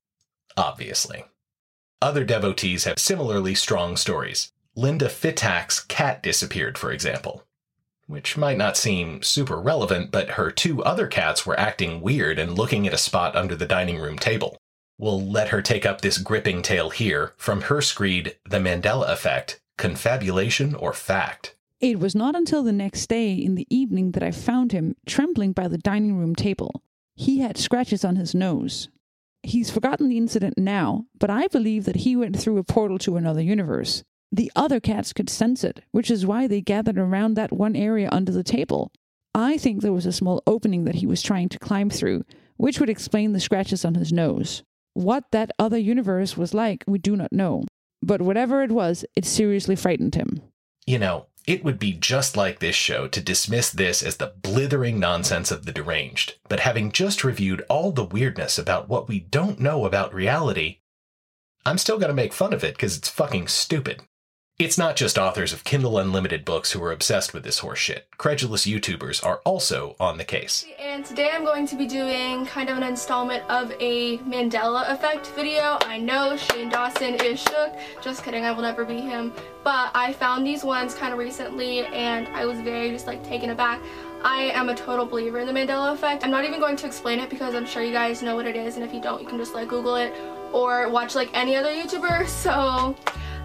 obviously. 0.57 1.25
Other 2.03 2.25
devotees 2.25 2.85
have 2.85 2.99
similarly 2.99 3.55
strong 3.55 3.97
stories. 3.97 4.51
Linda 4.75 5.09
Fitak's 5.09 5.81
cat 5.81 6.23
disappeared, 6.23 6.79
for 6.79 6.91
example. 6.91 7.45
Which 8.11 8.37
might 8.37 8.59
not 8.59 8.77
seem 8.77 9.23
super 9.23 9.61
relevant, 9.61 10.11
but 10.11 10.31
her 10.31 10.51
two 10.51 10.83
other 10.83 11.07
cats 11.07 11.47
were 11.47 11.59
acting 11.61 12.01
weird 12.01 12.41
and 12.41 12.59
looking 12.59 12.85
at 12.89 12.93
a 12.93 12.99
spot 12.99 13.37
under 13.37 13.55
the 13.55 13.67
dining 13.67 13.99
room 13.99 14.19
table. 14.19 14.57
We'll 14.99 15.23
let 15.23 15.51
her 15.51 15.63
take 15.63 15.87
up 15.87 16.01
this 16.01 16.19
gripping 16.19 16.63
tale 16.63 16.91
here 16.91 17.35
from 17.37 17.61
her 17.61 17.81
screed 17.81 18.35
The 18.45 18.59
Mandela 18.59 19.09
Effect 19.09 19.61
Confabulation 19.79 20.75
or 20.75 20.93
Fact. 20.93 21.55
It 21.79 22.01
was 22.01 22.17
not 22.17 22.35
until 22.35 22.65
the 22.65 22.73
next 22.73 23.07
day 23.07 23.33
in 23.33 23.55
the 23.55 23.69
evening 23.71 24.11
that 24.11 24.25
I 24.25 24.33
found 24.33 24.73
him 24.73 24.97
trembling 25.07 25.53
by 25.53 25.69
the 25.69 25.79
dining 25.79 26.19
room 26.19 26.35
table. 26.35 26.83
He 27.15 27.39
had 27.39 27.57
scratches 27.57 28.05
on 28.05 28.17
his 28.17 28.35
nose. 28.35 28.89
He's 29.45 29.71
forgotten 29.71 30.09
the 30.09 30.19
incident 30.19 30.59
now, 30.59 31.05
but 31.17 31.31
I 31.31 31.47
believe 31.47 31.85
that 31.85 32.03
he 32.03 32.17
went 32.17 32.37
through 32.37 32.59
a 32.59 32.65
portal 32.65 32.99
to 32.99 33.17
another 33.17 33.41
universe. 33.41 34.03
The 34.33 34.53
other 34.55 34.79
cats 34.79 35.13
could 35.13 35.29
sense 35.29 35.65
it, 35.65 35.83
which 35.91 36.11
is 36.11 36.25
why 36.25 36.47
they 36.47 36.61
gathered 36.61 36.99
around 36.99 37.35
that 37.35 37.53
one 37.53 37.75
area 37.75 38.09
under 38.13 38.31
the 38.31 38.45
table. 38.45 38.93
I 39.35 39.59
think 39.59 39.81
there 39.81 39.93
was 39.93 40.07
a 40.07 40.13
small 40.13 40.43
opening 40.47 40.85
that 40.85 40.97
he 40.97 41.07
was 41.07 41.23
trying 41.23 41.49
to 41.51 41.59
climb 41.59 41.91
through, 41.91 42.25
which 42.57 42.79
would 42.79 42.91
explain 42.91 43.33
the 43.33 43.41
scratches 43.41 43.85
on 43.85 43.95
his 43.95 44.13
nose. 44.13 44.63
What 44.95 45.25
that 45.33 45.51
other 45.59 45.79
universe 45.79 46.37
was 46.37 46.55
like, 46.55 46.85
we 46.87 46.99
do 46.99 47.17
not 47.17 47.33
know. 47.33 47.65
But 48.03 48.23
whatever 48.23 48.63
it 48.63 48.71
was, 48.71 49.05
it 49.17 49.25
seriously 49.25 49.77
frightened 49.77 50.15
him. 50.15 50.43
You 50.87 50.99
know, 50.99 51.27
it 51.47 51.65
would 51.65 51.79
be 51.79 51.93
just 51.93 52.37
like 52.37 52.59
this 52.59 52.77
show 52.77 53.09
to 53.09 53.21
dismiss 53.21 53.71
this 53.71 54.03
as 54.03 54.17
the 54.17 54.35
blithering 54.43 54.99
nonsense 55.01 55.51
of 55.51 55.65
the 55.65 55.73
deranged. 55.73 56.35
But 56.49 56.61
having 56.61 56.93
just 56.93 57.25
reviewed 57.25 57.65
all 57.69 57.93
the 57.93 58.05
weirdness 58.05 58.59
about 58.59 58.89
what 58.89 59.09
we 59.09 59.21
don't 59.21 59.61
know 59.61 59.85
about 59.85 60.15
reality, 60.15 60.79
I'm 61.65 61.79
still 61.79 61.99
going 61.99 62.09
to 62.09 62.15
make 62.15 62.33
fun 62.33 62.53
of 62.53 62.65
it 62.65 62.75
because 62.75 62.97
it's 62.97 63.09
fucking 63.09 63.49
stupid. 63.49 64.03
It's 64.61 64.77
not 64.77 64.95
just 64.95 65.17
authors 65.17 65.55
of 65.55 65.65
Kindle 65.65 65.97
Unlimited 65.97 66.45
books 66.45 66.73
who 66.73 66.83
are 66.83 66.93
obsessed 66.93 67.33
with 67.33 67.45
this 67.45 67.61
horseshit. 67.61 68.01
Credulous 68.19 68.67
YouTubers 68.67 69.25
are 69.25 69.41
also 69.43 69.97
on 69.99 70.19
the 70.19 70.25
case. 70.25 70.67
And 70.79 71.03
today 71.03 71.31
I'm 71.33 71.47
going 71.47 71.67
to 71.67 71.77
be 71.77 71.87
doing 71.87 72.45
kind 72.45 72.69
of 72.69 72.77
an 72.77 72.83
installment 72.83 73.43
of 73.49 73.73
a 73.81 74.19
Mandela 74.19 74.87
Effect 74.93 75.29
video. 75.29 75.79
I 75.87 75.97
know 75.97 76.37
Shane 76.37 76.69
Dawson 76.69 77.15
is 77.25 77.41
shook. 77.41 77.73
Just 78.03 78.23
kidding, 78.23 78.45
I 78.45 78.53
will 78.53 78.61
never 78.61 78.85
be 78.85 79.01
him. 79.01 79.33
But 79.65 79.93
I 79.95 80.13
found 80.13 80.47
these 80.47 80.63
ones 80.63 80.93
kind 80.93 81.15
of 81.15 81.19
recently 81.19 81.87
and 81.87 82.29
I 82.29 82.45
was 82.45 82.61
very 82.61 82.91
just 82.91 83.07
like 83.07 83.25
taken 83.25 83.49
aback. 83.49 83.81
I 84.23 84.51
am 84.53 84.69
a 84.69 84.75
total 84.75 85.07
believer 85.07 85.39
in 85.39 85.47
the 85.47 85.55
Mandela 85.55 85.95
Effect. 85.95 86.23
I'm 86.23 86.31
not 86.31 86.45
even 86.45 86.61
going 86.61 86.77
to 86.77 86.87
explain 86.87 87.19
it 87.19 87.31
because 87.31 87.55
I'm 87.55 87.65
sure 87.65 87.83
you 87.83 87.93
guys 87.93 88.23
know 88.23 88.37
what 88.37 88.45
it 88.45 88.57
is 88.57 88.77
and 88.77 88.85
if 88.85 88.93
you 88.93 89.01
don't, 89.01 89.23
you 89.23 89.27
can 89.27 89.39
just 89.39 89.55
like 89.55 89.69
Google 89.69 89.95
it 89.95 90.13
or 90.53 90.91
watch 90.91 91.15
like 91.15 91.31
any 91.33 91.57
other 91.57 91.71
YouTuber. 91.71 92.29
So 92.41 92.95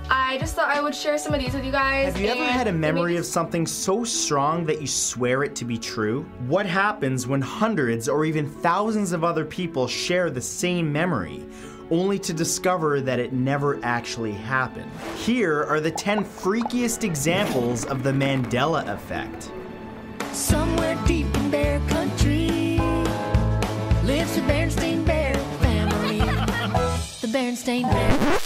I 0.10 0.38
just 0.38 0.56
thought 0.56 0.70
I 0.70 0.82
would 0.82 0.94
share 0.94 1.18
some 1.18 1.34
of 1.34 1.40
these 1.40 1.54
with 1.54 1.66
you 1.66 1.72
guys. 1.72 2.14
Have 2.14 2.22
you 2.22 2.28
ever 2.28 2.46
had 2.46 2.68
a 2.68 2.72
memory 2.72 3.18
of 3.18 3.26
something 3.26 3.66
so 3.66 4.04
strong 4.04 4.66
that 4.66 4.82
you 4.82 4.88
swear 4.88 5.44
it 5.44 5.56
to 5.56 5.66
be 5.66 5.78
true? 5.78 6.24
What 6.48 6.66
happens 6.66 7.26
when 7.26 7.42
hundreds 7.42 8.08
or 8.08 8.26
even 8.26 8.48
thousands 8.48 9.14
of 9.14 9.24
other 9.24 9.46
people 9.46 9.88
share 9.88 10.30
the 10.30 10.42
same 10.42 10.92
memory, 10.92 11.44
only 11.90 12.20
to 12.20 12.34
discover 12.34 13.02
that 13.02 13.20
it 13.20 13.34
never 13.34 13.84
actually 13.84 14.34
happened? 14.34 14.92
Here 15.18 15.64
are 15.64 15.80
the 15.80 15.92
10 15.92 16.24
freakiest 16.24 17.04
examples 17.04 17.86
of 17.86 18.04
the 18.04 18.12
Mandela 18.12 18.88
effect. 18.88 19.52
Somewhere 20.34 21.02
deep 21.08 21.34
in 21.36 21.50
bear 21.50 21.80
country 21.88 22.78
lives 24.04 24.36
the 24.36 24.44
Bernstein 24.46 25.04
Bear 25.04 25.34
family. 25.62 26.20
the 27.22 27.30
Bernstein 27.32 27.84
Bear. 27.84 28.45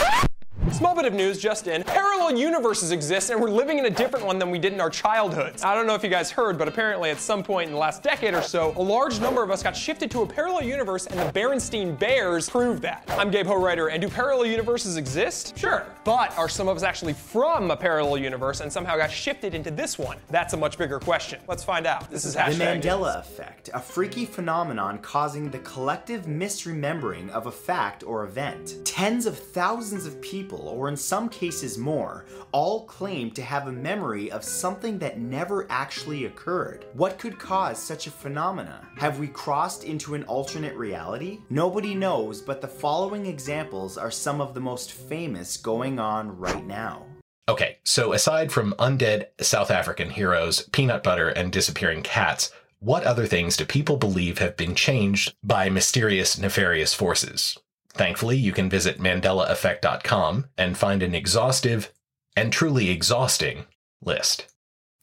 Small 0.74 0.96
bit 0.96 1.06
of 1.06 1.14
news 1.14 1.40
just 1.40 1.68
in. 1.68 1.84
Parallel 1.84 2.38
universes 2.38 2.92
exist, 2.92 3.32
and 3.32 3.42
we're 3.42 3.50
living 3.50 3.80
in 3.80 3.86
a 3.86 3.90
different 3.90 4.24
one 4.24 4.38
than 4.38 4.52
we 4.52 4.60
did 4.60 4.72
in 4.72 4.80
our 4.80 4.90
childhoods. 4.90 5.64
I 5.64 5.74
don't 5.74 5.88
know 5.88 5.96
if 5.96 6.04
you 6.04 6.10
guys 6.10 6.30
heard, 6.30 6.60
but 6.60 6.68
apparently 6.68 7.10
at 7.10 7.20
some 7.20 7.44
point 7.44 7.68
in 7.68 7.74
the 7.74 7.80
last 7.80 8.04
decade 8.04 8.36
or 8.36 8.42
so, 8.44 8.74
a 8.78 8.82
large 8.82 9.20
number 9.20 9.42
of 9.42 9.50
us 9.50 9.64
got 9.64 9.76
shifted 9.76 10.12
to 10.12 10.22
a 10.22 10.28
parallel 10.28 10.64
universe, 10.64 11.08
and 11.08 11.20
the 11.20 11.34
Berenstein 11.38 11.98
Bears 11.98 12.50
proved 12.50 12.84
that. 12.84 13.04
I'm 13.18 13.32
Gabe 13.32 13.48
Ho-Writer, 13.48 13.88
and 13.88 14.00
do 14.00 14.10
parallel 14.10 14.46
universes 14.46 14.96
exist? 14.96 15.58
Sure. 15.58 15.88
But 16.04 16.38
are 16.38 16.48
some 16.48 16.68
of 16.68 16.78
us 16.78 16.84
actually 16.84 17.14
from 17.14 17.72
a 17.72 17.76
parallel 17.76 18.20
universe 18.20 18.60
and 18.60 18.72
somehow 18.72 18.96
got 18.96 19.12
shifted 19.12 19.56
into 19.56 19.72
this 19.72 19.98
one? 19.98 20.18
That's 20.30 20.54
a 20.54 20.58
much 20.58 20.78
bigger 20.78 21.00
question. 21.00 21.40
Let's 21.48 21.64
find 21.64 21.88
out. 21.88 22.12
This 22.12 22.26
is 22.26 22.36
The. 22.36 22.42
Mandela 22.42 23.20
effect, 23.20 23.70
a 23.74 23.80
freaky 23.80 24.26
phenomenon 24.26 25.00
causing 25.00 25.50
the 25.50 25.60
collective 25.60 26.26
misremembering 26.26 27.30
of 27.32 27.48
a 27.48 27.52
fact 27.52 28.04
or 28.04 28.24
event. 28.24 28.76
Tens 28.86 29.26
of 29.26 29.38
thousands 29.38 30.06
of 30.06 30.22
people, 30.22 30.59
or 30.68 30.90
in 30.90 30.98
some 30.98 31.30
cases 31.30 31.78
more, 31.78 32.26
all 32.52 32.86
claim 32.86 33.32
to 33.32 33.42
have 33.42 33.68
a 33.68 33.72
memory 33.72 34.32
of 34.32 34.44
something 34.44 35.00
that 35.00 35.20
never 35.20 35.66
actually 35.70 36.26
occurred. 36.26 36.86
What 36.94 37.20
could 37.20 37.40
cause 37.40 37.82
such 37.82 38.08
a 38.08 38.12
phenomena? 38.12 38.88
Have 38.98 39.20
we 39.20 39.28
crossed 39.28 39.84
into 39.84 40.16
an 40.16 40.24
alternate 40.24 40.76
reality? 40.76 41.40
Nobody 41.50 41.96
knows, 41.96 42.42
but 42.42 42.60
the 42.60 42.68
following 42.68 43.26
examples 43.26 43.98
are 43.98 44.12
some 44.12 44.42
of 44.42 44.54
the 44.54 44.60
most 44.60 44.92
famous 44.92 45.58
going 45.58 46.00
on 46.00 46.38
right 46.38 46.66
now. 46.66 47.06
Okay, 47.48 47.78
so 47.84 48.14
aside 48.14 48.52
from 48.52 48.76
undead 48.78 49.28
South 49.42 49.72
African 49.72 50.12
heroes, 50.12 50.68
peanut 50.72 51.02
butter, 51.02 51.30
and 51.30 51.52
disappearing 51.52 52.04
cats, 52.04 52.52
what 52.82 53.04
other 53.04 53.26
things 53.26 53.58
do 53.58 53.66
people 53.66 53.98
believe 53.98 54.38
have 54.38 54.56
been 54.56 54.76
changed 54.76 55.34
by 55.44 55.70
mysterious, 55.70 56.38
nefarious 56.38 56.94
forces? 56.94 57.58
Thankfully, 58.00 58.38
you 58.38 58.54
can 58.54 58.70
visit 58.70 59.02
MandelaEffect.com 59.02 60.46
and 60.58 60.78
find 60.78 61.04
an 61.04 61.14
exhaustive 61.14 61.92
and 62.34 62.54
truly 62.54 62.92
exhausting 62.92 63.66
list. 64.02 64.46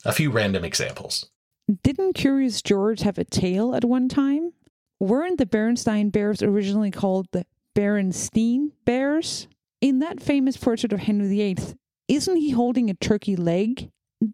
A 0.07 0.15
few 0.15 0.31
random 0.31 0.65
examples. 0.65 1.29
Didn't 1.83 2.15
Curious 2.15 2.63
George 2.63 3.03
have 3.03 3.19
a 3.19 3.25
tail 3.25 3.75
at 3.75 3.85
one 3.85 4.09
time? 4.09 4.55
Weren't 4.99 5.37
the 5.37 5.45
Berenstain 5.45 6.11
Bears 6.11 6.43
originally 6.43 6.91
called 6.91 7.27
the 7.33 7.45
Berenstein 7.75 8.71
Bears? 8.87 9.47
In 9.83 9.99
that 9.99 10.23
famous 10.23 10.57
portrait 10.57 10.95
of 10.95 11.01
Henry 11.01 11.29
VIII, 11.29 11.77
isn't 12.09 12.37
he 12.37 12.53
holding 12.53 12.89
a 12.89 12.95
turkey 12.95 13.37
leg? 13.37 13.91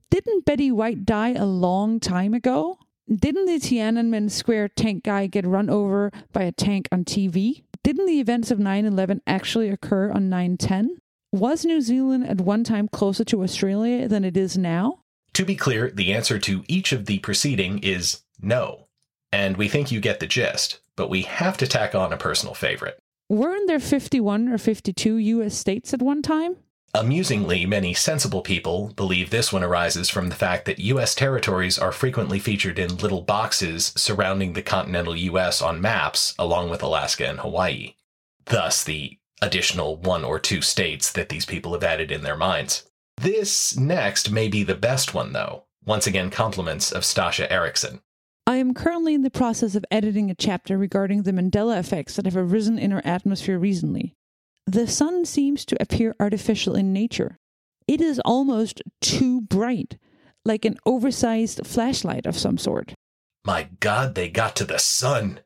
Didn't 0.08 0.44
Betty 0.44 0.70
White 0.70 1.04
die 1.04 1.32
a 1.32 1.46
long 1.46 1.98
time 1.98 2.32
ago? 2.32 2.78
Didn't 3.12 3.46
the 3.46 3.58
Tiananmen 3.58 4.30
Square 4.30 4.68
tank 4.76 5.02
guy 5.02 5.26
get 5.26 5.44
run 5.44 5.68
over 5.68 6.12
by 6.32 6.44
a 6.44 6.52
tank 6.52 6.88
on 6.92 7.04
TV? 7.04 7.64
Didn't 7.84 8.06
the 8.06 8.20
events 8.20 8.52
of 8.52 8.60
9 8.60 8.84
11 8.84 9.22
actually 9.26 9.68
occur 9.68 10.12
on 10.12 10.28
9 10.28 10.56
10? 10.56 10.98
Was 11.32 11.64
New 11.64 11.80
Zealand 11.80 12.28
at 12.28 12.40
one 12.40 12.62
time 12.62 12.86
closer 12.86 13.24
to 13.24 13.42
Australia 13.42 14.06
than 14.06 14.24
it 14.24 14.36
is 14.36 14.56
now? 14.56 15.00
To 15.34 15.44
be 15.44 15.56
clear, 15.56 15.90
the 15.90 16.12
answer 16.12 16.38
to 16.38 16.62
each 16.68 16.92
of 16.92 17.06
the 17.06 17.18
preceding 17.18 17.78
is 17.78 18.22
no. 18.40 18.86
And 19.32 19.56
we 19.56 19.66
think 19.66 19.90
you 19.90 19.98
get 20.00 20.20
the 20.20 20.26
gist, 20.26 20.80
but 20.94 21.10
we 21.10 21.22
have 21.22 21.56
to 21.56 21.66
tack 21.66 21.94
on 21.94 22.12
a 22.12 22.18
personal 22.18 22.54
favorite. 22.54 22.98
Weren't 23.28 23.66
there 23.66 23.80
51 23.80 24.48
or 24.48 24.58
52 24.58 25.16
US 25.16 25.54
states 25.56 25.92
at 25.92 26.02
one 26.02 26.22
time? 26.22 26.56
Amusingly, 26.94 27.64
many 27.64 27.94
sensible 27.94 28.42
people 28.42 28.92
believe 28.96 29.30
this 29.30 29.50
one 29.50 29.64
arises 29.64 30.10
from 30.10 30.28
the 30.28 30.34
fact 30.34 30.66
that 30.66 30.78
U.S. 30.78 31.14
territories 31.14 31.78
are 31.78 31.90
frequently 31.90 32.38
featured 32.38 32.78
in 32.78 32.98
little 32.98 33.22
boxes 33.22 33.94
surrounding 33.96 34.52
the 34.52 34.60
continental 34.60 35.16
U.S. 35.16 35.62
on 35.62 35.80
maps, 35.80 36.34
along 36.38 36.68
with 36.68 36.82
Alaska 36.82 37.26
and 37.26 37.40
Hawaii. 37.40 37.94
Thus, 38.44 38.84
the 38.84 39.16
additional 39.40 39.96
one 39.96 40.22
or 40.22 40.38
two 40.38 40.60
states 40.60 41.10
that 41.12 41.30
these 41.30 41.46
people 41.46 41.72
have 41.72 41.82
added 41.82 42.12
in 42.12 42.24
their 42.24 42.36
minds. 42.36 42.84
This 43.16 43.74
next 43.74 44.30
may 44.30 44.48
be 44.48 44.62
the 44.62 44.74
best 44.74 45.14
one, 45.14 45.32
though. 45.32 45.64
Once 45.86 46.06
again, 46.06 46.28
compliments 46.28 46.92
of 46.92 47.04
Stasha 47.04 47.50
Erickson. 47.50 48.02
I 48.46 48.56
am 48.56 48.74
currently 48.74 49.14
in 49.14 49.22
the 49.22 49.30
process 49.30 49.74
of 49.74 49.86
editing 49.90 50.30
a 50.30 50.34
chapter 50.34 50.76
regarding 50.76 51.22
the 51.22 51.32
Mandela 51.32 51.78
effects 51.78 52.16
that 52.16 52.26
have 52.26 52.36
arisen 52.36 52.78
in 52.78 52.92
our 52.92 53.02
atmosphere 53.02 53.58
recently. 53.58 54.14
The 54.66 54.86
sun 54.86 55.24
seems 55.24 55.64
to 55.66 55.76
appear 55.80 56.14
artificial 56.20 56.76
in 56.76 56.92
nature. 56.92 57.38
It 57.88 58.00
is 58.00 58.20
almost 58.24 58.80
too 59.00 59.40
bright, 59.40 59.98
like 60.44 60.64
an 60.64 60.76
oversized 60.86 61.66
flashlight 61.66 62.26
of 62.26 62.38
some 62.38 62.58
sort. 62.58 62.94
My 63.44 63.68
God, 63.80 64.14
they 64.14 64.28
got 64.28 64.54
to 64.56 64.64
the 64.64 64.78
sun! 64.78 65.40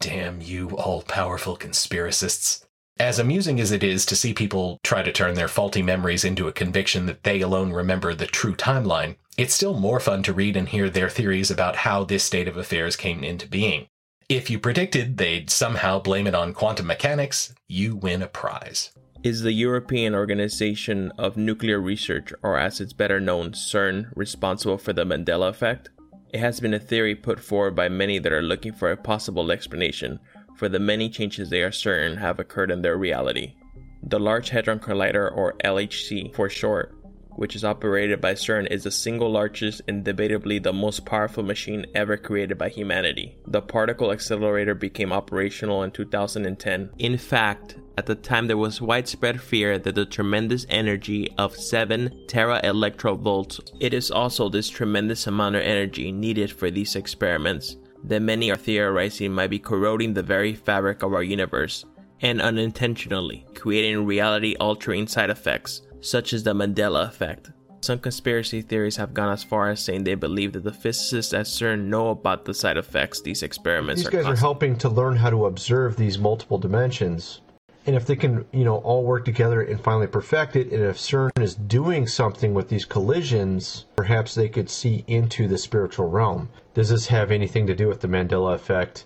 Damn 0.00 0.40
you, 0.40 0.70
all 0.70 1.02
powerful 1.02 1.56
conspiracists. 1.56 2.64
As 2.98 3.18
amusing 3.18 3.60
as 3.60 3.70
it 3.70 3.82
is 3.82 4.04
to 4.06 4.16
see 4.16 4.34
people 4.34 4.80
try 4.82 5.02
to 5.02 5.12
turn 5.12 5.34
their 5.34 5.48
faulty 5.48 5.80
memories 5.80 6.24
into 6.24 6.48
a 6.48 6.52
conviction 6.52 7.06
that 7.06 7.22
they 7.22 7.40
alone 7.40 7.72
remember 7.72 8.14
the 8.14 8.26
true 8.26 8.54
timeline, 8.54 9.16
it's 9.38 9.54
still 9.54 9.78
more 9.78 10.00
fun 10.00 10.22
to 10.24 10.32
read 10.32 10.56
and 10.56 10.68
hear 10.68 10.90
their 10.90 11.08
theories 11.08 11.50
about 11.50 11.76
how 11.76 12.04
this 12.04 12.24
state 12.24 12.48
of 12.48 12.56
affairs 12.56 12.96
came 12.96 13.22
into 13.22 13.46
being. 13.46 13.88
If 14.30 14.48
you 14.48 14.60
predicted 14.60 15.16
they'd 15.16 15.50
somehow 15.50 15.98
blame 15.98 16.28
it 16.28 16.36
on 16.36 16.54
quantum 16.54 16.86
mechanics, 16.86 17.52
you 17.66 17.96
win 17.96 18.22
a 18.22 18.28
prize. 18.28 18.92
Is 19.24 19.42
the 19.42 19.50
European 19.50 20.14
Organization 20.14 21.10
of 21.18 21.36
Nuclear 21.36 21.80
Research, 21.80 22.32
or 22.40 22.56
as 22.56 22.80
it's 22.80 22.92
better 22.92 23.18
known, 23.18 23.50
CERN, 23.50 24.12
responsible 24.14 24.78
for 24.78 24.92
the 24.92 25.04
Mandela 25.04 25.48
effect? 25.48 25.90
It 26.32 26.38
has 26.38 26.60
been 26.60 26.74
a 26.74 26.78
theory 26.78 27.16
put 27.16 27.40
forward 27.40 27.74
by 27.74 27.88
many 27.88 28.20
that 28.20 28.32
are 28.32 28.40
looking 28.40 28.72
for 28.72 28.92
a 28.92 28.96
possible 28.96 29.50
explanation 29.50 30.20
for 30.54 30.68
the 30.68 30.78
many 30.78 31.10
changes 31.10 31.50
they 31.50 31.62
are 31.62 31.72
certain 31.72 32.16
have 32.18 32.38
occurred 32.38 32.70
in 32.70 32.82
their 32.82 32.98
reality. 32.98 33.56
The 34.04 34.20
Large 34.20 34.50
Hadron 34.50 34.78
Collider, 34.78 35.36
or 35.36 35.54
LHC 35.64 36.32
for 36.36 36.48
short, 36.48 36.94
which 37.40 37.56
is 37.56 37.64
operated 37.64 38.20
by 38.20 38.34
CERN, 38.34 38.66
is 38.70 38.84
the 38.84 38.90
single 38.90 39.30
largest 39.30 39.80
and 39.88 40.04
debatably 40.04 40.62
the 40.62 40.74
most 40.74 41.06
powerful 41.06 41.42
machine 41.42 41.86
ever 41.94 42.18
created 42.18 42.58
by 42.58 42.68
humanity. 42.68 43.34
The 43.46 43.62
particle 43.62 44.12
accelerator 44.12 44.74
became 44.74 45.10
operational 45.10 45.82
in 45.82 45.90
2010. 45.90 46.90
In 46.98 47.16
fact, 47.16 47.76
at 47.96 48.04
the 48.04 48.14
time 48.14 48.46
there 48.46 48.58
was 48.58 48.82
widespread 48.82 49.40
fear 49.40 49.78
that 49.78 49.94
the 49.94 50.04
tremendous 50.04 50.66
energy 50.68 51.32
of 51.38 51.56
7 51.56 52.26
tera 52.28 52.60
electron 52.62 53.16
volts, 53.22 53.58
it 53.80 53.94
is 53.94 54.10
also 54.10 54.50
this 54.50 54.68
tremendous 54.68 55.26
amount 55.26 55.56
of 55.56 55.62
energy 55.62 56.12
needed 56.12 56.52
for 56.52 56.70
these 56.70 56.94
experiments 56.94 57.78
that 58.04 58.20
many 58.20 58.50
are 58.50 58.56
theorizing 58.56 59.32
might 59.32 59.48
be 59.48 59.58
corroding 59.58 60.12
the 60.12 60.22
very 60.22 60.54
fabric 60.54 61.02
of 61.02 61.14
our 61.14 61.22
universe 61.22 61.86
and 62.20 62.42
unintentionally 62.42 63.46
creating 63.54 64.04
reality 64.04 64.54
altering 64.60 65.06
side 65.06 65.30
effects 65.30 65.80
such 66.00 66.32
as 66.32 66.42
the 66.42 66.54
Mandela 66.54 67.08
effect. 67.08 67.50
Some 67.82 67.98
conspiracy 67.98 68.60
theories 68.60 68.96
have 68.96 69.14
gone 69.14 69.32
as 69.32 69.42
far 69.42 69.70
as 69.70 69.82
saying 69.82 70.04
they 70.04 70.14
believe 70.14 70.52
that 70.52 70.64
the 70.64 70.72
physicists 70.72 71.32
at 71.32 71.46
CERN 71.46 71.84
know 71.84 72.10
about 72.10 72.44
the 72.44 72.52
side 72.52 72.76
effects 72.76 73.22
these 73.22 73.42
experiments 73.42 74.02
These 74.02 74.08
are 74.08 74.10
guys 74.10 74.20
are 74.20 74.30
causing. 74.30 74.40
helping 74.40 74.76
to 74.78 74.88
learn 74.90 75.16
how 75.16 75.30
to 75.30 75.46
observe 75.46 75.96
these 75.96 76.18
multiple 76.18 76.58
dimensions. 76.58 77.40
And 77.86 77.96
if 77.96 78.04
they 78.06 78.16
can, 78.16 78.44
you 78.52 78.64
know, 78.64 78.76
all 78.76 79.04
work 79.04 79.24
together 79.24 79.62
and 79.62 79.80
finally 79.80 80.06
perfect 80.06 80.56
it, 80.56 80.70
and 80.70 80.82
if 80.82 80.98
CERN 80.98 81.30
is 81.40 81.54
doing 81.54 82.06
something 82.06 82.52
with 82.52 82.68
these 82.68 82.84
collisions, 82.84 83.86
perhaps 83.96 84.34
they 84.34 84.50
could 84.50 84.68
see 84.68 85.02
into 85.06 85.48
the 85.48 85.56
spiritual 85.56 86.10
realm. 86.10 86.50
Does 86.74 86.90
this 86.90 87.06
have 87.06 87.30
anything 87.30 87.66
to 87.68 87.74
do 87.74 87.88
with 87.88 88.02
the 88.02 88.08
Mandela 88.08 88.54
effect? 88.54 89.04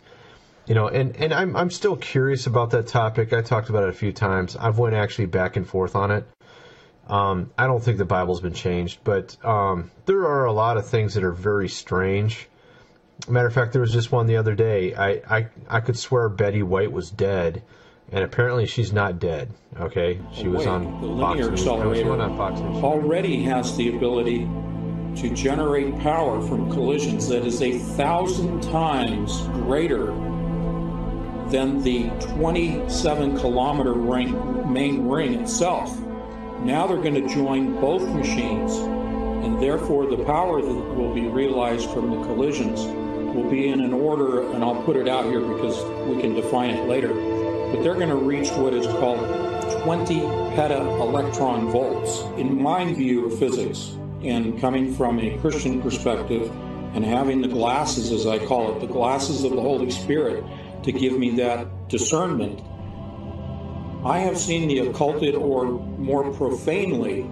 You 0.67 0.75
know, 0.75 0.89
and, 0.89 1.15
and 1.17 1.33
I'm, 1.33 1.55
I'm 1.55 1.71
still 1.71 1.97
curious 1.97 2.49
about 2.49 2.71
that 2.71 2.89
topic. 2.89 3.33
I 3.33 3.43
talked 3.43 3.69
about 3.69 3.85
it 3.85 3.91
a 3.91 3.93
few 3.93 4.13
times. 4.13 4.57
I've 4.57 4.79
went 4.79 4.97
actually 4.97 5.27
back 5.27 5.57
and 5.57 5.67
forth 5.67 5.95
on 5.95 6.11
it. 6.11 6.27
Um, 7.09 7.51
I 7.59 7.67
don't 7.67 7.83
think 7.83 7.99
the 7.99 8.05
Bible's 8.05 8.41
been 8.41 8.55
changed, 8.55 9.01
but 9.05 9.37
um, 9.45 9.91
there 10.07 10.23
are 10.23 10.47
a 10.47 10.53
lot 10.53 10.77
of 10.77 10.87
things 10.87 11.15
that 11.15 11.25
are 11.25 11.33
very 11.33 11.69
strange. 11.69 12.49
Matter 13.29 13.47
of 13.47 13.53
fact, 13.53 13.73
there 13.73 13.83
was 13.83 13.93
just 13.93 14.11
one 14.11 14.27
the 14.27 14.37
other 14.37 14.55
day. 14.55 14.95
I, 14.95 15.11
I, 15.29 15.47
I 15.69 15.81
could 15.81 15.99
swear 15.99 16.29
Betty 16.29 16.63
White 16.63 16.91
was 16.91 17.11
dead, 17.11 17.63
and 18.11 18.25
apparently 18.25 18.67
she's 18.67 18.93
not 18.93 19.19
dead. 19.19 19.51
Okay, 19.79 20.19
she 20.33 20.49
was 20.49 20.61
Wait, 20.61 20.69
on 20.69 20.85
the 21.01 21.09
Fox 21.21 21.37
linear 21.37 21.51
News. 21.51 21.51
No, 21.51 21.57
she 21.57 21.63
accelerator 21.63 22.13
on 22.13 22.37
Fox 22.37 22.61
News. 22.61 22.83
already 22.83 23.43
has 23.45 23.77
the 23.77 23.95
ability 23.95 24.49
to 25.17 25.31
generate 25.35 25.97
power 26.01 26.41
from 26.47 26.71
collisions 26.73 27.29
that 27.29 27.45
is 27.45 27.63
a 27.63 27.79
thousand 27.79 28.63
times 28.63 29.43
greater 29.49 30.07
than 31.51 31.83
the 31.83 32.09
27 32.35 33.39
kilometer 33.39 33.93
ring, 33.93 34.73
main 34.73 35.07
ring 35.07 35.35
itself. 35.35 35.97
Now 36.65 36.87
they're 36.87 36.97
going 36.97 37.15
to 37.15 37.29
join 37.29 37.79
both 37.79 38.03
machines, 38.09 38.73
and 39.45 39.61
therefore 39.61 40.07
the 40.07 40.25
power 40.25 40.63
that 40.63 40.73
will 40.73 41.13
be 41.13 41.29
realized 41.29 41.91
from 41.91 42.11
the 42.11 42.27
collisions 42.27 42.81
will 43.35 43.51
be 43.51 43.69
in 43.69 43.83
an 43.83 43.93
order, 43.93 44.51
and 44.51 44.65
I'll 44.65 44.83
put 44.83 44.97
it 44.97 45.07
out 45.07 45.27
here 45.27 45.41
because 45.41 45.85
we 46.09 46.23
can 46.23 46.35
define 46.35 46.71
it 46.71 46.89
later. 46.89 47.09
But 47.71 47.83
they're 47.83 47.97
going 47.97 48.09
to 48.09 48.17
reach 48.17 48.49
what 48.53 48.73
is 48.73 48.87
called 48.87 49.21
20 49.83 50.21
peta 50.57 50.81
electron 50.81 51.71
volts. 51.71 52.23
In 52.41 52.63
my 52.63 52.91
view 52.95 53.27
of 53.27 53.39
physics, 53.39 53.99
and 54.23 54.59
coming 54.59 54.95
from 54.95 55.21
a 55.21 55.37
Christian 55.41 55.83
perspective, 55.83 56.51
and 56.95 57.05
having 57.05 57.43
the 57.43 57.49
glasses, 57.49 58.11
as 58.11 58.27
I 58.27 58.39
call 58.39 58.75
it, 58.75 58.81
the 58.81 58.87
glasses 58.87 59.45
of 59.45 59.51
the 59.53 59.61
Holy 59.61 59.91
Spirit, 59.91 60.43
to 60.85 60.93
give 60.93 61.19
me 61.19 61.31
that 61.33 61.89
discernment, 61.89 62.63
I 64.05 64.19
have 64.19 64.37
seen 64.37 64.69
the 64.69 64.81
occulted, 64.81 65.35
or 65.35 65.65
more 65.65 66.31
profanely, 66.33 67.23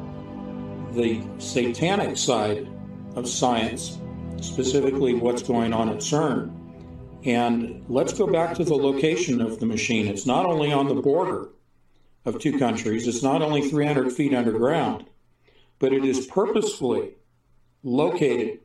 the 0.92 1.22
satanic 1.38 2.16
side 2.16 2.66
of 3.14 3.28
science, 3.28 3.98
specifically 4.40 5.12
what's 5.12 5.42
going 5.42 5.74
on 5.74 5.90
at 5.90 5.98
CERN. 5.98 6.50
And 7.24 7.84
let's 7.90 8.14
go 8.14 8.26
back 8.26 8.54
to 8.54 8.64
the 8.64 8.74
location 8.74 9.42
of 9.42 9.60
the 9.60 9.66
machine. 9.66 10.08
It's 10.08 10.24
not 10.24 10.46
only 10.46 10.72
on 10.72 10.88
the 10.88 10.94
border 10.94 11.50
of 12.24 12.38
two 12.38 12.58
countries, 12.58 13.06
it's 13.06 13.22
not 13.22 13.42
only 13.42 13.68
300 13.68 14.10
feet 14.10 14.32
underground, 14.32 15.04
but 15.78 15.92
it 15.92 16.06
is 16.06 16.26
purposefully 16.26 17.16
located 17.82 18.60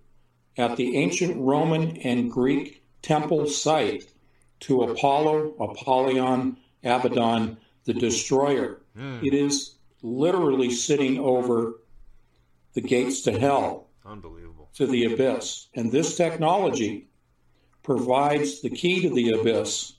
at 0.57 0.77
the 0.77 0.95
ancient 0.95 1.35
Roman 1.37 1.97
and 1.97 2.31
Greek 2.31 2.83
temple 3.01 3.47
site 3.47 4.13
to 4.61 4.83
Apollo, 4.83 5.55
Apollyon, 5.59 6.55
Abaddon, 6.85 7.57
the 7.87 7.93
destroyer. 7.93 8.81
Hmm. 8.95 9.19
It 9.23 9.33
is 9.33 9.75
literally 10.03 10.69
sitting 10.69 11.17
over 11.17 11.79
the 12.73 12.81
gates 12.81 13.21
to 13.21 13.39
hell, 13.39 13.87
Unbelievable. 14.05 14.69
to 14.75 14.85
the 14.85 15.05
abyss. 15.05 15.67
And 15.73 15.91
this 15.91 16.15
technology 16.15 17.07
provides 17.81 18.61
the 18.61 18.69
key 18.69 19.01
to 19.01 19.09
the 19.09 19.31
abyss, 19.31 19.93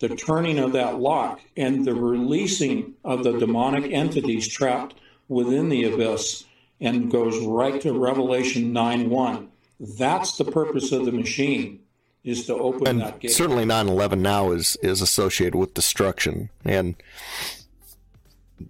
the 0.00 0.08
turning 0.08 0.58
of 0.58 0.72
that 0.72 0.98
lock, 0.98 1.40
and 1.56 1.84
the 1.84 1.94
releasing 1.94 2.94
of 3.04 3.22
the 3.22 3.38
demonic 3.38 3.92
entities 3.92 4.48
trapped 4.48 4.94
within 5.28 5.68
the 5.68 5.84
abyss, 5.84 6.44
and 6.80 7.10
goes 7.10 7.38
right 7.46 7.80
to 7.82 7.92
Revelation 7.92 8.72
9 8.72 9.08
1. 9.10 9.48
That's 9.78 10.36
the 10.36 10.44
purpose 10.44 10.90
of 10.92 11.04
the 11.04 11.12
machine, 11.12 11.80
is 12.26 12.44
to 12.46 12.54
open 12.54 12.86
and 12.86 13.00
that 13.00 13.20
gate. 13.20 13.30
certainly 13.30 13.64
9/11 13.64 14.18
now 14.18 14.50
is 14.50 14.76
is 14.82 15.00
associated 15.00 15.54
with 15.54 15.72
destruction, 15.74 16.50
and 16.64 16.96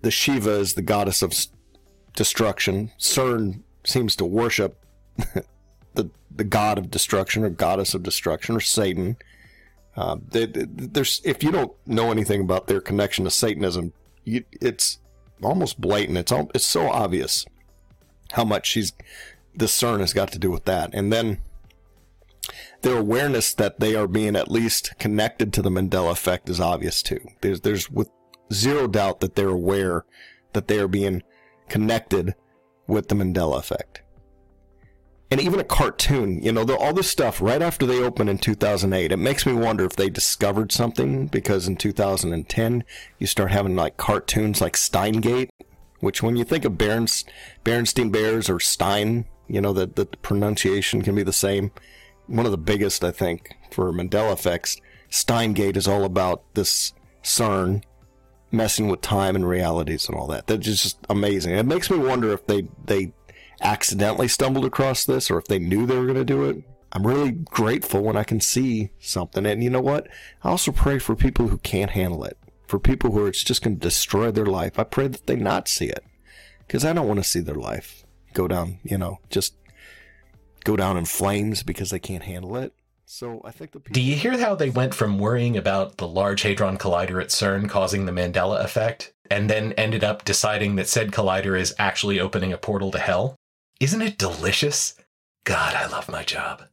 the 0.03 0.11
Shiva 0.11 0.51
is 0.51 0.75
the 0.75 0.83
goddess 0.83 1.23
of 1.23 1.33
destruction. 2.15 2.93
CERN 2.99 3.63
seems 3.85 4.17
to 4.17 4.25
worship 4.25 4.85
the 5.95 6.11
the 6.35 6.45
god 6.45 6.79
of 6.79 6.91
destruction 6.91 7.45
or 7.45 7.51
goddess 7.51 7.95
of 7.95 8.03
destruction 8.03 8.57
or 8.57 8.61
Satan. 8.61 9.17
Uh, 9.97 10.17
they, 10.29 10.45
they- 10.47 10.67
there's 10.69 11.21
if 11.25 11.43
you 11.43 11.51
don't 11.51 11.73
know 11.87 12.11
anything 12.11 12.43
about 12.43 12.67
their 12.67 12.81
connection 12.81 13.25
to 13.25 13.31
Satanism, 13.31 13.93
you, 14.25 14.45
it's 14.61 14.99
almost 15.43 15.81
blatant. 15.81 16.19
It's 16.19 16.33
all, 16.33 16.51
it's 16.55 16.67
so 16.67 16.89
obvious 16.89 17.47
how 18.33 18.45
much 18.45 18.67
she's 18.69 18.93
the 19.55 19.65
CERN 19.67 20.01
has 20.01 20.13
got 20.13 20.31
to 20.33 20.39
do 20.39 20.51
with 20.51 20.67
that, 20.67 20.91
and 20.93 21.11
then 21.13 21.39
their 22.83 22.99
awareness 22.99 23.55
that 23.55 23.81
they 23.81 23.95
are 23.95 24.07
being 24.07 24.37
at 24.37 24.51
least 24.51 24.99
connected 24.99 25.53
to 25.53 25.63
the 25.63 25.71
Mandela 25.71 26.13
effect 26.13 26.49
is 26.49 26.61
obvious 26.61 27.03
too. 27.03 27.21
There's 27.41 27.61
there's 27.63 27.91
with 27.91 28.11
zero 28.53 28.87
doubt 28.87 29.21
that 29.21 29.35
they're 29.35 29.49
aware 29.49 30.05
that 30.53 30.69
they 30.69 30.79
are 30.79 30.89
being 30.89 31.23
connected 31.69 32.35
with 32.87 33.09
the 33.09 33.15
Mandela 33.15 33.59
effect. 33.59 34.03
And 35.31 35.41
even 35.41 35.59
a 35.59 35.65
cartoon, 35.65 36.41
you 36.41 36.53
know, 36.53 36.63
the, 36.63 36.77
all 36.77 36.93
this 36.93 37.11
stuff 37.11 37.41
right 37.41 37.61
after 37.61 37.85
they 37.85 38.01
opened 38.01 38.31
in 38.31 38.39
2008, 38.39 39.11
it 39.11 39.17
makes 39.17 39.45
me 39.45 39.53
wonder 39.53 39.85
if 39.85 39.97
they 39.97 40.09
discovered 40.09 40.71
something 40.71 41.27
because 41.27 41.67
in 41.67 41.77
2010 41.77 42.85
you 43.19 43.27
start 43.27 43.51
having 43.51 43.75
like 43.75 43.97
cartoons 43.97 44.61
like 44.61 44.77
Steins;Gate, 44.77 45.51
which 45.99 46.23
when 46.23 46.37
you 46.37 46.45
think 46.45 46.65
of 46.65 46.79
Berens, 46.79 47.25
Berenstein 47.65 48.13
Bears 48.13 48.49
or 48.49 48.61
Stein, 48.61 49.25
you 49.49 49.61
know, 49.61 49.73
that 49.73 49.97
the 49.97 50.07
pronunciation 50.07 51.03
can 51.03 51.17
be 51.17 51.25
the 51.25 51.33
same 51.33 51.73
one 52.27 52.47
of 52.47 52.53
the 52.53 52.59
biggest, 52.59 53.05
I 53.05 53.11
think, 53.11 53.57
for 53.71 53.93
Mandela 53.93 54.33
effects. 54.33 54.81
Steins;Gate 55.11 55.77
is 55.77 55.87
all 55.87 56.05
about 56.05 56.43
this 56.55 56.93
CERN 57.23 57.83
messing 58.51 58.89
with 58.89 59.01
time 59.01 59.37
and 59.37 59.49
realities 59.49 60.09
and 60.09 60.17
all 60.17 60.27
that. 60.29 60.47
That's 60.47 60.65
just 60.65 60.99
amazing. 61.09 61.55
It 61.55 61.67
makes 61.67 61.91
me 61.91 61.99
wonder 61.99 62.33
if 62.33 62.47
they 62.47 62.69
they 62.85 63.13
accidentally 63.61 64.29
stumbled 64.29 64.65
across 64.65 65.05
this 65.05 65.31
or 65.31 65.39
if 65.39 65.47
they 65.47 65.59
knew 65.59 65.87
they 65.87 65.97
were 65.97 66.05
going 66.05 66.15
to 66.17 66.25
do 66.25 66.45
it. 66.45 66.63
I'm 66.93 67.07
really 67.07 67.33
grateful 67.33 68.03
when 68.03 68.17
I 68.17 68.25
can 68.25 68.41
see 68.41 68.91
something. 68.99 69.45
And 69.45 69.63
you 69.63 69.71
know 69.71 69.81
what? 69.81 70.09
I 70.43 70.51
also 70.51 70.73
pray 70.73 70.99
for 70.99 71.17
people 71.17 71.49
who 71.49 71.59
can't 71.59 71.91
handle 71.91 72.25
it. 72.25 72.39
For 72.67 72.79
people 72.79 73.13
who 73.13 73.25
are, 73.25 73.29
it's 73.29 73.45
just 73.45 73.63
going 73.63 73.77
to 73.77 73.81
destroy 73.81 74.31
their 74.31 74.47
life. 74.47 74.79
I 74.79 74.85
pray 74.85 75.09
that 75.09 75.27
they 75.27 75.37
not 75.37 75.69
see 75.69 75.87
it. 75.87 76.05
Because 76.67 76.85
I 76.85 76.93
don't 76.93 77.07
want 77.07 77.21
to 77.21 77.29
see 77.29 77.41
their 77.41 77.55
life 77.55 78.05
go 78.35 78.49
down, 78.49 78.79
you 78.83 78.99
know, 78.99 79.21
just 79.31 79.55
go 80.67 80.77
down 80.77 80.97
in 80.97 81.05
flames 81.05 81.63
because 81.63 81.91
they 81.91 81.99
can't 81.99 82.25
handle 82.25 82.57
it. 82.57 82.75
So 83.07 83.41
I 83.45 83.53
think 83.53 83.71
the 83.71 83.79
Do 83.79 84.03
you 84.03 84.17
hear 84.17 84.37
how 84.37 84.57
they 84.57 84.69
went 84.69 84.93
from 84.93 85.21
worrying 85.21 85.57
about 85.57 85.99
the 85.99 86.09
Large 86.09 86.43
Hadron 86.43 86.77
Collider 86.77 87.23
at 87.23 87.29
CERN 87.29 87.69
causing 87.69 88.05
the 88.05 88.13
Mandela 88.13 88.63
effect, 88.63 89.15
and 89.31 89.49
then 89.49 89.73
ended 89.75 90.03
up 90.03 90.25
deciding 90.25 90.75
that 90.75 90.89
said 90.89 91.13
collider 91.13 91.59
is 91.59 91.75
actually 91.79 92.19
opening 92.19 92.53
a 92.53 92.59
portal 92.59 92.91
to 92.91 92.99
hell? 92.99 93.37
Isn't 93.79 94.03
it 94.03 94.19
delicious? 94.19 94.97
God, 95.45 95.75
I 95.75 95.87
love 95.87 96.09
my 96.09 96.25
job. 96.25 96.65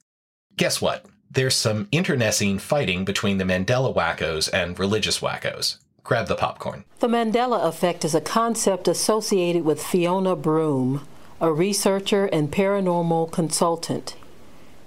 Guess 0.58 0.82
what? 0.82 1.06
There's 1.30 1.56
some 1.56 1.88
internecine 1.92 2.58
fighting 2.58 3.06
between 3.06 3.38
the 3.38 3.44
Mandela 3.44 3.96
wackos 3.96 4.50
and 4.52 4.78
religious 4.80 5.20
wackos. 5.20 5.78
Grab 6.04 6.28
the 6.28 6.36
popcorn. 6.36 6.84
The 7.00 7.08
Mandela 7.08 7.66
effect 7.68 8.04
is 8.04 8.16
a 8.16 8.22
concept 8.22 8.88
associated 8.88 9.64
with 9.64 9.84
Fiona 9.84 10.36
Broome, 10.36 11.08
a 11.42 11.52
researcher 11.52 12.26
and 12.26 12.52
paranormal 12.52 13.32
consultant. 13.32 14.16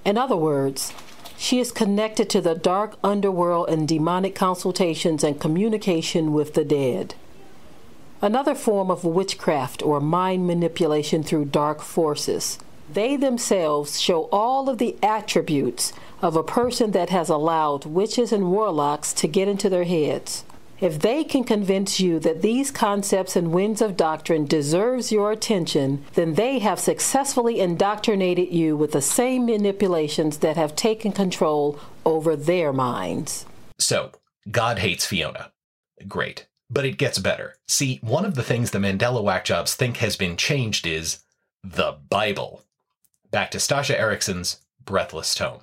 In 0.05 0.17
other 0.17 0.37
words, 0.37 0.93
she 1.37 1.61
is 1.61 1.73
connected 1.73 2.31
to 2.31 2.41
the 2.41 2.55
dark 2.55 2.97
underworld 3.05 3.69
and 3.69 3.87
demonic 3.87 4.35
consultations 4.35 5.23
and 5.23 5.41
communication 5.41 6.33
with 6.33 6.55
the 6.55 6.65
dead. 6.65 7.15
Another 8.23 8.55
form 8.55 8.91
of 8.91 9.05
witchcraft 9.05 9.83
or 9.83 10.01
mind 10.01 10.47
manipulation 10.47 11.23
through 11.23 11.45
dark 11.47 11.83
forces. 11.83 12.59
They 12.91 13.17
themselves 13.17 14.01
show 14.01 14.29
all 14.33 14.71
of 14.71 14.79
the 14.79 14.97
attributes 15.03 15.93
of 16.23 16.37
a 16.37 16.43
person 16.43 16.93
that 16.93 17.11
has 17.11 17.29
allowed 17.29 17.85
witches 17.85 18.33
and 18.33 18.51
warlocks 18.51 19.13
to 19.15 19.29
get 19.29 19.49
into 19.49 19.69
their 19.69 19.85
heads. 19.85 20.45
If 20.81 20.99
they 20.99 21.25
can 21.25 21.45
convince 21.45 22.01
you 22.01 22.19
that 22.21 22.43
these 22.43 22.71
concepts 22.71 23.35
and 23.35 23.53
winds 23.53 23.81
of 23.81 23.97
doctrine 23.97 24.45
deserves 24.45 25.11
your 25.11 25.33
attention, 25.33 26.05
then 26.15 26.35
they 26.35 26.59
have 26.59 26.79
successfully 26.79 27.61
indoctrinated 27.61 28.53
you 28.53 28.77
with 28.77 28.93
the 28.93 29.01
same 29.01 29.47
manipulations 29.47 30.39
that 30.39 30.57
have 30.57 30.77
taken 30.77 31.13
control 31.13 31.79
over 32.05 32.37
their 32.37 32.73
minds. 32.73 33.47
So, 33.79 34.13
God 34.51 34.79
hates 34.79 35.07
Fiona. 35.07 35.53
Great. 36.07 36.47
But 36.69 36.85
it 36.85 36.99
gets 36.99 37.19
better. 37.19 37.55
See, 37.69 37.99
one 38.03 38.25
of 38.25 38.35
the 38.35 38.43
things 38.43 38.71
the 38.71 38.79
Mandela 38.79 39.23
whack 39.23 39.45
jobs 39.45 39.75
think 39.75 39.99
has 39.99 40.17
been 40.17 40.37
changed 40.37 40.87
is 40.87 41.21
the 41.65 41.97
Bible. 42.11 42.65
Back 43.31 43.51
to 43.53 43.59
Stasha 43.59 43.99
Erickson's 43.99 44.61
breathless 44.85 45.35
tone. 45.35 45.61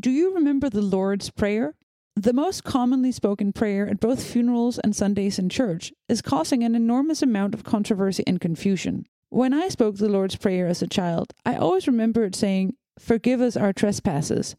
Do 0.00 0.10
you 0.10 0.34
remember 0.34 0.70
the 0.70 0.82
Lord's 0.82 1.30
Prayer? 1.30 1.74
The 2.16 2.32
most 2.32 2.62
commonly 2.62 3.10
spoken 3.10 3.52
prayer 3.52 3.88
at 3.88 3.98
both 3.98 4.22
funerals 4.22 4.78
and 4.78 4.94
Sundays 4.94 5.36
in 5.36 5.48
church 5.48 5.92
is 6.08 6.22
causing 6.22 6.62
an 6.62 6.76
enormous 6.76 7.22
amount 7.22 7.54
of 7.54 7.64
controversy 7.64 8.22
and 8.24 8.40
confusion. 8.40 9.04
When 9.30 9.52
I 9.52 9.68
spoke 9.68 9.96
the 9.96 10.08
Lord's 10.08 10.36
Prayer 10.36 10.68
as 10.68 10.80
a 10.80 10.86
child, 10.86 11.32
I 11.44 11.56
always 11.56 11.88
remembered 11.88 12.36
saying, 12.36 12.76
Forgive 13.00 13.40
us 13.40 13.56
our 13.56 13.72
trespasses. 13.72 14.54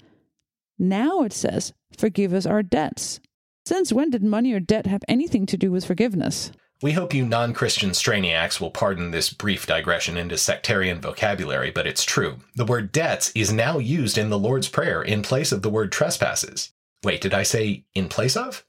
Now 0.77 1.23
it 1.23 1.31
says, 1.31 1.71
Forgive 1.97 2.33
us 2.33 2.45
our 2.45 2.61
debts. 2.61 3.21
Since 3.65 3.93
when 3.93 4.09
did 4.09 4.21
money 4.21 4.51
or 4.51 4.59
debt 4.59 4.85
have 4.85 5.05
anything 5.07 5.45
to 5.45 5.57
do 5.57 5.71
with 5.71 5.85
forgiveness? 5.85 6.51
We 6.81 6.91
hope 6.91 7.13
you 7.13 7.25
non 7.25 7.53
Christian 7.53 7.91
strainiacs 7.91 8.59
will 8.59 8.69
pardon 8.69 9.11
this 9.11 9.31
brief 9.31 9.65
digression 9.65 10.17
into 10.17 10.37
sectarian 10.37 10.99
vocabulary, 10.99 11.71
but 11.71 11.87
it's 11.87 12.03
true. 12.03 12.39
The 12.55 12.65
word 12.65 12.91
debts 12.91 13.31
is 13.33 13.53
now 13.53 13.77
used 13.77 14.17
in 14.17 14.29
the 14.29 14.37
Lord's 14.37 14.67
Prayer 14.67 15.01
in 15.01 15.21
place 15.21 15.53
of 15.53 15.61
the 15.61 15.69
word 15.69 15.93
trespasses. 15.93 16.73
Wait, 17.05 17.21
did 17.21 17.35
I 17.35 17.43
say 17.43 17.83
in 17.93 18.09
place 18.09 18.35
of? 18.35 18.65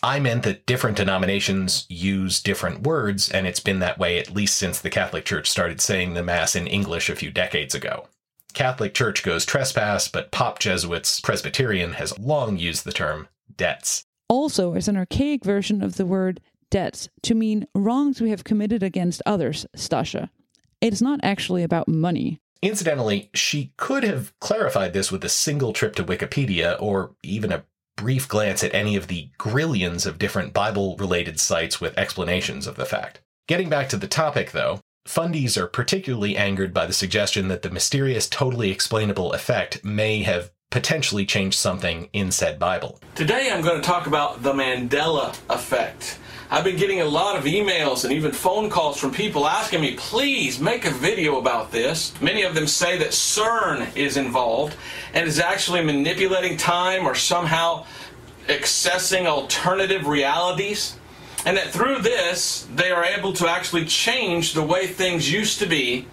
I 0.00 0.20
meant 0.20 0.44
that 0.44 0.64
different 0.64 0.96
denominations 0.96 1.86
use 1.88 2.40
different 2.40 2.84
words, 2.84 3.28
and 3.28 3.48
it's 3.48 3.58
been 3.58 3.80
that 3.80 3.98
way 3.98 4.20
at 4.20 4.30
least 4.32 4.56
since 4.56 4.78
the 4.78 4.90
Catholic 4.90 5.24
Church 5.24 5.50
started 5.50 5.80
saying 5.80 6.14
the 6.14 6.22
Mass 6.22 6.54
in 6.54 6.68
English 6.68 7.10
a 7.10 7.16
few 7.16 7.32
decades 7.32 7.74
ago. 7.74 8.06
Catholic 8.54 8.94
Church 8.94 9.24
goes 9.24 9.44
trespass, 9.44 10.06
but 10.06 10.30
Pop 10.30 10.60
Jesuits 10.60 11.20
Presbyterian 11.20 11.94
has 11.94 12.16
long 12.16 12.58
used 12.58 12.84
the 12.84 12.92
term 12.92 13.26
debts. 13.56 14.06
Also, 14.28 14.74
is 14.74 14.86
an 14.86 14.96
archaic 14.96 15.44
version 15.44 15.82
of 15.82 15.96
the 15.96 16.06
word 16.06 16.40
debts 16.70 17.08
to 17.22 17.34
mean 17.34 17.66
wrongs 17.74 18.20
we 18.20 18.30
have 18.30 18.44
committed 18.44 18.84
against 18.84 19.20
others, 19.26 19.66
Stasha. 19.76 20.30
It's 20.80 21.02
not 21.02 21.18
actually 21.24 21.64
about 21.64 21.88
money. 21.88 22.40
Incidentally, 22.62 23.30
she 23.34 23.72
could 23.76 24.04
have 24.04 24.38
clarified 24.38 24.92
this 24.92 25.10
with 25.10 25.24
a 25.24 25.28
single 25.28 25.72
trip 25.72 25.96
to 25.96 26.04
Wikipedia 26.04 26.80
or 26.80 27.16
even 27.24 27.50
a 27.50 27.64
brief 28.00 28.26
glance 28.26 28.64
at 28.64 28.74
any 28.74 28.96
of 28.96 29.08
the 29.08 29.28
grillions 29.36 30.06
of 30.06 30.18
different 30.18 30.54
Bible 30.54 30.96
related 30.96 31.38
sites 31.38 31.82
with 31.82 31.98
explanations 31.98 32.66
of 32.66 32.76
the 32.76 32.86
fact. 32.86 33.20
Getting 33.46 33.68
back 33.68 33.90
to 33.90 33.98
the 33.98 34.08
topic, 34.08 34.52
though, 34.52 34.80
fundies 35.06 35.58
are 35.58 35.66
particularly 35.66 36.34
angered 36.34 36.72
by 36.72 36.86
the 36.86 36.94
suggestion 36.94 37.48
that 37.48 37.60
the 37.60 37.68
mysterious, 37.68 38.26
totally 38.26 38.70
explainable 38.70 39.34
effect 39.34 39.84
may 39.84 40.22
have 40.22 40.50
potentially 40.70 41.26
changed 41.26 41.58
something 41.58 42.08
in 42.14 42.32
said 42.32 42.58
Bible. 42.58 42.98
Today 43.16 43.50
I'm 43.52 43.62
going 43.62 43.82
to 43.82 43.86
talk 43.86 44.06
about 44.06 44.42
the 44.42 44.54
Mandela 44.54 45.38
effect. 45.50 46.18
I've 46.52 46.64
been 46.64 46.76
getting 46.76 47.00
a 47.00 47.04
lot 47.04 47.36
of 47.36 47.44
emails 47.44 48.02
and 48.02 48.12
even 48.12 48.32
phone 48.32 48.70
calls 48.70 48.98
from 48.98 49.12
people 49.12 49.46
asking 49.46 49.80
me, 49.80 49.94
please 49.94 50.58
make 50.58 50.84
a 50.84 50.90
video 50.90 51.38
about 51.38 51.70
this. 51.70 52.12
Many 52.20 52.42
of 52.42 52.56
them 52.56 52.66
say 52.66 52.98
that 52.98 53.10
CERN 53.10 53.96
is 53.96 54.16
involved 54.16 54.74
and 55.14 55.28
is 55.28 55.38
actually 55.38 55.84
manipulating 55.84 56.56
time 56.56 57.06
or 57.06 57.14
somehow 57.14 57.86
accessing 58.48 59.26
alternative 59.26 60.08
realities. 60.08 60.98
And 61.46 61.56
that 61.56 61.68
through 61.68 62.00
this, 62.00 62.66
they 62.74 62.90
are 62.90 63.04
able 63.04 63.32
to 63.34 63.46
actually 63.46 63.84
change 63.84 64.52
the 64.52 64.62
way 64.62 64.88
things 64.88 65.32
used 65.32 65.60
to 65.60 65.66
be 65.66 66.08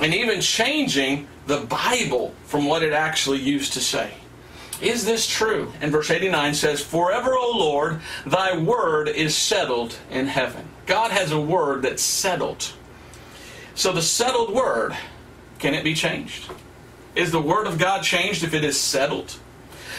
and 0.00 0.14
even 0.14 0.40
changing 0.40 1.28
the 1.46 1.60
Bible 1.60 2.32
from 2.46 2.64
what 2.64 2.82
it 2.82 2.94
actually 2.94 3.40
used 3.40 3.74
to 3.74 3.80
say. 3.80 4.10
Is 4.82 5.04
this 5.04 5.28
true? 5.28 5.72
And 5.80 5.92
verse 5.92 6.10
89 6.10 6.54
says, 6.54 6.82
Forever, 6.82 7.34
O 7.36 7.56
Lord, 7.56 8.00
thy 8.26 8.58
word 8.58 9.08
is 9.08 9.36
settled 9.36 9.96
in 10.10 10.26
heaven. 10.26 10.68
God 10.86 11.12
has 11.12 11.30
a 11.30 11.40
word 11.40 11.82
that's 11.82 12.02
settled. 12.02 12.72
So 13.76 13.92
the 13.92 14.02
settled 14.02 14.52
word, 14.52 14.96
can 15.60 15.72
it 15.74 15.84
be 15.84 15.94
changed? 15.94 16.50
Is 17.14 17.30
the 17.30 17.40
word 17.40 17.68
of 17.68 17.78
God 17.78 18.02
changed 18.02 18.42
if 18.42 18.54
it 18.54 18.64
is 18.64 18.78
settled? 18.78 19.36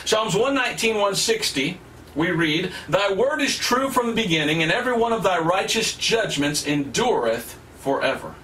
Psalms 0.03 0.35
119, 0.35 0.95
160, 0.95 1.79
we 2.13 2.31
read, 2.31 2.73
Thy 2.89 3.13
word 3.13 3.41
is 3.41 3.57
true 3.57 3.89
from 3.89 4.07
the 4.07 4.21
beginning, 4.21 4.61
and 4.61 4.71
every 4.71 4.93
one 4.93 5.13
of 5.13 5.23
thy 5.23 5.39
righteous 5.39 5.95
judgments 5.95 6.67
endureth 6.67 7.57
forever. 7.79 8.35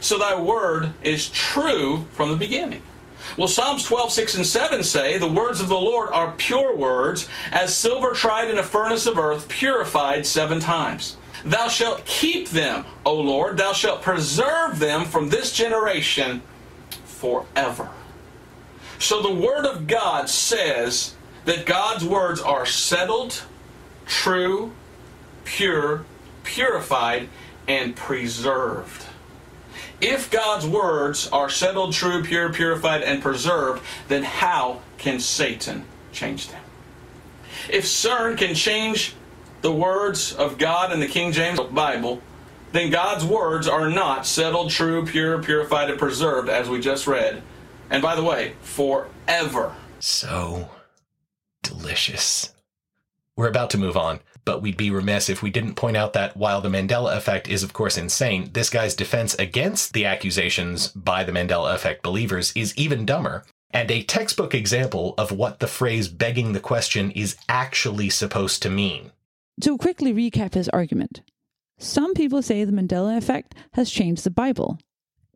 So 0.00 0.18
thy 0.18 0.40
word 0.40 0.94
is 1.02 1.28
true 1.28 2.06
from 2.12 2.30
the 2.30 2.36
beginning. 2.36 2.82
Well, 3.36 3.48
Psalms 3.48 3.84
12, 3.84 4.12
6 4.12 4.34
and 4.36 4.46
7 4.46 4.82
say, 4.82 5.18
The 5.18 5.28
words 5.28 5.60
of 5.60 5.68
the 5.68 5.74
Lord 5.74 6.10
are 6.10 6.32
pure 6.32 6.74
words, 6.76 7.28
as 7.52 7.74
silver 7.74 8.12
tried 8.12 8.50
in 8.50 8.58
a 8.58 8.62
furnace 8.62 9.06
of 9.06 9.18
earth, 9.18 9.48
purified 9.48 10.26
seven 10.26 10.60
times. 10.60 11.16
Thou 11.44 11.68
shalt 11.68 12.04
keep 12.04 12.48
them, 12.48 12.84
O 13.04 13.14
Lord, 13.14 13.56
thou 13.56 13.72
shalt 13.72 14.02
preserve 14.02 14.78
them 14.78 15.04
from 15.04 15.28
this 15.28 15.52
generation 15.52 16.42
forever. 17.04 17.90
So 18.98 19.22
the 19.22 19.34
Word 19.34 19.64
of 19.64 19.86
God 19.86 20.28
says 20.28 21.14
that 21.44 21.66
God's 21.66 22.04
words 22.04 22.40
are 22.40 22.66
settled, 22.66 23.42
true, 24.06 24.72
pure, 25.44 26.04
purified, 26.42 27.28
and 27.68 27.94
preserved. 27.94 29.04
If 30.00 30.30
God's 30.30 30.66
words 30.66 31.28
are 31.28 31.50
settled, 31.50 31.92
true, 31.92 32.22
pure, 32.22 32.52
purified, 32.52 33.02
and 33.02 33.20
preserved, 33.20 33.82
then 34.06 34.22
how 34.22 34.80
can 34.96 35.18
Satan 35.18 35.84
change 36.12 36.48
them? 36.48 36.62
If 37.68 37.84
CERN 37.84 38.38
can 38.38 38.54
change 38.54 39.14
the 39.62 39.72
words 39.72 40.32
of 40.32 40.56
God 40.56 40.92
in 40.92 41.00
the 41.00 41.08
King 41.08 41.32
James 41.32 41.58
Bible, 41.58 42.22
then 42.72 42.90
God's 42.90 43.24
words 43.24 43.66
are 43.66 43.90
not 43.90 44.24
settled, 44.24 44.70
true, 44.70 45.04
pure, 45.04 45.42
purified, 45.42 45.90
and 45.90 45.98
preserved, 45.98 46.48
as 46.48 46.68
we 46.68 46.80
just 46.80 47.06
read. 47.06 47.42
And 47.90 48.02
by 48.02 48.14
the 48.14 48.22
way, 48.22 48.54
forever. 48.60 49.74
So 49.98 50.70
delicious. 51.62 52.52
We're 53.34 53.48
about 53.48 53.70
to 53.70 53.78
move 53.78 53.96
on, 53.96 54.20
but 54.48 54.62
we'd 54.62 54.78
be 54.78 54.90
remiss 54.90 55.28
if 55.28 55.42
we 55.42 55.50
didn't 55.50 55.74
point 55.74 55.94
out 55.94 56.14
that 56.14 56.34
while 56.34 56.62
the 56.62 56.70
Mandela 56.70 57.14
effect 57.14 57.50
is, 57.50 57.62
of 57.62 57.74
course, 57.74 57.98
insane, 57.98 58.48
this 58.54 58.70
guy's 58.70 58.94
defense 58.94 59.34
against 59.34 59.92
the 59.92 60.06
accusations 60.06 60.88
by 60.88 61.22
the 61.22 61.32
Mandela 61.32 61.74
effect 61.74 62.02
believers 62.02 62.50
is 62.56 62.74
even 62.74 63.04
dumber, 63.04 63.44
and 63.72 63.90
a 63.90 64.02
textbook 64.04 64.54
example 64.54 65.12
of 65.18 65.32
what 65.32 65.60
the 65.60 65.66
phrase 65.66 66.08
begging 66.08 66.52
the 66.52 66.60
question 66.60 67.10
is 67.10 67.36
actually 67.46 68.08
supposed 68.08 68.62
to 68.62 68.70
mean. 68.70 69.12
To 69.60 69.76
quickly 69.76 70.14
recap 70.14 70.54
his 70.54 70.70
argument, 70.70 71.20
some 71.78 72.14
people 72.14 72.40
say 72.40 72.64
the 72.64 72.72
Mandela 72.72 73.18
effect 73.18 73.54
has 73.74 73.90
changed 73.90 74.24
the 74.24 74.30
Bible. 74.30 74.78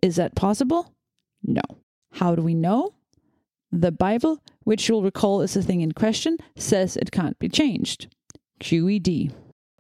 Is 0.01 0.17
that 0.17 0.35
possible? 0.35 0.95
No. 1.43 1.61
How 2.13 2.35
do 2.35 2.41
we 2.41 2.55
know? 2.55 2.95
The 3.71 3.93
Bible, 3.93 4.43
which 4.65 4.89
you'll 4.89 5.03
recall 5.03 5.43
is 5.43 5.53
the 5.53 5.63
thing 5.63 5.83
in 5.83 5.93
question, 5.93 6.39
says 6.57 6.97
it 6.97 7.13
can't 7.13 7.39
be 7.39 7.51
changed. 7.51 8.09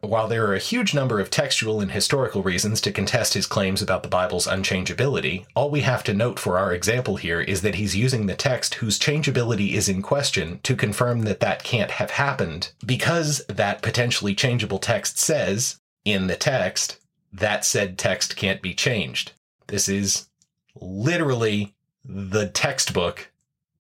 While 0.01 0.27
there 0.27 0.45
are 0.49 0.55
a 0.55 0.59
huge 0.59 0.95
number 0.95 1.21
of 1.21 1.31
textual 1.31 1.81
and 1.81 1.93
historical 1.93 2.43
reasons 2.43 2.81
to 2.81 2.91
contest 2.91 3.35
his 3.35 3.47
claims 3.47 3.81
about 3.81 4.03
the 4.03 4.09
Bible's 4.09 4.49
unchangeability, 4.49 5.47
all 5.55 5.71
we 5.71 5.83
have 5.83 6.03
to 6.05 6.13
note 6.13 6.41
for 6.41 6.59
our 6.59 6.73
example 6.73 7.15
here 7.15 7.41
is 7.41 7.63
that 7.63 7.77
he's 7.77 7.95
using 7.95 8.27
the 8.27 8.35
text 8.35 8.75
whose 8.75 8.99
changeability 8.99 9.75
is 9.75 9.89
in 9.89 10.03
question 10.03 10.59
to 10.65 10.75
confirm 10.75 11.23
that 11.23 11.39
that 11.39 11.63
can't 11.63 11.93
have 11.93 12.11
happened 12.11 12.73
because 12.85 13.45
that 13.47 13.81
potentially 13.81 14.35
changeable 14.35 14.81
text 14.81 15.19
says, 15.19 15.79
in 16.05 16.27
the 16.27 16.35
text, 16.35 16.99
that 17.33 17.65
said 17.65 17.97
text 17.97 18.35
can't 18.35 18.61
be 18.61 18.75
changed. 18.75 19.35
This 19.69 19.89
is 19.89 20.29
literally 20.75 21.77
the 22.05 22.49
textbook, 22.49 23.31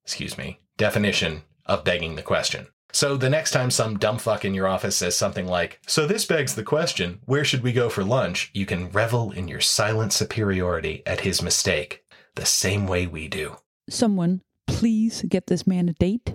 excuse 0.05 0.39
me, 0.39 0.60
definition 0.76 1.42
of 1.66 1.82
begging 1.82 2.14
the 2.14 2.22
question. 2.22 2.68
So 2.93 3.17
the 3.17 3.31
next 3.31 3.53
time 3.53 3.71
some 3.71 3.99
dumb 3.99 4.19
fuck 4.19 4.45
in 4.45 4.55
your 4.55 4.69
office 4.69 4.97
says 4.97 5.17
something 5.17 5.47
like, 5.47 5.81
So 5.87 6.07
this 6.07 6.25
begs 6.27 6.55
the 6.55 6.62
question, 6.62 7.21
where 7.25 7.45
should 7.45 7.62
we 7.62 7.73
go 7.73 7.89
for 7.89 8.05
lunch? 8.05 8.51
You 8.53 8.67
can 8.67 8.91
revel 8.91 9.31
in 9.31 9.49
your 9.49 9.61
silent 9.61 10.12
superiority 10.12 11.03
at 11.07 11.21
his 11.21 11.43
mistake, 11.43 12.05
the 12.35 12.47
same 12.47 12.87
way 12.87 13.07
we 13.07 13.29
do. 13.29 13.57
Someone, 13.89 14.43
please 14.67 15.25
get 15.29 15.47
this 15.47 15.67
man 15.67 15.89
a 15.89 15.95
date. 15.95 16.35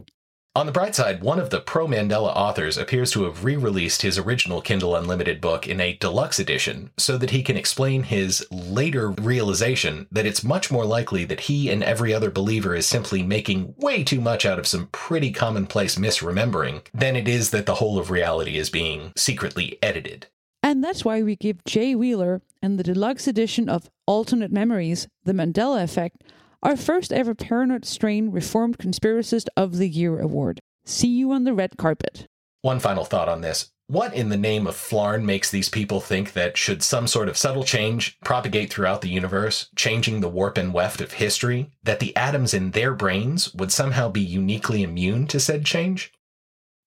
On 0.58 0.66
the 0.66 0.72
bright 0.72 0.96
side, 0.96 1.22
one 1.22 1.38
of 1.38 1.52
the 1.52 1.60
pro 1.60 1.86
Mandela 1.86 2.36
authors 2.36 2.80
appears 2.80 3.12
to 3.12 3.26
have 3.26 3.44
re 3.44 3.56
released 3.56 4.02
his 4.02 4.18
original 4.18 4.60
Kindle 4.60 4.96
Unlimited 4.96 5.40
book 5.40 5.68
in 5.68 5.80
a 5.80 5.94
deluxe 5.98 6.40
edition 6.40 6.90
so 6.98 7.16
that 7.20 7.30
he 7.30 7.44
can 7.44 7.56
explain 7.56 8.02
his 8.02 8.44
later 8.50 9.12
realization 9.12 10.08
that 10.12 10.26
it's 10.26 10.44
much 10.44 10.72
more 10.72 10.84
likely 10.84 11.26
that 11.26 11.42
he 11.42 11.70
and 11.70 11.84
every 11.84 12.12
other 12.12 12.32
believer 12.32 12.74
is 12.74 12.88
simply 12.88 13.22
making 13.22 13.76
way 13.78 14.04
too 14.04 14.20
much 14.20 14.48
out 14.48 14.58
of 14.58 14.66
some 14.66 14.88
pretty 14.88 15.32
commonplace 15.32 15.96
misremembering 15.96 16.82
than 16.92 17.16
it 17.16 17.28
is 17.28 17.52
that 17.52 17.68
the 17.68 17.76
whole 17.76 18.00
of 18.00 18.10
reality 18.10 18.58
is 18.58 18.72
being 18.72 19.14
secretly 19.16 19.78
edited. 19.84 20.26
And 20.64 20.84
that's 20.84 21.06
why 21.06 21.22
we 21.22 21.36
give 21.36 21.64
Jay 21.66 21.94
Wheeler 21.94 22.42
and 22.64 22.80
the 22.80 22.84
deluxe 22.84 23.28
edition 23.28 23.70
of 23.70 23.92
Alternate 24.08 24.52
Memories, 24.52 25.08
The 25.24 25.34
Mandela 25.34 25.84
Effect, 25.84 26.24
our 26.64 26.76
first 26.76 27.14
ever 27.14 27.36
Paranoid 27.36 27.86
Strain 27.86 28.32
Reformed 28.32 28.78
Conspiracist 28.78 29.48
of 29.56 29.78
the 29.78 29.90
Year 29.90 30.20
award. 30.20 30.60
See 30.86 31.08
you 31.08 31.32
on 31.32 31.44
the 31.44 31.54
red 31.54 31.78
carpet. 31.78 32.28
One 32.62 32.80
final 32.80 33.06
thought 33.06 33.30
on 33.30 33.42
this. 33.42 33.72
What 33.90 34.14
in 34.14 34.28
the 34.28 34.38
name 34.38 34.68
of 34.68 34.76
Flarn 34.76 35.26
makes 35.26 35.50
these 35.50 35.70
people 35.70 36.02
think 36.02 36.34
that 36.34 36.58
should 36.58 36.84
some 36.84 37.08
sort 37.08 37.30
of 37.30 37.38
subtle 37.38 37.64
change 37.64 38.18
propagate 38.26 38.70
throughout 38.72 39.00
the 39.00 39.10
universe, 39.10 39.70
changing 39.78 40.20
the 40.20 40.28
warp 40.28 40.58
and 40.58 40.74
weft 40.74 41.00
of 41.00 41.14
history, 41.14 41.70
that 41.84 42.02
the 42.02 42.14
atoms 42.18 42.54
in 42.54 42.72
their 42.72 42.94
brains 42.94 43.54
would 43.54 43.72
somehow 43.72 44.10
be 44.10 44.20
uniquely 44.20 44.84
immune 44.84 45.26
to 45.28 45.40
said 45.40 45.66
change? 45.66 46.12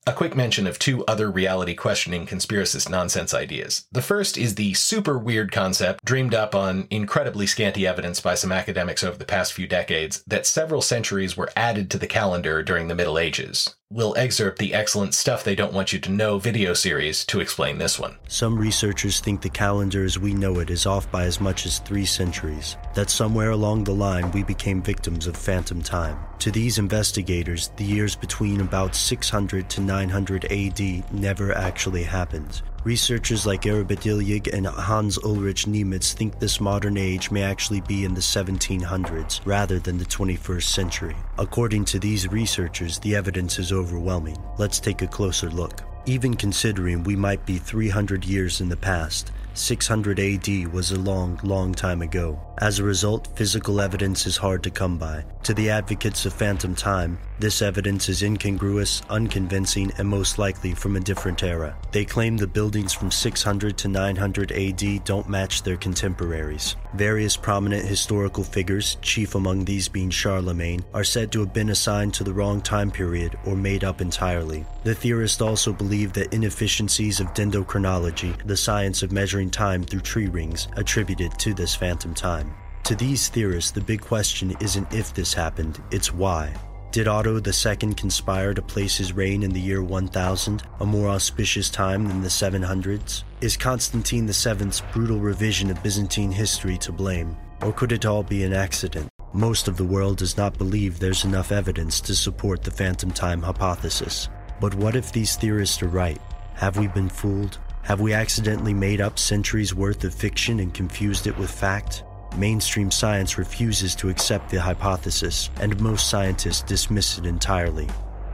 A 0.07 0.15
quick 0.15 0.35
mention 0.35 0.67
of 0.67 0.79
two 0.79 1.05
other 1.05 1.31
reality 1.31 1.75
questioning 1.75 2.27
conspiracist 2.27 2.89
nonsense 2.89 3.35
ideas. 3.35 3.87
The 3.93 4.01
first 4.01 4.39
is 4.39 4.55
the 4.55 4.73
super 4.73 5.19
weird 5.19 5.53
concept, 5.53 6.05
dreamed 6.05 6.35
up 6.35 6.55
on 6.55 6.87
incredibly 6.91 7.47
scanty 7.47 7.87
evidence 7.87 8.19
by 8.19 8.35
some 8.35 8.51
academics 8.51 9.05
over 9.05 9.19
the 9.19 9.27
past 9.27 9.53
few 9.53 9.67
decades, 9.67 10.25
that 10.27 10.47
several 10.47 10.81
centuries 10.81 11.37
were 11.37 11.53
added 11.55 11.91
to 11.91 11.99
the 11.99 12.07
calendar 12.07 12.62
during 12.62 12.89
the 12.89 12.95
Middle 12.95 13.19
Ages. 13.19 13.77
We'll 13.93 14.15
excerpt 14.17 14.60
the 14.60 14.73
excellent 14.73 15.15
Stuff 15.15 15.43
They 15.43 15.57
Don't 15.57 15.73
Want 15.73 15.93
You 15.93 15.99
to 15.99 16.12
Know 16.12 16.39
video 16.39 16.75
series 16.75 17.25
to 17.25 17.41
explain 17.41 17.78
this 17.78 17.99
one. 17.99 18.19
Some 18.28 18.57
researchers 18.57 19.19
think 19.19 19.43
the 19.43 19.51
calendar 19.51 20.05
as 20.05 20.17
we 20.17 20.33
know 20.33 20.60
it 20.60 20.70
is 20.70 20.86
off 20.86 21.10
by 21.10 21.25
as 21.25 21.41
much 21.41 21.67
as 21.67 21.81
three 21.81 22.07
centuries, 22.07 22.77
that 22.94 23.10
somewhere 23.10 23.51
along 23.51 23.83
the 23.83 23.93
line 23.93 24.31
we 24.31 24.44
became 24.44 24.81
victims 24.81 25.27
of 25.27 25.36
phantom 25.36 25.83
time. 25.83 26.17
To 26.39 26.52
these 26.52 26.78
investigators, 26.78 27.73
the 27.78 27.85
years 27.85 28.15
between 28.15 28.60
about 28.60 28.94
600 28.94 29.69
to 29.69 29.81
900 29.81 30.44
AD 30.44 31.12
never 31.12 31.52
actually 31.52 32.05
happened. 32.05 32.62
Researchers 32.84 33.44
like 33.44 33.65
Heribert 33.65 34.05
Illig 34.07 34.50
and 34.55 34.67
Hans 34.67 35.18
Ulrich 35.18 35.67
Niemitz 35.67 36.15
think 36.15 36.39
this 36.39 36.62
modern 36.62 36.97
age 36.97 37.31
may 37.31 37.42
actually 37.42 37.83
be 37.83 38.05
in 38.05 38.15
the 38.15 38.23
1700s 38.23 39.41
rather 39.44 39.78
than 39.78 39.99
the 39.99 40.07
21st 40.07 40.62
century. 40.62 41.17
According 41.36 41.84
to 41.86 41.99
these 41.99 42.26
researchers, 42.28 42.99
the 43.00 43.15
evidence 43.15 43.59
is 43.59 43.70
overwhelming. 43.70 44.39
Let's 44.57 44.81
take 44.81 45.02
a 45.02 45.07
closer 45.07 45.50
look. 45.50 45.83
Even 46.07 46.33
considering 46.33 47.05
we 47.05 47.17
might 47.17 47.44
be 47.44 47.59
300 47.59 48.25
years 48.25 48.62
in 48.62 48.70
the 48.70 48.78
past, 48.78 49.31
600 49.52 50.18
AD 50.18 50.73
was 50.73 50.92
a 50.92 50.99
long, 50.99 51.39
long 51.42 51.75
time 51.75 52.00
ago. 52.00 52.41
As 52.61 52.79
a 52.79 52.85
result, 52.85 53.29
physical 53.37 53.81
evidence 53.81 54.27
is 54.27 54.37
hard 54.37 54.63
to 54.65 54.71
come 54.71 54.99
by. 54.99 55.25
To 55.45 55.55
the 55.55 55.71
advocates 55.71 56.27
of 56.27 56.35
phantom 56.35 56.75
time, 56.75 57.19
this 57.39 57.63
evidence 57.63 58.11
is 58.11 58.23
incongruous, 58.23 59.01
unconvincing, 59.09 59.91
and 59.97 60.07
most 60.07 60.39
likely 60.39 60.75
from 60.75 60.95
a 60.95 61.01
different 61.01 61.43
era. 61.43 61.75
They 61.91 62.05
claim 62.05 62.37
the 62.37 62.47
buildings 62.47 62.93
from 62.93 63.11
600 63.11 63.79
to 63.79 63.89
900 63.89 64.53
AD 64.53 65.05
don't 65.05 65.31
match 65.31 65.63
their 65.63 65.79
contemporaries. 65.79 66.77
Various 66.93 67.35
prominent 67.35 67.87
historical 67.87 68.45
figures, 68.45 68.99
chief 69.01 69.35
among 69.35 69.65
these 69.65 69.89
being 69.89 70.11
Charlemagne, 70.11 70.85
are 70.93 71.03
said 71.03 71.33
to 71.33 71.41
have 71.41 71.55
been 71.55 71.71
assigned 71.71 72.13
to 72.15 72.25
the 72.25 72.35
wrong 72.35 72.61
time 72.61 72.91
period 72.91 73.39
or 73.47 73.57
made 73.57 73.85
up 73.85 74.03
entirely. 74.03 74.67
The 74.85 74.95
theorists 74.95 75.41
also 75.41 75.73
believe 75.73 76.13
that 76.13 76.35
inefficiencies 76.35 77.21
of 77.21 77.29
dendrochronology, 77.29 78.37
the 78.47 78.57
science 78.57 79.03
of 79.03 79.13
measuring 79.13 79.51
time 79.51 79.83
through 79.83 80.01
tree 80.01 80.29
rings, 80.29 80.69
attributed 80.77 81.39
to 81.39 81.55
this 81.55 81.75
phantom 81.75 82.15
time. 82.15 82.50
To 82.84 82.94
these 82.97 83.28
theorists, 83.28 83.70
the 83.70 83.81
big 83.81 84.00
question 84.00 84.57
isn't 84.60 84.92
if 84.92 85.15
this 85.15 85.33
happened, 85.33 85.81
it's 85.91 86.12
why. 86.12 86.52
Did 86.92 87.07
Otto 87.07 87.36
II 87.36 87.94
conspire 87.94 88.52
to 88.52 88.62
place 88.62 88.97
his 88.97 89.12
reign 89.12 89.44
in 89.44 89.52
the 89.52 89.60
year 89.60 89.81
1000, 89.81 90.65
a 90.81 90.84
more 90.84 91.09
auspicious 91.09 91.70
time 91.70 92.09
than 92.09 92.20
the 92.20 92.28
700s? 92.28 93.23
Is 93.41 93.57
Constantine 93.57 94.26
VII's 94.26 94.83
brutal 94.92 95.20
revision 95.20 95.70
of 95.70 95.81
Byzantine 95.84 96.33
history 96.33 96.76
to 96.78 96.91
blame? 96.91 97.36
Or 97.62 97.73
could 97.73 97.92
it 97.92 98.07
all 98.07 98.25
be 98.25 98.42
an 98.42 98.52
accident? 98.52 99.09
Most 99.33 99.68
of 99.68 99.76
the 99.76 99.84
world 99.84 100.17
does 100.17 100.36
not 100.36 100.59
believe 100.59 100.99
there's 100.99 101.25
enough 101.25 101.52
evidence 101.52 102.00
to 102.00 102.17
support 102.17 102.65
the 102.65 102.73
phantom 102.73 103.12
time 103.12 103.41
hypothesis. 103.41 104.28
But 104.60 104.75
what 104.75 104.97
if 104.97 105.12
these 105.12 105.36
theorists 105.36 105.81
are 105.84 105.89
right? 105.89 106.18
Have 106.55 106.76
we 106.76 106.89
been 106.89 107.09
fooled? 107.09 107.59
Have 107.83 108.00
we 108.00 108.12
accidentally 108.12 108.75
made 108.75 109.00
up 109.00 109.17
centuries 109.17 109.73
worth 109.75 110.02
of 110.02 110.12
fiction 110.12 110.59
and 110.59 110.75
confused 110.75 111.28
it 111.28 111.39
with 111.39 111.52
fact? 111.52 112.02
Mainstream 112.36 112.91
science 112.91 113.39
refuses 113.39 113.94
to 113.97 114.09
accept 114.09 114.50
the 114.50 114.60
hypothesis, 114.60 115.50
and 115.60 115.81
most 115.81 116.09
scientists 116.09 116.62
dismiss 116.62 117.18
it 117.18 117.26
entirely. 117.26 117.86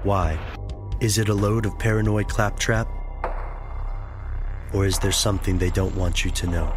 Why? 0.03 0.39
Is 1.01 1.19
it 1.19 1.29
a 1.29 1.35
load 1.35 1.67
of 1.67 1.79
paranoid 1.79 2.29
claptrap? 2.29 2.89
Or 4.73 4.85
is 4.85 4.99
there 4.99 5.13
something 5.13 5.59
they 5.59 5.71
don't 5.71 5.97
want 5.97 6.25
you 6.25 6.31
to 6.33 6.47
know? 6.47 6.73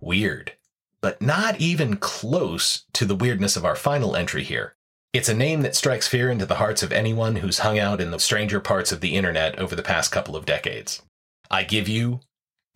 Weird. 0.00 0.52
But 1.00 1.22
not 1.22 1.60
even 1.60 1.96
close 1.96 2.84
to 2.92 3.04
the 3.04 3.16
weirdness 3.16 3.56
of 3.56 3.64
our 3.64 3.76
final 3.76 4.16
entry 4.16 4.42
here. 4.42 4.74
It's 5.12 5.28
a 5.28 5.34
name 5.34 5.62
that 5.62 5.76
strikes 5.76 6.08
fear 6.08 6.30
into 6.30 6.46
the 6.46 6.54
hearts 6.56 6.82
of 6.82 6.90
anyone 6.90 7.36
who's 7.36 7.58
hung 7.58 7.78
out 7.78 8.00
in 8.00 8.10
the 8.10 8.18
stranger 8.18 8.60
parts 8.60 8.92
of 8.92 9.00
the 9.00 9.14
internet 9.14 9.58
over 9.58 9.76
the 9.76 9.82
past 9.82 10.10
couple 10.10 10.36
of 10.36 10.46
decades. 10.46 11.02
I 11.50 11.64
give 11.64 11.86
you 11.86 12.20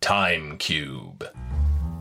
Time 0.01 0.57
Cube. 0.57 1.27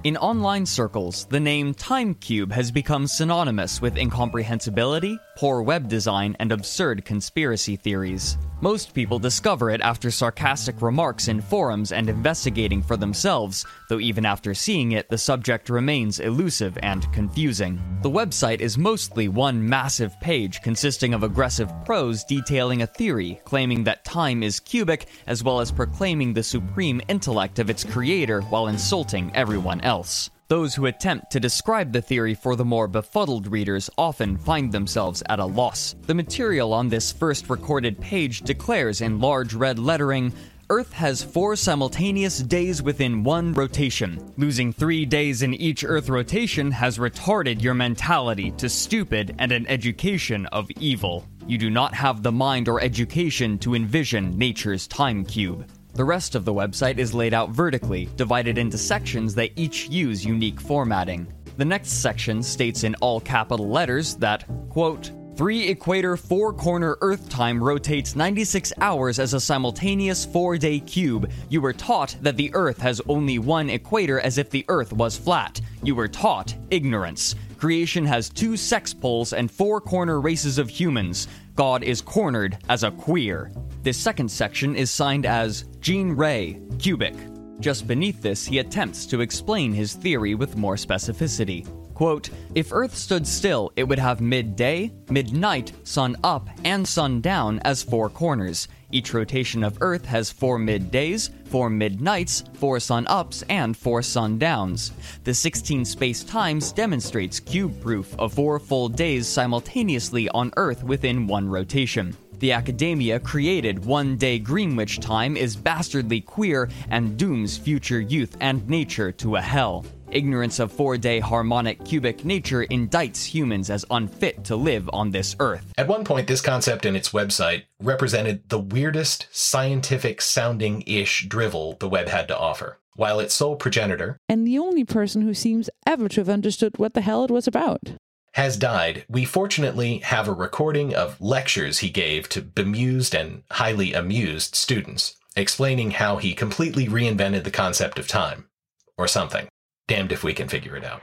In 0.07 0.17
online 0.19 0.65
circles, 0.67 1.25
the 1.31 1.41
name 1.41 1.75
TimeCube 1.75 2.53
has 2.53 2.71
become 2.71 3.09
synonymous 3.09 3.83
with 3.83 3.97
incomprehensibility, 3.97 5.19
poor 5.37 5.63
web 5.63 5.89
design, 5.89 6.37
and 6.39 6.53
absurd 6.53 7.05
conspiracy 7.05 7.75
theories. 7.75 8.39
Most 8.63 8.95
people 8.95 9.19
discover 9.19 9.69
it 9.69 9.83
after 9.83 10.11
sarcastic 10.11 10.81
remarks 10.81 11.29
in 11.29 11.43
forums 11.43 11.93
and 11.93 12.09
investigating 12.09 12.81
for 12.83 12.97
themselves, 12.97 13.67
though 13.91 14.01
even 14.01 14.25
after 14.25 14.55
seeing 14.55 14.93
it, 14.93 15.11
the 15.11 15.19
subject 15.19 15.69
remains 15.69 16.21
elusive 16.21 16.79
and 16.83 17.13
confusing. 17.13 17.79
The 18.01 18.09
website 18.09 18.61
is 18.61 18.79
mostly 18.79 19.29
one 19.29 19.69
massive 19.69 20.19
page 20.21 20.63
consisting 20.63 21.13
of 21.13 21.23
aggressive 21.23 21.71
prose 21.85 22.25
detailing 22.25 22.81
a 22.81 22.87
theory, 22.87 23.43
claiming 23.45 23.85
that 23.85 24.07
time 24.07 24.43
is 24.43 24.59
cubic, 24.59 25.09
as 25.27 25.45
well 25.45 25.61
as 25.61 25.71
proclaiming 25.71 26.33
the 26.33 26.43
supreme 26.43 27.03
intellect 27.09 27.59
of 27.59 27.69
its 27.69 27.85
creator 27.85 28.41
while 28.41 28.69
insulting 28.69 29.31
everyone 29.37 29.83
else. 29.83 30.31
Those 30.49 30.77
who 30.77 30.87
attempt 30.87 31.33
to 31.33 31.41
describe 31.41 31.93
the 31.93 32.01
theory 32.01 32.35
for 32.35 32.55
the 32.55 32.65
more 32.65 32.87
befuddled 32.87 33.49
readers 33.49 33.91
often 33.99 34.37
find 34.37 34.71
themselves 34.71 35.21
at 35.29 35.41
a 35.41 35.45
loss. 35.45 35.97
The 36.07 36.15
material 36.15 36.73
on 36.73 36.89
this 36.89 37.11
first 37.11 37.51
recorded 37.51 38.01
page 38.01 38.43
declares 38.43 39.01
in 39.01 39.19
large 39.19 39.55
red 39.55 39.81
lettering 39.81 40.33
Earth 40.71 40.93
has 40.93 41.23
four 41.23 41.57
simultaneous 41.57 42.39
days 42.39 42.81
within 42.81 43.25
one 43.25 43.55
rotation. 43.55 44.33
Losing 44.37 44.73
three 44.73 45.05
days 45.05 45.43
in 45.43 45.55
each 45.55 45.83
Earth 45.85 46.09
rotation 46.09 46.71
has 46.71 46.99
retarded 46.99 47.61
your 47.61 47.75
mentality 47.75 48.53
to 48.53 48.69
stupid 48.69 49.35
and 49.39 49.51
an 49.51 49.67
education 49.67 50.47
of 50.47 50.71
evil. 50.79 51.25
You 51.49 51.59
do 51.59 51.71
not 51.71 51.95
have 51.95 52.23
the 52.23 52.33
mind 52.33 52.69
or 52.69 52.81
education 52.81 53.59
to 53.59 53.75
envision 53.75 54.39
nature's 54.39 54.87
time 54.87 55.25
cube. 55.25 55.69
The 55.97 56.05
rest 56.05 56.35
of 56.35 56.45
the 56.45 56.53
website 56.53 56.99
is 56.99 57.15
laid 57.15 57.33
out 57.33 57.49
vertically, 57.49 58.07
divided 58.17 58.59
into 58.59 58.77
sections 58.77 59.35
that 59.37 59.53
each 59.57 59.89
use 59.89 60.23
unique 60.23 60.61
formatting. 60.61 61.27
The 61.57 61.65
next 61.65 62.03
section 62.03 62.43
states 62.43 62.85
in 62.85 62.95
all 62.97 63.19
capital 63.19 63.71
letters 63.71 64.15
that, 64.17 64.45
quote, 64.69 65.11
Three 65.37 65.69
equator, 65.69 66.19
four 66.19 66.53
corner 66.53 66.99
Earth 67.01 67.31
time 67.31 67.63
rotates 67.65 68.15
96 68.15 68.75
hours 68.79 69.19
as 69.19 69.33
a 69.33 69.41
simultaneous 69.41 70.27
four 70.27 70.59
day 70.59 70.81
cube. 70.81 71.31
You 71.49 71.63
were 71.63 71.73
taught 71.73 72.15
that 72.21 72.37
the 72.37 72.51
Earth 72.55 72.79
has 72.83 73.01
only 73.09 73.39
one 73.39 73.71
equator 73.71 74.21
as 74.21 74.37
if 74.37 74.51
the 74.51 74.67
Earth 74.69 74.93
was 74.93 75.17
flat. 75.17 75.63
You 75.83 75.95
were 75.95 76.09
taught 76.09 76.55
ignorance. 76.71 77.35
Creation 77.57 78.05
has 78.05 78.29
two 78.29 78.55
sex 78.57 78.93
poles 78.93 79.33
and 79.33 79.51
four 79.51 79.81
corner 79.81 80.21
races 80.21 80.59
of 80.59 80.69
humans. 80.69 81.27
God 81.57 81.83
is 81.83 82.03
cornered 82.03 82.59
as 82.69 82.85
a 82.85 82.91
queer. 82.91 83.51
This 83.83 83.97
second 83.97 84.31
section 84.31 84.77
is 84.77 84.91
signed 84.91 85.25
as 85.25 85.65
Gene 85.81 86.13
Ray, 86.13 86.61
cubic. 86.79 87.15
Just 87.61 87.87
beneath 87.87 88.21
this, 88.21 88.45
he 88.45 88.59
attempts 88.59 89.07
to 89.07 89.23
explain 89.23 89.73
his 89.73 89.95
theory 89.95 90.35
with 90.35 90.59
more 90.59 90.75
specificity. 90.75 91.67
Quote, 91.95 92.29
if 92.55 92.75
Earth 92.75 92.95
stood 92.95 93.27
still, 93.27 93.73
it 93.75 93.85
would 93.85 93.99
have 93.99 94.21
midday, 94.21 94.93
midnight, 95.09 95.73
sun 95.85 96.15
up, 96.23 96.47
and 96.65 96.87
sun 96.87 97.23
down 97.23 97.59
as 97.61 97.83
four 97.83 98.11
corners. 98.11 98.69
Each 98.97 99.13
rotation 99.13 99.63
of 99.63 99.77
Earth 99.83 100.07
has 100.07 100.31
four 100.31 100.59
middays, 100.59 101.29
four 101.49 101.69
midnights, 101.69 102.45
four 102.55 102.81
sun 102.81 103.07
ups, 103.09 103.45
and 103.51 103.77
four 103.77 104.01
sun 104.01 104.39
downs. 104.39 104.93
The 105.23 105.35
16 105.35 105.85
space 105.85 106.25
times 106.25 106.73
demonstrates 106.73 107.39
cube 107.39 107.79
proof 107.83 108.19
of 108.19 108.33
four 108.33 108.59
full 108.59 108.89
days 108.89 109.29
simultaneously 109.29 110.31
on 110.31 110.51
Earth 110.57 110.83
within 110.83 111.27
one 111.27 111.47
rotation. 111.47 112.17
The 112.39 112.53
academia 112.53 113.21
created 113.21 113.85
one 113.85 114.17
day 114.17 114.39
Greenwich 114.39 114.99
time 114.99 115.37
is 115.37 115.57
bastardly 115.57 116.23
queer 116.23 116.71
and 116.89 117.19
dooms 117.19 117.59
future 117.59 118.01
youth 118.01 118.35
and 118.41 118.67
nature 118.67 119.13
to 119.13 119.37
a 119.37 119.43
hell. 119.43 119.85
Ignorance 120.17 120.61
of 120.61 120.73
four 120.73 120.97
day 120.97 121.21
harmonic 121.21 121.85
cubic 121.85 122.25
nature 122.25 122.65
indicts 122.65 123.23
humans 123.23 123.69
as 123.69 123.85
unfit 123.91 124.45
to 124.45 124.57
live 124.57 124.89
on 124.91 125.11
this 125.11 125.37
earth. 125.41 125.75
At 125.77 125.89
one 125.89 126.05
point, 126.05 126.27
this 126.27 126.41
concept 126.41 126.87
and 126.87 126.97
its 126.97 127.11
website 127.11 127.65
represented 127.83 128.49
the 128.49 128.59
weirdest 128.59 129.27
scientific 129.31 130.23
sounding 130.23 130.83
ish 130.87 131.27
drivel 131.29 131.77
the 131.81 131.89
web 131.91 132.09
had 132.09 132.29
to 132.29 132.39
offer, 132.39 132.79
while 132.95 133.21
its 133.21 133.35
sole 133.35 133.57
progenitor, 133.57 134.17
And 134.27 134.47
the 134.47 134.59
only 134.59 134.85
person 134.85 135.21
who 135.21 135.35
seems 135.35 135.69
ever 135.87 136.09
to 136.09 136.23
have 136.23 136.31
understood 136.31 136.79
what 136.79 136.95
the 136.95 137.03
hell 137.03 137.25
it 137.25 137.31
was 137.31 137.47
about. 137.47 137.91
has 138.33 138.57
died, 138.57 139.05
we 139.11 139.27
fortunately 139.27 139.99
have 139.99 140.29
a 140.29 140.33
recording 140.33 140.95
of 140.95 141.21
lectures 141.21 141.81
he 141.81 141.91
gave 141.91 142.27
to 142.31 142.41
bemused 142.41 143.15
and 143.15 143.43
highly 143.51 143.93
amused 143.93 144.55
students, 144.55 145.15
explaining 145.37 145.91
how 145.91 146.17
he 146.17 146.33
completely 146.33 146.87
reinvented 146.87 147.45
the 147.45 147.51
concept 147.51 147.99
of 147.99 148.09
time. 148.09 148.49
Or 148.97 149.07
something. 149.07 149.47
Damned 149.89 150.11
if 150.11 150.25
we 150.25 150.35
can 150.35 150.49
figure 150.49 150.77
it 150.77 150.85
out. 150.85 151.03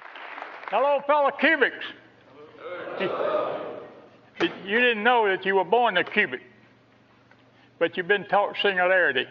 Hello, 0.69 1.01
fellow 1.07 1.31
cubics. 1.31 1.71
You 4.65 4.79
didn't 4.79 5.03
know 5.03 5.25
that 5.27 5.45
you 5.45 5.55
were 5.55 5.63
born 5.63 5.95
a 5.95 6.03
cubic, 6.03 6.41
but 7.79 7.95
you've 7.95 8.09
been 8.09 8.25
taught 8.25 8.57
singularity. 8.61 9.25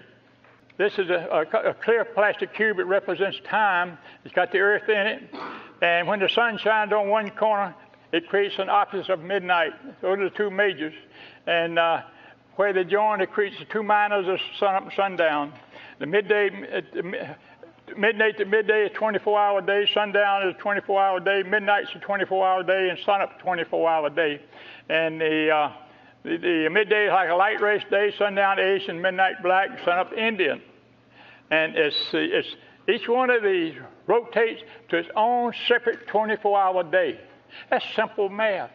This 0.78 0.94
is 0.98 1.10
a, 1.10 1.46
a, 1.52 1.70
a 1.70 1.74
clear 1.74 2.04
plastic 2.04 2.54
cube. 2.54 2.78
It 2.78 2.86
represents 2.86 3.38
time. 3.44 3.98
It's 4.24 4.34
got 4.34 4.52
the 4.52 4.58
earth 4.58 4.88
in 4.88 5.06
it. 5.06 5.22
And 5.82 6.08
when 6.08 6.20
the 6.20 6.30
sun 6.30 6.56
shines 6.56 6.92
on 6.92 7.08
one 7.08 7.28
corner, 7.30 7.74
it 8.10 8.28
creates 8.28 8.58
an 8.58 8.70
opposite 8.70 9.10
of 9.10 9.20
midnight. 9.20 9.72
Those 10.00 10.18
are 10.18 10.30
the 10.30 10.36
two 10.36 10.50
majors. 10.50 10.94
And 11.46 11.78
uh, 11.78 12.02
where 12.56 12.72
they 12.72 12.84
join, 12.84 13.20
it 13.20 13.30
creates 13.30 13.58
the 13.58 13.66
two 13.66 13.82
minors 13.82 14.26
of 14.28 14.38
sun 14.58 14.74
up 14.76 14.84
and 14.84 14.92
sundown. 14.96 15.52
The 15.98 16.06
midday, 16.06 16.82
midnight 17.96 18.38
to 18.38 18.44
midday 18.44 18.86
is 18.86 18.92
24 18.94 19.38
hour 19.38 19.60
day, 19.60 19.88
sundown 19.92 20.48
is 20.48 20.54
24 20.58 21.02
hour 21.02 21.20
day, 21.20 21.42
midnight's 21.42 21.90
a 21.94 21.98
24 21.98 22.46
hour 22.46 22.62
day, 22.62 22.88
and 22.90 22.98
sunup 23.04 23.38
24 23.40 23.88
hour 23.88 24.10
day. 24.10 24.40
And 24.88 25.20
the, 25.20 25.50
uh, 25.50 25.72
the, 26.24 26.36
the 26.36 26.68
midday 26.70 27.06
is 27.06 27.10
like 27.10 27.30
a 27.30 27.34
light 27.34 27.60
race 27.60 27.82
day, 27.90 28.12
sundown 28.16 28.58
Asian, 28.58 29.00
midnight 29.00 29.42
black, 29.42 29.70
sunup 29.84 30.12
Indian. 30.12 30.60
And 31.50 31.76
it's, 31.76 31.96
it's, 32.12 32.48
each 32.88 33.08
one 33.08 33.30
of 33.30 33.42
these 33.42 33.74
rotates 34.06 34.62
to 34.88 34.96
its 34.96 35.08
own 35.14 35.52
separate 35.68 36.06
24 36.08 36.58
hour 36.58 36.82
day. 36.82 37.20
That's 37.70 37.84
simple 37.94 38.28
math. 38.28 38.70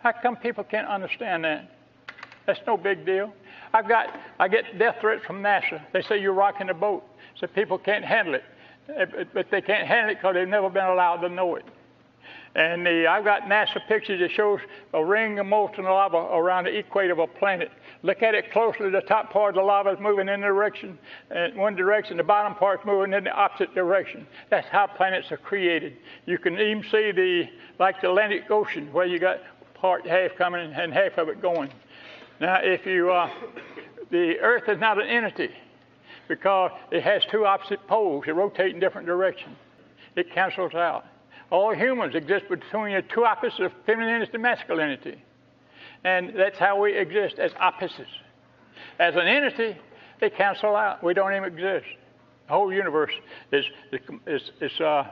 How 0.00 0.12
come 0.12 0.36
people 0.36 0.64
can't 0.64 0.88
understand 0.88 1.44
that? 1.44 1.70
That's 2.46 2.60
no 2.66 2.76
big 2.76 3.04
deal. 3.04 3.32
I've 3.72 3.88
got, 3.88 4.08
I 4.38 4.48
get 4.48 4.78
death 4.78 4.96
threats 5.00 5.24
from 5.26 5.42
NASA. 5.42 5.82
They 5.92 6.02
say 6.02 6.20
you're 6.20 6.32
rocking 6.32 6.68
the 6.68 6.74
boat. 6.74 7.04
So 7.40 7.46
people 7.46 7.78
can't 7.78 8.04
handle 8.04 8.34
it. 8.34 8.44
But 9.34 9.50
they 9.50 9.60
can't 9.60 9.86
handle 9.86 10.12
it 10.12 10.14
because 10.16 10.34
they've 10.34 10.48
never 10.48 10.70
been 10.70 10.84
allowed 10.84 11.18
to 11.18 11.28
know 11.28 11.56
it. 11.56 11.64
And 12.54 12.86
the, 12.86 13.06
I've 13.06 13.24
got 13.24 13.42
NASA 13.42 13.86
pictures 13.86 14.18
that 14.20 14.30
shows 14.30 14.60
a 14.94 15.04
ring 15.04 15.38
of 15.38 15.46
molten 15.46 15.84
lava 15.84 16.16
around 16.16 16.64
the 16.64 16.76
equator 16.76 17.12
of 17.12 17.18
a 17.18 17.26
planet. 17.26 17.70
Look 18.02 18.22
at 18.22 18.34
it 18.34 18.50
closely. 18.50 18.88
The 18.88 19.02
top 19.02 19.30
part 19.30 19.50
of 19.50 19.56
the 19.56 19.66
lava 19.66 19.90
is 19.90 19.98
moving 20.00 20.28
in 20.28 20.40
the 20.40 20.46
direction, 20.46 20.98
in 21.30 21.56
one 21.56 21.76
direction. 21.76 22.16
The 22.16 22.24
bottom 22.24 22.54
part 22.54 22.80
is 22.80 22.86
moving 22.86 23.12
in 23.12 23.24
the 23.24 23.32
opposite 23.32 23.74
direction. 23.74 24.26
That's 24.48 24.66
how 24.68 24.86
planets 24.86 25.30
are 25.32 25.36
created. 25.36 25.98
You 26.24 26.38
can 26.38 26.54
even 26.54 26.82
see 26.84 27.12
the, 27.12 27.48
like 27.78 28.00
the 28.00 28.08
Atlantic 28.08 28.50
Ocean, 28.50 28.90
where 28.90 29.04
you 29.04 29.18
got 29.18 29.40
part 29.74 30.06
half 30.06 30.34
coming 30.36 30.72
and 30.72 30.92
half 30.94 31.18
of 31.18 31.28
it 31.28 31.42
going. 31.42 31.70
Now, 32.40 32.60
if 32.62 32.86
you, 32.86 33.12
uh, 33.12 33.30
the 34.10 34.38
Earth 34.38 34.68
is 34.68 34.80
not 34.80 35.00
an 35.00 35.08
entity 35.08 35.50
because 36.28 36.70
it 36.90 37.02
has 37.02 37.22
two 37.30 37.46
opposite 37.46 37.86
poles. 37.86 38.24
They 38.26 38.32
rotate 38.32 38.74
in 38.74 38.80
different 38.80 39.06
directions. 39.06 39.56
It 40.16 40.32
cancels 40.32 40.74
out. 40.74 41.04
All 41.50 41.74
humans 41.74 42.14
exist 42.14 42.48
between 42.48 42.96
the 42.96 43.02
two 43.02 43.24
opposites 43.24 43.60
of 43.60 43.72
femininity 43.84 44.30
and 44.34 44.42
masculinity. 44.42 45.22
And 46.04 46.32
that's 46.36 46.58
how 46.58 46.80
we 46.80 46.96
exist 46.96 47.38
as 47.38 47.52
opposites. 47.58 48.10
As 48.98 49.14
an 49.14 49.26
entity, 49.26 49.76
they 50.20 50.30
cancel 50.30 50.74
out. 50.74 51.02
We 51.02 51.14
don't 51.14 51.32
even 51.32 51.44
exist. 51.44 51.86
The 52.46 52.52
whole 52.52 52.72
universe 52.72 53.12
is, 53.52 53.64
is, 54.26 54.50
is 54.60 54.80
uh, 54.80 55.04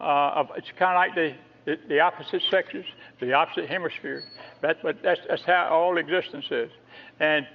uh, 0.00 0.44
it's 0.56 0.70
kind 0.78 0.92
of 0.92 0.96
like 0.96 1.14
the, 1.14 1.34
the, 1.64 1.78
the, 1.88 2.00
opposite 2.00 2.42
sexes, 2.50 2.84
the 3.20 3.32
opposite 3.32 3.68
hemisphere. 3.68 4.24
That, 4.62 4.78
but 4.82 4.96
that's, 5.02 5.20
that's 5.28 5.44
how 5.44 5.68
all 5.70 5.96
existence 5.96 6.46
is. 6.50 6.70
And 7.20 7.46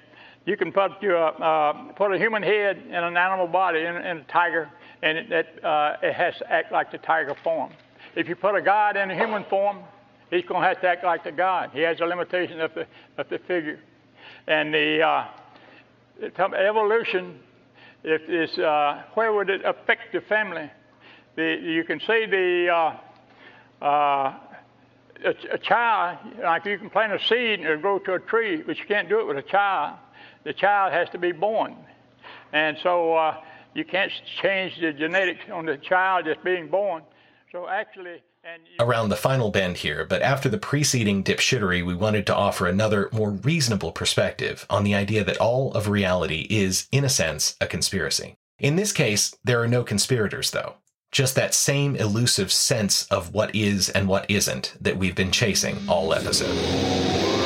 you 0.48 0.56
can 0.56 0.72
put, 0.72 1.04
your, 1.04 1.44
uh, 1.44 1.74
put 1.98 2.14
a 2.14 2.18
human 2.18 2.42
head 2.42 2.82
in 2.88 2.96
an 2.96 3.18
animal 3.18 3.48
body, 3.48 3.82
in, 3.82 3.98
in 3.98 4.18
a 4.20 4.24
tiger, 4.24 4.70
and 5.04 5.18
it, 5.18 5.30
it, 5.30 5.64
uh, 5.64 5.98
it 6.02 6.14
has 6.14 6.38
to 6.38 6.50
act 6.50 6.72
like 6.72 6.90
the 6.90 6.98
tiger 7.00 7.36
form. 7.44 7.70
If 8.16 8.30
you 8.30 8.36
put 8.38 8.56
a 8.56 8.62
God 8.62 8.96
in 8.96 9.12
a 9.12 9.16
human 9.16 9.44
form, 9.44 9.80
he's 10.30 10.46
going 10.46 10.62
to 10.62 10.68
have 10.70 10.80
to 10.80 10.88
act 10.88 11.04
like 11.04 11.26
the 11.26 11.34
God. 11.34 11.72
He 11.74 11.82
has 11.82 12.00
a 12.00 12.06
limitation 12.06 12.62
of 12.62 12.74
the, 12.74 12.88
of 13.18 13.28
the 13.28 13.40
figure. 13.40 13.82
And 14.48 14.74
the 14.74 15.02
uh, 15.02 15.26
evolution, 16.22 17.40
if 18.06 18.58
uh, 18.58 19.02
where 19.16 19.34
would 19.34 19.50
it 19.50 19.66
affect 19.66 20.14
the 20.14 20.22
family? 20.22 20.72
The, 21.36 21.60
you 21.62 21.84
can 21.84 22.00
see 22.00 22.26
the 22.26 22.70
uh, 23.82 23.86
uh, 23.86 24.34
a, 25.26 25.36
a, 25.52 25.58
child, 25.58 26.20
like 26.42 26.66
you 26.66 26.78
can 26.78 26.90
plant 26.90 27.12
a 27.12 27.20
seed 27.20 27.60
and 27.60 27.66
it'll 27.66 27.82
grow 27.82 28.00
to 28.00 28.14
a 28.14 28.20
tree, 28.20 28.62
but 28.62 28.78
you 28.78 28.86
can't 28.86 29.10
do 29.10 29.20
it 29.20 29.28
with 29.28 29.38
a 29.38 29.42
child. 29.42 29.98
The 30.48 30.54
child 30.54 30.94
has 30.94 31.10
to 31.10 31.18
be 31.18 31.34
born. 31.34 31.76
And 32.54 32.78
so 32.82 33.14
uh, 33.14 33.36
you 33.74 33.84
can't 33.84 34.10
change 34.42 34.80
the 34.80 34.94
genetics 34.94 35.42
on 35.52 35.66
the 35.66 35.76
child 35.76 36.24
just 36.24 36.42
being 36.42 36.70
born. 36.70 37.04
So 37.52 37.68
actually, 37.68 38.22
Around 38.80 39.10
the 39.10 39.18
final 39.18 39.52
bend 39.52 39.76
here, 39.76 40.06
but 40.06 40.22
after 40.22 40.48
the 40.48 40.58
preceding 40.58 41.22
dipshittery, 41.22 41.86
we 41.86 41.94
wanted 41.94 42.26
to 42.28 42.36
offer 42.36 42.66
another, 42.66 43.10
more 43.12 43.32
reasonable 43.32 43.92
perspective 43.92 44.66
on 44.70 44.86
the 44.86 44.96
idea 44.96 45.26
that 45.26 45.36
all 45.36 45.74
of 45.74 45.90
reality 45.90 46.48
is, 46.50 46.88
in 46.94 47.04
a 47.04 47.10
sense, 47.10 47.58
a 47.60 47.68
conspiracy. 47.68 48.38
In 48.58 48.78
this 48.78 48.94
case, 48.94 49.36
there 49.44 49.62
are 49.62 49.68
no 49.68 49.84
conspirators, 49.84 50.52
though. 50.52 50.76
Just 51.12 51.36
that 51.36 51.54
same 51.54 51.98
elusive 51.98 52.54
sense 52.54 53.06
of 53.08 53.34
what 53.34 53.54
is 53.54 53.90
and 53.90 54.08
what 54.08 54.26
isn't 54.32 54.78
that 54.80 54.96
we've 54.96 55.16
been 55.16 55.32
chasing 55.32 55.78
all 55.90 56.14
episode. 56.14 57.37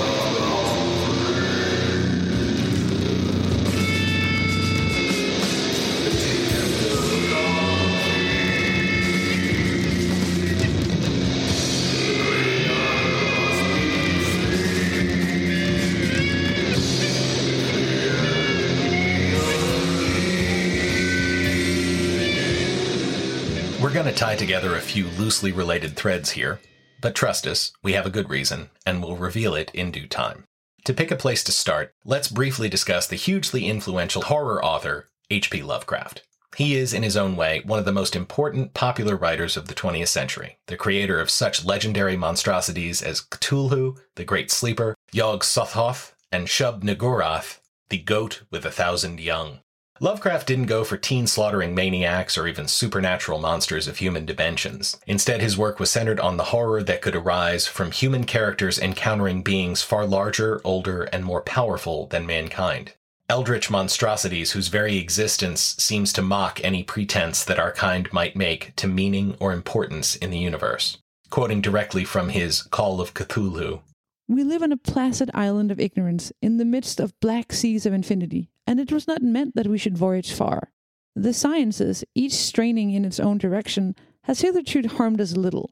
Together 24.42 24.76
a 24.76 24.82
few 24.82 25.06
loosely 25.06 25.52
related 25.52 25.96
threads 25.96 26.32
here, 26.32 26.60
but 27.00 27.14
trust 27.14 27.46
us, 27.46 27.74
we 27.84 27.94
have 27.94 28.08
a 28.08 28.10
good 28.10 28.28
reason, 28.28 28.72
and 28.88 29.00
we'll 29.00 29.16
reveal 29.16 29.54
it 29.54 29.70
in 29.72 29.92
due 29.92 30.08
time. 30.08 30.46
To 30.86 30.96
pick 30.96 31.12
a 31.12 31.16
place 31.16 31.44
to 31.44 31.52
start, 31.52 31.94
let's 32.06 32.28
briefly 32.28 32.68
discuss 32.68 33.06
the 33.06 33.16
hugely 33.16 33.68
influential 33.68 34.24
horror 34.24 34.66
author 34.66 35.06
H.P. 35.30 35.62
Lovecraft. 35.62 36.24
He 36.56 36.76
is, 36.76 36.92
in 36.92 37.04
his 37.04 37.16
own 37.16 37.36
way, 37.36 37.62
one 37.68 37.78
of 37.78 37.86
the 37.86 37.92
most 37.92 38.16
important 38.16 38.74
popular 38.74 39.16
writers 39.16 39.58
of 39.58 39.68
the 39.68 39.76
20th 39.76 40.08
century, 40.08 40.58
the 40.66 40.76
creator 40.76 41.20
of 41.20 41.30
such 41.30 41.64
legendary 41.64 42.18
monstrosities 42.18 43.04
as 43.04 43.22
Cthulhu, 43.22 44.00
the 44.16 44.26
Great 44.26 44.50
Sleeper, 44.50 44.96
Yog 45.12 45.44
Sothoth, 45.44 46.14
and 46.32 46.48
Shub 46.48 46.82
Niggurath, 46.82 47.60
the 47.90 48.00
goat 48.00 48.42
with 48.50 48.66
a 48.66 48.72
thousand 48.72 49.20
young. 49.20 49.60
Lovecraft 50.04 50.48
didn't 50.48 50.66
go 50.66 50.84
for 50.84 50.98
teen 50.98 51.28
slaughtering 51.28 51.76
maniacs 51.76 52.36
or 52.36 52.48
even 52.48 52.68
supernatural 52.68 53.38
monsters 53.38 53.88
of 53.88 53.98
human 53.98 54.26
dimensions. 54.26 54.98
Instead, 55.06 55.42
his 55.42 55.60
work 55.60 55.80
was 55.80 55.92
centered 55.92 56.20
on 56.20 56.38
the 56.38 56.46
horror 56.46 56.82
that 56.82 57.04
could 57.04 57.16
arise 57.16 57.68
from 57.68 57.92
human 57.92 58.24
characters 58.24 58.80
encountering 58.80 59.44
beings 59.44 59.84
far 59.84 60.08
larger, 60.08 60.60
older, 60.64 61.04
and 61.14 61.24
more 61.24 61.44
powerful 61.44 62.08
than 62.08 62.26
mankind. 62.26 62.94
Eldritch 63.30 63.70
monstrosities 63.70 64.54
whose 64.54 64.70
very 64.70 64.98
existence 64.98 65.76
seems 65.78 66.12
to 66.14 66.24
mock 66.24 66.60
any 66.64 66.82
pretense 66.82 67.46
that 67.46 67.60
our 67.60 67.72
kind 67.72 68.12
might 68.12 68.36
make 68.36 68.76
to 68.78 68.88
meaning 68.88 69.38
or 69.40 69.54
importance 69.54 70.16
in 70.16 70.32
the 70.32 70.40
universe. 70.40 70.98
Quoting 71.30 71.62
directly 71.62 72.06
from 72.06 72.30
his 72.30 72.64
Call 72.64 73.02
of 73.02 73.14
Cthulhu, 73.14 73.82
We 74.28 74.44
live 74.44 74.64
on 74.64 74.72
a 74.72 74.78
placid 74.78 75.30
island 75.36 75.70
of 75.70 75.80
ignorance 75.80 76.32
in 76.42 76.58
the 76.58 76.66
midst 76.66 77.00
of 77.00 77.20
black 77.20 77.54
seas 77.54 77.86
of 77.86 77.94
infinity, 77.94 78.51
and 78.68 78.80
it 78.80 78.92
was 78.92 79.08
not 79.08 79.22
meant 79.22 79.56
that 79.56 79.68
we 79.68 79.78
should 79.78 79.98
voyage 79.98 80.32
far. 80.32 80.72
The 81.16 81.34
sciences, 81.34 82.04
each 82.16 82.34
straining 82.34 82.92
in 82.92 83.06
its 83.06 83.20
own 83.20 83.38
direction, 83.38 83.96
has 84.24 84.42
hitherto 84.42 84.88
harmed 84.88 85.20
us 85.20 85.36
little. 85.36 85.70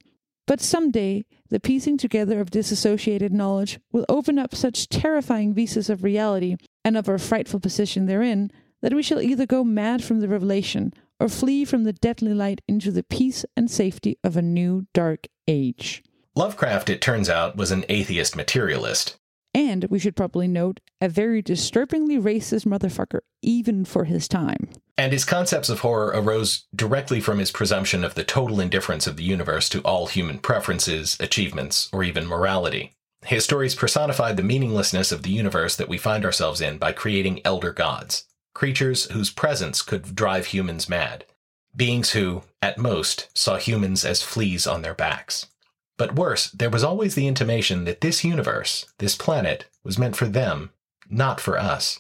But 0.48 0.62
some 0.62 0.90
day, 0.90 1.26
the 1.50 1.60
piecing 1.60 1.98
together 1.98 2.40
of 2.40 2.50
disassociated 2.50 3.32
knowledge 3.32 3.80
will 3.92 4.06
open 4.10 4.40
up 4.40 4.56
such 4.56 4.90
terrifying 4.90 5.54
vistas 5.54 5.90
of 5.90 6.04
reality 6.04 6.56
and 6.84 6.98
of 6.98 7.08
our 7.08 7.20
frightful 7.20 7.60
position 7.60 8.08
therein 8.08 8.52
that 8.82 8.94
we 8.94 9.04
shall 9.04 9.22
either 9.22 9.46
go 9.46 9.64
mad 9.64 10.04
from 10.04 10.22
the 10.22 10.28
revelation 10.28 10.92
or 11.20 11.30
flee 11.30 11.66
from 11.66 11.84
the 11.84 11.94
deadly 11.94 12.34
light 12.34 12.62
into 12.68 12.92
the 12.92 13.04
peace 13.04 13.46
and 13.56 13.70
safety 13.70 14.18
of 14.24 14.36
a 14.36 14.42
new 14.42 14.88
dark 14.94 15.28
age. 15.48 16.02
Lovecraft, 16.36 16.90
it 16.90 17.02
turns 17.02 17.30
out, 17.30 17.56
was 17.56 17.72
an 17.72 17.86
atheist 17.90 18.36
materialist. 18.36 19.19
And 19.54 19.86
we 19.90 20.00
should 20.00 20.16
probably 20.16 20.48
note, 20.48 20.80
a 21.02 21.10
very 21.10 21.42
disturbingly 21.42 22.18
racist 22.18 22.66
motherfucker, 22.66 23.20
even 23.42 23.86
for 23.86 24.04
his 24.06 24.28
time. 24.28 24.70
And 24.98 25.12
his 25.12 25.26
concepts 25.26 25.70
of 25.70 25.80
horror 25.80 26.12
arose 26.14 26.68
directly 26.76 27.20
from 27.20 27.40
his 27.40 27.52
presumption 27.52 28.04
of 28.04 28.16
the 28.16 28.24
total 28.24 28.60
indifference 28.60 29.08
of 29.08 29.16
the 29.16 29.24
universe 29.24 29.70
to 29.70 29.82
all 29.82 30.08
human 30.08 30.40
preferences, 30.40 31.18
achievements, 31.20 31.90
or 31.92 32.04
even 32.04 32.28
morality. 32.28 32.94
His 33.26 33.44
stories 33.44 33.76
personified 33.76 34.38
the 34.38 34.44
meaninglessness 34.44 35.12
of 35.12 35.24
the 35.24 35.32
universe 35.32 35.76
that 35.76 35.90
we 35.90 35.98
find 35.98 36.24
ourselves 36.26 36.62
in 36.62 36.78
by 36.78 36.92
creating 36.92 37.42
elder 37.44 37.72
gods, 37.72 38.26
creatures 38.54 39.06
whose 39.12 39.30
presence 39.30 39.82
could 39.82 40.16
drive 40.16 40.48
humans 40.48 40.88
mad, 40.88 41.26
beings 41.76 42.12
who, 42.12 42.44
at 42.62 42.78
most, 42.78 43.30
saw 43.38 43.58
humans 43.58 44.06
as 44.06 44.22
fleas 44.22 44.66
on 44.66 44.82
their 44.82 44.94
backs. 44.94 45.48
But 46.00 46.16
worse, 46.16 46.50
there 46.52 46.70
was 46.70 46.82
always 46.82 47.16
the 47.16 47.28
intimation 47.28 47.84
that 47.84 48.00
this 48.00 48.24
universe, 48.24 48.86
this 49.00 49.18
planet, 49.18 49.66
was 49.84 50.00
meant 50.00 50.16
for 50.16 50.28
them, 50.28 50.70
not 51.10 51.42
for 51.42 51.60
us. 51.60 52.00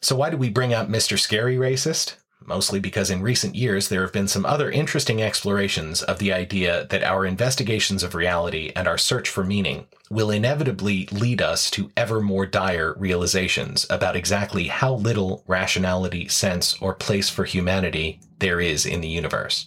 So 0.00 0.14
why 0.14 0.30
do 0.30 0.36
we 0.36 0.48
bring 0.48 0.72
up 0.72 0.88
Mr. 0.88 1.18
Scary 1.18 1.56
Racist? 1.56 2.14
Mostly 2.46 2.78
because 2.78 3.10
in 3.10 3.22
recent 3.22 3.56
years 3.56 3.88
there 3.88 4.02
have 4.02 4.12
been 4.12 4.28
some 4.28 4.46
other 4.46 4.70
interesting 4.70 5.20
explorations 5.20 6.00
of 6.00 6.20
the 6.20 6.32
idea 6.32 6.86
that 6.90 7.02
our 7.02 7.26
investigations 7.26 8.04
of 8.04 8.14
reality 8.14 8.70
and 8.76 8.86
our 8.86 8.96
search 8.96 9.28
for 9.28 9.42
meaning 9.42 9.88
will 10.10 10.30
inevitably 10.30 11.08
lead 11.10 11.42
us 11.42 11.72
to 11.72 11.90
ever 11.96 12.20
more 12.20 12.46
dire 12.46 12.94
realizations 12.98 13.84
about 13.90 14.14
exactly 14.14 14.68
how 14.68 14.94
little 14.94 15.42
rationality, 15.48 16.28
sense, 16.28 16.80
or 16.80 16.94
place 16.94 17.28
for 17.28 17.44
humanity 17.44 18.20
there 18.38 18.60
is 18.60 18.86
in 18.86 19.00
the 19.00 19.08
universe. 19.08 19.66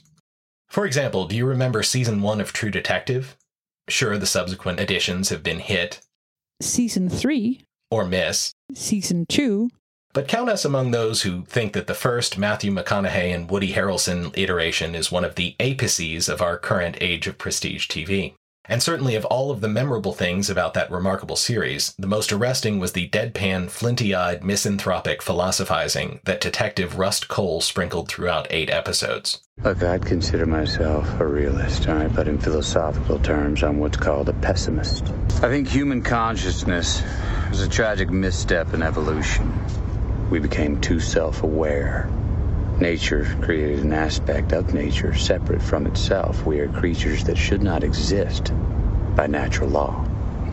For 0.69 0.85
example, 0.85 1.27
do 1.27 1.35
you 1.35 1.45
remember 1.45 1.83
season 1.83 2.21
one 2.21 2.39
of 2.39 2.53
True 2.53 2.71
Detective? 2.71 3.35
Sure, 3.89 4.17
the 4.17 4.25
subsequent 4.25 4.79
editions 4.79 5.29
have 5.29 5.43
been 5.43 5.59
hit 5.59 6.01
Season 6.61 7.09
3, 7.09 7.61
or 7.91 8.05
miss, 8.05 8.53
Season 8.73 9.25
2, 9.27 9.69
but 10.13 10.27
count 10.27 10.49
us 10.49 10.63
among 10.63 10.91
those 10.91 11.23
who 11.23 11.43
think 11.45 11.73
that 11.73 11.87
the 11.87 11.93
first 11.93 12.37
Matthew 12.37 12.71
McConaughey 12.71 13.33
and 13.33 13.49
Woody 13.49 13.73
Harrelson 13.73 14.31
iteration 14.37 14.95
is 14.95 15.11
one 15.11 15.25
of 15.25 15.35
the 15.35 15.55
apices 15.59 16.29
of 16.29 16.41
our 16.41 16.57
current 16.57 16.97
age 17.01 17.27
of 17.27 17.37
prestige 17.37 17.87
TV. 17.87 18.35
And 18.65 18.81
certainly 18.81 19.15
of 19.15 19.25
all 19.25 19.51
of 19.51 19.59
the 19.59 19.67
memorable 19.67 20.13
things 20.13 20.49
about 20.49 20.73
that 20.75 20.89
remarkable 20.89 21.35
series, 21.35 21.93
the 21.97 22.07
most 22.07 22.31
arresting 22.31 22.79
was 22.79 22.93
the 22.93 23.09
deadpan, 23.09 23.69
flinty-eyed, 23.69 24.41
misanthropic 24.41 25.21
philosophizing 25.21 26.21
that 26.23 26.39
Detective 26.39 26.97
Rust 26.97 27.27
Cole 27.27 27.59
sprinkled 27.59 28.07
throughout 28.07 28.47
eight 28.49 28.69
episodes. 28.69 29.42
Look, 29.63 29.81
I'd 29.81 30.05
consider 30.05 30.45
myself 30.45 31.21
a 31.21 31.25
realist, 31.25 31.87
all 31.87 31.95
right? 31.95 32.13
But 32.13 32.27
in 32.27 32.37
philosophical 32.37 33.17
terms, 33.19 33.63
I'm 33.63 33.77
what's 33.79 33.95
called 33.95 34.27
a 34.27 34.33
pessimist. 34.33 35.07
I 35.41 35.47
think 35.47 35.69
human 35.69 36.01
consciousness 36.01 37.01
was 37.49 37.61
a 37.61 37.69
tragic 37.69 38.09
misstep 38.09 38.73
in 38.73 38.83
evolution. 38.83 39.57
We 40.29 40.39
became 40.39 40.81
too 40.81 40.99
self 40.99 41.43
aware. 41.43 42.09
Nature 42.81 43.23
created 43.41 43.85
an 43.85 43.93
aspect 43.93 44.51
of 44.51 44.73
nature 44.73 45.15
separate 45.15 45.61
from 45.61 45.87
itself. 45.87 46.45
We 46.45 46.59
are 46.59 46.67
creatures 46.67 47.23
that 47.23 47.37
should 47.37 47.63
not 47.63 47.85
exist 47.85 48.51
by 49.15 49.27
natural 49.27 49.69
law. 49.69 50.05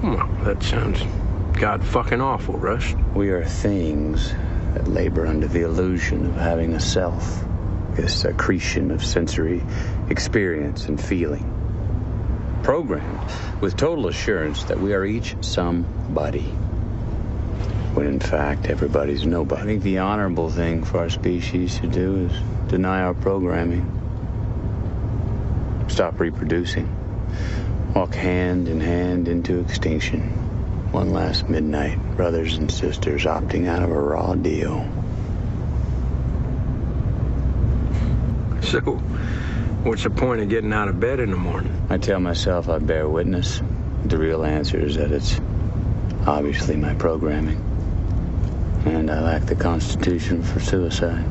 Well, 0.05 0.29
that 0.45 0.63
sounds 0.63 1.03
god 1.59 1.85
fucking 1.85 2.21
awful, 2.21 2.57
Rust. 2.59 2.97
We 3.17 3.31
are 3.31 3.45
things 3.45 4.33
that 4.75 4.87
labor 4.87 5.27
under 5.27 5.49
the 5.49 5.63
illusion 5.63 6.27
of 6.27 6.37
having 6.37 6.75
a 6.75 6.81
self, 6.81 7.45
this 7.95 8.25
accretion 8.25 8.91
of 8.91 9.05
sensory 9.05 9.63
experience 10.09 10.87
and 10.87 11.03
feeling. 11.03 11.57
Programmed 12.63 13.31
with 13.61 13.77
total 13.77 14.09
assurance 14.09 14.65
that 14.65 14.79
we 14.79 14.95
are 14.95 15.05
each 15.05 15.37
somebody. 15.41 16.53
When 17.95 18.07
in 18.07 18.21
fact, 18.21 18.67
everybody's 18.67 19.27
nobody. 19.27 19.63
I 19.63 19.65
think 19.65 19.83
the 19.83 19.99
honorable 19.99 20.51
thing 20.51 20.85
for 20.85 20.99
our 20.99 21.11
species 21.11 21.79
to 21.81 21.87
do 21.87 22.27
is 22.27 22.71
deny 22.71 23.03
our 23.03 23.15
programming. 23.15 23.85
Stop 25.89 26.21
reproducing. 26.21 26.89
Walk 27.95 28.15
hand 28.15 28.69
in 28.69 28.81
hand 28.81 29.27
into 29.27 29.59
extinction. 29.59 30.21
One 30.93 31.13
last 31.13 31.49
midnight, 31.49 31.99
brothers 32.17 32.57
and 32.57 32.71
sisters 32.71 33.25
opting 33.25 33.67
out 33.67 33.83
of 33.83 33.91
a 33.91 34.01
raw 34.01 34.35
deal. 34.35 34.89
So, 38.63 38.81
what's 39.83 40.03
the 40.03 40.11
point 40.11 40.43
of 40.43 40.49
getting 40.49 40.73
out 40.73 40.89
of 40.89 41.01
bed 41.01 41.19
in 41.19 41.31
the 41.31 41.37
morning? 41.37 41.75
I 41.89 41.99
tell 41.99 42.21
myself 42.21 42.69
I 42.69 42.79
bear 42.79 43.09
witness. 43.09 43.63
The 44.05 44.19
real 44.19 44.45
answer 44.45 44.79
is 44.79 44.97
that 44.97 45.13
it's 45.13 45.41
obviously 46.27 46.77
my 46.77 46.95
programming. 46.95 47.59
And 48.87 49.11
I 49.11 49.21
lack 49.21 49.47
the 49.47 49.55
constitution 49.55 50.43
for 50.43 50.61
suicide. 50.61 51.25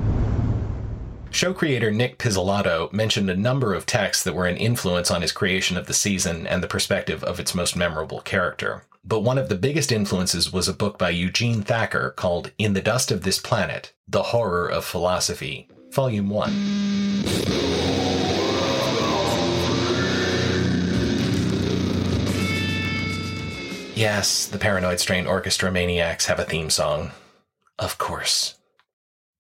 Show 1.32 1.54
creator 1.54 1.92
Nic 1.92 2.18
Pizzolatto 2.18 2.92
mentioned 2.92 3.30
a 3.30 3.36
number 3.36 3.74
of 3.74 3.86
texts 3.86 4.24
that 4.24 4.36
were 4.36 4.48
an 4.48 4.58
influence 4.58 5.12
on 5.12 5.22
his 5.22 5.32
creation 5.32 5.78
of 5.78 5.86
the 5.86 5.94
season 5.94 6.48
and 6.48 6.64
the 6.64 6.68
perspective 6.68 7.24
of 7.24 7.40
its 7.40 7.54
most 7.54 7.76
memorable 7.76 8.20
character. 8.22 8.84
But 9.06 9.22
one 9.22 9.38
of 9.38 9.50
the 9.50 9.56
biggest 9.56 9.92
influences 9.92 10.52
was 10.52 10.68
a 10.68 10.74
book 10.74 10.98
by 10.98 11.12
Eugene 11.12 11.62
Thacker 11.62 12.10
called 12.12 12.52
In 12.58 12.74
the 12.74 12.82
Dust 12.82 13.12
of 13.12 13.24
This 13.24 13.40
Planet 13.40 13.94
The 14.08 14.24
Horror 14.24 14.68
of 14.68 14.84
Philosophy, 14.84 15.70
Volume 15.92 16.30
1. 16.30 16.50
Yes, 23.96 24.48
the 24.48 24.58
Paranoid 24.58 25.00
Strain 25.02 25.28
Orchestra 25.28 25.72
Maniacs 25.72 26.28
have 26.28 26.40
a 26.40 26.46
theme 26.46 26.70
song. 26.70 27.12
Of 27.78 27.98
course. 27.98 28.56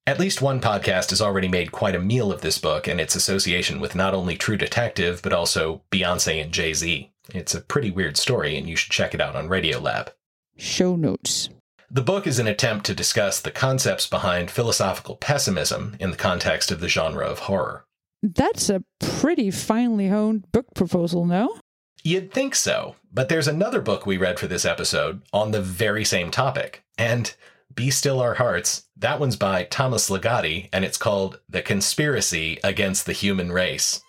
At 0.05 0.19
least 0.19 0.41
one 0.41 0.59
podcast 0.59 1.11
has 1.11 1.21
already 1.21 1.47
made 1.47 1.71
quite 1.71 1.95
a 1.95 1.99
meal 1.99 2.31
of 2.31 2.41
this 2.41 2.57
book 2.57 2.87
and 2.87 2.99
its 2.99 3.15
association 3.15 3.79
with 3.79 3.95
not 3.95 4.13
only 4.13 4.35
True 4.35 4.57
Detective, 4.57 5.21
but 5.21 5.31
also 5.31 5.83
Beyonce 5.91 6.41
and 6.41 6.51
Jay 6.51 6.73
Z. 6.73 7.11
It's 7.33 7.53
a 7.53 7.61
pretty 7.61 7.91
weird 7.91 8.17
story, 8.17 8.57
and 8.57 8.67
you 8.67 8.75
should 8.75 8.91
check 8.91 9.13
it 9.13 9.21
out 9.21 9.35
on 9.35 9.47
Radiolab. 9.47 10.09
Show 10.57 10.95
notes. 10.95 11.49
The 11.91 12.03
book 12.03 12.27
is 12.27 12.37
an 12.37 12.45
attempt 12.45 12.85
to 12.85 12.93
discuss 12.93 13.41
the 13.41 13.49
concepts 13.49 14.05
behind 14.05 14.51
philosophical 14.51 15.15
pessimism 15.15 15.95
in 15.99 16.11
the 16.11 16.17
context 16.17 16.69
of 16.69 16.81
the 16.81 16.87
genre 16.87 17.25
of 17.25 17.39
horror. 17.39 17.83
That's 18.21 18.69
a 18.69 18.83
pretty 18.99 19.49
finely 19.49 20.07
honed 20.09 20.51
book 20.51 20.67
proposal, 20.75 21.25
no? 21.25 21.59
You'd 22.03 22.31
think 22.31 22.53
so, 22.53 22.95
but 23.11 23.27
there's 23.27 23.47
another 23.47 23.81
book 23.81 24.05
we 24.05 24.17
read 24.17 24.39
for 24.39 24.45
this 24.45 24.65
episode 24.65 25.23
on 25.33 25.49
the 25.49 25.61
very 25.61 26.05
same 26.05 26.29
topic. 26.29 26.83
And 26.95 27.33
Be 27.73 27.89
Still 27.89 28.21
Our 28.21 28.35
Hearts, 28.35 28.85
that 28.95 29.19
one's 29.19 29.35
by 29.35 29.63
Thomas 29.63 30.11
Ligotti, 30.11 30.69
and 30.71 30.85
it's 30.85 30.97
called 30.97 31.39
The 31.49 31.63
Conspiracy 31.63 32.59
Against 32.63 33.07
the 33.07 33.13
Human 33.13 33.51
Race. 33.51 34.01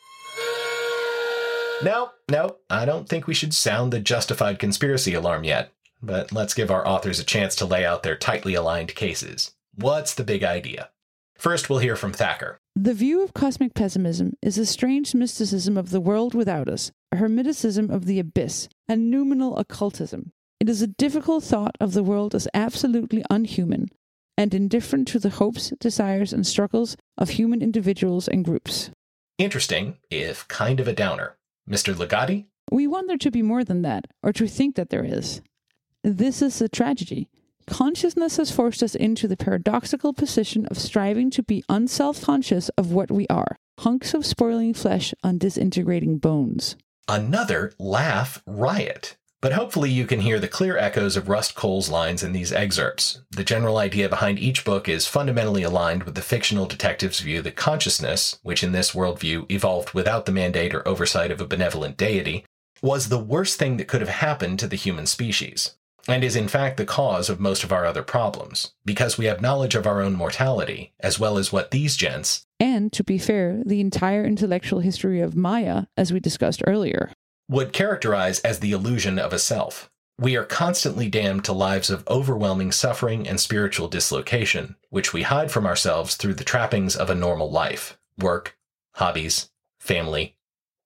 No, 1.82 2.10
no, 2.30 2.56
I 2.68 2.84
don't 2.84 3.08
think 3.08 3.26
we 3.26 3.32
should 3.32 3.54
sound 3.54 3.90
the 3.90 4.00
justified 4.00 4.58
conspiracy 4.58 5.14
alarm 5.14 5.44
yet, 5.44 5.72
but 6.02 6.32
let's 6.32 6.54
give 6.54 6.70
our 6.70 6.86
authors 6.86 7.18
a 7.20 7.24
chance 7.24 7.54
to 7.56 7.66
lay 7.66 7.84
out 7.84 8.02
their 8.02 8.16
tightly 8.16 8.54
aligned 8.54 8.94
cases. 8.94 9.52
What's 9.74 10.14
the 10.14 10.24
big 10.24 10.42
idea? 10.42 10.90
First, 11.36 11.70
we'll 11.70 11.78
hear 11.78 11.96
from 11.96 12.12
Thacker. 12.12 12.58
The 12.76 12.94
view 12.94 13.22
of 13.22 13.34
cosmic 13.34 13.74
pessimism 13.74 14.34
is 14.42 14.58
a 14.58 14.66
strange 14.66 15.14
mysticism 15.14 15.76
of 15.76 15.90
the 15.90 16.00
world 16.00 16.34
without 16.34 16.68
us, 16.68 16.92
a 17.10 17.16
hermeticism 17.16 17.90
of 17.90 18.06
the 18.06 18.18
abyss, 18.18 18.68
a 18.88 18.96
noumenal 18.96 19.56
occultism. 19.56 20.32
It 20.60 20.68
is 20.68 20.82
a 20.82 20.86
difficult 20.86 21.42
thought 21.44 21.76
of 21.80 21.94
the 21.94 22.02
world 22.02 22.34
as 22.34 22.46
absolutely 22.52 23.24
unhuman 23.30 23.88
and 24.36 24.54
indifferent 24.54 25.08
to 25.08 25.18
the 25.18 25.30
hopes, 25.30 25.70
desires, 25.80 26.32
and 26.32 26.46
struggles 26.46 26.96
of 27.18 27.30
human 27.30 27.62
individuals 27.62 28.28
and 28.28 28.44
groups. 28.44 28.90
Interesting, 29.38 29.98
if 30.10 30.46
kind 30.48 30.80
of 30.80 30.88
a 30.88 30.92
downer. 30.92 31.36
Mr. 31.68 31.94
Ligotti? 31.94 32.46
We 32.70 32.86
want 32.86 33.08
there 33.08 33.18
to 33.18 33.30
be 33.30 33.42
more 33.42 33.64
than 33.64 33.82
that, 33.82 34.06
or 34.22 34.32
to 34.34 34.46
think 34.46 34.76
that 34.76 34.90
there 34.90 35.04
is. 35.04 35.40
This 36.02 36.40
is 36.40 36.60
a 36.62 36.68
tragedy. 36.68 37.28
Consciousness 37.66 38.38
has 38.38 38.50
forced 38.50 38.82
us 38.82 38.94
into 38.94 39.28
the 39.28 39.36
paradoxical 39.36 40.12
position 40.12 40.66
of 40.66 40.78
striving 40.78 41.30
to 41.30 41.42
be 41.42 41.62
unself 41.68 42.22
conscious 42.22 42.68
of 42.70 42.92
what 42.92 43.10
we 43.10 43.26
are 43.28 43.56
hunks 43.80 44.12
of 44.12 44.26
spoiling 44.26 44.74
flesh 44.74 45.14
on 45.24 45.38
disintegrating 45.38 46.18
bones. 46.18 46.76
Another 47.08 47.72
laugh 47.78 48.42
riot. 48.46 49.16
But 49.40 49.54
hopefully, 49.54 49.90
you 49.90 50.06
can 50.06 50.20
hear 50.20 50.38
the 50.38 50.48
clear 50.48 50.76
echoes 50.76 51.16
of 51.16 51.30
Rust 51.30 51.54
Cole's 51.54 51.88
lines 51.88 52.22
in 52.22 52.32
these 52.32 52.52
excerpts. 52.52 53.22
The 53.30 53.42
general 53.42 53.78
idea 53.78 54.10
behind 54.10 54.38
each 54.38 54.66
book 54.66 54.86
is 54.86 55.06
fundamentally 55.06 55.62
aligned 55.62 56.02
with 56.02 56.14
the 56.14 56.20
fictional 56.20 56.66
detective's 56.66 57.20
view 57.20 57.40
that 57.40 57.56
consciousness, 57.56 58.38
which 58.42 58.62
in 58.62 58.72
this 58.72 58.92
worldview 58.92 59.50
evolved 59.50 59.94
without 59.94 60.26
the 60.26 60.32
mandate 60.32 60.74
or 60.74 60.86
oversight 60.86 61.30
of 61.30 61.40
a 61.40 61.46
benevolent 61.46 61.96
deity, 61.96 62.44
was 62.82 63.08
the 63.08 63.18
worst 63.18 63.58
thing 63.58 63.78
that 63.78 63.88
could 63.88 64.02
have 64.02 64.10
happened 64.10 64.58
to 64.58 64.66
the 64.66 64.76
human 64.76 65.06
species, 65.06 65.76
and 66.08 66.24
is 66.24 66.36
in 66.36 66.48
fact 66.48 66.76
the 66.76 66.84
cause 66.84 67.28
of 67.28 67.40
most 67.40 67.64
of 67.64 67.72
our 67.72 67.84
other 67.84 68.02
problems, 68.02 68.72
because 68.84 69.18
we 69.18 69.26
have 69.26 69.40
knowledge 69.40 69.74
of 69.74 69.86
our 69.86 70.00
own 70.00 70.14
mortality, 70.14 70.92
as 71.00 71.18
well 71.18 71.38
as 71.38 71.52
what 71.52 71.70
these 71.70 71.96
gents, 71.96 72.46
And, 72.58 72.92
to 72.92 73.02
be 73.02 73.18
fair, 73.18 73.62
the 73.64 73.80
entire 73.80 74.24
intellectual 74.24 74.80
history 74.80 75.20
of 75.20 75.34
Maya, 75.34 75.84
as 75.96 76.12
we 76.12 76.20
discussed 76.20 76.62
earlier. 76.66 77.10
would 77.48 77.72
characterize 77.72 78.38
as 78.40 78.60
the 78.60 78.72
illusion 78.72 79.18
of 79.18 79.32
a 79.32 79.38
self. 79.38 79.90
We 80.18 80.36
are 80.36 80.44
constantly 80.44 81.08
damned 81.08 81.44
to 81.46 81.52
lives 81.52 81.88
of 81.88 82.06
overwhelming 82.06 82.72
suffering 82.72 83.26
and 83.26 83.40
spiritual 83.40 83.88
dislocation, 83.88 84.76
which 84.90 85.12
we 85.12 85.22
hide 85.22 85.50
from 85.50 85.66
ourselves 85.66 86.14
through 86.14 86.34
the 86.34 86.44
trappings 86.44 86.94
of 86.94 87.08
a 87.10 87.14
normal 87.14 87.50
life 87.50 87.98
work, 88.18 88.56
hobbies, 88.96 89.50
family, 89.78 90.36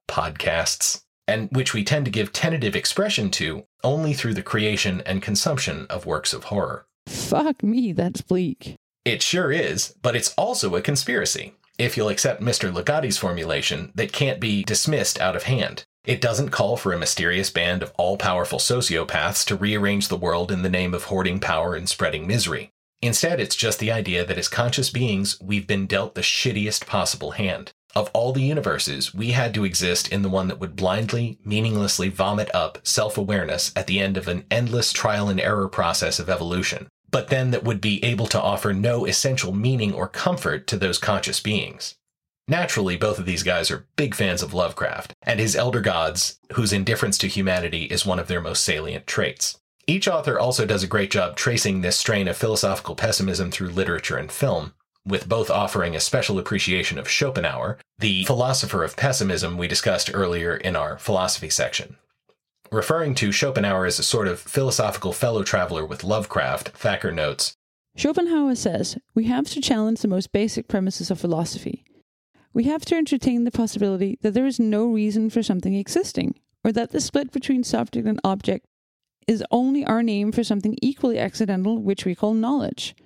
podcasts, 0.09 1.03
and 1.27 1.49
which 1.53 1.73
we 1.75 1.85
tend 1.85 2.05
to 2.05 2.11
give 2.11 2.33
tentative 2.33 2.77
expression 2.77 3.31
to 3.31 3.65
only 3.83 4.13
through 4.13 4.35
the 4.35 4.43
creation 4.43 5.03
and 5.07 5.23
consumption 5.23 5.87
of 5.89 6.07
works 6.07 6.33
of 6.33 6.45
horror. 6.45 6.87
Fuck 7.07 7.63
me, 7.63 7.93
that's 7.93 8.21
bleak. 8.21 8.77
It 9.05 9.23
sure 9.23 9.53
is, 9.53 9.95
but 10.01 10.17
it's 10.17 10.33
also 10.35 10.75
a 10.77 10.83
conspiracy. 10.83 11.55
If 11.79 11.97
you'll 11.97 12.09
accept 12.09 12.41
Mr. 12.41 12.73
Ligotti's 12.73 13.19
formulation, 13.19 13.93
that 13.95 14.13
can't 14.13 14.41
be 14.41 14.65
dismissed 14.65 15.21
out 15.21 15.37
of 15.37 15.43
hand. 15.43 15.85
It 16.05 16.21
doesn't 16.21 16.51
call 16.51 16.77
for 16.77 16.93
a 16.93 16.99
mysterious 16.99 17.51
band 17.51 17.83
of 17.83 17.93
all 17.97 18.17
powerful 18.17 18.59
sociopaths 18.59 19.45
to 19.47 19.57
rearrange 19.57 20.09
the 20.09 20.17
world 20.17 20.53
in 20.53 20.63
the 20.63 20.71
name 20.71 20.95
of 20.95 21.05
hoarding 21.05 21.41
power 21.41 21.75
and 21.75 21.89
spreading 21.89 22.27
misery. 22.27 22.71
Instead, 23.03 23.41
it's 23.41 23.57
just 23.57 23.81
the 23.81 23.93
idea 23.93 24.25
that 24.25 24.39
as 24.39 24.49
conscious 24.49 24.89
beings, 24.89 25.39
we've 25.43 25.67
been 25.67 25.87
dealt 25.87 26.15
the 26.15 26.23
shittiest 26.23 26.87
possible 26.87 27.33
hand. 27.33 27.73
Of 27.97 28.11
all 28.13 28.33
the 28.33 28.43
universes, 28.43 29.15
we 29.15 29.31
had 29.31 29.55
to 29.55 29.65
exist 29.65 30.09
in 30.09 30.23
the 30.23 30.29
one 30.29 30.49
that 30.49 30.59
would 30.59 30.75
blindly, 30.75 31.39
meaninglessly 31.45 32.09
vomit 32.09 32.53
up 32.53 32.79
self 32.83 33.17
awareness 33.17 33.73
at 33.77 33.87
the 33.87 34.01
end 34.01 34.17
of 34.17 34.27
an 34.27 34.45
endless 34.51 34.93
trial 34.93 35.29
and 35.29 35.41
error 35.41 35.69
process 35.69 36.19
of 36.19 36.29
evolution, 36.29 36.89
but 37.11 37.29
then 37.29 37.53
that 37.53 37.63
would 37.63 37.81
be 37.81 38.05
able 38.05 38.27
to 38.27 38.41
offer 38.41 38.73
no 38.73 39.07
essential 39.07 39.53
meaning 39.53 39.93
or 39.93 40.09
comfort 40.09 40.67
to 40.67 40.77
those 40.77 40.99
conscious 40.99 41.39
beings. 41.39 41.95
Naturally, 42.49 42.97
both 42.97 43.21
of 43.21 43.27
these 43.27 43.45
guys 43.45 43.71
are 43.71 43.87
big 43.97 44.15
fans 44.15 44.43
of 44.43 44.53
Lovecraft 44.53 45.15
and 45.23 45.39
his 45.39 45.55
elder 45.55 45.81
gods, 45.81 46.39
whose 46.55 46.73
indifference 46.73 47.17
to 47.19 47.29
humanity 47.29 47.85
is 47.85 48.05
one 48.05 48.19
of 48.19 48.27
their 48.27 48.41
most 48.41 48.65
salient 48.65 49.07
traits. 49.07 49.59
Each 49.87 50.09
author 50.09 50.39
also 50.39 50.67
does 50.67 50.83
a 50.83 50.89
great 50.89 51.11
job 51.11 51.37
tracing 51.37 51.81
this 51.81 51.97
strain 51.97 52.27
of 52.27 52.37
philosophical 52.37 52.97
pessimism 52.97 53.51
through 53.51 53.69
literature 53.69 54.17
and 54.17 54.33
film, 54.33 54.75
with 55.07 55.29
both 55.29 55.51
offering 55.51 55.95
a 55.95 56.01
special 56.01 56.39
appreciation 56.39 56.99
of 56.99 57.09
Schopenhauer, 57.09 57.79
the 57.99 58.25
philosopher 58.25 58.83
of 58.83 58.97
pessimism 58.97 59.59
we 59.59 59.69
discussed 59.69 60.11
earlier 60.15 60.57
in 60.57 60.77
our 60.77 60.99
philosophy 60.99 61.51
section. 61.51 61.97
Referring 62.73 63.15
to 63.17 63.31
Schopenhauer 63.31 63.87
as 63.87 63.99
a 63.99 64.03
sort 64.03 64.27
of 64.27 64.41
philosophical 64.41 65.13
fellow 65.13 65.43
traveler 65.43 65.85
with 65.85 66.05
Lovecraft, 66.05 66.71
Thacker 66.71 67.13
notes 67.13 67.55
Schopenhauer 67.97 68.57
says 68.57 68.99
we 69.15 69.25
have 69.25 69.47
to 69.51 69.61
challenge 69.61 70.01
the 70.01 70.09
most 70.09 70.33
basic 70.33 70.67
premises 70.67 71.11
of 71.11 71.21
philosophy. 71.21 71.85
We 72.53 72.65
have 72.65 72.85
to 72.87 72.97
entertain 72.97 73.45
the 73.45 73.51
possibility 73.51 74.19
that 74.23 74.35
there 74.35 74.47
is 74.47 74.59
no 74.59 74.87
reason 74.87 75.31
for 75.31 75.43
something 75.43 75.75
existing, 75.75 76.35
or 76.65 76.73
that 76.73 76.91
the 76.91 77.01
split 77.01 77.31
between 77.31 77.63
subject 77.63 78.09
and 78.09 78.21
object 78.25 78.67
is 79.29 79.45
only 79.51 79.85
our 79.85 80.03
name 80.03 80.33
for 80.33 80.43
something 80.43 80.77
equally 80.83 81.19
accidental, 81.19 81.81
which 81.81 82.05
we 82.05 82.15
call 82.15 82.35
knowledge. 82.35 82.97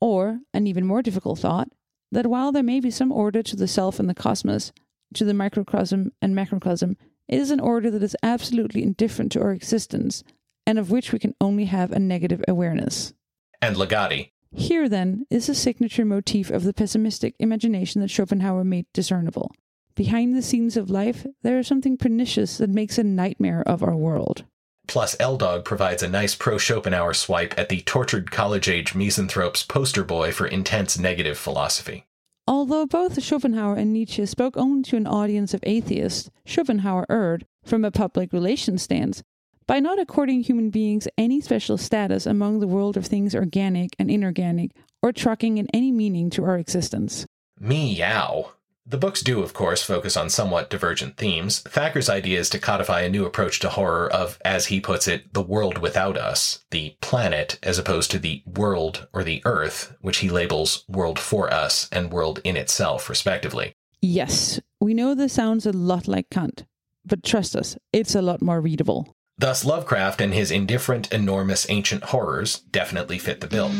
Or, 0.00 0.40
an 0.52 0.66
even 0.66 0.86
more 0.86 1.02
difficult 1.02 1.38
thought, 1.38 1.68
that 2.12 2.26
while 2.26 2.52
there 2.52 2.62
may 2.62 2.80
be 2.80 2.90
some 2.90 3.12
order 3.12 3.42
to 3.42 3.56
the 3.56 3.68
self 3.68 3.98
and 3.98 4.08
the 4.08 4.14
cosmos, 4.14 4.72
to 5.14 5.24
the 5.24 5.34
microcosm 5.34 6.12
and 6.20 6.34
macrocosm, 6.34 6.96
it 7.28 7.40
is 7.40 7.50
an 7.50 7.60
order 7.60 7.90
that 7.90 8.02
is 8.02 8.16
absolutely 8.22 8.82
indifferent 8.82 9.32
to 9.32 9.42
our 9.42 9.52
existence, 9.52 10.22
and 10.66 10.78
of 10.78 10.90
which 10.90 11.12
we 11.12 11.18
can 11.18 11.34
only 11.40 11.64
have 11.64 11.92
a 11.92 11.98
negative 11.98 12.44
awareness. 12.46 13.14
and 13.62 13.76
Ligotti. 13.76 14.30
Here, 14.52 14.88
then, 14.88 15.26
is 15.30 15.48
a 15.48 15.54
signature 15.54 16.04
motif 16.04 16.50
of 16.50 16.64
the 16.64 16.72
pessimistic 16.72 17.34
imagination 17.38 18.00
that 18.00 18.10
Schopenhauer 18.10 18.64
made 18.64 18.86
discernible. 18.92 19.52
Behind 19.94 20.36
the 20.36 20.42
scenes 20.42 20.76
of 20.76 20.90
life, 20.90 21.26
there 21.42 21.58
is 21.58 21.66
something 21.66 21.96
pernicious 21.96 22.58
that 22.58 22.70
makes 22.70 22.98
a 22.98 23.04
nightmare 23.04 23.62
of 23.66 23.82
our 23.82 23.96
world. 23.96 24.44
Plus, 24.86 25.16
L 25.18 25.36
Dog 25.36 25.64
provides 25.64 26.02
a 26.02 26.08
nice 26.08 26.34
pro 26.34 26.58
Schopenhauer 26.58 27.14
swipe 27.14 27.54
at 27.58 27.68
the 27.68 27.80
tortured 27.82 28.30
college 28.30 28.68
age 28.68 28.94
misanthrope's 28.94 29.62
poster 29.62 30.04
boy 30.04 30.32
for 30.32 30.46
intense 30.46 30.98
negative 30.98 31.38
philosophy. 31.38 32.04
Although 32.48 32.86
both 32.86 33.20
Schopenhauer 33.20 33.74
and 33.74 33.92
Nietzsche 33.92 34.24
spoke 34.26 34.56
only 34.56 34.82
to 34.84 34.96
an 34.96 35.06
audience 35.06 35.52
of 35.52 35.60
atheists, 35.64 36.30
Schopenhauer 36.44 37.04
erred, 37.08 37.44
from 37.64 37.84
a 37.84 37.90
public 37.90 38.32
relations 38.32 38.82
stance, 38.82 39.22
by 39.66 39.80
not 39.80 39.98
according 39.98 40.42
human 40.42 40.70
beings 40.70 41.08
any 41.18 41.40
special 41.40 41.76
status 41.76 42.24
among 42.24 42.60
the 42.60 42.68
world 42.68 42.96
of 42.96 43.04
things 43.04 43.34
organic 43.34 43.90
and 43.98 44.08
inorganic, 44.10 44.70
or 45.02 45.12
trucking 45.12 45.58
in 45.58 45.66
any 45.74 45.90
meaning 45.90 46.30
to 46.30 46.44
our 46.44 46.56
existence. 46.56 47.26
Meow. 47.58 48.52
The 48.88 48.98
books 48.98 49.20
do, 49.20 49.42
of 49.42 49.52
course, 49.52 49.82
focus 49.82 50.16
on 50.16 50.30
somewhat 50.30 50.70
divergent 50.70 51.16
themes. 51.16 51.58
Thacker's 51.58 52.08
idea 52.08 52.38
is 52.38 52.48
to 52.50 52.60
codify 52.60 53.00
a 53.00 53.08
new 53.08 53.24
approach 53.24 53.58
to 53.60 53.68
horror 53.68 54.08
of, 54.08 54.38
as 54.44 54.66
he 54.66 54.78
puts 54.78 55.08
it, 55.08 55.34
the 55.34 55.42
world 55.42 55.78
without 55.78 56.16
us, 56.16 56.64
the 56.70 56.94
planet, 57.00 57.58
as 57.64 57.78
opposed 57.78 58.12
to 58.12 58.20
the 58.20 58.44
world 58.46 59.08
or 59.12 59.24
the 59.24 59.42
earth, 59.44 59.96
which 60.02 60.18
he 60.18 60.30
labels 60.30 60.84
world 60.86 61.18
for 61.18 61.52
us 61.52 61.88
and 61.90 62.12
world 62.12 62.38
in 62.44 62.56
itself, 62.56 63.08
respectively. 63.08 63.74
Yes, 64.00 64.60
we 64.80 64.94
know 64.94 65.16
this 65.16 65.32
sounds 65.32 65.66
a 65.66 65.72
lot 65.72 66.06
like 66.06 66.30
Kant, 66.30 66.64
but 67.04 67.24
trust 67.24 67.56
us, 67.56 67.76
it's 67.92 68.14
a 68.14 68.22
lot 68.22 68.40
more 68.40 68.60
readable. 68.60 69.16
Thus, 69.36 69.64
Lovecraft 69.64 70.20
and 70.20 70.32
his 70.32 70.52
indifferent, 70.52 71.12
enormous 71.12 71.68
ancient 71.68 72.04
horrors 72.04 72.60
definitely 72.60 73.18
fit 73.18 73.40
the 73.40 73.48
bill. 73.48 73.72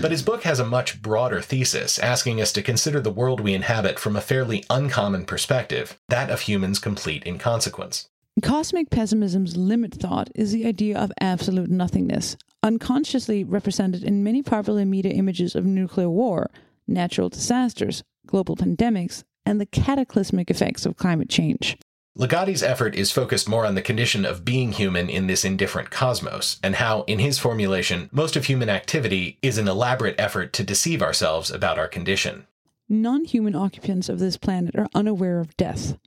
But 0.00 0.10
his 0.10 0.22
book 0.22 0.42
has 0.42 0.60
a 0.60 0.64
much 0.64 1.00
broader 1.00 1.40
thesis, 1.40 1.98
asking 1.98 2.40
us 2.40 2.52
to 2.52 2.62
consider 2.62 3.00
the 3.00 3.10
world 3.10 3.40
we 3.40 3.54
inhabit 3.54 3.98
from 3.98 4.14
a 4.14 4.20
fairly 4.20 4.62
uncommon 4.68 5.24
perspective, 5.24 5.98
that 6.08 6.30
of 6.30 6.42
humans 6.42 6.78
complete 6.78 7.26
inconsequence. 7.26 8.08
Cosmic 8.42 8.90
pessimism's 8.90 9.56
limit 9.56 9.94
thought 9.94 10.28
is 10.34 10.52
the 10.52 10.66
idea 10.66 10.98
of 10.98 11.10
absolute 11.20 11.70
nothingness, 11.70 12.36
unconsciously 12.62 13.42
represented 13.42 14.04
in 14.04 14.22
many 14.22 14.42
popular 14.42 14.84
media 14.84 15.12
images 15.12 15.54
of 15.54 15.64
nuclear 15.64 16.10
war, 16.10 16.50
natural 16.86 17.30
disasters, 17.30 18.02
global 18.26 18.54
pandemics, 18.54 19.24
and 19.46 19.60
the 19.60 19.66
cataclysmic 19.66 20.50
effects 20.50 20.84
of 20.84 20.96
climate 20.96 21.30
change. 21.30 21.78
Ligotti's 22.18 22.62
effort 22.62 22.94
is 22.94 23.12
focused 23.12 23.46
more 23.46 23.66
on 23.66 23.74
the 23.74 23.82
condition 23.82 24.24
of 24.24 24.42
being 24.42 24.72
human 24.72 25.10
in 25.10 25.26
this 25.26 25.44
indifferent 25.44 25.90
cosmos, 25.90 26.58
and 26.62 26.76
how, 26.76 27.02
in 27.02 27.18
his 27.18 27.38
formulation, 27.38 28.08
most 28.10 28.36
of 28.36 28.46
human 28.46 28.70
activity 28.70 29.38
is 29.42 29.58
an 29.58 29.68
elaborate 29.68 30.14
effort 30.18 30.54
to 30.54 30.64
deceive 30.64 31.02
ourselves 31.02 31.50
about 31.50 31.78
our 31.78 31.88
condition. 31.88 32.46
Non 32.88 33.26
human 33.26 33.54
occupants 33.54 34.08
of 34.08 34.18
this 34.18 34.38
planet 34.38 34.74
are 34.76 34.88
unaware 34.94 35.40
of 35.40 35.54
death. 35.58 35.98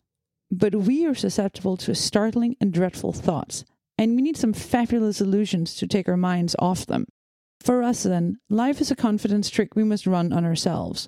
But 0.49 0.73
we 0.73 1.05
are 1.05 1.13
susceptible 1.13 1.77
to 1.77 1.93
startling 1.93 2.55
and 2.59 2.73
dreadful 2.73 3.13
thoughts, 3.13 3.63
and 3.95 4.15
we 4.15 4.23
need 4.23 4.37
some 4.37 4.53
fabulous 4.53 5.21
illusions 5.21 5.75
to 5.75 5.85
take 5.85 6.09
our 6.09 6.17
minds 6.17 6.55
off 6.57 6.87
them. 6.87 7.05
For 7.59 7.83
us, 7.83 8.01
then, 8.01 8.37
life 8.49 8.81
is 8.81 8.89
a 8.89 8.95
confidence 8.95 9.47
trick 9.47 9.75
we 9.75 9.83
must 9.83 10.07
run 10.07 10.33
on 10.33 10.43
ourselves, 10.43 11.07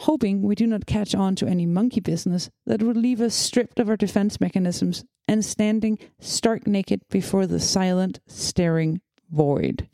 hoping 0.00 0.40
we 0.40 0.54
do 0.54 0.66
not 0.66 0.86
catch 0.86 1.14
on 1.14 1.36
to 1.36 1.46
any 1.46 1.66
monkey 1.66 2.00
business 2.00 2.48
that 2.66 2.82
would 2.82 2.96
leave 2.96 3.20
us 3.20 3.34
stripped 3.34 3.78
of 3.78 3.88
our 3.88 3.96
defense 3.96 4.40
mechanisms 4.40 5.04
and 5.28 5.44
standing 5.44 5.98
stark 6.18 6.66
naked 6.66 7.00
before 7.10 7.46
the 7.46 7.60
silent, 7.60 8.18
staring 8.26 9.00
void. 9.30 9.86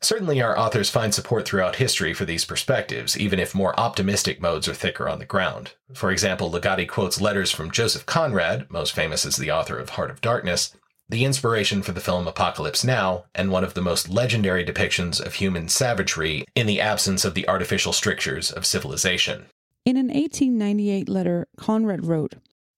Certainly, 0.00 0.40
our 0.42 0.58
authors 0.58 0.90
find 0.90 1.12
support 1.12 1.46
throughout 1.46 1.76
history 1.76 2.14
for 2.14 2.24
these 2.24 2.44
perspectives, 2.44 3.18
even 3.18 3.38
if 3.38 3.54
more 3.54 3.78
optimistic 3.78 4.40
modes 4.40 4.68
are 4.68 4.74
thicker 4.74 5.08
on 5.08 5.18
the 5.18 5.24
ground. 5.24 5.72
For 5.94 6.10
example, 6.10 6.50
Ligotti 6.50 6.88
quotes 6.88 7.20
letters 7.20 7.50
from 7.50 7.70
Joseph 7.70 8.06
Conrad, 8.06 8.70
most 8.70 8.92
famous 8.92 9.24
as 9.24 9.36
the 9.36 9.50
author 9.50 9.78
of 9.78 9.90
Heart 9.90 10.10
of 10.10 10.20
Darkness, 10.20 10.76
the 11.10 11.24
inspiration 11.24 11.82
for 11.82 11.92
the 11.92 12.00
film 12.00 12.26
Apocalypse 12.26 12.84
Now, 12.84 13.24
and 13.34 13.50
one 13.50 13.64
of 13.64 13.72
the 13.72 13.80
most 13.80 14.10
legendary 14.10 14.64
depictions 14.64 15.24
of 15.24 15.34
human 15.34 15.68
savagery 15.68 16.44
in 16.54 16.66
the 16.66 16.80
absence 16.80 17.24
of 17.24 17.34
the 17.34 17.48
artificial 17.48 17.94
strictures 17.94 18.50
of 18.50 18.66
civilization. 18.66 19.46
In 19.86 19.96
an 19.96 20.08
1898 20.08 21.08
letter, 21.08 21.48
Conrad 21.56 22.04
wrote, 22.04 22.34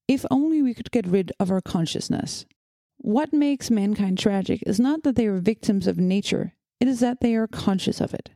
If 0.07 0.25
only 0.31 0.63
we 0.63 0.75
could 0.75 0.93
get 0.93 1.09
rid 1.09 1.33
of 1.41 1.51
our 1.51 1.61
consciousness. 1.61 2.47
What 2.99 3.33
makes 3.33 3.71
mankind 3.71 4.19
tragic 4.19 4.63
is 4.65 4.79
not 4.79 5.03
that 5.03 5.17
they 5.17 5.27
are 5.27 5.39
victims 5.39 5.89
of 5.89 5.99
nature, 5.99 6.55
it 6.79 6.87
is 6.87 7.01
that 7.01 7.21
they 7.21 7.35
are 7.35 7.49
conscious 7.49 8.01
of 8.01 8.15
it. 8.15 8.31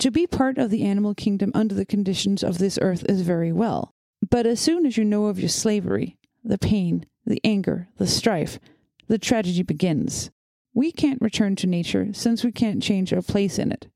To 0.00 0.10
be 0.10 0.26
part 0.26 0.58
of 0.58 0.70
the 0.70 0.82
animal 0.82 1.14
kingdom 1.14 1.52
under 1.54 1.74
the 1.74 1.86
conditions 1.86 2.42
of 2.42 2.58
this 2.58 2.78
earth 2.82 3.04
is 3.08 3.20
very 3.20 3.52
well, 3.52 3.92
but 4.28 4.44
as 4.44 4.58
soon 4.58 4.86
as 4.86 4.96
you 4.96 5.04
know 5.04 5.26
of 5.26 5.38
your 5.38 5.48
slavery, 5.48 6.18
the 6.42 6.58
pain, 6.58 7.06
the 7.24 7.40
anger, 7.44 7.88
the 7.96 8.06
strife, 8.06 8.58
the 9.08 9.18
tragedy 9.18 9.62
begins. 9.62 10.30
We 10.74 10.92
can't 10.92 11.22
return 11.22 11.56
to 11.56 11.66
nature 11.66 12.08
since 12.12 12.44
we 12.44 12.52
can't 12.52 12.82
change 12.82 13.12
our 13.12 13.22
place 13.22 13.58
in 13.58 13.72
it. 13.72 13.88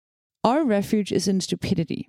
Our 0.42 0.64
refuge 0.64 1.12
is 1.12 1.28
in 1.28 1.40
stupidity. 1.40 2.08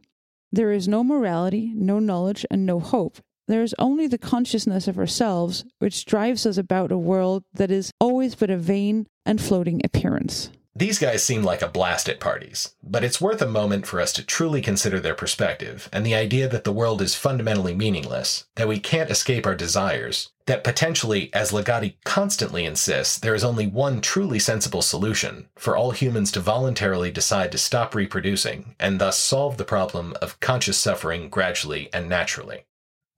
There 0.52 0.72
is 0.72 0.88
no 0.88 1.04
morality, 1.04 1.74
no 1.76 2.00
knowledge, 2.00 2.46
and 2.50 2.66
no 2.66 2.80
hope. 2.80 3.20
There 3.48 3.64
is 3.64 3.76
only 3.80 4.08
the 4.08 4.18
consciousness 4.18 4.88
of 4.88 4.98
ourselves, 4.98 5.66
which 5.80 6.06
drives 6.06 6.46
us 6.46 6.58
about 6.58 6.92
a 6.92 6.98
world 6.98 7.44
that 7.54 7.72
is 7.72 7.92
always 8.00 8.36
but 8.36 8.50
a 8.50 8.58
vain 8.58 9.08
and 9.26 9.42
floating 9.42 9.82
appearance. 9.84 10.52
These 10.82 10.98
guys 10.98 11.24
seem 11.24 11.44
like 11.44 11.62
a 11.62 11.68
blast 11.68 12.10
at 12.10 12.20
parties, 12.20 12.74
but 12.82 13.04
it's 13.04 13.22
worth 13.22 13.40
a 13.40 13.46
moment 13.46 13.86
for 13.86 14.02
us 14.02 14.12
to 14.14 14.26
truly 14.26 14.62
consider 14.62 15.00
their 15.00 15.14
perspective 15.14 15.88
and 15.94 16.04
the 16.04 16.16
idea 16.16 16.48
that 16.48 16.64
the 16.64 16.74
world 16.74 17.04
is 17.04 17.14
fundamentally 17.14 17.76
meaningless, 17.76 18.48
that 18.56 18.68
we 18.68 18.80
can't 18.80 19.12
escape 19.12 19.46
our 19.46 19.54
desires, 19.54 20.32
that 20.48 20.64
potentially, 20.64 21.30
as 21.36 21.52
Ligotti 21.52 21.98
constantly 22.04 22.66
insists, 22.66 23.20
there 23.20 23.36
is 23.36 23.44
only 23.44 23.68
one 23.68 24.02
truly 24.02 24.40
sensible 24.40 24.82
solution 24.82 25.50
for 25.56 25.78
all 25.78 25.92
humans 25.92 26.32
to 26.32 26.40
voluntarily 26.40 27.12
decide 27.12 27.52
to 27.52 27.60
stop 27.60 27.94
reproducing 27.94 28.74
and 28.80 29.00
thus 29.00 29.20
solve 29.20 29.58
the 29.58 29.64
problem 29.64 30.16
of 30.20 30.40
conscious 30.40 30.80
suffering 30.80 31.30
gradually 31.30 31.90
and 31.94 32.10
naturally. 32.10 32.66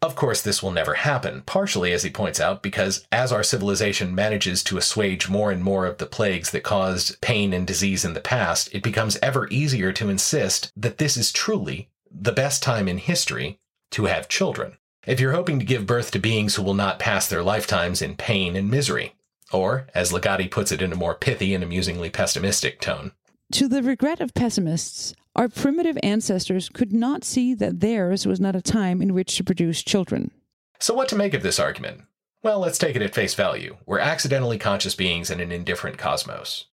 Of 0.03 0.17
course, 0.17 0.41
this 0.41 0.61
will 0.61 0.71
never 0.71 0.95
happen, 0.95 1.43
partially, 1.45 1.93
as 1.93 2.03
he 2.03 2.09
points 2.09 2.41
out, 2.41 2.61
because 2.61 3.07
as 3.09 3.31
our 3.31 3.41
civilization 3.41 4.13
manages 4.13 4.61
to 4.65 4.77
assuage 4.77 5.29
more 5.29 5.49
and 5.49 5.63
more 5.63 5.85
of 5.85 5.97
the 5.97 6.05
plagues 6.05 6.51
that 6.51 6.63
caused 6.63 7.21
pain 7.21 7.53
and 7.53 7.65
disease 7.65 8.03
in 8.03 8.13
the 8.13 8.19
past, 8.19 8.67
it 8.73 8.83
becomes 8.83 9.17
ever 9.21 9.47
easier 9.49 9.93
to 9.93 10.09
insist 10.09 10.73
that 10.75 10.97
this 10.97 11.15
is 11.15 11.31
truly 11.31 11.87
the 12.11 12.33
best 12.33 12.61
time 12.61 12.89
in 12.89 12.97
history 12.97 13.59
to 13.91 14.03
have 14.03 14.27
children. 14.27 14.77
If 15.07 15.21
you're 15.21 15.31
hoping 15.31 15.57
to 15.59 15.65
give 15.65 15.87
birth 15.87 16.11
to 16.11 16.19
beings 16.19 16.55
who 16.55 16.63
will 16.63 16.73
not 16.73 16.99
pass 16.99 17.29
their 17.29 17.41
lifetimes 17.41 18.01
in 18.01 18.17
pain 18.17 18.57
and 18.57 18.69
misery, 18.69 19.15
or, 19.53 19.87
as 19.95 20.11
Ligotti 20.11 20.51
puts 20.51 20.73
it 20.73 20.81
in 20.81 20.91
a 20.91 20.97
more 20.97 21.15
pithy 21.15 21.55
and 21.55 21.63
amusingly 21.63 22.09
pessimistic 22.09 22.81
tone, 22.81 23.13
To 23.51 23.67
the 23.67 23.83
regret 23.83 24.19
of 24.19 24.33
pessimists, 24.33 25.13
our 25.35 25.49
primitive 25.49 25.97
ancestors 26.01 26.69
could 26.69 26.93
not 26.93 27.23
see 27.23 27.53
that 27.55 27.79
theirs 27.79 28.25
was 28.25 28.39
not 28.39 28.55
a 28.55 28.61
time 28.61 29.01
in 29.01 29.13
which 29.13 29.35
to 29.37 29.43
produce 29.43 29.83
children. 29.83 30.31
So, 30.79 30.93
what 30.93 31.09
to 31.09 31.15
make 31.15 31.33
of 31.33 31.43
this 31.43 31.59
argument? 31.59 32.01
Well, 32.41 32.59
let's 32.59 32.77
take 32.77 32.95
it 32.95 33.01
at 33.01 33.15
face 33.15 33.35
value. 33.35 33.77
We're 33.85 33.99
accidentally 33.99 34.57
conscious 34.57 34.95
beings 34.95 35.29
in 35.29 35.39
an 35.39 35.51
indifferent 35.51 35.97
cosmos. 35.97 36.65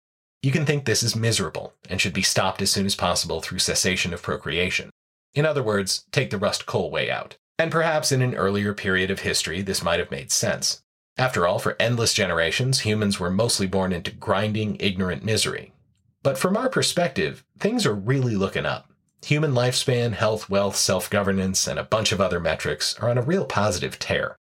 You 0.43 0.53
can 0.53 0.65
think 0.65 0.85
this 0.85 1.03
is 1.03 1.15
miserable 1.15 1.75
and 1.89 2.01
should 2.01 2.15
be 2.15 2.23
stopped 2.23 2.63
as 2.63 2.71
soon 2.71 2.87
as 2.87 2.97
possible 2.97 3.41
through 3.41 3.59
cessation 3.59 4.13
of 4.13 4.23
procreation. 4.23 4.91
In 5.35 5.47
other 5.47 5.63
words, 5.63 6.07
take 6.13 6.31
the 6.31 6.39
rust 6.39 6.67
coal 6.67 6.91
way 6.91 7.11
out. 7.11 7.37
And 7.59 7.71
perhaps 7.71 8.11
in 8.11 8.23
an 8.23 8.35
earlier 8.35 8.73
period 8.73 9.11
of 9.11 9.21
history, 9.21 9.63
this 9.63 9.83
might 9.83 10.01
have 10.01 10.11
made 10.11 10.33
sense. 10.33 10.83
After 11.19 11.47
all, 11.47 11.59
for 11.59 11.77
endless 11.79 12.15
generations, 12.15 12.81
humans 12.81 13.21
were 13.21 13.31
mostly 13.31 13.67
born 13.67 13.93
into 13.93 14.11
grinding, 14.11 14.77
ignorant 14.81 15.23
misery, 15.23 15.73
but 16.23 16.39
from 16.39 16.57
our 16.57 16.69
perspective, 16.69 17.45
things 17.59 17.87
are 17.87 17.95
really 17.95 18.37
looking 18.37 18.67
up. 18.67 18.91
Human 19.25 19.53
lifespan, 19.53 20.13
health, 20.13 20.49
wealth, 20.49 20.77
self 20.77 21.11
governance, 21.11 21.67
and 21.67 21.79
a 21.79 21.85
bunch 21.85 22.13
of 22.13 22.21
other 22.21 22.41
metrics 22.41 22.99
are 22.99 23.11
on 23.11 23.19
a 23.19 23.23
real 23.23 23.45
positive 23.45 23.99
tear. 23.99 24.37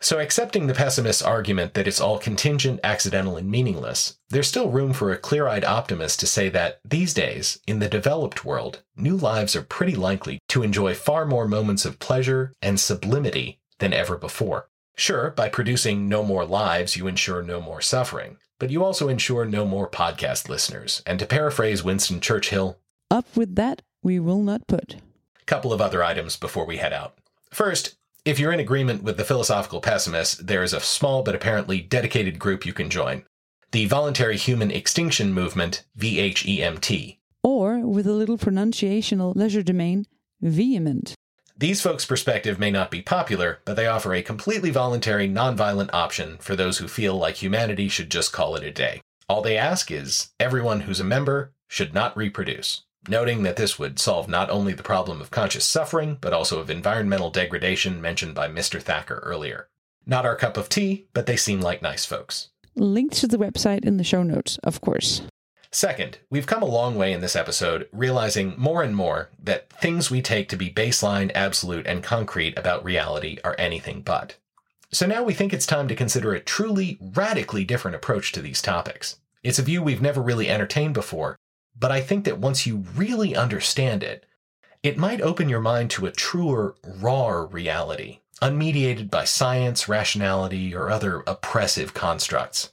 So, 0.00 0.18
accepting 0.18 0.66
the 0.66 0.74
pessimist's 0.74 1.22
argument 1.22 1.74
that 1.74 1.86
it's 1.86 2.00
all 2.00 2.18
contingent, 2.18 2.80
accidental, 2.84 3.36
and 3.36 3.50
meaningless, 3.50 4.18
there's 4.28 4.48
still 4.48 4.68
room 4.68 4.92
for 4.92 5.10
a 5.10 5.16
clear 5.16 5.46
eyed 5.48 5.64
optimist 5.64 6.20
to 6.20 6.26
say 6.26 6.48
that 6.50 6.80
these 6.84 7.14
days, 7.14 7.58
in 7.66 7.78
the 7.78 7.88
developed 7.88 8.44
world, 8.44 8.82
new 8.96 9.16
lives 9.16 9.56
are 9.56 9.62
pretty 9.62 9.94
likely 9.94 10.40
to 10.48 10.62
enjoy 10.62 10.94
far 10.94 11.24
more 11.24 11.48
moments 11.48 11.84
of 11.84 12.00
pleasure 12.00 12.52
and 12.60 12.78
sublimity 12.78 13.60
than 13.78 13.92
ever 13.92 14.18
before. 14.18 14.68
Sure, 14.96 15.30
by 15.30 15.48
producing 15.48 16.08
no 16.08 16.22
more 16.22 16.44
lives, 16.44 16.96
you 16.96 17.06
ensure 17.06 17.42
no 17.42 17.60
more 17.60 17.80
suffering, 17.80 18.36
but 18.58 18.70
you 18.70 18.84
also 18.84 19.08
ensure 19.08 19.44
no 19.44 19.64
more 19.64 19.88
podcast 19.88 20.48
listeners. 20.48 21.02
And 21.06 21.18
to 21.18 21.26
paraphrase 21.26 21.82
Winston 21.84 22.20
Churchill, 22.20 22.78
Up 23.10 23.26
with 23.36 23.54
that, 23.56 23.82
we 24.02 24.18
will 24.18 24.42
not 24.42 24.66
put. 24.66 24.96
couple 25.46 25.72
of 25.72 25.80
other 25.80 26.02
items 26.02 26.36
before 26.36 26.64
we 26.64 26.78
head 26.78 26.92
out. 26.92 27.18
First, 27.50 27.96
if 28.24 28.38
you're 28.38 28.52
in 28.52 28.60
agreement 28.60 29.02
with 29.02 29.18
the 29.18 29.24
philosophical 29.24 29.80
pessimists, 29.80 30.36
there 30.36 30.62
is 30.62 30.72
a 30.72 30.80
small 30.80 31.22
but 31.22 31.34
apparently 31.34 31.80
dedicated 31.80 32.38
group 32.38 32.64
you 32.64 32.72
can 32.72 32.88
join. 32.88 33.24
The 33.72 33.84
Voluntary 33.86 34.36
Human 34.38 34.70
Extinction 34.70 35.32
Movement, 35.34 35.84
VHEMT. 35.98 37.18
Or, 37.42 37.80
with 37.80 38.06
a 38.06 38.12
little 38.12 38.38
pronunciational 38.38 39.34
legerdemain, 39.34 40.06
vehement. 40.40 41.14
These 41.64 41.80
folks' 41.80 42.04
perspective 42.04 42.58
may 42.58 42.70
not 42.70 42.90
be 42.90 43.00
popular, 43.00 43.60
but 43.64 43.74
they 43.74 43.86
offer 43.86 44.12
a 44.12 44.20
completely 44.20 44.68
voluntary, 44.68 45.26
nonviolent 45.26 45.88
option 45.94 46.36
for 46.36 46.54
those 46.54 46.76
who 46.76 46.86
feel 46.86 47.16
like 47.16 47.36
humanity 47.36 47.88
should 47.88 48.10
just 48.10 48.34
call 48.34 48.54
it 48.54 48.62
a 48.62 48.70
day. 48.70 49.00
All 49.30 49.40
they 49.40 49.56
ask 49.56 49.90
is 49.90 50.28
everyone 50.38 50.80
who's 50.80 51.00
a 51.00 51.04
member 51.04 51.54
should 51.66 51.94
not 51.94 52.14
reproduce, 52.18 52.82
noting 53.08 53.44
that 53.44 53.56
this 53.56 53.78
would 53.78 53.98
solve 53.98 54.28
not 54.28 54.50
only 54.50 54.74
the 54.74 54.82
problem 54.82 55.22
of 55.22 55.30
conscious 55.30 55.64
suffering, 55.64 56.18
but 56.20 56.34
also 56.34 56.58
of 56.60 56.68
environmental 56.68 57.30
degradation 57.30 57.98
mentioned 57.98 58.34
by 58.34 58.46
Mr. 58.46 58.78
Thacker 58.78 59.22
earlier. 59.24 59.70
Not 60.04 60.26
our 60.26 60.36
cup 60.36 60.58
of 60.58 60.68
tea, 60.68 61.06
but 61.14 61.24
they 61.24 61.38
seem 61.38 61.62
like 61.62 61.80
nice 61.80 62.04
folks. 62.04 62.50
Links 62.74 63.20
to 63.20 63.26
the 63.26 63.38
website 63.38 63.86
in 63.86 63.96
the 63.96 64.04
show 64.04 64.22
notes, 64.22 64.58
of 64.64 64.82
course. 64.82 65.22
Second, 65.74 66.18
we've 66.30 66.46
come 66.46 66.62
a 66.62 66.66
long 66.66 66.94
way 66.94 67.12
in 67.12 67.20
this 67.20 67.34
episode, 67.34 67.88
realizing 67.90 68.54
more 68.56 68.84
and 68.84 68.94
more 68.94 69.30
that 69.42 69.70
things 69.70 70.08
we 70.08 70.22
take 70.22 70.48
to 70.50 70.56
be 70.56 70.70
baseline, 70.70 71.32
absolute, 71.34 71.84
and 71.84 72.00
concrete 72.00 72.56
about 72.56 72.84
reality 72.84 73.38
are 73.42 73.56
anything 73.58 74.00
but. 74.00 74.36
So 74.92 75.04
now 75.04 75.24
we 75.24 75.34
think 75.34 75.52
it's 75.52 75.66
time 75.66 75.88
to 75.88 75.96
consider 75.96 76.32
a 76.32 76.38
truly 76.38 76.96
radically 77.00 77.64
different 77.64 77.96
approach 77.96 78.30
to 78.32 78.40
these 78.40 78.62
topics. 78.62 79.18
It's 79.42 79.58
a 79.58 79.62
view 79.62 79.82
we've 79.82 80.00
never 80.00 80.22
really 80.22 80.48
entertained 80.48 80.94
before, 80.94 81.36
but 81.76 81.90
I 81.90 82.00
think 82.00 82.24
that 82.24 82.38
once 82.38 82.68
you 82.68 82.84
really 82.94 83.34
understand 83.34 84.04
it, 84.04 84.26
it 84.84 84.96
might 84.96 85.20
open 85.20 85.48
your 85.48 85.60
mind 85.60 85.90
to 85.90 86.06
a 86.06 86.12
truer, 86.12 86.76
raw 86.84 87.48
reality, 87.50 88.20
unmediated 88.40 89.10
by 89.10 89.24
science, 89.24 89.88
rationality, 89.88 90.72
or 90.72 90.88
other 90.88 91.24
oppressive 91.26 91.94
constructs. 91.94 92.70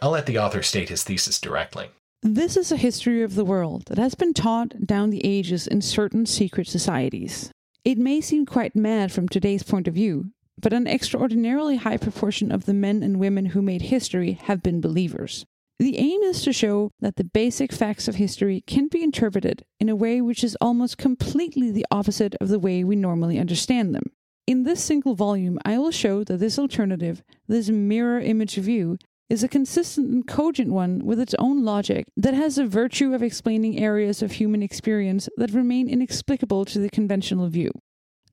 I'll 0.00 0.12
let 0.12 0.24
the 0.24 0.38
author 0.38 0.62
state 0.62 0.88
his 0.88 1.04
thesis 1.04 1.38
directly. 1.38 1.90
This 2.22 2.56
is 2.56 2.72
a 2.72 2.76
history 2.76 3.22
of 3.22 3.36
the 3.36 3.44
world 3.44 3.84
that 3.86 3.98
has 3.98 4.16
been 4.16 4.34
taught 4.34 4.84
down 4.84 5.10
the 5.10 5.24
ages 5.24 5.68
in 5.68 5.80
certain 5.80 6.26
secret 6.26 6.66
societies. 6.66 7.52
It 7.84 7.96
may 7.96 8.20
seem 8.20 8.44
quite 8.44 8.74
mad 8.74 9.12
from 9.12 9.28
today's 9.28 9.62
point 9.62 9.86
of 9.86 9.94
view, 9.94 10.32
but 10.60 10.72
an 10.72 10.88
extraordinarily 10.88 11.76
high 11.76 11.96
proportion 11.96 12.50
of 12.50 12.64
the 12.64 12.74
men 12.74 13.04
and 13.04 13.20
women 13.20 13.46
who 13.46 13.62
made 13.62 13.82
history 13.82 14.32
have 14.32 14.64
been 14.64 14.80
believers. 14.80 15.46
The 15.78 15.96
aim 15.96 16.22
is 16.22 16.42
to 16.42 16.52
show 16.52 16.90
that 16.98 17.14
the 17.14 17.22
basic 17.22 17.72
facts 17.72 18.08
of 18.08 18.16
history 18.16 18.64
can 18.66 18.88
be 18.88 19.04
interpreted 19.04 19.64
in 19.78 19.88
a 19.88 19.94
way 19.94 20.20
which 20.20 20.42
is 20.42 20.56
almost 20.60 20.98
completely 20.98 21.70
the 21.70 21.86
opposite 21.92 22.34
of 22.40 22.48
the 22.48 22.58
way 22.58 22.82
we 22.82 22.96
normally 22.96 23.38
understand 23.38 23.94
them. 23.94 24.10
In 24.44 24.64
this 24.64 24.82
single 24.82 25.14
volume, 25.14 25.56
I 25.64 25.78
will 25.78 25.92
show 25.92 26.24
that 26.24 26.38
this 26.38 26.58
alternative, 26.58 27.22
this 27.46 27.68
mirror 27.68 28.18
image 28.18 28.56
view, 28.56 28.98
is 29.28 29.42
a 29.42 29.48
consistent 29.48 30.10
and 30.10 30.26
cogent 30.26 30.70
one 30.70 31.04
with 31.04 31.20
its 31.20 31.34
own 31.38 31.64
logic 31.64 32.06
that 32.16 32.34
has 32.34 32.56
the 32.56 32.66
virtue 32.66 33.14
of 33.14 33.22
explaining 33.22 33.78
areas 33.78 34.22
of 34.22 34.32
human 34.32 34.62
experience 34.62 35.28
that 35.36 35.52
remain 35.52 35.88
inexplicable 35.88 36.64
to 36.64 36.78
the 36.78 36.88
conventional 36.88 37.48
view. 37.48 37.70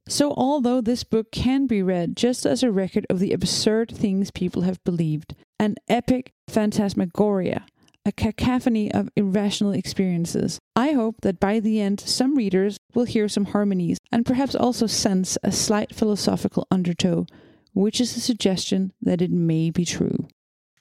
So, 0.08 0.34
although 0.38 0.82
this 0.82 1.04
book 1.04 1.32
can 1.32 1.66
be 1.66 1.82
read 1.82 2.16
just 2.16 2.46
as 2.46 2.62
a 2.62 2.72
record 2.72 3.08
of 3.10 3.20
the 3.20 3.34
absurd 3.34 3.92
things 3.92 4.30
people 4.30 4.62
have 4.62 4.84
believed, 4.84 5.34
an 5.60 5.76
epic 5.90 6.32
phantasmagoria, 6.48 7.66
a 8.06 8.12
cacophony 8.12 8.92
of 8.92 9.10
irrational 9.16 9.72
experiences, 9.72 10.60
I 10.76 10.92
hope 10.92 11.22
that 11.22 11.40
by 11.40 11.60
the 11.60 11.82
end 11.82 12.00
some 12.00 12.36
readers 12.36 12.78
will 12.94 13.06
hear 13.06 13.28
some 13.28 13.46
harmonies 13.46 13.98
and 14.12 14.26
perhaps 14.26 14.54
also 14.54 14.86
sense 14.86 15.40
a 15.42 15.52
slight 15.52 15.96
philosophical 15.96 16.68
undertow, 16.70 17.26
which 17.74 18.00
is 18.00 18.16
a 18.16 18.22
suggestion 18.22 18.94
that 19.02 19.24
it 19.24 19.32
may 19.32 19.72
be 19.72 19.86
true. 19.86 20.28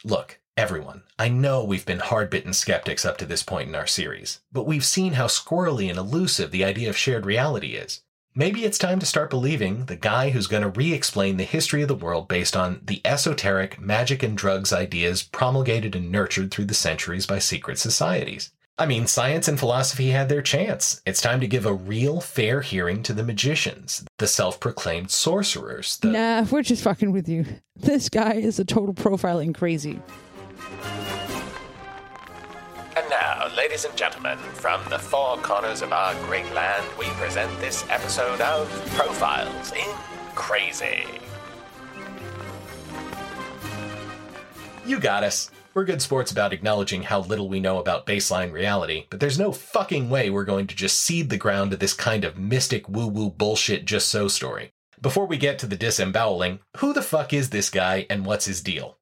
Look, 0.04 0.38
Everyone, 0.56 1.02
I 1.18 1.28
know 1.28 1.64
we've 1.64 1.84
been 1.84 1.98
hard 1.98 2.30
bitten 2.30 2.52
skeptics 2.52 3.04
up 3.04 3.18
to 3.18 3.26
this 3.26 3.42
point 3.42 3.68
in 3.68 3.74
our 3.74 3.88
series, 3.88 4.40
but 4.52 4.66
we've 4.66 4.84
seen 4.84 5.14
how 5.14 5.26
squirrely 5.26 5.88
and 5.90 5.98
elusive 5.98 6.52
the 6.52 6.62
idea 6.62 6.88
of 6.88 6.96
shared 6.96 7.26
reality 7.26 7.74
is. 7.74 8.02
Maybe 8.36 8.64
it's 8.64 8.78
time 8.78 9.00
to 9.00 9.06
start 9.06 9.30
believing 9.30 9.86
the 9.86 9.96
guy 9.96 10.30
who's 10.30 10.46
going 10.46 10.62
to 10.62 10.68
re 10.68 10.92
explain 10.92 11.38
the 11.38 11.44
history 11.44 11.82
of 11.82 11.88
the 11.88 11.94
world 11.96 12.28
based 12.28 12.54
on 12.56 12.82
the 12.84 13.00
esoteric 13.04 13.80
magic 13.80 14.22
and 14.22 14.36
drugs 14.36 14.72
ideas 14.72 15.24
promulgated 15.24 15.96
and 15.96 16.12
nurtured 16.12 16.52
through 16.52 16.66
the 16.66 16.74
centuries 16.74 17.26
by 17.26 17.40
secret 17.40 17.78
societies. 17.78 18.52
I 18.76 18.86
mean, 18.86 19.06
science 19.06 19.46
and 19.46 19.56
philosophy 19.56 20.08
had 20.08 20.28
their 20.28 20.42
chance. 20.42 21.00
It's 21.06 21.20
time 21.20 21.40
to 21.40 21.46
give 21.46 21.64
a 21.64 21.72
real, 21.72 22.20
fair 22.20 22.60
hearing 22.60 23.04
to 23.04 23.12
the 23.12 23.22
magicians, 23.22 24.04
the 24.18 24.26
self 24.26 24.58
proclaimed 24.58 25.12
sorcerers. 25.12 25.96
The... 25.98 26.08
Nah, 26.08 26.46
we're 26.50 26.62
just 26.62 26.82
fucking 26.82 27.12
with 27.12 27.28
you. 27.28 27.46
This 27.76 28.08
guy 28.08 28.32
is 28.32 28.58
a 28.58 28.64
total 28.64 28.92
profiling 28.92 29.54
crazy. 29.54 30.00
And 32.96 33.08
now, 33.08 33.48
ladies 33.56 33.84
and 33.84 33.96
gentlemen, 33.96 34.38
from 34.38 34.80
the 34.90 34.98
four 34.98 35.36
corners 35.36 35.80
of 35.80 35.92
our 35.92 36.12
great 36.24 36.52
land, 36.52 36.84
we 36.98 37.06
present 37.10 37.56
this 37.60 37.88
episode 37.90 38.40
of 38.40 38.68
Profiles 38.96 39.70
in 39.70 39.86
Crazy. 40.34 41.04
You 44.84 44.98
got 44.98 45.22
us. 45.22 45.52
We're 45.74 45.84
good 45.84 46.00
sports 46.00 46.30
about 46.30 46.52
acknowledging 46.52 47.02
how 47.02 47.22
little 47.22 47.48
we 47.48 47.58
know 47.58 47.78
about 47.78 48.06
baseline 48.06 48.52
reality, 48.52 49.06
but 49.10 49.18
there's 49.18 49.40
no 49.40 49.50
fucking 49.50 50.08
way 50.08 50.30
we're 50.30 50.44
going 50.44 50.68
to 50.68 50.76
just 50.76 51.00
cede 51.00 51.30
the 51.30 51.36
ground 51.36 51.72
to 51.72 51.76
this 51.76 51.94
kind 51.94 52.24
of 52.24 52.38
mystic 52.38 52.88
woo 52.88 53.08
woo 53.08 53.28
bullshit 53.28 53.84
just 53.84 54.06
so 54.06 54.28
story. 54.28 54.70
Before 55.00 55.26
we 55.26 55.36
get 55.36 55.58
to 55.58 55.66
the 55.66 55.76
disemboweling, 55.76 56.60
who 56.76 56.92
the 56.92 57.02
fuck 57.02 57.32
is 57.32 57.50
this 57.50 57.70
guy 57.70 58.06
and 58.08 58.24
what's 58.24 58.44
his 58.44 58.62
deal? 58.62 58.98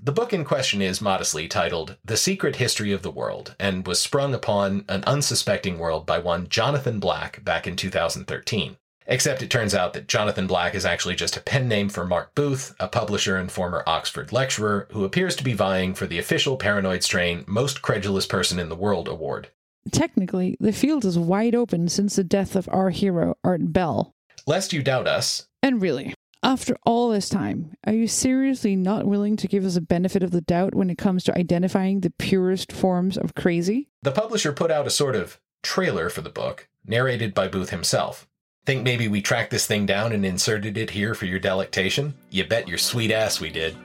The 0.00 0.12
book 0.12 0.32
in 0.32 0.44
question 0.44 0.80
is 0.80 1.00
modestly 1.00 1.48
titled 1.48 1.96
The 2.04 2.16
Secret 2.16 2.56
History 2.56 2.92
of 2.92 3.02
the 3.02 3.10
World 3.10 3.56
and 3.58 3.84
was 3.84 3.98
sprung 3.98 4.34
upon 4.34 4.84
an 4.88 5.02
unsuspecting 5.08 5.80
world 5.80 6.06
by 6.06 6.20
one 6.20 6.48
Jonathan 6.48 7.00
Black 7.00 7.42
back 7.42 7.66
in 7.66 7.74
2013. 7.74 8.76
Except 9.06 9.42
it 9.42 9.50
turns 9.50 9.74
out 9.74 9.92
that 9.92 10.08
Jonathan 10.08 10.46
Black 10.46 10.74
is 10.74 10.86
actually 10.86 11.14
just 11.14 11.36
a 11.36 11.40
pen 11.40 11.68
name 11.68 11.88
for 11.88 12.06
Mark 12.06 12.34
Booth, 12.34 12.74
a 12.80 12.88
publisher 12.88 13.36
and 13.36 13.52
former 13.52 13.82
Oxford 13.86 14.32
lecturer 14.32 14.88
who 14.92 15.04
appears 15.04 15.36
to 15.36 15.44
be 15.44 15.52
vying 15.52 15.94
for 15.94 16.06
the 16.06 16.18
official 16.18 16.56
Paranoid 16.56 17.02
Strain 17.02 17.44
Most 17.46 17.82
Credulous 17.82 18.26
Person 18.26 18.58
in 18.58 18.68
the 18.68 18.76
World 18.76 19.08
award. 19.08 19.48
Technically, 19.92 20.56
the 20.58 20.72
field 20.72 21.04
is 21.04 21.18
wide 21.18 21.54
open 21.54 21.88
since 21.88 22.16
the 22.16 22.24
death 22.24 22.56
of 22.56 22.68
our 22.72 22.88
hero, 22.90 23.36
Art 23.44 23.72
Bell. 23.72 24.14
Lest 24.46 24.72
you 24.72 24.82
doubt 24.82 25.06
us. 25.06 25.46
And 25.62 25.82
really, 25.82 26.14
after 26.42 26.76
all 26.84 27.10
this 27.10 27.28
time, 27.28 27.74
are 27.86 27.92
you 27.92 28.06
seriously 28.06 28.76
not 28.76 29.06
willing 29.06 29.36
to 29.36 29.48
give 29.48 29.64
us 29.64 29.76
a 29.76 29.82
benefit 29.82 30.22
of 30.22 30.30
the 30.30 30.40
doubt 30.40 30.74
when 30.74 30.88
it 30.88 30.98
comes 30.98 31.24
to 31.24 31.38
identifying 31.38 32.00
the 32.00 32.10
purest 32.18 32.72
forms 32.72 33.18
of 33.18 33.34
crazy? 33.34 33.88
The 34.02 34.12
publisher 34.12 34.52
put 34.52 34.70
out 34.70 34.86
a 34.86 34.90
sort 34.90 35.16
of 35.16 35.38
trailer 35.62 36.08
for 36.08 36.22
the 36.22 36.30
book, 36.30 36.68
narrated 36.86 37.34
by 37.34 37.48
Booth 37.48 37.70
himself. 37.70 38.26
Think 38.66 38.82
maybe 38.82 39.08
we 39.08 39.20
tracked 39.20 39.50
this 39.50 39.66
thing 39.66 39.84
down 39.84 40.12
and 40.12 40.24
inserted 40.24 40.78
it 40.78 40.88
here 40.88 41.14
for 41.14 41.26
your 41.26 41.38
delectation? 41.38 42.14
You 42.30 42.46
bet 42.46 42.66
your 42.66 42.78
sweet 42.78 43.10
ass 43.10 43.38
we 43.38 43.50
did. 43.50 43.76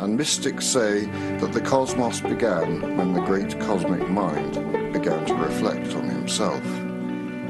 And 0.00 0.18
mystics 0.18 0.66
say 0.66 1.06
that 1.38 1.52
the 1.54 1.62
cosmos 1.62 2.20
began 2.20 2.94
when 2.98 3.14
the 3.14 3.22
great 3.22 3.58
cosmic 3.58 4.06
mind 4.10 4.52
began 4.92 5.24
to 5.24 5.34
reflect 5.34 5.94
on 5.94 6.10
himself. 6.10 6.62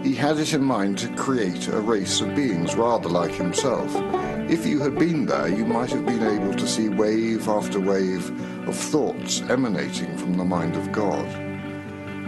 He 0.05 0.15
had 0.15 0.39
it 0.39 0.55
in 0.55 0.63
mind 0.63 0.99
to 0.99 1.13
create 1.17 1.67
a 1.67 1.81
race 1.81 2.21
of 2.21 2.33
beings 2.37 2.77
rather 2.77 3.09
like 3.09 3.33
himself. 3.33 3.91
If 4.49 4.65
you 4.65 4.79
had 4.79 4.97
been 4.97 5.27
there, 5.27 5.49
you 5.49 5.67
might 5.67 5.91
have 5.91 6.07
been 6.07 6.23
able 6.23 6.55
to 6.55 6.69
see 6.69 6.89
wave 6.89 7.49
after 7.49 7.81
wave 7.81 8.31
of 8.69 8.77
thoughts 8.77 9.41
emanating 9.43 10.17
from 10.17 10.35
the 10.35 10.45
mind 10.45 10.77
of 10.77 10.93
God. 10.93 11.27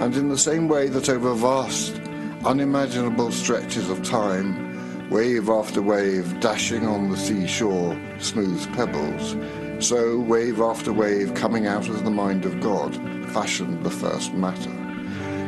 And 0.01 0.17
in 0.17 0.29
the 0.29 0.39
same 0.39 0.67
way 0.67 0.89
that 0.89 1.09
over 1.09 1.35
vast 1.35 2.01
unimaginable 2.47 3.33
stretches 3.33 3.89
of 3.89 4.03
time, 4.03 5.09
wave 5.09 5.49
after 5.49 5.81
wave 5.81 6.39
dashing 6.41 6.87
on 6.87 7.09
the 7.09 7.17
seashore, 7.17 7.99
smooth 8.19 8.63
pebbles, 8.75 9.37
so 9.85 10.19
wave 10.21 10.61
after 10.61 10.93
wave 10.93 11.35
coming 11.35 11.67
out 11.67 11.89
of 11.89 12.05
the 12.05 12.11
mind 12.11 12.45
of 12.45 12.61
God 12.61 12.95
fashioned 13.31 13.83
the 13.83 13.91
first 13.91 14.35
matter. 14.35 14.71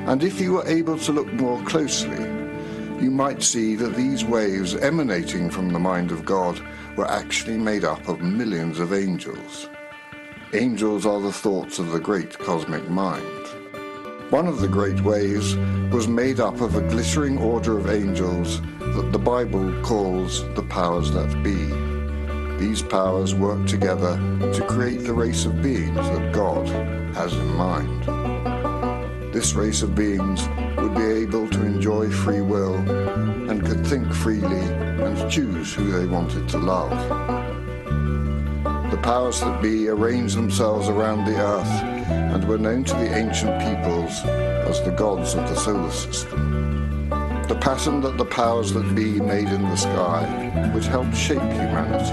And 0.07 0.23
if 0.23 0.41
you 0.41 0.53
were 0.53 0.67
able 0.67 0.99
to 1.01 1.13
look 1.13 1.31
more 1.35 1.63
closely, 1.65 2.25
you 3.03 3.11
might 3.11 3.43
see 3.43 3.77
that 3.77 3.95
these 3.95 4.25
waves 4.25 4.75
emanating 4.77 5.51
from 5.51 5.71
the 5.71 5.79
mind 5.79 6.11
of 6.11 6.25
God 6.25 6.61
were 6.97 7.11
actually 7.11 7.59
made 7.59 7.85
up 7.85 8.09
of 8.09 8.21
millions 8.21 8.79
of 8.79 8.95
angels. 8.95 9.69
Angels 10.55 11.05
are 11.05 11.21
the 11.21 11.33
thoughts 11.33 11.79
of 11.79 11.91
the 11.91 12.01
great 12.01 12.39
cosmic 12.39 12.89
mind. 12.89 13.46
One 14.31 14.49
of 14.49 14.61
the 14.61 14.67
great 14.67 15.01
waves 15.03 15.55
was 15.93 16.09
made 16.09 16.41
up 16.41 16.61
of 16.61 16.75
a 16.75 16.81
glittering 16.81 17.39
order 17.39 17.79
of 17.79 17.89
angels 17.89 18.61
that 18.81 19.11
the 19.13 19.21
Bible 19.21 19.73
calls 19.83 20.43
the 20.57 20.65
powers 20.65 21.13
that 21.13 21.45
be. 21.45 21.55
These 22.59 22.83
powers 22.83 23.37
work 23.37 23.65
together 23.69 24.17
to 24.53 24.67
create 24.67 25.05
the 25.05 25.15
race 25.15 25.45
of 25.45 25.63
beings 25.63 25.95
that 25.95 26.33
God 26.33 26.67
has 27.15 27.35
in 27.35 27.55
mind. 27.55 28.03
This 29.33 29.53
race 29.53 29.83
of 29.83 29.95
beings 29.95 30.49
would 30.77 30.97
be 30.97 31.05
able 31.05 31.49
to 31.49 31.65
enjoy 31.65 32.11
free 32.11 32.41
will 32.41 32.75
and 33.49 33.65
could 33.65 33.87
think 33.87 34.13
freely 34.13 34.59
and 34.59 35.31
choose 35.31 35.73
who 35.73 35.93
they 35.93 36.07
wanted 36.07 36.49
to 36.49 36.59
love. 36.59 36.91
The 38.91 38.99
powers 39.05 39.39
that 39.39 39.63
be 39.63 39.89
arrange 39.89 40.35
themselves 40.35 40.89
around 40.89 41.27
the 41.27 41.37
earth 41.37 41.96
and 42.09 42.47
were 42.49 42.59
known 42.59 42.85
to 42.85 42.95
the 42.95 43.17
ancient 43.17 43.59
peoples 43.61 44.25
as 44.25 44.83
the 44.83 44.91
gods 44.91 45.35
of 45.35 45.49
the 45.49 45.55
solar 45.55 45.91
system. 45.91 47.09
The 47.49 47.59
pattern 47.61 48.01
that 48.01 48.17
the 48.19 48.25
powers 48.25 48.73
that 48.73 48.95
be 48.95 49.21
made 49.21 49.49
in 49.49 49.63
the 49.63 49.77
sky 49.77 50.71
would 50.75 50.85
help 50.85 51.13
shape 51.15 51.39
humanity 51.39 52.13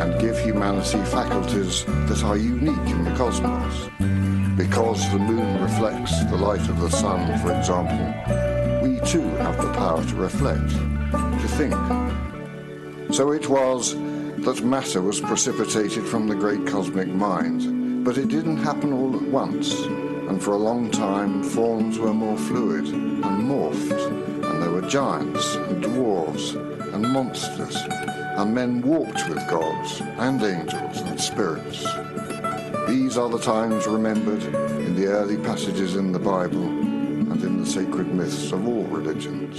and 0.00 0.20
give 0.20 0.38
humanity 0.38 0.98
faculties 1.04 1.84
that 1.84 2.22
are 2.24 2.36
unique 2.36 2.88
in 2.88 3.04
the 3.04 3.14
cosmos. 3.14 3.90
Because 4.56 5.10
the 5.12 5.18
moon 5.18 5.60
reflects 5.62 6.24
the 6.24 6.36
light 6.36 6.66
of 6.70 6.80
the 6.80 6.90
sun, 6.90 7.38
for 7.40 7.52
example, 7.52 8.06
we 8.82 8.98
too 9.00 9.28
have 9.38 9.56
the 9.58 9.72
power 9.74 10.02
to 10.04 10.14
reflect, 10.16 10.70
to 10.70 11.48
think. 11.58 11.74
So 13.14 13.32
it 13.32 13.48
was 13.48 13.94
that 13.94 14.62
matter 14.64 15.02
was 15.02 15.20
precipitated 15.20 16.06
from 16.06 16.28
the 16.28 16.34
great 16.34 16.66
cosmic 16.66 17.08
mind 17.08 17.75
but 18.06 18.18
it 18.18 18.28
didn't 18.28 18.58
happen 18.58 18.92
all 18.92 19.16
at 19.16 19.22
once, 19.22 19.80
and 19.80 20.40
for 20.40 20.52
a 20.52 20.56
long 20.56 20.88
time 20.92 21.42
forms 21.42 21.98
were 21.98 22.14
more 22.14 22.38
fluid 22.38 22.86
and 22.86 23.50
morphed, 23.50 24.06
and 24.44 24.62
there 24.62 24.70
were 24.70 24.88
giants 24.88 25.56
and 25.56 25.82
dwarves 25.82 26.54
and 26.94 27.02
monsters, 27.12 27.74
and 27.74 28.54
men 28.54 28.80
walked 28.80 29.28
with 29.28 29.44
gods 29.50 30.00
and 30.00 30.40
angels 30.40 31.00
and 31.00 31.20
spirits. 31.20 31.82
These 32.86 33.18
are 33.18 33.28
the 33.28 33.40
times 33.40 33.88
remembered 33.88 34.44
in 34.84 34.94
the 34.94 35.06
early 35.06 35.38
passages 35.38 35.96
in 35.96 36.12
the 36.12 36.20
Bible 36.20 36.62
and 36.62 37.42
in 37.42 37.58
the 37.58 37.66
sacred 37.66 38.14
myths 38.14 38.52
of 38.52 38.68
all 38.68 38.84
religions. 38.84 39.58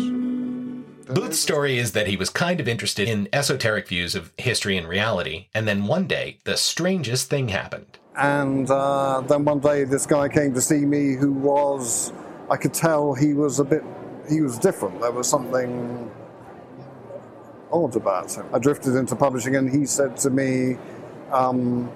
Booth's 1.14 1.40
story 1.40 1.80
is 1.80 1.92
that 1.92 2.08
he 2.08 2.16
was 2.16 2.30
kind 2.30 2.62
of 2.62 2.68
interested 2.70 3.10
in 3.10 3.28
esoteric 3.34 3.90
views 3.90 4.16
of 4.16 4.32
history 4.38 4.78
and 4.78 4.88
reality, 4.88 5.48
and 5.54 5.68
then 5.68 5.86
one 5.86 6.08
day, 6.08 6.38
the 6.46 6.56
strangest 6.56 7.30
thing 7.30 7.50
happened. 7.50 8.00
And 8.18 8.70
uh, 8.72 9.22
then 9.22 9.46
one 9.46 9.60
day, 9.60 9.84
this 9.84 10.08
guy 10.08 10.28
came 10.28 10.54
to 10.56 10.62
see 10.62 10.86
me 10.86 11.14
who 11.14 11.32
was, 11.32 12.12
I 12.50 12.58
could 12.58 12.74
tell 12.74 13.14
he 13.14 13.36
was 13.36 13.60
a 13.60 13.64
bit, 13.64 13.84
he 14.28 14.42
was 14.42 14.58
different. 14.58 15.00
There 15.02 15.12
was 15.12 15.30
something 15.30 16.10
odd 17.72 17.96
about 17.96 18.34
him. 18.34 18.48
I 18.52 18.58
drifted 18.58 18.96
into 18.96 19.16
publishing, 19.16 19.56
and 19.56 19.70
he 19.70 19.86
said 19.86 20.18
to 20.18 20.32
me, 20.32 20.78
um, 21.32 21.92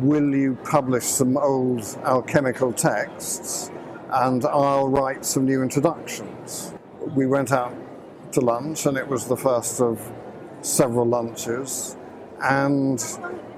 Will 0.00 0.34
you 0.34 0.56
publish 0.64 1.04
some 1.04 1.36
old 1.36 1.82
alchemical 2.04 2.72
texts? 2.72 3.70
And 4.10 4.44
I'll 4.44 4.88
write 4.88 5.24
some 5.24 5.46
new 5.46 5.62
introductions. 5.62 6.74
We 7.14 7.26
went 7.26 7.50
out 7.50 7.74
to 8.32 8.40
lunch, 8.40 8.84
and 8.84 8.98
it 8.98 9.06
was 9.06 9.26
the 9.26 9.36
first 9.36 9.80
of 9.80 10.12
several 10.60 11.06
lunches. 11.06 11.96
And 12.42 13.02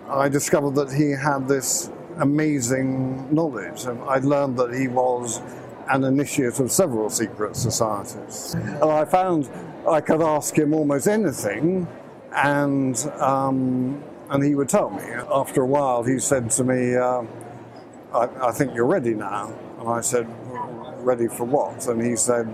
I 0.08 0.28
discovered 0.28 0.74
that 0.76 0.92
he 0.92 1.10
had 1.10 1.48
this 1.48 1.90
amazing 2.18 3.34
knowledge. 3.34 3.86
I 3.86 4.18
learned 4.18 4.56
that 4.58 4.74
he 4.74 4.88
was 4.88 5.40
an 5.88 6.04
initiate 6.04 6.60
of 6.60 6.72
several 6.72 7.10
secret 7.10 7.56
societies. 7.56 8.54
And 8.54 8.84
I 8.84 9.04
found 9.04 9.50
I 9.88 10.00
could 10.00 10.22
ask 10.22 10.56
him 10.56 10.72
almost 10.72 11.06
anything, 11.06 11.86
and 12.34 12.96
um, 13.20 14.02
and 14.30 14.42
he 14.42 14.54
would 14.54 14.68
tell 14.68 14.90
me. 14.90 15.02
After 15.02 15.62
a 15.62 15.66
while, 15.66 16.02
he 16.02 16.18
said 16.18 16.50
to 16.52 16.64
me, 16.64 16.96
uh, 16.96 17.22
I, 18.14 18.48
I, 18.48 18.52
think 18.52 18.74
you're 18.74 18.86
ready 18.86 19.14
now." 19.14 19.54
And 19.78 19.88
I 19.88 20.00
said, 20.00 20.26
"Ready 21.04 21.28
for 21.28 21.44
what?" 21.44 21.86
And 21.86 22.02
he 22.02 22.16
said, 22.16 22.48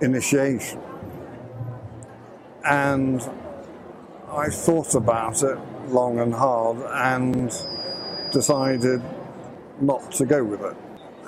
"Initiation." 0.00 0.80
And 2.64 3.20
I 4.30 4.48
thought 4.48 4.94
about 4.94 5.42
it 5.42 5.58
long 5.88 6.20
and 6.20 6.32
hard, 6.32 6.78
and 6.78 7.52
decided 8.36 9.00
not 9.80 10.12
to 10.12 10.26
go 10.26 10.44
with 10.44 10.60
it. 10.60 10.76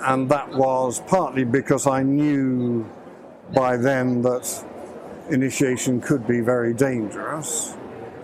And 0.01 0.29
that 0.29 0.49
was 0.53 1.01
partly 1.07 1.43
because 1.43 1.87
I 1.87 2.03
knew 2.03 2.85
by 3.53 3.77
then 3.77 4.21
that 4.21 4.45
initiation 5.31 6.01
could 6.01 6.27
be 6.27 6.39
very 6.39 6.73
dangerous, 6.73 7.75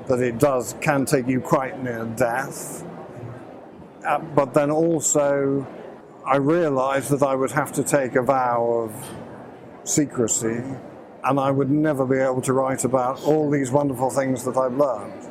that 0.08 0.20
it 0.20 0.38
does 0.38 0.76
can 0.82 1.04
take 1.06 1.28
you 1.28 1.42
quite 1.42 1.84
near 1.84 2.06
death. 2.16 2.86
Uh, 4.06 4.20
but 4.20 4.54
then 4.54 4.70
also, 4.70 5.66
I 6.24 6.38
realized 6.38 7.10
that 7.10 7.24
I 7.24 7.34
would 7.34 7.52
have 7.52 7.72
to 7.74 7.84
take 7.84 8.16
a 8.16 8.22
vow 8.22 8.60
of 8.84 8.92
secrecy, 9.84 10.62
and 11.24 11.40
I 11.40 11.50
would 11.50 11.72
never 11.72 12.06
be 12.06 12.20
able 12.20 12.42
to 12.42 12.54
write 12.54 12.84
about 12.86 13.24
all 13.24 13.50
these 13.50 13.72
wonderful 13.72 14.12
things 14.12 14.44
that 14.46 14.58
I've 14.58 14.78
learned. 14.78 15.24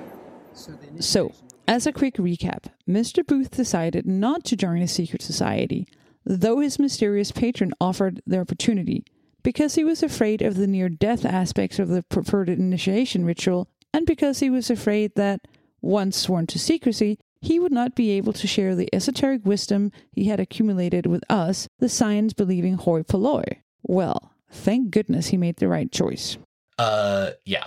So, 0.99 1.33
as 1.67 1.86
a 1.86 1.93
quick 1.93 2.17
recap, 2.17 2.67
Mr. 2.89 3.26
Booth 3.26 3.51
decided 3.51 4.07
not 4.07 4.44
to 4.44 4.57
join 4.57 4.83
a 4.83 4.89
secret 4.89 5.23
society, 5.23 5.86
though 6.25 6.60
his 6.60 6.78
mysterious 6.78 7.33
patron 7.33 7.73
offered 7.81 8.23
the 8.26 8.41
opportunity, 8.41 9.05
because 9.43 9.75
he 9.75 9.84
was 9.84 10.02
afraid 10.02 10.43
of 10.43 10.57
the 10.57 10.67
near 10.67 10.89
death 10.89 11.25
aspects 11.25 11.78
of 11.78 11.89
the 11.89 12.02
preferred 12.05 12.49
initiation 12.49 13.25
ritual, 13.25 13.68
and 13.93 14.07
because 14.07 14.41
he 14.41 14.51
was 14.51 14.70
afraid 14.70 15.15
that, 15.15 15.47
once 15.81 16.17
sworn 16.17 16.47
to 16.47 16.59
secrecy, 16.59 17.18
he 17.41 17.60
would 17.60 17.73
not 17.73 17.94
be 17.94 18.10
able 18.12 18.33
to 18.33 18.47
share 18.47 18.75
the 18.75 18.89
esoteric 18.93 19.44
wisdom 19.44 19.93
he 20.12 20.25
had 20.25 20.41
accumulated 20.41 21.07
with 21.07 21.23
us, 21.31 21.68
the 21.78 21.91
science 21.91 22.33
believing 22.33 22.75
hoi 22.75 23.02
polloi. 23.02 23.44
Well, 23.83 24.33
thank 24.51 24.91
goodness 24.91 25.28
he 25.28 25.36
made 25.36 25.57
the 25.57 25.68
right 25.68 25.93
choice. 25.93 26.39
Uh, 26.78 27.33
yeah. 27.44 27.67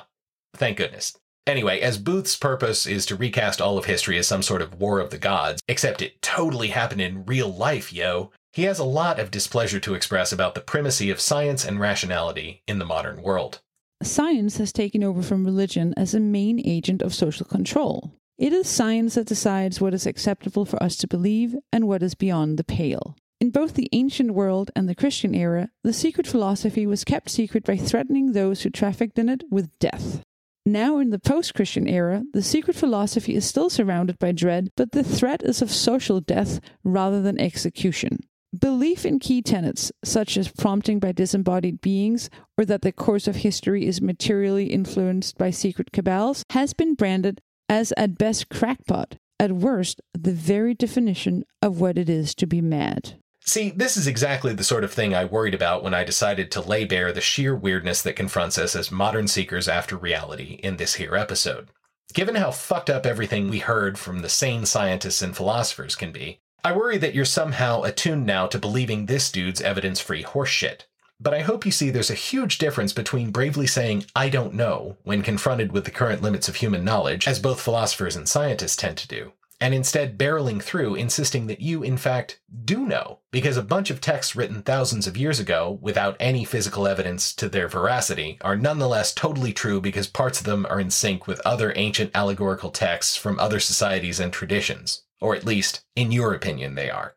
Thank 0.55 0.77
goodness. 0.77 1.17
Anyway, 1.47 1.79
as 1.79 1.97
Booth's 1.97 2.35
purpose 2.35 2.85
is 2.85 3.05
to 3.05 3.15
recast 3.15 3.61
all 3.61 3.77
of 3.77 3.85
history 3.85 4.17
as 4.17 4.27
some 4.27 4.43
sort 4.43 4.61
of 4.61 4.81
war 4.81 4.99
of 4.99 5.11
the 5.11 5.17
gods, 5.17 5.61
except 5.69 6.01
it 6.01 6.21
totally 6.21 6.67
happened 6.67 6.99
in 6.99 7.25
real 7.25 7.47
life, 7.47 7.93
yo, 7.93 8.31
he 8.51 8.63
has 8.63 8.79
a 8.79 8.83
lot 8.83 9.17
of 9.17 9.31
displeasure 9.31 9.79
to 9.79 9.93
express 9.93 10.33
about 10.33 10.55
the 10.55 10.61
primacy 10.61 11.09
of 11.09 11.21
science 11.21 11.63
and 11.63 11.79
rationality 11.79 12.63
in 12.67 12.79
the 12.79 12.85
modern 12.85 13.21
world. 13.21 13.61
Science 14.03 14.57
has 14.57 14.73
taken 14.73 15.05
over 15.05 15.21
from 15.21 15.45
religion 15.45 15.93
as 15.95 16.13
a 16.13 16.19
main 16.19 16.61
agent 16.67 17.01
of 17.01 17.15
social 17.15 17.45
control. 17.45 18.11
It 18.37 18.51
is 18.51 18.67
science 18.67 19.15
that 19.15 19.27
decides 19.27 19.79
what 19.79 19.93
is 19.93 20.05
acceptable 20.05 20.65
for 20.65 20.83
us 20.83 20.97
to 20.97 21.07
believe 21.07 21.55
and 21.71 21.87
what 21.87 22.03
is 22.03 22.13
beyond 22.13 22.57
the 22.57 22.65
pale. 22.65 23.15
In 23.39 23.51
both 23.51 23.75
the 23.75 23.89
ancient 23.93 24.31
world 24.31 24.69
and 24.75 24.89
the 24.89 24.95
Christian 24.95 25.33
era, 25.33 25.69
the 25.83 25.93
secret 25.93 26.27
philosophy 26.27 26.85
was 26.85 27.05
kept 27.05 27.29
secret 27.29 27.63
by 27.63 27.77
threatening 27.77 28.33
those 28.33 28.63
who 28.63 28.69
trafficked 28.69 29.17
in 29.17 29.29
it 29.29 29.43
with 29.49 29.77
death. 29.79 30.21
Now, 30.67 30.99
in 30.99 31.11
the 31.11 31.17
post 31.17 31.53
Christian 31.53 31.87
era, 31.87 32.25
the 32.33 32.43
secret 32.43 32.75
philosophy 32.75 33.35
is 33.35 33.45
still 33.45 33.69
surrounded 33.69 34.19
by 34.19 34.33
dread, 34.33 34.69
but 34.75 34.91
the 34.91 35.01
threat 35.01 35.41
is 35.41 35.61
of 35.61 35.71
social 35.71 36.19
death 36.19 36.59
rather 36.83 37.21
than 37.21 37.39
execution. 37.39 38.19
Belief 38.59 39.05
in 39.05 39.19
key 39.19 39.41
tenets, 39.41 39.93
such 40.03 40.35
as 40.35 40.51
prompting 40.51 40.99
by 40.99 41.13
disembodied 41.13 41.79
beings 41.79 42.29
or 42.57 42.65
that 42.65 42.81
the 42.81 42.91
course 42.91 43.29
of 43.29 43.37
history 43.37 43.85
is 43.85 44.01
materially 44.01 44.65
influenced 44.65 45.37
by 45.37 45.51
secret 45.51 45.93
cabals, 45.93 46.43
has 46.49 46.73
been 46.73 46.95
branded 46.95 47.39
as 47.69 47.93
at 47.95 48.17
best 48.17 48.49
crackpot, 48.49 49.15
at 49.39 49.53
worst 49.53 50.01
the 50.13 50.33
very 50.33 50.73
definition 50.73 51.45
of 51.61 51.79
what 51.79 51.97
it 51.97 52.09
is 52.09 52.35
to 52.35 52.45
be 52.45 52.59
mad. 52.59 53.13
See, 53.47 53.69
this 53.69 53.95
is 53.95 54.07
exactly 54.07 54.53
the 54.53 54.65
sort 54.65 54.83
of 54.83 54.91
thing 54.91 55.15
I 55.15 55.23
worried 55.23 55.55
about 55.55 55.81
when 55.81 55.93
I 55.93 56.03
decided 56.03 56.51
to 56.51 56.61
lay 56.61 56.83
bare 56.83 57.13
the 57.13 57.21
sheer 57.21 57.55
weirdness 57.55 58.01
that 58.01 58.17
confronts 58.17 58.57
us 58.57 58.75
as 58.75 58.91
modern 58.91 59.29
seekers 59.29 59.69
after 59.69 59.95
reality 59.95 60.59
in 60.61 60.75
this 60.75 60.95
here 60.95 61.15
episode. 61.15 61.69
Given 62.13 62.35
how 62.35 62.51
fucked 62.51 62.89
up 62.89 63.05
everything 63.05 63.49
we 63.49 63.59
heard 63.59 63.97
from 63.97 64.19
the 64.19 64.27
sane 64.27 64.65
scientists 64.65 65.21
and 65.21 65.33
philosophers 65.33 65.95
can 65.95 66.11
be, 66.11 66.41
I 66.65 66.75
worry 66.75 66.97
that 66.97 67.15
you're 67.15 67.23
somehow 67.23 67.83
attuned 67.83 68.25
now 68.25 68.47
to 68.47 68.59
believing 68.59 69.05
this 69.05 69.31
dude's 69.31 69.61
evidence 69.61 70.01
free 70.01 70.23
horseshit. 70.23 70.81
But 71.17 71.33
I 71.33 71.39
hope 71.39 71.65
you 71.65 71.71
see 71.71 71.89
there's 71.89 72.11
a 72.11 72.15
huge 72.15 72.57
difference 72.57 72.91
between 72.91 73.31
bravely 73.31 73.65
saying, 73.65 74.05
I 74.13 74.27
don't 74.27 74.55
know, 74.55 74.97
when 75.03 75.21
confronted 75.21 75.71
with 75.71 75.85
the 75.85 75.91
current 75.91 76.21
limits 76.21 76.49
of 76.49 76.57
human 76.57 76.83
knowledge, 76.83 77.29
as 77.29 77.39
both 77.39 77.61
philosophers 77.61 78.17
and 78.17 78.27
scientists 78.27 78.75
tend 78.75 78.97
to 78.97 79.07
do, 79.07 79.31
and 79.59 79.73
instead 79.73 80.17
barreling 80.17 80.61
through, 80.61 80.95
insisting 80.95 81.47
that 81.47 81.61
you, 81.61 81.81
in 81.81 81.97
fact, 81.97 82.39
do 82.63 82.85
know, 82.85 83.19
because 83.31 83.57
a 83.57 83.63
bunch 83.63 83.89
of 83.89 83.99
texts 83.99 84.35
written 84.35 84.61
thousands 84.61 85.07
of 85.07 85.17
years 85.17 85.39
ago, 85.39 85.79
without 85.81 86.15
any 86.19 86.45
physical 86.45 86.87
evidence 86.87 87.33
to 87.33 87.49
their 87.49 87.67
veracity, 87.67 88.37
are 88.41 88.55
nonetheless 88.55 89.13
totally 89.13 89.53
true 89.53 89.81
because 89.81 90.07
parts 90.07 90.39
of 90.39 90.45
them 90.45 90.65
are 90.69 90.79
in 90.79 90.91
sync 90.91 91.25
with 91.25 91.41
other 91.45 91.73
ancient 91.75 92.11
allegorical 92.13 92.69
texts 92.69 93.15
from 93.15 93.39
other 93.39 93.59
societies 93.59 94.19
and 94.19 94.31
traditions. 94.31 95.03
Or 95.19 95.35
at 95.35 95.45
least, 95.45 95.83
in 95.95 96.11
your 96.11 96.33
opinion, 96.33 96.75
they 96.75 96.91
are. 96.91 97.15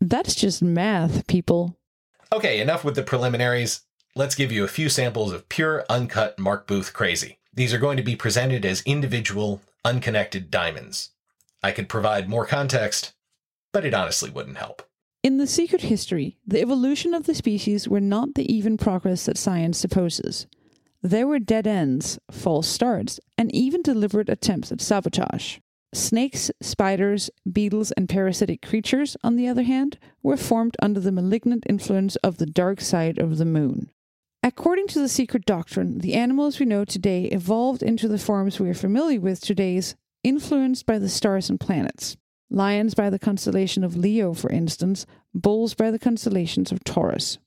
That's 0.00 0.34
just 0.34 0.62
math, 0.62 1.26
people. 1.26 1.76
Okay, 2.32 2.60
enough 2.60 2.84
with 2.84 2.96
the 2.96 3.02
preliminaries. 3.02 3.82
Let's 4.16 4.34
give 4.34 4.50
you 4.50 4.64
a 4.64 4.68
few 4.68 4.88
samples 4.88 5.32
of 5.32 5.48
pure, 5.50 5.84
uncut 5.90 6.38
Mark 6.38 6.66
Booth 6.66 6.94
crazy. 6.94 7.38
These 7.52 7.74
are 7.74 7.78
going 7.78 7.98
to 7.98 8.02
be 8.02 8.16
presented 8.16 8.64
as 8.64 8.82
individual, 8.82 9.60
unconnected 9.84 10.50
diamonds. 10.50 11.10
I 11.62 11.72
could 11.72 11.88
provide 11.88 12.28
more 12.28 12.46
context, 12.46 13.14
but 13.72 13.84
it 13.84 13.94
honestly 13.94 14.30
wouldn't 14.30 14.58
help. 14.58 14.82
In 15.22 15.38
the 15.38 15.46
secret 15.46 15.82
history, 15.82 16.36
the 16.44 16.60
evolution 16.60 17.14
of 17.14 17.26
the 17.26 17.34
species 17.34 17.88
were 17.88 18.00
not 18.00 18.34
the 18.34 18.52
even 18.52 18.76
progress 18.76 19.26
that 19.26 19.38
science 19.38 19.78
supposes. 19.78 20.46
There 21.00 21.26
were 21.26 21.38
dead 21.38 21.66
ends, 21.66 22.18
false 22.30 22.66
starts, 22.66 23.20
and 23.38 23.54
even 23.54 23.82
deliberate 23.82 24.28
attempts 24.28 24.72
at 24.72 24.80
sabotage. 24.80 25.58
Snakes, 25.94 26.50
spiders, 26.60 27.30
beetles, 27.50 27.92
and 27.92 28.08
parasitic 28.08 28.62
creatures, 28.62 29.16
on 29.22 29.36
the 29.36 29.46
other 29.46 29.62
hand, 29.62 29.98
were 30.22 30.36
formed 30.36 30.76
under 30.80 31.00
the 31.00 31.12
malignant 31.12 31.64
influence 31.68 32.16
of 32.16 32.38
the 32.38 32.46
dark 32.46 32.80
side 32.80 33.18
of 33.18 33.38
the 33.38 33.44
moon. 33.44 33.90
According 34.42 34.88
to 34.88 34.98
the 34.98 35.08
secret 35.08 35.44
doctrine, 35.44 35.98
the 35.98 36.14
animals 36.14 36.58
we 36.58 36.66
know 36.66 36.84
today 36.84 37.26
evolved 37.26 37.82
into 37.82 38.08
the 38.08 38.18
forms 38.18 38.58
we 38.58 38.70
are 38.70 38.74
familiar 38.74 39.20
with 39.20 39.40
today's, 39.40 39.94
influenced 40.24 40.86
by 40.86 40.98
the 40.98 41.08
stars 41.08 41.50
and 41.50 41.58
planets. 41.58 42.16
Lions 42.50 42.94
by 42.94 43.08
the 43.08 43.18
constellation 43.18 43.82
of 43.82 43.96
Leo, 43.96 44.34
for 44.34 44.50
instance, 44.50 45.06
bulls 45.34 45.74
by 45.74 45.90
the 45.90 45.98
constellations 45.98 46.70
of 46.70 46.84
Taurus. 46.84 47.38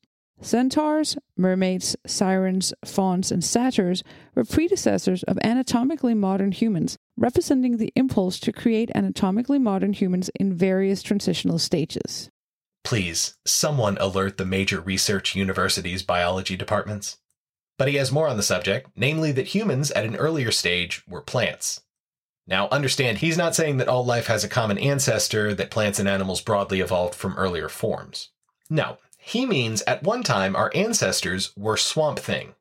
Centaurs, 0.42 1.18
mermaids, 1.38 1.96
sirens, 2.06 2.74
fauns, 2.84 3.32
and 3.32 3.44
satyrs 3.44 4.04
were 4.34 4.44
predecessors 4.44 5.24
of 5.24 5.40
anatomically 5.44 6.14
modern 6.14 6.52
humans, 6.52 6.98
representing 7.16 7.78
the 7.78 7.94
impulse 7.96 8.40
to 8.40 8.52
create 8.52 8.92
anatomically 8.94 9.60
modern 9.60 9.94
humans 9.94 10.30
in 10.40 10.54
various 10.54 11.02
transitional 11.02 11.58
stages. 11.58 12.30
Please, 12.84 13.38
someone 13.46 13.98
alert 14.00 14.38
the 14.38 14.46
major 14.46 14.82
research 14.82 15.36
universities' 15.36 16.04
biology 16.04 16.58
departments. 16.58 17.18
But 17.78 17.88
he 17.88 17.96
has 17.96 18.12
more 18.12 18.28
on 18.28 18.38
the 18.38 18.44
subject, 18.44 18.90
namely 18.96 19.32
that 19.32 19.48
humans 19.48 19.92
at 19.92 20.06
an 20.06 20.16
earlier 20.16 20.52
stage 20.52 21.04
were 21.08 21.22
plants. 21.22 21.82
Now, 22.48 22.68
understand, 22.70 23.20
he's 23.20 23.38
not 23.38 23.56
saying 23.56 23.78
that 23.78 23.88
all 23.88 24.06
life 24.06 24.28
has 24.28 24.44
a 24.44 24.50
common 24.50 24.78
ancestor, 24.78 25.54
that 25.56 25.72
plants 25.72 26.00
and 26.00 26.08
animals 26.08 26.42
broadly 26.42 26.80
evolved 26.80 27.16
from 27.16 27.36
earlier 27.38 27.70
forms. 27.70 28.30
No, 28.70 28.98
he 29.18 29.46
means 29.46 29.82
at 29.88 30.04
one 30.04 30.22
time 30.22 30.56
our 30.56 30.72
ancestors 30.76 31.52
were 31.58 31.78
Swamp 31.78 32.20
Thing. 32.20 32.54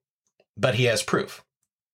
But 0.56 0.76
he 0.76 0.84
has 0.84 1.02
proof. 1.02 1.44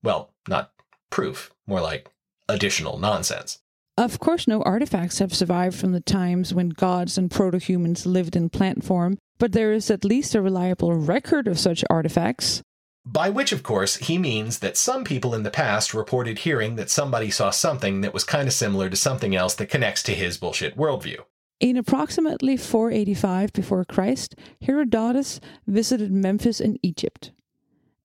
Well, 0.03 0.33
not 0.49 0.73
proof, 1.11 1.53
more 1.67 1.81
like 1.81 2.09
additional 2.49 2.99
nonsense. 2.99 3.59
Of 3.99 4.21
course, 4.21 4.47
no 4.47 4.63
artifacts 4.63 5.19
have 5.19 5.35
survived 5.35 5.77
from 5.77 5.93
the 5.93 6.01
times 6.01 6.55
when 6.55 6.71
gods 6.71 7.19
and 7.19 7.31
proto 7.31 7.59
humans 7.59 8.07
lived 8.07 8.37
in 8.37 8.49
plant 8.49 8.85
form, 8.85 9.19
but 9.39 9.53
there 9.53 9.73
is 9.73 9.91
at 9.91 10.05
least 10.05 10.35
a 10.35 10.41
reliable 10.41 10.95
record 10.95 11.49
of 11.49 11.59
such 11.59 11.85
artifacts. 11.91 12.63
By 13.07 13.31
which, 13.31 13.53
of 13.53 13.63
course, 13.63 13.97
he 13.97 14.19
means 14.19 14.59
that 14.59 14.77
some 14.77 15.05
people 15.05 15.35
in 15.35 15.43
the 15.43 15.51
past 15.51 15.95
reported 15.95 16.41
hearing 16.41 16.77
that 16.77 16.91
somebody 16.91 17.31
saw 17.31 17.51
something 17.51 18.03
that 18.03 18.13
was 18.13 18.25
kind 18.25 18.47
of 18.47 18.55
similar 18.55 18.91
to 18.91 18.97
something 18.97 19.35
else 19.35 19.55
that 19.55 19.71
connects 19.71 20.03
to 20.05 20.15
his 20.15 20.37
bullshit 20.37 20.77
worldview. 20.77 21.21
In 21.61 21.77
approximately 21.77 22.57
485 22.57 23.53
before 23.53 23.85
Christ, 23.85 24.35
Herodotus 24.63 25.41
visited 25.67 26.13
Memphis 26.13 26.61
in 26.61 26.79
Egypt. 26.83 27.33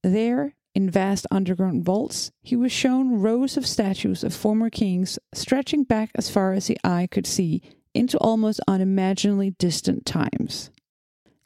There, 0.04 0.54
in 0.74 0.90
vast 0.90 1.26
underground 1.32 1.86
vaults, 1.86 2.32
he 2.42 2.56
was 2.56 2.72
shown 2.72 3.22
rows 3.22 3.58
of 3.58 3.66
statues 3.66 4.24
of 4.24 4.34
former 4.34 4.70
kings 4.70 5.18
stretching 5.34 5.84
back 5.84 6.12
as 6.16 6.30
far 6.30 6.52
as 6.52 6.68
the 6.68 6.78
eye 6.84 7.08
could 7.10 7.26
see 7.26 7.62
into 7.94 8.18
almost 8.18 8.60
unimaginably 8.68 9.52
distant 9.52 10.06
times. 10.06 10.70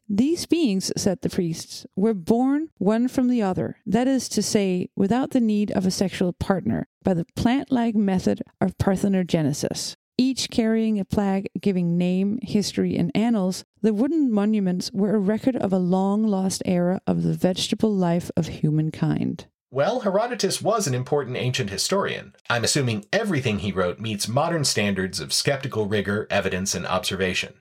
These 0.09 0.47
beings, 0.47 0.91
said 0.97 1.21
the 1.21 1.29
priests, 1.29 1.85
were 1.95 2.15
born 2.15 2.69
one 2.79 3.07
from 3.07 3.27
the 3.27 3.43
other, 3.43 3.77
that 3.85 4.07
is 4.07 4.27
to 4.29 4.41
say, 4.41 4.89
without 4.95 5.31
the 5.31 5.39
need 5.39 5.71
of 5.71 5.85
a 5.85 5.91
sexual 5.91 6.33
partner, 6.33 6.87
by 7.03 7.13
the 7.13 7.27
plant 7.35 7.71
like 7.71 7.95
method 7.95 8.41
of 8.59 8.77
parthenogenesis 8.77 9.95
each 10.19 10.49
carrying 10.49 10.99
a 10.99 11.05
plaque 11.05 11.45
giving 11.61 11.97
name, 11.97 12.39
history, 12.41 12.97
and 12.97 13.09
annals, 13.15 13.63
the 13.81 13.93
wooden 13.93 14.29
monuments 14.29 14.91
were 14.91 15.15
a 15.15 15.19
record 15.19 15.55
of 15.55 15.71
a 15.71 15.79
long 15.79 16.27
lost 16.27 16.61
era 16.65 16.99
of 17.07 17.23
the 17.23 17.33
vegetable 17.33 17.95
life 17.95 18.29
of 18.35 18.47
humankind. 18.47 19.47
Well, 19.71 20.01
Herodotus 20.01 20.61
was 20.61 20.87
an 20.87 20.93
important 20.93 21.37
ancient 21.37 21.69
historian. 21.69 22.35
I'm 22.49 22.65
assuming 22.65 23.05
everything 23.13 23.59
he 23.59 23.71
wrote 23.71 23.99
meets 23.99 24.27
modern 24.27 24.65
standards 24.65 25.21
of 25.21 25.31
skeptical 25.31 25.85
rigor, 25.85 26.27
evidence, 26.29 26.75
and 26.75 26.85
observation. 26.85 27.53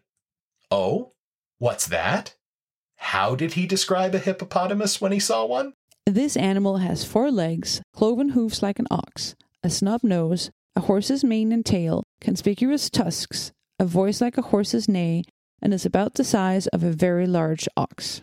Oh? 0.68 1.12
What's 1.58 1.86
that? 1.86 2.34
How 2.98 3.34
did 3.34 3.54
he 3.54 3.66
describe 3.66 4.14
a 4.14 4.18
hippopotamus 4.18 5.00
when 5.00 5.12
he 5.12 5.18
saw 5.18 5.44
one? 5.46 5.72
This 6.06 6.36
animal 6.36 6.78
has 6.78 7.04
four 7.04 7.30
legs, 7.30 7.80
cloven 7.94 8.30
hoofs 8.30 8.62
like 8.62 8.78
an 8.78 8.86
ox, 8.90 9.34
a 9.62 9.70
snub 9.70 10.02
nose, 10.02 10.50
a 10.76 10.80
horse's 10.80 11.24
mane 11.24 11.52
and 11.52 11.64
tail, 11.64 12.04
conspicuous 12.20 12.90
tusks, 12.90 13.52
a 13.78 13.84
voice 13.84 14.20
like 14.20 14.38
a 14.38 14.42
horse's 14.42 14.88
neigh, 14.88 15.22
and 15.62 15.74
is 15.74 15.86
about 15.86 16.14
the 16.14 16.24
size 16.24 16.66
of 16.68 16.82
a 16.82 16.90
very 16.90 17.26
large 17.26 17.68
ox. 17.76 18.20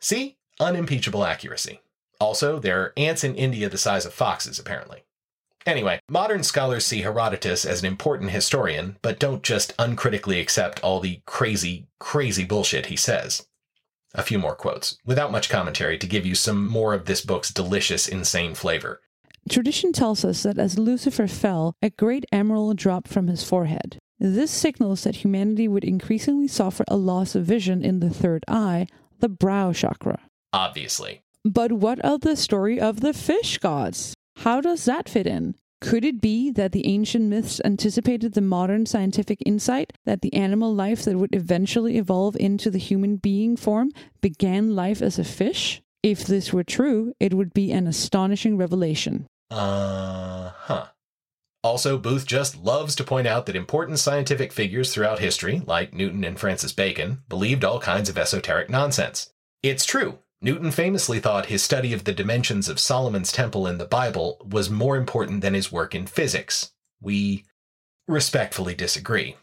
See? 0.00 0.36
Unimpeachable 0.60 1.24
accuracy. 1.24 1.80
Also, 2.20 2.58
there 2.58 2.80
are 2.80 2.92
ants 2.96 3.24
in 3.24 3.34
India 3.34 3.68
the 3.68 3.78
size 3.78 4.06
of 4.06 4.14
foxes, 4.14 4.58
apparently. 4.58 5.04
Anyway, 5.66 5.98
modern 6.08 6.42
scholars 6.42 6.86
see 6.86 7.02
Herodotus 7.02 7.64
as 7.64 7.80
an 7.80 7.86
important 7.86 8.30
historian, 8.30 8.96
but 9.02 9.18
don't 9.18 9.42
just 9.42 9.74
uncritically 9.78 10.40
accept 10.40 10.82
all 10.82 11.00
the 11.00 11.20
crazy, 11.26 11.88
crazy 11.98 12.44
bullshit 12.44 12.86
he 12.86 12.96
says. 12.96 13.44
A 14.14 14.22
few 14.22 14.38
more 14.38 14.54
quotes, 14.54 14.96
without 15.04 15.32
much 15.32 15.48
commentary, 15.48 15.98
to 15.98 16.06
give 16.06 16.24
you 16.24 16.34
some 16.34 16.66
more 16.66 16.94
of 16.94 17.04
this 17.04 17.20
book's 17.20 17.52
delicious, 17.52 18.08
insane 18.08 18.54
flavor. 18.54 19.00
Tradition 19.48 19.92
tells 19.92 20.24
us 20.24 20.42
that 20.42 20.58
as 20.58 20.78
Lucifer 20.78 21.28
fell, 21.28 21.74
a 21.80 21.90
great 21.90 22.24
emerald 22.32 22.76
dropped 22.76 23.08
from 23.08 23.28
his 23.28 23.44
forehead. 23.44 23.98
This 24.18 24.50
signals 24.50 25.04
that 25.04 25.16
humanity 25.16 25.68
would 25.68 25.84
increasingly 25.84 26.48
suffer 26.48 26.84
a 26.88 26.96
loss 26.96 27.34
of 27.34 27.44
vision 27.44 27.84
in 27.84 28.00
the 28.00 28.10
third 28.10 28.44
eye, 28.48 28.86
the 29.20 29.28
brow 29.28 29.72
chakra. 29.72 30.20
Obviously. 30.52 31.22
But 31.44 31.72
what 31.72 32.00
of 32.00 32.22
the 32.22 32.36
story 32.36 32.80
of 32.80 33.00
the 33.00 33.12
fish 33.12 33.58
gods? 33.58 34.14
How 34.38 34.60
does 34.60 34.84
that 34.86 35.08
fit 35.08 35.26
in? 35.26 35.54
Could 35.80 36.04
it 36.04 36.20
be 36.20 36.50
that 36.52 36.72
the 36.72 36.86
ancient 36.86 37.26
myths 37.26 37.60
anticipated 37.64 38.32
the 38.32 38.40
modern 38.40 38.86
scientific 38.86 39.42
insight 39.44 39.92
that 40.06 40.22
the 40.22 40.32
animal 40.32 40.74
life 40.74 41.04
that 41.04 41.16
would 41.16 41.34
eventually 41.34 41.98
evolve 41.98 42.36
into 42.36 42.70
the 42.70 42.78
human 42.78 43.16
being 43.16 43.56
form 43.56 43.90
began 44.20 44.74
life 44.74 45.02
as 45.02 45.18
a 45.18 45.24
fish? 45.24 45.82
If 46.02 46.24
this 46.24 46.52
were 46.52 46.64
true, 46.64 47.12
it 47.20 47.34
would 47.34 47.52
be 47.52 47.72
an 47.72 47.86
astonishing 47.86 48.56
revelation. 48.56 49.26
Uh 49.50 50.50
huh. 50.56 50.86
Also, 51.62 51.98
Booth 51.98 52.26
just 52.26 52.56
loves 52.56 52.94
to 52.94 53.04
point 53.04 53.26
out 53.26 53.46
that 53.46 53.56
important 53.56 53.98
scientific 53.98 54.52
figures 54.52 54.94
throughout 54.94 55.18
history, 55.18 55.62
like 55.66 55.92
Newton 55.92 56.22
and 56.22 56.38
Francis 56.38 56.72
Bacon, 56.72 57.22
believed 57.28 57.64
all 57.64 57.80
kinds 57.80 58.08
of 58.08 58.16
esoteric 58.16 58.70
nonsense. 58.70 59.30
It's 59.62 59.84
true. 59.84 60.20
Newton 60.42 60.70
famously 60.70 61.18
thought 61.18 61.46
his 61.46 61.62
study 61.62 61.94
of 61.94 62.04
the 62.04 62.12
dimensions 62.12 62.68
of 62.68 62.78
Solomon's 62.78 63.32
temple 63.32 63.66
in 63.66 63.78
the 63.78 63.86
Bible 63.86 64.36
was 64.44 64.68
more 64.68 64.96
important 64.96 65.40
than 65.40 65.54
his 65.54 65.72
work 65.72 65.94
in 65.94 66.06
physics. 66.06 66.72
We 67.00 67.44
respectfully 68.06 68.74
disagree. 68.74 69.36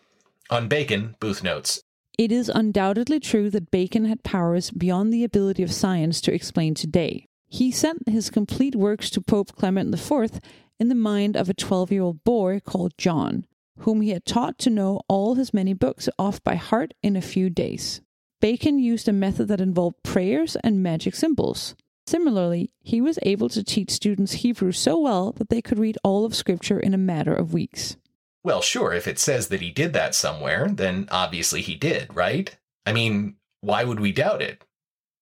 On 0.51 0.67
Bacon, 0.67 1.15
Booth 1.19 1.43
notes, 1.43 1.81
It 2.17 2.31
is 2.31 2.47
undoubtedly 2.47 3.19
true 3.19 3.49
that 3.49 3.71
Bacon 3.71 4.05
had 4.05 4.23
powers 4.23 4.69
beyond 4.69 5.11
the 5.11 5.23
ability 5.23 5.63
of 5.63 5.73
science 5.73 6.21
to 6.21 6.33
explain 6.33 6.75
today. 6.75 7.25
He 7.47 7.71
sent 7.71 8.07
his 8.07 8.29
complete 8.29 8.75
works 8.75 9.09
to 9.11 9.21
Pope 9.21 9.55
Clement 9.55 9.93
IV 9.93 10.39
in 10.79 10.89
the 10.89 10.95
mind 10.95 11.35
of 11.35 11.49
a 11.49 11.55
12 11.55 11.91
year 11.91 12.03
old 12.03 12.23
boy 12.23 12.59
called 12.59 12.97
John, 12.99 13.47
whom 13.79 14.01
he 14.01 14.11
had 14.11 14.25
taught 14.25 14.59
to 14.59 14.69
know 14.69 15.01
all 15.07 15.35
his 15.35 15.55
many 15.55 15.73
books 15.73 16.07
off 16.19 16.43
by 16.43 16.55
heart 16.55 16.93
in 17.01 17.15
a 17.15 17.21
few 17.21 17.49
days. 17.49 18.01
Bacon 18.43 18.77
used 18.77 19.07
a 19.07 19.13
method 19.13 19.47
that 19.47 19.61
involved 19.61 20.03
prayers 20.03 20.57
and 20.65 20.83
magic 20.83 21.15
symbols. 21.15 21.75
Similarly, 22.05 22.73
he 22.81 22.99
was 22.99 23.17
able 23.21 23.47
to 23.47 23.63
teach 23.63 23.89
students 23.89 24.33
Hebrew 24.33 24.73
so 24.73 24.99
well 24.99 25.31
that 25.37 25.47
they 25.47 25.61
could 25.61 25.79
read 25.79 25.97
all 26.03 26.25
of 26.25 26.35
Scripture 26.35 26.77
in 26.77 26.93
a 26.93 26.97
matter 26.97 27.33
of 27.33 27.53
weeks. 27.53 27.95
Well, 28.43 28.61
sure, 28.61 28.91
if 28.91 29.07
it 29.07 29.17
says 29.17 29.47
that 29.47 29.61
he 29.61 29.71
did 29.71 29.93
that 29.93 30.13
somewhere, 30.13 30.67
then 30.69 31.07
obviously 31.09 31.61
he 31.61 31.75
did, 31.75 32.13
right? 32.13 32.53
I 32.85 32.91
mean, 32.91 33.37
why 33.61 33.85
would 33.85 34.01
we 34.01 34.11
doubt 34.11 34.41
it? 34.41 34.65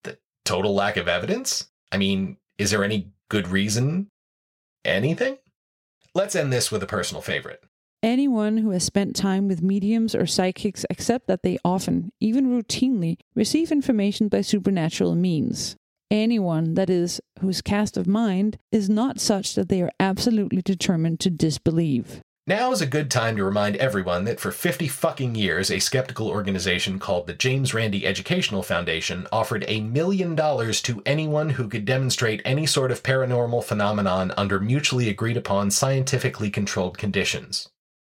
The 0.02 0.18
total 0.44 0.74
lack 0.74 0.96
of 0.96 1.06
evidence? 1.06 1.70
I 1.92 1.98
mean, 1.98 2.38
is 2.58 2.72
there 2.72 2.82
any 2.82 3.12
good 3.28 3.46
reason? 3.46 4.08
Anything? 4.84 5.38
Let's 6.12 6.34
end 6.34 6.52
this 6.52 6.72
with 6.72 6.82
a 6.82 6.88
personal 6.88 7.22
favorite. 7.22 7.62
Anyone 8.04 8.56
who 8.56 8.70
has 8.70 8.82
spent 8.82 9.14
time 9.14 9.46
with 9.46 9.62
mediums 9.62 10.12
or 10.12 10.26
psychics 10.26 10.84
accept 10.90 11.28
that 11.28 11.44
they 11.44 11.58
often, 11.64 12.10
even 12.18 12.48
routinely, 12.48 13.18
receive 13.36 13.70
information 13.70 14.26
by 14.26 14.40
supernatural 14.40 15.14
means. 15.14 15.76
Anyone, 16.10 16.74
that 16.74 16.90
is, 16.90 17.20
whose 17.38 17.62
cast 17.62 17.96
of 17.96 18.08
mind 18.08 18.58
is 18.72 18.90
not 18.90 19.20
such 19.20 19.54
that 19.54 19.68
they 19.68 19.80
are 19.80 19.92
absolutely 20.00 20.62
determined 20.62 21.20
to 21.20 21.30
disbelieve. 21.30 22.20
Now 22.44 22.72
is 22.72 22.80
a 22.80 22.86
good 22.86 23.08
time 23.08 23.36
to 23.36 23.44
remind 23.44 23.76
everyone 23.76 24.24
that 24.24 24.40
for 24.40 24.50
50 24.50 24.88
fucking 24.88 25.36
years, 25.36 25.70
a 25.70 25.78
skeptical 25.78 26.26
organization 26.26 26.98
called 26.98 27.28
the 27.28 27.34
James 27.34 27.72
Randi 27.72 28.04
Educational 28.04 28.64
Foundation 28.64 29.28
offered 29.30 29.64
a 29.68 29.80
million 29.80 30.34
dollars 30.34 30.82
to 30.82 31.04
anyone 31.06 31.50
who 31.50 31.68
could 31.68 31.84
demonstrate 31.84 32.42
any 32.44 32.66
sort 32.66 32.90
of 32.90 33.04
paranormal 33.04 33.62
phenomenon 33.62 34.34
under 34.36 34.58
mutually 34.58 35.08
agreed 35.08 35.36
upon 35.36 35.70
scientifically 35.70 36.50
controlled 36.50 36.98
conditions. 36.98 37.68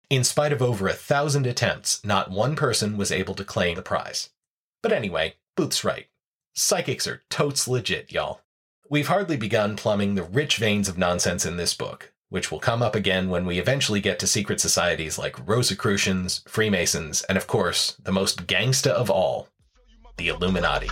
In 0.09 0.23
spite 0.23 0.53
of 0.53 0.61
over 0.61 0.87
a 0.87 0.93
thousand 0.93 1.47
attempts, 1.47 2.03
not 2.05 2.29
one 2.29 2.55
person 2.55 2.95
was 2.95 3.11
able 3.11 3.33
to 3.35 3.43
claim 3.43 3.75
the 3.75 3.81
prize. 3.81 4.29
But 4.83 4.91
anyway, 4.91 5.35
Booth's 5.55 5.83
right. 5.83 6.05
Psychics 6.53 7.07
are 7.07 7.23
totes 7.29 7.67
legit, 7.67 8.11
y'all. 8.11 8.41
We've 8.87 9.07
hardly 9.07 9.35
begun 9.35 9.75
plumbing 9.75 10.13
the 10.13 10.23
rich 10.23 10.57
veins 10.57 10.87
of 10.87 10.97
nonsense 10.97 11.43
in 11.43 11.57
this 11.57 11.73
book, 11.73 12.13
which 12.29 12.51
will 12.51 12.59
come 12.59 12.83
up 12.83 12.93
again 12.93 13.29
when 13.29 13.47
we 13.47 13.57
eventually 13.57 13.99
get 13.99 14.19
to 14.19 14.27
secret 14.27 14.61
societies 14.61 15.17
like 15.17 15.47
Rosicrucians, 15.47 16.43
Freemasons, 16.47 17.23
and 17.23 17.35
of 17.35 17.47
course, 17.47 17.97
the 18.03 18.11
most 18.11 18.45
gangsta 18.45 18.91
of 18.91 19.09
all, 19.09 19.49
the 20.17 20.27
Illuminati. 20.27 20.87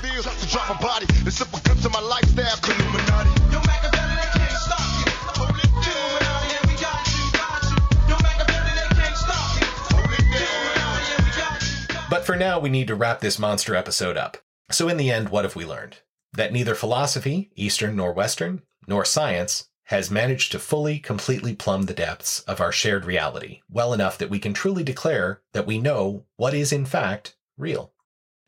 But 12.23 12.27
for 12.27 12.35
now, 12.37 12.57
we 12.57 12.69
need 12.69 12.87
to 12.87 12.95
wrap 12.95 13.19
this 13.19 13.37
monster 13.37 13.75
episode 13.75 14.15
up. 14.15 14.37
So, 14.71 14.87
in 14.87 14.95
the 14.95 15.11
end, 15.11 15.27
what 15.27 15.43
have 15.43 15.57
we 15.57 15.65
learned? 15.65 15.97
That 16.31 16.53
neither 16.53 16.73
philosophy, 16.73 17.51
Eastern 17.53 17.97
nor 17.97 18.13
Western, 18.13 18.61
nor 18.87 19.03
science 19.03 19.67
has 19.87 20.09
managed 20.09 20.53
to 20.53 20.59
fully, 20.59 20.99
completely 20.99 21.53
plumb 21.53 21.81
the 21.81 21.93
depths 21.93 22.39
of 22.43 22.61
our 22.61 22.71
shared 22.71 23.03
reality 23.03 23.59
well 23.69 23.91
enough 23.91 24.17
that 24.19 24.29
we 24.29 24.39
can 24.39 24.53
truly 24.53 24.85
declare 24.85 25.41
that 25.51 25.67
we 25.67 25.79
know 25.79 26.23
what 26.37 26.53
is, 26.53 26.71
in 26.71 26.85
fact, 26.85 27.35
real. 27.57 27.91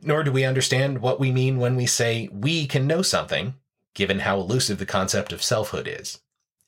Nor 0.01 0.23
do 0.23 0.31
we 0.31 0.45
understand 0.45 0.99
what 0.99 1.19
we 1.19 1.33
mean 1.33 1.57
when 1.57 1.75
we 1.75 1.85
say 1.85 2.29
we 2.31 2.67
can 2.67 2.87
know 2.87 3.01
something, 3.01 3.55
given 3.93 4.19
how 4.19 4.39
elusive 4.39 4.77
the 4.77 4.85
concept 4.85 5.33
of 5.33 5.43
selfhood 5.43 5.85
is. 5.85 6.21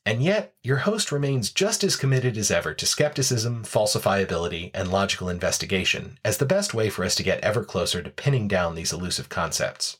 And 0.07 0.23
yet, 0.23 0.53
your 0.63 0.77
host 0.77 1.11
remains 1.11 1.51
just 1.51 1.83
as 1.83 1.97
committed 1.97 2.37
as 2.37 2.49
ever 2.49 2.73
to 2.73 2.85
skepticism, 2.85 3.65
falsifiability, 3.65 4.71
and 4.73 4.89
logical 4.89 5.27
investigation 5.27 6.17
as 6.23 6.37
the 6.37 6.45
best 6.45 6.73
way 6.73 6.89
for 6.89 7.03
us 7.03 7.13
to 7.15 7.23
get 7.23 7.41
ever 7.41 7.65
closer 7.65 8.01
to 8.01 8.09
pinning 8.09 8.47
down 8.47 8.75
these 8.75 8.93
elusive 8.93 9.27
concepts. 9.27 9.97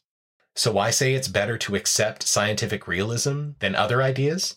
So, 0.56 0.72
why 0.72 0.92
say 0.92 1.14
it's 1.14 1.28
better 1.28 1.58
to 1.58 1.76
accept 1.76 2.24
scientific 2.24 2.88
realism 2.88 3.50
than 3.60 3.76
other 3.76 4.02
ideas? 4.02 4.56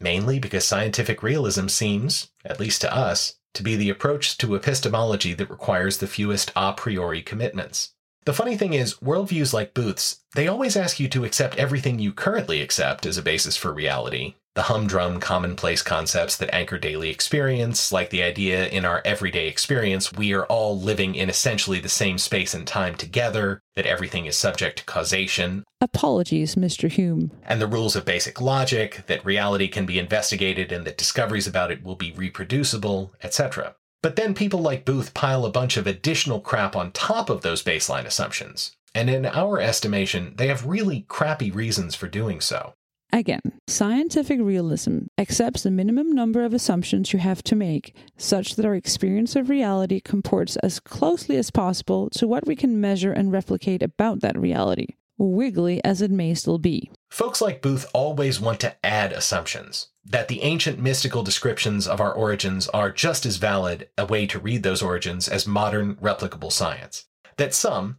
Mainly 0.00 0.40
because 0.40 0.64
scientific 0.64 1.22
realism 1.22 1.68
seems, 1.68 2.32
at 2.44 2.58
least 2.58 2.80
to 2.80 2.92
us, 2.92 3.36
to 3.54 3.62
be 3.62 3.76
the 3.76 3.90
approach 3.90 4.36
to 4.38 4.56
epistemology 4.56 5.32
that 5.32 5.48
requires 5.48 5.98
the 5.98 6.08
fewest 6.08 6.50
a 6.56 6.72
priori 6.72 7.22
commitments. 7.22 7.92
The 8.24 8.34
funny 8.34 8.56
thing 8.56 8.74
is, 8.74 8.94
worldviews 8.94 9.52
like 9.52 9.74
Booth's, 9.74 10.24
they 10.34 10.48
always 10.48 10.76
ask 10.76 10.98
you 10.98 11.06
to 11.10 11.24
accept 11.24 11.56
everything 11.56 12.00
you 12.00 12.12
currently 12.12 12.60
accept 12.60 13.06
as 13.06 13.16
a 13.16 13.22
basis 13.22 13.56
for 13.56 13.72
reality, 13.72 14.34
the 14.54 14.62
humdrum 14.62 15.20
commonplace 15.20 15.82
concepts 15.82 16.36
that 16.36 16.52
anchor 16.52 16.78
daily 16.78 17.10
experience, 17.10 17.92
like 17.92 18.10
the 18.10 18.22
idea 18.22 18.66
in 18.68 18.84
our 18.84 19.00
everyday 19.04 19.46
experience 19.46 20.12
we 20.12 20.32
are 20.32 20.46
all 20.46 20.78
living 20.78 21.14
in 21.14 21.30
essentially 21.30 21.78
the 21.78 21.88
same 21.88 22.18
space 22.18 22.54
and 22.54 22.66
time 22.66 22.96
together, 22.96 23.60
that 23.76 23.86
everything 23.86 24.26
is 24.26 24.36
subject 24.36 24.78
to 24.78 24.84
causation. 24.84 25.62
Apologies, 25.80 26.56
Mr. 26.56 26.90
Hume. 26.90 27.30
And 27.44 27.60
the 27.60 27.68
rules 27.68 27.94
of 27.94 28.04
basic 28.04 28.40
logic, 28.40 29.04
that 29.06 29.24
reality 29.24 29.68
can 29.68 29.86
be 29.86 29.98
investigated 29.98 30.72
and 30.72 30.84
that 30.86 30.98
discoveries 30.98 31.46
about 31.46 31.70
it 31.70 31.84
will 31.84 31.94
be 31.94 32.12
reproducible, 32.12 33.14
etc. 33.22 33.76
But 34.02 34.16
then 34.16 34.34
people 34.34 34.60
like 34.60 34.84
Booth 34.84 35.14
pile 35.14 35.44
a 35.44 35.50
bunch 35.50 35.76
of 35.76 35.86
additional 35.86 36.40
crap 36.40 36.74
on 36.74 36.92
top 36.92 37.30
of 37.30 37.42
those 37.42 37.62
baseline 37.62 38.06
assumptions. 38.06 38.72
And 38.94 39.10
in 39.10 39.26
our 39.26 39.60
estimation, 39.60 40.34
they 40.36 40.48
have 40.48 40.66
really 40.66 41.04
crappy 41.08 41.50
reasons 41.50 41.94
for 41.94 42.08
doing 42.08 42.40
so. 42.40 42.74
Again, 43.12 43.40
scientific 43.66 44.38
realism 44.40 45.06
accepts 45.16 45.62
the 45.62 45.70
minimum 45.70 46.12
number 46.12 46.44
of 46.44 46.52
assumptions 46.52 47.12
you 47.12 47.18
have 47.18 47.42
to 47.44 47.56
make, 47.56 47.94
such 48.16 48.56
that 48.56 48.66
our 48.66 48.74
experience 48.74 49.34
of 49.34 49.48
reality 49.48 50.00
comports 50.00 50.56
as 50.56 50.78
closely 50.78 51.36
as 51.36 51.50
possible 51.50 52.10
to 52.10 52.28
what 52.28 52.46
we 52.46 52.54
can 52.54 52.80
measure 52.80 53.12
and 53.12 53.32
replicate 53.32 53.82
about 53.82 54.20
that 54.20 54.38
reality, 54.38 54.88
wiggly 55.16 55.82
as 55.84 56.02
it 56.02 56.10
may 56.10 56.34
still 56.34 56.58
be. 56.58 56.90
Folks 57.08 57.40
like 57.40 57.62
Booth 57.62 57.88
always 57.94 58.40
want 58.40 58.60
to 58.60 58.76
add 58.84 59.12
assumptions. 59.12 59.88
That 60.04 60.28
the 60.28 60.42
ancient 60.42 60.78
mystical 60.78 61.22
descriptions 61.22 61.88
of 61.88 62.00
our 62.02 62.12
origins 62.12 62.68
are 62.68 62.92
just 62.92 63.24
as 63.24 63.36
valid 63.36 63.88
a 63.96 64.04
way 64.04 64.26
to 64.26 64.38
read 64.38 64.62
those 64.62 64.82
origins 64.82 65.28
as 65.28 65.46
modern 65.46 65.96
replicable 65.96 66.52
science. 66.52 67.06
that 67.38 67.54
some, 67.54 67.98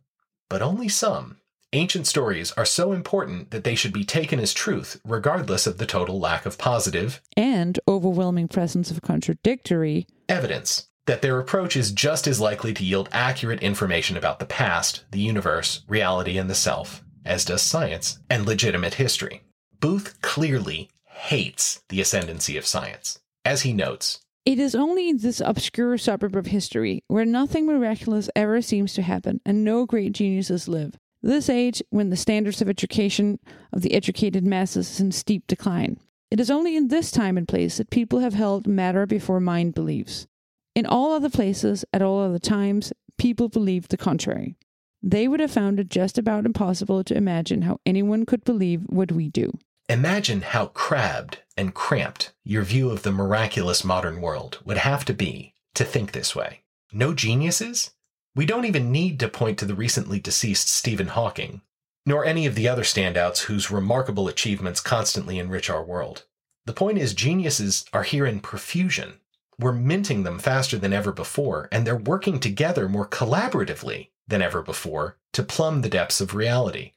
but 0.50 0.62
only 0.62 0.88
some, 0.88 1.38
ancient 1.74 2.08
stories 2.08 2.52
are 2.54 2.66
so 2.66 2.92
important 2.92 3.52
that 3.52 3.64
they 3.64 3.76
should 3.76 3.94
be 3.94 4.04
taken 4.04 4.40
as 4.40 4.54
truth, 4.54 5.00
regardless 5.06 5.68
of 5.68 5.78
the 5.78 5.86
total 5.86 6.20
lack 6.20 6.46
of 6.46 6.58
positive 6.58 7.22
and 7.38 7.80
overwhelming 7.88 8.48
presence 8.48 8.90
of 8.92 9.02
contradictory 9.02 10.08
evidence 10.28 10.88
that 11.06 11.22
their 11.22 11.40
approach 11.40 11.76
is 11.76 11.92
just 11.92 12.28
as 12.28 12.40
likely 12.40 12.74
to 12.74 12.84
yield 12.84 13.10
accurate 13.12 13.62
information 13.64 14.16
about 14.16 14.40
the 14.40 14.46
past, 14.46 15.04
the 15.12 15.20
universe, 15.20 15.84
reality, 15.88 16.38
and 16.38 16.50
the 16.50 16.56
self, 16.56 17.04
as 17.26 17.46
does 17.46 17.62
science 17.62 18.20
and 18.30 18.46
legitimate 18.46 18.94
history. 18.96 19.42
Booth 19.80 20.22
clearly 20.22 20.90
hates 21.06 21.82
the 21.90 22.00
ascendancy 22.00 22.58
of 22.58 22.66
science. 22.66 23.20
As 23.44 23.64
he 23.64 23.74
notes, 23.74 24.20
It 24.46 24.60
is 24.60 24.76
only 24.76 25.10
in 25.10 25.18
this 25.18 25.42
obscure 25.44 25.98
suburb 25.98 26.36
of 26.36 26.48
history 26.48 27.04
where 27.08 27.26
nothing 27.26 27.66
miraculous 27.66 28.30
ever 28.36 28.62
seems 28.62 28.94
to 28.94 29.02
happen 29.02 29.42
and 29.46 29.64
no 29.64 29.86
great 29.86 30.14
geniuses 30.14 30.68
live. 30.68 30.96
This 31.22 31.50
age, 31.50 31.84
when 31.90 32.10
the 32.10 32.16
standards 32.16 32.62
of 32.62 32.70
education 32.70 33.40
of 33.74 33.82
the 33.82 33.94
educated 33.94 34.46
masses 34.46 34.90
is 34.92 35.00
in 35.00 35.12
steep 35.12 35.48
decline. 35.48 36.00
It 36.32 36.40
is 36.40 36.52
only 36.52 36.76
in 36.76 36.88
this 36.88 37.12
time 37.12 37.38
and 37.38 37.48
place 37.48 37.78
that 37.78 37.90
people 37.90 38.20
have 38.20 38.34
held 38.34 38.68
matter 38.68 39.06
before 39.06 39.40
mind 39.40 39.74
believes. 39.74 40.28
In 40.76 40.86
all 40.86 41.12
other 41.12 41.30
places, 41.30 41.84
at 41.92 42.02
all 42.02 42.22
other 42.22 42.40
times, 42.40 42.94
people 43.18 43.50
believed 43.50 43.92
the 43.92 43.98
contrary. 43.98 44.56
They 45.02 45.28
would 45.28 45.40
have 45.40 45.52
found 45.52 45.80
it 45.80 45.90
just 45.90 46.18
about 46.18 46.46
impossible 46.46 47.04
to 47.06 47.18
imagine 47.18 47.64
how 47.64 47.80
anyone 47.86 48.26
could 48.26 48.44
believe 48.44 48.82
what 48.88 49.12
we 49.12 49.30
do. 49.30 49.58
Imagine 49.88 50.42
how 50.42 50.68
crabbed 50.68 51.40
and 51.58 51.74
cramped 51.74 52.34
your 52.44 52.64
view 52.64 52.92
of 52.92 53.02
the 53.02 53.12
miraculous 53.12 53.84
modern 53.84 54.22
world 54.22 54.60
would 54.64 54.78
have 54.78 55.04
to 55.06 55.14
be 55.14 55.54
to 55.74 55.84
think 55.84 56.12
this 56.12 56.36
way. 56.36 56.62
No 56.94 57.14
geniuses? 57.14 57.92
We 58.40 58.46
don't 58.46 58.64
even 58.64 58.94
need 58.94 59.20
to 59.20 59.28
point 59.28 59.58
to 59.58 59.66
the 59.66 59.76
recently 59.76 60.18
deceased 60.18 60.70
Stephen 60.70 61.10
Hawking, 61.10 61.62
nor 62.06 62.24
any 62.24 62.46
of 62.46 62.56
the 62.56 62.70
other 62.70 62.84
standouts 62.84 63.40
whose 63.40 63.70
remarkable 63.70 64.30
achievements 64.30 64.80
constantly 64.80 65.38
enrich 65.38 65.70
our 65.70 65.84
world. 65.84 66.24
The 66.66 66.72
point 66.72 67.00
is, 67.00 67.14
geniuses 67.14 67.84
are 67.92 68.04
here 68.04 68.26
in 68.26 68.40
profusion. 68.40 69.20
We're 69.60 69.74
minting 69.74 70.24
them 70.24 70.40
faster 70.40 70.78
than 70.78 70.94
ever 70.94 71.12
before, 71.12 71.68
and 71.70 71.86
they're 71.86 71.98
working 71.98 72.40
together 72.40 72.88
more 72.88 73.06
collaboratively 73.06 74.12
than 74.26 74.42
ever 74.42 74.62
before 74.62 75.18
to 75.34 75.44
plumb 75.44 75.82
the 75.82 75.90
depths 75.90 76.22
of 76.22 76.34
reality. 76.34 76.94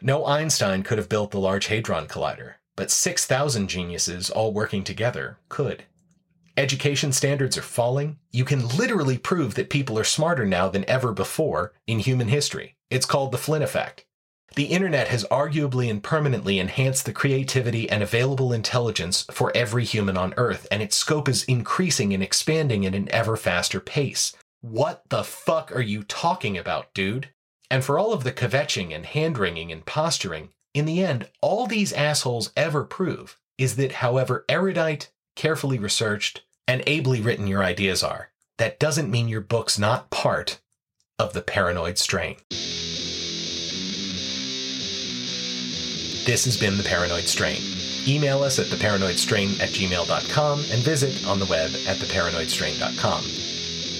No 0.00 0.24
Einstein 0.26 0.84
could 0.84 0.98
have 0.98 1.08
built 1.08 1.32
the 1.32 1.40
Large 1.40 1.66
Hadron 1.66 2.06
Collider, 2.06 2.60
but 2.76 2.92
6,000 2.92 3.66
geniuses 3.66 4.30
all 4.30 4.52
working 4.52 4.84
together 4.84 5.38
could. 5.48 5.86
Education 6.56 7.12
standards 7.12 7.58
are 7.58 7.62
falling. 7.62 8.18
You 8.32 8.44
can 8.46 8.66
literally 8.66 9.18
prove 9.18 9.54
that 9.56 9.68
people 9.68 9.98
are 9.98 10.04
smarter 10.04 10.46
now 10.46 10.68
than 10.68 10.88
ever 10.88 11.12
before 11.12 11.74
in 11.86 11.98
human 11.98 12.28
history. 12.28 12.76
It's 12.90 13.04
called 13.04 13.32
the 13.32 13.38
Flynn 13.38 13.62
effect. 13.62 14.06
The 14.54 14.64
internet 14.64 15.08
has 15.08 15.24
arguably 15.24 15.90
and 15.90 16.02
permanently 16.02 16.58
enhanced 16.58 17.04
the 17.04 17.12
creativity 17.12 17.90
and 17.90 18.02
available 18.02 18.54
intelligence 18.54 19.26
for 19.30 19.54
every 19.54 19.84
human 19.84 20.16
on 20.16 20.32
Earth, 20.38 20.66
and 20.70 20.82
its 20.82 20.96
scope 20.96 21.28
is 21.28 21.44
increasing 21.44 22.14
and 22.14 22.22
expanding 22.22 22.86
at 22.86 22.94
an 22.94 23.10
ever 23.10 23.36
faster 23.36 23.80
pace. 23.80 24.34
What 24.62 25.02
the 25.10 25.24
fuck 25.24 25.76
are 25.76 25.82
you 25.82 26.04
talking 26.04 26.56
about, 26.56 26.94
dude? 26.94 27.28
And 27.70 27.84
for 27.84 27.98
all 27.98 28.14
of 28.14 28.24
the 28.24 28.32
kvetching 28.32 28.94
and 28.94 29.04
hand 29.04 29.36
wringing 29.36 29.70
and 29.70 29.84
posturing, 29.84 30.50
in 30.72 30.86
the 30.86 31.04
end, 31.04 31.28
all 31.42 31.66
these 31.66 31.92
assholes 31.92 32.50
ever 32.56 32.82
prove 32.84 33.38
is 33.58 33.76
that 33.76 33.92
however 33.92 34.46
erudite, 34.48 35.10
carefully 35.34 35.78
researched, 35.78 36.42
and 36.66 36.82
ably 36.86 37.20
written 37.20 37.46
your 37.46 37.62
ideas 37.62 38.02
are, 38.02 38.30
that 38.58 38.78
doesn't 38.78 39.10
mean 39.10 39.28
your 39.28 39.40
book's 39.40 39.78
not 39.78 40.10
part 40.10 40.60
of 41.18 41.32
the 41.32 41.42
paranoid 41.42 41.98
strain. 41.98 42.36
This 46.26 46.44
has 46.44 46.56
been 46.58 46.76
The 46.76 46.82
Paranoid 46.82 47.28
Strain. 47.28 47.60
Email 48.08 48.42
us 48.42 48.58
at 48.58 48.66
theparanoidstrain 48.66 49.60
at 49.60 49.68
gmail.com 49.68 50.58
and 50.58 50.82
visit 50.82 51.24
on 51.24 51.38
the 51.38 51.46
web 51.46 51.70
at 51.86 51.98
theparanoidstrain.com. 51.98 53.24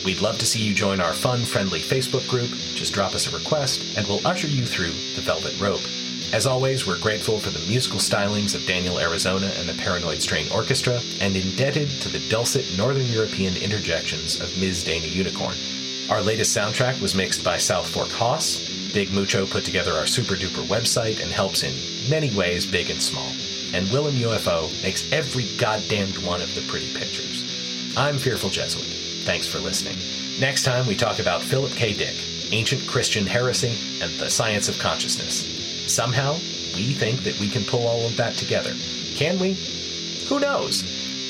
We'd 0.05 0.21
love 0.21 0.39
to 0.39 0.47
see 0.47 0.61
you 0.61 0.75
join 0.75 1.01
our 1.01 1.13
fun, 1.13 1.45
friendly 1.45 1.81
Facebook 1.81 2.29
group. 2.29 2.51
Just 2.75 2.95
drop 2.95 3.15
us 3.15 3.33
a 3.33 3.37
request 3.37 3.97
and 3.97 4.07
we'll 4.07 4.27
usher 4.27 4.49
you 4.49 4.67
through 4.67 4.93
the 5.15 5.23
velvet 5.23 5.61
rope. 5.61 5.83
As 6.33 6.47
always, 6.47 6.87
we're 6.87 6.99
grateful 6.99 7.39
for 7.39 7.51
the 7.51 7.65
musical 7.69 7.99
stylings 7.99 8.55
of 8.55 8.67
Daniel 8.67 8.99
Arizona 8.99 9.47
and 9.57 9.69
the 9.69 9.81
Paranoid 9.81 10.21
Strain 10.21 10.51
Orchestra, 10.53 11.01
and 11.21 11.37
indebted 11.37 11.89
to 12.03 12.09
the 12.09 12.19
dulcet 12.29 12.67
Northern 12.77 13.07
European 13.07 13.57
interjections 13.57 14.41
of 14.41 14.59
Ms. 14.59 14.83
Dana 14.83 15.07
Unicorn. 15.07 15.55
Our 16.11 16.21
latest 16.21 16.57
soundtrack 16.57 17.01
was 17.01 17.15
mixed 17.15 17.45
by 17.45 17.59
South 17.59 17.89
Fork 17.89 18.09
Haas. 18.09 18.93
Big 18.93 19.13
Mucho 19.13 19.47
put 19.47 19.65
together 19.65 19.93
our 19.93 20.07
super 20.07 20.35
duper 20.35 20.67
website 20.67 21.23
and 21.23 21.31
helps 21.31 21.63
in 21.63 21.75
many 22.11 22.35
ways, 22.37 22.67
big 22.67 22.91
and 22.91 23.01
small. 23.01 23.31
And 23.73 23.89
Willem 23.91 24.15
UFO 24.17 24.71
makes 24.83 25.11
every 25.13 25.47
goddamned 25.57 26.17
one 26.19 26.43
of 26.43 26.53
the 26.55 26.63
pretty 26.63 26.93
pictures. 26.93 27.95
I'm 27.97 28.19
Fearful 28.19 28.51
Jesuit. 28.51 28.85
Thanks 29.25 29.47
for 29.47 29.59
listening. 29.59 29.97
Next 30.41 30.65
time, 30.65 30.87
we 30.87 30.97
talk 30.97 31.19
about 31.19 31.41
Philip 31.41 31.73
K. 31.73 31.93
Dick, 31.93 32.17
ancient 32.53 32.87
Christian 32.87 33.27
heresy, 33.27 33.75
and 34.03 34.13
the 34.19 34.29
science 34.29 34.69
of 34.69 34.79
consciousness. 34.79 35.56
Somehow, 35.87 36.35
we 36.75 36.93
think 36.93 37.23
that 37.23 37.39
we 37.39 37.49
can 37.49 37.65
pull 37.65 37.87
all 37.87 38.07
of 38.07 38.17
that 38.17 38.35
together. 38.35 38.75
Can 39.15 39.39
we? 39.39 39.55
Who 40.29 40.41
knows? 40.41 40.83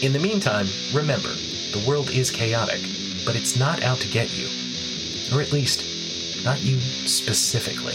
In 0.03 0.13
the 0.13 0.19
meantime, 0.19 0.67
remember, 0.93 1.33
the 1.73 1.85
world 1.87 2.11
is 2.11 2.31
chaotic, 2.31 2.81
but 3.25 3.37
it's 3.37 3.57
not 3.57 3.83
out 3.83 3.99
to 3.99 4.09
get 4.09 4.37
you. 4.37 4.49
Or 5.37 5.43
at 5.43 5.53
least, 5.53 5.85
not 6.45 6.63
you 6.63 6.81
specifically. 6.81 7.95